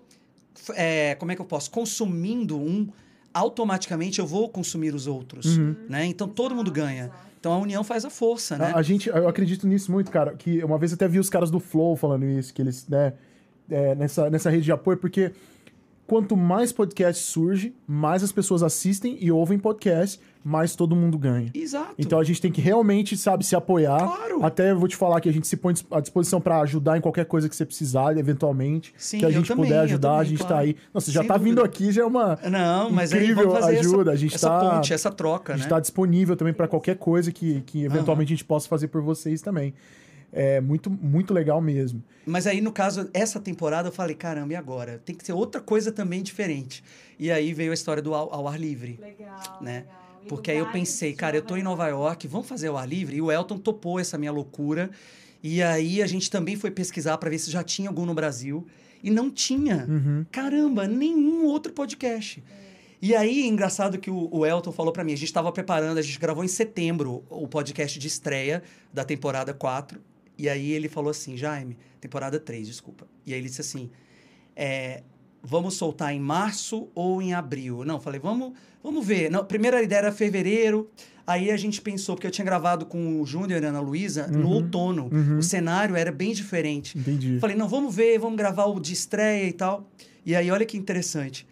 é, 0.75 1.15
como 1.15 1.31
é 1.31 1.35
que 1.35 1.41
eu 1.41 1.45
posso? 1.45 1.71
Consumindo 1.71 2.57
um, 2.57 2.87
automaticamente 3.33 4.19
eu 4.19 4.27
vou 4.27 4.49
consumir 4.49 4.93
os 4.93 5.07
outros, 5.07 5.57
Uhum. 5.57 5.75
né? 5.89 6.05
Então 6.05 6.27
todo 6.27 6.53
mundo 6.53 6.71
ganha. 6.71 7.09
Então 7.39 7.53
a 7.53 7.57
união 7.57 7.83
faz 7.83 8.05
a 8.05 8.09
força, 8.09 8.57
né? 8.57 8.71
A, 8.73 8.77
a 8.77 8.81
gente, 8.81 9.09
eu 9.09 9.27
acredito 9.27 9.65
nisso 9.67 9.91
muito, 9.91 10.11
cara. 10.11 10.35
Que 10.35 10.63
uma 10.63 10.77
vez 10.77 10.91
eu 10.91 10.95
até 10.95 11.07
vi 11.07 11.17
os 11.19 11.29
caras 11.29 11.49
do 11.49 11.59
Flow 11.59 11.95
falando 11.95 12.25
isso, 12.25 12.53
que 12.53 12.61
eles, 12.61 12.87
né, 12.87 13.13
é, 13.69 13.95
nessa, 13.95 14.29
nessa 14.29 14.49
rede 14.49 14.65
de 14.65 14.71
apoio, 14.71 14.97
porque 14.97 15.31
quanto 16.05 16.35
mais 16.37 16.71
podcast 16.71 17.23
surge, 17.23 17.73
mais 17.87 18.21
as 18.21 18.31
pessoas 18.31 18.61
assistem 18.61 19.17
e 19.19 19.31
ouvem 19.31 19.57
podcast, 19.57 20.19
mais 20.43 20.75
todo 20.75 20.95
mundo 20.95 21.17
ganha. 21.17 21.51
Exato. 21.53 21.93
Então 21.97 22.19
a 22.19 22.23
gente 22.23 22.41
tem 22.41 22.51
que 22.51 22.59
realmente, 22.61 23.15
sabe, 23.15 23.45
se 23.45 23.55
apoiar. 23.55 23.99
Claro. 23.99 24.43
Até 24.43 24.71
eu 24.71 24.79
vou 24.79 24.87
te 24.87 24.95
falar 24.95 25.21
que 25.21 25.29
a 25.29 25.31
gente 25.33 25.47
se 25.47 25.55
põe 25.55 25.73
à 25.91 25.99
disposição 25.99 26.41
pra 26.41 26.61
ajudar 26.61 26.97
em 26.97 27.01
qualquer 27.01 27.25
coisa 27.25 27.47
que 27.47 27.55
você 27.55 27.65
precisar, 27.65 28.17
eventualmente. 28.17 28.93
Sim, 28.97 29.19
que 29.19 29.25
a 29.25 29.31
gente 29.31 29.47
também, 29.47 29.65
puder 29.65 29.79
ajudar, 29.81 30.09
a 30.11 30.15
também, 30.17 30.29
gente 30.29 30.39
tá 30.39 30.47
claro. 30.47 30.63
aí. 30.63 30.75
Nossa, 30.93 31.11
já 31.11 31.21
Sem 31.21 31.27
tá 31.27 31.37
vindo 31.37 31.55
dúvida. 31.57 31.65
aqui, 31.65 31.91
já 31.91 32.01
é 32.01 32.05
uma. 32.05 32.39
Não, 32.49 32.89
mas 32.91 33.11
incrível 33.11 33.55
ajuda. 33.55 34.11
essa, 34.11 34.11
a 34.11 34.15
gente 34.15 34.35
essa 34.35 34.49
tá, 34.49 34.59
ponte, 34.71 34.93
essa 34.93 35.11
troca, 35.11 35.53
a 35.53 35.55
gente 35.57 35.65
né? 35.65 35.69
tá 35.69 35.79
disponível 35.79 36.35
também 36.35 36.53
pra 36.53 36.67
qualquer 36.67 36.97
coisa 36.97 37.31
que, 37.31 37.61
que 37.61 37.83
eventualmente 37.85 38.33
a 38.33 38.35
gente 38.35 38.45
possa 38.45 38.67
fazer 38.67 38.87
por 38.87 39.01
vocês 39.01 39.41
também. 39.41 39.73
É 40.33 40.61
muito, 40.61 40.89
muito 40.89 41.33
legal 41.33 41.59
mesmo. 41.59 42.01
Mas 42.25 42.47
aí, 42.47 42.61
no 42.61 42.71
caso, 42.71 43.09
essa 43.13 43.37
temporada 43.37 43.89
eu 43.89 43.91
falei, 43.91 44.15
caramba, 44.15 44.53
e 44.53 44.55
agora? 44.55 45.01
Tem 45.03 45.13
que 45.13 45.25
ser 45.25 45.33
outra 45.33 45.59
coisa 45.59 45.91
também 45.91 46.23
diferente. 46.23 46.81
E 47.19 47.29
aí 47.29 47.53
veio 47.53 47.71
a 47.71 47.73
história 47.73 48.01
do 48.01 48.13
ao, 48.15 48.33
ao 48.33 48.47
ar 48.47 48.57
livre. 48.57 48.97
Legal, 49.01 49.57
Né? 49.61 49.79
legal. 49.79 50.01
Porque 50.27 50.51
aí 50.51 50.57
eu 50.57 50.71
pensei, 50.71 51.13
cara, 51.13 51.35
eu 51.35 51.41
tô 51.41 51.57
em 51.57 51.63
Nova 51.63 51.87
York, 51.87 52.27
vamos 52.27 52.47
fazer 52.47 52.69
o 52.69 52.77
ar 52.77 52.87
livre? 52.87 53.17
E 53.17 53.21
o 53.21 53.31
Elton 53.31 53.57
topou 53.57 53.99
essa 53.99 54.17
minha 54.17 54.31
loucura. 54.31 54.89
E 55.43 55.61
aí 55.61 56.01
a 56.01 56.07
gente 56.07 56.29
também 56.29 56.55
foi 56.55 56.71
pesquisar 56.71 57.17
para 57.17 57.29
ver 57.29 57.39
se 57.39 57.49
já 57.51 57.63
tinha 57.63 57.89
algum 57.89 58.05
no 58.05 58.13
Brasil. 58.13 58.65
E 59.03 59.09
não 59.09 59.31
tinha. 59.31 59.85
Uhum. 59.89 60.25
Caramba, 60.31 60.87
nenhum 60.87 61.45
outro 61.45 61.73
podcast. 61.73 62.43
E 63.01 63.15
aí, 63.15 63.47
engraçado 63.47 63.97
que 63.97 64.11
o, 64.11 64.29
o 64.31 64.45
Elton 64.45 64.71
falou 64.71 64.93
para 64.93 65.03
mim, 65.03 65.13
a 65.13 65.15
gente 65.15 65.25
estava 65.25 65.51
preparando, 65.51 65.97
a 65.97 66.01
gente 66.03 66.19
gravou 66.19 66.43
em 66.43 66.47
setembro 66.47 67.23
o 67.31 67.47
podcast 67.47 67.97
de 67.97 68.07
estreia 68.07 68.61
da 68.93 69.03
temporada 69.03 69.55
4. 69.55 69.99
E 70.37 70.47
aí 70.47 70.71
ele 70.71 70.87
falou 70.87 71.09
assim, 71.09 71.35
Jaime, 71.35 71.77
temporada 71.99 72.39
3, 72.39 72.67
desculpa. 72.67 73.07
E 73.25 73.33
aí 73.33 73.39
ele 73.39 73.49
disse 73.49 73.61
assim, 73.61 73.89
é, 74.55 75.01
vamos 75.43 75.75
soltar 75.75 76.13
em 76.13 76.19
março 76.19 76.87
ou 76.95 77.21
em 77.21 77.33
abril? 77.33 77.83
Não, 77.85 77.99
falei, 77.99 78.19
vamos, 78.19 78.53
vamos 78.83 79.05
ver. 79.05 79.29
Não, 79.31 79.43
primeira 79.45 79.81
ideia 79.81 79.99
era 79.99 80.11
fevereiro. 80.11 80.89
Aí 81.25 81.51
a 81.51 81.57
gente 81.57 81.79
pensou, 81.81 82.15
porque 82.15 82.27
eu 82.27 82.31
tinha 82.31 82.43
gravado 82.43 82.85
com 82.85 83.21
o 83.21 83.25
Júnior 83.25 83.61
e 83.61 83.65
a 83.65 83.69
Ana 83.69 83.79
Luísa 83.79 84.27
no 84.27 84.47
Uhum, 84.47 84.53
outono. 84.55 85.09
uhum. 85.11 85.37
O 85.37 85.43
cenário 85.43 85.95
era 85.95 86.11
bem 86.11 86.33
diferente. 86.33 86.97
Entendi. 86.97 87.37
Falei, 87.39 87.55
não, 87.55 87.67
vamos 87.67 87.95
ver, 87.95 88.17
vamos 88.19 88.37
gravar 88.37 88.65
o 88.65 88.79
de 88.79 88.91
estreia 88.93 89.47
e 89.47 89.53
tal. 89.53 89.87
E 90.25 90.35
aí, 90.35 90.49
olha 90.51 90.65
que 90.65 90.75
interessante. 90.77 91.47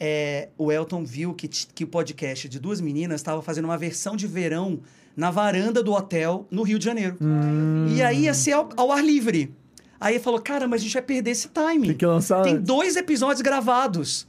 É, 0.00 0.48
o 0.56 0.70
Elton 0.70 1.04
viu 1.04 1.34
que, 1.34 1.48
que 1.48 1.82
o 1.84 1.86
podcast 1.88 2.48
de 2.48 2.58
duas 2.60 2.80
meninas 2.80 3.20
estava 3.20 3.42
fazendo 3.42 3.64
uma 3.64 3.76
versão 3.76 4.14
de 4.16 4.26
verão 4.28 4.78
na 5.16 5.30
varanda 5.30 5.82
do 5.82 5.92
hotel 5.92 6.46
no 6.50 6.62
Rio 6.62 6.78
de 6.78 6.84
Janeiro. 6.84 7.16
Hum, 7.20 7.86
E 7.96 8.00
aí 8.00 8.22
ia 8.22 8.34
ser 8.34 8.52
ao, 8.52 8.68
ao 8.76 8.92
ar 8.92 9.04
livre. 9.04 9.52
Aí 10.00 10.14
ele 10.14 10.22
falou, 10.22 10.40
cara, 10.40 10.68
mas 10.68 10.80
a 10.80 10.84
gente 10.84 10.92
vai 10.92 11.02
perder 11.02 11.30
esse 11.32 11.48
time. 11.48 11.88
tem 11.88 11.96
que 11.96 12.06
lançar. 12.06 12.42
Tem 12.42 12.56
dois 12.56 12.96
episódios 12.96 13.42
gravados. 13.42 14.26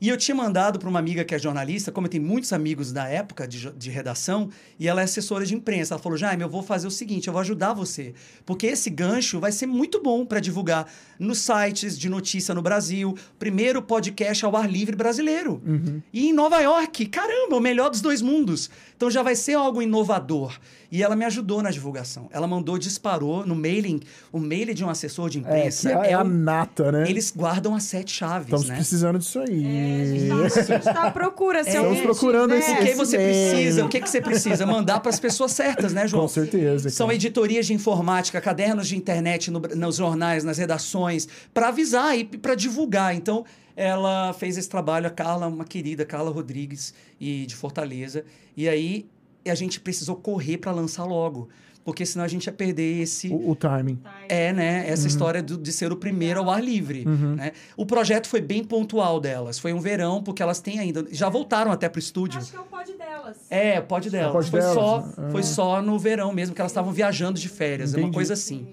E 0.00 0.08
eu 0.08 0.16
tinha 0.16 0.34
mandado 0.34 0.78
para 0.78 0.88
uma 0.88 0.98
amiga 0.98 1.24
que 1.24 1.34
é 1.34 1.38
jornalista, 1.38 1.90
como 1.90 2.06
eu 2.06 2.10
tenho 2.10 2.22
muitos 2.22 2.52
amigos 2.52 2.92
da 2.92 3.08
época 3.08 3.46
de, 3.48 3.70
de 3.72 3.90
redação, 3.90 4.50
e 4.78 4.86
ela 4.88 5.00
é 5.00 5.04
assessora 5.04 5.44
de 5.44 5.54
imprensa. 5.54 5.94
Ela 5.94 6.02
falou: 6.02 6.18
Jaime, 6.18 6.42
eu 6.42 6.48
vou 6.48 6.62
fazer 6.62 6.86
o 6.86 6.90
seguinte, 6.90 7.28
eu 7.28 7.32
vou 7.32 7.40
ajudar 7.40 7.72
você. 7.72 8.12
Porque 8.44 8.66
esse 8.66 8.90
gancho 8.90 9.40
vai 9.40 9.52
ser 9.52 9.66
muito 9.66 10.02
bom 10.02 10.24
para 10.24 10.40
divulgar 10.40 10.86
nos 11.18 11.38
sites 11.38 11.98
de 11.98 12.08
notícia 12.08 12.54
no 12.54 12.62
Brasil. 12.62 13.16
Primeiro 13.38 13.80
podcast 13.80 14.44
ao 14.44 14.54
ar 14.54 14.70
livre 14.70 14.94
brasileiro. 14.94 15.62
Uhum. 15.66 16.02
E 16.12 16.28
em 16.28 16.32
Nova 16.32 16.60
York, 16.60 17.06
caramba, 17.06 17.56
o 17.56 17.60
melhor 17.60 17.88
dos 17.90 18.00
dois 18.00 18.20
mundos. 18.20 18.70
Então 18.96 19.10
já 19.10 19.22
vai 19.22 19.36
ser 19.36 19.54
algo 19.54 19.82
inovador. 19.82 20.58
E 20.90 21.02
ela 21.02 21.16
me 21.16 21.24
ajudou 21.24 21.60
na 21.62 21.70
divulgação. 21.70 22.28
Ela 22.32 22.46
mandou, 22.46 22.78
disparou 22.78 23.44
no 23.44 23.54
mailing, 23.56 24.00
o 24.32 24.38
mail 24.38 24.72
de 24.72 24.84
um 24.84 24.88
assessor 24.88 25.28
de 25.28 25.38
É, 25.38 25.40
imprensa. 25.40 25.88
que 25.88 25.94
é, 25.94 26.14
a 26.14 26.22
o- 26.22 26.24
nata, 26.24 26.92
né? 26.92 27.04
eles 27.10 27.32
guardam 27.36 27.74
as 27.74 27.82
sete 27.82 28.12
chaves, 28.14 28.46
Estamos 28.46 28.68
né? 28.68 28.76
precisando 28.76 29.18
disso 29.18 29.40
aí. 29.40 29.66
É, 29.66 30.02
a 30.02 30.04
gente 30.06 30.28
tá, 30.28 30.34
a 30.60 30.64
gente 30.78 30.84
tá 30.84 31.02
à 31.08 31.10
procura, 31.10 31.64
seu 31.64 31.72
Estamos 31.92 32.00
procurando 32.00 32.50
né? 32.50 32.58
esse- 32.60 32.72
O 32.72 32.76
que 32.78 32.94
você 32.94 33.18
precisa? 33.18 33.84
O 33.84 33.88
que, 33.88 34.00
que 34.00 34.08
você 34.08 34.20
precisa? 34.20 34.64
Mandar 34.64 35.00
para 35.00 35.10
as 35.10 35.18
pessoas 35.20 35.50
certas, 35.52 35.92
né, 35.92 36.06
João? 36.06 36.22
Com 36.22 36.28
certeza. 36.28 36.88
São 36.88 37.08
cara. 37.08 37.16
editorias 37.16 37.66
de 37.66 37.74
informática, 37.74 38.40
cadernos 38.40 38.86
de 38.88 38.96
internet 38.96 39.50
no- 39.50 39.60
nos 39.60 39.96
jornais, 39.96 40.44
nas 40.44 40.56
redações, 40.56 41.26
para 41.52 41.68
avisar 41.68 42.16
e 42.16 42.24
para 42.24 42.54
divulgar. 42.54 43.14
Então, 43.14 43.44
ela 43.76 44.32
fez 44.32 44.56
esse 44.56 44.68
trabalho, 44.68 45.06
a 45.06 45.10
Carla, 45.10 45.46
uma 45.46 45.64
querida, 45.64 46.04
Carla 46.04 46.30
Rodrigues, 46.30 46.94
e 47.20 47.44
de 47.46 47.54
Fortaleza. 47.54 48.24
E 48.56 48.68
aí 48.68 49.06
a 49.46 49.54
gente 49.54 49.78
precisou 49.78 50.16
correr 50.16 50.56
para 50.58 50.72
lançar 50.72 51.04
logo, 51.04 51.48
porque 51.84 52.04
senão 52.04 52.24
a 52.24 52.28
gente 52.28 52.46
ia 52.46 52.52
perder 52.52 53.02
esse. 53.02 53.28
O, 53.28 53.50
o 53.50 53.54
timing. 53.54 54.00
É, 54.28 54.52
né? 54.52 54.80
Uhum. 54.82 54.88
Essa 54.92 55.06
história 55.06 55.40
do- 55.40 55.56
de 55.56 55.70
ser 55.72 55.92
o 55.92 55.96
primeiro 55.96 56.40
ao 56.40 56.50
ar 56.50 56.60
livre. 56.60 57.04
Né? 57.04 57.52
O 57.76 57.86
projeto 57.86 58.26
foi 58.28 58.40
bem 58.40 58.64
pontual 58.64 59.20
delas. 59.20 59.58
Foi 59.58 59.72
um 59.72 59.78
verão, 59.78 60.20
porque 60.22 60.42
elas 60.42 60.58
têm 60.60 60.80
ainda. 60.80 61.06
Já 61.12 61.28
voltaram 61.28 61.70
até 61.70 61.88
pro 61.88 62.00
estúdio. 62.00 62.40
Acho 62.40 62.50
que 62.50 62.56
é 62.56 62.60
o 62.60 62.64
pod 62.64 62.92
delas. 62.92 63.36
É, 63.50 63.80
pode 63.80 64.10
delas. 64.10 64.32
Pode 64.32 64.50
foi, 64.50 64.60
delas, 64.60 64.74
só, 64.74 65.00
né? 65.00 65.30
foi 65.30 65.42
só 65.44 65.80
no 65.82 65.96
verão 65.96 66.32
mesmo, 66.32 66.54
que 66.56 66.60
elas 66.60 66.72
estavam 66.72 66.92
viajando 66.92 67.38
de 67.38 67.48
férias. 67.48 67.92
É 67.94 67.98
uma 67.98 68.00
Entendi. 68.04 68.14
coisa 68.14 68.32
assim. 68.32 68.66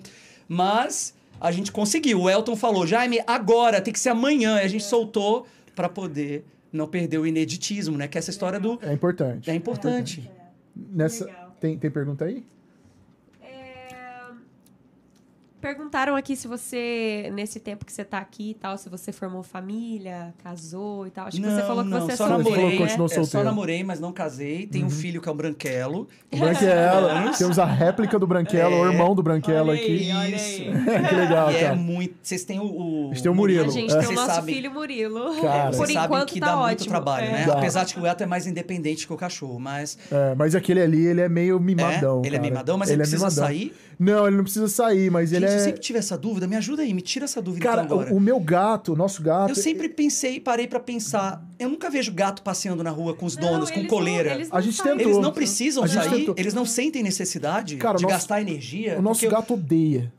Mas 0.47 1.13
a 1.43 1.51
gente 1.51 1.73
conseguiu. 1.73 2.21
O 2.21 2.29
Elton 2.29 2.55
falou, 2.55 2.87
Jaime, 2.87 3.19
agora, 3.27 3.81
tem 3.81 3.93
que 3.93 3.99
ser 3.99 4.09
amanhã. 4.09 4.61
E 4.61 4.63
a 4.63 4.67
gente 4.69 4.85
soltou 4.85 5.45
para 5.75 5.89
poder 5.89 6.45
não 6.71 6.87
perder 6.87 7.17
o 7.17 7.27
ineditismo, 7.27 7.97
né? 7.97 8.07
Que 8.07 8.17
essa 8.17 8.29
história 8.29 8.61
do. 8.61 8.79
É 8.81 8.93
importante. 8.93 9.51
É 9.51 9.53
importante. 9.53 10.31
Nessa... 10.73 11.25
Legal. 11.25 11.57
Tem, 11.59 11.77
tem 11.77 11.91
pergunta 11.91 12.25
aí? 12.25 12.45
É, 13.41 14.31
Perguntaram 15.63 16.13
aqui 16.17 16.35
se 16.35 16.45
você, 16.45 17.31
nesse 17.33 17.57
tempo 17.57 17.85
que 17.85 17.93
você 17.93 18.03
tá 18.03 18.17
aqui 18.17 18.49
e 18.49 18.53
tal, 18.53 18.77
se 18.77 18.89
você 18.89 19.13
formou 19.13 19.41
família, 19.41 20.33
casou 20.43 21.07
e 21.07 21.09
tal. 21.09 21.27
Acho 21.27 21.37
que 21.37 21.41
você 21.47 21.55
Não, 21.61 21.65
falou 21.67 21.83
que 21.85 21.89
não, 21.89 22.01
você 22.01 22.11
é 22.11 22.15
só 22.17 22.27
solteiro. 22.27 22.43
namorei. 22.49 22.55
Falou 22.63 22.71
que 22.71 22.77
continuou 22.83 23.05
é, 23.05 23.09
só 23.09 23.15
solteiro. 23.23 23.45
namorei, 23.45 23.83
mas 23.85 23.99
não 24.01 24.11
casei. 24.11 24.67
Tenho 24.67 24.87
um 24.87 24.89
filho 24.89 25.21
que 25.21 25.29
é 25.29 25.31
o 25.31 25.35
Branquelo. 25.35 26.09
O 26.33 26.37
Branquelo. 26.37 27.31
Temos 27.39 27.57
a 27.57 27.63
réplica 27.63 28.19
do 28.19 28.27
Branquelo, 28.27 28.75
o 28.75 28.85
É. 28.85 28.91
irmão 28.91 29.15
do 29.15 29.23
Branquelo 29.23 29.69
Olha 29.69 29.79
aí, 29.79 29.85
aqui. 29.85 30.35
Isso. 30.35 30.63
aí. 30.63 31.07
que 31.07 31.15
legal, 31.15 31.49
e 31.49 31.55
é 31.55 31.61
cara. 31.61 31.75
muito. 31.77 32.15
Vocês 32.21 32.43
têm 32.43 32.59
o. 32.59 32.63
o 32.65 33.05
A 33.11 33.13
gente 33.13 33.23
tem 33.23 33.31
o 33.31 33.35
Murilo. 33.35 33.65
A 33.65 33.71
gente 33.71 33.93
É. 33.93 33.99
tem 33.99 34.09
o 34.09 34.11
nosso 34.11 34.35
sabem- 34.35 34.55
filho 34.55 34.69
Murilo. 34.69 35.41
Cara, 35.41 35.69
Por 35.71 35.77
Vocês 35.77 35.97
enquanto 36.03 36.33
que 36.33 36.39
tá 36.41 36.45
dá 36.47 36.51
ótimo. 36.57 36.67
muito 36.67 36.87
trabalho, 36.87 37.25
É. 37.27 37.31
né? 37.31 37.45
Dá. 37.45 37.53
Apesar 37.53 37.85
de 37.85 37.93
que 37.93 38.01
o 38.01 38.05
Elton 38.05 38.25
é 38.25 38.27
mais 38.27 38.45
independente 38.45 39.07
que 39.07 39.13
o 39.13 39.17
cachorro, 39.17 39.61
mas. 39.61 39.97
É, 40.11 40.35
mas 40.35 40.55
aquele 40.55 40.81
ali, 40.81 41.05
ele 41.05 41.21
é 41.21 41.29
meio 41.29 41.57
mimadão. 41.57 42.21
é, 42.21 42.27
ele 42.27 42.35
é 42.35 42.39
mimadão, 42.39 42.77
mas 42.77 42.89
ele, 42.89 43.01
é 43.01 43.05
precisa 43.05 43.29
sair. 43.29 43.73
Não, 43.97 44.27
ele 44.27 44.35
não 44.35 44.43
precisa 44.43 44.67
sair, 44.67 45.09
mas 45.09 45.29
Gente, 45.29 45.39
ele 45.53 45.59
eu 45.59 45.61
é. 45.61 45.65
sempre 45.65 45.79
tive 45.81 45.99
essa 45.99 46.17
dúvida. 46.17 46.47
Me 46.47 46.55
ajuda 46.55 46.81
aí, 46.81 46.93
me 46.93 47.01
tira 47.01 47.25
essa 47.25 47.41
dúvida 47.41 47.63
Cara, 47.65 47.83
então 47.83 47.99
agora. 47.99 48.13
o, 48.13 48.17
o 48.17 48.19
meu 48.19 48.39
gato, 48.39 48.93
o 48.93 48.95
nosso 48.95 49.21
gato. 49.21 49.49
Eu 49.49 49.55
sempre 49.55 49.87
pensei, 49.89 50.39
parei 50.39 50.67
pra 50.67 50.79
pensar. 50.79 51.43
Eu 51.59 51.69
nunca 51.69 51.89
vejo 51.89 52.11
gato 52.11 52.41
passeando 52.41 52.83
na 52.83 52.89
rua 52.89 53.13
com 53.15 53.25
os 53.25 53.37
Não, 53.37 53.47
donos, 53.51 53.69
com 53.71 53.79
eles 53.79 53.89
não- 53.91 53.97
coleira. 53.97 54.33
eles 54.33 54.49
não 54.49 54.57
A 54.57 54.61
gente 54.61 54.75
saem. 54.75 54.97
tentou. 54.97 55.11
Eles 55.11 55.21
não 55.21 55.31
precisam 55.31 55.87
sair, 55.87 56.09
tentou. 56.19 56.35
eles 56.37 56.53
não 56.53 56.65
sentem 56.65 57.03
necessidade 57.03 57.77
Cara, 57.77 57.97
de 57.97 58.03
nosso- 58.03 58.13
gastar 58.15 58.41
energia. 58.41 58.97
O 58.97 59.01
nosso 59.01 59.19
porque 59.21 59.27
eu- 59.33 59.39
gato 59.39 59.53
odeia. 59.53 60.11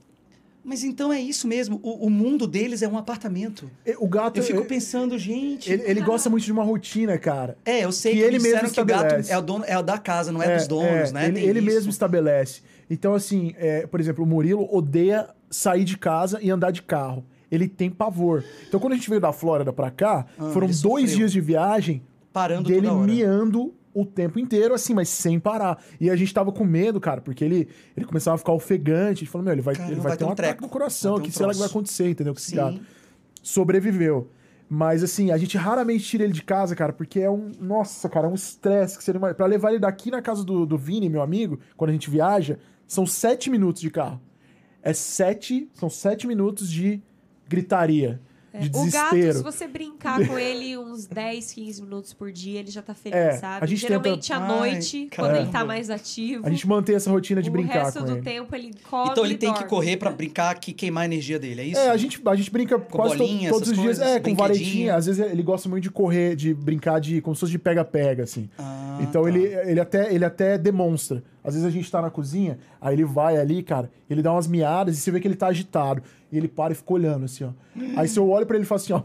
Mas 0.66 0.82
então 0.82 1.12
é 1.12 1.20
isso 1.20 1.46
mesmo. 1.46 1.78
O, 1.82 2.06
o 2.06 2.10
mundo 2.10 2.46
deles 2.46 2.80
é 2.80 2.88
um 2.88 2.96
apartamento. 2.96 3.70
O 3.98 4.08
gato. 4.08 4.38
Eu 4.38 4.42
fico 4.42 4.60
é- 4.60 4.64
pensando, 4.64 5.18
gente. 5.18 5.70
ele, 5.70 5.82
ele 5.84 6.00
gosta 6.00 6.30
muito 6.30 6.42
de 6.44 6.50
uma 6.52 6.64
rotina, 6.64 7.18
cara. 7.18 7.58
É, 7.66 7.84
eu 7.84 7.92
sei 7.92 8.12
que 8.12 8.18
que, 8.20 8.24
ele 8.24 8.38
me 8.38 8.44
disseram 8.44 8.62
mesmo 8.62 8.74
que 8.74 8.80
o 8.80 8.84
gato 8.86 9.02
estabelece. 9.04 9.32
é 9.32 9.36
o, 9.38 9.42
dono, 9.42 9.64
é 9.68 9.78
o 9.78 9.82
da 9.82 9.98
casa, 9.98 10.32
não 10.32 10.42
é, 10.42 10.56
dos 10.56 10.66
donos, 10.66 11.12
né? 11.12 11.28
Ele, 11.28 11.40
ele 11.40 11.60
mesmo 11.60 11.90
estabelece. 11.90 12.62
Então, 12.88 13.14
assim, 13.14 13.54
é, 13.56 13.86
por 13.86 14.00
exemplo, 14.00 14.24
o 14.24 14.26
Murilo 14.26 14.68
odeia 14.74 15.28
sair 15.50 15.84
de 15.84 15.96
casa 15.96 16.38
e 16.42 16.50
andar 16.50 16.70
de 16.70 16.82
carro. 16.82 17.24
Ele 17.50 17.68
tem 17.68 17.90
pavor. 17.90 18.42
Então, 18.68 18.80
quando 18.80 18.94
a 18.94 18.96
gente 18.96 19.08
veio 19.08 19.20
da 19.20 19.32
Flórida 19.32 19.72
pra 19.72 19.90
cá, 19.90 20.26
Ah, 20.38 20.50
foram 20.50 20.66
dois 20.66 20.80
sofreu. 20.80 21.06
dias 21.06 21.32
de 21.32 21.40
viagem 21.40 22.02
Parando 22.32 22.68
dele 22.68 22.90
miando 22.90 23.72
o 23.94 24.04
tempo 24.04 24.40
inteiro, 24.40 24.74
assim, 24.74 24.92
mas 24.92 25.08
sem 25.08 25.38
parar. 25.38 25.80
E 26.00 26.10
a 26.10 26.16
gente 26.16 26.34
tava 26.34 26.50
com 26.50 26.64
medo, 26.64 27.00
cara, 27.00 27.20
porque 27.20 27.44
ele, 27.44 27.68
ele 27.96 28.04
começava 28.04 28.34
a 28.34 28.38
ficar 28.38 28.52
ofegante. 28.52 29.10
A 29.10 29.14
gente 29.24 29.28
falou, 29.28 29.44
meu, 29.44 29.52
ele 29.52 29.62
vai, 29.62 29.74
Caramba, 29.74 29.92
ele 29.92 30.00
vai, 30.00 30.08
vai 30.10 30.16
ter 30.16 30.18
ter 30.18 30.24
um 30.24 30.28
um 30.28 30.32
ataque 30.32 30.62
no 30.62 30.68
coração. 30.68 31.16
Ter 31.16 31.22
que 31.22 31.28
um 31.28 31.32
será 31.32 31.52
que 31.52 31.58
vai 31.58 31.68
acontecer, 31.68 32.08
entendeu? 32.10 32.34
Com 32.34 32.40
esse 32.40 32.56
gato. 32.56 32.80
Sobreviveu. 33.40 34.28
Mas, 34.68 35.04
assim, 35.04 35.30
a 35.30 35.36
gente 35.36 35.56
raramente 35.56 36.02
tira 36.04 36.24
ele 36.24 36.32
de 36.32 36.42
casa, 36.42 36.74
cara, 36.74 36.92
porque 36.92 37.20
é 37.20 37.30
um. 37.30 37.52
Nossa, 37.60 38.08
cara, 38.08 38.26
é 38.26 38.30
um 38.30 38.34
estresse 38.34 38.98
que 38.98 39.18
vai. 39.18 39.34
Pra 39.34 39.46
levar 39.46 39.70
ele 39.70 39.78
daqui 39.78 40.10
na 40.10 40.22
casa 40.22 40.42
do, 40.42 40.66
do 40.66 40.76
Vini, 40.76 41.08
meu 41.08 41.22
amigo, 41.22 41.60
quando 41.76 41.90
a 41.90 41.92
gente 41.92 42.10
viaja, 42.10 42.58
são 42.86 43.06
sete 43.06 43.50
minutos 43.50 43.80
de 43.82 43.90
carro. 43.90 44.20
É 44.82 44.92
sete. 44.92 45.68
São 45.74 45.88
sete 45.88 46.26
minutos 46.26 46.70
de 46.70 47.00
gritaria. 47.48 48.20
de 48.56 48.68
O 48.68 48.70
gato, 48.70 48.84
desespero. 48.84 49.38
se 49.38 49.42
você 49.42 49.66
brincar 49.66 50.24
com 50.28 50.38
ele 50.38 50.78
uns 50.78 51.06
10, 51.08 51.52
15 51.54 51.82
minutos 51.82 52.12
por 52.14 52.30
dia, 52.30 52.60
ele 52.60 52.70
já 52.70 52.82
tá 52.82 52.94
feliz, 52.94 53.18
É, 53.18 53.32
sabe? 53.32 53.64
a 53.64 53.66
gente 53.66 53.80
Geralmente 53.80 54.32
à 54.32 54.38
Ai, 54.38 54.46
noite, 54.48 55.08
quando 55.12 55.26
caramba. 55.26 55.40
ele 55.42 55.50
tá 55.50 55.64
mais 55.64 55.90
ativo. 55.90 56.46
A 56.46 56.50
gente 56.50 56.64
mantém 56.68 56.94
essa 56.94 57.10
rotina 57.10 57.42
de 57.42 57.48
o 57.48 57.52
brincar 57.52 57.84
resto 57.86 57.98
com 57.98 58.04
do 58.04 58.12
ele. 58.12 58.22
tempo 58.22 58.54
ele 58.54 58.70
come 58.88 59.10
Então 59.10 59.24
ele 59.24 59.34
e 59.34 59.38
tem 59.38 59.48
que 59.52 59.54
dorme. 59.58 59.68
correr 59.70 59.96
pra 59.96 60.10
brincar 60.12 60.54
que 60.60 60.72
queimar 60.72 61.02
a 61.02 61.06
energia 61.06 61.36
dele, 61.36 61.62
é 61.62 61.64
isso? 61.64 61.80
É, 61.80 61.88
a 61.90 61.96
gente, 61.96 62.20
a 62.24 62.36
gente 62.36 62.50
brinca 62.52 62.78
quase 62.78 63.16
to- 63.16 63.18
bolinha, 63.24 63.50
todos 63.50 63.68
os 63.70 63.74
dias. 63.74 63.98
coisas, 63.98 64.06
É, 64.06 64.20
com 64.20 64.34
varetinha. 64.36 64.94
Às 64.94 65.06
vezes 65.06 65.20
ele 65.26 65.42
gosta 65.42 65.68
muito 65.68 65.82
de 65.82 65.90
correr, 65.90 66.36
de 66.36 66.54
brincar 66.54 67.00
de 67.00 67.20
como 67.20 67.34
se 67.34 67.40
fosse 67.40 67.52
de 67.52 67.58
pega-pega, 67.58 68.22
assim. 68.22 68.48
Ah, 68.56 68.98
então 69.02 69.22
tá. 69.24 69.28
ele, 69.30 69.42
ele, 69.46 69.80
até, 69.80 70.14
ele 70.14 70.24
até 70.24 70.56
demonstra. 70.56 71.24
Às 71.44 71.54
vezes 71.54 71.68
a 71.68 71.70
gente 71.70 71.90
tá 71.90 72.00
na 72.00 72.10
cozinha, 72.10 72.58
aí 72.80 72.94
ele 72.94 73.04
vai 73.04 73.36
ali, 73.36 73.62
cara, 73.62 73.90
ele 74.08 74.22
dá 74.22 74.32
umas 74.32 74.46
miadas 74.46 74.96
e 74.96 75.00
você 75.00 75.10
vê 75.10 75.20
que 75.20 75.28
ele 75.28 75.36
tá 75.36 75.48
agitado. 75.48 76.02
E 76.32 76.38
ele 76.38 76.48
para 76.48 76.72
e 76.72 76.76
fica 76.76 76.92
olhando, 76.94 77.26
assim, 77.26 77.44
ó. 77.44 77.50
Aí 77.96 78.08
se 78.08 78.18
eu 78.18 78.28
olho 78.28 78.46
pra 78.46 78.56
ele 78.56 78.64
e 78.64 78.66
falo 78.66 78.80
assim, 78.80 78.92
ó. 78.94 79.02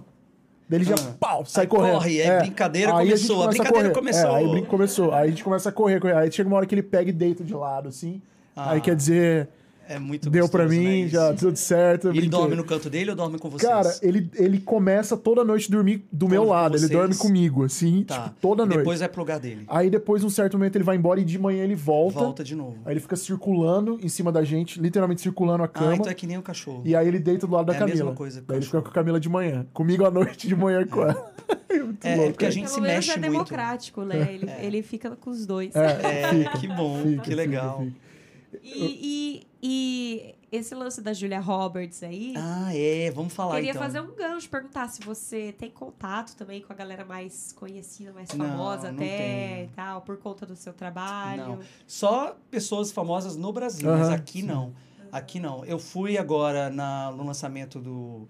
Daí 0.70 0.78
ele 0.80 0.86
já, 0.86 0.96
Ah. 0.96 1.16
pau, 1.20 1.46
sai 1.46 1.66
correndo. 1.68 1.94
corre, 1.96 2.22
é, 2.22 2.40
brincadeira 2.40 2.96
Aí 2.96 3.08
começou, 3.08 3.36
a 3.36 3.40
começa 3.46 3.50
brincadeira 3.64 3.90
correr. 3.90 4.00
começou. 4.00 4.30
É, 4.30 4.36
aí 4.40 4.66
começou. 4.66 5.14
Aí 5.14 5.28
a 5.28 5.30
gente 5.32 5.44
começa 5.44 5.70
a 5.70 5.72
correr, 5.72 6.00
correr. 6.00 6.14
Aí 6.16 6.32
chega 6.32 6.48
uma 6.48 6.58
hora 6.58 6.66
que 6.66 6.74
ele 6.76 6.84
pega 6.84 7.10
e 7.10 7.14
deita 7.14 7.44
de 7.44 7.54
lado, 7.54 7.90
assim. 7.90 8.22
Ah. 8.56 8.72
Aí 8.72 8.82
quer 8.82 8.96
dizer, 8.96 9.50
É 9.92 9.98
muito 9.98 10.30
deu 10.30 10.48
pra 10.48 10.66
gostoso, 10.66 10.84
mim, 10.88 11.02
né, 11.04 11.08
já 11.08 11.34
isso. 11.34 11.46
tudo 11.48 11.58
certo. 11.58 12.10
Ele 12.10 12.20
brinquei. 12.20 12.30
dorme 12.40 12.56
no 12.56 12.64
canto 12.64 12.92
dele 12.92 13.10
ou 13.10 13.16
dorme 13.16 13.40
com 13.40 13.50
vocês? 13.50 13.68
Cara, 13.68 13.92
ele, 14.04 14.30
ele 14.36 14.60
começa 14.60 15.18
toda 15.18 15.44
noite 15.44 15.68
a 15.68 15.72
dormir 15.72 16.06
do 16.12 16.30
meu 16.30 16.44
Com 16.44 16.50
lado. 16.50 16.78
Ele 16.78 16.88
dorme 16.88 17.16
comigo, 17.16 17.64
assim, 17.64 18.04
tá. 18.04 18.26
tipo, 18.26 18.36
toda 18.40 18.66
noite. 18.68 18.78
Depois 18.78 19.00
vai 19.00 19.10
pro 19.10 19.22
lugar 19.22 19.40
dele. 19.40 19.64
Aí 19.68 19.90
depois, 19.90 20.22
num 20.22 20.30
certo 20.30 20.60
momento, 20.60 20.76
ele 20.76 20.84
vai 20.84 20.96
embora 20.96 21.20
e 21.20 21.26
de 21.26 21.40
manhã 21.40 21.64
ele 21.64 21.74
volta. 21.74 22.20
Volta 22.20 22.44
de 22.44 22.56
novo. 22.56 22.78
Aí 22.86 22.94
ele 22.94 23.00
fica 23.00 23.16
circulando 23.16 23.98
em 24.02 24.08
cima 24.10 24.32
da 24.32 24.44
gente, 24.44 24.80
literalmente 24.80 25.22
circulando 25.22 25.64
a 25.64 25.68
cama. 25.68 25.92
Ah, 25.92 25.96
então 25.96 26.12
é 26.12 26.14
que 26.14 26.28
nem 26.28 26.38
o 26.38 26.44
cachorro. 26.44 26.84
E 26.86 26.96
aí 26.96 27.08
ele 27.08 27.18
deita 27.18 27.48
do 27.48 27.54
lado 27.54 27.66
da 27.66 27.74
É 27.74 27.78
a 27.78 27.80
mesma 27.86 27.98
Camila. 27.98 28.16
coisa 28.16 28.44
Daí 28.48 28.58
ele 28.58 28.66
fica 28.68 28.82
com 28.84 28.88
a 28.90 28.92
Camila 28.92 29.20
de 29.20 29.28
manhã. 29.28 29.66
Comigo 29.74 30.06
à 30.06 30.12
noite, 30.12 30.48
de 30.48 30.56
manhã 30.56 30.86
com 30.86 31.02
ela. 31.02 31.34
É 31.68 31.80
muito 31.80 32.06
É, 32.06 32.16
louco. 32.16 32.32
porque 32.34 32.46
a 32.46 32.48
é. 32.48 32.52
gente 32.52 32.64
Pelo 32.66 32.76
se 32.76 32.82
mexe 32.82 33.12
é 33.12 33.14
muito. 33.18 33.32
democrático, 33.32 34.04
né? 34.04 34.28
Ele, 34.34 34.50
ele 34.60 34.82
fica 34.84 35.12
com 35.16 35.30
os 35.32 35.46
dois. 35.48 35.76
É, 35.76 36.22
É, 36.24 36.28
fica, 36.30 36.58
que 36.60 36.68
bom, 36.68 36.98
fica, 36.98 37.10
que 37.22 37.30
fica, 37.30 37.36
legal. 37.36 37.80
fica. 37.80 38.09
E, 38.64 39.44
e, 39.44 39.48
e 39.62 40.36
esse 40.52 40.74
lance 40.74 41.02
da 41.02 41.14
Julia 41.14 41.40
Roberts 41.40 42.02
aí, 42.04 42.34
Ah, 42.36 42.74
é, 42.76 43.12
vamos 43.12 43.34
falar 43.34 43.56
queria 43.56 43.72
então. 43.72 43.82
fazer 43.82 44.02
um 44.02 44.16
gancho, 44.16 44.50
perguntar 44.50 44.88
se 44.88 45.02
você 45.02 45.54
tem 45.58 45.70
contato 45.70 46.36
também 46.36 46.62
com 46.62 46.74
a 46.74 46.76
galera 46.76 47.06
mais 47.06 47.52
conhecida, 47.54 48.12
mais 48.12 48.34
Não, 48.34 48.46
famosa 48.48 48.92
não 48.92 48.96
até 48.96 49.18
tenho. 49.18 49.66
e 49.66 49.68
tal, 49.76 50.02
por 50.02 50.18
conta 50.18 50.46
do 50.46 50.56
seu 50.56 50.74
trabalho. 50.74 51.58
Não. 51.58 51.60
Só 51.88 52.36
pessoas 52.50 52.92
famosas 52.92 53.36
no 53.36 53.54
Brasil, 53.54 53.90
mas 53.90 54.08
Aham, 54.08 54.16
aqui 54.16 54.42
não. 54.42 54.74
Aqui 55.12 55.40
não. 55.40 55.66
Eu 55.66 55.80
fui 55.80 56.18
agora 56.18 56.70
na, 56.70 57.12
no 57.12 57.24
lançamento 57.24 57.80
do, 57.80 58.28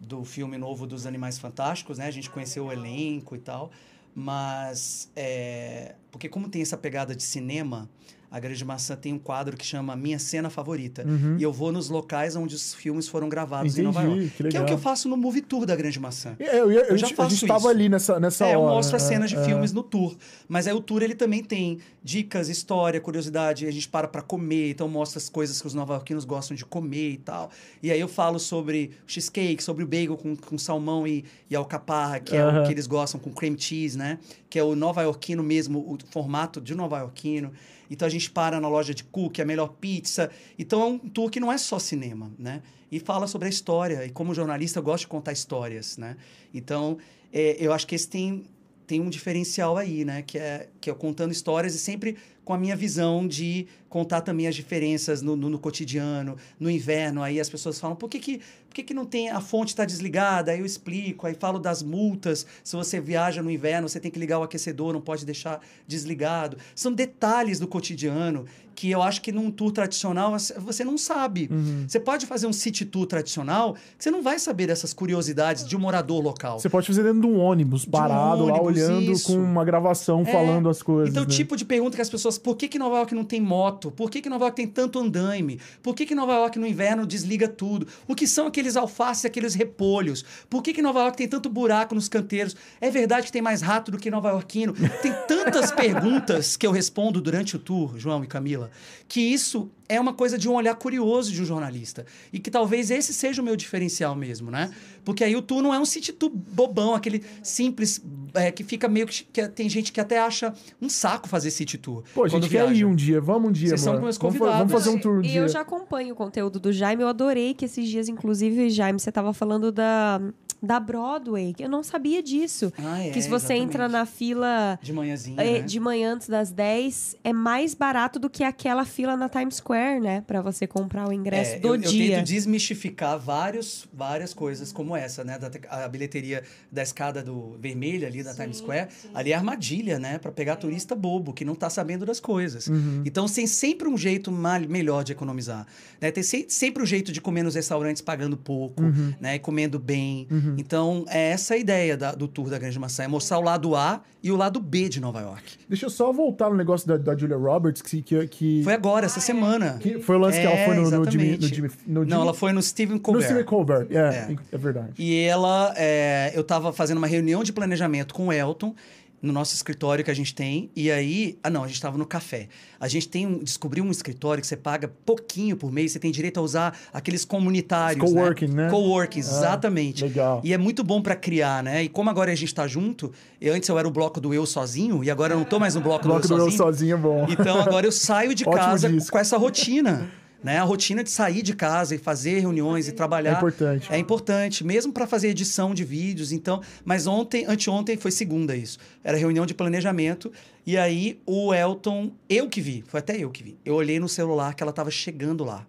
do 0.00 0.24
filme 0.24 0.58
novo 0.58 0.86
dos 0.86 1.06
Animais 1.06 1.38
Fantásticos, 1.38 1.98
né? 1.98 2.06
A 2.06 2.10
gente 2.10 2.28
conheceu 2.30 2.66
o 2.66 2.72
elenco 2.72 3.34
e 3.34 3.38
tal. 3.38 3.70
Mas, 4.14 5.10
é, 5.14 5.94
porque 6.10 6.28
como 6.28 6.48
tem 6.48 6.60
essa 6.60 6.76
pegada 6.76 7.14
de 7.14 7.22
cinema, 7.22 7.88
a 8.30 8.38
Grande 8.38 8.62
Maçã 8.64 8.94
tem 8.94 9.12
um 9.12 9.18
quadro 9.18 9.56
que 9.56 9.64
chama 9.64 9.96
Minha 9.96 10.18
Cena 10.18 10.50
Favorita. 10.50 11.02
Uhum. 11.06 11.36
E 11.38 11.42
eu 11.42 11.52
vou 11.52 11.72
nos 11.72 11.88
locais 11.88 12.36
onde 12.36 12.54
os 12.54 12.74
filmes 12.74 13.08
foram 13.08 13.28
gravados 13.28 13.78
em 13.78 13.82
Nova 13.82 14.02
Entendi, 14.02 14.20
York. 14.20 14.36
que 14.36 14.48
Que, 14.50 14.56
é 14.56 14.60
o 14.60 14.64
que 14.66 14.72
eu 14.72 14.78
faço 14.78 15.08
no 15.08 15.16
Movie 15.16 15.40
Tour 15.40 15.64
da 15.64 15.74
Grande 15.74 15.98
Maçã. 15.98 16.36
É, 16.38 16.58
Eu, 16.58 16.70
eu, 16.70 16.80
Eu 16.80 16.98
já 16.98 17.06
a 17.06 17.08
gente 17.08 17.14
faço 17.16 17.46
tava 17.46 17.58
isso. 17.60 17.68
ali 17.68 17.88
nessa, 17.88 18.20
nessa 18.20 18.46
É, 18.46 18.54
eu 18.54 18.60
hora. 18.60 18.74
mostro 18.74 18.96
as 18.96 19.02
é, 19.04 19.08
cenas 19.08 19.30
de 19.30 19.36
é. 19.36 19.44
filmes 19.44 19.72
no 19.72 19.82
tour. 19.82 20.14
Mas 20.46 20.66
aí 20.66 20.74
o 20.74 20.80
tour 20.80 21.02
ele 21.02 21.14
também 21.14 21.42
tem 21.42 21.78
dicas, 22.02 22.48
história, 22.50 23.00
curiosidade. 23.00 23.66
A 23.66 23.70
gente 23.70 23.88
para 23.88 24.06
pra 24.06 24.20
comer, 24.20 24.70
então 24.70 24.88
mostra 24.88 25.18
as 25.18 25.28
coisas 25.30 25.60
que 25.60 25.66
os 25.66 25.72
nova-iorquinos 25.74 26.24
gostam 26.26 26.54
de 26.54 26.64
comer 26.66 27.12
e 27.12 27.16
tal. 27.18 27.50
E 27.82 27.90
aí 27.90 27.98
eu 28.00 28.08
falo 28.08 28.38
sobre 28.38 28.90
o 29.06 29.10
cheesecake, 29.10 29.62
sobre 29.62 29.84
o 29.84 29.86
bagel 29.86 30.16
com, 30.18 30.36
com 30.36 30.58
salmão 30.58 31.06
e, 31.06 31.24
e 31.50 31.56
alcaparra, 31.56 32.20
que 32.20 32.36
é 32.36 32.44
o 32.46 32.64
que 32.66 32.72
eles 32.72 32.86
gostam 32.86 33.18
com 33.18 33.30
cream 33.32 33.56
cheese, 33.58 33.96
né? 33.96 34.18
Que 34.50 34.58
é 34.58 34.62
o 34.62 34.74
nova-iorquino 34.76 35.42
mesmo, 35.42 35.78
o 35.78 35.98
formato 36.10 36.60
de 36.60 36.74
nova-iorquino. 36.74 37.52
Então 37.90 38.06
a 38.06 38.10
gente 38.10 38.30
para 38.30 38.60
na 38.60 38.68
loja 38.68 38.94
de 38.94 39.04
cookie, 39.04 39.42
a 39.42 39.44
melhor 39.44 39.68
pizza. 39.80 40.30
Então 40.58 40.82
é 40.82 40.84
um 40.86 40.98
tour 40.98 41.30
que 41.30 41.40
não 41.40 41.52
é 41.52 41.58
só 41.58 41.78
cinema, 41.78 42.30
né? 42.38 42.62
E 42.90 42.98
fala 42.98 43.26
sobre 43.26 43.46
a 43.46 43.50
história. 43.50 44.04
E 44.04 44.10
como 44.10 44.34
jornalista, 44.34 44.78
eu 44.78 44.82
gosto 44.82 45.02
de 45.02 45.08
contar 45.08 45.32
histórias, 45.32 45.98
né? 45.98 46.16
Então, 46.52 46.98
é, 47.32 47.56
eu 47.58 47.72
acho 47.72 47.86
que 47.86 47.94
esse 47.94 48.08
tem, 48.08 48.44
tem 48.86 49.00
um 49.00 49.10
diferencial 49.10 49.76
aí, 49.76 50.04
né? 50.04 50.22
Que 50.22 50.38
é, 50.38 50.68
que 50.80 50.90
é 50.90 50.94
contando 50.94 51.32
histórias 51.32 51.74
e 51.74 51.78
sempre 51.78 52.16
com 52.44 52.54
a 52.54 52.58
minha 52.58 52.74
visão 52.74 53.28
de 53.28 53.66
contar 53.88 54.20
também 54.20 54.46
as 54.46 54.54
diferenças 54.54 55.22
no, 55.22 55.34
no, 55.36 55.48
no 55.48 55.58
cotidiano, 55.58 56.36
no 56.58 56.70
inverno. 56.70 57.22
Aí 57.22 57.40
as 57.40 57.48
pessoas 57.48 57.78
falam, 57.80 57.96
por 57.96 58.08
que, 58.08 58.18
que, 58.18 58.38
por 58.38 58.74
que, 58.74 58.82
que 58.82 58.94
não 58.94 59.04
tem... 59.04 59.30
A 59.30 59.40
fonte 59.40 59.68
está 59.68 59.84
desligada? 59.84 60.52
Aí 60.52 60.60
eu 60.60 60.66
explico, 60.66 61.26
aí 61.26 61.34
falo 61.34 61.58
das 61.58 61.82
multas. 61.82 62.46
Se 62.62 62.76
você 62.76 63.00
viaja 63.00 63.42
no 63.42 63.50
inverno, 63.50 63.88
você 63.88 63.98
tem 63.98 64.10
que 64.10 64.18
ligar 64.18 64.38
o 64.38 64.42
aquecedor, 64.42 64.92
não 64.92 65.00
pode 65.00 65.24
deixar 65.24 65.60
desligado. 65.86 66.56
São 66.74 66.92
detalhes 66.92 67.58
do 67.58 67.66
cotidiano 67.66 68.44
que 68.74 68.92
eu 68.92 69.02
acho 69.02 69.20
que 69.20 69.32
num 69.32 69.50
tour 69.50 69.72
tradicional 69.72 70.36
você 70.60 70.84
não 70.84 70.96
sabe. 70.96 71.48
Uhum. 71.50 71.84
Você 71.88 71.98
pode 71.98 72.26
fazer 72.26 72.46
um 72.46 72.52
city 72.52 72.84
tour 72.84 73.06
tradicional, 73.06 73.74
você 73.98 74.08
não 74.08 74.22
vai 74.22 74.38
saber 74.38 74.68
dessas 74.68 74.94
curiosidades 74.94 75.66
de 75.66 75.76
um 75.76 75.80
morador 75.80 76.22
local. 76.22 76.60
Você 76.60 76.68
pode 76.68 76.86
fazer 76.86 77.02
dentro 77.02 77.22
de 77.22 77.26
um 77.26 77.40
ônibus, 77.40 77.84
parado 77.84 78.46
lá, 78.46 78.52
ônibus, 78.54 78.80
olhando 78.84 79.10
isso. 79.10 79.32
com 79.32 79.38
uma 79.42 79.64
gravação, 79.64 80.22
É. 80.22 80.30
falando 80.30 80.68
as 80.68 80.80
coisas. 80.80 81.10
Então, 81.10 81.24
o 81.24 81.26
né? 81.26 81.34
tipo 81.34 81.56
de 81.56 81.64
pergunta 81.64 81.96
que 81.96 82.02
as 82.02 82.08
pessoas... 82.08 82.38
Por 82.38 82.54
que, 82.54 82.68
que 82.68 82.78
Nova 82.78 82.98
York 82.98 83.12
não 83.16 83.24
tem 83.24 83.40
moto? 83.40 83.77
Por 83.78 84.10
que, 84.10 84.20
que 84.20 84.28
Nova 84.28 84.46
York 84.46 84.56
tem 84.56 84.66
tanto 84.66 84.98
andaime? 84.98 85.60
Por 85.82 85.94
que, 85.94 86.04
que 86.04 86.14
Nova 86.14 86.34
York 86.34 86.58
no 86.58 86.66
inverno 86.66 87.06
desliga 87.06 87.46
tudo? 87.46 87.86
O 88.06 88.14
que 88.14 88.26
são 88.26 88.46
aqueles 88.46 88.76
alfaces, 88.76 89.24
aqueles 89.24 89.54
repolhos? 89.54 90.24
Por 90.50 90.62
que, 90.62 90.72
que 90.72 90.82
Nova 90.82 91.00
York 91.00 91.16
tem 91.16 91.28
tanto 91.28 91.48
buraco 91.48 91.94
nos 91.94 92.08
canteiros? 92.08 92.56
É 92.80 92.90
verdade 92.90 93.26
que 93.26 93.32
tem 93.32 93.42
mais 93.42 93.62
rato 93.62 93.90
do 93.90 93.98
que 93.98 94.10
Nova 94.10 94.30
Yorkino? 94.30 94.74
Tem 95.00 95.12
tantas 95.26 95.70
perguntas 95.72 96.56
que 96.56 96.66
eu 96.66 96.72
respondo 96.72 97.20
durante 97.20 97.56
o 97.56 97.58
tour, 97.58 97.98
João 97.98 98.24
e 98.24 98.26
Camila, 98.26 98.70
que 99.06 99.20
isso 99.20 99.70
é 99.88 99.98
uma 100.00 100.12
coisa 100.12 100.36
de 100.36 100.48
um 100.48 100.54
olhar 100.54 100.74
curioso 100.74 101.32
de 101.32 101.40
um 101.40 101.44
jornalista. 101.44 102.04
E 102.32 102.38
que 102.38 102.50
talvez 102.50 102.90
esse 102.90 103.12
seja 103.14 103.40
o 103.40 103.44
meu 103.44 103.56
diferencial 103.56 104.14
mesmo, 104.14 104.50
né? 104.50 104.70
Porque 105.04 105.24
aí 105.24 105.34
o 105.34 105.40
tour 105.40 105.62
não 105.62 105.72
é 105.72 105.78
um 105.78 105.84
city 105.86 106.12
tour 106.12 106.30
bobão, 106.30 106.94
aquele 106.94 107.24
simples, 107.42 108.00
é, 108.34 108.50
que 108.52 108.62
fica 108.62 108.86
meio 108.88 109.06
que, 109.06 109.24
que... 109.24 109.48
Tem 109.48 109.68
gente 109.68 109.90
que 109.92 110.00
até 110.00 110.18
acha 110.20 110.52
um 110.82 110.88
saco 110.90 111.26
fazer 111.28 111.50
city 111.50 111.78
tour. 111.78 112.02
Pô, 112.14 112.24
a 112.24 112.28
gente 112.28 112.36
quando 112.40 112.50
quer 112.50 112.64
viaja. 112.66 112.80
ir 112.80 112.84
um 112.84 112.94
dia, 112.94 113.20
vamos 113.20 113.48
um 113.48 113.52
dia, 113.52 113.68
Vocês 113.70 113.80
são 113.80 113.94
mano. 113.94 114.04
meus 114.04 114.18
Vamos 114.18 114.34
fa- 114.36 114.44
convidados. 114.44 114.70
Vamos 114.70 114.84
fazer 114.84 114.96
um 114.96 115.00
tour 115.00 115.16
um 115.18 115.20
e 115.20 115.28
dia. 115.28 115.40
eu 115.40 115.48
já 115.48 115.60
acompanho 115.62 116.12
o 116.12 116.16
conteúdo 116.16 116.60
do 116.60 116.72
Jaime. 116.72 117.02
Eu 117.02 117.08
adorei 117.08 117.54
que 117.54 117.64
esses 117.64 117.88
dias, 117.88 118.08
inclusive, 118.08 118.68
Jaime, 118.68 119.00
você 119.00 119.10
tava 119.10 119.32
falando 119.32 119.72
da, 119.72 120.20
da 120.62 120.78
Broadway. 120.80 121.54
que 121.54 121.62
Eu 121.64 121.68
não 121.68 121.82
sabia 121.82 122.22
disso. 122.22 122.72
Ah, 122.78 123.02
é, 123.02 123.10
que 123.10 123.20
se 123.22 123.28
você 123.28 123.54
entra 123.54 123.84
exatamente. 123.84 123.92
na 123.92 124.06
fila 124.06 124.78
De 124.82 124.92
manhãzinha, 124.92 125.40
eh, 125.40 125.52
né? 125.52 125.60
de 125.60 125.80
manhã 125.80 126.14
antes 126.14 126.28
das 126.28 126.50
10, 126.50 127.16
é 127.22 127.32
mais 127.32 127.74
barato 127.74 128.18
do 128.18 128.28
que 128.28 128.42
aquela 128.44 128.84
fila 128.84 129.16
na 129.16 129.28
Times 129.28 129.56
Square, 129.56 130.00
né? 130.00 130.22
Pra 130.26 130.40
você 130.42 130.66
comprar 130.66 131.08
o 131.08 131.12
ingresso 131.12 131.54
É, 131.54 131.58
do 131.58 131.68
eu, 131.68 131.74
eu 131.74 131.80
dia. 131.80 132.16
tento 132.16 132.26
desmistificar 132.26 133.18
vários, 133.18 133.86
várias 133.92 134.34
coisas 134.34 134.72
como 134.72 134.96
essa, 134.96 135.22
né? 135.24 135.38
Da, 135.38 135.50
a 135.84 135.88
bilheteria 135.88 136.42
da 136.70 136.82
escada 136.82 137.22
do 137.22 137.56
vermelha 137.60 138.08
ali 138.08 138.22
da 138.22 138.34
Times 138.34 138.58
Square. 138.58 138.88
Ali 139.14 139.32
é 139.32 139.34
armadilha, 139.36 139.98
né? 139.98 140.18
Pra 140.18 140.32
pegar 140.32 140.56
turista 140.56 140.94
bobo, 140.94 141.32
que 141.32 141.44
não 141.44 141.54
tá 141.54 141.70
sabendo 141.70 142.04
das 142.04 142.20
coisas. 142.20 142.66
Uhum. 142.66 143.02
Então 143.04 143.26
tem 143.26 143.46
sempre 143.46 143.88
um 143.88 143.96
jeito 143.96 144.32
mal, 144.32 144.60
melhor 144.68 145.04
de 145.04 145.12
economizar. 145.12 145.66
Né? 146.00 146.10
Tem 146.10 146.22
se- 146.22 146.46
sempre 146.48 146.82
o 146.82 146.86
jeito 146.86 147.12
de 147.12 147.20
comer 147.20 147.42
nos 147.42 147.54
restaurantes 147.54 148.02
pagando 148.02 148.36
pouco, 148.36 148.82
Uhum. 148.82 149.14
né? 149.20 149.38
Comendo 149.38 149.78
bem. 149.78 150.26
Então 150.56 151.04
é 151.08 151.30
essa 151.32 151.54
a 151.54 151.56
ideia 151.56 151.96
da- 151.96 152.12
do 152.14 152.26
tour 152.28 152.48
da 152.48 152.58
Grande 152.58 152.78
Maçã. 152.78 153.02
É 153.04 153.08
mostrar 153.08 153.38
o 153.38 153.42
lado 153.42 153.74
A 153.76 154.00
e 154.22 154.30
o 154.30 154.36
lado 154.36 154.60
B 154.60 154.88
de 154.88 155.00
Nova 155.00 155.20
York. 155.20 155.58
Deixa 155.68 155.86
eu 155.86 155.90
só 155.90 156.12
voltar 156.12 156.48
no 156.50 156.56
negócio 156.56 156.86
da, 156.88 156.96
da 156.96 157.16
Julia 157.16 157.36
Roberts, 157.36 157.82
que, 157.82 158.02
que, 158.02 158.26
que, 158.28 158.60
Foi 158.64 158.72
agora, 158.74 159.06
essa 159.06 159.20
semana. 159.20 159.78
que 159.80 159.98
foi 160.00 160.16
o 160.16 160.18
lance 160.18 160.40
que 160.40 160.46
ela 160.46 160.56
É, 160.56 160.64
foi 160.66 160.74
no, 160.76 160.90
no, 160.90 161.10
Jimmy, 161.10 161.36
no. 161.36 161.46
Jimmy, 161.46 161.70
no 161.86 161.94
Não, 162.00 162.02
Jimmy- 162.04 162.22
ela 162.22 162.34
foi 162.34 162.52
no 162.52 162.62
Stephen 162.62 162.94
no 162.96 163.00
Colbert. 163.00 163.24
Stephen 163.24 163.44
Colbert. 163.44 163.86
É, 163.90 164.34
é, 164.52 164.58
verdade. 164.58 164.92
E 164.98 165.20
ela, 165.20 165.72
é, 165.76 166.32
eu 166.34 166.42
tava 166.44 166.72
fazendo 166.72 166.98
uma 166.98 167.06
reunião 167.06 167.42
de 167.44 167.52
planejamento 167.52 168.14
com 168.14 168.28
o 168.28 168.32
Elton, 168.32 168.74
no 169.20 169.32
nosso 169.32 169.54
escritório 169.54 170.04
que 170.04 170.10
a 170.10 170.14
gente 170.14 170.34
tem, 170.34 170.70
e 170.76 170.90
aí, 170.90 171.38
ah 171.42 171.50
não, 171.50 171.64
a 171.64 171.68
gente 171.68 171.80
tava 171.80 171.98
no 171.98 172.06
café. 172.06 172.48
A 172.78 172.86
gente 172.86 173.08
tem 173.08 173.26
um, 173.26 173.38
descobriu 173.38 173.82
um 173.82 173.90
escritório 173.90 174.40
que 174.40 174.46
você 174.46 174.56
paga 174.56 174.88
pouquinho 175.04 175.56
por 175.56 175.72
mês, 175.72 175.90
você 175.92 175.98
tem 175.98 176.10
direito 176.12 176.38
a 176.38 176.42
usar 176.42 176.78
aqueles 176.92 177.24
comunitários, 177.24 178.04
Os 178.04 178.12
coworking, 178.14 178.46
né? 178.48 178.70
Coworking, 178.70 179.18
Ah, 179.18 179.22
exatamente. 179.22 180.04
legal. 180.04 180.40
E 180.44 180.52
é 180.52 180.58
muito 180.58 180.84
bom 180.84 181.02
para 181.02 181.16
criar, 181.16 181.62
né? 181.64 181.82
E 181.82 181.88
como 181.88 182.08
agora 182.10 182.30
a 182.30 182.34
gente 182.36 182.54
tá 182.54 182.66
junto, 182.68 183.12
eu, 183.40 183.54
antes 183.54 183.68
eu 183.68 183.76
era 183.78 183.88
o 183.88 183.90
bloco 183.90 184.20
do 184.20 184.32
eu 184.32 184.46
sozinho, 184.46 185.02
e 185.02 185.10
agora 185.10 185.34
eu 185.34 185.38
não 185.38 185.44
tô 185.44 185.58
mais 185.58 185.74
no 185.74 185.80
bloco, 185.80 186.04
Bloco 186.04 186.22
do 186.22 186.28
do 186.28 186.34
eu 186.34 186.38
eu 186.38 186.44
sozinho. 186.44 186.58
sozinho 186.58 186.94
é 186.94 186.98
bom. 186.98 187.26
Então 187.28 187.60
agora 187.60 187.86
eu 187.86 187.92
saio 187.92 188.34
de 188.34 188.44
casa 188.46 188.88
com 189.10 189.18
essa 189.18 189.36
rotina. 189.36 190.08
Né? 190.42 190.58
A 190.58 190.62
rotina 190.62 191.02
de 191.02 191.10
sair 191.10 191.42
de 191.42 191.54
casa 191.54 191.94
e 191.94 191.98
fazer 191.98 192.38
reuniões 192.38 192.86
e 192.86 192.92
trabalhar. 192.92 193.32
É 193.32 193.36
importante. 193.36 193.92
É 193.92 193.98
importante, 193.98 194.64
mesmo 194.64 194.92
para 194.92 195.06
fazer 195.06 195.28
edição 195.28 195.74
de 195.74 195.84
vídeos. 195.84 196.30
Então, 196.30 196.62
mas 196.84 197.06
ontem, 197.06 197.44
anteontem 197.46 197.96
foi 197.96 198.10
segunda 198.10 198.54
isso. 198.54 198.78
Era 199.02 199.16
reunião 199.16 199.44
de 199.44 199.54
planejamento. 199.54 200.32
E 200.64 200.76
aí 200.76 201.20
o 201.26 201.52
Elton, 201.52 202.12
eu 202.28 202.48
que 202.48 202.60
vi, 202.60 202.84
foi 202.86 203.00
até 203.00 203.16
eu 203.16 203.30
que 203.30 203.42
vi. 203.42 203.58
Eu 203.64 203.74
olhei 203.74 203.98
no 203.98 204.08
celular 204.08 204.54
que 204.54 204.62
ela 204.62 204.70
estava 204.70 204.90
chegando 204.90 205.44
lá. 205.44 205.66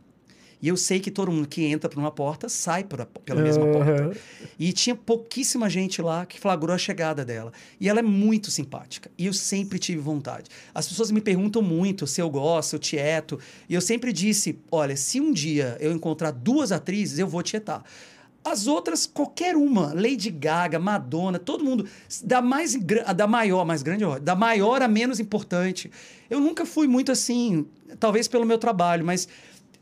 E 0.61 0.67
eu 0.67 0.75
sei 0.75 0.99
que 0.99 1.09
todo 1.09 1.31
mundo 1.31 1.47
que 1.47 1.63
entra 1.63 1.89
por 1.89 1.97
uma 1.99 2.11
porta 2.11 2.49
sai 2.49 2.83
por 2.83 2.99
a- 3.01 3.05
pela 3.05 3.41
mesma 3.41 3.63
Aham. 3.63 3.71
porta. 3.71 4.17
E 4.59 4.73
tinha 4.73 4.93
pouquíssima 4.95 5.69
gente 5.69 6.01
lá 6.01 6.25
que 6.25 6.39
flagrou 6.39 6.75
a 6.75 6.77
chegada 6.77 7.23
dela. 7.23 7.53
E 7.79 7.87
ela 7.87 7.99
é 7.99 8.03
muito 8.03 8.51
simpática. 8.51 9.09
E 9.17 9.25
eu 9.25 9.33
sempre 9.33 9.79
tive 9.79 9.99
vontade. 10.01 10.49
As 10.75 10.87
pessoas 10.87 11.11
me 11.11 11.21
perguntam 11.21 11.61
muito 11.61 12.05
se 12.05 12.21
eu 12.21 12.29
gosto, 12.29 12.71
se 12.71 12.75
eu 12.75 12.79
tieto. 12.79 13.39
E 13.69 13.73
eu 13.73 13.79
sempre 13.81 14.11
disse: 14.11 14.59
olha, 14.69 14.97
se 14.97 15.21
um 15.21 15.31
dia 15.31 15.77
eu 15.79 15.93
encontrar 15.93 16.31
duas 16.31 16.71
atrizes, 16.73 17.19
eu 17.19 17.27
vou 17.27 17.41
tietar. 17.41 17.83
As 18.43 18.67
outras, 18.67 19.05
qualquer 19.05 19.55
uma, 19.55 19.93
Lady 19.93 20.29
Gaga, 20.31 20.79
Madonna, 20.79 21.37
todo 21.37 21.63
mundo, 21.63 21.85
da 22.23 22.41
mais 22.41 22.73
da 23.15 23.27
maior, 23.27 23.65
mais 23.65 23.83
grande, 23.83 24.03
da 24.21 24.33
maior 24.35 24.81
a 24.81 24.87
menos 24.87 25.19
importante. 25.19 25.91
Eu 26.29 26.39
nunca 26.39 26.65
fui 26.65 26.87
muito 26.87 27.11
assim, 27.11 27.65
talvez 27.99 28.27
pelo 28.29 28.45
meu 28.45 28.57
trabalho, 28.57 29.05
mas, 29.05 29.27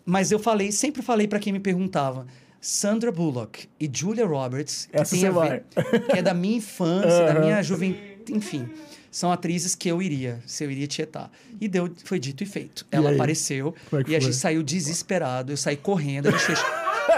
mas 0.07 0.31
eu 0.31 0.39
falei, 0.39 0.71
sempre 0.71 1.01
falei 1.01 1.27
para 1.27 1.37
quem 1.37 1.51
me 1.51 1.59
perguntava. 1.59 2.25
Sandra 2.61 3.11
Bullock 3.11 3.67
e 3.77 3.89
Julia 3.93 4.25
Roberts, 4.25 4.87
que 4.89 4.97
Essa 4.97 5.15
tem 5.15 5.27
a 5.27 5.31
ver, 5.31 5.65
que 6.09 6.17
é 6.17 6.21
da 6.21 6.33
minha 6.33 6.57
infância, 6.57 7.25
da 7.25 7.39
minha 7.41 7.61
juventude, 7.61 8.33
enfim, 8.33 8.69
são 9.11 9.31
atrizes 9.31 9.75
que 9.75 9.89
eu 9.89 10.01
iria, 10.01 10.39
se 10.47 10.63
eu 10.63 10.71
iria 10.71 10.87
tietar. 10.87 11.29
E 11.59 11.67
deu, 11.67 11.91
foi 12.05 12.19
dito 12.19 12.41
e 12.41 12.45
feito. 12.45 12.85
Ela 12.89 13.09
aí? 13.09 13.15
apareceu 13.15 13.75
é 13.91 13.95
e 13.97 13.99
a 13.99 14.03
foi? 14.03 14.21
gente 14.21 14.35
saiu 14.37 14.63
desesperado, 14.63 15.51
eu 15.51 15.57
saí 15.57 15.75
correndo, 15.75 16.29
a 16.29 16.31
gente 16.31 16.45
fechou, 16.45 16.65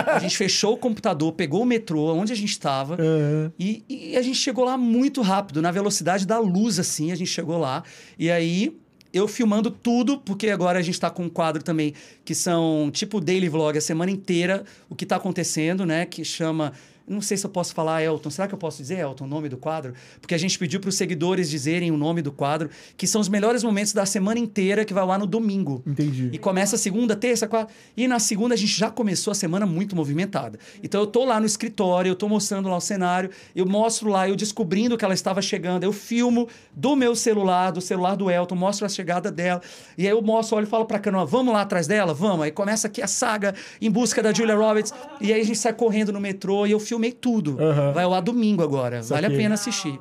a 0.07 0.19
gente 0.19 0.37
fechou 0.37 0.73
o 0.73 0.77
computador, 0.77 1.31
pegou 1.33 1.61
o 1.61 1.65
metrô, 1.65 2.13
onde 2.15 2.33
a 2.33 2.35
gente 2.35 2.51
estava, 2.51 2.95
Aham. 2.95 3.51
e, 3.57 3.83
e 3.87 4.17
a 4.17 4.21
gente 4.23 4.37
chegou 4.37 4.65
lá 4.65 4.77
muito 4.77 5.21
rápido, 5.21 5.61
na 5.61 5.71
velocidade 5.71 6.25
da 6.25 6.39
luz, 6.39 6.79
assim, 6.79 7.11
a 7.11 7.15
gente 7.15 7.29
chegou 7.29 7.57
lá. 7.59 7.83
E 8.17 8.31
aí, 8.31 8.75
eu 9.13 9.27
filmando 9.27 9.71
tudo, 9.71 10.19
porque 10.19 10.49
agora 10.49 10.79
a 10.79 10.81
gente 10.81 10.95
está 10.95 11.09
com 11.09 11.23
um 11.23 11.29
quadro 11.29 11.63
também 11.63 11.93
que 12.23 12.35
são 12.35 12.89
tipo 12.91 13.19
daily 13.19 13.49
vlog 13.49 13.77
a 13.77 13.81
semana 13.81 14.11
inteira, 14.11 14.63
o 14.89 14.95
que 14.95 15.05
está 15.05 15.15
acontecendo, 15.15 15.85
né? 15.85 16.05
Que 16.05 16.23
chama. 16.23 16.73
Não 17.09 17.21
sei 17.21 17.35
se 17.35 17.45
eu 17.45 17.49
posso 17.49 17.73
falar, 17.73 18.03
Elton. 18.03 18.29
Será 18.29 18.47
que 18.47 18.53
eu 18.53 18.57
posso 18.57 18.77
dizer, 18.77 18.99
Elton, 18.99 19.25
o 19.25 19.27
nome 19.27 19.49
do 19.49 19.57
quadro? 19.57 19.93
Porque 20.21 20.35
a 20.35 20.37
gente 20.37 20.57
pediu 20.59 20.79
para 20.79 20.89
os 20.89 20.95
seguidores 20.95 21.49
dizerem 21.49 21.89
o 21.89 21.97
nome 21.97 22.21
do 22.21 22.31
quadro, 22.31 22.69
que 22.95 23.07
são 23.07 23.19
os 23.19 23.27
melhores 23.27 23.63
momentos 23.63 23.93
da 23.93 24.05
semana 24.05 24.39
inteira, 24.39 24.85
que 24.85 24.93
vai 24.93 25.05
lá 25.05 25.17
no 25.17 25.25
domingo. 25.25 25.81
Entendi. 25.87 26.29
E 26.31 26.37
começa 26.37 26.77
segunda, 26.77 27.15
terça, 27.15 27.47
quarta. 27.47 27.73
E 27.97 28.07
na 28.07 28.19
segunda 28.19 28.53
a 28.53 28.57
gente 28.57 28.77
já 28.77 28.91
começou 28.91 29.31
a 29.31 29.35
semana 29.35 29.65
muito 29.65 29.95
movimentada. 29.95 30.59
Então 30.83 31.01
eu 31.01 31.07
tô 31.07 31.25
lá 31.25 31.39
no 31.39 31.45
escritório, 31.45 32.11
eu 32.11 32.15
tô 32.15 32.29
mostrando 32.29 32.69
lá 32.69 32.77
o 32.77 32.81
cenário, 32.81 33.31
eu 33.55 33.65
mostro 33.65 34.09
lá, 34.09 34.29
eu 34.29 34.35
descobrindo 34.35 34.97
que 34.97 35.03
ela 35.03 35.13
estava 35.13 35.41
chegando, 35.41 35.83
eu 35.83 35.91
filmo 35.91 36.47
do 36.75 36.95
meu 36.95 37.15
celular, 37.15 37.71
do 37.71 37.81
celular 37.81 38.15
do 38.15 38.29
Elton, 38.29 38.55
mostro 38.55 38.85
a 38.85 38.89
chegada 38.89 39.31
dela. 39.31 39.61
E 39.97 40.05
aí 40.05 40.11
eu 40.11 40.21
mostro, 40.21 40.57
olho 40.57 40.65
e 40.65 40.69
falo 40.69 40.85
pra 40.85 40.99
Canoa, 40.99 41.25
vamos 41.25 41.53
lá 41.53 41.61
atrás 41.61 41.87
dela? 41.87 42.13
Vamos. 42.13 42.45
Aí 42.45 42.51
começa 42.51 42.87
aqui 42.87 43.01
a 43.01 43.07
saga 43.07 43.55
em 43.81 43.89
busca 43.89 44.21
da 44.21 44.31
Julia 44.31 44.55
Roberts. 44.55 44.93
E 45.19 45.33
aí 45.33 45.41
a 45.41 45.43
gente 45.43 45.57
sai 45.57 45.73
correndo 45.73 46.13
no 46.13 46.19
metrô 46.19 46.67
e 46.67 46.71
eu 46.71 46.79
filmei 46.99 47.11
tudo. 47.13 47.57
Aham. 47.59 47.93
Vai 47.93 48.05
lá 48.05 48.19
domingo 48.19 48.61
agora. 48.61 49.01
Vale 49.01 49.25
a 49.25 49.29
Saquei. 49.29 49.37
pena 49.37 49.55
assistir. 49.55 49.99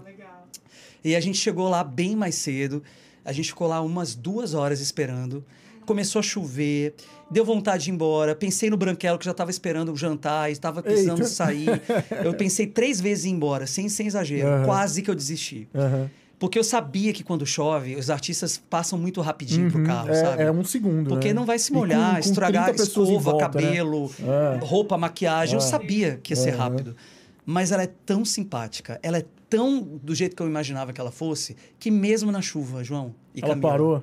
E 1.05 1.15
a 1.15 1.20
gente 1.20 1.39
chegou 1.39 1.69
lá 1.69 1.85
bem 1.85 2.16
mais 2.16 2.35
cedo. 2.35 2.83
A 3.25 3.33
gente 3.33 3.49
ficou 3.51 3.69
lá 3.69 3.81
umas 3.81 4.15
duas 4.15 4.53
horas 4.53 4.81
esperando. 4.81 5.45
Começou 5.87 6.19
a 6.20 6.23
chover, 6.23 6.95
deu 7.31 7.45
vontade 7.45 7.85
de 7.85 7.91
ir 7.91 7.95
embora. 7.95 8.35
Pensei 8.35 8.69
no 8.69 8.77
Branquelo, 8.77 9.19
que 9.19 9.25
já 9.25 9.31
estava 9.31 9.51
esperando 9.51 9.91
o 9.93 9.97
jantar, 9.97 10.51
estava 10.51 10.83
precisando 10.83 11.20
Eita. 11.20 11.31
sair. 11.31 11.69
Eu 12.23 12.35
pensei 12.37 12.66
três 12.66 13.01
vezes 13.01 13.25
em 13.25 13.31
ir 13.31 13.33
embora, 13.33 13.66
sem, 13.66 13.89
sem 13.89 14.07
exagero. 14.07 14.47
Aham. 14.49 14.65
Quase 14.66 15.01
que 15.01 15.11
eu 15.11 15.15
desisti. 15.15 15.66
Aham. 15.75 16.11
Porque 16.39 16.59
eu 16.59 16.62
sabia 16.65 17.12
que 17.12 17.24
quando 17.24 17.44
chove, 17.44 17.97
os 17.97 18.10
artistas 18.10 18.56
passam 18.70 18.97
muito 18.98 19.20
rapidinho 19.20 19.69
pro 19.70 19.81
Uhum. 19.81 19.86
carro, 19.86 20.10
é, 20.10 20.15
sabe? 20.15 20.43
é 20.43 20.52
um 20.52 20.62
segundo, 20.65 21.09
Porque 21.09 21.28
né? 21.28 21.35
não 21.35 21.44
vai 21.44 21.59
se 21.59 21.70
E 21.70 21.73
com- 21.73 21.78
molhar, 21.81 22.12
com 22.15 22.19
estragar 22.20 22.65
30 22.66 22.78
pessoas 22.85 23.09
em 23.09 23.16
escova, 23.16 23.31
volta, 23.39 23.60
né? 23.60 23.66
cabelo, 23.66 24.10
É. 24.20 24.65
roupa, 24.65 24.97
maquiagem. 24.97 25.55
Eu 25.55 25.59
É. 25.59 25.62
sabia 25.62 26.20
que 26.23 26.32
ia 26.32 26.36
ser 26.36 26.51
Aham. 26.51 26.59
rápido. 26.59 26.97
Mas 27.44 27.73
ela 27.73 27.82
é 27.82 27.90
tão 28.06 28.24
simpática, 28.24 29.01
ela 29.02 29.19
é 29.19 29.24
tão 29.51 29.81
do 30.02 30.15
jeito 30.15 30.36
que 30.36 30.43
eu 30.43 30.47
imaginava 30.47 30.93
que 30.93 31.01
ela 31.01 31.10
fosse, 31.10 31.56
que 31.78 31.90
mesmo 31.90 32.31
na 32.31 32.43
chuva, 32.43 32.85
João 32.85 33.15
e 33.35 33.40
Ela 33.40 33.48
Camila, 33.55 33.70
parou. 33.70 34.02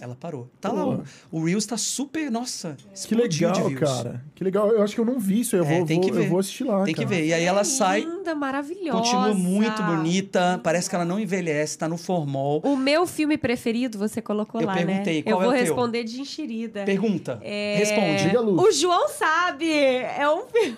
Ela 0.00 0.14
parou. 0.14 0.48
Tá 0.60 0.70
Pô. 0.70 0.76
lá, 0.76 0.86
o, 0.86 1.04
o 1.40 1.44
Reels 1.44 1.66
tá 1.66 1.76
super, 1.76 2.30
nossa, 2.30 2.76
Que 2.76 2.94
explodiu 2.98 3.48
legal, 3.48 3.68
de 3.68 3.74
views. 3.74 3.90
cara. 3.92 4.24
Que 4.34 4.44
legal. 4.44 4.68
Eu 4.70 4.82
acho 4.82 4.94
que 4.94 5.00
eu 5.00 5.04
não 5.04 5.18
vi 5.18 5.40
isso. 5.40 5.56
Eu, 5.56 5.64
É, 5.64 5.76
vou, 5.78 5.86
tem 5.86 6.00
vou- 6.00 6.08
que 6.08 6.14
ver. 6.14 6.24
eu 6.24 6.28
vou 6.30 6.38
assistir 6.38 6.64
lá, 6.64 6.84
Tem 6.84 6.94
que 6.94 7.04
cara. 7.04 7.16
ver. 7.16 7.26
E 7.26 7.32
aí 7.34 7.42
ela 7.44 7.64
sai, 7.64 8.02
Linda, 8.02 8.34
maravilhosa. 8.34 8.98
continua 8.98 9.34
muito 9.34 9.82
bonita, 9.82 10.60
parece 10.62 10.88
que 10.88 10.94
ela 10.94 11.04
não 11.04 11.18
envelhece, 11.18 11.76
tá 11.76 11.88
no 11.88 11.96
formol. 11.96 12.60
O 12.64 12.76
meu 12.76 13.06
filme 13.06 13.36
preferido 13.36 13.98
você 13.98 14.22
colocou 14.22 14.60
Eu 14.60 14.66
lá, 14.68 14.74
perguntei, 14.74 15.16
né? 15.16 15.22
qual 15.32 15.34
eu 15.34 15.40
é 15.40 15.44
vou 15.44 15.52
o 15.52 15.56
teu? 15.56 15.64
responder 15.64 16.04
de 16.04 16.20
enxerida. 16.20 16.84
Pergunta, 16.84 17.38
É, 17.42 17.76
responde. 17.78 18.22
Diga, 18.24 18.40
Lu. 18.40 18.60
O 18.62 18.70
João 18.72 19.08
sabe. 19.08 19.68
É 19.70 20.28
um 20.30 20.46
filme. 20.46 20.76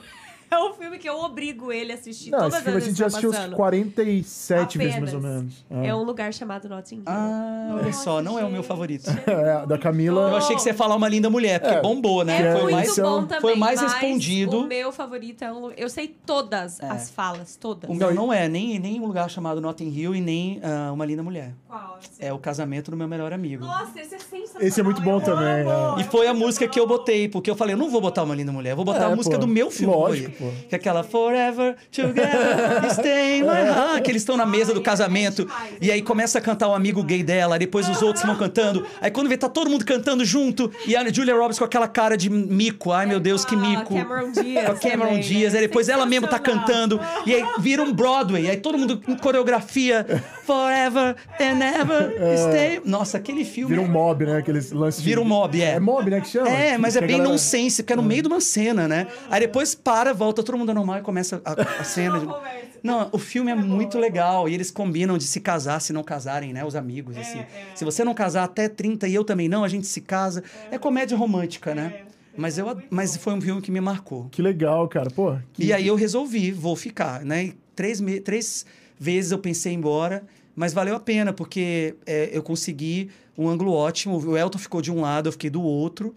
É 0.50 0.58
um 0.58 0.72
filme 0.74 0.98
que 0.98 1.08
eu 1.08 1.16
obrigo 1.20 1.72
ele 1.72 1.92
a 1.92 1.94
assistir 1.94 2.30
Não, 2.30 2.38
todas 2.40 2.54
esse 2.54 2.62
filme 2.64 2.74
a 2.76 2.78
as 2.78 2.84
gente 2.84 2.88
vezes 2.90 2.98
já 2.98 3.06
assistiu 3.06 3.30
uns 3.30 3.36
passando. 3.36 3.56
47 3.56 4.78
vezes, 4.78 4.98
mais 4.98 5.14
ou 5.14 5.20
Apenas. 5.20 5.36
menos. 5.70 5.86
É 5.86 5.94
um 5.94 6.02
lugar 6.02 6.32
chamado 6.34 6.68
Notting 6.68 6.96
Hill. 6.96 7.02
Ah, 7.06 7.76
olha 7.80 7.92
só, 7.92 8.20
não 8.20 8.38
é 8.38 8.44
o 8.44 8.50
meu 8.50 8.62
favorito. 8.62 9.04
É, 9.30 9.64
da 9.66 9.78
Camila. 9.78 10.28
Eu 10.30 10.36
achei 10.36 10.56
que 10.56 10.62
você 10.62 10.70
ia 10.70 10.74
falar 10.74 10.96
uma 10.96 11.08
linda 11.08 11.30
mulher, 11.30 11.60
porque 11.60 11.74
É, 11.76 11.80
bombou, 11.80 12.24
né? 12.24 12.42
É 12.42 12.46
é- 12.46 12.52
foi 12.52 12.62
muito 12.62 12.74
mais, 12.74 12.98
bom 12.98 13.22
também. 13.24 13.40
foi 13.40 13.54
mais 13.54 13.80
mas 13.80 13.92
respondido. 13.92 14.60
O 14.60 14.66
meu 14.66 14.90
favorito 14.92 15.42
é 15.42 15.52
um 15.52 15.60
lugar. 15.60 15.78
Eu 15.78 15.88
sei 15.88 16.08
todas 16.26 16.80
É. 16.80 16.86
as 16.88 17.10
falas, 17.10 17.56
todas. 17.56 17.88
O 17.88 17.94
meu 17.94 18.12
não 18.12 18.32
é 18.32 18.48
nem, 18.48 18.78
nem 18.78 19.00
um 19.00 19.06
lugar 19.06 19.30
chamado 19.30 19.60
Notting 19.60 19.88
Hill 19.88 20.14
e 20.14 20.20
nem 20.20 20.60
ah, 20.62 20.90
Uma 20.92 21.04
Linda 21.06 21.22
Mulher. 21.22 21.54
Qual? 21.68 21.98
É 22.18 22.32
o 22.32 22.38
casamento 22.38 22.90
do 22.90 22.96
meu 22.96 23.06
melhor 23.08 23.32
amigo. 23.32 23.64
Nossa, 23.64 24.00
esse 24.00 24.14
é 24.14 24.18
sensacional. 24.18 24.66
Esse 24.66 24.80
é 24.80 24.82
muito 24.82 25.00
bom 25.00 25.14
eu 25.14 25.20
também, 25.20 25.62
amo. 25.70 26.00
E 26.00 26.04
foi 26.04 26.26
a 26.26 26.34
música 26.34 26.66
que 26.66 26.78
eu 26.78 26.86
botei, 26.86 27.28
porque 27.28 27.50
eu 27.50 27.54
falei, 27.56 27.74
eu 27.74 27.78
não 27.78 27.88
vou 27.88 28.00
botar 28.00 28.22
Uma 28.24 28.34
Linda 28.34 28.52
Mulher, 28.52 28.72
eu 28.72 28.76
vou 28.76 28.84
botar 28.84 29.04
É, 29.08 29.12
a 29.12 29.16
música 29.16 29.36
pô. 29.36 29.40
do 29.40 29.46
meu 29.46 29.70
filme. 29.70 29.94
Lógico, 29.94 30.39
pô. 30.40 30.50
Que 30.68 30.74
é 30.74 30.76
aquela 30.76 31.02
Forever 31.04 31.76
Together, 31.92 32.90
Stay 32.92 33.42
my 33.42 33.48
heart. 33.48 34.02
Que 34.02 34.10
eles 34.10 34.22
estão 34.22 34.36
na 34.36 34.46
mesa 34.46 34.72
do 34.74 34.80
casamento. 34.80 35.46
E 35.80 35.90
aí 35.92 36.02
começa 36.02 36.38
a 36.38 36.40
cantar 36.40 36.68
o 36.68 36.74
amigo 36.74 37.02
gay 37.04 37.22
dela, 37.22 37.58
depois 37.58 37.88
os 37.88 38.00
outros 38.02 38.24
vão 38.24 38.36
cantando. 38.36 38.84
Aí 39.00 39.10
quando 39.10 39.28
vê, 39.28 39.36
tá 39.36 39.48
todo 39.48 39.70
mundo 39.70 39.84
cantando 39.84 40.24
junto. 40.24 40.70
E 40.86 40.96
a 40.96 41.08
Julia 41.12 41.34
Roberts 41.34 41.58
com 41.58 41.64
aquela 41.64 41.86
cara 41.88 42.16
de 42.16 42.30
mico. 42.30 42.92
Ai, 42.92 43.06
meu 43.06 43.20
Deus, 43.20 43.44
que 43.44 43.54
Com 43.54 43.62
a 43.64 43.68
mico. 43.68 43.94
Cameron 43.94 44.32
Diaz 44.32 44.66
Com 44.66 44.72
a 44.72 44.76
Cameron 44.76 45.06
também, 45.08 45.20
Diaz. 45.20 45.52
né? 45.52 45.58
Aí 45.60 45.66
depois 45.66 45.88
ela 45.88 46.06
mesma 46.06 46.28
tá 46.28 46.38
cantando. 46.38 47.00
E 47.26 47.34
aí 47.34 47.44
vira 47.58 47.82
um 47.82 47.92
Broadway. 47.92 48.48
Aí 48.48 48.56
todo 48.56 48.78
mundo 48.78 48.98
com 49.00 49.16
coreografia. 49.16 50.06
Forever 50.44 51.14
and 51.40 51.60
ever 51.62 52.12
stay. 52.38 52.80
Nossa, 52.84 53.18
aquele 53.18 53.44
filme. 53.44 53.74
Vira 53.74 53.86
um 53.86 53.90
mob, 53.90 54.24
né? 54.24 54.38
Aqueles 54.38 54.72
lances. 54.72 55.00
Vira 55.02 55.20
um 55.20 55.24
mob, 55.24 55.60
é. 55.60 55.74
É 55.74 55.80
mob, 55.80 56.10
né? 56.10 56.20
Que 56.20 56.28
chama? 56.28 56.48
É, 56.48 56.76
mas 56.78 56.96
é 56.96 57.00
bem 57.00 57.10
galera- 57.18 57.28
nonsense, 57.28 57.82
porque 57.82 57.92
é 57.92 57.96
no 57.96 58.02
meio 58.02 58.22
de 58.22 58.28
uma 58.28 58.40
cena, 58.40 58.88
né? 58.88 59.06
Aí 59.30 59.40
depois 59.40 59.74
para, 59.74 60.12
volta 60.12 60.29
todo 60.32 60.56
mundo 60.56 60.72
normal 60.74 60.98
e 60.98 61.02
começa 61.02 61.40
a, 61.44 61.52
a 61.80 61.84
cena. 61.84 62.18
de-. 62.20 62.28
Não, 62.82 63.10
o 63.12 63.18
filme 63.18 63.50
é 63.50 63.54
muito 63.54 63.98
legal 63.98 64.48
e 64.48 64.54
eles 64.54 64.70
combinam 64.70 65.18
de 65.18 65.24
se 65.24 65.38
casar 65.38 65.80
se 65.82 65.92
não 65.92 66.02
casarem, 66.02 66.50
né? 66.54 66.64
Os 66.64 66.74
amigos, 66.74 67.18
assim. 67.18 67.44
Se 67.74 67.84
você 67.84 68.02
não 68.02 68.14
casar 68.14 68.44
até 68.44 68.70
30 68.70 69.06
e 69.06 69.14
eu 69.14 69.22
também 69.22 69.50
não, 69.50 69.62
a 69.64 69.68
gente 69.68 69.86
se 69.86 70.00
casa. 70.00 70.42
É 70.70 70.78
comédia 70.78 71.14
romântica, 71.14 71.74
né? 71.74 71.92
Mas, 72.34 72.56
eu, 72.56 72.70
ad- 72.70 72.82
mas 72.88 73.18
foi 73.18 73.34
um 73.34 73.40
filme 73.40 73.60
que 73.60 73.70
me 73.70 73.82
marcou. 73.82 74.28
Que 74.30 74.40
legal, 74.40 74.88
cara. 74.88 75.10
Pô. 75.10 75.36
que- 75.52 75.64
E 75.64 75.74
aí 75.74 75.86
eu 75.88 75.94
resolvi, 75.94 76.52
vou 76.52 76.74
ficar, 76.74 77.22
né? 77.22 77.44
E 77.44 77.58
três, 77.76 78.00
me- 78.00 78.18
três 78.20 78.64
vezes 78.98 79.30
eu 79.30 79.38
pensei 79.38 79.72
em 79.72 79.74
ir 79.74 79.78
embora, 79.78 80.24
mas 80.56 80.72
valeu 80.72 80.96
a 80.96 81.00
pena, 81.00 81.34
porque 81.34 81.96
é, 82.06 82.30
eu 82.32 82.42
consegui 82.42 83.10
um 83.36 83.46
ângulo 83.46 83.72
ótimo. 83.74 84.16
O 84.26 84.38
Elton 84.38 84.58
ficou 84.58 84.80
de 84.80 84.90
um 84.90 85.02
lado, 85.02 85.28
eu 85.28 85.32
fiquei 85.32 85.50
do 85.50 85.60
outro. 85.60 86.14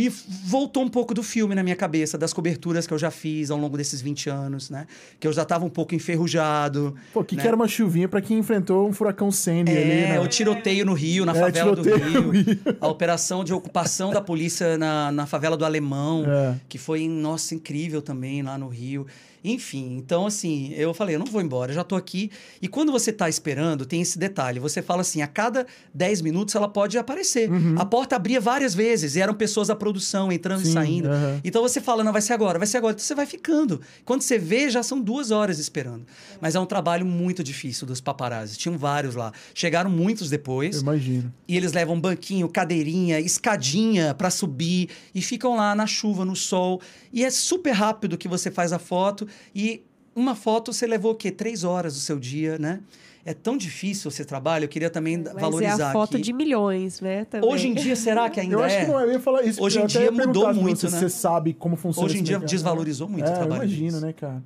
E 0.00 0.08
voltou 0.08 0.84
um 0.84 0.88
pouco 0.88 1.12
do 1.12 1.24
filme 1.24 1.56
na 1.56 1.62
minha 1.64 1.74
cabeça, 1.74 2.16
das 2.16 2.32
coberturas 2.32 2.86
que 2.86 2.94
eu 2.94 2.98
já 2.98 3.10
fiz 3.10 3.50
ao 3.50 3.58
longo 3.58 3.76
desses 3.76 4.00
20 4.00 4.30
anos, 4.30 4.70
né? 4.70 4.86
Que 5.18 5.26
eu 5.26 5.32
já 5.32 5.42
estava 5.42 5.64
um 5.64 5.68
pouco 5.68 5.92
enferrujado. 5.94 6.94
Pô, 7.12 7.24
que, 7.24 7.34
né? 7.34 7.42
que 7.42 7.48
era 7.48 7.56
uma 7.56 7.66
chuvinha 7.66 8.08
pra 8.08 8.20
quem 8.20 8.38
enfrentou 8.38 8.88
um 8.88 8.92
furacão 8.92 9.32
Sandy 9.32 9.72
ali, 9.72 9.80
É, 9.90 10.08
né? 10.10 10.20
o 10.20 10.28
tiroteio 10.28 10.86
no 10.86 10.92
Rio, 10.92 11.24
na 11.24 11.32
É, 11.32 11.40
favela 11.40 11.74
do 11.74 11.82
Rio. 11.82 12.30
Rio. 12.30 12.58
A 12.80 12.86
operação 12.86 13.42
de 13.42 13.52
ocupação 13.52 14.12
da 14.12 14.20
polícia 14.20 14.78
na, 14.78 15.10
na 15.10 15.26
favela 15.26 15.56
do 15.56 15.64
Alemão, 15.64 16.24
É. 16.26 16.54
que 16.68 16.78
foi, 16.78 17.08
nossa, 17.08 17.54
incrível 17.56 18.00
também 18.00 18.40
lá 18.42 18.56
no 18.56 18.68
Rio. 18.68 19.04
Enfim, 19.44 19.96
então 19.96 20.26
assim, 20.26 20.72
eu 20.74 20.92
falei, 20.92 21.14
eu 21.14 21.18
não 21.18 21.26
vou 21.26 21.40
embora, 21.40 21.70
eu 21.70 21.74
já 21.76 21.84
tô 21.84 21.96
aqui. 21.96 22.30
E 22.60 22.68
quando 22.68 22.90
você 22.92 23.12
tá 23.12 23.28
esperando, 23.28 23.86
tem 23.86 24.00
esse 24.00 24.18
detalhe. 24.18 24.58
Você 24.60 24.82
fala 24.82 25.00
assim, 25.02 25.22
a 25.22 25.26
cada 25.26 25.66
10 25.94 26.20
minutos 26.22 26.54
ela 26.54 26.68
pode 26.68 26.98
aparecer. 26.98 27.48
A 27.76 27.84
porta 27.84 28.16
abria 28.16 28.40
várias 28.40 28.74
vezes 28.74 29.16
e 29.16 29.20
eram 29.20 29.34
pessoas 29.34 29.68
da 29.68 29.76
produção 29.76 30.30
entrando 30.32 30.58
Uhum. 30.58 30.64
Sim, 30.64 30.70
e 30.70 30.72
saindo. 30.72 31.08
aham. 31.08 31.40
Então 31.44 31.62
você 31.62 31.80
fala, 31.80 32.02
não, 32.02 32.12
vai 32.12 32.22
ser 32.22 32.32
agora, 32.32 32.58
vai 32.58 32.66
ser 32.66 32.78
agora. 32.78 32.92
Então 32.94 33.04
você 33.04 33.14
vai 33.14 33.26
ficando. 33.26 33.80
Quando 34.04 34.22
você 34.22 34.38
vê, 34.38 34.68
já 34.70 34.82
são 34.82 35.00
duas 35.00 35.30
horas 35.30 35.58
esperando. 35.58 36.04
Mas 36.40 36.54
é 36.54 36.60
um 36.60 36.66
trabalho 36.66 37.06
muito 37.06 37.44
difícil 37.44 37.86
dos 37.86 38.00
paparazzi. 38.00 38.56
Tinham 38.58 38.76
vários 38.76 39.14
lá. 39.14 39.32
Chegaram 39.54 39.90
muitos 39.90 40.30
depois. 40.30 40.76
Eu 40.76 40.82
imagino. 40.82 41.32
E 41.46 41.56
eles 41.56 41.72
levam 41.72 42.00
banquinho, 42.00 42.48
cadeirinha, 42.48 43.20
escadinha 43.20 44.14
para 44.14 44.30
subir 44.30 44.88
e 45.14 45.20
ficam 45.22 45.54
lá 45.56 45.74
na 45.74 45.86
chuva, 45.86 46.24
no 46.24 46.34
sol. 46.34 46.80
E 47.12 47.24
é 47.24 47.30
super 47.30 47.72
rápido 47.72 48.16
que 48.18 48.26
você 48.26 48.50
faz 48.50 48.72
a 48.72 48.78
foto 48.78 49.27
e 49.54 49.82
uma 50.14 50.34
foto 50.34 50.72
você 50.72 50.86
levou 50.86 51.12
o 51.12 51.14
quê? 51.14 51.30
Três 51.30 51.64
horas 51.64 51.94
do 51.94 52.00
seu 52.00 52.18
dia, 52.18 52.58
né? 52.58 52.80
É 53.24 53.34
tão 53.34 53.56
difícil 53.56 54.08
esse 54.08 54.24
trabalho, 54.24 54.64
eu 54.64 54.68
queria 54.68 54.88
também 54.88 55.18
Mas 55.18 55.34
valorizar 55.34 55.84
é 55.84 55.86
a 55.88 55.92
foto 55.92 56.16
aqui. 56.16 56.24
de 56.24 56.32
milhões, 56.32 57.00
né? 57.00 57.26
Também. 57.26 57.48
Hoje 57.48 57.68
em 57.68 57.74
dia, 57.74 57.94
será 57.94 58.30
que 58.30 58.40
ainda 58.40 58.54
Eu 58.54 58.62
acho 58.62 58.76
é? 58.76 58.84
que 58.84 58.90
não 58.90 58.98
é, 58.98 59.04
eu 59.04 59.12
ia 59.12 59.20
falar 59.20 59.42
isso. 59.42 59.62
Hoje 59.62 59.78
eu 59.78 59.84
em 59.84 59.86
dia 59.86 60.02
ia 60.04 60.10
mudou 60.10 60.54
muito, 60.54 60.80
você, 60.80 60.90
né? 60.90 60.98
Você 60.98 61.08
sabe 61.10 61.52
como 61.52 61.76
funciona 61.76 62.06
Hoje 62.06 62.18
em 62.18 62.22
dia 62.22 62.36
mercado. 62.38 62.50
desvalorizou 62.50 63.08
muito 63.08 63.28
é, 63.28 63.30
o 63.30 63.34
trabalho. 63.34 63.62
Eu 63.62 63.68
imagino, 63.68 64.00
né, 64.00 64.12
cara? 64.14 64.42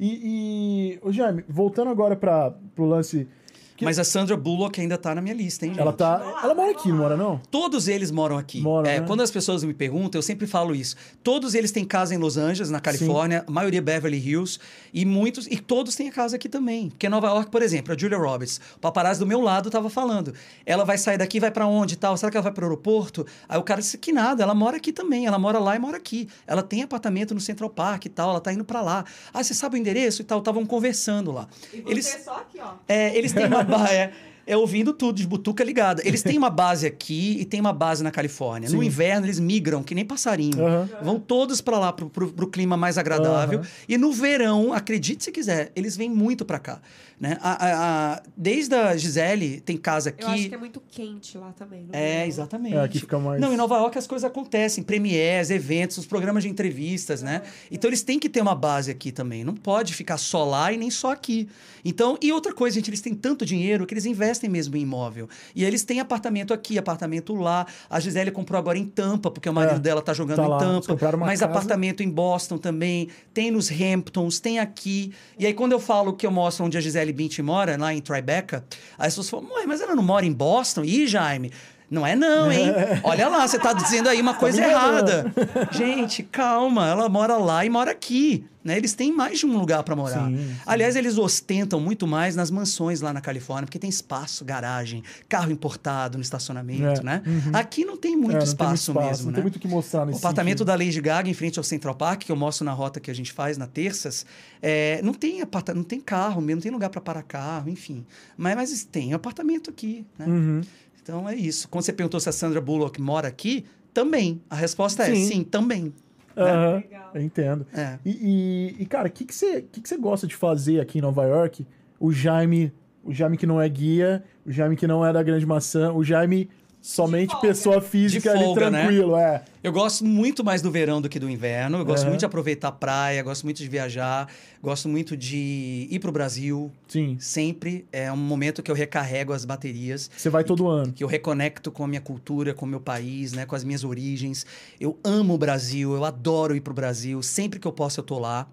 E, 0.00 0.98
e 1.02 1.06
ô, 1.06 1.12
Jaime, 1.12 1.44
voltando 1.48 1.90
agora 1.90 2.16
para 2.16 2.52
pro 2.74 2.86
lance. 2.86 3.28
Que- 3.76 3.84
Mas 3.84 3.98
a 3.98 4.04
Sandra 4.04 4.36
Bullock 4.36 4.80
ainda 4.80 4.96
tá 4.96 5.14
na 5.14 5.20
minha 5.20 5.34
lista, 5.34 5.64
hein, 5.66 5.72
gente? 5.72 5.80
Ela 5.80 5.92
tá. 5.92 6.40
Ela 6.42 6.54
mora 6.54 6.70
aqui, 6.70 6.88
não 6.88 6.96
mora, 6.98 7.16
não? 7.16 7.40
Todos 7.50 7.88
eles 7.88 8.10
moram 8.10 8.38
aqui. 8.38 8.60
Moram, 8.60 8.88
É, 8.88 9.00
né? 9.00 9.06
Quando 9.06 9.22
as 9.22 9.30
pessoas 9.30 9.64
me 9.64 9.74
perguntam, 9.74 10.18
eu 10.18 10.22
sempre 10.22 10.46
falo 10.46 10.74
isso. 10.74 10.94
Todos 11.22 11.54
eles 11.54 11.70
têm 11.72 11.84
casa 11.84 12.14
em 12.14 12.18
Los 12.18 12.36
Angeles, 12.36 12.70
na 12.70 12.80
Califórnia, 12.80 13.44
a 13.46 13.50
maioria 13.50 13.82
Beverly 13.82 14.18
Hills, 14.18 14.58
e 14.92 15.04
muitos, 15.04 15.46
e 15.46 15.56
todos 15.58 15.94
têm 15.96 16.08
a 16.08 16.12
casa 16.12 16.36
aqui 16.36 16.48
também. 16.48 16.90
Porque 16.90 17.08
Nova 17.08 17.26
York, 17.28 17.50
por 17.50 17.62
exemplo, 17.62 17.92
a 17.92 17.98
Julia 17.98 18.18
Roberts, 18.18 18.60
o 18.76 18.78
paparazzi 18.78 19.18
do 19.20 19.26
meu 19.26 19.40
lado 19.40 19.70
tava 19.70 19.90
falando. 19.90 20.32
Ela 20.64 20.84
vai 20.84 20.96
sair 20.98 21.18
daqui, 21.18 21.40
vai 21.40 21.50
para 21.50 21.66
onde 21.66 21.94
e 21.94 21.96
tal? 21.96 22.16
Será 22.16 22.30
que 22.30 22.36
ela 22.36 22.44
vai 22.44 22.52
para 22.52 22.62
o 22.62 22.66
aeroporto? 22.66 23.26
Aí 23.48 23.58
o 23.58 23.62
cara 23.62 23.80
disse 23.80 23.98
que 23.98 24.12
nada, 24.12 24.42
ela 24.42 24.54
mora 24.54 24.76
aqui 24.76 24.92
também, 24.92 25.26
ela 25.26 25.38
mora 25.38 25.58
lá 25.58 25.74
e 25.74 25.78
mora 25.78 25.96
aqui. 25.96 26.28
Ela 26.46 26.62
tem 26.62 26.82
apartamento 26.82 27.34
no 27.34 27.40
Central 27.40 27.70
Park 27.70 28.04
e 28.06 28.08
tal, 28.08 28.30
ela 28.30 28.40
tá 28.40 28.52
indo 28.52 28.64
para 28.64 28.80
lá. 28.80 29.04
Ah, 29.32 29.42
você 29.42 29.52
sabe 29.54 29.76
o 29.76 29.78
endereço 29.78 30.22
e 30.22 30.24
tal? 30.24 30.38
Estavam 30.38 30.64
conversando 30.64 31.32
lá. 31.32 31.48
E 31.72 31.80
você 31.80 31.90
Eles- 31.90 32.18
só 32.24 32.36
aqui, 32.36 32.58
ó. 32.60 32.72
é, 32.88 33.16
eles 33.16 33.32
têm 33.32 33.46
uma 33.46 33.64
É, 33.90 34.12
é 34.46 34.56
ouvindo 34.56 34.92
tudo, 34.92 35.16
de 35.16 35.26
butuca 35.26 35.64
ligada. 35.64 36.02
Eles 36.04 36.22
têm 36.22 36.36
uma 36.36 36.50
base 36.50 36.86
aqui 36.86 37.38
e 37.40 37.44
tem 37.44 37.60
uma 37.60 37.72
base 37.72 38.02
na 38.04 38.10
Califórnia. 38.10 38.68
No 38.68 38.80
Sim. 38.80 38.86
inverno, 38.86 39.26
eles 39.26 39.40
migram, 39.40 39.82
que 39.82 39.94
nem 39.94 40.04
passarinho. 40.04 40.64
Aham. 40.64 40.88
Vão 41.02 41.18
todos 41.18 41.60
para 41.60 41.78
lá, 41.78 41.92
pro, 41.92 42.10
pro, 42.10 42.32
pro 42.32 42.46
clima 42.46 42.76
mais 42.76 42.98
agradável. 42.98 43.60
Aham. 43.60 43.68
E 43.88 43.96
no 43.96 44.12
verão, 44.12 44.72
acredite 44.72 45.24
se 45.24 45.32
quiser, 45.32 45.72
eles 45.74 45.96
vêm 45.96 46.10
muito 46.10 46.44
para 46.44 46.58
cá. 46.58 46.80
Né? 47.20 47.38
A, 47.40 47.52
a- 47.52 48.14
a- 48.16 48.22
desde 48.36 48.74
a 48.74 48.96
Gisele, 48.96 49.60
tem 49.60 49.76
casa 49.76 50.08
aqui. 50.10 50.24
Eu 50.24 50.28
acho 50.28 50.48
que 50.48 50.54
é 50.54 50.58
muito 50.58 50.80
quente 50.80 51.38
lá 51.38 51.52
também. 51.52 51.86
É, 51.92 52.14
verão. 52.16 52.26
exatamente. 52.26 52.74
É, 52.74 52.80
aqui 52.80 52.98
fica 52.98 53.18
mais- 53.18 53.40
Não, 53.40 53.52
em 53.52 53.56
Nova 53.56 53.76
York 53.76 53.96
as 53.96 54.06
coisas 54.06 54.24
acontecem, 54.28 54.82
premiers, 54.82 55.48
eventos, 55.50 55.96
os 55.98 56.06
programas 56.06 56.42
de 56.42 56.48
entrevistas, 56.48 57.22
né? 57.22 57.42
Então 57.70 57.88
eles 57.88 58.02
têm 58.02 58.18
que 58.18 58.28
ter 58.28 58.40
uma 58.40 58.54
base 58.54 58.90
aqui 58.90 59.12
também. 59.12 59.44
Não 59.44 59.54
pode 59.54 59.94
ficar 59.94 60.16
só 60.18 60.44
lá 60.44 60.72
e 60.72 60.76
nem 60.76 60.90
só 60.90 61.12
aqui. 61.12 61.48
Então, 61.84 62.18
e 62.20 62.32
outra 62.32 62.52
coisa, 62.52 62.74
gente, 62.76 62.88
eles 62.88 63.00
têm 63.00 63.14
tanto 63.14 63.44
dinheiro 63.44 63.86
que 63.86 63.92
eles 63.94 64.06
investem 64.06 64.48
mesmo 64.50 64.76
em 64.76 64.80
imóvel. 64.80 65.28
E 65.54 65.64
eles 65.64 65.84
têm 65.84 66.00
apartamento 66.00 66.52
aqui, 66.54 66.78
apartamento 66.78 67.34
lá. 67.34 67.66
A 67.90 68.00
Gisele 68.00 68.30
comprou 68.30 68.58
agora 68.58 68.78
em 68.78 68.86
Tampa, 68.86 69.30
porque 69.30 69.48
o 69.48 69.52
marido 69.52 69.76
É, 69.76 69.78
dela 69.80 70.00
tá 70.02 70.12
jogando 70.14 70.36
tá 70.38 70.44
em 70.44 70.48
lá. 70.48 70.58
Tampa. 70.58 71.16
Mas 71.18 71.40
casa. 71.40 71.44
apartamento 71.52 72.02
em 72.02 72.08
Boston 72.10 72.56
também, 72.58 73.08
tem 73.34 73.50
nos 73.50 73.70
Hamptons, 73.70 74.40
tem 74.40 74.58
aqui. 74.58 75.12
E 75.38 75.46
aí, 75.46 75.52
quando 75.52 75.72
eu 75.72 75.80
falo 75.80 76.14
que 76.14 76.26
eu 76.26 76.30
mostro 76.30 76.64
onde 76.64 76.78
a 76.78 76.80
Gisele 76.80 77.03
Bündchen 77.12 77.44
mora, 77.44 77.76
lá 77.76 77.92
em 77.92 78.00
Tribeca, 78.00 78.64
as 78.98 79.08
pessoas 79.08 79.30
falam, 79.30 79.52
"Ué, 79.54 79.66
mas 79.66 79.80
ela 79.80 79.94
não 79.94 80.02
mora 80.02 80.24
em 80.24 80.32
Boston? 80.32 80.84
Ih, 80.84 81.06
Jaime... 81.06 81.52
Não 81.94 82.06
é 82.06 82.16
não, 82.16 82.50
hein? 82.50 82.66
Olha 83.04 83.28
lá, 83.28 83.46
você 83.46 83.58
tá 83.58 83.72
dizendo 83.72 84.08
aí 84.08 84.20
uma 84.20 84.34
coisa 84.34 84.60
me 84.60 84.66
enganando. 84.66 85.10
errada. 85.10 85.32
Gente, 85.70 86.22
calma, 86.24 86.88
ela 86.88 87.08
mora 87.08 87.36
lá 87.36 87.64
e 87.64 87.70
mora 87.70 87.92
aqui. 87.92 88.44
Né? 88.64 88.78
Eles 88.78 88.94
têm 88.94 89.12
mais 89.12 89.38
de 89.40 89.44
um 89.44 89.58
lugar 89.58 89.82
para 89.82 89.94
morar. 89.94 90.26
Sim, 90.26 90.38
sim. 90.38 90.56
Aliás, 90.64 90.96
eles 90.96 91.18
ostentam 91.18 91.78
muito 91.78 92.06
mais 92.06 92.34
nas 92.34 92.50
mansões 92.50 93.02
lá 93.02 93.12
na 93.12 93.20
Califórnia, 93.20 93.66
porque 93.66 93.78
tem 93.78 93.90
espaço, 93.90 94.42
garagem, 94.42 95.02
carro 95.28 95.52
importado 95.52 96.16
no 96.16 96.22
estacionamento, 96.24 97.00
É, 97.00 97.04
né? 97.04 97.22
Aqui 97.52 97.84
não 97.84 97.94
tem 97.98 98.16
muito 98.16 98.30
É, 98.30 98.32
não 98.36 98.38
tem 98.40 98.48
espaço, 98.48 98.94
mesmo, 98.94 99.24
Não 99.26 99.30
né? 99.32 99.34
tem 99.34 99.42
muito 99.42 99.56
o 99.56 99.58
que 99.60 99.68
mostrar 99.68 100.04
O 100.04 100.06
nesse 100.06 100.18
apartamento 100.18 100.60
sentido. 100.60 100.66
da 100.66 100.74
Lady 100.76 100.98
Gaga 100.98 101.28
em 101.28 101.34
frente 101.34 101.58
ao 101.58 101.62
Central 101.62 101.94
Park, 101.94 102.22
que 102.22 102.32
eu 102.32 102.36
mostro 102.36 102.64
na 102.64 102.72
rota 102.72 103.00
que 103.00 103.10
a 103.10 103.14
gente 103.14 103.32
faz 103.32 103.58
na 103.58 103.66
terças, 103.66 104.24
é, 104.62 104.98
não 105.04 105.12
tem 105.12 105.42
aparta 105.42 105.74
não 105.74 105.82
tem 105.84 106.00
carro 106.00 106.40
mesmo, 106.40 106.56
não 106.56 106.62
tem 106.62 106.72
lugar 106.72 106.88
para 106.88 107.02
parar 107.02 107.22
carro, 107.22 107.68
enfim. 107.68 108.06
Mas, 108.34 108.56
mas 108.56 108.84
tem 108.84 109.12
apartamento 109.12 109.68
aqui, 109.68 110.06
né? 110.18 110.24
Uhum. 110.26 110.62
Então 111.04 111.28
é 111.28 111.36
isso. 111.36 111.68
Quando 111.68 111.84
você 111.84 111.92
perguntou 111.92 112.18
se 112.18 112.28
a 112.30 112.32
Sandra 112.32 112.62
Bullock 112.62 112.98
mora 113.00 113.28
aqui, 113.28 113.66
também. 113.92 114.40
A 114.48 114.56
resposta 114.56 115.02
é 115.04 115.14
Sim. 115.14 115.26
sim, 115.26 115.44
também. 115.44 115.92
Aham, 116.36 116.76
Legal. 116.76 117.10
eu 117.14 117.20
entendo. 117.22 117.66
É. 117.74 117.98
E, 118.04 118.10
e- 118.10 118.82
e, 118.82 118.86
cara, 118.86 119.06
o 119.06 119.10
que, 119.10 119.24
que, 119.26 119.34
você, 119.34 119.62
que, 119.70 119.80
que 119.82 119.88
você 119.88 119.96
gosta 119.98 120.26
de 120.26 120.34
fazer 120.34 120.80
aqui 120.80 120.98
em 120.98 121.02
Nova 121.02 121.24
York? 121.24 121.64
O 122.00 122.10
Jaime, 122.10 122.72
o 123.04 123.12
Jaime 123.12 123.36
que 123.36 123.46
não 123.46 123.60
é 123.60 123.68
guia, 123.68 124.24
o 124.46 124.50
Jaime 124.50 124.74
que 124.76 124.86
não 124.86 125.04
é 125.06 125.12
da 125.12 125.22
Grande 125.22 125.44
Maçã, 125.46 125.92
o 125.92 126.02
Jaime 126.02 126.48
somente 126.86 127.30
folga. 127.32 127.48
pessoa 127.48 127.80
física 127.80 128.30
De 128.30 128.36
ali 128.36 128.44
folga, 128.44 128.70
né? 128.70 128.82
tranquilo, 128.82 129.16
é. 129.16 129.42
Eu 129.62 129.72
gosto 129.72 130.04
muito 130.04 130.44
mais 130.44 130.60
do 130.60 130.70
verão 130.70 131.00
do 131.00 131.08
que 131.08 131.18
do 131.18 131.30
inverno. 131.30 131.78
Eu 131.78 131.84
gosto 131.86 132.02
Aham. 132.02 132.10
muito 132.10 132.20
de 132.20 132.26
aproveitar 132.26 132.68
a 132.68 132.72
praia, 132.72 133.22
gosto 133.22 133.44
muito 133.44 133.56
de 133.56 133.66
viajar, 133.66 134.28
gosto 134.62 134.86
muito 134.90 135.16
de 135.16 135.88
ir 135.90 135.98
pro 135.98 136.12
Brasil. 136.12 136.70
Sim. 136.86 137.16
Sempre 137.18 137.86
é 137.90 138.12
um 138.12 138.16
momento 138.16 138.62
que 138.62 138.70
eu 138.70 138.74
recarrego 138.74 139.32
as 139.32 139.46
baterias. 139.46 140.10
Você 140.14 140.28
vai 140.28 140.44
todo 140.44 140.68
ano. 140.68 140.92
que 140.92 141.02
eu 141.02 141.08
reconecto 141.08 141.72
com 141.72 141.84
a 141.84 141.88
minha 141.88 142.02
cultura, 142.02 142.52
com 142.52 142.66
o 142.66 142.68
meu 142.68 142.80
país, 142.80 143.32
né, 143.32 143.46
com 143.46 143.56
as 143.56 143.64
minhas 143.64 143.82
origens. 143.84 144.44
Eu 144.78 144.98
amo 145.02 145.32
o 145.32 145.38
Brasil, 145.38 145.94
eu 145.94 146.04
adoro 146.04 146.54
ir 146.54 146.60
pro 146.60 146.74
Brasil. 146.74 147.22
Sempre 147.22 147.58
que 147.58 147.66
eu 147.66 147.72
posso, 147.72 148.00
eu 148.00 148.04
tô 148.04 148.18
lá. 148.18 148.46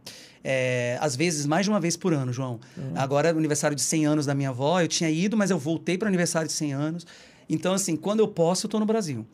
É, 0.43 0.97
às 1.01 1.15
vezes, 1.15 1.45
mais 1.45 1.65
de 1.65 1.69
uma 1.69 1.79
vez 1.79 1.95
por 1.97 2.13
ano, 2.13 2.31
João. 2.33 2.59
Agora, 2.95 3.31
no 3.33 3.37
aniversário 3.39 3.75
de 3.75 3.81
100 3.81 4.05
anos 4.05 4.25
da 4.25 4.33
minha 4.33 4.49
avó, 4.49 4.81
eu 4.81 4.87
tinha 4.87 5.09
ido, 5.09 5.35
mas 5.37 5.51
eu 5.51 5.59
voltei 5.59 5.97
para 5.97 6.05
o 6.05 6.07
aniversário 6.07 6.47
de 6.47 6.53
100 6.53 6.73
anos. 6.73 7.05
Então, 7.51 7.73
assim, 7.73 7.95
quando 7.95 8.21
eu 8.21 8.27
posso, 8.27 8.65
eu 8.65 8.69
tô 8.69 8.79
no 8.79 8.85
Brasil. 8.85 9.25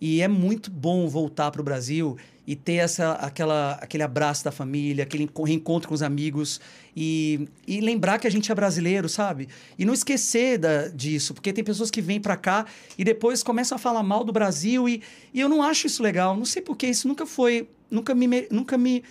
E 0.00 0.20
é 0.20 0.28
muito 0.28 0.70
bom 0.70 1.08
voltar 1.08 1.50
para 1.50 1.60
o 1.60 1.64
Brasil 1.64 2.16
e 2.46 2.56
ter 2.56 2.74
essa, 2.74 3.12
aquela, 3.12 3.74
aquele 3.74 4.02
abraço 4.02 4.44
da 4.44 4.50
família, 4.50 5.04
aquele 5.04 5.22
enco- 5.24 5.44
reencontro 5.44 5.88
com 5.88 5.94
os 5.94 6.02
amigos 6.02 6.60
e, 6.94 7.48
e 7.68 7.80
lembrar 7.80 8.18
que 8.18 8.26
a 8.26 8.30
gente 8.30 8.50
é 8.50 8.54
brasileiro, 8.54 9.08
sabe? 9.08 9.48
E 9.78 9.84
não 9.84 9.94
esquecer 9.94 10.58
da, 10.58 10.88
disso, 10.88 11.32
porque 11.34 11.52
tem 11.52 11.62
pessoas 11.62 11.88
que 11.88 12.00
vêm 12.02 12.20
para 12.20 12.36
cá 12.36 12.66
e 12.98 13.04
depois 13.04 13.44
começam 13.44 13.76
a 13.76 13.78
falar 13.78 14.02
mal 14.02 14.24
do 14.24 14.32
Brasil 14.32 14.88
e, 14.88 15.00
e 15.32 15.38
eu 15.40 15.48
não 15.48 15.62
acho 15.62 15.86
isso 15.86 16.02
legal. 16.02 16.36
Não 16.36 16.44
sei 16.44 16.60
porquê, 16.60 16.88
isso 16.88 17.06
nunca 17.06 17.24
foi, 17.24 17.68
nunca 17.88 18.12
me- 18.12 18.48
nunca 18.50 18.76
me, 18.76 19.04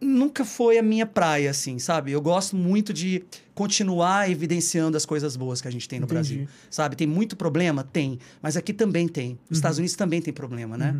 nunca 0.00 0.44
foi 0.44 0.78
a 0.78 0.82
minha 0.82 1.06
praia, 1.06 1.50
assim, 1.50 1.78
sabe? 1.78 2.12
Eu 2.12 2.20
gosto 2.20 2.54
muito 2.56 2.92
de 2.92 3.24
continuar 3.54 4.30
evidenciando 4.30 4.96
as 4.96 5.06
coisas 5.06 5.36
boas 5.36 5.60
que 5.60 5.68
a 5.68 5.70
gente 5.70 5.88
tem 5.88 5.98
no 6.00 6.04
Entendi. 6.06 6.14
Brasil, 6.36 6.48
sabe? 6.70 6.96
Tem 6.96 7.06
muito 7.06 7.36
problema? 7.36 7.82
Tem. 7.84 8.18
Mas 8.42 8.56
aqui 8.56 8.72
também 8.72 9.08
tem. 9.08 9.38
Os 9.50 9.58
Estados 9.58 9.78
Unidos 9.78 9.96
também 9.96 10.20
tem 10.20 10.32
problema, 10.32 10.76
né? 10.76 10.98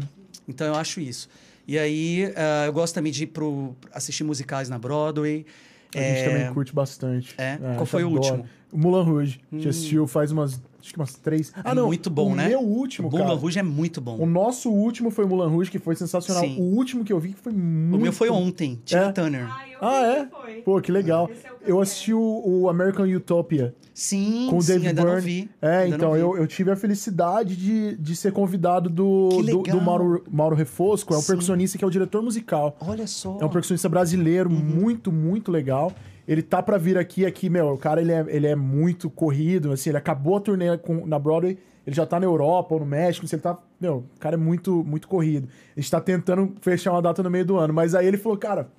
Então 0.49 0.67
eu 0.67 0.75
acho 0.75 1.01
isso. 1.01 1.29
E 1.67 1.79
aí, 1.79 2.33
ah, 2.37 2.67
eu 2.67 2.73
gosto 2.73 2.95
também 2.95 3.11
de 3.13 3.25
ir 3.25 3.29
pro, 3.29 3.75
assistir 3.93 4.25
musicais 4.25 4.69
na 4.69 4.79
Broadway. 4.79 5.47
A 5.95 5.99
gente 5.99 6.19
É, 6.21 6.29
também 6.29 6.53
curte 6.55 6.75
bastante. 6.75 7.35
É? 7.39 7.53
a 7.55 7.75
Qual 7.77 7.87
foi 7.87 8.05
o 8.05 8.09
adora. 8.09 8.21
último? 8.35 8.45
Hum. 8.45 8.49
O 8.73 8.79
Moulin 8.79 9.05
Rouge. 9.09 9.41
A 9.53 9.55
gente 9.57 9.69
assistiu 9.69 10.07
faz 10.07 10.33
umas, 10.33 10.61
acho 10.85 10.93
que 10.93 10.99
umas 11.01 11.15
três. 11.15 11.53
Ah, 11.57 11.71
É 11.71 11.75
não. 11.75 11.87
muito 11.87 12.11
bom, 12.11 12.33
o 12.33 12.35
né? 12.37 12.49
meu 12.49 12.61
último, 12.61 13.09
o 13.09 13.11
cara. 13.11 13.25
Moulin 13.25 13.39
Rouge 13.41 13.59
é 13.59 13.63
muito 13.63 14.01
bom. 14.01 14.19
O 14.19 14.27
nosso 14.27 14.71
último 14.71 15.11
foi 15.11 15.25
o 15.25 15.29
Moulin 15.29 15.51
Rouge, 15.51 15.71
que 15.71 15.79
foi 15.79 15.97
sensacional. 15.97 16.45
Sim. 16.45 16.57
O 16.61 16.77
último 16.77 17.05
que 17.05 17.13
eu 17.13 17.19
vi 17.19 17.33
que 17.33 17.41
foi 17.41 17.53
muito... 17.53 17.97
O 17.97 18.01
meu 18.01 18.13
foi 18.13 18.29
ontem, 18.31 18.81
Tina 18.85 19.03
É? 19.09 19.13
Turner. 19.13 19.47
Ah, 19.49 19.69
eu 19.69 19.79
Ah, 19.81 20.07
é? 20.07 20.55
que. 20.55 20.63
Pô, 20.63 20.81
que 20.81 20.93
legal. 20.93 21.29
É 21.45 21.53
o 21.53 21.57
que 21.65 21.71
eu 21.73 21.81
assisti 21.81 22.13
o, 22.13 22.43
o 22.47 22.69
American 22.69 23.07
Utopia 23.07 23.75
Sim, 23.95 24.49
com 24.51 24.57
o 24.59 24.61
sim, 24.63 24.73
David 24.73 24.89
ainda 24.89 25.03
Byrne. 25.03 25.17
não 25.17 25.23
vi. 25.25 25.51
É, 25.63 25.77
ainda 25.79 25.97
então 25.97 26.09
não 26.11 26.15
vi. 26.17 26.21
eu, 26.21 26.37
eu 26.37 26.47
tive 26.49 26.71
a 26.71 26.77
felicidade 26.77 27.55
de, 27.57 27.97
de 27.97 28.17
ser 28.17 28.33
convidado 28.33 28.91
do, 28.91 29.29
do, 29.43 29.63
do 29.63 29.81
Mauro, 29.81 30.25
Mauro 30.31 30.57
Refosco, 30.57 31.15
é 31.15 31.17
um 31.17 31.21
Sim. 31.21 31.27
percussionista 31.29 31.79
que 31.79 31.85
é 31.85 31.87
o 31.87 31.91
diretor 31.91 32.21
musical. 32.23 32.77
Olha 32.81 33.07
só. 33.07 33.39
É 33.41 33.45
um 33.45 33.49
percussionista 33.49 33.89
brasileiro, 33.89 34.51
Uhum. 34.51 34.57
muito, 34.57 35.13
muito 35.13 35.51
legal. 35.53 35.93
Ele 36.27 36.43
tá 36.43 36.63
pra 36.63 36.79
vir 36.79 36.97
aqui, 36.97 37.27
aqui, 37.27 37.51
meu, 37.51 37.69
o 37.73 37.79
cara, 37.79 38.01
ele 38.01 38.13
é, 38.13 38.25
ele 38.29 38.47
é 38.47 38.57
muito 38.57 39.11
corrido, 39.11 39.73
assim, 39.73 39.91
ele 39.91 39.99
acabou 39.99 40.37
a 40.37 40.41
turnê 40.41 40.77
com, 40.79 41.07
na 41.07 41.19
Broadway, 41.19 41.59
ele 41.87 41.95
já 41.95 42.07
tá 42.07 42.19
na 42.19 42.25
Europa 42.27 42.75
ou 42.75 42.81
no 42.81 42.87
México, 42.87 43.27
assim, 43.27 43.37
ele 43.37 43.43
tá, 43.43 43.59
meu, 43.81 44.05
o 44.17 44.19
cara 44.19 44.35
é 44.35 44.39
muito, 44.39 44.83
muito 44.85 45.07
corrido. 45.07 45.49
A 45.77 45.81
gente 45.81 45.91
tá 45.91 46.01
tentando 46.01 46.55
fechar 46.63 46.93
uma 46.93 47.03
data 47.03 47.23
no 47.23 47.31
meio 47.31 47.45
do 47.45 47.59
ano, 47.59 47.75
mas 47.75 47.95
aí 47.95 48.07
ele 48.07 48.17
falou, 48.17 48.39
cara, 48.39 48.71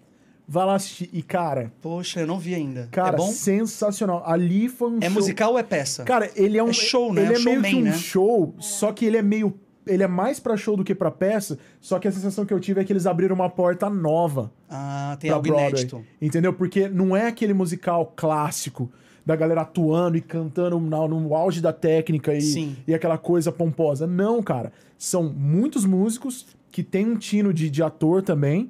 vai 0.48 0.66
lá 0.66 0.74
assistir. 0.76 1.08
E, 1.14 1.22
cara, 1.22 1.72
Poxa, 1.82 2.22
eu 2.22 2.28
não 2.28 2.40
vi 2.40 2.56
ainda. 2.56 2.88
cara, 2.92 3.14
é 3.16 3.18
bom? 3.18 3.28
sensacional. 3.28 4.24
Ali 4.26 4.68
foi 4.68 4.90
um 4.90 4.98
É 5.00 5.06
show... 5.06 5.14
musical 5.14 5.52
ou 5.52 5.60
é 5.60 5.64
peça? 5.64 6.04
Cara, 6.04 6.32
ele 6.36 6.58
é 6.58 6.64
um 6.64 6.70
É 6.70 6.74
show, 6.74 7.14
né? 7.14 7.22
Ele 7.24 7.34
É 7.34 7.36
é 7.36 7.40
meio 7.44 7.56
showman, 7.62 7.72
que 7.72 7.78
um 7.78 7.84
né? 7.84 7.94
show, 7.94 8.56
só 8.60 8.92
que 8.92 9.06
ele 9.06 9.18
é 9.18 9.22
meio 9.22 9.54
ele 9.88 10.04
é 10.04 10.08
mais 10.08 10.40
pra 10.40 10.56
show 10.58 10.76
do 10.76 10.84
que 10.84 10.96
pra 10.96 11.12
peça, 11.12 11.58
só 11.80 12.00
que 12.00 12.08
a 12.08 12.12
sensação 12.12 12.46
que 12.46 12.54
eu 12.54 12.60
tive 12.60 12.82
é 12.82 12.84
que 12.84 12.92
eles 12.92 13.06
abriram 13.06 13.36
uma 13.36 13.50
porta 13.50 13.90
nova 13.90 14.52
ah, 14.70 15.16
tem 15.20 15.30
pra 15.30 15.38
algo 15.38 15.48
Broadway. 15.48 15.70
inédito. 15.70 16.04
Entendeu? 16.22 16.54
Porque 16.54 16.88
não 16.90 17.16
é 17.16 17.28
aquele 17.28 17.54
musical 17.54 18.12
clássico 18.16 18.92
da 19.26 19.36
galera 19.36 19.62
atuando 19.62 20.18
e 20.18 20.22
cantando 20.22 20.80
no, 20.80 21.08
no 21.08 21.36
auge 21.36 21.60
da 21.62 21.74
técnica 21.74 22.34
e, 22.34 22.42
Sim. 22.42 22.76
e 22.88 22.94
aquela 22.94 23.18
coisa 23.18 23.52
pomposa. 23.52 24.06
Não, 24.06 24.42
cara. 24.44 24.72
São 24.98 25.24
muitos 25.24 25.84
músicos 25.86 26.46
que 26.72 26.84
tem 26.84 27.06
um 27.08 27.16
tino 27.18 27.52
de, 27.54 27.70
de 27.70 27.82
ator 27.82 28.22
também. 28.22 28.70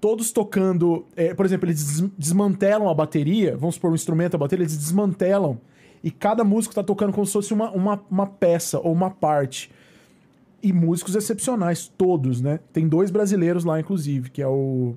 Todos 0.00 0.32
tocando. 0.32 1.04
é, 1.14 1.34
por 1.34 1.44
exemplo, 1.44 1.66
eles 1.68 1.84
des- 1.84 2.10
desmantelam 2.16 2.88
a 2.88 2.94
bateria. 2.94 3.54
Vamos 3.56 3.74
supor 3.74 3.90
um 3.90 3.94
instrumento, 3.94 4.34
a 4.34 4.38
bateria, 4.38 4.62
eles 4.64 4.76
desmantelam. 4.76 5.58
E 6.02 6.10
cada 6.10 6.42
músico 6.42 6.74
tá 6.74 6.82
tocando 6.82 7.12
como 7.12 7.26
se 7.26 7.32
fosse 7.34 7.52
uma, 7.52 7.70
uma, 7.70 8.02
uma 8.10 8.26
peça 8.26 8.78
ou 8.80 8.90
uma 8.92 9.10
parte. 9.10 9.70
E 10.62 10.72
músicos 10.72 11.14
excepcionais, 11.14 11.90
todos, 11.96 12.40
né? 12.40 12.60
Tem 12.72 12.86
dois 12.88 13.10
brasileiros 13.10 13.64
lá, 13.64 13.80
inclusive, 13.80 14.30
que 14.30 14.42
é 14.42 14.46
o. 14.46 14.94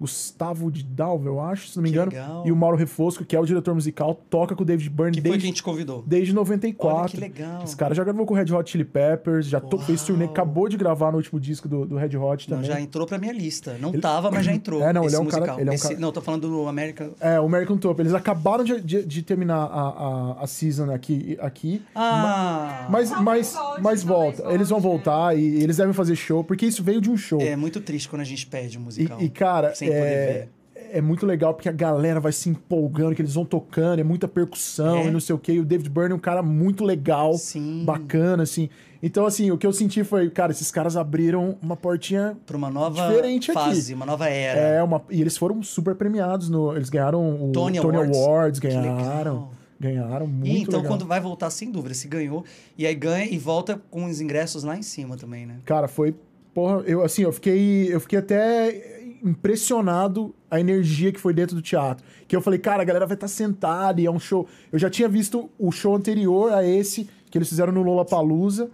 Gustavo 0.00 0.70
de 0.70 0.82
Dalva, 0.82 1.28
eu 1.28 1.40
acho, 1.40 1.68
se 1.68 1.76
não 1.76 1.82
me 1.82 1.90
Que 1.90 1.94
engano. 1.94 2.10
legal. 2.10 2.42
E 2.46 2.50
o 2.50 2.56
Mauro 2.56 2.76
Refosco, 2.76 3.24
que 3.24 3.36
é 3.36 3.40
o 3.40 3.44
diretor 3.44 3.74
musical, 3.74 4.14
toca 4.30 4.56
com 4.56 4.62
o 4.62 4.66
David 4.66 4.88
Byrne 4.88 5.12
Que 5.16 5.20
foi 5.20 5.30
desde, 5.32 5.46
quem 5.46 5.52
te 5.52 5.62
convidou? 5.62 6.02
desde 6.06 6.32
94. 6.32 6.96
Olha 6.98 7.08
que 7.08 7.16
legal. 7.20 7.62
Esse 7.64 7.76
cara 7.76 7.94
já 7.94 8.02
gravou 8.02 8.24
com 8.24 8.32
o 8.32 8.36
Red 8.36 8.52
Hot 8.52 8.70
Chili 8.70 8.84
Peppers, 8.84 9.46
já 9.46 9.60
to- 9.60 9.78
fez 9.78 10.02
turnê, 10.02 10.24
acabou 10.24 10.68
de 10.68 10.76
gravar 10.76 11.10
no 11.10 11.18
último 11.18 11.38
disco 11.38 11.68
do, 11.68 11.84
do 11.84 11.96
Red 11.96 12.16
Hot 12.16 12.48
Não, 12.50 12.56
também. 12.56 12.70
já 12.70 12.80
entrou 12.80 13.06
pra 13.06 13.18
minha 13.18 13.32
lista. 13.32 13.76
Não 13.78 13.92
tava, 13.92 14.30
mas 14.30 14.44
já 14.46 14.52
entrou. 14.52 14.80
É, 14.90 14.92
não, 14.92 15.04
ele 15.04 15.14
é 15.14 15.18
um 15.20 15.26
cara- 15.26 15.40
musical. 15.42 15.60
ele 15.60 15.68
é 15.68 15.72
um 15.72 15.74
Esse- 15.74 15.88
cara- 15.88 16.00
Não, 16.00 16.10
tô 16.12 16.20
falando 16.22 16.48
do 16.48 16.66
American. 16.66 17.10
É, 17.20 17.38
o 17.38 17.44
American 17.44 17.76
Top. 17.76 18.00
Eles 18.00 18.14
acabaram 18.14 18.64
de, 18.64 18.80
de- 18.80 19.04
de 19.04 19.22
terminar 19.22 19.64
a, 19.64 20.36
a, 20.40 20.44
a 20.44 20.46
season 20.46 20.90
aqui, 20.90 21.36
aqui 21.40 21.82
Ah! 21.94 22.86
mas, 22.90 23.10
Talvez 23.10 23.24
mas, 23.24 23.52
volte, 23.54 23.82
mas 23.82 24.02
volta. 24.02 24.42
Eles 24.52 24.68
vão 24.70 24.80
volte, 24.80 25.04
voltar 25.04 25.36
e 25.36 25.62
eles 25.62 25.76
devem 25.76 25.92
fazer 25.92 26.16
show, 26.16 26.42
porque 26.42 26.64
isso 26.66 26.82
veio 26.82 27.00
de 27.00 27.10
um 27.10 27.16
show. 27.16 27.40
É 27.40 27.54
muito 27.56 27.80
triste 27.80 28.08
quando 28.08 28.22
a 28.22 28.24
gente 28.24 28.46
perde 28.46 28.78
o 28.78 28.80
E, 28.80 28.84
musical. 28.84 29.20
e, 29.20 29.28
cara, 29.28 29.74
Sem 29.74 29.88
poder 29.88 29.89
é, 29.92 30.48
é 30.92 31.00
muito 31.00 31.24
legal 31.26 31.54
porque 31.54 31.68
a 31.68 31.72
galera 31.72 32.18
vai 32.20 32.32
se 32.32 32.48
empolgando, 32.48 33.14
que 33.14 33.22
eles 33.22 33.34
vão 33.34 33.44
tocando, 33.44 34.00
é 34.00 34.04
muita 34.04 34.26
percussão 34.26 34.98
É. 34.98 35.06
e 35.06 35.10
não 35.10 35.20
sei 35.20 35.34
o 35.34 35.38
quê. 35.38 35.52
E 35.52 35.60
o 35.60 35.64
David 35.64 35.88
Byrne 35.90 36.12
é 36.12 36.14
um 36.16 36.18
cara 36.20 36.42
muito 36.42 36.84
legal, 36.84 37.34
Sim. 37.34 37.84
bacana, 37.84 38.42
assim. 38.42 38.68
Então, 39.02 39.24
assim, 39.24 39.50
o 39.50 39.56
que 39.56 39.66
eu 39.66 39.72
senti 39.72 40.04
foi, 40.04 40.28
cara, 40.28 40.52
esses 40.52 40.70
caras 40.70 40.94
abriram 40.96 41.56
uma 41.62 41.74
portinha. 41.74 42.36
Pra 42.44 42.56
uma 42.56 42.68
nova 42.70 43.08
Diferente 43.08 43.50
aqui. 43.50 43.58
fase, 43.60 43.94
uma 43.94 44.04
nova 44.04 44.28
era. 44.28 44.60
É, 44.60 44.82
uma, 44.82 45.00
e 45.08 45.20
eles 45.22 45.38
foram 45.38 45.62
super 45.62 45.94
premiados. 45.94 46.50
No, 46.50 46.76
eles 46.76 46.90
ganharam 46.90 47.48
o 47.48 47.50
Tony 47.52 47.80
Tony, 47.80 47.96
Awards. 47.96 48.18
Awards, 48.18 48.60
Que 48.60 48.68
ganharam. 48.68 49.48
Ganharam 49.80 50.26
muito 50.26 50.46
E 50.46 50.58
então, 50.60 50.80
legal. 50.80 50.84
quando 50.98 51.06
vai 51.06 51.18
voltar, 51.20 51.48
sem 51.48 51.70
dúvida, 51.70 51.94
se 51.94 52.06
ganhou. 52.06 52.44
E 52.76 52.86
aí 52.86 52.94
ganha 52.94 53.24
e 53.24 53.38
volta 53.38 53.80
com 53.90 54.04
os 54.04 54.20
ingressos 54.20 54.62
lá 54.64 54.76
em 54.76 54.82
cima 54.82 55.16
também, 55.16 55.46
né? 55.46 55.56
Cara, 55.64 55.88
foi. 55.88 56.14
Porra, 56.52 56.82
eu 56.84 57.02
assim, 57.02 57.22
eu 57.22 57.32
fiquei. 57.32 57.88
Eu 57.94 58.00
fiquei 58.00 58.18
até 58.18 58.99
impressionado 59.22 60.34
a 60.50 60.58
energia 60.58 61.12
que 61.12 61.20
foi 61.20 61.32
dentro 61.32 61.54
do 61.56 61.62
teatro. 61.62 62.04
Que 62.26 62.34
eu 62.34 62.40
falei, 62.40 62.58
cara, 62.58 62.82
a 62.82 62.84
galera 62.84 63.06
vai 63.06 63.14
estar 63.14 63.28
sentada 63.28 64.00
e 64.00 64.06
é 64.06 64.10
um 64.10 64.18
show. 64.18 64.46
Eu 64.72 64.78
já 64.78 64.90
tinha 64.90 65.08
visto 65.08 65.50
o 65.58 65.70
show 65.70 65.94
anterior 65.94 66.52
a 66.52 66.64
esse, 66.64 67.08
que 67.30 67.38
eles 67.38 67.48
fizeram 67.48 67.72
no 67.72 67.82
Lollapalooza. 67.82 68.70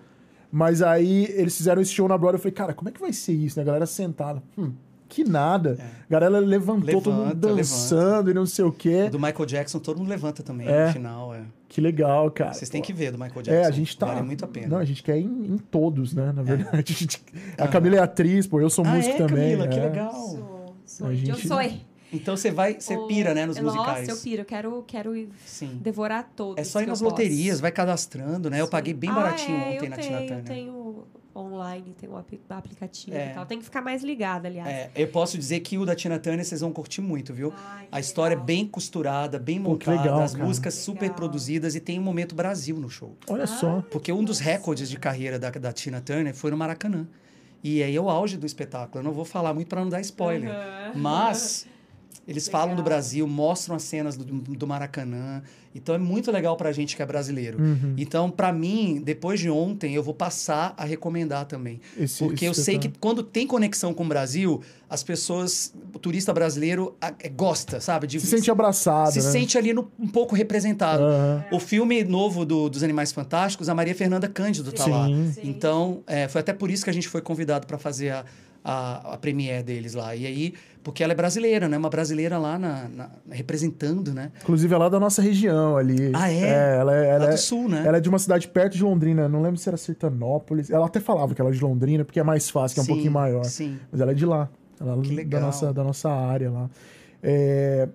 Mas 0.51 0.81
aí 0.81 1.25
eles 1.35 1.57
fizeram 1.57 1.83
esse 1.83 1.93
show 1.93 2.09
na 2.09 2.17
Broadway. 2.17 2.39
Eu 2.39 2.43
falei, 2.43 2.53
cara, 2.55 2.75
como 2.75 2.89
é 2.89 2.93
que 2.93 3.01
vai 3.01 3.13
ser 3.13 3.33
isso, 3.33 3.59
né? 3.59 3.63
A 3.63 3.67
galera 3.67 3.87
sentada. 3.87 4.43
Hum, 4.57 4.73
que 5.09 5.25
nada. 5.25 5.79
A 5.81 6.13
galera 6.13 6.39
levantou, 6.39 7.01
todo 7.01 7.13
mundo 7.15 7.25
Levanta, 7.47 7.57
dançando 7.57 8.31
e 8.31 8.35
não 8.35 8.47
sei 8.47 8.65
o 8.65 8.73
quê. 8.73 9.09
Do 9.09 9.19
Michael 9.19 9.47
Jackson, 9.47 9.79
todo 9.79 9.99
mundo 9.99 10.09
levanta 10.09 10.43
também 10.43 10.69
É. 10.69 10.87
no 10.87 10.93
final. 10.93 11.35
É. 11.35 11.43
Que 11.69 11.81
legal, 11.81 12.31
cara. 12.31 12.53
Vocês 12.55 12.69
têm 12.71 12.81
que 12.81 12.93
ver 12.93 13.11
do 13.13 13.19
Michael 13.19 13.43
Jackson. 13.43 13.63
É, 13.63 13.67
a 13.67 13.71
gente 13.71 13.97
tá. 13.99 14.07
Vale 14.07 14.23
muito 14.23 14.45
a 14.45 14.49
pena. 14.49 14.69
Não, 14.69 14.79
a 14.79 14.85
gente 14.85 15.03
quer 15.03 15.19
em, 15.19 15.25
em 15.25 15.59
todos, 15.59 16.13
né? 16.15 16.33
Na 16.33 16.43
verdade. 16.43 16.71
A, 16.97 16.99
gente- 16.99 17.23
a 17.59 17.69
Camila 17.69 17.97
é 17.97 17.99
atriz, 18.01 18.47
pô, 18.47 18.61
eu 18.61 18.71
sou 18.71 18.85
ah, 18.85 18.91
músico 18.91 19.15
é, 19.15 19.19
também. 19.19 19.57
Camila, 19.57 19.69
que 19.69 19.79
é. 19.79 19.83
legal. 19.83 20.13
Sou, 20.13 20.75
sou. 20.87 21.07
A 21.09 21.11
Eu 21.11 21.17
gente- 21.17 21.49
sou. 21.49 21.59
Então 22.13 22.37
você 22.37 22.53
vai, 22.53 22.77
você 22.81 22.97
pira, 23.09 23.35
né, 23.35 23.45
nos 23.47 23.59
musicais. 23.59 24.07
Nossa, 24.09 24.19
eu 24.21 24.23
piro. 24.23 24.43
Eu 24.43 24.47
quero, 24.47 24.85
quero 24.87 25.29
Sim. 25.45 25.79
devorar 25.83 26.31
todos. 26.37 26.57
É 26.57 26.65
só 26.65 26.81
ir 26.81 26.87
nas 26.87 27.01
eu 27.01 27.09
posso. 27.09 27.17
loterias, 27.21 27.59
vai 27.59 27.73
cadastrando, 27.73 28.49
né? 28.49 28.61
Eu 28.61 28.69
paguei 28.69 28.95
bem 28.95 29.11
Ah, 29.11 29.15
baratinho 29.15 29.59
é, 29.59 29.61
ontem 29.75 29.85
eu 29.87 29.91
na 29.91 29.97
tenho, 29.97 30.07
Tina 30.07 30.21
Eu 30.21 30.27
Turner. 30.29 30.45
tenho 30.45 31.05
online, 31.37 31.95
tem 32.01 32.09
um 32.09 32.17
ap- 32.17 32.33
aplicativo 32.49 33.17
É. 33.17 33.31
e 33.31 33.35
tal. 33.35 33.45
Tem 33.45 33.59
que 33.59 33.65
ficar 33.65 33.83
mais 33.83 34.03
ligada, 34.03 34.49
aliás. 34.49 34.69
É, 34.69 34.91
eu 34.97 35.07
posso 35.09 35.37
dizer 35.37 35.61
que 35.61 35.77
o 35.77 35.85
da 35.85 35.95
Tina 35.95 36.19
Turner 36.19 36.45
vocês 36.45 36.61
vão 36.61 36.73
curtir 36.73 37.01
muito, 37.03 37.35
viu? 37.35 37.53
Ai, 37.57 37.87
A 37.93 38.01
história 38.01 38.33
é 38.33 38.37
legal. 38.37 38.47
bem 38.47 38.67
costurada, 38.67 39.39
bem 39.39 39.61
Pô, 39.63 39.71
montada, 39.71 40.01
legal, 40.01 40.23
as 40.23 40.35
músicas 40.35 40.75
super 40.75 41.03
Legal. 41.03 41.17
produzidas 41.17 41.75
e 41.75 41.81
tem 41.81 41.99
um 41.99 42.03
momento 42.03 42.35
Brasil 42.35 42.77
no 42.77 42.89
show. 42.89 43.15
Olha 43.29 43.45
Ah, 43.45 43.47
só. 43.47 43.83
Porque 43.91 44.11
um 44.13 44.25
dos 44.25 44.39
recordes 44.39 44.89
de 44.89 44.97
carreira 44.99 45.39
da, 45.39 45.51
da 45.51 45.73
Tina 45.73 46.01
Turner 46.01 46.35
foi 46.35 46.51
no 46.51 46.57
Maracanã. 46.57 47.07
E 47.63 47.83
aí 47.83 47.97
é 47.97 48.01
o 48.01 48.09
auge 48.09 48.37
do 48.37 48.47
espetáculo. 48.47 49.01
Eu 49.01 49.05
não 49.05 49.13
vou 49.13 49.25
falar 49.25 49.53
muito 49.53 49.69
para 49.69 49.81
não 49.81 49.89
dar 49.89 50.01
spoiler. 50.01 50.51
Aham. 50.51 50.93
Mas 50.95 51.67
eles 52.27 52.49
falam 52.49 52.69
do 52.75 52.83
Legal. 52.83 52.85
Brasil, 52.85 53.27
mostram 53.27 53.77
as 53.77 53.83
cenas 53.85 54.17
do, 54.17 54.25
do 54.25 54.67
Maracanã. 54.67 55.43
Então 55.75 55.95
é 55.95 55.99
muito 55.99 56.33
legal 56.33 56.57
pra 56.57 56.73
gente 56.73 56.97
que 56.97 57.03
é 57.03 57.07
brasileiro. 57.07 57.61
Uhum. 57.63 57.95
Então, 57.99 58.31
pra 58.31 58.51
mim, 58.51 59.01
depois 59.05 59.39
de 59.39 59.51
ontem, 59.51 59.95
eu 59.95 60.03
vou 60.03 60.15
passar 60.15 60.73
a 60.77 60.85
recomendar 60.87 61.45
também. 61.45 61.81
Esse- 61.99 62.25
Porque 62.25 62.47
eu 62.47 62.53
esse 62.53 62.65
sei 62.65 62.79
que 62.79 62.87
espetáculo. 62.89 63.01
quando 63.01 63.23
tem 63.23 63.47
conexão 63.47 63.93
com 63.93 64.03
o 64.03 64.09
Brasil, 64.09 64.63
as 64.89 65.03
pessoas, 65.03 65.75
o 65.95 65.99
turista 65.99 66.33
brasileiro 66.33 66.97
a- 67.01 67.13
é, 67.21 67.29
gosta, 67.29 67.79
sabe? 67.79 68.07
De, 68.07 68.19
Se 68.19 68.27
sente 68.27 68.51
abraçado, 68.51 69.13
se 69.13 69.19
né? 69.23 69.31
sente 69.31 69.59
ali 69.59 69.75
no- 69.75 69.91
um 70.01 70.09
pouco 70.09 70.35
representado. 70.35 71.03
Aham. 71.03 71.45
O 71.53 71.61
filme 71.61 72.03
novo 72.05 72.47
do- 72.47 72.71
dos 72.71 72.83
Animais 72.83 73.13
Fantásticos, 73.13 73.69
a 73.69 73.75
Maria 73.75 73.95
Fernanda 73.95 74.29
Cândido 74.29 74.73
tá 74.73 74.87
lá. 74.87 75.07
Sim. 75.07 75.33
Sim. 75.35 75.41
Então, 75.45 76.03
é, 76.07 76.27
foi 76.27 76.41
até 76.41 76.55
por 76.55 76.71
isso 76.71 76.83
que 76.85 76.91
a 76.91 76.93
gente 76.95 77.07
foi 77.07 77.21
convidado 77.21 77.67
para 77.67 77.77
fazer 77.77 78.11
a, 78.11 78.25
a, 78.65 79.13
a 79.15 79.17
premiere 79.19 79.63
deles 79.63 79.93
lá. 79.95 80.17
E 80.17 80.27
aí, 80.27 80.55
porque 80.87 81.03
ela 81.03 81.13
é 81.13 81.17
brasileira, 81.17 81.69
né? 81.69 81.77
Uma 81.77 81.91
brasileira 81.91 82.39
lá 82.39 82.57
na, 82.57 82.89
na- 82.89 83.11
representando, 83.29 84.15
né? 84.15 84.31
Inclusive, 84.41 84.73
é 84.73 84.79
lá 84.79 84.89
da 84.89 85.01
nossa 85.01 85.21
região 85.21 85.77
ali. 85.77 86.13
Ah, 86.15 86.31
é? 86.31 86.77
ela, 86.79 86.95
é- 86.97 87.09
ela 87.09 87.19
lá 87.25 87.31
é 87.31 87.35
do 87.35 87.39
sul, 87.39 87.69
né? 87.69 87.83
ela 87.85 87.97
é 87.97 88.01
de 88.01 88.09
uma 88.09 88.21
cidade 88.21 88.47
perto 88.47 88.77
de 88.77 88.85
Londrina. 88.85 89.29
Não 89.29 89.43
lembro 89.43 89.59
se 89.59 89.69
era 89.69 89.77
Sertanópolis. 89.77 90.71
Ela 90.71 90.87
até 90.87 91.01
falava 91.01 91.35
que 91.35 91.41
ela 91.41 91.51
é 91.51 91.53
de 91.53 91.61
Londrina, 91.61 92.05
porque 92.05 92.21
é 92.21 92.23
mais 92.23 92.49
fácil, 92.49 92.75
que 92.77 92.81
é 92.81 92.83
um 92.85 92.87
pouquinho 92.87 93.11
maior. 93.11 93.43
Sim. 93.45 93.81
Mas 93.91 94.01
ela 94.01 94.13
é 94.13 94.15
de 94.15 94.25
lá. 94.25 94.49
Ela 94.81 95.03
Que 95.03 95.11
é 95.11 95.15
legal. 95.17 95.41
da 95.41 95.47
nossa, 95.47 95.73
da 95.73 95.83
nossa 95.83 96.09
área 96.09 96.53
lá. 96.53 96.71
É, 97.21 97.89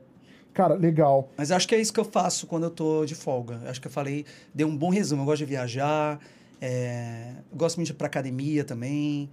Cara, 0.54 0.74
legal. 0.74 1.30
Mas 1.38 1.50
acho 1.50 1.66
que 1.66 1.74
é 1.74 1.80
isso 1.80 1.94
que 1.94 2.00
eu 2.00 2.04
faço 2.04 2.46
quando 2.46 2.64
eu 2.64 2.70
tô 2.70 3.06
de 3.06 3.16
folga. 3.16 3.62
Acho 3.68 3.80
que 3.80 3.88
eu 3.88 3.92
falei, 3.92 4.26
dei 4.54 4.66
um 4.66 4.76
bom 4.76 4.90
resumo. 4.90 5.22
Eu 5.22 5.26
gosto 5.26 5.38
de 5.40 5.46
viajar, 5.46 6.20
é, 6.60 7.36
gosto 7.54 7.78
muito 7.78 7.88
de 7.88 7.94
ir 7.94 7.96
pra 7.96 8.08
academia 8.08 8.66
também. 8.66 9.30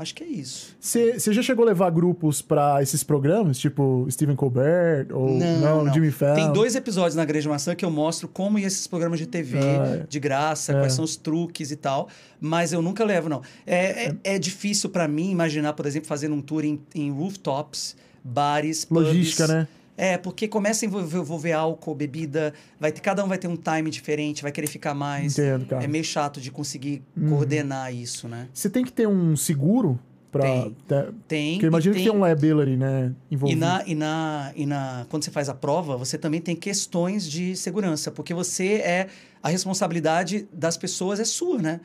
Acho 0.00 0.14
que 0.14 0.24
é 0.24 0.26
isso. 0.26 0.74
Você 0.80 1.18
já 1.30 1.42
chegou 1.42 1.62
a 1.64 1.68
levar 1.68 1.90
grupos 1.90 2.40
pra 2.40 2.82
esses 2.82 3.04
programas? 3.04 3.58
Tipo 3.58 4.06
Stephen 4.10 4.34
Colbert 4.34 5.08
ou 5.12 5.38
Não, 5.38 5.92
Jimmy 5.92 6.10
Fallon? 6.10 6.34
Tem 6.36 6.52
dois 6.54 6.74
episódios 6.74 7.14
na 7.14 7.24
Grande 7.26 7.46
Maçã 7.46 7.74
que 7.74 7.84
eu 7.84 7.90
mostro 7.90 8.26
como 8.26 8.58
ia 8.58 8.66
esses 8.66 8.86
programas 8.86 9.18
de 9.18 9.26
TV, 9.26 9.58
Ah, 9.58 9.96
é. 10.02 10.06
de 10.08 10.18
graça, 10.18 10.72
quais 10.72 10.94
são 10.94 11.04
os 11.04 11.16
truques 11.16 11.70
e 11.70 11.76
tal. 11.76 12.08
Mas 12.40 12.72
eu 12.72 12.80
nunca 12.80 13.04
levo, 13.04 13.28
não. 13.28 13.42
É, 13.66 14.06
é, 14.06 14.16
é 14.24 14.38
difícil 14.38 14.88
pra 14.88 15.06
mim 15.06 15.30
imaginar, 15.30 15.74
por 15.74 15.84
exemplo, 15.84 16.08
fazendo 16.08 16.34
um 16.34 16.40
tour 16.40 16.64
em, 16.64 16.80
em 16.94 17.10
rooftops, 17.10 17.94
bares, 18.24 18.86
pubs. 18.86 19.04
Logística, 19.08 19.46
né? 19.46 19.68
É, 20.02 20.16
porque 20.16 20.48
começa 20.48 20.84
a 20.84 20.86
envolver, 20.86 21.18
envolver 21.18 21.52
álcool, 21.52 21.94
bebida, 21.94 22.54
vai 22.80 22.90
ter, 22.90 23.02
cada 23.02 23.22
um 23.22 23.28
vai 23.28 23.36
ter 23.36 23.48
um 23.48 23.56
time 23.56 23.90
diferente, 23.90 24.40
vai 24.42 24.50
querer 24.50 24.66
ficar 24.66 24.94
mais. 24.94 25.38
Entendo, 25.38 25.66
cara. 25.66 25.84
É 25.84 25.86
meio 25.86 26.02
chato 26.04 26.40
de 26.40 26.50
conseguir 26.50 27.02
Uhum. 27.14 27.28
coordenar 27.28 27.94
isso, 27.94 28.26
né? 28.26 28.48
Você 28.54 28.70
tem 28.70 28.82
que 28.82 28.90
ter 28.92 29.06
um 29.06 29.36
seguro 29.36 30.00
pra. 30.32 30.42
Tem. 30.42 30.76
Tem. 31.28 31.52
Porque 31.56 31.66
imagina 31.66 31.94
e 31.96 31.98
que 31.98 32.08
tem, 32.08 32.18
um 32.18 32.24
liability, 32.24 32.76
né? 32.78 33.12
E, 33.30 33.34
Envolvido. 33.34 33.60
na, 33.60 33.82
e, 33.86 33.94
na, 33.94 34.52
e 34.56 34.64
na, 34.64 35.04
quando 35.10 35.22
você 35.22 35.30
faz 35.30 35.50
a 35.50 35.54
prova, 35.54 35.98
você 35.98 36.16
também 36.16 36.40
tem 36.40 36.56
questões 36.56 37.28
de 37.30 37.54
segurança, 37.54 38.10
porque 38.10 38.32
você 38.32 38.76
é. 38.76 39.06
A 39.42 39.48
responsabilidade 39.48 40.48
das 40.52 40.76
pessoas 40.78 41.20
é 41.20 41.24
sua, 41.24 41.58
né? 41.58 41.80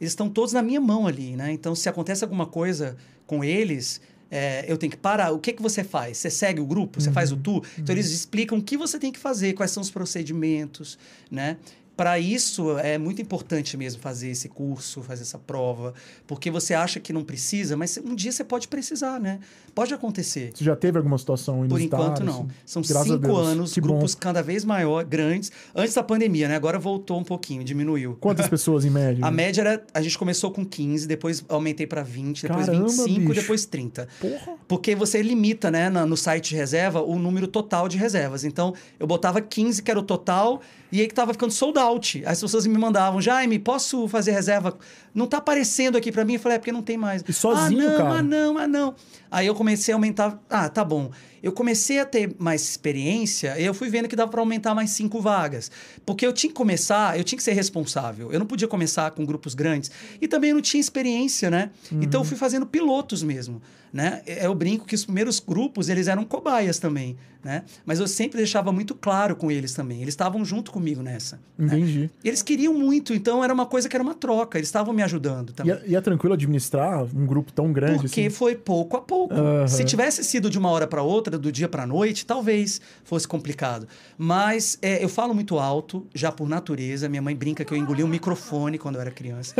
Eles 0.00 0.12
estão 0.12 0.28
todos 0.28 0.52
na 0.52 0.62
minha 0.62 0.80
mão 0.80 1.06
ali, 1.06 1.34
né? 1.36 1.50
Então, 1.52 1.74
se 1.74 1.88
acontece 1.88 2.22
alguma 2.22 2.46
coisa 2.46 2.96
com 3.26 3.42
eles, 3.42 4.00
é, 4.30 4.64
eu 4.66 4.76
tenho 4.76 4.90
que 4.90 4.96
parar. 4.96 5.32
O 5.32 5.38
que, 5.38 5.52
que 5.52 5.62
você 5.62 5.84
faz? 5.84 6.18
Você 6.18 6.30
segue 6.30 6.60
o 6.60 6.66
grupo? 6.66 7.00
Você 7.00 7.12
faz 7.12 7.32
o 7.32 7.36
tour? 7.36 7.64
Então, 7.78 7.94
eles 7.94 8.10
explicam 8.10 8.58
o 8.58 8.62
que 8.62 8.76
você 8.76 8.98
tem 8.98 9.12
que 9.12 9.18
fazer, 9.18 9.52
quais 9.52 9.70
são 9.70 9.80
os 9.80 9.90
procedimentos, 9.90 10.98
né? 11.30 11.56
Para 11.96 12.18
isso, 12.18 12.78
é 12.78 12.98
muito 12.98 13.22
importante 13.22 13.74
mesmo 13.76 14.02
fazer 14.02 14.28
esse 14.28 14.48
curso, 14.50 15.00
fazer 15.02 15.22
essa 15.22 15.38
prova, 15.38 15.94
porque 16.26 16.50
você 16.50 16.74
acha 16.74 17.00
que 17.00 17.10
não 17.10 17.24
precisa, 17.24 17.74
mas 17.76 17.96
um 18.04 18.14
dia 18.14 18.30
você 18.30 18.44
pode 18.44 18.68
precisar, 18.68 19.18
né? 19.18 19.38
Pode 19.74 19.94
acontecer. 19.94 20.50
Você 20.54 20.62
já 20.64 20.76
teve 20.76 20.98
alguma 20.98 21.16
situação 21.16 21.56
Por 21.60 21.64
inusitada? 21.64 22.02
enquanto, 22.02 22.24
não. 22.24 22.40
assim? 22.40 22.48
São 22.66 22.82
cinco 22.84 23.36
anos, 23.36 23.72
Que 23.72 23.80
bom. 23.80 23.88
grupos 23.88 24.14
cada 24.14 24.42
vez 24.42 24.62
maior, 24.64 25.04
grandes. 25.04 25.50
Antes 25.74 25.94
da 25.94 26.02
pandemia, 26.02 26.48
né? 26.48 26.56
Agora 26.56 26.78
voltou 26.78 27.18
um 27.18 27.24
pouquinho, 27.24 27.64
diminuiu. 27.64 28.16
Quantas 28.20 28.46
pessoas 28.48 28.84
em 28.84 28.90
média? 28.90 29.24
A 29.24 29.30
média 29.30 29.62
era. 29.62 29.84
A 29.94 30.02
gente 30.02 30.18
começou 30.18 30.50
com 30.50 30.64
15, 30.66 31.06
depois 31.06 31.44
aumentei 31.48 31.86
para 31.86 32.02
20, 32.02 32.42
depois 32.42 32.66
Caramba, 32.66 32.88
25, 32.88 33.20
bicho. 33.20 33.40
depois 33.40 33.64
30. 33.64 34.08
Porra. 34.20 34.52
Porque 34.68 34.94
você 34.94 35.22
limita, 35.22 35.70
né, 35.70 35.88
no 35.88 36.16
site 36.16 36.50
de 36.50 36.56
reserva, 36.56 37.00
o 37.00 37.18
número 37.18 37.46
total 37.46 37.88
de 37.88 37.96
reservas. 37.96 38.44
Então, 38.44 38.74
eu 39.00 39.06
botava 39.06 39.40
15, 39.40 39.82
que 39.82 39.90
era 39.90 40.00
o 40.00 40.02
total, 40.02 40.60
e 40.90 41.00
aí 41.00 41.08
que 41.08 41.14
tava 41.14 41.32
ficando 41.32 41.52
sold 41.52 41.78
out. 41.78 42.22
As 42.24 42.40
pessoas 42.40 42.66
me 42.66 42.78
mandavam, 42.78 43.20
Jaime, 43.20 43.58
posso 43.58 44.06
fazer 44.08 44.32
reserva? 44.32 44.76
Não 45.14 45.26
tá 45.26 45.38
aparecendo 45.38 45.96
aqui 45.96 46.12
para 46.12 46.24
mim. 46.24 46.34
Eu 46.34 46.40
falei, 46.40 46.56
é 46.56 46.58
porque 46.58 46.72
não 46.72 46.82
tem 46.82 46.96
mais. 46.96 47.24
E 47.26 47.32
sozinho, 47.32 47.80
ah, 47.80 47.90
não, 47.90 47.96
cara? 47.96 48.18
Ah, 48.18 48.22
não, 48.22 48.58
ah, 48.58 48.68
não. 48.68 48.94
Aí 49.30 49.46
eu 49.46 49.54
comecei 49.54 49.92
a 49.92 49.96
aumentar. 49.96 50.40
Ah, 50.48 50.68
tá 50.68 50.84
bom. 50.84 51.10
eu 51.42 51.52
comecei 51.52 52.00
a 52.00 52.04
ter 52.04 52.34
mais 52.38 52.62
experiência, 52.62 53.58
eu 53.60 53.72
fui 53.72 53.88
vendo 53.88 54.08
que 54.08 54.16
dava 54.16 54.30
para 54.30 54.40
aumentar 54.40 54.74
mais 54.74 54.90
cinco 54.90 55.20
vagas. 55.20 55.70
Porque 56.04 56.26
eu 56.26 56.32
tinha 56.32 56.50
que 56.50 56.56
começar, 56.56 57.18
eu 57.18 57.24
tinha 57.24 57.36
que 57.36 57.42
ser 57.42 57.52
responsável. 57.52 58.32
Eu 58.32 58.38
não 58.38 58.46
podia 58.46 58.68
começar 58.68 59.10
com 59.12 59.24
grupos 59.24 59.54
grandes. 59.54 59.90
E 60.20 60.28
também 60.28 60.50
eu 60.50 60.54
não 60.54 60.62
tinha 60.62 60.80
experiência, 60.80 61.50
né? 61.50 61.70
Uhum. 61.90 62.02
Então 62.02 62.20
eu 62.20 62.24
fui 62.24 62.36
fazendo 62.36 62.66
pilotos 62.66 63.22
mesmo. 63.22 63.60
Né? 63.96 64.20
Eu 64.26 64.54
brinco 64.54 64.84
que 64.84 64.94
os 64.94 65.06
primeiros 65.06 65.40
grupos, 65.40 65.88
eles 65.88 66.06
eram 66.06 66.22
cobaias 66.22 66.78
também, 66.78 67.16
né? 67.42 67.62
Mas 67.86 67.98
eu 67.98 68.06
sempre 68.06 68.36
deixava 68.36 68.70
muito 68.70 68.94
claro 68.94 69.34
com 69.34 69.50
eles 69.50 69.72
também. 69.72 70.02
Eles 70.02 70.12
estavam 70.12 70.44
junto 70.44 70.70
comigo 70.70 71.00
nessa. 71.00 71.40
Né? 71.56 71.78
Entendi. 71.78 72.00
Né? 72.00 72.10
Eles 72.22 72.42
queriam 72.42 72.74
muito, 72.74 73.14
então 73.14 73.42
era 73.42 73.54
uma 73.54 73.64
coisa 73.64 73.88
que 73.88 73.96
era 73.96 74.02
uma 74.02 74.14
troca. 74.14 74.58
Eles 74.58 74.68
estavam 74.68 74.92
me 74.92 75.02
ajudando 75.02 75.54
também. 75.54 75.72
E 75.72 75.78
é, 75.78 75.82
e 75.86 75.96
é, 75.96 76.00
tranquilo 76.02 76.34
administrar 76.34 77.04
um 77.04 77.24
grupo 77.24 77.50
tão 77.50 77.72
grande 77.72 78.02
Porque 78.02 78.20
assim? 78.20 78.28
foi 78.28 78.54
pouco 78.54 78.98
a 78.98 79.00
pouco. 79.00 79.32
Uhum. 79.32 79.66
Se 79.66 79.82
tivesse 79.82 80.22
sido 80.22 80.50
de 80.50 80.58
uma 80.58 80.68
hora 80.68 80.86
para 80.86 81.02
outra, 81.02 81.38
do 81.38 81.50
dia 81.50 81.66
para 81.66 81.86
noite, 81.86 82.26
talvez 82.26 82.82
fosse 83.02 83.26
complicado. 83.26 83.88
Mas 84.18 84.78
é, 84.82 85.02
eu 85.02 85.08
falo 85.08 85.32
muito 85.32 85.58
alto, 85.58 86.06
já 86.14 86.30
por 86.30 86.46
natureza. 86.46 87.08
Minha 87.08 87.22
mãe 87.22 87.34
brinca 87.34 87.64
que 87.64 87.72
eu 87.72 87.78
engoli 87.78 88.04
um 88.04 88.08
microfone 88.08 88.76
quando 88.76 88.96
eu 88.96 89.00
era 89.00 89.10
criança. 89.10 89.54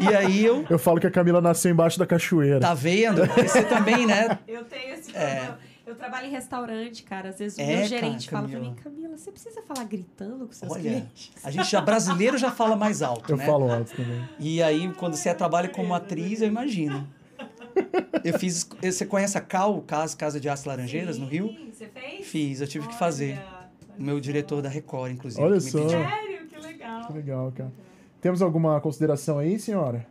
e 0.00 0.08
aí 0.14 0.42
eu... 0.46 0.64
Eu 0.72 0.78
falo 0.78 0.98
que 0.98 1.06
a 1.06 1.10
Camila 1.10 1.40
nasceu 1.40 1.70
embaixo 1.70 1.98
da 1.98 2.06
cachoeira. 2.06 2.60
Tá 2.60 2.72
vendo? 2.72 3.26
Você 3.26 3.62
também 3.64 3.81
também, 3.84 4.06
né? 4.06 4.38
Eu 4.46 4.64
tenho 4.64 4.94
esse 4.94 5.10
é. 5.10 5.36
problema. 5.36 5.58
É. 5.68 5.72
Eu 5.84 5.96
trabalho 5.96 6.28
em 6.28 6.30
restaurante, 6.30 7.02
cara. 7.02 7.30
Às 7.30 7.38
vezes 7.38 7.58
o 7.58 7.60
é, 7.60 7.78
meu 7.78 7.86
gerente 7.86 8.28
cara, 8.28 8.46
fala 8.46 8.48
pra 8.48 8.60
mim, 8.60 8.74
Camila, 8.74 9.18
você 9.18 9.32
precisa 9.32 9.62
falar 9.62 9.84
gritando 9.84 10.46
com 10.46 10.52
seus 10.52 10.70
Olha, 10.70 10.80
clientes? 10.80 11.32
A 11.42 11.50
gente 11.50 11.68
já 11.68 11.80
brasileiro 11.80 12.38
já 12.38 12.52
fala 12.52 12.76
mais 12.76 13.02
alto, 13.02 13.32
eu 13.32 13.36
né? 13.36 13.44
Eu 13.44 13.50
falo 13.50 13.70
alto 13.70 13.96
também. 13.96 14.28
E 14.38 14.62
aí, 14.62 14.92
quando 14.94 15.16
você 15.16 15.34
trabalha 15.34 15.68
como 15.68 15.92
atriz, 15.92 16.40
eu 16.40 16.46
imagino. 16.46 17.06
Eu 18.22 18.38
fiz. 18.38 18.68
Você 18.80 19.04
conhece 19.04 19.36
a 19.36 19.40
Cal, 19.40 19.82
Casa, 19.82 20.16
Casa 20.16 20.38
de 20.38 20.48
Aço 20.48 20.68
Laranjeiras, 20.68 21.16
Sim, 21.16 21.22
no 21.22 21.28
Rio? 21.28 21.56
Você 21.72 21.88
fez? 21.88 22.26
Fiz, 22.26 22.60
eu 22.60 22.68
tive 22.68 22.84
Olha, 22.84 22.92
que 22.92 22.98
fazer. 22.98 23.42
O 23.98 24.02
meu 24.02 24.20
diretor 24.20 24.62
da 24.62 24.68
Record, 24.68 25.12
inclusive. 25.12 25.42
Olha 25.42 25.60
só. 25.60 25.88
Sério, 25.88 26.46
que 26.46 26.58
legal. 26.60 27.06
Que 27.06 27.12
legal, 27.12 27.52
cara. 27.52 27.72
Temos 28.20 28.40
alguma 28.40 28.80
consideração 28.80 29.38
aí, 29.38 29.58
senhora? 29.58 30.06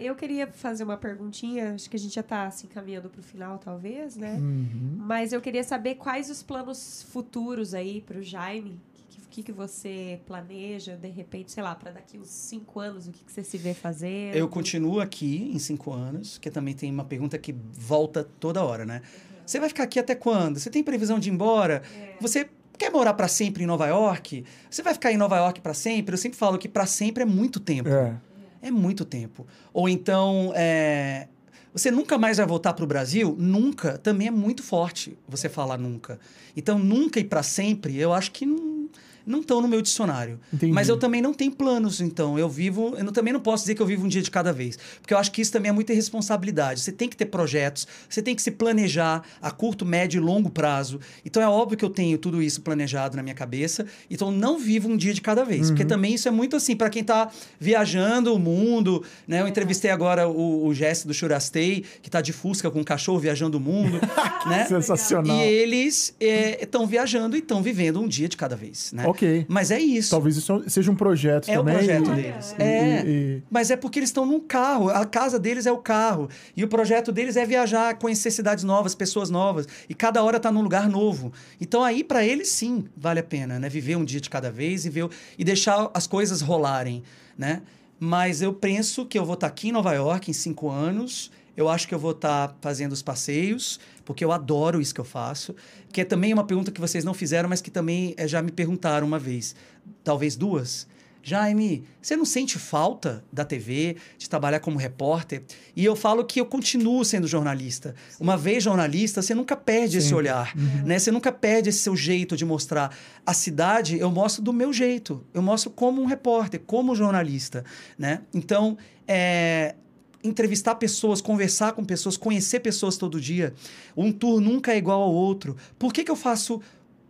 Eu 0.00 0.14
queria 0.14 0.46
fazer 0.46 0.82
uma 0.84 0.96
perguntinha, 0.96 1.74
acho 1.74 1.88
que 1.88 1.96
a 1.96 1.98
gente 1.98 2.14
já 2.14 2.20
está 2.22 2.46
assim 2.46 2.66
caminhando 2.66 3.08
para 3.08 3.20
o 3.20 3.22
final, 3.22 3.58
talvez, 3.58 4.16
né? 4.16 4.34
Uhum. 4.34 4.96
Mas 4.98 5.32
eu 5.32 5.40
queria 5.40 5.62
saber 5.62 5.96
quais 5.96 6.30
os 6.30 6.42
planos 6.42 7.06
futuros 7.10 7.74
aí 7.74 8.00
para 8.00 8.18
o 8.18 8.22
Jaime. 8.22 8.78
O 9.24 9.28
que, 9.30 9.44
que 9.44 9.52
você 9.52 10.20
planeja, 10.26 10.96
de 10.96 11.08
repente, 11.08 11.52
sei 11.52 11.62
lá, 11.62 11.72
para 11.72 11.92
daqui 11.92 12.18
uns 12.18 12.28
cinco 12.28 12.80
anos, 12.80 13.06
o 13.06 13.12
que, 13.12 13.22
que 13.22 13.30
você 13.30 13.44
se 13.44 13.56
vê 13.56 13.72
fazer? 13.72 14.34
Eu 14.34 14.48
continuo 14.48 14.98
aqui 14.98 15.52
em 15.54 15.58
cinco 15.60 15.92
anos, 15.92 16.36
que 16.36 16.50
também 16.50 16.74
tem 16.74 16.90
uma 16.90 17.04
pergunta 17.04 17.38
que 17.38 17.54
volta 17.72 18.24
toda 18.40 18.64
hora, 18.64 18.84
né? 18.84 19.02
Uhum. 19.04 19.36
Você 19.46 19.60
vai 19.60 19.68
ficar 19.68 19.84
aqui 19.84 20.00
até 20.00 20.16
quando? 20.16 20.58
Você 20.58 20.68
tem 20.68 20.82
previsão 20.82 21.20
de 21.20 21.28
ir 21.28 21.32
embora? 21.32 21.82
É. 21.96 22.16
Você 22.20 22.48
quer 22.76 22.90
morar 22.90 23.14
para 23.14 23.28
sempre 23.28 23.62
em 23.62 23.66
Nova 23.66 23.86
York? 23.86 24.44
Você 24.70 24.82
vai 24.82 24.94
ficar 24.94 25.12
em 25.12 25.16
Nova 25.16 25.36
York 25.36 25.60
para 25.60 25.74
sempre? 25.74 26.14
Eu 26.14 26.18
sempre 26.18 26.38
falo 26.38 26.58
que 26.58 26.68
para 26.68 26.86
sempre 26.86 27.22
é 27.22 27.26
muito 27.26 27.60
tempo. 27.60 27.88
É. 27.88 28.16
É 28.62 28.70
muito 28.70 29.04
tempo. 29.04 29.46
Ou 29.72 29.88
então, 29.88 30.52
é, 30.54 31.28
você 31.72 31.90
nunca 31.90 32.18
mais 32.18 32.38
vai 32.38 32.46
voltar 32.46 32.72
para 32.72 32.84
o 32.84 32.88
Brasil? 32.88 33.36
Nunca. 33.38 33.96
Também 33.98 34.28
é 34.28 34.30
muito 34.30 34.62
forte 34.62 35.16
você 35.28 35.48
falar 35.48 35.78
nunca. 35.78 36.18
Então, 36.56 36.78
nunca 36.78 37.20
e 37.20 37.24
para 37.24 37.42
sempre, 37.42 37.96
eu 37.96 38.12
acho 38.12 38.32
que 38.32 38.44
não 38.44 38.88
não 39.26 39.40
estão 39.40 39.60
no 39.60 39.68
meu 39.68 39.82
dicionário. 39.82 40.40
Entendi. 40.52 40.72
Mas 40.72 40.88
eu 40.88 40.98
também 40.98 41.20
não 41.20 41.32
tenho 41.32 41.52
planos, 41.52 42.00
então. 42.00 42.38
Eu 42.38 42.48
vivo. 42.48 42.94
Eu 42.96 43.12
também 43.12 43.32
não 43.32 43.40
posso 43.40 43.64
dizer 43.64 43.74
que 43.74 43.82
eu 43.82 43.86
vivo 43.86 44.04
um 44.04 44.08
dia 44.08 44.22
de 44.22 44.30
cada 44.30 44.52
vez. 44.52 44.78
Porque 45.00 45.14
eu 45.14 45.18
acho 45.18 45.30
que 45.32 45.40
isso 45.40 45.52
também 45.52 45.70
é 45.70 45.72
muita 45.72 45.92
irresponsabilidade. 45.92 46.80
Você 46.80 46.92
tem 46.92 47.08
que 47.08 47.16
ter 47.16 47.26
projetos, 47.26 47.86
você 48.08 48.22
tem 48.22 48.34
que 48.34 48.42
se 48.42 48.50
planejar 48.50 49.22
a 49.40 49.50
curto, 49.50 49.84
médio 49.84 50.18
e 50.18 50.20
longo 50.20 50.50
prazo. 50.50 51.00
Então 51.24 51.42
é 51.42 51.48
óbvio 51.48 51.76
que 51.76 51.84
eu 51.84 51.90
tenho 51.90 52.18
tudo 52.18 52.42
isso 52.42 52.60
planejado 52.62 53.16
na 53.16 53.22
minha 53.22 53.34
cabeça. 53.34 53.86
Então 54.10 54.30
não 54.30 54.58
vivo 54.58 54.88
um 54.88 54.96
dia 54.96 55.14
de 55.14 55.20
cada 55.20 55.44
vez. 55.44 55.68
Uhum. 55.68 55.74
Porque 55.74 55.84
também 55.84 56.14
isso 56.14 56.28
é 56.28 56.30
muito 56.30 56.56
assim, 56.56 56.76
para 56.76 56.90
quem 56.90 57.02
está 57.02 57.30
viajando 57.58 58.34
o 58.34 58.38
mundo. 58.38 59.04
Né? 59.26 59.40
Eu 59.40 59.48
entrevistei 59.48 59.90
agora 59.90 60.28
o, 60.28 60.66
o 60.66 60.74
Jesse 60.74 61.06
do 61.06 61.14
Churastei, 61.14 61.84
que 62.02 62.08
está 62.08 62.20
de 62.20 62.32
Fusca 62.32 62.70
com 62.70 62.80
um 62.80 62.84
cachorro 62.84 63.18
viajando 63.18 63.58
o 63.58 63.60
mundo. 63.60 64.00
né? 64.48 64.66
Sensacional. 64.66 65.36
E 65.36 65.42
eles 65.42 66.14
estão 66.60 66.84
é, 66.84 66.86
viajando 66.86 67.36
e 67.36 67.40
estão 67.40 67.62
vivendo 67.62 68.00
um 68.00 68.08
dia 68.08 68.28
de 68.28 68.36
cada 68.36 68.56
vez. 68.56 68.92
Né? 68.92 69.04
Ok. 69.10 69.46
Mas 69.48 69.70
é 69.70 69.80
isso. 69.80 70.10
Talvez 70.10 70.36
isso 70.36 70.62
seja 70.68 70.90
um 70.90 70.94
projeto 70.94 71.50
é 71.50 71.56
também. 71.56 71.74
É 71.74 71.78
o 71.78 71.80
projeto 71.80 72.10
e, 72.10 72.22
deles. 72.22 72.54
E, 72.58 72.62
é. 72.62 73.04
E, 73.06 73.42
mas 73.50 73.70
é 73.70 73.76
porque 73.76 73.98
eles 73.98 74.08
estão 74.08 74.24
num 74.24 74.38
carro. 74.38 74.88
A 74.88 75.04
casa 75.04 75.38
deles 75.38 75.66
é 75.66 75.72
o 75.72 75.78
carro. 75.78 76.28
E 76.56 76.62
o 76.62 76.68
projeto 76.68 77.10
deles 77.10 77.36
é 77.36 77.44
viajar, 77.44 77.98
conhecer 77.98 78.30
cidades 78.30 78.62
novas, 78.62 78.94
pessoas 78.94 79.28
novas. 79.28 79.66
E 79.88 79.94
cada 79.94 80.22
hora 80.22 80.38
tá 80.38 80.52
num 80.52 80.62
lugar 80.62 80.88
novo. 80.88 81.32
Então 81.60 81.82
aí, 81.82 82.04
para 82.04 82.24
eles, 82.24 82.48
sim, 82.48 82.84
vale 82.96 83.18
a 83.18 83.24
pena, 83.24 83.58
né? 83.58 83.68
Viver 83.68 83.96
um 83.96 84.04
dia 84.04 84.20
de 84.20 84.30
cada 84.30 84.50
vez 84.50 84.86
e, 84.86 84.90
ver, 84.90 85.08
e 85.36 85.42
deixar 85.42 85.90
as 85.92 86.06
coisas 86.06 86.40
rolarem, 86.40 87.02
né? 87.36 87.62
Mas 87.98 88.40
eu 88.40 88.52
penso 88.52 89.04
que 89.04 89.18
eu 89.18 89.24
vou 89.24 89.34
estar 89.34 89.48
tá 89.48 89.52
aqui 89.52 89.68
em 89.70 89.72
Nova 89.72 89.92
York 89.92 90.30
em 90.30 90.34
cinco 90.34 90.70
anos. 90.70 91.30
Eu 91.56 91.68
acho 91.68 91.86
que 91.86 91.94
eu 91.94 91.98
vou 91.98 92.12
estar 92.12 92.48
tá 92.48 92.54
fazendo 92.60 92.92
os 92.92 93.02
passeios, 93.02 93.80
porque 94.10 94.24
eu 94.24 94.32
adoro 94.32 94.80
isso 94.80 94.92
que 94.92 95.00
eu 95.00 95.04
faço. 95.04 95.54
Que 95.92 96.00
é 96.00 96.04
também 96.04 96.32
uma 96.32 96.42
pergunta 96.42 96.72
que 96.72 96.80
vocês 96.80 97.04
não 97.04 97.14
fizeram, 97.14 97.48
mas 97.48 97.60
que 97.60 97.70
também 97.70 98.12
é, 98.16 98.26
já 98.26 98.42
me 98.42 98.50
perguntaram 98.50 99.06
uma 99.06 99.20
vez, 99.20 99.54
talvez 100.02 100.34
duas. 100.34 100.88
Jaime, 101.22 101.84
você 102.02 102.16
não 102.16 102.24
sente 102.24 102.58
falta 102.58 103.22
da 103.32 103.44
TV, 103.44 103.96
de 104.18 104.28
trabalhar 104.28 104.58
como 104.58 104.78
repórter? 104.78 105.44
E 105.76 105.84
eu 105.84 105.94
falo 105.94 106.24
que 106.24 106.40
eu 106.40 106.46
continuo 106.46 107.04
sendo 107.04 107.28
jornalista. 107.28 107.94
Sim. 108.08 108.24
Uma 108.24 108.36
vez 108.36 108.64
jornalista, 108.64 109.22
você 109.22 109.32
nunca 109.32 109.54
perde 109.54 109.92
Sim. 109.92 109.98
esse 109.98 110.14
olhar, 110.14 110.52
uhum. 110.56 110.86
né? 110.86 110.98
Você 110.98 111.12
nunca 111.12 111.30
perde 111.30 111.68
esse 111.68 111.78
seu 111.78 111.94
jeito 111.94 112.36
de 112.36 112.44
mostrar. 112.44 112.92
A 113.24 113.32
cidade, 113.32 113.96
eu 113.96 114.10
mostro 114.10 114.42
do 114.42 114.52
meu 114.52 114.72
jeito. 114.72 115.24
Eu 115.32 115.40
mostro 115.40 115.70
como 115.70 116.02
um 116.02 116.06
repórter, 116.06 116.60
como 116.66 116.96
jornalista, 116.96 117.64
né? 117.96 118.22
Então, 118.34 118.76
é, 119.06 119.76
entrevistar 120.22 120.74
pessoas, 120.74 121.20
conversar 121.20 121.72
com 121.72 121.84
pessoas, 121.84 122.16
conhecer 122.16 122.60
pessoas 122.60 122.96
todo 122.96 123.20
dia. 123.20 123.54
Um 123.96 124.12
tour 124.12 124.40
nunca 124.40 124.72
é 124.72 124.76
igual 124.76 125.02
ao 125.02 125.12
outro. 125.12 125.56
Por 125.78 125.92
que, 125.92 126.04
que 126.04 126.10
eu 126.10 126.16
faço. 126.16 126.60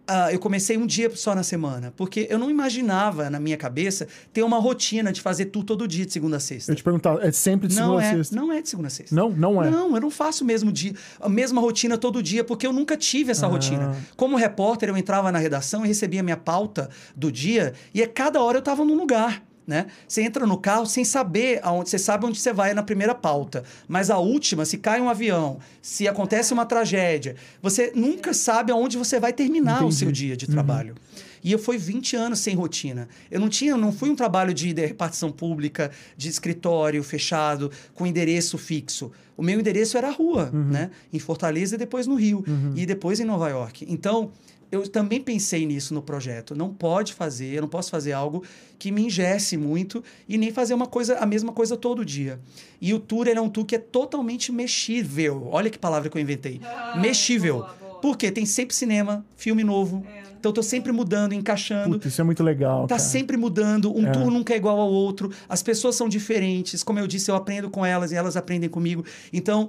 Uh, 0.08 0.28
eu 0.32 0.40
comecei 0.40 0.76
um 0.76 0.86
dia 0.86 1.08
só 1.14 1.36
na 1.36 1.44
semana, 1.44 1.92
porque 1.96 2.26
eu 2.28 2.36
não 2.36 2.50
imaginava 2.50 3.30
na 3.30 3.38
minha 3.38 3.56
cabeça 3.56 4.08
ter 4.32 4.42
uma 4.42 4.58
rotina 4.58 5.12
de 5.12 5.20
fazer 5.20 5.44
tour 5.44 5.62
todo 5.62 5.86
dia, 5.86 6.04
de 6.04 6.12
segunda 6.12 6.38
a 6.38 6.40
sexta. 6.40 6.72
Eu 6.72 6.74
te 6.74 6.82
perguntar, 6.82 7.24
é 7.24 7.30
sempre 7.30 7.68
de 7.68 7.74
segunda 7.74 7.92
não 7.92 7.98
a 7.98 8.04
é, 8.04 8.14
sexta? 8.14 8.34
Não 8.34 8.52
é 8.52 8.60
de 8.60 8.68
segunda 8.68 8.88
a 8.88 8.90
sexta. 8.90 9.14
Não, 9.14 9.30
não 9.30 9.62
é. 9.62 9.70
Não, 9.70 9.94
eu 9.94 10.00
não 10.00 10.10
faço 10.10 10.42
o 10.42 10.46
mesmo 10.46 10.72
dia, 10.72 10.94
a 11.20 11.28
mesma 11.28 11.60
rotina 11.60 11.96
todo 11.96 12.20
dia, 12.20 12.42
porque 12.42 12.66
eu 12.66 12.72
nunca 12.72 12.96
tive 12.96 13.30
essa 13.30 13.46
ah. 13.46 13.48
rotina. 13.48 13.96
Como 14.16 14.36
repórter, 14.36 14.88
eu 14.88 14.96
entrava 14.96 15.30
na 15.30 15.38
redação 15.38 15.84
e 15.84 15.88
recebia 15.88 16.24
minha 16.24 16.36
pauta 16.36 16.90
do 17.14 17.30
dia, 17.30 17.72
e 17.94 18.02
a 18.02 18.08
cada 18.08 18.42
hora 18.42 18.56
eu 18.56 18.60
estava 18.60 18.84
num 18.84 18.96
lugar 18.96 19.44
né? 19.70 19.86
Você 20.08 20.22
entra 20.22 20.44
no 20.44 20.58
carro 20.58 20.84
sem 20.84 21.04
saber 21.04 21.60
aonde, 21.62 21.90
você 21.90 21.98
sabe 21.98 22.26
onde 22.26 22.40
você 22.40 22.52
vai 22.52 22.74
na 22.74 22.82
primeira 22.82 23.14
pauta, 23.14 23.62
mas 23.86 24.10
a 24.10 24.18
última, 24.18 24.64
se 24.64 24.78
cai 24.78 25.00
um 25.00 25.08
avião, 25.08 25.60
se 25.80 26.08
acontece 26.08 26.52
uma 26.52 26.66
tragédia, 26.66 27.36
você 27.62 27.92
nunca 27.94 28.34
sabe 28.34 28.72
aonde 28.72 28.98
você 28.98 29.20
vai 29.20 29.32
terminar 29.32 29.76
Entendi. 29.76 29.88
o 29.88 29.92
seu 29.92 30.10
dia 30.10 30.36
de 30.36 30.48
trabalho. 30.48 30.94
Uhum. 30.94 31.22
E 31.44 31.52
eu 31.52 31.58
fui 31.58 31.78
20 31.78 32.16
anos 32.16 32.40
sem 32.40 32.56
rotina. 32.56 33.08
Eu 33.30 33.38
não 33.38 33.48
tinha, 33.48 33.76
não 33.76 33.92
fui 33.92 34.10
um 34.10 34.16
trabalho 34.16 34.52
de, 34.52 34.74
de 34.74 34.84
repartição 34.84 35.30
pública, 35.30 35.92
de 36.16 36.28
escritório 36.28 37.02
fechado, 37.04 37.70
com 37.94 38.04
endereço 38.04 38.58
fixo. 38.58 39.12
O 39.36 39.42
meu 39.42 39.58
endereço 39.58 39.96
era 39.96 40.08
a 40.08 40.12
rua, 40.12 40.50
uhum. 40.52 40.64
né? 40.64 40.90
Em 41.12 41.18
Fortaleza 41.20 41.76
e 41.76 41.78
depois 41.78 42.08
no 42.08 42.16
Rio. 42.16 42.44
Uhum. 42.46 42.72
E 42.74 42.84
depois 42.84 43.20
em 43.20 43.24
Nova 43.24 43.48
York. 43.48 43.86
Então, 43.88 44.32
eu 44.70 44.86
também 44.88 45.20
pensei 45.20 45.66
nisso 45.66 45.92
no 45.92 46.02
projeto. 46.02 46.54
Não 46.54 46.72
pode 46.72 47.12
fazer, 47.12 47.54
eu 47.54 47.62
não 47.62 47.68
posso 47.68 47.90
fazer 47.90 48.12
algo 48.12 48.44
que 48.78 48.92
me 48.92 49.02
ingesse 49.02 49.56
muito 49.56 50.02
e 50.28 50.38
nem 50.38 50.52
fazer 50.52 50.74
uma 50.74 50.86
coisa, 50.86 51.18
a 51.18 51.26
mesma 51.26 51.52
coisa 51.52 51.76
todo 51.76 52.04
dia. 52.04 52.38
E 52.80 52.94
o 52.94 53.00
tour 53.00 53.28
é 53.28 53.40
um 53.40 53.48
tour 53.48 53.64
que 53.64 53.74
é 53.74 53.78
totalmente 53.78 54.52
mexível. 54.52 55.48
Olha 55.50 55.70
que 55.70 55.78
palavra 55.78 56.08
que 56.08 56.16
eu 56.16 56.22
inventei. 56.22 56.60
Ah, 56.64 56.98
mexível. 57.00 57.58
Boa, 57.58 57.76
boa. 57.80 58.00
Porque 58.00 58.30
tem 58.30 58.46
sempre 58.46 58.74
cinema, 58.74 59.24
filme 59.36 59.64
novo. 59.64 60.04
É. 60.08 60.30
Então, 60.40 60.48
eu 60.48 60.54
tô 60.54 60.62
sempre 60.62 60.90
mudando, 60.90 61.34
encaixando. 61.34 61.96
Puta, 61.96 62.08
isso 62.08 62.18
é 62.18 62.24
muito 62.24 62.42
legal. 62.42 62.82
Tá 62.82 62.96
cara. 62.96 62.98
sempre 62.98 63.36
mudando. 63.36 63.94
Um 63.94 64.06
é. 64.06 64.10
tour 64.10 64.30
nunca 64.30 64.54
é 64.54 64.56
igual 64.56 64.80
ao 64.80 64.90
outro. 64.90 65.30
As 65.46 65.62
pessoas 65.62 65.96
são 65.96 66.08
diferentes. 66.08 66.82
Como 66.82 66.98
eu 66.98 67.06
disse, 67.06 67.30
eu 67.30 67.34
aprendo 67.34 67.68
com 67.68 67.84
elas 67.84 68.10
e 68.10 68.14
elas 68.16 68.38
aprendem 68.38 68.70
comigo. 68.70 69.04
Então, 69.34 69.68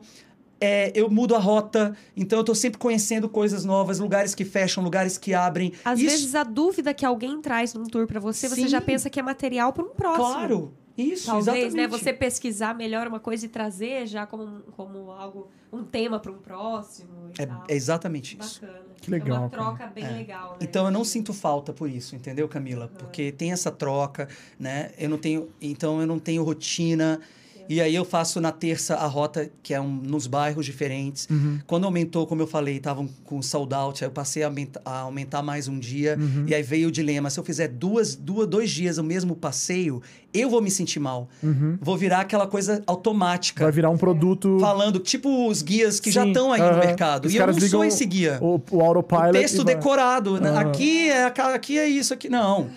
é, 0.62 0.92
eu 0.94 1.10
mudo 1.10 1.36
a 1.36 1.40
rota, 1.40 1.98
então 2.16 2.38
eu 2.38 2.42
estou 2.42 2.54
sempre 2.54 2.78
conhecendo 2.78 3.28
coisas 3.28 3.66
novas, 3.66 3.98
lugares 3.98 4.36
que 4.36 4.46
fecham, 4.46 4.84
lugares 4.84 5.18
que 5.18 5.34
abrem. 5.34 5.74
Às 5.84 6.00
Isso... 6.00 6.10
vezes 6.10 6.36
a 6.36 6.44
dúvida 6.44 6.94
que 6.94 7.04
alguém 7.04 7.42
traz 7.42 7.74
num 7.74 7.86
tour 7.86 8.06
para 8.06 8.20
você, 8.20 8.48
Sim. 8.48 8.56
você 8.56 8.68
já 8.68 8.80
pensa 8.80 9.10
que 9.10 9.20
é 9.20 9.24
material 9.24 9.74
para 9.74 9.84
um 9.84 9.90
próximo. 9.90 10.26
Claro. 10.26 10.74
Isso, 10.98 11.26
Talvez, 11.26 11.46
né, 11.46 11.62
exatamente. 11.62 11.76
né? 11.78 11.88
Você 11.88 12.14
pesquisar 12.14 12.76
melhor 12.76 13.08
uma 13.08 13.20
coisa 13.20 13.46
e 13.46 13.50
trazer 13.50 14.06
já 14.06 14.28
como, 14.28 14.62
como 14.76 15.12
algo, 15.12 15.50
um 15.72 15.84
tema 15.84 16.20
para 16.20 16.32
um 16.32 16.38
próximo. 16.38 17.32
É, 17.40 17.74
é, 17.74 17.76
exatamente 17.76 18.38
isso. 18.40 18.62
Bacana. 18.62 18.92
Que 19.02 19.10
legal. 19.10 19.38
É 19.38 19.40
uma 19.40 19.50
troca 19.50 19.78
cara. 19.78 19.92
bem 19.92 20.04
é. 20.04 20.12
legal. 20.12 20.52
Né? 20.52 20.58
Então 20.62 20.86
eu 20.86 20.92
não 20.92 21.04
sinto 21.04 21.34
falta 21.34 21.74
por 21.74 21.90
isso, 21.90 22.16
entendeu, 22.16 22.48
Camila? 22.48 22.86
Uhum. 22.86 22.98
Porque 23.00 23.32
tem 23.32 23.52
essa 23.52 23.72
troca, 23.72 24.28
né? 24.60 24.92
Eu 24.98 25.10
não 25.10 25.18
tenho, 25.18 25.50
então 25.60 26.00
eu 26.02 26.06
não 26.06 26.20
tenho 26.20 26.44
rotina. 26.44 27.20
E 27.72 27.80
aí 27.80 27.96
eu 27.96 28.04
faço 28.04 28.42
na 28.42 28.52
terça 28.52 28.96
a 28.96 29.08
rota, 29.08 29.50
que 29.64 29.74
é 29.74 29.80
um, 29.80 29.88
nos 29.88 30.28
bairros 30.28 30.66
diferentes. 30.66 31.26
Uhum. 31.32 31.58
Quando 31.66 31.86
aumentou, 31.86 32.28
como 32.28 32.42
eu 32.42 32.48
falei, 32.48 32.76
estavam 32.76 33.08
com 33.24 33.42
sold 33.42 33.74
out, 33.74 34.04
aí 34.04 34.10
eu 34.10 34.12
passei 34.12 34.44
a 34.44 34.48
aumentar, 34.48 34.82
a 34.84 35.00
aumentar 35.00 35.42
mais 35.42 35.70
um 35.70 35.80
dia. 35.80 36.18
Uhum. 36.20 36.44
E 36.48 36.54
aí 36.54 36.62
veio 36.62 36.90
o 36.90 36.92
dilema: 36.92 37.30
se 37.30 37.40
eu 37.40 37.46
fizer 37.46 37.70
duas, 37.70 38.14
duas, 38.14 38.46
dois 38.46 38.70
dias 38.70 38.98
o 38.98 39.04
mesmo 39.06 39.38
passeio, 39.38 40.02
eu 40.34 40.50
vou 40.50 40.62
me 40.62 40.70
sentir 40.70 41.00
mal. 41.00 41.30
Vou 41.80 41.96
virar 41.96 42.20
aquela 42.20 42.46
coisa 42.46 42.84
automática. 42.86 43.64
Uhum. 43.64 43.68
Vai 43.68 43.72
virar 43.72 43.90
um 43.90 43.98
produto. 43.98 44.58
Falando, 44.60 45.00
tipo 45.00 45.48
os 45.48 45.62
guias 45.62 46.02
que 46.02 46.12
já 46.12 46.24
Sim, 46.24 46.32
estão 46.32 46.52
aí 46.52 46.62
no 46.62 46.78
mercado. 46.78 47.28
Os 47.28 47.34
e 47.34 47.38
eu 47.38 47.48
não 47.48 47.58
sou 47.58 47.86
esse 47.86 48.06
guia. 48.06 48.38
O, 48.42 48.60
o 48.70 48.82
autopilot. 48.82 49.30
O 49.30 49.32
texto 49.32 49.64
vai- 49.64 49.76
decorado. 49.76 50.42
né? 50.42 50.58
Aqui, 50.58 51.10
é, 51.10 51.24
aqui 51.24 51.80
é 51.80 51.88
isso, 51.88 52.14
aqui 52.14 52.28
não. 52.28 52.70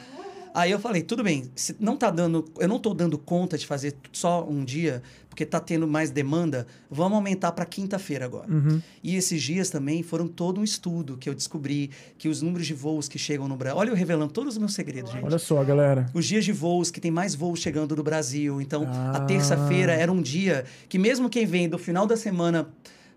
Aí 0.54 0.70
eu 0.70 0.78
falei, 0.78 1.02
tudo 1.02 1.24
bem, 1.24 1.50
se 1.56 1.74
não 1.80 1.96
tá 1.96 2.10
dando, 2.12 2.44
eu 2.60 2.68
não 2.68 2.78
tô 2.78 2.94
dando 2.94 3.18
conta 3.18 3.58
de 3.58 3.66
fazer 3.66 3.92
só 4.12 4.46
um 4.48 4.64
dia, 4.64 5.02
porque 5.28 5.44
tá 5.44 5.58
tendo 5.58 5.84
mais 5.88 6.10
demanda, 6.12 6.64
vamos 6.88 7.16
aumentar 7.16 7.50
para 7.50 7.64
quinta-feira 7.64 8.24
agora. 8.24 8.48
Uhum. 8.48 8.80
E 9.02 9.16
esses 9.16 9.42
dias 9.42 9.68
também 9.68 10.00
foram 10.04 10.28
todo 10.28 10.60
um 10.60 10.62
estudo 10.64 11.16
que 11.16 11.28
eu 11.28 11.34
descobri 11.34 11.90
que 12.16 12.28
os 12.28 12.40
números 12.40 12.68
de 12.68 12.72
voos 12.74 13.08
que 13.08 13.18
chegam 13.18 13.48
no 13.48 13.56
Brasil. 13.56 13.76
Olha, 13.80 13.90
eu 13.90 13.96
revelando 13.96 14.32
todos 14.32 14.54
os 14.54 14.58
meus 14.58 14.74
segredos, 14.74 15.10
gente. 15.10 15.24
Olha 15.24 15.38
só, 15.38 15.62
galera. 15.64 16.06
Os 16.14 16.24
dias 16.24 16.44
de 16.44 16.52
voos, 16.52 16.88
que 16.88 17.00
tem 17.00 17.10
mais 17.10 17.34
voos 17.34 17.58
chegando 17.58 17.96
do 17.96 18.02
Brasil. 18.04 18.60
Então, 18.60 18.84
Ah. 18.88 19.10
a 19.16 19.20
terça-feira 19.24 19.92
era 19.92 20.12
um 20.12 20.22
dia 20.22 20.64
que, 20.88 21.00
mesmo 21.00 21.28
quem 21.28 21.44
vem 21.46 21.68
do 21.68 21.78
final 21.78 22.06
da 22.06 22.16
semana 22.16 22.68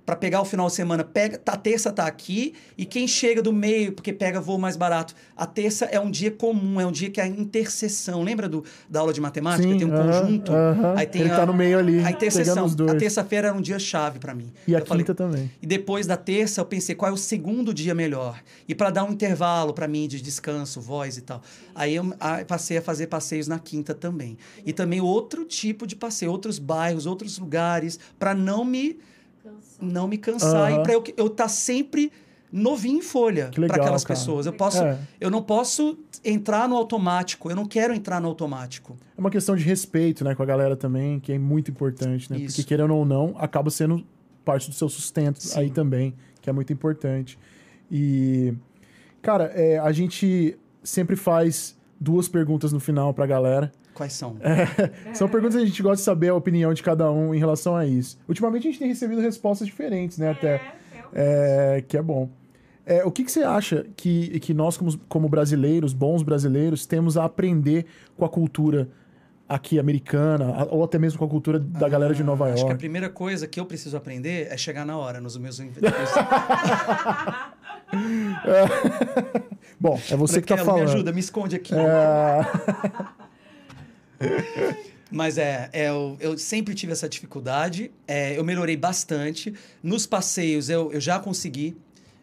para 0.07 0.15
pegar 0.15 0.39
o 0.39 0.45
final 0.45 0.67
de 0.67 0.73
semana, 0.73 1.03
pega, 1.03 1.37
tá, 1.37 1.51
a 1.51 1.57
terça 1.57 1.91
tá 1.91 2.07
aqui, 2.07 2.53
e 2.77 2.85
quem 2.85 3.05
chega 3.05 3.41
do 3.41 3.51
meio, 3.51 3.91
porque 3.91 4.13
pega 4.13 4.39
voo 4.39 4.57
mais 4.57 4.77
barato, 4.77 5.13
a 5.35 5.45
terça 5.45 5.83
é 5.83 5.99
um 5.99 6.09
dia 6.09 6.31
comum, 6.31 6.79
é 6.79 6.85
um 6.85 6.93
dia 6.93 7.09
que 7.09 7.19
é 7.19 7.25
a 7.25 7.27
interseção. 7.27 8.23
Lembra 8.23 8.47
do, 8.47 8.63
da 8.89 9.01
aula 9.01 9.11
de 9.11 9.19
matemática? 9.19 9.67
Sim, 9.67 9.77
tem 9.77 9.85
um 9.85 9.93
aham, 9.93 10.21
conjunto. 10.21 10.53
aham. 10.53 10.93
Aí 10.95 11.05
tem 11.05 11.23
Ele 11.23 11.29
tá 11.31 11.45
no 11.45 11.53
meio 11.53 11.77
ali, 11.77 11.99
A 11.99 12.11
interseção. 12.11 12.67
A 12.89 12.95
terça-feira 12.95 13.49
era 13.49 13.57
um 13.57 13.59
dia 13.59 13.77
chave 13.79 14.17
para 14.17 14.33
mim. 14.33 14.49
E 14.65 14.73
a 14.73 14.79
Eu 14.79 14.85
falei, 14.85 15.03
quinta 15.03 15.13
também. 15.13 15.51
e 15.61 15.67
depois 15.67 16.07
da 16.07 16.15
terça, 16.15 16.61
eu 16.61 16.65
pensei 16.65 16.95
qual 16.95 17.11
é 17.11 17.13
o 17.13 17.17
segundo 17.17 17.73
dia 17.73 17.93
melhor. 17.93 18.41
E 18.65 18.73
para 18.73 18.89
dar 18.89 19.03
um 19.03 19.11
intervalo 19.11 19.73
para 19.73 19.89
mim 19.89 20.07
de 20.07 20.21
descanso, 20.21 20.79
voz 20.79 21.17
e 21.17 21.21
tal. 21.21 21.41
Aí 21.75 21.95
eu 21.95 22.13
ah, 22.21 22.45
passei 22.47 22.77
a 22.77 22.81
fazer 22.81 23.07
passeios 23.07 23.49
na 23.49 23.59
quinta 23.59 23.93
também. 23.93 24.37
E 24.65 24.71
também 24.71 25.01
outro 25.01 25.43
tipo 25.43 25.85
de 25.85 25.97
passeio, 25.97 26.31
outros 26.31 26.59
bairros, 26.59 27.05
outros 27.05 27.37
lugares, 27.37 27.99
para 28.17 28.33
não 28.33 28.63
me 28.63 28.97
não 29.81 30.07
me 30.07 30.17
cansar 30.17 30.71
Aham. 30.71 30.79
e 30.79 30.83
para 30.83 30.93
eu 30.93 31.03
eu 31.15 31.27
estar 31.27 31.47
sempre 31.47 32.11
novinho 32.51 32.99
em 32.99 33.01
folha 33.01 33.51
para 33.53 33.65
aquelas 33.65 34.03
cara. 34.03 34.17
pessoas. 34.19 34.45
Eu 34.45 34.53
posso 34.53 34.81
É. 34.83 34.97
eu 35.19 35.29
não 35.29 35.41
posso 35.43 35.97
entrar 36.23 36.67
no 36.67 36.75
automático. 36.75 37.49
Eu 37.49 37.55
não 37.55 37.65
quero 37.65 37.93
entrar 37.93 38.19
no 38.21 38.27
automático. 38.27 38.95
É 39.17 39.19
uma 39.19 39.29
questão 39.29 39.55
de 39.55 39.63
respeito, 39.63 40.23
né, 40.23 40.33
com 40.33 40.43
a 40.43 40.45
galera 40.45 40.75
também, 40.75 41.19
que 41.19 41.33
é 41.33 41.37
muito 41.39 41.69
importante, 41.71 42.31
né? 42.31 42.37
Isso. 42.39 42.55
Porque 42.55 42.67
querendo 42.67 42.95
ou 42.95 43.05
não, 43.05 43.35
acaba 43.37 43.69
sendo 43.69 44.03
parte 44.45 44.69
do 44.69 44.75
seu 44.75 44.87
sustento 44.87 45.41
Sim. 45.43 45.59
aí 45.59 45.69
também, 45.69 46.13
que 46.41 46.49
é 46.49 46.53
muito 46.53 46.71
importante. 46.71 47.37
E, 47.91 48.53
cara, 49.21 49.51
é, 49.53 49.77
a 49.77 49.91
gente 49.91 50.57
sempre 50.83 51.15
faz 51.17 51.75
duas 51.99 52.27
perguntas 52.29 52.71
no 52.71 52.79
final 52.79 53.13
pra 53.13 53.25
galera. 53.25 53.71
Quais 53.97 54.13
são? 54.13 54.37
É. 54.41 55.13
São 55.15 55.27
perguntas 55.27 55.55
que 55.57 55.63
a 55.63 55.65
gente 55.65 55.81
gosta 55.81 55.95
de 55.97 56.03
saber 56.03 56.29
a 56.29 56.35
opinião 56.35 56.71
de 56.71 56.83
cada 56.83 57.11
um 57.11 57.33
em 57.33 57.39
relação 57.39 57.75
a 57.75 57.83
isso. 57.83 58.19
Ultimamente 58.29 58.67
a 58.67 58.69
gente 58.69 58.77
tem 58.79 58.87
recebido 58.87 59.19
respostas 59.19 59.65
diferentes, 59.67 60.19
né? 60.19 60.29
Até. 60.29 60.61
É, 61.11 61.83
que 61.87 61.97
é 61.97 62.01
bom. 62.01 62.29
É, 62.85 63.03
o 63.03 63.09
que, 63.11 63.23
que 63.23 63.31
você 63.31 63.41
acha 63.41 63.87
que, 63.95 64.39
que 64.39 64.53
nós, 64.53 64.77
como, 64.77 64.95
como 65.09 65.27
brasileiros, 65.27 65.93
bons 65.93 66.21
brasileiros, 66.21 66.85
temos 66.85 67.17
a 67.17 67.25
aprender 67.25 67.87
com 68.15 68.23
a 68.23 68.29
cultura 68.29 68.87
aqui 69.49 69.79
americana, 69.79 70.67
ou 70.69 70.83
até 70.83 70.99
mesmo 70.99 71.17
com 71.17 71.25
a 71.25 71.27
cultura 71.27 71.57
da 71.59 71.89
galera 71.89 72.13
de 72.13 72.21
Nova 72.23 72.45
Ah, 72.49 72.53
Acho 72.53 72.57
que 72.57 72.61
a 72.63 72.67
York? 72.73 72.79
primeira 72.79 73.09
coisa 73.09 73.47
que 73.47 73.59
eu 73.59 73.65
preciso 73.65 73.97
aprender 73.97 74.47
é 74.51 74.57
chegar 74.57 74.85
na 74.85 74.95
hora 74.97 75.19
nos 75.19 75.35
meus 75.37 75.59
meus- 75.59 75.73
Bom, 79.79 79.99
é 80.09 80.15
você 80.15 80.41
que 80.41 80.47
tá 80.47 80.55
Raquel, 80.55 80.65
falando. 80.65 80.85
Me 80.87 80.93
ajuda, 80.93 81.11
me 81.13 81.19
esconde 81.19 81.55
aqui. 81.55 81.73
É, 81.73 82.45
Mas 85.09 85.37
é, 85.37 85.69
é, 85.71 85.89
eu, 85.89 86.17
eu 86.19 86.37
sempre 86.37 86.73
tive 86.75 86.91
essa 86.91 87.07
dificuldade. 87.07 87.91
é, 88.07 88.37
eu 88.37 88.43
melhorei 88.43 88.75
bastante. 88.75 89.53
Nos 89.81 90.05
passeios 90.05 90.69
eu, 90.69 90.91
eu 90.91 90.99
já 90.99 91.19
consegui, 91.19 91.77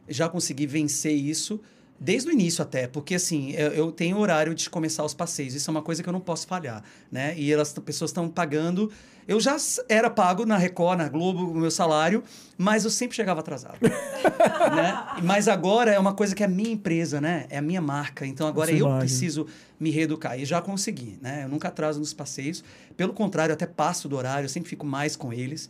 já 0.08 0.28
consegui 0.28 0.66
vencer 0.66 1.14
isso. 1.14 1.60
Desde 1.98 2.28
o 2.28 2.32
início 2.32 2.60
até, 2.60 2.88
porque 2.88 3.14
assim, 3.14 3.52
eu, 3.52 3.68
eu 3.72 3.92
tenho 3.92 4.18
horário 4.18 4.54
de 4.54 4.68
começar 4.68 5.04
os 5.04 5.14
passeios. 5.14 5.54
Isso 5.54 5.70
é 5.70 5.72
uma 5.72 5.80
coisa 5.80 6.02
que 6.02 6.08
eu 6.08 6.12
não 6.12 6.20
posso 6.20 6.46
falhar, 6.46 6.82
né? 7.10 7.34
E 7.38 7.50
elas, 7.52 7.68
as 7.68 7.78
pessoas 7.78 8.10
estão 8.10 8.28
pagando. 8.28 8.90
Eu 9.26 9.40
já 9.40 9.56
era 9.88 10.10
pago 10.10 10.44
na 10.44 10.56
Record, 10.56 10.98
na 10.98 11.08
Globo, 11.08 11.50
o 11.50 11.54
meu 11.54 11.70
salário, 11.70 12.22
mas 12.58 12.84
eu 12.84 12.90
sempre 12.90 13.16
chegava 13.16 13.40
atrasado. 13.40 13.78
né? 13.82 15.22
Mas 15.22 15.48
agora 15.48 15.90
é 15.90 15.98
uma 15.98 16.12
coisa 16.12 16.34
que 16.34 16.42
é 16.42 16.46
a 16.46 16.48
minha 16.48 16.70
empresa, 16.70 17.20
né? 17.20 17.46
É 17.48 17.58
a 17.58 17.62
minha 17.62 17.80
marca. 17.80 18.26
Então 18.26 18.46
agora 18.46 18.70
Essa 18.70 18.80
eu 18.80 18.86
imagem. 18.86 19.00
preciso 19.00 19.46
me 19.80 19.90
reeducar. 19.90 20.38
E 20.38 20.44
já 20.44 20.60
consegui, 20.60 21.18
né? 21.22 21.44
Eu 21.44 21.48
nunca 21.48 21.68
atraso 21.68 21.98
nos 21.98 22.12
passeios. 22.12 22.62
Pelo 22.96 23.12
contrário, 23.12 23.52
eu 23.52 23.54
até 23.54 23.66
passo 23.66 24.08
do 24.08 24.16
horário, 24.16 24.44
eu 24.44 24.50
sempre 24.50 24.68
fico 24.68 24.86
mais 24.86 25.16
com 25.16 25.32
eles. 25.32 25.68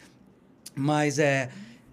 Mas 0.75 1.19
é, 1.19 1.49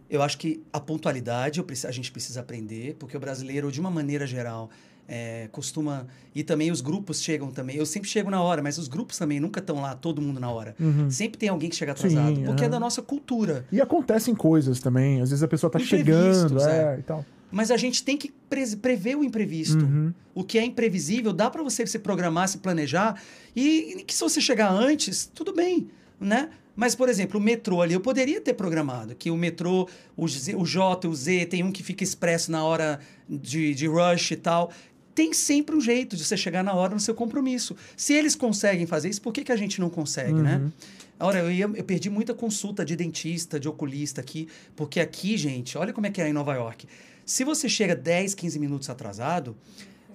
eu 0.09 0.22
acho 0.22 0.38
que 0.38 0.61
a 0.73 0.80
pontualidade 0.80 1.64
a 1.88 1.91
gente 1.91 2.11
precisa 2.11 2.41
aprender, 2.41 2.95
porque 2.99 3.15
o 3.15 3.19
brasileiro, 3.19 3.72
de 3.72 3.80
uma 3.80 3.91
maneira 3.91 4.27
geral, 4.27 4.69
é, 5.07 5.47
costuma. 5.51 6.07
E 6.33 6.43
também 6.43 6.71
os 6.71 6.80
grupos 6.81 7.21
chegam 7.21 7.51
também. 7.51 7.75
Eu 7.75 7.85
sempre 7.85 8.07
chego 8.09 8.30
na 8.30 8.41
hora, 8.41 8.61
mas 8.61 8.77
os 8.77 8.88
grupos 8.88 9.17
também 9.17 9.39
nunca 9.39 9.59
estão 9.59 9.81
lá, 9.81 9.95
todo 9.95 10.21
mundo 10.21 10.39
na 10.39 10.49
hora. 10.49 10.75
Sempre 11.09 11.38
tem 11.38 11.49
alguém 11.49 11.69
que 11.69 11.75
chega 11.75 11.91
atrasado, 11.91 12.30
Uhum. 12.30 12.35
Sim, 12.38 12.43
porque 12.45 12.63
é 12.63 12.69
da 12.69 12.80
nossa 12.80 13.01
cultura. 13.01 13.65
E 13.71 13.81
acontecem 13.81 14.33
coisas 14.33 14.80
também. 14.80 15.21
Às 15.21 15.30
vezes 15.30 15.43
a 15.43 15.47
pessoa 15.47 15.69
tá 15.69 15.80
Imprevistos, 15.80 16.61
chegando, 16.63 16.69
é, 16.69 16.95
é. 16.95 16.99
e 16.99 17.03
tal. 17.03 17.25
Mas 17.51 17.69
a 17.69 17.75
gente 17.75 18.01
tem 18.03 18.15
que 18.15 18.31
pre- 18.49 18.77
prever 18.77 19.17
o 19.17 19.23
imprevisto. 19.25 19.83
Uhum. 19.83 20.13
O 20.33 20.41
que 20.43 20.57
é 20.57 20.63
imprevisível, 20.63 21.33
dá 21.33 21.49
para 21.49 21.61
você 21.61 21.85
se 21.85 21.99
programar, 21.99 22.47
se 22.47 22.59
planejar. 22.59 23.21
E, 23.53 23.97
e 23.99 24.03
que 24.05 24.13
se 24.13 24.21
você 24.21 24.39
chegar 24.39 24.71
antes, 24.71 25.30
tudo 25.35 25.53
bem, 25.53 25.89
né? 26.17 26.49
Mas, 26.73 26.95
por 26.95 27.09
exemplo, 27.09 27.38
o 27.38 27.43
metrô 27.43 27.81
ali, 27.81 27.93
eu 27.93 27.99
poderia 27.99 28.39
ter 28.39 28.53
programado 28.53 29.13
que 29.13 29.30
o 29.30 29.35
metrô, 29.35 29.89
o, 30.15 30.25
Z, 30.25 30.55
o 30.55 30.65
J, 30.65 31.05
o 31.09 31.13
Z, 31.13 31.45
tem 31.47 31.61
um 31.61 31.71
que 31.73 31.83
fica 31.83 32.01
expresso 32.01 32.49
na 32.49 32.63
hora 32.63 33.01
de, 33.27 33.75
de 33.75 33.88
rush 33.88 34.31
e 34.31 34.35
tal. 34.38 34.71
Tem 35.14 35.33
sempre 35.33 35.75
um 35.75 35.81
jeito 35.81 36.15
de 36.15 36.23
você 36.23 36.38
chegar 36.38 36.64
na 36.64 36.73
hora 36.73 36.93
no 36.93 36.99
seu 36.99 37.14
compromisso. 37.14 37.75
Se 37.98 38.14
eles 38.14 38.35
conseguem 38.35 38.85
fazer 38.85 39.09
isso, 39.09 39.22
por 39.22 39.33
que, 39.33 39.43
que 39.43 39.51
a 39.51 39.56
gente 39.57 39.80
não 39.81 39.90
consegue, 39.90 40.33
né? 40.41 40.72
Ora, 41.19 41.40
eu, 41.40 41.51
ia- 41.51 41.69
eu 41.75 41.83
perdi 41.83 42.09
muita 42.09 42.33
consulta 42.33 42.83
de 42.83 42.95
dentista, 42.95 43.59
de 43.59 43.67
oculista 43.69 44.22
aqui, 44.22 44.48
porque 44.75 44.99
aqui, 44.99 45.38
gente, 45.38 45.77
olha 45.77 45.93
como 45.93 46.07
é 46.07 46.09
que 46.09 46.22
é 46.22 46.27
em 46.30 46.33
Nova 46.33 46.53
York. 46.56 46.88
Se 47.25 47.43
você 47.43 47.69
chega 47.69 47.95
10, 47.95 48.33
15 48.33 48.57
minutos 48.57 48.90
atrasado, 48.90 49.56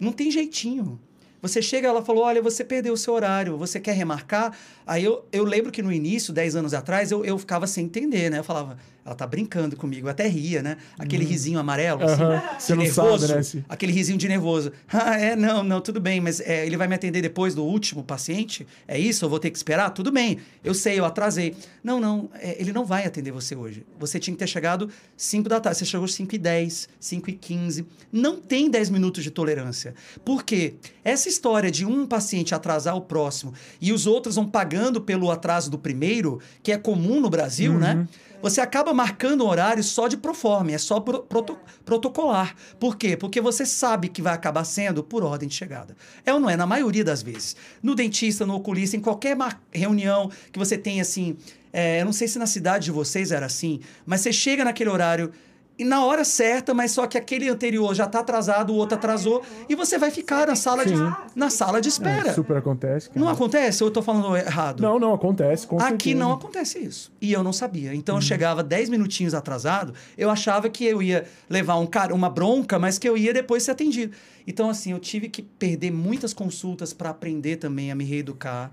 não 0.00 0.12
tem 0.12 0.30
jeitinho. 0.30 0.98
Você 1.40 1.62
chega, 1.62 1.86
ela 1.86 2.02
falou: 2.02 2.24
olha, 2.24 2.42
você 2.42 2.64
perdeu 2.64 2.94
o 2.94 2.96
seu 2.96 3.14
horário, 3.14 3.56
você 3.56 3.78
quer 3.78 3.92
remarcar? 3.94 4.56
Aí 4.86 5.04
eu, 5.04 5.24
eu 5.30 5.44
lembro 5.44 5.70
que 5.70 5.80
no 5.82 5.92
início, 5.92 6.32
10 6.32 6.56
anos 6.56 6.74
atrás, 6.74 7.12
eu, 7.12 7.24
eu 7.24 7.38
ficava 7.38 7.66
sem 7.68 7.84
entender, 7.84 8.30
né? 8.30 8.38
Eu 8.38 8.44
falava, 8.44 8.76
ela 9.06 9.14
tá 9.14 9.26
brincando 9.26 9.76
comigo, 9.76 10.08
eu 10.08 10.10
até 10.10 10.26
ria, 10.26 10.60
né? 10.62 10.76
Aquele 10.98 11.24
risinho 11.24 11.58
amarelo, 11.60 12.02
assim, 12.02 12.22
Uhum. 12.22 12.36
de 12.56 12.62
Você 12.62 12.74
não 12.74 12.82
nervoso. 12.82 13.26
sabe, 13.28 13.56
né, 13.58 13.64
Aquele 13.68 13.92
risinho 13.92 14.18
de 14.18 14.26
nervoso. 14.26 14.72
Ah, 14.92 15.16
é, 15.16 15.36
não, 15.36 15.62
não, 15.62 15.80
tudo 15.80 16.00
bem, 16.00 16.20
mas 16.20 16.40
é, 16.40 16.66
ele 16.66 16.76
vai 16.76 16.88
me 16.88 16.94
atender 16.96 17.22
depois 17.22 17.54
do 17.54 17.64
último 17.64 18.02
paciente? 18.02 18.66
É 18.88 18.98
isso? 18.98 19.24
Eu 19.24 19.28
vou 19.28 19.38
ter 19.38 19.50
que 19.50 19.56
esperar? 19.56 19.90
Tudo 19.90 20.10
bem, 20.10 20.38
eu 20.64 20.74
sei, 20.74 20.98
eu 20.98 21.04
atrasei. 21.04 21.54
Não, 21.84 22.00
não, 22.00 22.28
é, 22.34 22.60
ele 22.60 22.72
não 22.72 22.84
vai 22.84 23.06
atender 23.06 23.30
você 23.30 23.54
hoje. 23.54 23.86
Você 23.98 24.18
tinha 24.18 24.34
que 24.34 24.38
ter 24.40 24.48
chegado 24.48 24.90
5 25.16 25.48
da 25.48 25.60
tarde, 25.60 25.78
você 25.78 25.84
chegou 25.84 26.08
5 26.08 26.34
e 26.34 26.38
10, 26.38 26.88
5 26.98 27.30
e 27.30 27.32
15. 27.34 27.86
Não 28.10 28.40
tem 28.40 28.68
10 28.68 28.90
minutos 28.90 29.22
de 29.22 29.30
tolerância. 29.30 29.94
Por 30.24 30.42
quê? 30.42 30.74
Essa 31.04 31.28
história 31.28 31.70
de 31.70 31.86
um 31.86 32.06
paciente 32.06 32.54
atrasar 32.54 32.96
o 32.96 33.00
próximo 33.02 33.54
e 33.80 33.92
os 33.92 34.06
outros 34.06 34.34
vão 34.34 34.46
pagando 34.48 35.00
pelo 35.00 35.30
atraso 35.30 35.70
do 35.70 35.78
primeiro, 35.78 36.40
que 36.62 36.72
é 36.72 36.76
comum 36.78 37.20
no 37.20 37.30
Brasil, 37.30 37.72
né? 37.78 38.06
Você 38.42 38.60
acaba 38.60 38.92
marcando 38.94 39.44
um 39.44 39.48
horário 39.48 39.82
só 39.82 40.06
de 40.08 40.16
proforme, 40.16 40.72
é 40.72 40.78
só 40.78 41.00
pro- 41.00 41.22
proto- 41.22 41.58
protocolar. 41.84 42.54
Por 42.78 42.96
quê? 42.96 43.16
Porque 43.16 43.40
você 43.40 43.64
sabe 43.66 44.08
que 44.08 44.22
vai 44.22 44.34
acabar 44.34 44.64
sendo 44.64 45.02
por 45.02 45.22
ordem 45.24 45.48
de 45.48 45.54
chegada. 45.54 45.96
É 46.24 46.32
ou 46.32 46.38
não 46.38 46.48
é? 46.50 46.56
Na 46.56 46.66
maioria 46.66 47.02
das 47.04 47.22
vezes. 47.22 47.56
No 47.82 47.94
dentista, 47.94 48.44
no 48.46 48.54
oculista, 48.54 48.96
em 48.96 49.00
qualquer 49.00 49.36
reunião 49.72 50.30
que 50.52 50.58
você 50.58 50.76
tem 50.78 51.00
assim. 51.00 51.36
é, 51.72 52.00
eu 52.00 52.04
não 52.04 52.12
sei 52.12 52.28
se 52.28 52.38
na 52.38 52.46
cidade 52.46 52.86
de 52.86 52.90
vocês 52.90 53.32
era 53.32 53.46
assim, 53.46 53.80
mas 54.04 54.20
você 54.20 54.32
chega 54.32 54.64
naquele 54.64 54.90
horário. 54.90 55.32
E 55.78 55.84
na 55.84 56.02
hora 56.06 56.24
certa, 56.24 56.72
mas 56.72 56.92
só 56.92 57.06
que 57.06 57.18
aquele 57.18 57.50
anterior 57.50 57.94
já 57.94 58.04
está 58.04 58.20
atrasado, 58.20 58.72
o 58.72 58.76
outro 58.76 58.96
atrasou, 58.96 59.42
e 59.68 59.74
você 59.74 59.98
vai 59.98 60.10
ficar 60.10 60.46
na 60.46 60.56
sala 60.56 60.86
de, 60.86 60.94
na 61.34 61.50
sala 61.50 61.82
de 61.82 61.88
espera. 61.90 62.30
É, 62.30 62.32
super 62.32 62.56
acontece. 62.56 63.10
cara. 63.10 63.20
Não 63.20 63.28
acontece? 63.28 63.82
Ou 63.84 63.88
eu 63.88 63.90
estou 63.90 64.02
falando 64.02 64.34
errado? 64.34 64.80
Não, 64.80 64.98
não, 64.98 65.12
acontece. 65.12 65.66
Com 65.66 65.76
Aqui 65.76 65.88
certeza. 65.88 66.18
não 66.18 66.32
acontece 66.32 66.78
isso. 66.78 67.12
E 67.20 67.30
eu 67.30 67.42
não 67.42 67.52
sabia. 67.52 67.94
Então 67.94 68.14
Uhum. 68.14 68.20
eu 68.20 68.22
chegava 68.26 68.62
10 68.62 68.88
minutinhos 68.88 69.34
atrasado, 69.34 69.92
eu 70.16 70.30
achava 70.30 70.70
que 70.70 70.82
eu 70.84 71.02
ia 71.02 71.26
levar 71.48 71.76
um 71.76 71.86
cara, 71.86 72.14
uma 72.14 72.30
bronca, 72.30 72.78
mas 72.78 72.98
que 72.98 73.06
eu 73.06 73.14
ia 73.14 73.34
depois 73.34 73.62
ser 73.62 73.72
atendido. 73.72 74.16
Então, 74.46 74.70
assim, 74.70 74.92
eu 74.92 74.98
tive 74.98 75.28
que 75.28 75.42
perder 75.42 75.90
muitas 75.90 76.32
consultas 76.32 76.94
para 76.94 77.10
aprender 77.10 77.56
também 77.56 77.92
a 77.92 77.94
me 77.94 78.04
reeducar. 78.04 78.70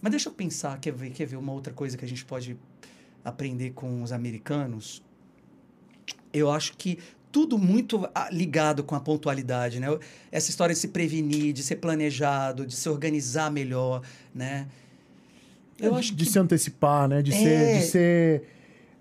Mas 0.00 0.10
deixa 0.10 0.28
eu 0.28 0.32
pensar, 0.32 0.76
quer 0.80 0.92
ver, 0.92 1.10
quer 1.10 1.26
ver 1.26 1.36
uma 1.36 1.52
outra 1.52 1.72
coisa 1.72 1.96
que 1.96 2.04
a 2.04 2.08
gente 2.08 2.24
pode 2.24 2.56
aprender 3.24 3.70
com 3.70 4.02
os 4.02 4.10
americanos? 4.10 5.00
Eu 6.32 6.50
acho 6.50 6.74
que 6.76 6.98
tudo 7.30 7.58
muito 7.58 8.08
ah, 8.14 8.28
ligado 8.30 8.84
com 8.84 8.94
a 8.94 9.00
pontualidade, 9.00 9.80
né? 9.80 9.88
Essa 10.30 10.50
história 10.50 10.74
de 10.74 10.80
se 10.80 10.88
prevenir, 10.88 11.52
de 11.52 11.62
ser 11.62 11.76
planejado, 11.76 12.66
de 12.66 12.74
se 12.74 12.88
organizar 12.88 13.50
melhor, 13.50 14.02
né? 14.34 14.66
Eu 15.80 15.94
acho 15.94 16.14
de 16.14 16.24
que... 16.24 16.30
se 16.30 16.38
antecipar, 16.38 17.08
né? 17.08 17.22
De 17.22 17.32
é... 17.32 17.36
ser, 17.36 17.78
de 17.78 17.84
ser 17.86 18.42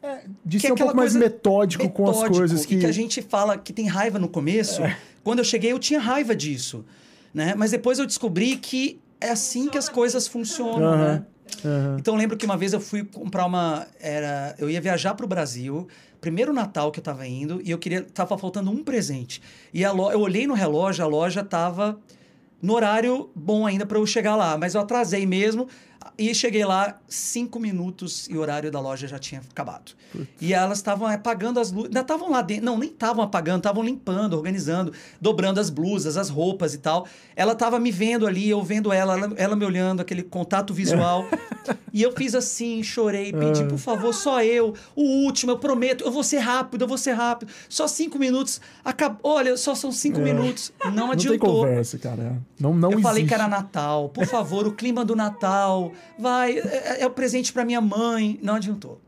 é, 0.02 0.22
de 0.44 0.58
que 0.58 0.68
ser 0.68 0.74
um 0.74 0.76
pouco 0.76 0.96
mais 0.96 1.14
metódico, 1.14 1.84
metódico, 1.84 1.90
com 1.90 2.10
as 2.10 2.38
coisas 2.38 2.66
que... 2.66 2.80
que 2.80 2.86
a 2.86 2.92
gente 2.92 3.22
fala 3.22 3.58
que 3.58 3.72
tem 3.72 3.88
raiva 3.88 4.18
no 4.18 4.28
começo. 4.28 4.82
É. 4.82 4.98
Quando 5.24 5.40
eu 5.40 5.46
cheguei, 5.46 5.72
eu 5.72 5.78
tinha 5.78 6.00
raiva 6.00 6.36
disso, 6.36 6.84
né? 7.34 7.54
Mas 7.56 7.72
depois 7.72 8.00
eu 8.00 8.06
descobri 8.08 8.58
que 8.58 9.00
é 9.20 9.30
assim 9.30 9.70
que 9.70 9.78
as 9.78 9.88
coisas 9.88 10.28
funcionam, 10.28 10.92
uhum. 10.92 10.98
né? 10.98 11.26
Uhum. 11.64 11.98
Então 12.00 12.16
eu 12.16 12.18
lembro 12.20 12.38
que 12.38 12.46
uma 12.46 12.58
vez 12.58 12.74
eu 12.74 12.80
fui 12.80 13.04
comprar 13.04 13.46
uma. 13.46 13.86
Era, 14.00 14.56
eu 14.58 14.70
ia 14.70 14.82
viajar 14.82 15.14
para 15.14 15.26
o 15.26 15.30
Brasil, 15.30 15.88
primeiro 16.22 16.54
Natal 16.54 16.92
que 16.92 17.00
eu 17.00 17.02
estava 17.02 17.28
indo, 17.28 17.60
e 17.66 17.72
eu 17.72 17.80
queria. 17.80 18.04
Tava 18.04 18.38
faltando 18.38 18.70
um 18.70 18.84
presente. 18.84 19.42
E 19.74 19.84
a 19.84 19.90
eu 19.90 20.22
olhei 20.22 20.48
no 20.48 20.54
relógio, 20.54 21.04
a 21.04 21.08
loja 21.08 21.42
estava 21.42 22.00
no 22.62 22.74
horário 22.74 23.30
bom 23.36 23.66
ainda 23.66 23.86
para 23.86 23.98
eu 23.98 24.06
chegar 24.06 24.36
lá, 24.36 24.56
mas 24.58 24.76
eu 24.76 24.82
atrasei 24.82 25.26
mesmo. 25.26 25.68
E 26.18 26.34
cheguei 26.34 26.66
lá, 26.66 27.00
cinco 27.08 27.60
minutos 27.60 28.28
e 28.30 28.36
o 28.36 28.42
horário 28.42 28.72
da 28.72 28.80
loja 28.80 29.08
já 29.08 29.20
tinha 29.20 29.42
acabado. 29.52 29.94
Putz. 30.12 30.28
E 30.40 30.54
elas 30.54 30.80
estavam 30.80 31.08
apagando 31.08 31.60
as 31.60 31.72
luzes. 31.72 31.88
Ainda 31.88 32.02
estavam 32.02 32.30
lá 32.30 32.42
dentro. 32.42 32.66
Não, 32.66 32.78
nem 32.78 32.90
estavam 32.90 33.24
apagando, 33.24 33.58
estavam 33.58 33.84
limpando, 33.84 34.34
organizando, 34.34 34.94
dobrando 35.20 35.60
as 35.60 35.70
blusas, 35.70 36.18
as 36.18 36.30
roupas 36.30 36.74
e 36.74 36.80
tal. 36.80 37.08
Ela 37.36 37.54
estava 37.54 37.80
me 37.80 37.92
vendo 37.92 38.28
ali, 38.28 38.50
eu 38.50 38.62
vendo 38.64 38.92
ela, 38.92 39.18
ela, 39.18 39.34
ela 39.38 39.56
me 39.56 39.66
olhando, 39.66 40.02
aquele 40.02 40.24
contato 40.24 40.74
visual. 40.74 41.26
e 41.94 42.02
eu 42.02 42.12
fiz 42.14 42.36
assim, 42.36 42.82
chorei, 42.84 43.32
pedi, 43.32 43.64
por 43.66 43.78
favor, 43.78 44.14
só 44.14 44.44
eu. 44.44 44.74
O 44.96 45.04
último, 45.26 45.52
eu 45.54 45.60
prometo, 45.60 46.04
eu 46.04 46.12
vou 46.12 46.24
ser 46.24 46.40
rápido, 46.40 46.84
eu 46.84 46.88
vou 46.88 46.98
ser 46.98 47.14
rápido. 47.14 47.52
Só 47.70 47.88
cinco 47.88 48.20
minutos. 48.20 48.60
Acab... 48.84 49.18
Olha, 49.24 49.56
só 49.56 49.76
são 49.76 49.92
cinco 49.92 50.20
é. 50.20 50.24
minutos. 50.24 50.74
Não 50.94 51.12
adiantou. 51.12 51.48
Não 51.48 51.62
tem 51.64 51.70
conversa, 51.70 51.98
cara. 51.98 52.42
Não, 52.60 52.74
não 52.74 52.90
eu 52.90 52.94
existe. 52.94 53.04
falei 53.04 53.26
que 53.26 53.34
era 53.34 53.48
Natal. 53.48 54.10
Por 54.10 54.26
favor, 54.26 54.68
o 54.68 54.74
clima 54.74 55.06
do 55.06 55.16
Natal 55.16 55.91
vai, 56.18 56.58
é, 56.58 57.02
é 57.02 57.08
o 57.08 57.12
presente 57.12 57.52
para 57.52 57.66
minha 57.66 57.82
mãe. 57.82 58.40
Não 58.42 58.56
adiantou. 58.56 59.02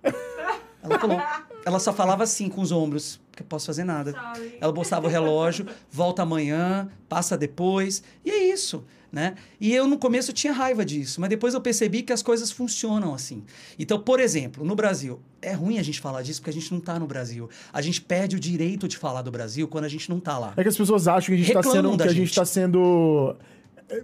Ela 0.83 0.99
falou, 0.99 1.21
ela 1.65 1.79
só 1.79 1.93
falava 1.93 2.23
assim 2.23 2.49
com 2.49 2.61
os 2.61 2.71
ombros, 2.71 3.19
porque 3.31 3.41
eu 3.41 3.47
posso 3.47 3.65
fazer 3.65 3.85
nada. 3.85 4.11
Sorry. 4.11 4.57
Ela 4.59 4.73
bolsava 4.73 5.07
o 5.07 5.09
relógio, 5.09 5.65
volta 5.89 6.23
amanhã, 6.23 6.89
passa 7.07 7.37
depois, 7.37 8.03
e 8.25 8.29
é 8.29 8.51
isso, 8.51 8.83
né? 9.09 9.35
E 9.61 9.73
eu 9.73 9.87
no 9.87 9.97
começo 9.97 10.33
tinha 10.33 10.51
raiva 10.51 10.83
disso, 10.83 11.21
mas 11.21 11.29
depois 11.29 11.53
eu 11.53 11.61
percebi 11.61 12.03
que 12.03 12.11
as 12.11 12.21
coisas 12.21 12.51
funcionam 12.51 13.13
assim. 13.13 13.45
Então, 13.79 13.97
por 13.97 14.19
exemplo, 14.19 14.65
no 14.65 14.75
Brasil, 14.75 15.21
é 15.41 15.53
ruim 15.53 15.79
a 15.79 15.83
gente 15.83 16.01
falar 16.01 16.21
disso 16.21 16.41
porque 16.41 16.49
a 16.49 16.53
gente 16.53 16.69
não 16.69 16.79
está 16.79 16.99
no 16.99 17.07
Brasil. 17.07 17.49
A 17.71 17.81
gente 17.81 18.01
perde 18.01 18.35
o 18.35 18.39
direito 18.39 18.85
de 18.85 18.97
falar 18.97 19.21
do 19.21 19.31
Brasil 19.31 19.67
quando 19.69 19.85
a 19.85 19.89
gente 19.89 20.09
não 20.09 20.17
está 20.17 20.37
lá. 20.37 20.53
É 20.57 20.63
que 20.63 20.69
as 20.69 20.77
pessoas 20.77 21.07
acham 21.07 21.27
que 21.27 21.33
a 21.33 21.37
gente 21.37 21.47
está 21.47 21.63
sendo, 21.63 21.97
que 21.97 22.03
a 22.03 22.13
gente 22.13 22.29
está 22.29 22.45
sendo 22.45 23.37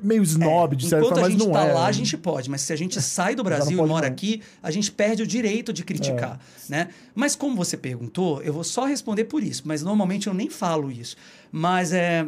meio 0.01 0.23
snob, 0.23 0.73
é, 0.73 0.75
de 0.75 0.87
certa 0.87 1.05
forma, 1.07 1.21
mas 1.21 1.35
não 1.35 1.45
é. 1.45 1.49
Enquanto 1.49 1.57
a 1.57 1.59
gente 1.59 1.73
tá 1.73 1.79
lá, 1.79 1.87
a 1.87 1.91
gente 1.91 2.17
pode. 2.17 2.49
Mas 2.49 2.61
se 2.61 2.73
a 2.73 2.75
gente 2.75 3.01
sai 3.01 3.35
do 3.35 3.43
Brasil 3.43 3.77
e 3.77 3.87
mora 3.87 4.07
não. 4.07 4.13
aqui, 4.13 4.41
a 4.61 4.71
gente 4.71 4.91
perde 4.91 5.23
o 5.23 5.27
direito 5.27 5.71
de 5.73 5.83
criticar, 5.83 6.39
é. 6.39 6.71
né? 6.71 6.89
Mas 7.15 7.35
como 7.35 7.55
você 7.55 7.77
perguntou, 7.77 8.41
eu 8.41 8.53
vou 8.53 8.63
só 8.63 8.85
responder 8.85 9.25
por 9.25 9.43
isso. 9.43 9.63
Mas 9.65 9.81
normalmente 9.81 10.27
eu 10.27 10.33
nem 10.33 10.49
falo 10.49 10.91
isso. 10.91 11.15
Mas 11.51 11.93
é, 11.93 12.27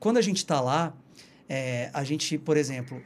quando 0.00 0.16
a 0.16 0.22
gente 0.22 0.38
está 0.38 0.60
lá, 0.60 0.94
é, 1.48 1.90
a 1.92 2.04
gente, 2.04 2.38
por 2.38 2.56
exemplo... 2.56 3.02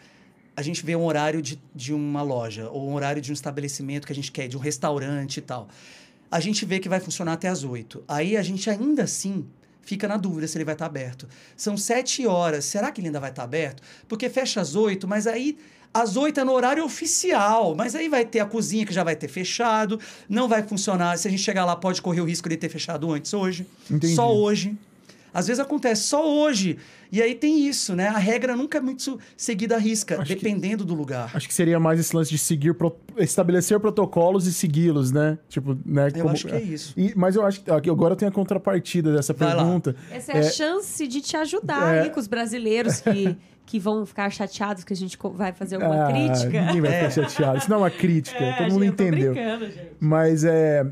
A 0.56 0.62
gente 0.62 0.84
vê 0.84 0.94
um 0.94 1.06
horário 1.06 1.40
de, 1.40 1.58
de 1.74 1.94
uma 1.94 2.20
loja 2.20 2.68
ou 2.68 2.90
um 2.90 2.94
horário 2.94 3.22
de 3.22 3.30
um 3.30 3.32
estabelecimento 3.32 4.06
que 4.06 4.12
a 4.12 4.14
gente 4.14 4.30
quer, 4.30 4.46
de 4.46 4.58
um 4.58 4.60
restaurante 4.60 5.38
e 5.38 5.40
tal. 5.40 5.68
A 6.30 6.38
gente 6.38 6.66
vê 6.66 6.78
que 6.78 6.88
vai 6.88 7.00
funcionar 7.00 7.32
até 7.32 7.48
as 7.48 7.64
oito. 7.64 8.04
Aí 8.06 8.36
a 8.36 8.42
gente 8.42 8.68
ainda 8.68 9.04
assim 9.04 9.46
fica 9.90 10.06
na 10.06 10.16
dúvida 10.16 10.46
se 10.46 10.56
ele 10.56 10.64
vai 10.64 10.74
estar 10.74 10.86
aberto. 10.86 11.26
São 11.56 11.76
sete 11.76 12.24
horas, 12.24 12.64
será 12.64 12.92
que 12.92 13.00
ele 13.00 13.08
ainda 13.08 13.18
vai 13.18 13.30
estar 13.30 13.42
aberto? 13.42 13.82
Porque 14.06 14.30
fecha 14.30 14.60
às 14.60 14.76
oito, 14.76 15.08
mas 15.08 15.26
aí 15.26 15.58
às 15.92 16.16
oito 16.16 16.38
é 16.38 16.44
no 16.44 16.52
horário 16.52 16.84
oficial, 16.84 17.74
mas 17.74 17.96
aí 17.96 18.08
vai 18.08 18.24
ter 18.24 18.38
a 18.38 18.46
cozinha 18.46 18.86
que 18.86 18.94
já 18.94 19.02
vai 19.02 19.16
ter 19.16 19.26
fechado, 19.26 19.98
não 20.28 20.48
vai 20.48 20.62
funcionar. 20.62 21.18
Se 21.18 21.26
a 21.26 21.30
gente 21.30 21.42
chegar 21.42 21.64
lá, 21.64 21.74
pode 21.74 22.00
correr 22.00 22.20
o 22.20 22.24
risco 22.24 22.48
de 22.48 22.56
ter 22.56 22.68
fechado 22.68 23.10
antes 23.12 23.34
hoje. 23.34 23.66
Entendi. 23.90 24.14
Só 24.14 24.32
hoje. 24.32 24.78
Às 25.32 25.46
vezes 25.46 25.60
acontece 25.60 26.02
só 26.02 26.28
hoje. 26.28 26.78
E 27.12 27.20
aí 27.20 27.34
tem 27.34 27.66
isso, 27.66 27.94
né? 27.96 28.08
A 28.08 28.18
regra 28.18 28.56
nunca 28.56 28.78
é 28.78 28.80
muito 28.80 29.18
seguida 29.36 29.76
à 29.76 29.78
risca, 29.78 30.20
acho 30.20 30.28
dependendo 30.28 30.84
que, 30.84 30.88
do 30.88 30.94
lugar. 30.94 31.30
Acho 31.34 31.48
que 31.48 31.54
seria 31.54 31.80
mais 31.80 31.98
esse 31.98 32.14
lance 32.14 32.30
de 32.30 32.38
seguir, 32.38 32.74
pro, 32.74 32.96
estabelecer 33.18 33.80
protocolos 33.80 34.46
e 34.46 34.52
segui-los, 34.52 35.10
né? 35.10 35.38
Tipo, 35.48 35.76
né? 35.84 36.08
Eu 36.08 36.22
como, 36.22 36.30
acho 36.30 36.46
que 36.46 36.54
é 36.54 36.62
isso. 36.62 36.94
E, 36.96 37.12
mas 37.16 37.34
eu 37.34 37.44
acho 37.44 37.62
que 37.62 37.90
agora 37.90 38.12
eu 38.12 38.16
tenho 38.16 38.30
a 38.30 38.34
contrapartida 38.34 39.12
dessa 39.12 39.32
Vai 39.32 39.54
pergunta. 39.54 39.96
Lá. 40.10 40.16
Essa 40.16 40.32
é, 40.32 40.36
é, 40.36 40.38
a 40.40 40.42
chance 40.50 41.06
de 41.06 41.20
te 41.20 41.36
ajudar 41.36 41.94
é... 41.94 42.00
aí 42.02 42.10
com 42.10 42.20
os 42.20 42.26
brasileiros 42.26 43.00
que. 43.00 43.36
que 43.70 43.78
vão 43.78 44.04
ficar 44.04 44.28
chateados 44.30 44.82
que 44.82 44.92
a 44.92 44.96
gente 44.96 45.16
vai 45.34 45.52
fazer 45.52 45.76
alguma 45.76 46.08
ah, 46.08 46.10
crítica. 46.10 46.60
Ninguém 46.60 46.80
vai 46.80 46.92
ficar 46.92 47.10
chateado. 47.30 47.58
Isso 47.58 47.70
não 47.70 47.76
é 47.76 47.80
uma 47.82 47.90
crítica. 47.90 48.42
É, 48.42 48.56
todo 48.56 48.72
mundo 48.72 48.84
entendeu. 48.84 49.32
Mas 50.00 50.42
é. 50.42 50.84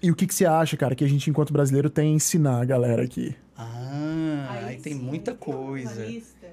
E 0.00 0.08
o 0.08 0.14
que, 0.14 0.24
que 0.24 0.32
você 0.32 0.46
acha, 0.46 0.76
cara, 0.76 0.94
que 0.94 1.02
a 1.02 1.08
gente, 1.08 1.28
enquanto 1.28 1.52
brasileiro, 1.52 1.90
tem 1.90 2.12
a 2.12 2.14
ensinar 2.14 2.60
a 2.60 2.64
galera 2.64 3.02
aqui? 3.02 3.34
Ah, 3.56 4.48
aí, 4.50 4.64
aí 4.66 4.80
tem 4.80 4.94
muita 4.94 5.34
coisa. 5.34 6.06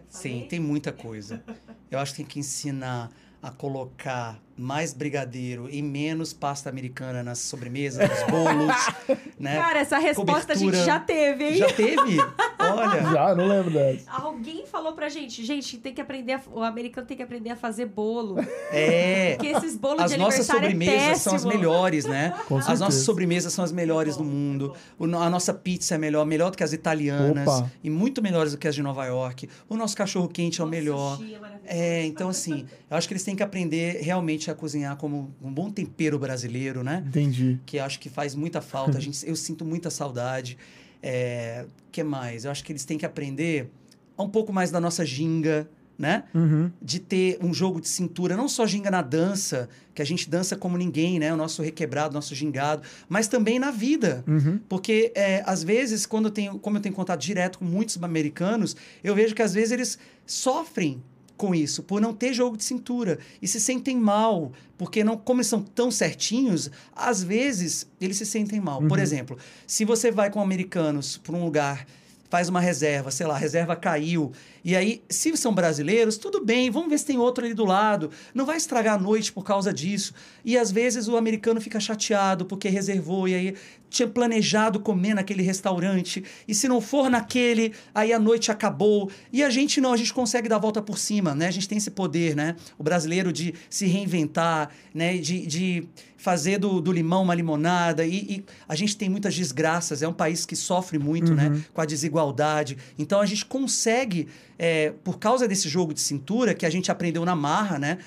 Sim, 0.09 0.45
tem 0.49 0.59
muita 0.59 0.91
coisa. 0.91 1.43
Eu 1.91 1.99
acho 1.99 2.11
que 2.13 2.17
tem 2.17 2.25
que 2.25 2.39
ensinar 2.39 3.11
a 3.43 3.51
colocar 3.51 4.39
mais 4.55 4.93
brigadeiro 4.93 5.67
e 5.69 5.81
menos 5.81 6.31
pasta 6.31 6.69
americana 6.69 7.23
nas 7.23 7.39
sobremesas, 7.39 8.07
nos 8.07 8.23
bolos, 8.29 8.75
né? 9.39 9.57
Cara, 9.57 9.79
essa 9.79 9.97
resposta 9.97 10.53
Cobertura... 10.53 10.53
a 10.53 10.55
gente 10.55 10.85
já 10.85 10.99
teve, 10.99 11.43
hein? 11.49 11.57
Já 11.57 11.67
teve? 11.67 12.17
Olha. 12.59 13.03
Já, 13.13 13.35
não 13.35 13.47
lembro 13.47 13.71
dessa. 13.71 14.09
Alguém 14.09 14.65
falou 14.65 14.93
pra 14.93 15.09
gente, 15.09 15.43
gente, 15.43 15.77
tem 15.77 15.93
que 15.93 15.99
aprender, 15.99 16.33
a... 16.33 16.41
o 16.51 16.63
americano 16.63 17.05
tem 17.05 17.17
que 17.17 17.23
aprender 17.23 17.49
a 17.49 17.55
fazer 17.55 17.85
bolo. 17.85 18.37
É. 18.71 19.35
Porque 19.35 19.47
esses 19.47 19.75
bolos 19.75 20.03
as 20.03 20.11
de 20.11 20.17
nossas 20.17 20.49
é 20.49 20.53
sobremesas 20.53 21.01
é 21.01 21.15
são 21.15 21.35
as 21.35 21.45
melhores, 21.45 22.05
né? 22.05 22.33
Com 22.47 22.57
as 22.57 22.79
nossas 22.79 23.03
sobremesas 23.03 23.51
são 23.51 23.65
as 23.65 23.71
melhores 23.71 24.15
do 24.15 24.23
mundo. 24.23 24.73
O, 24.97 25.05
a 25.05 25.29
nossa 25.29 25.53
pizza 25.53 25.95
é 25.95 25.97
melhor, 25.97 26.25
melhor 26.25 26.51
do 26.51 26.57
que 26.57 26.63
as 26.63 26.73
italianas 26.73 27.47
Opa. 27.47 27.71
e 27.83 27.89
muito 27.89 28.21
melhores 28.21 28.53
do 28.53 28.57
que 28.57 28.67
as 28.67 28.75
de 28.75 28.81
Nova 28.81 29.05
York. 29.05 29.49
O 29.67 29.75
nosso 29.75 29.97
cachorro 29.97 30.27
quente 30.27 30.61
é 30.61 30.63
o 30.63 30.67
melhor. 30.67 31.19
É, 31.21 31.52
é, 31.65 32.05
então 32.05 32.29
assim, 32.29 32.65
eu 32.89 32.97
acho 32.97 33.07
que 33.07 33.13
eles 33.13 33.23
têm 33.23 33.35
que 33.35 33.43
aprender 33.43 34.01
realmente 34.01 34.49
a 34.51 34.55
cozinhar 34.55 34.95
como 34.97 35.33
um 35.41 35.53
bom 35.53 35.69
tempero 35.69 36.19
brasileiro, 36.19 36.83
né? 36.83 37.03
Entendi. 37.07 37.59
Que 37.65 37.79
acho 37.79 37.99
que 37.99 38.09
faz 38.09 38.35
muita 38.35 38.61
falta. 38.61 38.97
A 38.97 39.01
gente, 39.01 39.27
eu 39.27 39.35
sinto 39.35 39.65
muita 39.65 39.89
saudade. 39.89 40.57
É, 41.01 41.65
que 41.91 42.03
mais? 42.03 42.45
Eu 42.45 42.51
acho 42.51 42.63
que 42.63 42.71
eles 42.71 42.85
têm 42.85 42.97
que 42.97 43.05
aprender 43.05 43.69
um 44.17 44.29
pouco 44.29 44.53
mais 44.53 44.71
da 44.71 44.79
nossa 44.79 45.05
ginga, 45.05 45.69
né? 45.97 46.23
Uhum. 46.33 46.71
De 46.81 46.99
ter 46.99 47.37
um 47.41 47.53
jogo 47.53 47.79
de 47.79 47.87
cintura, 47.87 48.35
não 48.35 48.47
só 48.47 48.65
ginga 48.65 48.89
na 48.89 49.01
dança, 49.01 49.69
que 49.93 50.01
a 50.01 50.05
gente 50.05 50.29
dança 50.29 50.55
como 50.55 50.77
ninguém, 50.77 51.19
né? 51.19 51.33
O 51.33 51.37
nosso 51.37 51.61
requebrado, 51.61 52.13
nosso 52.13 52.33
gingado, 52.33 52.83
mas 53.07 53.27
também 53.27 53.59
na 53.59 53.71
vida. 53.71 54.23
Uhum. 54.27 54.59
Porque, 54.67 55.11
é, 55.15 55.43
às 55.45 55.63
vezes, 55.63 56.05
quando 56.05 56.25
eu 56.25 56.31
tenho, 56.31 56.59
como 56.59 56.77
eu 56.77 56.81
tenho 56.81 56.95
contato 56.95 57.19
direto 57.19 57.59
com 57.59 57.65
muitos 57.65 58.01
americanos, 58.01 58.75
eu 59.03 59.13
vejo 59.13 59.35
que 59.35 59.41
às 59.41 59.53
vezes 59.53 59.71
eles 59.71 59.99
sofrem 60.25 61.01
com 61.43 61.53
isso, 61.53 61.83
por 61.83 61.99
não 61.99 62.13
ter 62.13 62.33
jogo 62.33 62.55
de 62.55 62.63
cintura 62.63 63.19
e 63.41 63.49
se 63.49 63.59
sentem 63.59 63.97
mal, 63.97 64.53
porque 64.77 65.03
não, 65.03 65.17
como 65.17 65.41
eles 65.41 65.47
são 65.47 65.61
tão 65.61 65.91
certinhos, 65.91 66.71
às 66.95 67.21
vezes 67.21 67.85
eles 67.99 68.15
se 68.15 68.25
sentem 68.25 68.61
mal. 68.61 68.81
Uhum. 68.81 68.87
Por 68.87 68.97
exemplo, 68.97 69.37
se 69.67 69.83
você 69.83 70.09
vai 70.09 70.29
com 70.29 70.39
americanos 70.39 71.17
para 71.17 71.35
um 71.35 71.43
lugar, 71.43 71.85
faz 72.29 72.47
uma 72.47 72.61
reserva, 72.61 73.11
sei 73.11 73.27
lá, 73.27 73.35
a 73.35 73.37
reserva 73.37 73.75
caiu, 73.75 74.31
e 74.63 74.75
aí, 74.75 75.03
se 75.09 75.35
são 75.35 75.53
brasileiros, 75.53 76.17
tudo 76.17 76.43
bem, 76.43 76.71
vamos 76.71 76.89
ver 76.89 76.97
se 76.97 77.05
tem 77.05 77.17
outro 77.17 77.43
ali 77.43 77.53
do 77.53 77.65
lado. 77.65 78.09
Não 78.33 78.45
vai 78.45 78.55
estragar 78.55 78.95
a 78.95 78.97
noite 78.97 79.31
por 79.31 79.43
causa 79.43 79.73
disso. 79.73 80.13
E 80.45 80.57
às 80.57 80.71
vezes 80.71 81.07
o 81.07 81.17
americano 81.17 81.59
fica 81.59 81.79
chateado 81.79 82.45
porque 82.45 82.69
reservou 82.69 83.27
e 83.27 83.35
aí 83.35 83.55
tinha 83.93 84.07
planejado 84.07 84.79
comer 84.79 85.13
naquele 85.13 85.43
restaurante. 85.43 86.23
E 86.47 86.55
se 86.55 86.67
não 86.67 86.81
for 86.81 87.09
naquele, 87.09 87.73
aí 87.93 88.11
a 88.11 88.17
noite 88.17 88.51
acabou. 88.51 89.11
E 89.31 89.43
a 89.43 89.49
gente 89.49 89.79
não, 89.79 89.93
a 89.93 89.97
gente 89.97 90.13
consegue 90.13 90.49
dar 90.49 90.55
a 90.55 90.59
volta 90.59 90.81
por 90.81 90.97
cima, 90.97 91.35
né? 91.35 91.47
A 91.47 91.51
gente 91.51 91.67
tem 91.69 91.77
esse 91.77 91.91
poder, 91.91 92.35
né? 92.35 92.55
O 92.77 92.83
brasileiro 92.83 93.31
de 93.31 93.53
se 93.69 93.85
reinventar, 93.85 94.69
né? 94.93 95.15
De, 95.17 95.45
de 95.45 95.87
fazer 96.17 96.57
do, 96.57 96.81
do 96.81 96.91
limão 96.91 97.21
uma 97.21 97.35
limonada. 97.35 98.03
E, 98.05 98.15
e, 98.15 98.45
a 98.67 98.75
gente 98.75 98.97
tem 98.97 99.09
muitas 99.09 99.35
desgraças. 99.35 100.01
É 100.01 100.07
um 100.07 100.13
país 100.13 100.45
que 100.45 100.55
sofre 100.55 100.97
muito, 100.97 101.35
né? 101.35 101.49
uhum. 101.49 101.53
né? 101.55 101.63
Com 101.71 101.81
a 101.81 101.85
desigualdade. 101.85 102.77
Então 102.97 103.21
a 103.21 103.25
gente 103.25 103.45
consegue 103.45 104.27
é, 104.63 104.93
por 105.03 105.19
causa 105.19 105.45
desse 105.45 105.67
jogo 105.67 105.93
de 105.93 105.99
cintura 105.99 106.53
que 106.53 106.65
a 106.65 106.69
gente 106.69 106.89
aprendeu 106.89 107.25
na 107.25 107.35
marra, 107.35 107.77
né? 107.77 107.97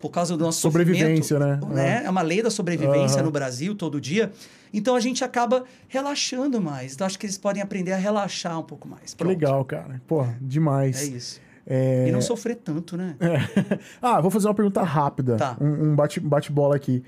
Por 0.00 0.10
causa 0.10 0.36
do 0.36 0.42
nosso 0.42 0.60
sobrevivência, 0.60 1.38
né? 1.38 1.60
né? 1.68 2.02
É 2.04 2.10
uma 2.10 2.22
lei 2.22 2.42
da 2.42 2.50
sobrevivência 2.50 3.18
uhum. 3.18 3.26
no 3.26 3.30
Brasil 3.30 3.76
todo 3.76 4.00
dia. 4.00 4.32
Então 4.74 4.96
a 4.96 5.00
gente 5.00 5.22
acaba 5.22 5.62
relaxando 5.86 6.60
mais. 6.60 6.94
Então 6.94 7.06
acho 7.06 7.16
que 7.16 7.26
eles 7.26 7.38
podem 7.38 7.62
aprender 7.62 7.92
a 7.92 7.96
relaxar 7.96 8.58
um 8.58 8.62
pouco 8.64 8.88
mais. 8.88 9.14
Pronto. 9.14 9.28
Legal, 9.30 9.64
cara. 9.64 10.02
Pô, 10.08 10.26
demais. 10.40 11.00
É 11.00 11.04
isso. 11.04 11.40
É... 11.64 12.08
E 12.08 12.10
não 12.10 12.20
sofrer 12.20 12.56
tanto, 12.56 12.96
né? 12.96 13.14
ah, 14.02 14.20
vou 14.20 14.32
fazer 14.32 14.48
uma 14.48 14.54
pergunta 14.54 14.82
rápida. 14.82 15.36
Tá. 15.36 15.56
Um, 15.60 15.92
um 15.92 15.94
bate- 15.94 16.18
bate-bola 16.18 16.74
aqui. 16.74 17.04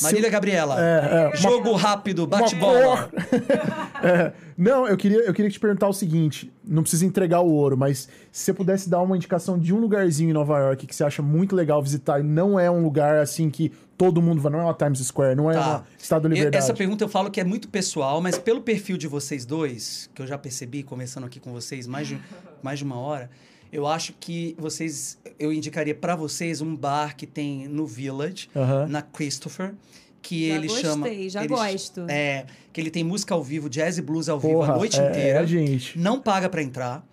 Marília 0.00 0.30
Gabriela. 0.30 0.76
É, 0.80 1.30
é, 1.34 1.36
Jogo 1.36 1.72
rápido, 1.74 2.20
uma 2.20 2.38
bate-bola. 2.38 3.08
cor. 3.08 3.22
É, 4.02 4.32
não, 4.58 4.84
eu 4.88 4.96
queria, 4.96 5.20
eu 5.20 5.32
queria 5.32 5.48
te 5.48 5.60
perguntar 5.60 5.86
o 5.86 5.92
seguinte: 5.92 6.52
não 6.64 6.82
precisa 6.82 7.06
entregar 7.06 7.40
o 7.40 7.48
ouro, 7.48 7.76
mas 7.78 8.08
se 8.32 8.42
você 8.44 8.52
pudesse 8.52 8.90
dar 8.90 9.00
uma 9.00 9.14
indicação 9.16 9.56
de 9.56 9.72
um 9.72 9.78
lugarzinho 9.78 10.30
em 10.30 10.32
Nova 10.32 10.58
York 10.58 10.88
que 10.88 10.96
você 10.96 11.04
acha 11.04 11.22
muito 11.22 11.54
legal 11.54 11.80
visitar 11.80 12.18
e 12.18 12.24
não 12.24 12.58
é 12.58 12.68
um 12.68 12.82
lugar 12.82 13.18
assim 13.18 13.48
que 13.48 13.70
todo 13.96 14.20
mundo 14.20 14.42
vai, 14.42 14.50
não 14.50 14.58
é 14.60 14.64
uma 14.64 14.74
Times 14.74 14.98
Square, 15.06 15.36
não 15.36 15.48
é 15.48 15.54
Tá. 15.54 15.60
uma 15.60 15.86
Estado 15.96 16.22
da 16.22 16.28
Liberdade. 16.30 16.56
Essa 16.56 16.74
pergunta 16.74 17.04
eu 17.04 17.08
falo 17.08 17.30
que 17.30 17.40
é 17.40 17.44
muito 17.44 17.68
pessoal, 17.68 18.20
mas 18.20 18.36
pelo 18.36 18.60
perfil 18.60 18.96
de 18.96 19.06
vocês 19.06 19.44
dois, 19.46 20.10
que 20.12 20.20
eu 20.20 20.26
já 20.26 20.36
percebi 20.36 20.82
conversando 20.82 21.26
aqui 21.26 21.38
com 21.38 21.52
vocês 21.52 21.86
mais 21.86 22.08
de, 22.08 22.20
mais 22.60 22.80
de 22.80 22.84
uma 22.84 22.98
hora, 22.98 23.30
eu 23.72 23.86
acho 23.86 24.12
que 24.20 24.54
vocês, 24.58 25.18
eu 25.38 25.52
indicaria 25.52 25.94
para 25.94 26.14
vocês 26.14 26.60
um 26.60 26.76
bar 26.76 27.16
que 27.16 27.26
tem 27.26 27.66
no 27.68 27.86
Village, 27.86 28.48
na 28.88 29.00
Christopher, 29.02 29.74
que 30.20 30.48
Já 30.50 30.54
ele 30.54 30.66
gostei, 30.68 30.84
chama. 30.84 31.08
já 31.30 31.40
ele- 31.40 31.48
gosto. 31.48 32.06
É, 32.08 32.46
que 32.72 32.80
ele 32.80 32.90
tem 32.90 33.02
música 33.02 33.34
ao 33.34 33.42
vivo, 33.42 33.68
jazz 33.68 33.98
e 33.98 34.02
blues 34.02 34.28
ao 34.28 34.38
vivo 34.38 34.52
Porra, 34.54 34.74
a 34.74 34.76
noite 34.76 35.00
é- 35.00 35.08
inteira. 35.10 35.38
é 35.38 35.42
a 35.42 35.46
gente. 35.46 35.98
Não 35.98 36.20
paga 36.20 36.48
para 36.48 36.62
entrar. 36.62 37.04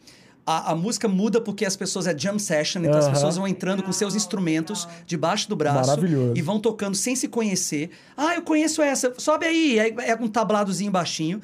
A, 0.45 0.71
a 0.71 0.75
música 0.75 1.07
muda 1.07 1.39
porque 1.39 1.63
as 1.63 1.75
pessoas 1.75 2.07
é 2.07 2.17
jam 2.17 2.39
session, 2.39 2.79
então 2.83 2.97
as 2.97 3.07
pessoas 3.07 3.35
vão 3.37 3.47
entrando 3.47 3.83
com 3.83 3.91
seus 3.91 4.15
instrumentos 4.15 4.87
debaixo 5.05 5.47
do 5.47 5.55
braço 5.55 5.89
Maravilhoso. 5.91 6.33
e 6.35 6.41
vão 6.41 6.59
tocando 6.59 6.95
sem 6.95 7.15
se 7.15 7.27
conhecer. 7.27 7.91
Ah, 8.17 8.33
eu 8.35 8.41
conheço 8.41 8.81
essa, 8.81 9.13
sobe 9.17 9.45
aí, 9.45 9.77
é, 9.77 9.93
é 10.11 10.15
um 10.15 10.27
tabladozinho 10.27 10.91
baixinho. 10.91 11.39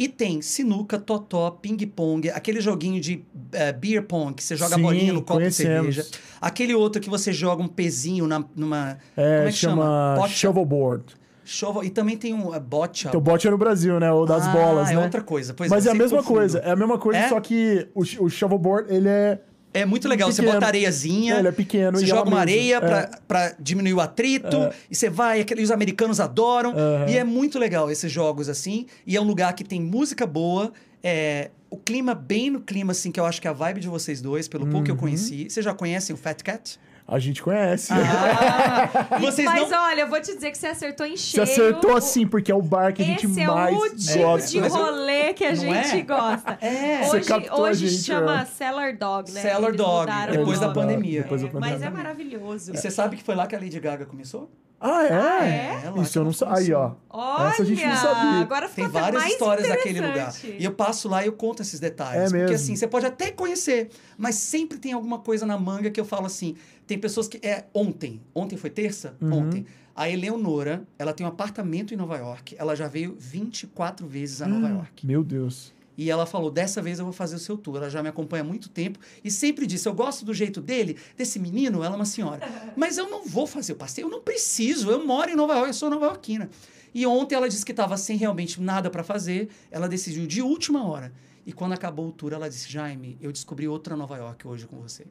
E 0.00 0.08
tem 0.08 0.40
sinuca, 0.40 0.98
totó, 0.98 1.50
ping-pong, 1.50 2.30
aquele 2.30 2.58
joguinho 2.58 2.98
de 2.98 3.22
eh, 3.52 3.70
beer 3.70 4.02
pong, 4.02 4.32
que 4.32 4.42
você 4.42 4.56
joga 4.56 4.76
Sim, 4.76 4.80
bolinha 4.80 5.12
no 5.12 5.20
copo 5.20 5.42
de 5.42 5.52
cerveja. 5.52 6.06
Aquele 6.40 6.74
outro 6.74 7.02
que 7.02 7.10
você 7.10 7.34
joga 7.34 7.62
um 7.62 7.68
pezinho 7.68 8.26
na, 8.26 8.42
numa. 8.56 8.96
É, 9.14 9.36
como 9.36 9.48
é 9.48 9.52
que 9.52 9.58
chama? 9.58 9.82
chama 10.16 10.28
shovelboard. 10.28 11.04
Shovel- 11.44 11.84
E 11.84 11.90
também 11.90 12.16
tem 12.16 12.32
um 12.32 12.48
uh. 12.48 13.10
Teu 13.10 13.20
bote 13.20 13.46
é 13.46 13.50
no 13.50 13.58
Brasil, 13.58 14.00
né? 14.00 14.10
O 14.10 14.24
das 14.24 14.46
Ah, 14.46 14.52
bolas, 14.52 14.90
é 14.90 14.94
né? 14.94 15.04
outra 15.04 15.20
coisa. 15.20 15.52
Pois 15.52 15.70
Mas 15.70 15.84
eu 15.84 15.92
é 15.92 15.94
a 15.94 15.98
mesma 15.98 16.18
confundo. 16.18 16.34
coisa. 16.38 16.58
É 16.60 16.70
a 16.70 16.76
mesma 16.76 16.96
coisa, 16.96 17.20
É? 17.20 17.28
só 17.28 17.38
que 17.38 17.86
o, 17.94 18.00
o 18.24 18.30
shovelboard, 18.30 18.90
ele 18.94 19.06
é... 19.08 19.38
É 19.72 19.84
muito 19.84 20.08
legal. 20.08 20.30
Você 20.30 20.42
Pequeno. 20.42 20.54
bota 20.54 20.66
areiazinha. 20.66 21.34
É, 21.34 21.38
ele 21.38 21.48
é 21.48 21.52
pequeno 21.52 21.98
Você 21.98 22.04
e 22.04 22.08
joga 22.08 22.28
uma 22.28 22.40
areia 22.40 22.76
É. 22.76 22.80
pra, 22.80 23.10
pra 23.28 23.54
diminuir 23.58 23.94
o 23.94 24.00
atrito. 24.00 24.56
E 24.90 24.94
você 24.96 25.08
vai, 25.08 25.40
aquele, 25.40 25.62
os 25.62 25.70
americanos 25.70 26.18
adoram. 26.20 26.70
Aham. 26.72 27.06
E 27.08 27.16
é 27.16 27.22
muito 27.24 27.58
legal 27.58 27.90
esses 27.90 28.10
jogos 28.10 28.48
assim. 28.48 28.86
E 29.06 29.16
é 29.16 29.20
um 29.20 29.24
lugar 29.24 29.52
que 29.54 29.62
tem 29.64 29.80
música 29.80 30.26
boa. 30.26 30.72
É, 31.02 31.50
o 31.70 31.76
clima, 31.76 32.14
bem 32.14 32.50
no 32.50 32.60
clima, 32.60 32.90
assim, 32.92 33.12
que 33.12 33.20
eu 33.20 33.24
acho 33.24 33.40
que 33.40 33.46
é 33.46 33.50
a 33.50 33.54
vibe 33.54 33.80
de 33.80 33.88
vocês 33.88 34.20
dois, 34.20 34.48
pelo 34.48 34.64
pouco 34.64 34.78
Uhum. 34.78 34.84
que 34.84 34.90
eu 34.90 34.96
conheci. 34.96 35.48
Vocês 35.48 35.64
já 35.64 35.72
conhecem 35.72 36.12
o 36.14 36.16
Fat 36.18 36.42
Cat? 36.42 36.78
A 37.12 37.18
gente 37.18 37.42
conhece. 37.42 37.92
Ah, 37.92 39.18
vocês 39.20 39.44
Mas 39.44 39.68
não. 39.68 39.82
olha, 39.84 40.02
eu 40.02 40.08
vou 40.08 40.20
te 40.20 40.32
dizer 40.34 40.50
que 40.52 40.58
você 40.58 40.68
acertou 40.68 41.04
em 41.06 41.16
Você 41.16 41.22
cheio. 41.22 41.42
acertou 41.42 41.96
assim, 41.96 42.26
porque 42.26 42.52
é 42.52 42.54
o 42.54 42.62
bar 42.62 42.92
que 42.94 43.02
a 43.02 43.04
gente 43.04 43.26
Esse 43.26 43.40
é 43.40 43.46
mais 43.48 43.76
o 43.76 43.96
tipo 43.96 44.18
gosta. 44.22 44.48
de 44.48 44.58
rolê 44.68 45.34
que 45.34 45.44
a 45.44 45.48
Não 45.50 45.56
gente 45.56 45.98
é? 45.98 46.02
gosta. 46.02 46.58
É. 46.62 47.02
Você 47.04 47.16
Hoje, 47.18 47.50
hoje 47.50 47.88
gente, 47.88 48.02
chama 48.04 48.42
ó. 48.42 48.44
Cellar 48.46 48.96
Dog, 48.96 49.32
né? 49.32 49.40
Cellar 49.42 49.70
Eles 49.70 49.76
Dog, 49.76 50.10
depois 50.30 50.60
da 50.60 50.68
pandemia. 50.70 51.22
Depois 51.22 51.42
da 51.42 51.48
É, 51.48 51.50
Mas 51.54 51.70
é 51.70 51.74
pandemia. 51.74 51.90
maravilhoso. 51.90 52.72
E 52.72 52.76
você 52.78 52.90
sabe 52.90 53.16
que 53.16 53.22
foi 53.24 53.34
lá 53.34 53.46
que 53.46 53.56
a 53.56 53.58
Lady 53.58 53.80
Gaga 53.80 54.06
começou? 54.06 54.50
Ah, 54.82 55.04
é? 55.04 55.10
é? 55.12 55.80
É 55.86 55.90
lá 55.90 56.02
Isso 56.02 56.18
eu 56.18 56.24
não 56.24 56.32
sabia. 56.32 56.56
Aí, 56.56 56.72
ó. 56.72 56.92
Olha, 57.10 57.48
Essa 57.50 57.62
a 57.62 57.66
gente 57.66 57.84
não 57.84 57.96
sabia. 57.96 58.40
agora 58.40 58.66
ficou 58.66 58.84
Tem 58.90 59.00
várias 59.00 59.20
mais 59.20 59.32
histórias 59.34 59.68
daquele 59.68 60.00
lugar. 60.00 60.32
E 60.58 60.64
eu 60.64 60.72
passo 60.72 61.06
lá 61.06 61.22
e 61.22 61.26
eu 61.26 61.32
conto 61.34 61.60
esses 61.60 61.78
detalhes. 61.78 62.16
É 62.22 62.24
porque 62.24 62.36
mesmo? 62.38 62.54
assim, 62.56 62.76
você 62.76 62.86
pode 62.86 63.04
até 63.04 63.30
conhecer, 63.30 63.90
mas 64.16 64.36
sempre 64.36 64.78
tem 64.78 64.92
alguma 64.94 65.18
coisa 65.18 65.44
na 65.44 65.58
manga 65.58 65.90
que 65.90 66.00
eu 66.00 66.04
falo 66.04 66.24
assim. 66.24 66.56
Tem 66.90 66.98
pessoas 66.98 67.28
que. 67.28 67.38
É 67.46 67.66
ontem. 67.72 68.20
Ontem 68.34 68.56
foi 68.56 68.68
terça? 68.68 69.16
Uhum. 69.20 69.32
Ontem. 69.46 69.64
A 69.94 70.10
Eleonora, 70.10 70.82
ela 70.98 71.12
tem 71.12 71.24
um 71.24 71.28
apartamento 71.28 71.94
em 71.94 71.96
Nova 71.96 72.16
York. 72.16 72.56
Ela 72.58 72.74
já 72.74 72.88
veio 72.88 73.14
24 73.16 74.08
vezes 74.08 74.42
a 74.42 74.48
Nova 74.48 74.66
Hum. 74.66 74.74
York. 74.78 75.06
Meu 75.06 75.22
Deus. 75.22 75.72
E 75.96 76.10
ela 76.10 76.26
falou: 76.26 76.50
dessa 76.50 76.82
vez 76.82 76.98
eu 76.98 77.04
vou 77.04 77.12
fazer 77.12 77.36
o 77.36 77.38
seu 77.38 77.56
tour. 77.56 77.76
Ela 77.76 77.88
já 77.88 78.02
me 78.02 78.08
acompanha 78.08 78.42
há 78.42 78.46
muito 78.46 78.68
tempo 78.68 78.98
e 79.22 79.30
sempre 79.30 79.68
disse: 79.68 79.88
eu 79.88 79.94
gosto 79.94 80.24
do 80.24 80.34
jeito 80.34 80.60
dele, 80.60 80.96
desse 81.16 81.38
menino. 81.38 81.84
Ela 81.84 81.94
é 81.94 81.96
uma 81.96 82.04
senhora. 82.04 82.40
Mas 82.76 82.98
eu 82.98 83.08
não 83.08 83.24
vou 83.24 83.46
fazer 83.46 83.74
o 83.74 83.76
passeio, 83.76 84.06
eu 84.06 84.10
não 84.10 84.20
preciso. 84.20 84.90
Eu 84.90 85.06
moro 85.06 85.30
em 85.30 85.36
Nova 85.36 85.52
York, 85.54 85.68
eu 85.68 85.74
sou 85.74 85.90
nova 85.90 86.06
iorquina. 86.06 86.50
E 86.92 87.06
ontem 87.06 87.36
ela 87.36 87.48
disse 87.48 87.64
que 87.64 87.70
estava 87.70 87.96
sem 87.96 88.16
realmente 88.16 88.60
nada 88.60 88.90
para 88.90 89.04
fazer. 89.04 89.48
Ela 89.70 89.88
decidiu 89.88 90.26
de 90.26 90.42
última 90.42 90.84
hora. 90.84 91.12
E 91.46 91.52
quando 91.52 91.72
acabou 91.72 92.08
o 92.08 92.12
tour, 92.12 92.32
ela 92.32 92.48
disse: 92.48 92.70
Jaime, 92.70 93.16
eu 93.20 93.32
descobri 93.32 93.66
outra 93.66 93.96
Nova 93.96 94.16
York 94.16 94.46
hoje 94.46 94.66
com 94.66 94.76
você. 94.80 95.06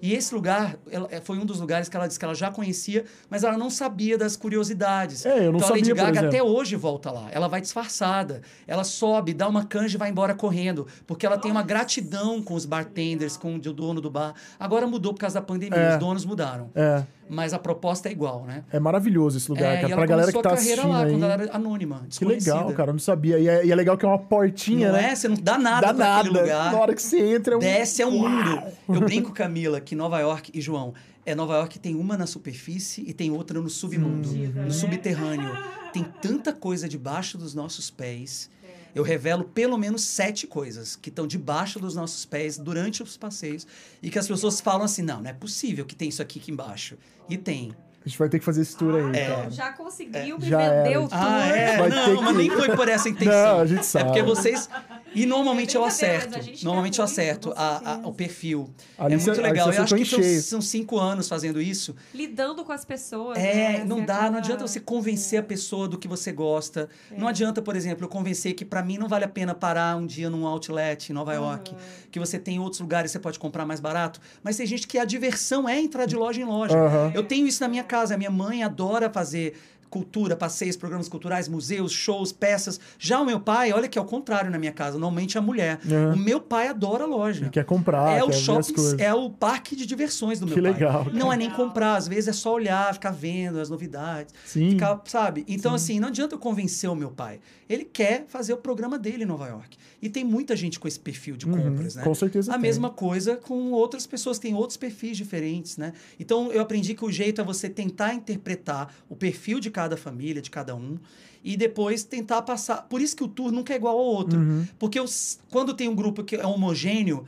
E 0.00 0.12
esse 0.14 0.34
lugar 0.34 0.76
ela- 0.90 1.08
é, 1.10 1.20
foi 1.20 1.38
um 1.38 1.44
dos 1.44 1.60
lugares 1.60 1.88
que 1.88 1.96
ela 1.96 2.06
disse 2.06 2.18
que 2.18 2.24
ela 2.24 2.34
já 2.34 2.50
conhecia, 2.50 3.04
mas 3.28 3.44
ela 3.44 3.56
não 3.58 3.68
sabia 3.70 4.16
das 4.16 4.36
curiosidades. 4.36 5.26
É, 5.26 5.46
eu 5.46 5.52
não 5.52 5.58
então 5.58 5.68
a 5.68 5.72
Lady 5.72 5.88
sabia, 5.88 6.04
por 6.04 6.12
Gaga 6.12 6.28
até 6.28 6.42
hoje 6.42 6.76
volta 6.76 7.10
lá. 7.10 7.28
Ela 7.32 7.48
vai 7.48 7.60
disfarçada. 7.60 8.42
Ela 8.66 8.84
sobe, 8.84 9.34
dá 9.34 9.48
uma 9.48 9.64
canja 9.64 9.96
e 9.96 9.98
vai 9.98 10.08
embora 10.10 10.34
correndo. 10.34 10.86
Porque 11.06 11.26
ela 11.26 11.36
tem 11.38 11.50
uma 11.50 11.62
gratidão 11.62 12.42
com 12.42 12.54
os 12.54 12.64
bartenders, 12.64 13.36
com 13.36 13.56
o 13.56 13.58
dono 13.58 14.00
do 14.00 14.10
bar. 14.10 14.34
Agora 14.58 14.86
mudou 14.86 15.12
por 15.12 15.20
causa 15.20 15.34
da 15.40 15.42
pandemia, 15.46 15.78
É. 15.78 15.92
os 15.94 15.98
donos 16.00 16.24
mudaram. 16.24 16.70
É, 16.74 17.04
Mas 17.28 17.54
a 17.54 17.58
proposta 17.58 18.08
é 18.08 18.12
igual, 18.12 18.44
né? 18.44 18.64
é 18.70 18.78
maravilhoso 18.78 19.38
esse 19.38 19.48
lugar, 19.50 19.74
é, 19.76 19.80
cara. 19.80 19.92
e 19.92 19.96
Pra 19.96 20.06
galera 20.06 20.32
que 20.32 20.42
tá 20.42 20.52
assistindo 20.52 20.88
lá, 20.88 21.04
aí. 21.04 21.10
quando 21.12 21.22
ela 21.24 21.32
era 21.34 21.56
anônima, 21.56 22.02
Que 22.10 22.24
legal, 22.24 22.72
cara. 22.74 22.90
Eu 22.90 22.94
não 22.94 23.00
sabia. 23.00 23.38
E 23.38 23.48
é, 23.48 23.64
e 23.66 23.72
é 23.72 23.74
legal 23.74 23.96
que 23.96 24.04
é 24.04 24.08
uma 24.08 24.18
portinha, 24.18 24.88
Não 24.88 24.96
né? 24.98 25.10
é? 25.10 25.14
Você 25.14 25.28
não 25.28 25.36
dá 25.36 25.56
nada 25.58 25.86
Dá 25.88 25.94
pra 25.94 26.04
nada. 26.04 26.20
aquele 26.28 26.40
lugar. 26.40 26.72
Na 26.72 26.78
hora 26.78 26.94
que 26.94 27.02
você 27.02 27.18
entra, 27.34 27.54
é 27.54 27.56
um... 27.56 27.60
Desce 27.60 28.02
é 28.02 28.06
um 28.06 28.10
mundo. 28.18 28.62
Eu 28.88 29.00
brinco, 29.06 29.32
Camila, 29.32 29.80
que 29.80 29.94
Nova 29.94 30.18
York 30.20 30.50
e 30.52 30.60
João, 30.60 30.92
é 31.24 31.34
Nova 31.34 31.54
York 31.54 31.78
tem 31.78 31.94
uma 31.94 32.16
na 32.18 32.26
superfície 32.26 33.02
e 33.06 33.12
tem 33.12 33.30
outra 33.30 33.60
no 33.60 33.68
submundo, 33.70 34.28
no 34.28 34.72
subterrâneo. 34.72 35.56
Tem 35.92 36.04
tanta 36.20 36.52
coisa 36.52 36.88
debaixo 36.88 37.38
dos 37.38 37.54
nossos 37.54 37.90
pés. 37.90 38.50
Eu 38.94 39.02
revelo 39.02 39.44
pelo 39.44 39.78
menos 39.78 40.02
sete 40.02 40.46
coisas 40.46 40.96
que 40.96 41.08
estão 41.08 41.26
debaixo 41.26 41.78
dos 41.80 41.94
nossos 41.94 42.24
pés 42.26 42.58
durante 42.58 43.02
os 43.02 43.16
passeios 43.16 43.66
e 44.02 44.10
que 44.10 44.18
as 44.18 44.28
pessoas 44.28 44.60
falam 44.60 44.84
assim: 44.84 45.02
não, 45.02 45.20
não 45.22 45.30
é 45.30 45.32
possível 45.32 45.84
que 45.86 45.94
tem 45.94 46.08
isso 46.10 46.20
aqui 46.20 46.38
aqui 46.38 46.50
embaixo. 46.50 46.96
E 47.28 47.36
tem. 47.38 47.74
A 48.04 48.08
gente 48.08 48.18
vai 48.18 48.28
ter 48.28 48.40
que 48.40 48.44
fazer 48.44 48.62
esse 48.62 48.76
tour 48.76 48.96
aí, 48.96 49.16
É. 49.16 49.26
cara. 49.28 49.50
Já 49.50 49.72
conseguiu 49.72 50.36
me 50.38 50.48
Já 50.48 50.58
vender 50.58 50.90
era. 50.90 51.00
o 51.00 51.08
tour. 51.08 51.18
Ah, 51.20 51.46
é? 51.46 51.76
Vai 51.78 51.88
não, 51.88 52.16
que- 52.16 52.22
mas 52.24 52.36
nem 52.36 52.50
foi 52.50 52.76
por 52.76 52.88
essa 52.88 53.08
intenção. 53.08 53.32
Não, 53.54 53.60
a 53.60 53.66
gente 53.66 53.86
sabe. 53.86 54.04
É 54.04 54.06
porque 54.08 54.22
vocês. 54.24 54.68
E 55.14 55.26
normalmente 55.26 55.76
É 55.76 55.80
eu 55.80 55.84
acerto. 55.84 56.38
Normalmente 56.64 56.98
eu 56.98 57.04
muito, 57.04 57.12
acerto 57.12 57.52
a- 57.56 57.94
a- 58.02 58.08
o 58.08 58.12
perfil. 58.12 58.70
Ali 58.98 59.14
é 59.14 59.18
você- 59.18 59.30
muito 59.30 59.42
legal. 59.42 59.72
Eu 59.72 59.82
acho 59.82 59.94
que 59.94 60.04
são, 60.04 60.22
são 60.42 60.60
cinco 60.60 60.98
anos 60.98 61.28
fazendo 61.28 61.60
isso. 61.60 61.94
Lidando 62.14 62.64
com 62.64 62.72
as 62.72 62.84
pessoas. 62.84 63.36
É, 63.38 63.78
né? 63.78 63.84
não 63.84 64.04
dá, 64.04 64.30
não 64.30 64.38
adianta 64.38 64.66
você 64.66 64.80
convencer 64.80 65.38
a 65.38 65.42
pessoa 65.42 65.86
do 65.88 65.98
que 65.98 66.08
você 66.08 66.32
gosta. 66.32 66.88
Não 67.16 67.28
adianta, 67.28 67.60
por 67.62 67.76
exemplo, 67.76 68.04
eu 68.04 68.08
convencer 68.08 68.54
que 68.54 68.64
pra 68.64 68.82
mim 68.82 68.98
não 68.98 69.08
vale 69.08 69.24
a 69.24 69.28
pena 69.28 69.54
parar 69.54 69.96
um 69.96 70.06
dia 70.06 70.30
num 70.30 70.46
outlet 70.46 71.10
em 71.10 71.12
Nova 71.12 71.32
York, 71.34 71.74
que 72.10 72.18
você 72.18 72.38
tem 72.38 72.58
outros 72.58 72.80
lugares 72.80 73.10
que 73.10 73.12
você 73.12 73.20
pode 73.20 73.38
comprar 73.38 73.64
mais 73.66 73.80
barato. 73.80 74.20
Mas 74.42 74.56
tem 74.56 74.66
gente 74.66 74.86
que 74.86 74.98
a 74.98 75.04
diversão 75.04 75.68
é 75.68 75.80
entrar 75.80 76.06
de 76.06 76.16
loja 76.16 76.40
em 76.40 76.44
loja. 76.44 76.76
Aham. 76.78 77.12
Eu 77.14 77.22
tenho 77.24 77.46
isso 77.46 77.62
na 77.62 77.68
minha 77.68 77.84
casa. 77.84 78.14
A 78.14 78.18
minha 78.18 78.30
mãe 78.30 78.62
adora 78.62 79.10
fazer 79.10 79.54
cultura, 79.92 80.34
passeios, 80.34 80.74
programas 80.74 81.06
culturais, 81.06 81.46
museus, 81.48 81.92
shows, 81.92 82.32
peças. 82.32 82.80
Já 82.98 83.20
o 83.20 83.26
meu 83.26 83.38
pai, 83.38 83.72
olha 83.72 83.86
que 83.88 83.98
é 83.98 84.02
o 84.02 84.06
contrário 84.06 84.50
na 84.50 84.58
minha 84.58 84.72
casa. 84.72 84.98
Normalmente 84.98 85.36
é 85.36 85.38
a 85.38 85.42
mulher. 85.42 85.78
O 86.14 86.16
meu 86.16 86.40
pai 86.40 86.68
adora 86.68 87.04
loja. 87.04 87.42
Ele 87.44 87.50
quer 87.50 87.64
comprar, 87.66 88.10
é 88.16 88.20
quer 88.20 88.24
o 88.24 88.32
shopping, 88.32 88.74
é 88.98 89.12
o 89.12 89.28
parque 89.28 89.76
de 89.76 89.84
diversões 89.84 90.40
do 90.40 90.46
meu 90.46 90.54
Que 90.54 90.62
pai. 90.62 90.72
legal, 90.72 91.06
Não 91.12 91.30
é 91.30 91.36
nem 91.36 91.50
comprar, 91.50 91.96
às 91.96 92.08
vezes 92.08 92.28
é 92.28 92.32
só 92.32 92.54
olhar, 92.54 92.92
ficar 92.94 93.10
vendo 93.10 93.60
as 93.60 93.68
novidades. 93.68 94.34
Sim. 94.46 94.70
Ficar, 94.70 94.98
sabe? 95.04 95.44
Então, 95.46 95.74
assim, 95.74 96.00
não 96.00 96.08
adianta 96.08 96.34
eu 96.34 96.38
convencer 96.38 96.88
o 96.88 96.94
meu 96.96 97.10
pai. 97.10 97.38
Ele 97.68 97.84
quer 97.84 98.24
fazer 98.28 98.54
o 98.54 98.56
programa 98.56 98.98
dele 98.98 99.24
em 99.24 99.26
Nova 99.26 99.46
York. 99.46 99.76
E 100.00 100.08
tem 100.08 100.24
muita 100.24 100.56
gente 100.56 100.80
com 100.80 100.88
esse 100.88 100.98
perfil 100.98 101.36
de 101.36 101.46
Uhum, 101.46 101.52
compras, 101.70 101.94
né? 101.96 102.02
com 102.02 102.14
certeza 102.14 102.50
A 102.50 102.54
tem. 102.54 102.62
mesma 102.62 102.88
coisa 102.90 103.36
com 103.36 103.70
outras 103.72 104.06
pessoas, 104.06 104.38
tem 104.38 104.54
outros 104.54 104.76
perfis 104.76 105.16
diferentes, 105.16 105.76
né? 105.76 105.92
Então, 106.18 106.50
eu 106.50 106.60
aprendi 106.62 106.94
que 106.94 107.04
o 107.04 107.10
jeito 107.10 107.40
é 107.40 107.44
você 107.44 107.68
tentar 107.68 108.14
interpretar 108.14 108.92
o 109.08 109.14
perfil 109.16 109.60
de 109.60 109.70
cada 109.70 109.81
família, 109.96 110.40
de 110.42 110.50
cada 110.50 110.74
um, 110.74 110.98
e 111.44 111.56
depois 111.56 112.04
tentar 112.04 112.42
passar. 112.42 112.82
Por 112.88 113.00
isso 113.00 113.16
que 113.16 113.24
o 113.24 113.28
tour 113.28 113.50
nunca 113.52 113.72
é 113.72 113.76
igual 113.76 113.98
ao 113.98 114.04
outro. 114.04 114.38
Uhum. 114.38 114.66
Porque 114.78 114.98
os- 115.00 115.38
quando 115.50 115.74
tem 115.74 115.88
um 115.88 115.94
grupo 115.94 116.22
que 116.24 116.36
é 116.36 116.46
homogêneo, 116.46 117.24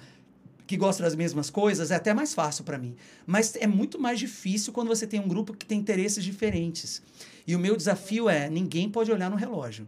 que 0.66 0.76
gosta 0.78 1.02
das 1.02 1.14
mesmas 1.14 1.50
coisas, 1.50 1.90
é 1.90 1.96
até 1.96 2.14
mais 2.14 2.32
fácil 2.32 2.64
para 2.64 2.78
mim. 2.78 2.94
Mas 3.26 3.54
é 3.56 3.66
muito 3.66 4.00
mais 4.00 4.18
difícil 4.18 4.72
quando 4.72 4.88
você 4.88 5.06
tem 5.06 5.20
um 5.20 5.28
grupo 5.28 5.52
que 5.52 5.66
tem 5.66 5.78
interesses 5.78 6.24
diferentes. 6.24 7.02
E 7.46 7.54
o 7.54 7.58
meu 7.58 7.76
desafio 7.76 8.28
é: 8.30 8.48
ninguém 8.48 8.88
pode 8.88 9.10
olhar 9.12 9.28
no 9.30 9.36
relógio. 9.36 9.86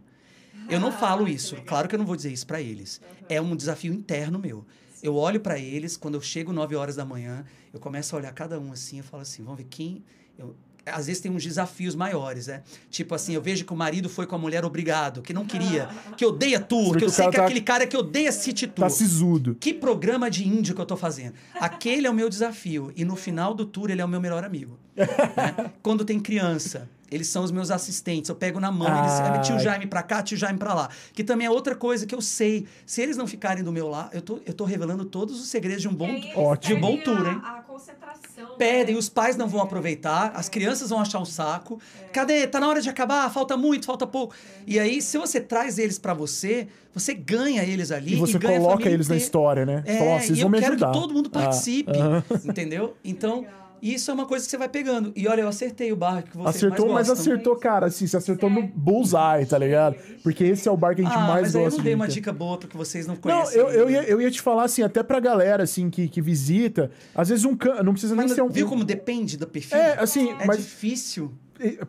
Eu 0.69 0.79
não 0.79 0.91
falo 0.91 1.27
isso, 1.27 1.55
claro 1.65 1.87
que 1.87 1.95
eu 1.95 1.99
não 1.99 2.05
vou 2.05 2.15
dizer 2.15 2.31
isso 2.31 2.45
para 2.45 2.61
eles. 2.61 2.99
É 3.29 3.39
um 3.41 3.55
desafio 3.55 3.93
interno 3.93 4.37
meu. 4.37 4.65
Eu 5.01 5.15
olho 5.15 5.39
para 5.39 5.57
eles, 5.57 5.95
quando 5.95 6.15
eu 6.15 6.21
chego 6.21 6.51
9 6.51 6.75
horas 6.75 6.95
da 6.95 7.05
manhã, 7.05 7.45
eu 7.73 7.79
começo 7.79 8.15
a 8.15 8.19
olhar 8.19 8.33
cada 8.33 8.59
um 8.59 8.71
assim, 8.71 8.97
eu 8.97 9.03
falo 9.03 9.21
assim: 9.23 9.43
vamos 9.43 9.57
ver 9.59 9.67
quem. 9.69 10.03
eu- 10.37 10.55
às 10.93 11.07
vezes 11.07 11.21
tem 11.21 11.31
uns 11.31 11.43
desafios 11.43 11.95
maiores, 11.95 12.47
né? 12.47 12.61
Tipo 12.89 13.15
assim, 13.15 13.33
eu 13.33 13.41
vejo 13.41 13.65
que 13.65 13.73
o 13.73 13.75
marido 13.75 14.09
foi 14.09 14.25
com 14.25 14.35
a 14.35 14.37
mulher 14.39 14.65
obrigado, 14.65 15.21
que 15.21 15.33
não 15.33 15.45
queria, 15.45 15.89
que 16.17 16.25
odeia 16.25 16.59
tu, 16.59 16.93
Vê 16.93 16.99
que 16.99 17.05
eu 17.05 17.09
sei 17.09 17.25
cara 17.25 17.31
que 17.31 17.37
é 17.37 17.39
tá- 17.39 17.45
aquele 17.45 17.61
cara 17.61 17.87
que 17.87 17.97
odeia 17.97 18.31
City 18.31 18.67
Tour. 18.67 18.85
Tá 18.85 18.89
sisudo. 18.89 19.55
Que 19.59 19.73
programa 19.73 20.29
de 20.29 20.47
índio 20.47 20.73
que 20.75 20.81
eu 20.81 20.85
tô 20.85 20.97
fazendo? 20.97 21.33
Aquele 21.55 22.07
é 22.07 22.09
o 22.09 22.13
meu 22.13 22.29
desafio. 22.29 22.91
E 22.95 23.03
no 23.05 23.15
final 23.15 23.53
do 23.53 23.65
tour, 23.65 23.89
ele 23.89 24.01
é 24.01 24.05
o 24.05 24.07
meu 24.07 24.21
melhor 24.21 24.43
amigo. 24.43 24.77
né? 24.95 25.71
Quando 25.81 26.03
tem 26.03 26.19
criança, 26.19 26.89
eles 27.11 27.27
são 27.27 27.43
os 27.43 27.51
meus 27.51 27.71
assistentes. 27.71 28.29
Eu 28.29 28.35
pego 28.35 28.59
na 28.59 28.71
mão, 28.71 28.87
eles 28.99 29.19
Ai. 29.19 29.37
é 29.37 29.39
tio 29.41 29.59
Jaime 29.59 29.85
pra 29.87 30.03
cá, 30.03 30.21
tio 30.21 30.37
Jaime 30.37 30.59
pra 30.59 30.73
lá. 30.73 30.89
Que 31.13 31.23
também 31.23 31.47
é 31.47 31.49
outra 31.49 31.75
coisa 31.75 32.05
que 32.05 32.13
eu 32.13 32.21
sei. 32.21 32.65
Se 32.85 33.01
eles 33.01 33.15
não 33.17 33.25
ficarem 33.27 33.63
do 33.63 33.71
meu 33.71 33.87
lado, 33.87 34.09
eu 34.13 34.21
tô, 34.21 34.39
eu 34.45 34.53
tô 34.53 34.65
revelando 34.65 35.05
todos 35.05 35.39
os 35.39 35.47
segredos 35.47 35.81
de 35.81 35.87
um 35.87 35.93
bom, 35.93 36.09
Ótimo. 36.35 36.75
de 36.75 36.81
bom 36.81 36.97
tour, 36.97 37.27
hein? 37.27 37.39
A, 37.43 37.57
a 37.57 37.61
concentração. 37.61 38.55
Pedem, 38.57 38.93
né? 38.95 38.99
os 38.99 39.09
pais 39.09 39.35
não 39.35 39.47
vão 39.47 39.61
aproveitar, 39.61 40.31
as 40.35 40.49
crianças 40.49 40.89
vão 40.89 40.99
achar 40.99 41.19
um 41.19 41.25
saco. 41.25 41.79
Cadê? 42.11 42.45
Tá 42.47 42.59
na 42.59 42.67
hora 42.67 42.81
de 42.81 42.89
acabar, 42.89 43.29
falta 43.31 43.55
muito, 43.55 43.85
falta 43.85 44.05
pouco. 44.07 44.35
E 44.65 44.79
aí, 44.79 45.01
se 45.01 45.17
você 45.17 45.39
traz 45.39 45.77
eles 45.77 45.97
pra 45.99 46.13
você, 46.13 46.67
você 46.93 47.13
ganha 47.13 47.63
eles 47.63 47.91
ali 47.91 48.13
E 48.13 48.15
você 48.15 48.37
ganha 48.37 48.57
a 48.57 48.61
coloca 48.61 48.89
eles 48.89 49.07
na 49.07 49.15
história, 49.15 49.65
né? 49.65 49.83
É, 49.85 49.97
fala, 49.97 50.19
vocês 50.19 50.31
e 50.37 50.41
vão 50.41 50.43
eu 50.43 50.49
me 50.49 50.59
quero 50.59 50.73
ajudar. 50.73 50.91
que 50.91 50.99
todo 50.99 51.13
mundo 51.13 51.29
Ah, 51.33 51.39
participe, 51.39 51.97
aham. 51.97 52.23
entendeu? 52.43 52.95
Então, 53.03 53.45
Legal. 53.81 53.95
isso 53.95 54.11
é 54.11 54.13
uma 54.13 54.25
coisa 54.25 54.45
que 54.45 54.51
você 54.51 54.57
vai 54.57 54.69
pegando. 54.69 55.11
E 55.15 55.27
olha, 55.27 55.41
eu 55.41 55.47
acertei 55.47 55.91
o 55.91 55.95
barco 55.95 56.29
que 56.31 56.37
vocês 56.37 56.55
Acertou, 56.55 56.85
mais 56.87 57.07
mas 57.07 57.17
gostam. 57.17 57.33
acertou, 57.33 57.55
cara, 57.57 57.85
assim, 57.87 58.07
você 58.07 58.17
acertou 58.17 58.49
no 58.49 58.63
bullseye, 58.67 59.45
tá 59.47 59.57
ligado? 59.57 59.95
Porque 60.23 60.43
esse 60.43 60.67
é 60.67 60.71
o 60.71 60.77
bar 60.77 60.95
que 60.95 61.01
a 61.01 61.03
gente 61.05 61.13
Ah, 61.13 61.19
mais 61.27 61.41
mas 61.41 61.55
aí 61.55 61.61
eu 61.61 61.65
gosta 61.65 61.77
não 61.77 61.83
dei 61.83 61.93
de 61.93 61.99
uma 62.01 62.07
dica 62.07 62.31
boa 62.33 62.57
porque 62.57 62.75
vocês 62.77 63.05
não 63.07 63.15
Não, 63.15 63.21
conhecem. 63.21 63.59
eu, 63.59 63.69
eu, 63.69 63.89
ia, 63.89 64.03
eu 64.03 64.21
ia 64.21 64.31
te 64.31 64.41
falar 64.41 64.63
assim, 64.63 64.81
até 64.83 65.01
pra 65.03 65.19
galera 65.19 65.63
assim 65.63 65.89
que, 65.89 66.07
que 66.07 66.21
visita, 66.21 66.89
às 67.15 67.29
vezes 67.29 67.45
um 67.45 67.55
can... 67.55 67.83
não 67.83 67.93
precisa 67.93 68.15
nem 68.15 68.25
Mas 68.27 68.33
ser 68.35 68.41
um. 68.41 68.49
viu 68.49 68.67
como 68.67 68.83
depende 68.83 69.37
do 69.37 69.47
perfil? 69.47 69.77
É, 69.77 69.97
assim, 69.99 70.31
É 70.39 70.45
mas, 70.45 70.57
difícil. 70.57 71.31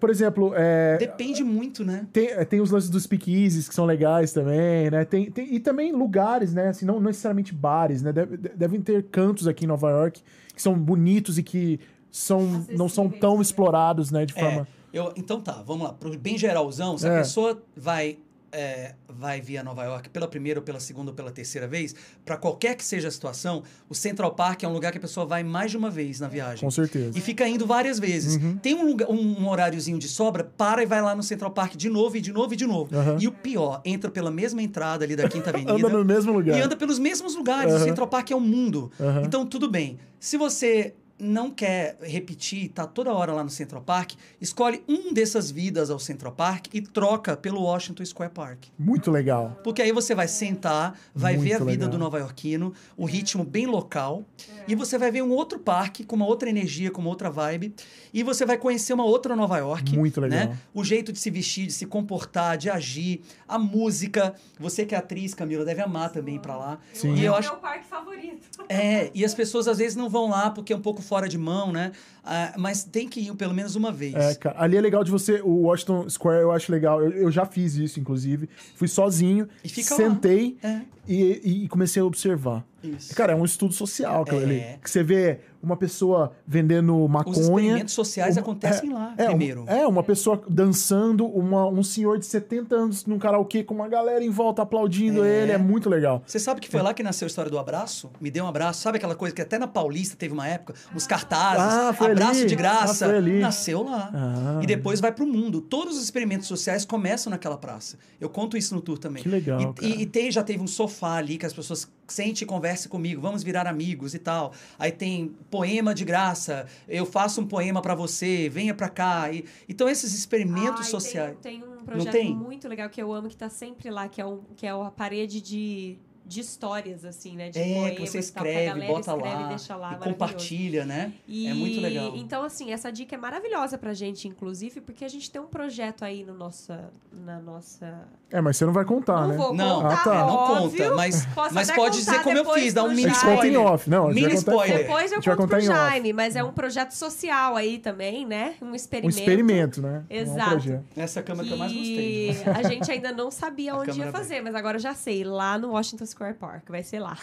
por 0.00 0.08
exemplo, 0.10 0.52
é, 0.56 0.96
Depende 0.98 1.44
muito, 1.44 1.84
né? 1.84 2.06
tem, 2.12 2.28
eh, 2.28 2.44
tem 2.44 2.60
os 2.60 2.70
lances 2.70 2.88
dos 2.88 3.02
speakeasies 3.02 3.68
que 3.68 3.74
são 3.74 3.84
legais 3.84 4.32
também, 4.32 4.90
né? 4.90 5.04
Tem, 5.04 5.30
tem- 5.30 5.54
e 5.54 5.60
também 5.60 5.92
lugares, 5.92 6.54
né? 6.54 6.68
Assim, 6.68 6.86
não 6.86 6.98
necessariamente 7.00 7.54
bares, 7.54 8.00
né? 8.02 8.10
Deve- 8.12 8.36
devem 8.38 8.80
ter 8.80 9.02
cantos 9.10 9.46
aqui 9.46 9.64
em 9.64 9.68
Nova 9.68 9.90
York 9.90 10.22
que 10.58 10.62
são 10.62 10.76
bonitos 10.76 11.38
e 11.38 11.42
que 11.42 11.78
são, 12.10 12.66
não 12.70 12.88
são 12.88 13.08
tão 13.08 13.40
explorados, 13.40 14.10
né? 14.10 14.26
De 14.26 14.36
É, 14.36 14.40
forma. 14.40 14.68
eu, 14.92 15.12
então 15.16 15.40
tá, 15.40 15.62
vamos 15.64 15.86
lá. 15.86 15.92
Pro 15.92 16.18
bem 16.18 16.36
geralzão, 16.36 16.98
se 16.98 17.06
É. 17.06 17.14
a 17.14 17.18
pessoa 17.18 17.62
vai, 17.76 18.18
é, 18.52 18.94
vai 19.08 19.40
via 19.40 19.62
Nova 19.62 19.84
York 19.84 20.08
pela 20.10 20.26
primeira, 20.26 20.60
ou 20.60 20.64
pela 20.64 20.80
segunda, 20.80 21.10
ou 21.10 21.14
pela 21.14 21.30
terceira 21.30 21.66
vez, 21.66 21.94
para 22.24 22.36
qualquer 22.36 22.74
que 22.76 22.84
seja 22.84 23.08
a 23.08 23.10
situação, 23.10 23.62
o 23.88 23.94
Central 23.94 24.34
Park 24.34 24.62
é 24.62 24.68
um 24.68 24.72
lugar 24.72 24.92
que 24.92 24.98
a 24.98 25.00
pessoa 25.00 25.26
vai 25.26 25.42
mais 25.42 25.70
de 25.70 25.76
uma 25.76 25.90
vez 25.90 26.20
na 26.20 26.28
viagem. 26.28 26.60
Com 26.60 26.70
certeza. 26.70 27.16
E 27.16 27.20
fica 27.20 27.46
indo 27.46 27.66
várias 27.66 27.98
vezes. 27.98 28.36
Uhum. 28.36 28.56
Tem 28.56 28.74
um, 28.74 28.86
lugar, 28.86 29.10
um, 29.10 29.42
um 29.42 29.48
horáriozinho 29.48 29.98
de 29.98 30.08
sobra, 30.08 30.44
para 30.44 30.82
e 30.82 30.86
vai 30.86 31.02
lá 31.02 31.14
no 31.14 31.22
Central 31.22 31.50
Park 31.50 31.76
de 31.76 31.88
novo, 31.88 32.16
e 32.16 32.20
de 32.20 32.32
novo, 32.32 32.54
e 32.54 32.56
de 32.56 32.66
novo. 32.66 32.94
Aham. 32.94 33.16
E 33.20 33.26
o 33.26 33.32
pior, 33.32 33.80
entra 33.84 34.10
pela 34.10 34.30
mesma 34.30 34.62
entrada 34.62 35.04
ali 35.04 35.16
da 35.16 35.28
Quinta 35.28 35.50
Avenida. 35.50 35.72
Anda 35.72 35.88
no 35.88 36.04
mesmo 36.04 36.32
lugar. 36.32 36.58
E 36.58 36.60
anda 36.60 36.76
pelos 36.76 36.98
mesmos 36.98 37.34
lugares. 37.34 37.72
Aham. 37.72 37.82
O 37.82 37.84
Central 37.84 38.08
Park 38.08 38.30
é 38.30 38.36
um 38.36 38.40
mundo. 38.40 38.90
Então, 39.24 39.46
tudo 39.46 39.70
bem. 39.70 39.98
Se 40.18 40.36
você 40.36 40.94
não 41.18 41.50
quer 41.50 41.96
repetir, 42.00 42.68
tá 42.70 42.86
toda 42.86 43.12
hora 43.12 43.32
lá 43.32 43.42
no 43.42 43.50
Central 43.50 43.82
Park, 43.82 44.12
escolhe 44.40 44.82
um 44.88 45.12
dessas 45.12 45.50
vidas 45.50 45.90
ao 45.90 45.98
Central 45.98 46.32
Park 46.32 46.66
e 46.72 46.80
troca 46.80 47.36
pelo 47.36 47.62
Washington 47.62 48.04
Square 48.04 48.32
Park. 48.32 48.64
Muito 48.78 49.10
legal. 49.10 49.58
Porque 49.64 49.82
aí 49.82 49.92
você 49.92 50.14
vai 50.14 50.28
sentar, 50.28 50.98
vai 51.14 51.36
Muito 51.36 51.48
ver 51.48 51.54
a 51.54 51.58
vida 51.58 51.70
legal. 51.70 51.88
do 51.88 51.98
nova-iorquino, 51.98 52.72
o 52.96 53.04
ritmo 53.04 53.44
bem 53.44 53.66
local, 53.66 54.24
e 54.66 54.74
você 54.74 54.96
vai 54.98 55.10
ver 55.10 55.22
um 55.22 55.30
outro 55.30 55.58
parque 55.58 56.04
com 56.04 56.16
uma 56.16 56.26
outra 56.26 56.48
energia, 56.48 56.90
com 56.90 57.00
uma 57.00 57.10
outra 57.10 57.30
vibe, 57.30 57.74
e 58.12 58.22
você 58.22 58.46
vai 58.46 58.56
conhecer 58.56 58.92
uma 58.92 59.04
outra 59.04 59.34
Nova 59.34 59.58
York. 59.58 59.96
Muito 59.96 60.20
legal. 60.20 60.38
Né? 60.48 60.58
O 60.72 60.84
jeito 60.84 61.12
de 61.12 61.18
se 61.18 61.30
vestir, 61.30 61.66
de 61.66 61.72
se 61.72 61.86
comportar, 61.86 62.56
de 62.56 62.70
agir, 62.70 63.22
a 63.46 63.58
música. 63.58 64.34
Você 64.58 64.84
que 64.86 64.94
é 64.94 64.98
atriz, 64.98 65.34
Camila, 65.34 65.64
deve 65.64 65.82
amar 65.82 66.10
também 66.10 66.36
ir 66.36 66.40
pra 66.40 66.56
lá. 66.56 66.78
Sim. 66.92 67.14
E 67.14 67.24
é 67.24 67.28
eu 67.28 67.32
o 67.32 67.36
acho 67.36 67.50
meu 67.50 67.58
parque 67.58 67.86
favorito. 67.86 68.46
é, 68.68 69.10
e 69.14 69.24
as 69.24 69.34
pessoas 69.34 69.66
às 69.68 69.78
vezes 69.78 69.96
não 69.96 70.08
vão 70.08 70.28
lá 70.30 70.50
porque 70.50 70.72
é 70.72 70.76
um 70.76 70.80
pouco 70.80 71.02
fora 71.08 71.28
de 71.28 71.38
mão, 71.38 71.72
né? 71.72 71.92
Ah, 72.30 72.52
mas 72.58 72.84
tem 72.84 73.08
que 73.08 73.20
ir 73.20 73.34
pelo 73.34 73.54
menos 73.54 73.74
uma 73.74 73.90
vez. 73.90 74.14
É, 74.14 74.34
cara, 74.34 74.56
ali 74.62 74.76
é 74.76 74.80
legal 74.80 75.02
de 75.02 75.10
você. 75.10 75.40
O 75.42 75.62
Washington 75.62 76.08
Square 76.10 76.42
eu 76.42 76.52
acho 76.52 76.70
legal. 76.70 77.02
Eu, 77.02 77.10
eu 77.12 77.30
já 77.30 77.46
fiz 77.46 77.74
isso, 77.76 77.98
inclusive. 77.98 78.48
Fui 78.74 78.86
sozinho, 78.88 79.48
E 79.64 79.68
sentei 79.68 80.58
É, 80.62 80.80
e, 81.08 81.64
e- 81.64 81.68
comecei 81.68 82.02
a 82.02 82.04
observar. 82.04 82.64
isso. 82.84 83.14
Cara, 83.14 83.32
é 83.32 83.36
um 83.36 83.44
estudo 83.44 83.72
social 83.74 84.22
aquilo 84.22 84.40
É. 84.40 84.44
ali. 84.44 84.64
Que 84.82 84.90
você 84.90 85.02
vê 85.02 85.40
uma 85.60 85.76
pessoa 85.76 86.32
vendendo 86.46 86.96
Os 87.04 87.10
maconha. 87.10 87.40
experimentos 87.40 87.94
sociais 87.94 88.36
uma- 88.36 88.42
acontecem 88.42 88.92
lá, 88.92 89.12
É, 89.18 89.24
um- 89.24 89.28
primeiro. 89.30 89.64
é, 89.66 89.84
uma 89.86 90.02
pessoa 90.04 90.40
dançando, 90.48 91.26
uma- 91.26 91.66
um 91.66 91.82
senhor 91.82 92.18
de 92.18 92.26
70 92.26 92.76
anos 92.76 93.04
num 93.06 93.18
karaokê 93.18 93.64
com 93.64 93.74
uma 93.74 93.88
galera 93.88 94.22
em 94.22 94.30
volta 94.30 94.62
aplaudindo 94.62 95.24
É. 95.24 95.42
ele. 95.42 95.52
É 95.52 95.58
muito 95.58 95.88
legal. 95.90 96.22
Você 96.26 96.38
sabe 96.38 96.60
que 96.60 96.68
foi 96.68 96.80
lá 96.82 96.94
que 96.94 97.02
nasceu 97.02 97.26
a 97.26 97.28
história 97.28 97.50
do 97.50 97.58
abraço? 97.58 98.08
Me 98.20 98.30
deu 98.30 98.44
um 98.44 98.48
abraço. 98.48 98.80
Sabe 98.82 98.98
aquela 98.98 99.16
coisa 99.16 99.34
que 99.34 99.42
até 99.42 99.58
na 99.58 99.66
Paulista 99.66 100.14
teve 100.16 100.32
uma 100.32 100.46
época? 100.46 100.74
Os 100.94 101.06
cartazes, 101.06 101.58
Ah, 101.64 101.92
foi 101.92 102.08
abraço 102.22 102.40
ali. 102.40 102.48
de 102.48 102.56
graça. 102.56 103.06
Ah. 103.06 103.20
Nasceu 103.20 103.82
lá. 103.82 104.10
Ah. 104.12 104.60
E 104.62 104.66
depois 104.66 105.00
vai 105.00 105.12
pro 105.12 105.26
mundo. 105.26 105.60
Todos 105.60 105.96
os 105.96 106.04
experimentos 106.04 106.46
sociais 106.46 106.84
começam 106.84 107.30
naquela 107.30 107.56
praça. 107.56 107.98
Eu 108.20 108.28
conto 108.28 108.56
isso 108.56 108.74
no 108.74 108.80
tour 108.80 108.98
também. 108.98 109.22
Que 109.22 109.28
legal, 109.28 109.60
E, 109.60 109.64
cara. 109.74 109.86
e, 109.86 110.02
e 110.02 110.06
tem, 110.06 110.30
já 110.30 110.42
teve 110.42 110.62
um 110.62 110.66
sofá 110.66 111.16
ali 111.16 111.38
que 111.38 111.46
as 111.46 111.52
pessoas 111.52 111.90
sentem 112.06 112.44
e 112.44 112.46
conversam 112.46 112.90
comigo. 112.90 113.20
Vamos 113.20 113.42
virar 113.42 113.66
amigos 113.66 114.14
e 114.14 114.18
tal. 114.18 114.52
Aí 114.78 114.90
tem 114.92 115.34
poema 115.50 115.94
de 115.94 116.04
graça. 116.04 116.66
Eu 116.88 117.04
faço 117.06 117.40
um 117.40 117.46
poema 117.46 117.80
pra 117.82 117.94
você. 117.94 118.48
Venha 118.48 118.74
pra 118.74 118.88
cá. 118.88 119.30
E, 119.32 119.44
então 119.68 119.88
esses 119.88 120.14
experimentos 120.14 120.86
Ai, 120.86 120.90
sociais. 120.90 121.36
Tem, 121.42 121.60
tem 121.60 121.68
um 121.68 121.84
projeto 121.84 122.34
muito 122.34 122.68
legal 122.68 122.88
que 122.88 123.00
eu 123.00 123.12
amo, 123.12 123.28
que 123.28 123.36
tá 123.36 123.48
sempre 123.48 123.90
lá, 123.90 124.08
que 124.08 124.20
é, 124.20 124.26
um, 124.26 124.40
que 124.56 124.66
é 124.66 124.70
a 124.70 124.90
parede 124.90 125.40
de, 125.40 125.96
de 126.28 126.40
histórias, 126.40 127.04
assim, 127.06 127.34
né? 127.34 127.48
De 127.48 127.58
É, 127.58 127.62
que 127.64 127.74
poemas 127.74 127.98
você 127.98 128.04
tal, 128.04 128.10
que 128.12 128.18
escreve, 128.18 128.66
galera 128.66 128.92
bota 128.92 129.12
escreve 129.16 129.34
lá, 129.36 129.46
e 129.46 129.48
deixa 129.48 129.76
lá. 129.76 129.94
compartilha, 129.96 130.84
né? 130.84 131.12
E, 131.26 131.46
É 131.46 131.54
muito 131.54 131.80
legal. 131.80 132.14
Então, 132.16 132.42
assim, 132.42 132.70
essa 132.70 132.92
dica 132.92 133.14
é 133.16 133.18
maravilhosa 133.18 133.78
pra 133.78 133.94
gente, 133.94 134.28
inclusive, 134.28 134.80
porque 134.82 135.04
a 135.04 135.08
gente 135.08 135.30
tem 135.30 135.40
um 135.40 135.46
projeto 135.46 136.04
aí 136.04 136.22
no 136.24 136.34
nossa, 136.34 136.90
na 137.10 137.40
nossa... 137.40 138.06
É, 138.30 138.42
mas 138.42 138.58
você 138.58 138.66
não 138.66 138.74
vai 138.74 138.84
contar, 138.84 139.22
não 139.22 139.28
né? 139.28 139.36
vou 139.38 139.54
Não, 139.54 139.80
contar, 139.82 139.94
Ah, 139.94 140.04
tá. 140.04 140.14
é, 140.14 140.18
não 140.18 140.36
conta, 140.46 140.94
mas, 140.94 141.26
Posso 141.34 141.54
mas 141.54 141.70
pode 141.70 141.96
dizer 141.96 142.22
como 142.22 142.36
eu 142.36 142.44
fiz, 142.52 142.74
dá 142.74 142.84
um 142.84 142.88
mini 142.90 143.02
Jaime. 143.04 143.14
conta 143.20 143.46
em 143.46 143.50
spoiler. 143.52 143.60
off. 143.72 143.88
Não, 143.90 144.08
Mini 144.08 144.34
spoiler. 144.34 144.78
Depois 144.78 145.12
eu 145.12 145.22
conto 145.22 145.48
pro. 145.48 145.60
Jaime, 145.62 146.12
mas 146.12 146.36
é 146.36 146.44
um 146.44 146.52
projeto 146.52 146.92
social 146.92 147.56
aí 147.56 147.78
também, 147.78 148.26
né? 148.26 148.54
Um 148.60 148.66
Um 148.72 148.74
experimento. 148.74 149.18
experimento, 149.18 149.80
né? 149.80 150.04
É 150.10 150.18
um 150.18 150.22
Exato. 150.22 150.50
projeto. 150.50 150.84
Essa 150.94 151.22
câmera 151.22 151.46
que 151.48 151.54
eu 151.54 151.58
mais 151.58 151.72
que 151.72 152.26
gostei. 152.26 152.52
a 152.52 152.62
gente 152.68 152.90
ainda 152.90 153.12
não 153.12 153.30
sabia 153.30 153.74
onde 153.76 153.98
ia 153.98 154.12
fazer, 154.12 154.42
mas 154.42 154.54
agora 154.54 154.76
eu 154.76 154.80
já 154.82 154.94
sei. 154.94 155.24
Lá 155.24 155.56
no 155.58 155.70
Washington 155.70 156.04
Square 156.04 156.34
Park. 156.34 156.68
Vai 156.68 156.82
ser 156.82 157.00
lá. 157.00 157.16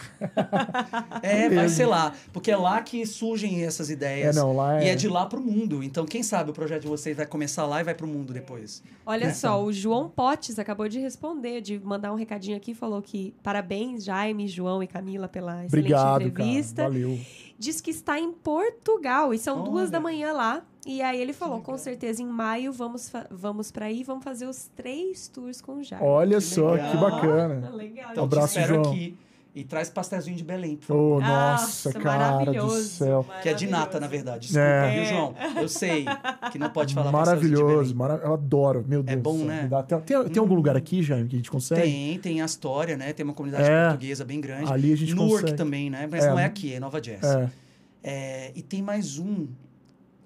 É, 1.22 1.48
vai 1.48 1.68
ser 1.68 1.86
lá. 1.86 2.12
Porque 2.32 2.50
é 2.50 2.56
lá 2.56 2.80
que 2.82 3.04
surgem 3.06 3.64
essas 3.64 3.90
ideias. 3.90 4.36
É, 4.36 4.40
não, 4.40 4.54
lá 4.54 4.82
E 4.82 4.88
é- 4.88 4.92
é 4.92 4.94
de 4.94 5.08
lá 5.08 5.26
pro 5.26 5.40
mundo. 5.40 5.82
Então, 5.82 6.04
quem 6.04 6.22
sabe 6.22 6.50
o 6.50 6.52
projeto 6.52 6.82
de 6.82 6.88
vocês 6.88 7.16
vai 7.16 7.26
começar 7.26 7.64
lá 7.66 7.80
e 7.80 7.84
vai 7.84 7.94
pro 7.94 8.06
mundo 8.06 8.32
depois. 8.32 8.82
Olha 9.04 9.32
só, 9.32 9.62
o 9.62 9.72
João 9.72 10.08
Potes 10.08 10.58
acabou 10.58 10.88
de 10.88 10.95
responder, 11.00 11.60
de 11.60 11.78
mandar 11.78 12.12
um 12.12 12.16
recadinho 12.16 12.56
aqui, 12.56 12.74
falou 12.74 13.00
que 13.02 13.34
parabéns, 13.42 14.04
Jaime, 14.04 14.46
João 14.48 14.82
e 14.82 14.86
Camila, 14.86 15.28
pela 15.28 15.64
excelente 15.64 15.74
Obrigado, 15.92 16.04
cara. 16.12 16.24
entrevista. 16.24 16.82
Valeu. 16.84 17.18
Diz 17.58 17.80
que 17.80 17.90
está 17.90 18.18
em 18.20 18.32
Portugal 18.32 19.32
e 19.32 19.38
são 19.38 19.64
duas 19.64 19.84
Olha. 19.84 19.90
da 19.92 20.00
manhã 20.00 20.32
lá. 20.32 20.62
E 20.86 21.02
aí 21.02 21.20
ele 21.20 21.32
falou, 21.32 21.60
com 21.60 21.76
certeza 21.76 22.22
em 22.22 22.26
maio 22.26 22.72
vamos, 22.72 23.10
vamos 23.30 23.72
para 23.72 23.86
aí, 23.86 24.04
vamos 24.04 24.22
fazer 24.22 24.46
os 24.46 24.68
três 24.76 25.26
tours 25.26 25.60
com 25.60 25.76
o 25.78 25.82
Jaime. 25.82 26.06
Olha 26.06 26.36
Que 26.36 26.42
só, 26.44 26.72
legal. 26.72 26.90
que 26.90 26.96
bacana. 26.98 27.70
Legal. 27.70 28.10
Então, 28.12 28.24
Abraço, 28.24 28.52
te 28.54 28.60
espero 28.60 28.82
João. 28.84 28.92
aqui. 28.94 29.16
E 29.56 29.64
traz 29.64 29.88
pastelzinho 29.88 30.36
de 30.36 30.44
Belém. 30.44 30.78
Oh, 30.86 31.18
nossa, 31.18 31.88
Nossa, 31.88 31.92
cara 31.94 32.28
do 32.28 32.32
maravilhoso, 32.44 32.88
céu. 32.90 33.26
Que 33.42 33.48
é 33.48 33.54
de 33.54 33.66
nata, 33.66 33.98
na 33.98 34.06
verdade. 34.06 34.48
Desculpa, 34.48 34.66
É. 34.68 34.94
viu, 34.94 35.04
João? 35.06 35.34
Eu 35.56 35.66
sei 35.68 36.04
que 36.52 36.58
não 36.58 36.68
pode 36.68 36.92
falar 36.92 37.10
Maravilhoso, 37.10 37.96
mara... 37.96 38.20
eu 38.22 38.34
adoro, 38.34 38.84
meu 38.86 39.02
Deus. 39.02 39.18
bom, 39.22 39.32
do 39.32 39.38
céu, 39.38 39.46
né? 39.46 39.68
Tem, 39.88 40.00
tem, 40.02 40.24
tem 40.28 40.40
algum 40.40 40.54
lugar 40.54 40.76
aqui, 40.76 41.02
Jaime, 41.02 41.26
que 41.26 41.36
a 41.36 41.38
gente 41.38 41.50
consegue? 41.50 41.80
Tem, 41.80 42.18
tem 42.18 42.42
a 42.42 42.44
História, 42.44 42.98
né? 42.98 43.14
Tem 43.14 43.24
uma 43.24 43.32
comunidade 43.32 43.66
É. 43.68 43.88
portuguesa 43.88 44.26
bem 44.26 44.42
grande. 44.42 44.70
Ali 44.70 44.92
a 44.92 44.96
gente 44.96 45.14
Newark 45.14 45.40
consegue. 45.40 45.56
também, 45.56 45.88
né? 45.88 46.06
Mas 46.10 46.24
É. 46.24 46.28
não 46.30 46.38
é 46.38 46.44
aqui, 46.44 46.74
é 46.74 46.78
Nova 46.78 47.02
Jersey. 47.02 47.30
É. 47.42 47.50
É, 48.04 48.52
e 48.54 48.60
tem 48.60 48.82
mais 48.82 49.18
um 49.18 49.46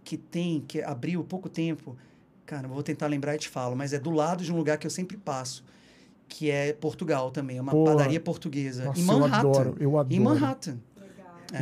que 0.03 0.17
tem, 0.17 0.61
que 0.67 0.83
abriu 0.83 1.21
há 1.21 1.25
pouco 1.25 1.49
tempo. 1.49 1.97
Cara, 2.45 2.67
vou 2.67 2.83
tentar 2.83 3.07
lembrar 3.07 3.37
e 3.37 3.39
te 3.39 3.49
falo, 3.49 3.77
mas 3.77 3.93
é 3.93 3.99
do 4.01 4.11
lado 4.11 4.43
de 4.43 4.53
um 4.53 4.57
lugar 4.57 4.77
que 4.77 4.87
eu 4.87 4.91
sempre 4.91 5.17
passo, 5.17 5.65
que 6.31 6.51
é 6.51 6.73
Portugal 6.73 7.31
também. 7.31 7.59
É 7.59 7.61
uma 7.61 7.73
Porra. 7.73 7.93
padaria 7.97 8.21
portuguesa. 8.21 8.85
Nossa, 8.85 9.01
em 9.01 9.03
eu 9.03 9.19
Manhattan. 9.19 9.49
adoro, 9.49 9.77
eu 9.79 9.99
adoro. 9.99 10.15
Em 10.15 10.21
Manhattan. 10.21 10.79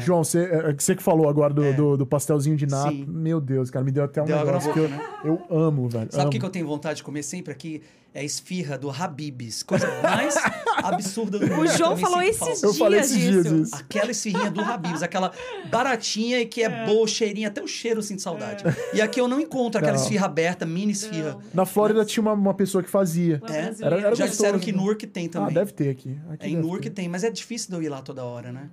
João, 0.01 0.23
você, 0.25 0.41
é, 0.45 0.73
você 0.73 0.95
que 0.95 1.03
falou 1.03 1.29
agora 1.29 1.53
do, 1.55 1.65
É. 1.65 1.73
do, 1.73 1.97
do 1.97 2.07
pastelzinho 2.07 2.57
de 2.57 2.67
nata. 2.67 2.91
Sim. 2.91 3.05
Meu 3.09 3.41
Deus, 3.41 3.71
cara, 3.71 3.85
me 3.85 3.91
deu 3.91 4.05
até 4.05 4.23
um 4.23 4.25
Deu 4.27 4.37
negócio 4.45 4.73
que 4.73 4.79
eu, 4.79 4.89
né? 4.89 5.01
eu 5.25 5.43
amo, 5.51 5.89
velho. 5.89 6.09
Sabe 6.11 6.27
o 6.27 6.31
que, 6.31 6.39
que 6.39 6.45
eu 6.45 6.51
tenho 6.51 6.67
vontade 6.67 6.99
de 6.99 7.03
comer 7.03 7.23
sempre 7.23 7.53
aqui? 7.53 7.83
É 8.15 8.21
a 8.21 8.25
esfirra 8.25 8.79
do 8.79 8.91
Habib's. 8.91 9.63
Coisa 9.63 9.87
mais 10.03 10.35
absurda 10.83 11.39
do 11.39 11.47
mundo. 11.49 11.61
O 11.61 11.67
João 11.67 11.95
falou 11.97 12.23
esses 12.23 12.39
falta. 12.39 12.67
Eu 12.67 12.73
falei 12.75 13.01
dias 13.01 13.11
esses 13.13 13.23
dias 13.23 13.47
isso. 13.69 13.77
Aquela 13.77 14.11
esfirrinha 14.11 14.51
do 14.51 14.63
Habib's, 14.63 15.03
aquela 15.03 15.31
baratinha 15.71 16.41
e 16.41 16.47
que 16.47 16.63
é, 16.63 16.87
boa, 16.87 17.07
cheirinha, 17.07 17.49
até 17.49 17.63
o 17.63 17.67
cheiro 17.67 17.99
eu 17.99 18.03
sinto 18.03 18.23
saudade. 18.23 18.65
E 18.95 19.01
aqui 19.01 19.21
eu 19.21 19.29
não 19.29 19.39
encontro 19.41 19.79
aquela 19.79 19.97
Não. 19.97 20.03
esfirra 20.03 20.25
aberta, 20.27 20.65
mini 20.65 20.93
esfirra. 20.93 21.33
Não. 21.33 21.43
Na 21.53 21.67
Flórida 21.67 22.05
tinha 22.05 22.23
uma, 22.23 22.33
uma 22.33 22.55
pessoa 22.55 22.83
que 22.83 22.91
fazia. 22.91 23.41
É, 23.49 23.75
era- 23.85 24.01
era 24.01 24.15
Já 24.15 24.27
disseram 24.27 24.53
gostoso, 24.53 24.59
que 24.65 24.73
né? 24.73 24.79
Newark 24.79 25.07
tem 25.07 25.29
também. 25.29 25.51
Ah, 25.51 25.55
deve 25.61 25.73
ter 25.73 25.91
aqui. 25.91 26.17
aqui 26.31 26.47
É 26.47 26.49
em 26.49 26.57
Newark 26.57 26.89
tem, 26.91 27.09
mas 27.09 27.25
é 27.25 27.31
difícil 27.31 27.69
de 27.71 27.77
eu 27.77 27.83
ir 27.83 27.89
lá 27.91 28.01
toda 28.01 28.25
hora, 28.25 28.51
né? 28.51 28.71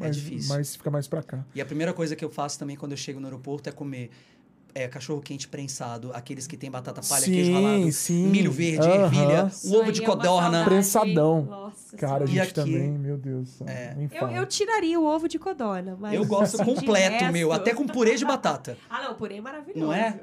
É 0.00 0.06
Mas, 0.06 0.16
difícil. 0.16 0.54
Mas 0.54 0.76
fica 0.76 0.90
mais 0.90 1.06
pra 1.06 1.22
cá. 1.22 1.44
E 1.54 1.60
a 1.60 1.66
primeira 1.66 1.92
coisa 1.92 2.16
que 2.16 2.24
eu 2.24 2.30
faço 2.30 2.58
também 2.58 2.76
quando 2.76 2.92
eu 2.92 2.96
chego 2.98 3.20
no 3.20 3.26
aeroporto 3.26 3.68
é 3.68 3.72
comer 3.72 4.10
é, 4.74 4.88
cachorro 4.88 5.20
quente 5.20 5.46
prensado, 5.48 6.10
aqueles 6.14 6.46
que 6.46 6.56
tem 6.56 6.70
batata 6.70 7.02
palha, 7.06 7.24
Sim, 7.24 7.32
queijo 7.32 7.52
ralado, 7.52 7.92
sim. 7.92 8.26
milho 8.26 8.50
verde, 8.50 8.86
Aham. 8.86 9.04
ervilha, 9.04 9.46
Isso 9.48 9.70
um 9.74 9.80
ovo 9.80 9.92
de 9.92 10.02
é 10.02 10.06
codorna. 10.06 10.64
Prensadão. 10.64 11.42
Nossa 11.42 11.96
Cara, 11.96 12.24
a 12.24 12.26
gente 12.26 12.40
aqui? 12.40 12.52
também, 12.54 12.90
meu 12.90 13.18
Deus. 13.18 13.42
do 13.42 13.48
céu, 13.50 13.66
É. 13.68 13.94
Eu, 14.10 14.28
eu 14.28 14.46
tiraria 14.46 14.98
o 14.98 15.04
ovo 15.04 15.28
de 15.28 15.38
codorna, 15.38 15.96
mas... 16.00 16.14
Eu 16.14 16.24
gosto 16.24 16.56
completo, 16.64 17.30
meu, 17.30 17.52
até 17.52 17.74
com 17.74 17.86
purê 17.86 18.14
de 18.14 18.24
batata. 18.24 18.76
Ah, 18.88 19.02
não, 19.02 19.14
purê 19.14 19.36
é 19.36 19.40
maravilhoso. 19.40 19.78
Não 19.80 19.92
é? 19.92 20.18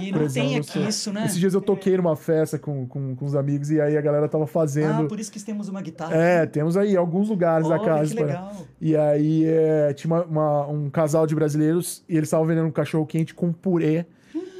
E 0.00 0.12
não 0.12 0.18
tem 0.28 0.54
exemplo, 0.56 0.70
aqui 0.70 0.78
eu- 0.80 0.88
isso, 0.88 1.12
né? 1.12 1.24
Esses 1.26 1.38
dias 1.38 1.54
eu 1.54 1.60
toquei 1.60 1.96
numa 1.96 2.14
festa 2.16 2.58
com, 2.58 2.86
com, 2.86 3.14
com 3.16 3.24
os 3.24 3.34
amigos 3.34 3.70
e 3.70 3.80
aí 3.80 3.96
a 3.96 4.00
galera 4.00 4.28
tava 4.28 4.44
Ah, 4.44 4.46
fazendo. 4.46 5.06
por 5.08 5.18
isso 5.20 5.30
que 5.32 5.40
temos 5.42 5.68
uma 5.68 5.80
guitarra. 5.82 6.14
É, 6.14 6.46
temos 6.46 6.76
aí 6.76 6.96
alguns 6.96 7.28
lugares 7.28 7.68
da 7.68 7.74
Olha, 7.76 7.84
casa. 7.84 8.14
que 8.14 8.22
legal. 8.22 8.52
E 8.80 8.96
aí 8.96 9.44
é, 9.46 9.92
tinha 9.94 10.12
uma- 10.12 10.24
uma- 10.24 10.66
um 10.68 10.90
casal 10.90 11.26
de 11.26 11.34
brasileiros 11.34 12.04
e 12.08 12.16
eles 12.16 12.28
estavam 12.28 12.46
vendendo 12.46 12.66
um 12.66 12.70
cachorro 12.72 13.06
quente 13.06 13.34
com 13.34 13.52
purê. 13.52 14.04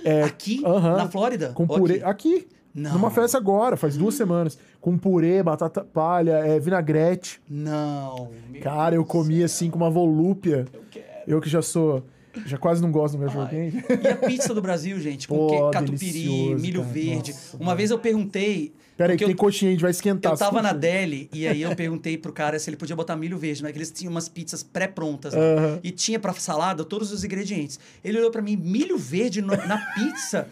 É, 0.04 0.22
Aqui? 0.22 0.62
aham. 0.64 0.96
Na 0.96 1.08
Flórida? 1.08 1.48
com 1.54 1.66
purê. 1.66 1.96
aqui? 2.04 2.36
Aqui. 2.36 2.48
Não. 2.74 2.92
Numa 2.92 3.10
festa 3.10 3.38
agora, 3.38 3.74
faz 3.74 3.96
duas 3.96 4.14
semanas. 4.14 4.58
Com 4.82 4.98
purê, 4.98 5.42
batata 5.42 5.82
palha, 5.82 6.32
é, 6.46 6.60
vinagrete. 6.60 7.40
Não. 7.48 8.28
meu 8.50 8.60
Cara, 8.60 8.94
eu 8.94 9.04
comi 9.04 9.42
assim 9.42 9.70
com 9.70 9.78
uma 9.78 9.88
volúpia. 9.90 10.66
Eu 10.72 10.80
quero. 10.90 11.06
Eu 11.26 11.40
que 11.40 11.48
já 11.48 11.62
sou. 11.62 12.04
Já 12.44 12.58
quase 12.58 12.82
não 12.82 12.90
gosto 12.92 13.16
do 13.16 13.20
meu 13.20 13.46
quente. 13.48 13.76
E 14.02 14.08
a 14.08 14.16
pizza 14.16 14.52
do 14.54 14.60
Brasil, 14.60 14.98
gente? 15.00 15.26
Com 15.26 15.36
Pô, 15.46 15.70
que- 15.70 15.78
catupiry, 15.78 16.54
milho 16.56 16.80
cara. 16.82 16.92
verde. 16.92 17.32
Nossa, 17.32 17.56
Uma 17.56 17.74
vez 17.74 17.90
eu 17.90 17.98
perguntei. 17.98 18.74
Pera 18.96 19.12
aí, 19.12 19.18
tem 19.18 19.28
eu- 19.30 19.36
coxinha, 19.36 19.70
a 19.70 19.72
gente 19.72 19.82
vai 19.82 19.90
esquentar. 19.90 20.32
Eu 20.32 20.38
tava 20.38 20.62
na 20.62 20.72
Deli 20.72 21.28
e 21.32 21.46
aí 21.46 21.60
eu 21.62 21.74
perguntei 21.76 22.16
pro 22.16 22.32
cara 22.32 22.58
se 22.58 22.70
ele 22.70 22.76
podia 22.76 22.96
botar 22.96 23.14
milho 23.14 23.36
verde, 23.36 23.62
né? 23.62 23.70
Que 23.70 23.78
eles 23.78 23.90
tinham 23.90 24.10
umas 24.10 24.28
pizzas 24.28 24.62
pré-prontas 24.62 25.34
lá. 25.34 25.40
Aham. 25.40 25.80
E 25.84 25.90
tinha 25.90 26.18
pra 26.18 26.32
salada 26.34 26.82
todos 26.84 27.12
os 27.12 27.22
ingredientes. 27.22 27.78
Ele 28.02 28.18
olhou 28.18 28.30
pra 28.30 28.40
mim, 28.40 28.56
milho 28.56 28.96
verde 28.96 29.42
no- 29.42 29.54
na 29.54 29.78
pizza? 29.94 30.48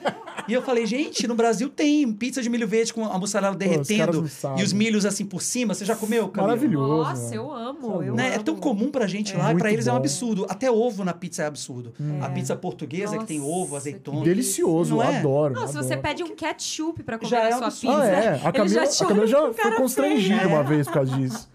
e 0.46 0.52
eu 0.52 0.60
falei, 0.60 0.84
gente, 0.86 1.26
no 1.26 1.34
Brasil 1.34 1.68
tem 1.70 2.12
pizza 2.12 2.42
de 2.42 2.50
milho 2.50 2.68
verde 2.68 2.92
com 2.92 3.04
a 3.06 3.18
mussarela 3.18 3.52
os 3.52 3.58
derretendo 3.58 4.20
não 4.22 4.28
sabem. 4.28 4.60
e 4.60 4.64
os 4.64 4.72
milhos 4.74 5.06
assim 5.06 5.24
por 5.24 5.40
cima. 5.40 5.72
Você 5.74 5.84
já 5.86 5.96
comeu, 5.96 6.28
Camila? 6.28 6.48
Maravilhoso. 6.54 6.88
Nossa, 7.02 7.30
né? 7.30 7.36
eu 7.38 7.50
amo. 7.52 7.98
Tá 7.98 8.04
Eu 8.04 8.14
Né? 8.14 8.28
É 8.30 8.34
amo. 8.34 8.44
tão 8.44 8.56
comum 8.56 8.90
pra 8.90 9.06
gente 9.06 9.34
lá, 9.36 9.52
e 9.52 9.56
pra 9.56 9.72
eles 9.72 9.86
é 9.86 9.90
um 9.90 9.94
bom. 9.94 10.00
absurdo. 10.00 10.46
Até 10.50 10.70
ovo 10.70 11.02
na 11.04 11.14
pizza 11.14 11.42
é 11.42 11.46
absurdo. 11.46 11.94
A 12.20 12.26
É. 12.26 12.28
pizza 12.28 12.54
portuguesa 12.54 13.16
que 13.18 13.24
tem 13.24 13.38
Nossa, 13.38 13.50
ovo, 13.50 13.76
azeitona. 13.76 14.22
Delicioso, 14.22 15.00
é? 15.00 15.18
adoro. 15.18 15.54
Não, 15.54 15.66
se 15.66 15.74
você 15.74 15.96
pede 15.96 16.22
um 16.22 16.34
ketchup 16.34 17.02
pra 17.02 17.16
comer 17.18 17.30
Já 17.30 17.38
na 17.38 17.48
é 17.48 17.54
um 17.54 17.58
sua 17.58 17.66
absurdo. 17.68 17.96
pizza, 17.96 18.12
Ah, 18.14 18.24
é. 18.24 18.33
A 18.42 18.48
ele 18.48 18.52
Camila 18.52 18.86
já 18.86 19.04
a 19.04 19.08
Camila 19.08 19.26
já 19.26 19.52
foi 19.54 19.72
constrangida 19.76 20.46
uma 20.48 20.62
vez 20.62 20.86
por 20.86 20.94
causa 20.94 21.16
disso. 21.16 21.50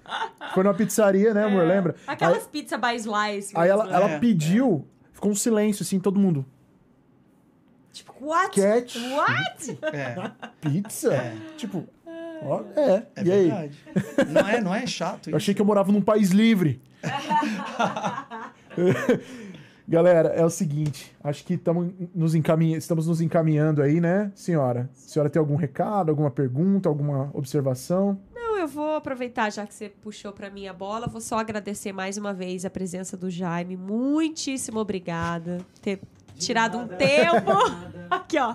Foi 0.54 0.64
numa 0.64 0.74
pizzaria, 0.74 1.34
né, 1.34 1.46
amor? 1.46 1.64
É. 1.64 1.68
Lembra? 1.68 1.96
Aquelas 2.08 2.44
Aí, 2.44 2.50
pizzas 2.52 2.80
by 2.80 2.96
slice. 2.96 3.54
aí 3.56 3.70
ela, 3.70 3.84
ela 3.94 4.10
É. 4.12 4.20
pediu, 4.20 4.88
ficou 5.14 5.32
um 5.32 5.36
silêncio, 5.36 5.84
assim, 5.84 6.00
todo 6.00 6.20
mundo. 6.20 6.46
Tipo, 7.92 8.14
what? 8.22 8.60
Cat, 8.60 8.98
What? 9.00 9.80
É, 9.94 10.16
pizza? 10.62 11.14
É. 11.14 11.36
Tipo, 11.58 11.88
ó, 12.44 12.62
é. 12.76 13.04
é 13.16 13.24
e 13.24 13.32
aí? 13.32 13.48
verdade. 13.50 13.80
Não 14.30 14.48
é, 14.50 14.62
não 14.62 14.76
é 14.76 14.86
chato 14.88 15.30
Eu 15.30 15.36
achei 15.38 15.54
que 15.54 15.62
eu 15.62 15.66
morava 15.66 15.92
num 15.92 16.02
país 16.02 16.30
livre. 16.32 16.82
Galera, 19.90 20.30
é 20.30 20.46
o 20.46 20.52
seguinte, 20.52 21.12
acho 21.24 21.44
que 21.44 21.58
tamo 21.58 21.92
nos 22.14 22.36
encaminha, 22.36 22.78
estamos 22.78 23.08
nos 23.08 23.22
encaminhando 23.22 23.82
aí, 23.82 24.00
né, 24.00 24.32
senhora? 24.36 24.88
A 24.94 24.96
senhora 24.96 25.32
tem 25.32 25.40
algum 25.40 25.56
recado, 25.56 26.10
alguma 26.10 26.30
pergunta, 26.30 26.88
alguma 26.88 27.32
observação? 27.34 28.20
Não, 28.36 28.60
eu 28.60 28.68
vou 28.68 28.94
aproveitar, 28.94 29.52
já 29.52 29.66
que 29.66 29.74
você 29.74 29.90
puxou 29.90 30.32
pra 30.32 30.48
mim 30.52 30.68
a 30.68 30.74
bola, 30.74 31.08
vou 31.08 31.20
só 31.20 31.40
agradecer 31.40 31.92
mais 31.92 32.18
uma 32.20 32.32
vez 32.36 32.66
a 32.66 32.70
presença 32.70 33.18
do 33.18 33.32
Jaime. 33.32 33.76
Muitíssimo 33.76 34.80
obrigada 34.80 35.58
por 35.74 35.80
ter 35.82 36.00
tirado 36.38 36.78
um 36.78 36.82
nada. 36.82 36.96
tempo. 36.96 37.52
Nada. 37.52 38.08
Aqui, 38.12 38.38
ó. 38.38 38.54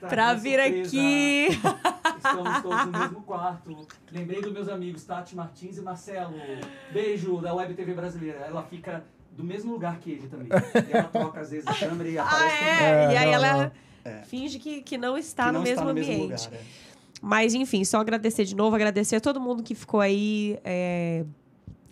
Tá, 0.00 0.08
pra 0.08 0.24
uma 0.26 0.34
vir 0.34 0.60
surpresa. 0.60 0.88
aqui. 0.88 1.48
Estamos 2.16 2.62
todos 2.62 2.86
no 2.86 2.98
mesmo 2.98 3.22
quarto. 3.24 3.86
Lembrei 4.12 4.42
dos 4.42 4.52
meus 4.52 4.68
amigos 4.68 5.04
Tati 5.04 5.34
Martins 5.34 5.78
e 5.78 5.82
Marcelo. 5.82 6.34
Beijo 6.92 7.40
da 7.40 7.54
Web 7.54 7.74
TV 7.74 7.94
Brasileira. 7.94 8.40
Ela 8.40 8.62
fica 8.62 9.02
do 9.36 9.44
mesmo 9.44 9.72
lugar 9.72 9.98
que 10.00 10.10
ele 10.10 10.28
também. 10.28 10.48
E 10.48 10.92
ela 10.92 11.04
troca 11.04 11.40
às 11.40 11.50
vezes 11.50 11.66
a 11.66 11.74
câmera 11.74 12.08
e 12.08 12.18
Ah, 12.18 12.22
aparece 12.24 12.56
mundo. 12.56 12.68
é. 12.68 13.04
É, 13.10 13.12
e 13.12 13.16
aí 13.16 13.26
não, 13.26 13.32
ela 13.34 13.72
É. 14.04 14.22
finge 14.26 14.58
que, 14.58 14.82
que 14.82 14.96
não 14.96 15.16
está 15.18 15.46
que 15.46 15.52
no 15.52 15.58
não 15.58 15.62
mesmo 15.62 15.74
está 15.74 15.84
no 15.84 15.90
ambiente. 15.90 16.08
mesmo 16.10 16.22
lugar. 16.24 16.52
é. 16.52 16.60
Mas, 17.22 17.54
enfim, 17.54 17.82
só 17.84 17.98
agradecer 17.98 18.44
de 18.44 18.54
novo, 18.54 18.76
agradecer 18.76 19.16
a 19.16 19.20
todo 19.20 19.40
mundo 19.40 19.62
que 19.62 19.74
ficou 19.74 20.00
aí 20.00 20.58
é, 20.62 21.24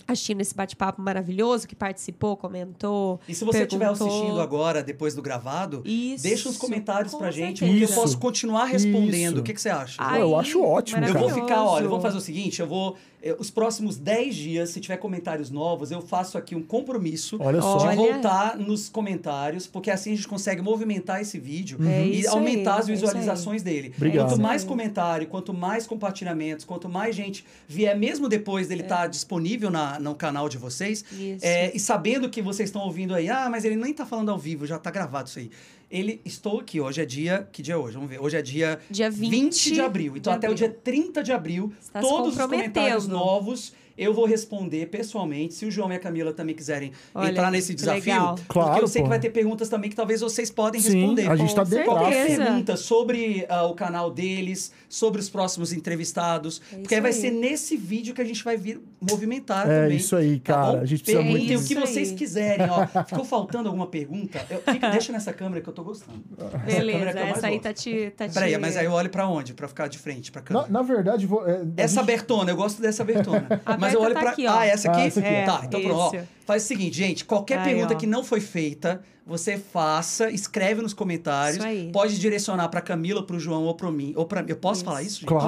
assistindo 0.07 0.43
esse 0.43 0.55
bate-papo 0.55 1.01
maravilhoso, 1.01 1.67
que 1.67 1.75
participou, 1.75 2.37
comentou. 2.37 3.19
E 3.27 3.35
se 3.35 3.43
você 3.43 3.63
estiver 3.63 3.87
assistindo 3.87 4.39
agora, 4.41 4.83
depois 4.83 5.15
do 5.15 5.23
gravado, 5.23 5.83
Isso, 5.85 6.23
deixa 6.23 6.47
uns 6.49 6.59
comentários 6.59 7.13
com 7.13 7.19
pra 7.19 7.31
gente, 7.31 7.65
porque 7.65 7.85
eu 7.85 7.89
posso 7.89 8.19
continuar 8.19 8.67
respondendo. 8.67 9.33
Isso. 9.37 9.41
O 9.41 9.43
que, 9.43 9.55
que 9.55 9.61
você 9.63 9.71
acha? 9.71 9.97
Ai, 9.99 10.21
eu 10.21 10.39
acho 10.39 10.63
ótimo, 10.63 11.05
Eu 11.05 11.15
vou 11.15 11.31
ficar, 11.31 11.65
olha, 11.65 11.85
eu 11.85 11.89
vou 11.89 11.99
maravilhoso. 11.99 12.03
fazer 12.03 12.19
o 12.19 12.21
seguinte, 12.21 12.61
eu 12.61 12.67
vou. 12.67 12.97
Eh, 13.25 13.37
Os 13.39 13.51
próximos 13.51 13.97
10 13.97 14.35
dias, 14.35 14.71
se 14.71 14.81
tiver 14.81 14.97
comentários 14.99 15.51
novos, 15.51 15.91
eu 15.91 16.01
faço 16.03 16.37
aqui 16.39 16.55
um 16.55 16.63
compromisso 16.63 17.37
Olha 17.41 17.61
só. 17.61 17.79
de 17.79 17.87
Olha. 17.87 17.97
voltar 17.97 18.57
nos 18.59 18.89
comentários, 18.89 19.67
porque 19.67 19.91
assim 19.91 20.13
a 20.13 20.17
gente 20.17 20.29
consegue 20.29 20.61
movimentar 20.63 21.21
esse 21.21 21.39
vídeo 21.39 21.79
É 21.87 22.05
e 22.07 22.21
isso 22.21 22.31
aí, 22.31 22.35
aumentar 22.37 22.75
as 22.77 22.89
é 22.89 22.93
isso 22.93 23.01
visualizações 23.07 23.63
dele. 23.63 23.93
Obrigado. 23.97 24.29
Quanto 24.29 24.41
É 24.41 24.43
mais 24.43 24.63
aí. 24.63 24.69
comentário, 24.69 25.27
quanto 25.27 25.55
mais 25.55 25.87
compartilhamentos, 25.87 26.65
quanto 26.65 26.89
mais 26.89 27.17
gente 27.17 27.45
vier, 27.67 27.97
mesmo 27.99 28.29
depois 28.29 28.69
dele 28.69 28.83
estar 28.83 29.07
disponível 29.07 29.71
na, 29.71 29.99
no 29.99 30.15
canal 30.15 30.49
de 30.49 30.59
vocês, 30.59 31.05
é, 31.43 31.75
e 31.75 31.81
sabendo 31.81 32.29
que 32.29 32.43
vocês 32.43 32.69
estão 32.69 32.83
ouvindo 32.83 33.15
aí, 33.15 33.29
ah, 33.29 33.49
mas 33.51 33.65
ele 33.65 33.77
nem 33.77 33.93
tá 33.93 34.05
falando 34.05 34.31
ao 34.31 34.39
vivo, 34.39 34.67
já 34.67 34.79
tá 34.79 34.91
gravado 34.91 35.29
isso 35.29 35.39
aí. 35.39 35.51
Ele, 35.91 36.21
estou 36.25 36.61
aqui, 36.61 36.81
hoje 36.81 37.01
é 37.01 37.05
dia, 37.05 37.49
que 37.53 37.63
dia 37.63 37.75
é 37.75 37.77
hoje? 37.77 37.95
Vamos 37.95 38.11
ver, 38.11 38.21
hoje 38.21 38.37
é 38.37 38.43
dia 38.43 38.81
Dia 38.91 39.11
20, 39.11 39.31
20 39.31 39.73
de 39.75 39.81
abril. 39.81 40.17
Então, 40.17 40.33
de 40.33 40.37
até 40.37 40.49
o 40.49 40.53
abril. 40.53 40.69
dia 40.69 40.77
30 40.83 41.23
de 41.23 41.33
abril, 41.33 41.73
Está 41.81 42.01
todos 42.01 42.37
os 42.37 42.43
comentários 42.43 43.07
novos 43.07 43.73
eu 43.97 44.13
vou 44.15 44.27
responder 44.27 44.87
pessoalmente. 44.87 45.55
Se 45.55 45.65
o 45.67 45.71
João 45.71 45.93
e 45.93 45.97
a 45.97 45.99
Camila 45.99 46.33
também 46.33 46.55
quiserem 46.55 46.93
Olha, 47.15 47.31
entrar 47.31 47.51
nesse 47.51 47.69
que 47.69 47.77
desafio, 47.77 48.13
legal. 48.13 48.35
porque 48.35 48.53
Claro, 48.53 48.81
eu 48.83 48.89
sei 48.89 49.03
que 49.03 49.07
pô. 49.07 49.11
vai 49.11 49.19
ter 49.21 49.31
perguntas 49.31 49.69
também 49.69 49.91
que 49.91 49.97
talvez 49.97 50.21
vocês 50.21 50.51
podem 50.51 50.81
Sim, 50.81 50.99
responder. 50.99 51.31
a 51.31 51.37
gente 51.37 51.49
Com 51.51 51.55
tá 51.55 51.65
dentro. 51.65 51.85
Qualquer 51.85 52.13
certeza. 52.27 52.45
pergunta 52.45 52.77
sobre 52.77 53.47
ah, 53.49 53.65
o 53.67 53.75
canal 53.75 54.11
deles, 54.11 54.73
sobre 54.89 55.21
os 55.21 55.29
próximos 55.31 55.73
entrevistados, 55.73 56.61
É 56.73 56.77
porque 56.77 56.95
aí 56.95 57.01
vai 57.01 57.11
isso 57.11 57.21
ser 57.21 57.29
aí. 57.29 57.33
nesse 57.39 57.77
vídeo 57.77 58.15
que 58.15 58.21
a 58.21 58.25
gente 58.25 58.43
vai 58.45 58.57
vir 58.57 58.81
movimentar 59.01 59.69
É 59.71 59.83
também. 59.83 59.97
isso 59.97 60.17
aí, 60.17 60.39
Tá 60.41 60.55
cara. 60.55 60.73
bom? 60.73 60.83
a 60.83 60.85
gente 60.87 61.03
precisa 61.03 61.23
Perguntem 61.23 61.47
muito 61.49 61.65
o 61.65 61.69
que 61.69 61.75
vocês 61.75 62.11
aí. 62.11 62.15
quiserem, 62.17 62.67
ó. 62.71 62.87
Ficou 63.05 63.25
faltando 63.25 63.69
alguma 63.69 63.87
pergunta? 63.87 64.45
Eu- 64.51 64.61
fica- 64.63 64.91
deixa 64.91 65.13
nessa 65.13 65.33
câmera 65.33 65.61
que 65.61 65.69
eu 65.69 65.73
tô 65.73 65.83
gostando. 65.85 66.23
Essa 66.39 66.49
câmera 66.51 66.65
Beleza, 66.67 66.99
que 67.13 67.15
mais 67.15 67.37
essa 67.39 67.47
aí 67.47 67.53
gosto. 67.55 67.63
tá 67.63 67.73
te. 67.73 68.11
Tá 68.17 68.29
te... 68.29 68.35
Peraí, 68.35 68.59
mas 68.59 68.77
aí 68.77 68.85
eu 68.87 68.93
olho 68.93 69.11
pra 69.11 69.29
onde? 69.29 69.55
Pra 69.55 69.69
ficar 69.69 69.89
de 69.89 69.99
frente, 69.99 70.31
pra 70.33 70.41
Na, 70.41 70.47
câmera. 70.47 70.69
na 70.73 70.83
verdade, 70.83 71.27
vou, 71.27 71.47
é, 71.49 71.63
Essa 71.77 71.95
gente- 71.95 71.99
abertona, 72.03 72.51
eu 72.51 72.57
gosto 72.57 72.81
dessa 72.81 73.03
abertona. 73.03 73.47
Mas 73.85 73.95
eu 73.95 74.01
Aberta 74.01 74.07
olho 74.07 74.15
tá 74.15 74.21
pra. 74.21 74.31
aqui, 74.31 74.47
ah, 74.47 74.67
essa 74.67 74.91
aqui? 74.91 75.01
Ah, 75.01 75.07
essa 75.07 75.21
aqui. 75.21 75.29
É, 75.29 75.45
tá, 75.45 75.61
então 75.65 75.81
pronto. 75.81 76.29
Faz 76.47 76.65
o 76.65 76.67
seguinte, 76.67 76.97
gente. 76.97 77.25
Qualquer 77.25 77.59
Aí, 77.59 77.65
pergunta 77.65 77.95
ó. 77.95 77.97
que 77.97 78.07
não 78.07 78.23
foi 78.23 78.41
feita, 78.41 79.01
você 79.27 79.57
faça, 79.57 80.31
escreve 80.31 80.83
nos 80.83 80.93
comentários. 80.93 81.57
Isso 81.57 81.67
aí. 81.67 81.91
Pode 81.91 82.19
direcionar 82.21 82.69
pra 82.69 82.83
Camila, 82.83 83.25
pro 83.25 83.39
João 83.41 83.65
ou 83.65 83.75
pra 83.75 83.91
mim. 83.91 84.13
Ou 84.15 84.27
pra 84.27 84.43
mim. 84.43 84.51
Eu 84.51 84.57
posso 84.57 84.81
Isso. 84.81 84.85
falar 84.85 85.03
isso, 85.03 85.21
gente? 85.21 85.29
Claro, 85.29 85.45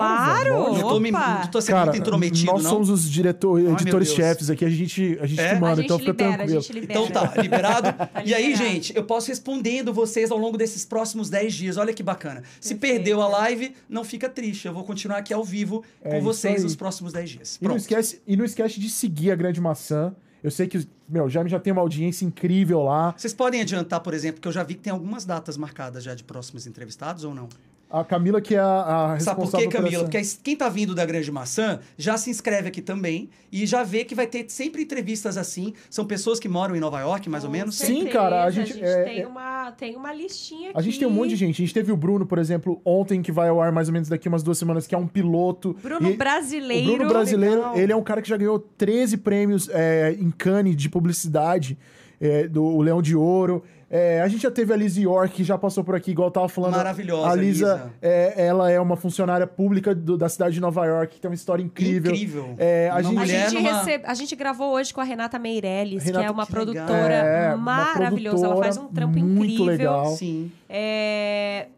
Claro! 0.54 0.72
Não 0.72 0.88
tô, 0.88 0.98
me, 0.98 1.10
não 1.10 1.46
tô 1.50 1.60
sendo 1.60 1.74
Cara, 1.74 1.90
muito 1.92 2.00
intrometido, 2.00 2.50
nós 2.52 2.62
não. 2.62 2.70
somos 2.70 2.88
os 2.88 3.10
diretor, 3.10 3.60
meu 3.60 3.72
editores-chefes 3.72 4.48
aqui, 4.48 4.64
a 4.64 4.70
gente, 4.70 5.18
a 5.20 5.26
gente 5.26 5.38
É? 5.40 5.60
manda, 5.60 5.82
então 5.82 5.98
fica 5.98 6.10
libera, 6.12 6.44
a 6.44 6.46
tranquilo. 6.46 6.84
Então 6.84 7.06
tá, 7.10 7.34
liberado. 7.42 7.88
e 8.24 8.32
aí, 8.32 8.46
liberado. 8.52 8.70
gente, 8.72 8.96
eu 8.96 9.04
posso 9.04 9.28
respondendo 9.28 9.92
vocês 9.92 10.30
ao 10.30 10.38
longo 10.38 10.56
desses 10.56 10.86
próximos 10.86 11.28
10 11.28 11.52
dias. 11.52 11.76
Olha 11.76 11.92
que 11.92 12.02
bacana. 12.02 12.42
Se 12.58 12.74
Perfeito. 12.74 12.94
perdeu 13.04 13.20
a 13.20 13.28
live, 13.28 13.74
não 13.86 14.02
fica 14.02 14.30
triste. 14.30 14.66
Eu 14.66 14.72
vou 14.72 14.84
continuar 14.84 15.18
aqui 15.18 15.34
ao 15.34 15.44
vivo 15.44 15.84
É 16.02 16.08
com 16.08 16.22
vocês 16.22 16.56
aí. 16.56 16.62
nos 16.62 16.74
próximos 16.74 17.12
10 17.12 17.28
dias. 17.30 17.56
E 17.56 17.64
não, 17.64 17.68
Pronto. 17.72 17.80
esquece, 17.80 18.22
e 18.26 18.34
não 18.34 18.44
esquece 18.46 18.80
de 18.80 18.88
seguir 18.88 19.32
a 19.32 19.34
Grande 19.34 19.60
Maçã. 19.60 20.14
Eu 20.46 20.50
sei 20.52 20.68
que, 20.68 20.86
meu, 21.08 21.28
Jaime 21.28 21.50
já 21.50 21.58
tem 21.58 21.72
uma 21.72 21.82
audiência 21.82 22.24
incrível 22.24 22.80
lá. 22.80 23.12
Vocês 23.16 23.34
podem 23.34 23.60
adiantar, 23.60 23.98
por 23.98 24.14
exemplo, 24.14 24.40
que 24.40 24.46
eu 24.46 24.52
já 24.52 24.62
vi 24.62 24.74
que 24.74 24.80
tem 24.80 24.92
algumas 24.92 25.24
datas 25.24 25.56
marcadas 25.56 26.04
já 26.04 26.14
de 26.14 26.22
próximos 26.22 26.68
entrevistados 26.68 27.24
ou 27.24 27.34
não? 27.34 27.48
A 27.88 28.02
Camila, 28.04 28.40
que 28.40 28.54
é 28.54 28.58
a, 28.58 29.12
a 29.14 29.20
Sabe 29.20 29.40
por 29.42 29.50
quê, 29.52 29.68
Camila? 29.68 30.02
Porque 30.02 30.20
quem 30.42 30.56
tá 30.56 30.68
vindo 30.68 30.92
da 30.92 31.06
Grande 31.06 31.30
Maçã 31.30 31.78
já 31.96 32.18
se 32.18 32.28
inscreve 32.28 32.66
aqui 32.68 32.82
também 32.82 33.30
e 33.52 33.64
já 33.64 33.84
vê 33.84 34.04
que 34.04 34.12
vai 34.12 34.26
ter 34.26 34.44
sempre 34.48 34.82
entrevistas 34.82 35.36
assim. 35.36 35.72
São 35.88 36.04
pessoas 36.04 36.40
que 36.40 36.48
moram 36.48 36.74
em 36.74 36.80
Nova 36.80 36.98
York, 37.00 37.28
mais 37.30 37.44
ou 37.44 37.48
Com 37.50 37.56
menos. 37.56 37.76
Sim, 37.76 38.06
cara, 38.06 38.44
a 38.44 38.52
certeza, 38.52 38.74
gente- 38.74 38.84
é- 38.84 39.04
tem, 39.04 39.20
é- 39.20 39.26
uma, 39.28 39.70
tem 39.70 39.96
uma 39.96 40.12
listinha 40.12 40.70
aqui. 40.70 40.78
A 40.78 40.82
gente 40.82 40.98
tem 40.98 41.06
um 41.06 41.12
monte 41.12 41.28
de 41.30 41.36
gente. 41.36 41.62
A 41.62 41.64
gente 41.64 41.72
teve 41.74 41.92
o 41.92 41.96
Bruno, 41.96 42.26
por 42.26 42.38
exemplo, 42.38 42.80
ontem, 42.84 43.22
que 43.22 43.30
vai 43.30 43.48
ao 43.48 43.60
ar 43.62 43.70
mais 43.70 43.86
ou 43.88 43.92
menos 43.94 44.08
daqui 44.08 44.26
umas 44.28 44.42
duas 44.42 44.58
semanas, 44.58 44.84
que 44.86 44.94
é 44.94 44.98
um 44.98 45.06
piloto. 45.06 45.76
Bruno 45.80 46.10
E- 46.10 46.16
Brasileiro. 46.16 46.92
O 46.92 46.96
Bruno 46.96 47.08
Brasileiro, 47.08 47.54
Legal. 47.56 47.78
ele 47.78 47.92
é 47.92 47.96
um 47.96 48.02
cara 48.02 48.20
que 48.20 48.28
já 48.28 48.36
ganhou 48.36 48.58
13 48.58 49.16
prêmios 49.16 49.68
é, 49.72 50.16
em 50.18 50.32
Cannes 50.32 50.74
de 50.76 50.88
publicidade, 50.88 51.78
é, 52.20 52.48
do 52.48 52.64
o 52.64 52.82
Leão 52.82 53.00
de 53.00 53.14
Ouro. 53.14 53.62
É, 53.88 54.20
a 54.20 54.26
gente 54.26 54.42
já 54.42 54.50
teve 54.50 54.72
a 54.72 54.76
Liz 54.76 54.96
York, 54.96 55.32
que 55.32 55.44
já 55.44 55.56
passou 55.56 55.84
por 55.84 55.94
aqui, 55.94 56.10
igual 56.10 56.26
eu 56.26 56.32
tava 56.32 56.48
falando. 56.48 56.72
Maravilhosa, 56.74 57.28
A 57.30 57.34
Lisa, 57.36 57.74
Lisa. 57.74 57.92
é, 58.02 58.46
ela 58.46 58.68
é 58.68 58.80
uma 58.80 58.96
funcionária 58.96 59.46
pública 59.46 59.94
do- 59.94 60.18
da 60.18 60.28
cidade 60.28 60.54
de 60.54 60.60
Nova 60.60 60.84
York, 60.84 61.14
que 61.14 61.20
tem 61.20 61.28
uma 61.30 61.36
história 61.36 61.62
incrível. 61.62 62.10
Incrível. 62.12 62.54
É, 62.58 62.90
a 62.92 63.00
gente- 63.00 63.18
A 63.18 63.24
gente, 63.26 63.54
numa- 63.54 63.78
recebe- 63.78 64.04
a 64.04 64.14
gente 64.14 64.34
gravou 64.34 64.72
hoje 64.74 64.92
com 64.92 65.00
a 65.00 65.04
Renata 65.04 65.38
Meirelles, 65.38 66.02
que 66.02 66.08
Renata, 66.08 66.26
é 66.26 66.30
uma 66.32 66.46
que 66.46 66.50
produtora 66.52 67.14
É, 67.14 67.54
uma 67.54 67.56
maravilhosa. 67.58 68.46
Ela 68.46 68.56
faz 68.56 68.76
um 68.76 68.88
trampo 68.88 69.18
muito 69.20 69.44
incrível. 69.52 69.66
legal. 69.66 70.06
Sim. 70.16 70.50
É, 70.68 71.68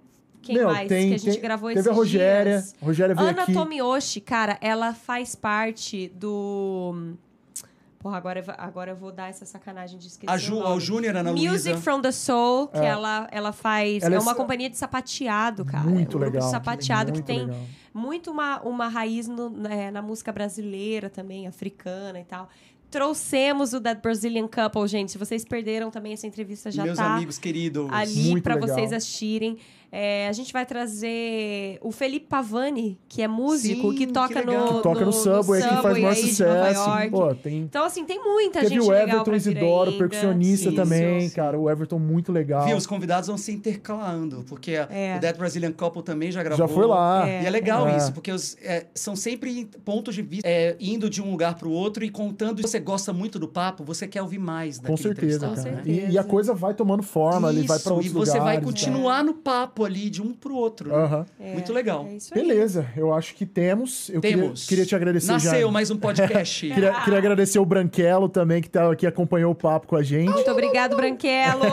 Quem 0.40 0.56
Meu, 0.56 0.68
mais 0.68 0.88
tem- 0.88 1.08
que 1.10 1.14
a 1.14 1.18
gente 1.18 1.32
tem- 1.32 1.40
gravou 1.42 1.68
Teve 1.68 1.80
esses 1.80 1.92
a 1.92 1.94
Rogéria. 1.94 2.52
dias? 2.52 2.74
A 2.80 2.86
Rogéria 2.86 3.14
veio 3.14 3.28
Ana 3.28 3.42
aqui. 3.42 3.52
Tomioshi, 3.52 4.18
cara, 4.22 4.56
ela 4.62 4.94
faz 4.94 5.34
parte 5.34 6.10
do... 6.18 7.12
Porra, 8.08 8.16
agora, 8.16 8.38
eu 8.40 8.42
vou- 8.44 8.54
agora 8.56 8.90
eu 8.92 8.96
vou 8.96 9.12
dar 9.12 9.28
essa 9.28 9.44
sacanagem 9.44 9.98
de 9.98 10.06
esquecer 10.06 10.32
A 10.32 10.38
Ju, 10.38 10.56
o 10.62 10.80
Júnior, 10.80 11.14
Ana 11.14 11.30
Music 11.30 11.48
Luísa. 11.50 11.76
from 11.76 12.00
the 12.00 12.10
Soul, 12.10 12.68
que 12.68 12.78
É. 12.78 12.86
ela, 12.86 13.28
ela 13.30 13.52
faz. 13.52 14.02
Ela 14.02 14.14
é 14.14 14.16
é 14.16 14.20
uma 14.20 14.30
sa- 14.30 14.36
companhia 14.36 14.70
de 14.70 14.78
sapateado, 14.78 15.62
cara. 15.66 15.84
Muito 15.86 16.16
é 16.16 16.20
um 16.20 16.22
legal. 16.24 16.42
de 16.42 16.50
sapateado 16.50 17.12
que 17.12 17.20
tem 17.20 17.40
legal. 17.40 17.60
muito 17.92 18.30
uma, 18.30 18.60
uma 18.62 18.88
raiz 18.88 19.28
no- 19.28 19.50
né, 19.50 19.90
na 19.90 20.00
música 20.00 20.32
brasileira 20.32 21.10
também, 21.10 21.46
africana 21.46 22.18
e 22.18 22.24
tal. 22.24 22.48
Trouxemos 22.90 23.74
o 23.74 23.80
That 23.82 24.00
Brazilian 24.00 24.48
Couple, 24.48 24.88
gente. 24.88 25.12
Se 25.12 25.18
vocês 25.18 25.44
perderam 25.44 25.90
também 25.90 26.14
essa 26.14 26.26
entrevista, 26.26 26.70
já 26.70 26.84
Meus 26.84 26.96
tá 26.96 27.14
amigos 27.16 27.36
queridos. 27.38 27.86
ali 27.92 28.32
legal. 28.62 28.74
vocês 28.74 28.92
assistirem. 28.94 29.58
É, 29.90 30.28
a 30.28 30.32
gente 30.32 30.52
vai 30.52 30.66
trazer 30.66 31.78
o 31.80 31.90
Felipe 31.90 32.26
Pavani, 32.26 32.98
que 33.08 33.22
é 33.22 33.28
músico, 33.28 33.90
Sim, 33.90 33.96
que 33.96 34.06
que 34.06 34.12
toca 34.12 34.40
legal. 34.40 34.66
no, 34.66 34.76
Que 34.76 34.82
toca 34.82 35.04
no, 35.04 35.12
Subway, 35.12 35.62
que 35.62 35.68
faz 35.68 35.76
Subway 35.80 36.02
maior 36.02 36.14
aí 36.14 36.22
de 36.22 36.42
Nova 36.44 36.74
sucesso. 36.74 37.10
Pô, 37.10 37.34
tem... 37.34 37.58
Então, 37.60 37.84
assim, 37.84 38.04
tem 38.04 38.22
muita 38.22 38.60
Teve 38.60 38.74
gente 38.74 38.84
o 38.86 38.90
legal 38.90 39.08
Everton 39.08 39.34
Isidoro, 39.34 39.92
percussionista 39.92 40.70
Sim, 40.70 40.76
também, 40.76 41.30
cara. 41.30 41.58
O 41.58 41.70
Everton 41.70 41.98
muito 41.98 42.30
legal. 42.32 42.64
Viu, 42.66 42.76
os 42.76 42.86
convidados 42.86 43.28
vão 43.28 43.38
se 43.38 43.50
intercalando, 43.52 44.44
porque 44.48 44.72
É. 44.72 45.14
o 45.16 45.20
Dead 45.20 45.36
Brazilian 45.36 45.72
Couple 45.72 46.02
também 46.02 46.30
já 46.30 46.42
gravou. 46.42 46.66
Já 46.68 46.72
foi 46.72 46.86
lá. 46.86 47.26
É. 47.28 47.42
E 47.42 47.46
é 47.46 47.50
legal 47.50 47.88
É. 47.88 47.96
isso, 47.96 48.12
porque 48.12 48.30
os- 48.30 48.56
é, 48.62 48.86
são 48.94 49.16
sempre 49.16 49.68
pontos 49.84 50.14
de 50.14 50.22
vista, 50.22 50.46
é, 50.48 50.76
indo 50.78 51.08
de 51.08 51.22
um 51.22 51.30
lugar 51.30 51.54
pro 51.56 51.70
outro 51.70 52.04
e 52.04 52.10
contando. 52.10 52.58
Se 52.58 52.68
você 52.68 52.78
gosta 52.80 53.12
muito 53.12 53.38
do 53.38 53.48
papo, 53.48 53.84
você 53.84 54.06
quer 54.06 54.20
ouvir 54.22 54.38
mais 54.38 54.76
Com 54.78 54.82
daquele 54.82 55.02
certeza, 55.02 55.36
entrevistado, 55.46 55.54
cara. 55.56 55.76
né? 55.76 55.82
certeza. 55.84 56.10
E, 56.10 56.14
e 56.14 56.18
a 56.18 56.24
coisa 56.24 56.52
vai 56.54 56.74
tomando 56.74 57.02
forma, 57.02 57.48
ele 57.50 57.60
vai 57.62 57.78
pra 57.78 57.92
Isso, 57.92 57.92
outros 57.94 58.06
e 58.10 58.14
você 58.14 58.32
vai 58.32 58.56
lugares, 58.56 58.60
tá? 58.60 58.66
continuar 58.66 59.24
no 59.24 59.34
papo 59.34 59.77
ali, 59.84 60.08
de 60.10 60.20
um 60.22 60.32
pro 60.32 60.54
outro. 60.54 60.88
né? 60.90 60.94
Aham. 60.96 61.26
É, 61.40 61.52
Muito 61.52 61.72
legal. 61.72 62.06
É 62.08 62.16
isso 62.16 62.32
aí. 62.34 62.40
Beleza, 62.40 62.86
eu 62.96 63.12
acho 63.12 63.34
que 63.34 63.44
temos. 63.46 64.08
Eu 64.10 64.20
Temos. 64.20 64.62
Queria, 64.64 64.68
queria 64.68 64.86
te 64.86 64.94
agradecer 64.94 65.32
Nasceu 65.32 65.60
já. 65.66 65.70
mais 65.70 65.90
um 65.90 65.96
podcast. 65.96 66.66
Queria, 66.68 66.92
queria 67.02 67.18
agradecer 67.18 67.58
o 67.58 67.64
Branquelo 67.64 68.28
também, 68.28 68.60
que 68.62 68.68
tá 68.70 68.90
aqui, 68.90 69.06
acompanhou 69.06 69.52
o 69.52 69.54
papo 69.54 69.86
com 69.86 69.96
a 69.96 70.02
gente. 70.02 70.30
Muito 70.30 70.50
obrigado, 70.50 70.96
Branquelo. 70.96 71.64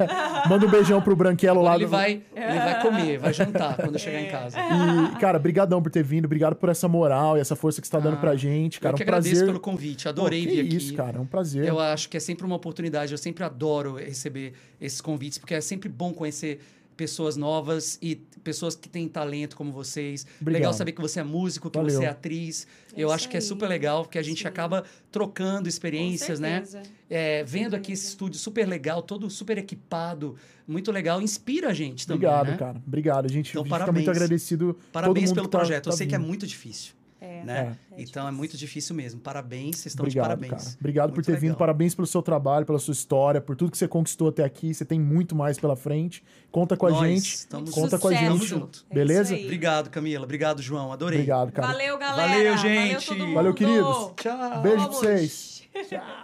Manda 0.48 0.66
um 0.66 0.70
beijão 0.70 1.00
pro 1.02 1.14
Branquelo 1.16 1.62
lá. 1.62 1.74
ele, 1.74 1.84
do- 1.84 1.90
vai, 1.90 2.22
ele 2.34 2.58
vai 2.58 2.82
comer, 2.82 3.18
vai 3.18 3.32
jantar 3.32 3.76
quando 3.76 3.98
chegar 3.98 4.20
em 4.20 4.28
casa. 4.30 4.56
E, 4.58 5.18
cara, 5.18 5.38
brigadão 5.38 5.82
por 5.82 5.90
ter 5.90 6.02
vindo, 6.02 6.24
obrigado 6.26 6.54
por 6.56 6.68
essa 6.68 6.88
moral 6.88 7.36
e 7.36 7.40
essa 7.40 7.56
força 7.56 7.80
que 7.80 7.86
você 7.86 7.92
tá 7.92 7.98
dando 8.00 8.14
Ah, 8.14 8.20
pra 8.20 8.36
gente, 8.36 8.80
cara. 8.80 8.92
eu 8.94 8.96
que 8.98 9.02
um 9.02 9.06
agradeço 9.06 9.30
prazer. 9.30 9.46
pelo 9.46 9.60
convite, 9.60 10.08
adorei 10.08 10.42
Pô, 10.44 10.48
que 10.50 10.54
vir 10.62 10.66
aqui. 10.66 10.76
isso, 10.76 10.94
cara, 10.94 11.18
é 11.18 11.20
um 11.20 11.26
prazer. 11.26 11.64
Eu 11.66 11.78
acho 11.80 12.08
que 12.08 12.16
é 12.16 12.20
sempre 12.20 12.44
uma 12.46 12.56
oportunidade, 12.56 13.12
eu 13.12 13.18
sempre 13.18 13.44
adoro 13.44 13.96
receber 13.96 14.52
esses 14.80 15.00
convites, 15.00 15.38
porque 15.38 15.54
é 15.54 15.60
sempre 15.60 15.88
bom 15.88 16.12
conhecer 16.12 16.60
pessoas 16.96 17.36
novas 17.36 17.98
e 18.00 18.16
pessoas 18.42 18.74
que 18.76 18.88
têm 18.88 19.08
talento 19.08 19.56
como 19.56 19.72
vocês. 19.72 20.26
Obrigado. 20.40 20.60
Legal 20.60 20.72
saber 20.74 20.92
que 20.92 21.00
você 21.00 21.20
é 21.20 21.24
músico, 21.24 21.70
que 21.70 21.78
Valeu. 21.78 21.96
você 21.98 22.04
é 22.04 22.08
atriz. 22.08 22.66
É 22.96 23.02
eu 23.02 23.10
acho 23.10 23.28
que 23.28 23.36
é 23.36 23.40
super 23.40 23.68
legal, 23.68 24.04
porque 24.04 24.18
a 24.18 24.22
gente 24.22 24.42
Sim. 24.42 24.48
acaba 24.48 24.84
trocando 25.10 25.68
experiências, 25.68 26.38
Com 26.38 26.42
né? 26.46 26.62
É, 27.10 27.42
vendo 27.44 27.74
aqui 27.74 27.92
esse 27.92 28.06
estúdio 28.08 28.38
super 28.38 28.66
legal, 28.66 29.02
todo 29.02 29.28
super 29.30 29.58
equipado, 29.58 30.36
muito 30.66 30.90
legal, 30.92 31.20
inspira 31.20 31.68
a 31.68 31.74
gente 31.74 32.06
também, 32.06 32.26
Obrigado, 32.28 32.50
né? 32.52 32.56
cara. 32.56 32.82
Obrigado. 32.86 33.24
A 33.26 33.28
gente, 33.28 33.50
Então, 33.50 33.62
a 33.62 33.66
gente 33.66 33.78
fica 33.78 33.92
muito 33.92 34.10
agradecido. 34.10 34.78
Parabéns 34.92 35.14
todo 35.14 35.26
mundo 35.28 35.34
pelo 35.36 35.48
tá- 35.48 35.58
projeto. 35.58 35.84
tá 35.84 35.90
eu 35.90 35.96
sei 35.96 36.06
que 36.06 36.14
é 36.14 36.18
vindo. 36.18 36.26
muito 36.26 36.46
difícil, 36.46 36.94
É. 37.24 37.44
né? 37.44 37.76
É 37.92 38.02
então 38.02 38.28
é 38.28 38.30
muito 38.30 38.56
difícil 38.56 38.94
mesmo. 38.94 39.20
Parabéns, 39.20 39.76
vocês 39.78 39.86
estão 39.92 40.04
Obrigado, 40.04 40.24
de 40.24 40.28
parabéns. 40.28 40.64
cara. 40.64 40.76
Obrigado 40.78 41.08
por 41.10 41.16
Muito 41.16 41.26
ter 41.26 41.32
vindo. 41.34 41.42
legal. 41.42 41.56
Parabéns 41.58 41.94
pelo 41.94 42.06
seu 42.06 42.22
trabalho, 42.22 42.66
pela 42.66 42.78
sua 42.78 42.92
história, 42.92 43.40
por 43.40 43.56
tudo 43.56 43.70
que 43.70 43.78
você 43.78 43.88
conquistou 43.88 44.28
até 44.28 44.44
aqui. 44.44 44.74
Você 44.74 44.84
tem 44.84 45.00
muito 45.00 45.34
mais 45.34 45.58
pela 45.58 45.76
frente. 45.76 46.22
Conta 46.50 46.76
com 46.76 46.86
a 46.86 46.90
Nós 46.90 47.08
gente. 47.08 47.34
estamos 47.34 47.70
Conta 47.70 47.98
com 47.98 48.08
a 48.08 48.10
Sucesso. 48.10 48.30
gente. 48.32 48.38
Tamo 48.38 48.46
junto. 48.46 48.84
É 48.90 48.94
Beleza? 48.94 49.34
Obrigado, 49.34 49.90
Camila. 49.90 50.24
Obrigado, 50.24 50.60
João. 50.62 50.92
Adorei. 50.92 51.18
Obrigado, 51.20 51.52
cara. 51.52 51.68
Valeu, 51.68 51.98
galera. 51.98 52.28
Valeu, 52.32 52.56
gente. 52.58 53.06
todo 53.06 53.18
Valeu, 53.32 53.44
mundo. 53.44 53.54
queridos. 53.54 54.12
Tchau. 54.16 54.62
Beijo 54.62 54.76
pra 54.76 54.84
Vamos. 54.86 54.96
vocês. 54.96 55.62
Tchau. 55.88 56.23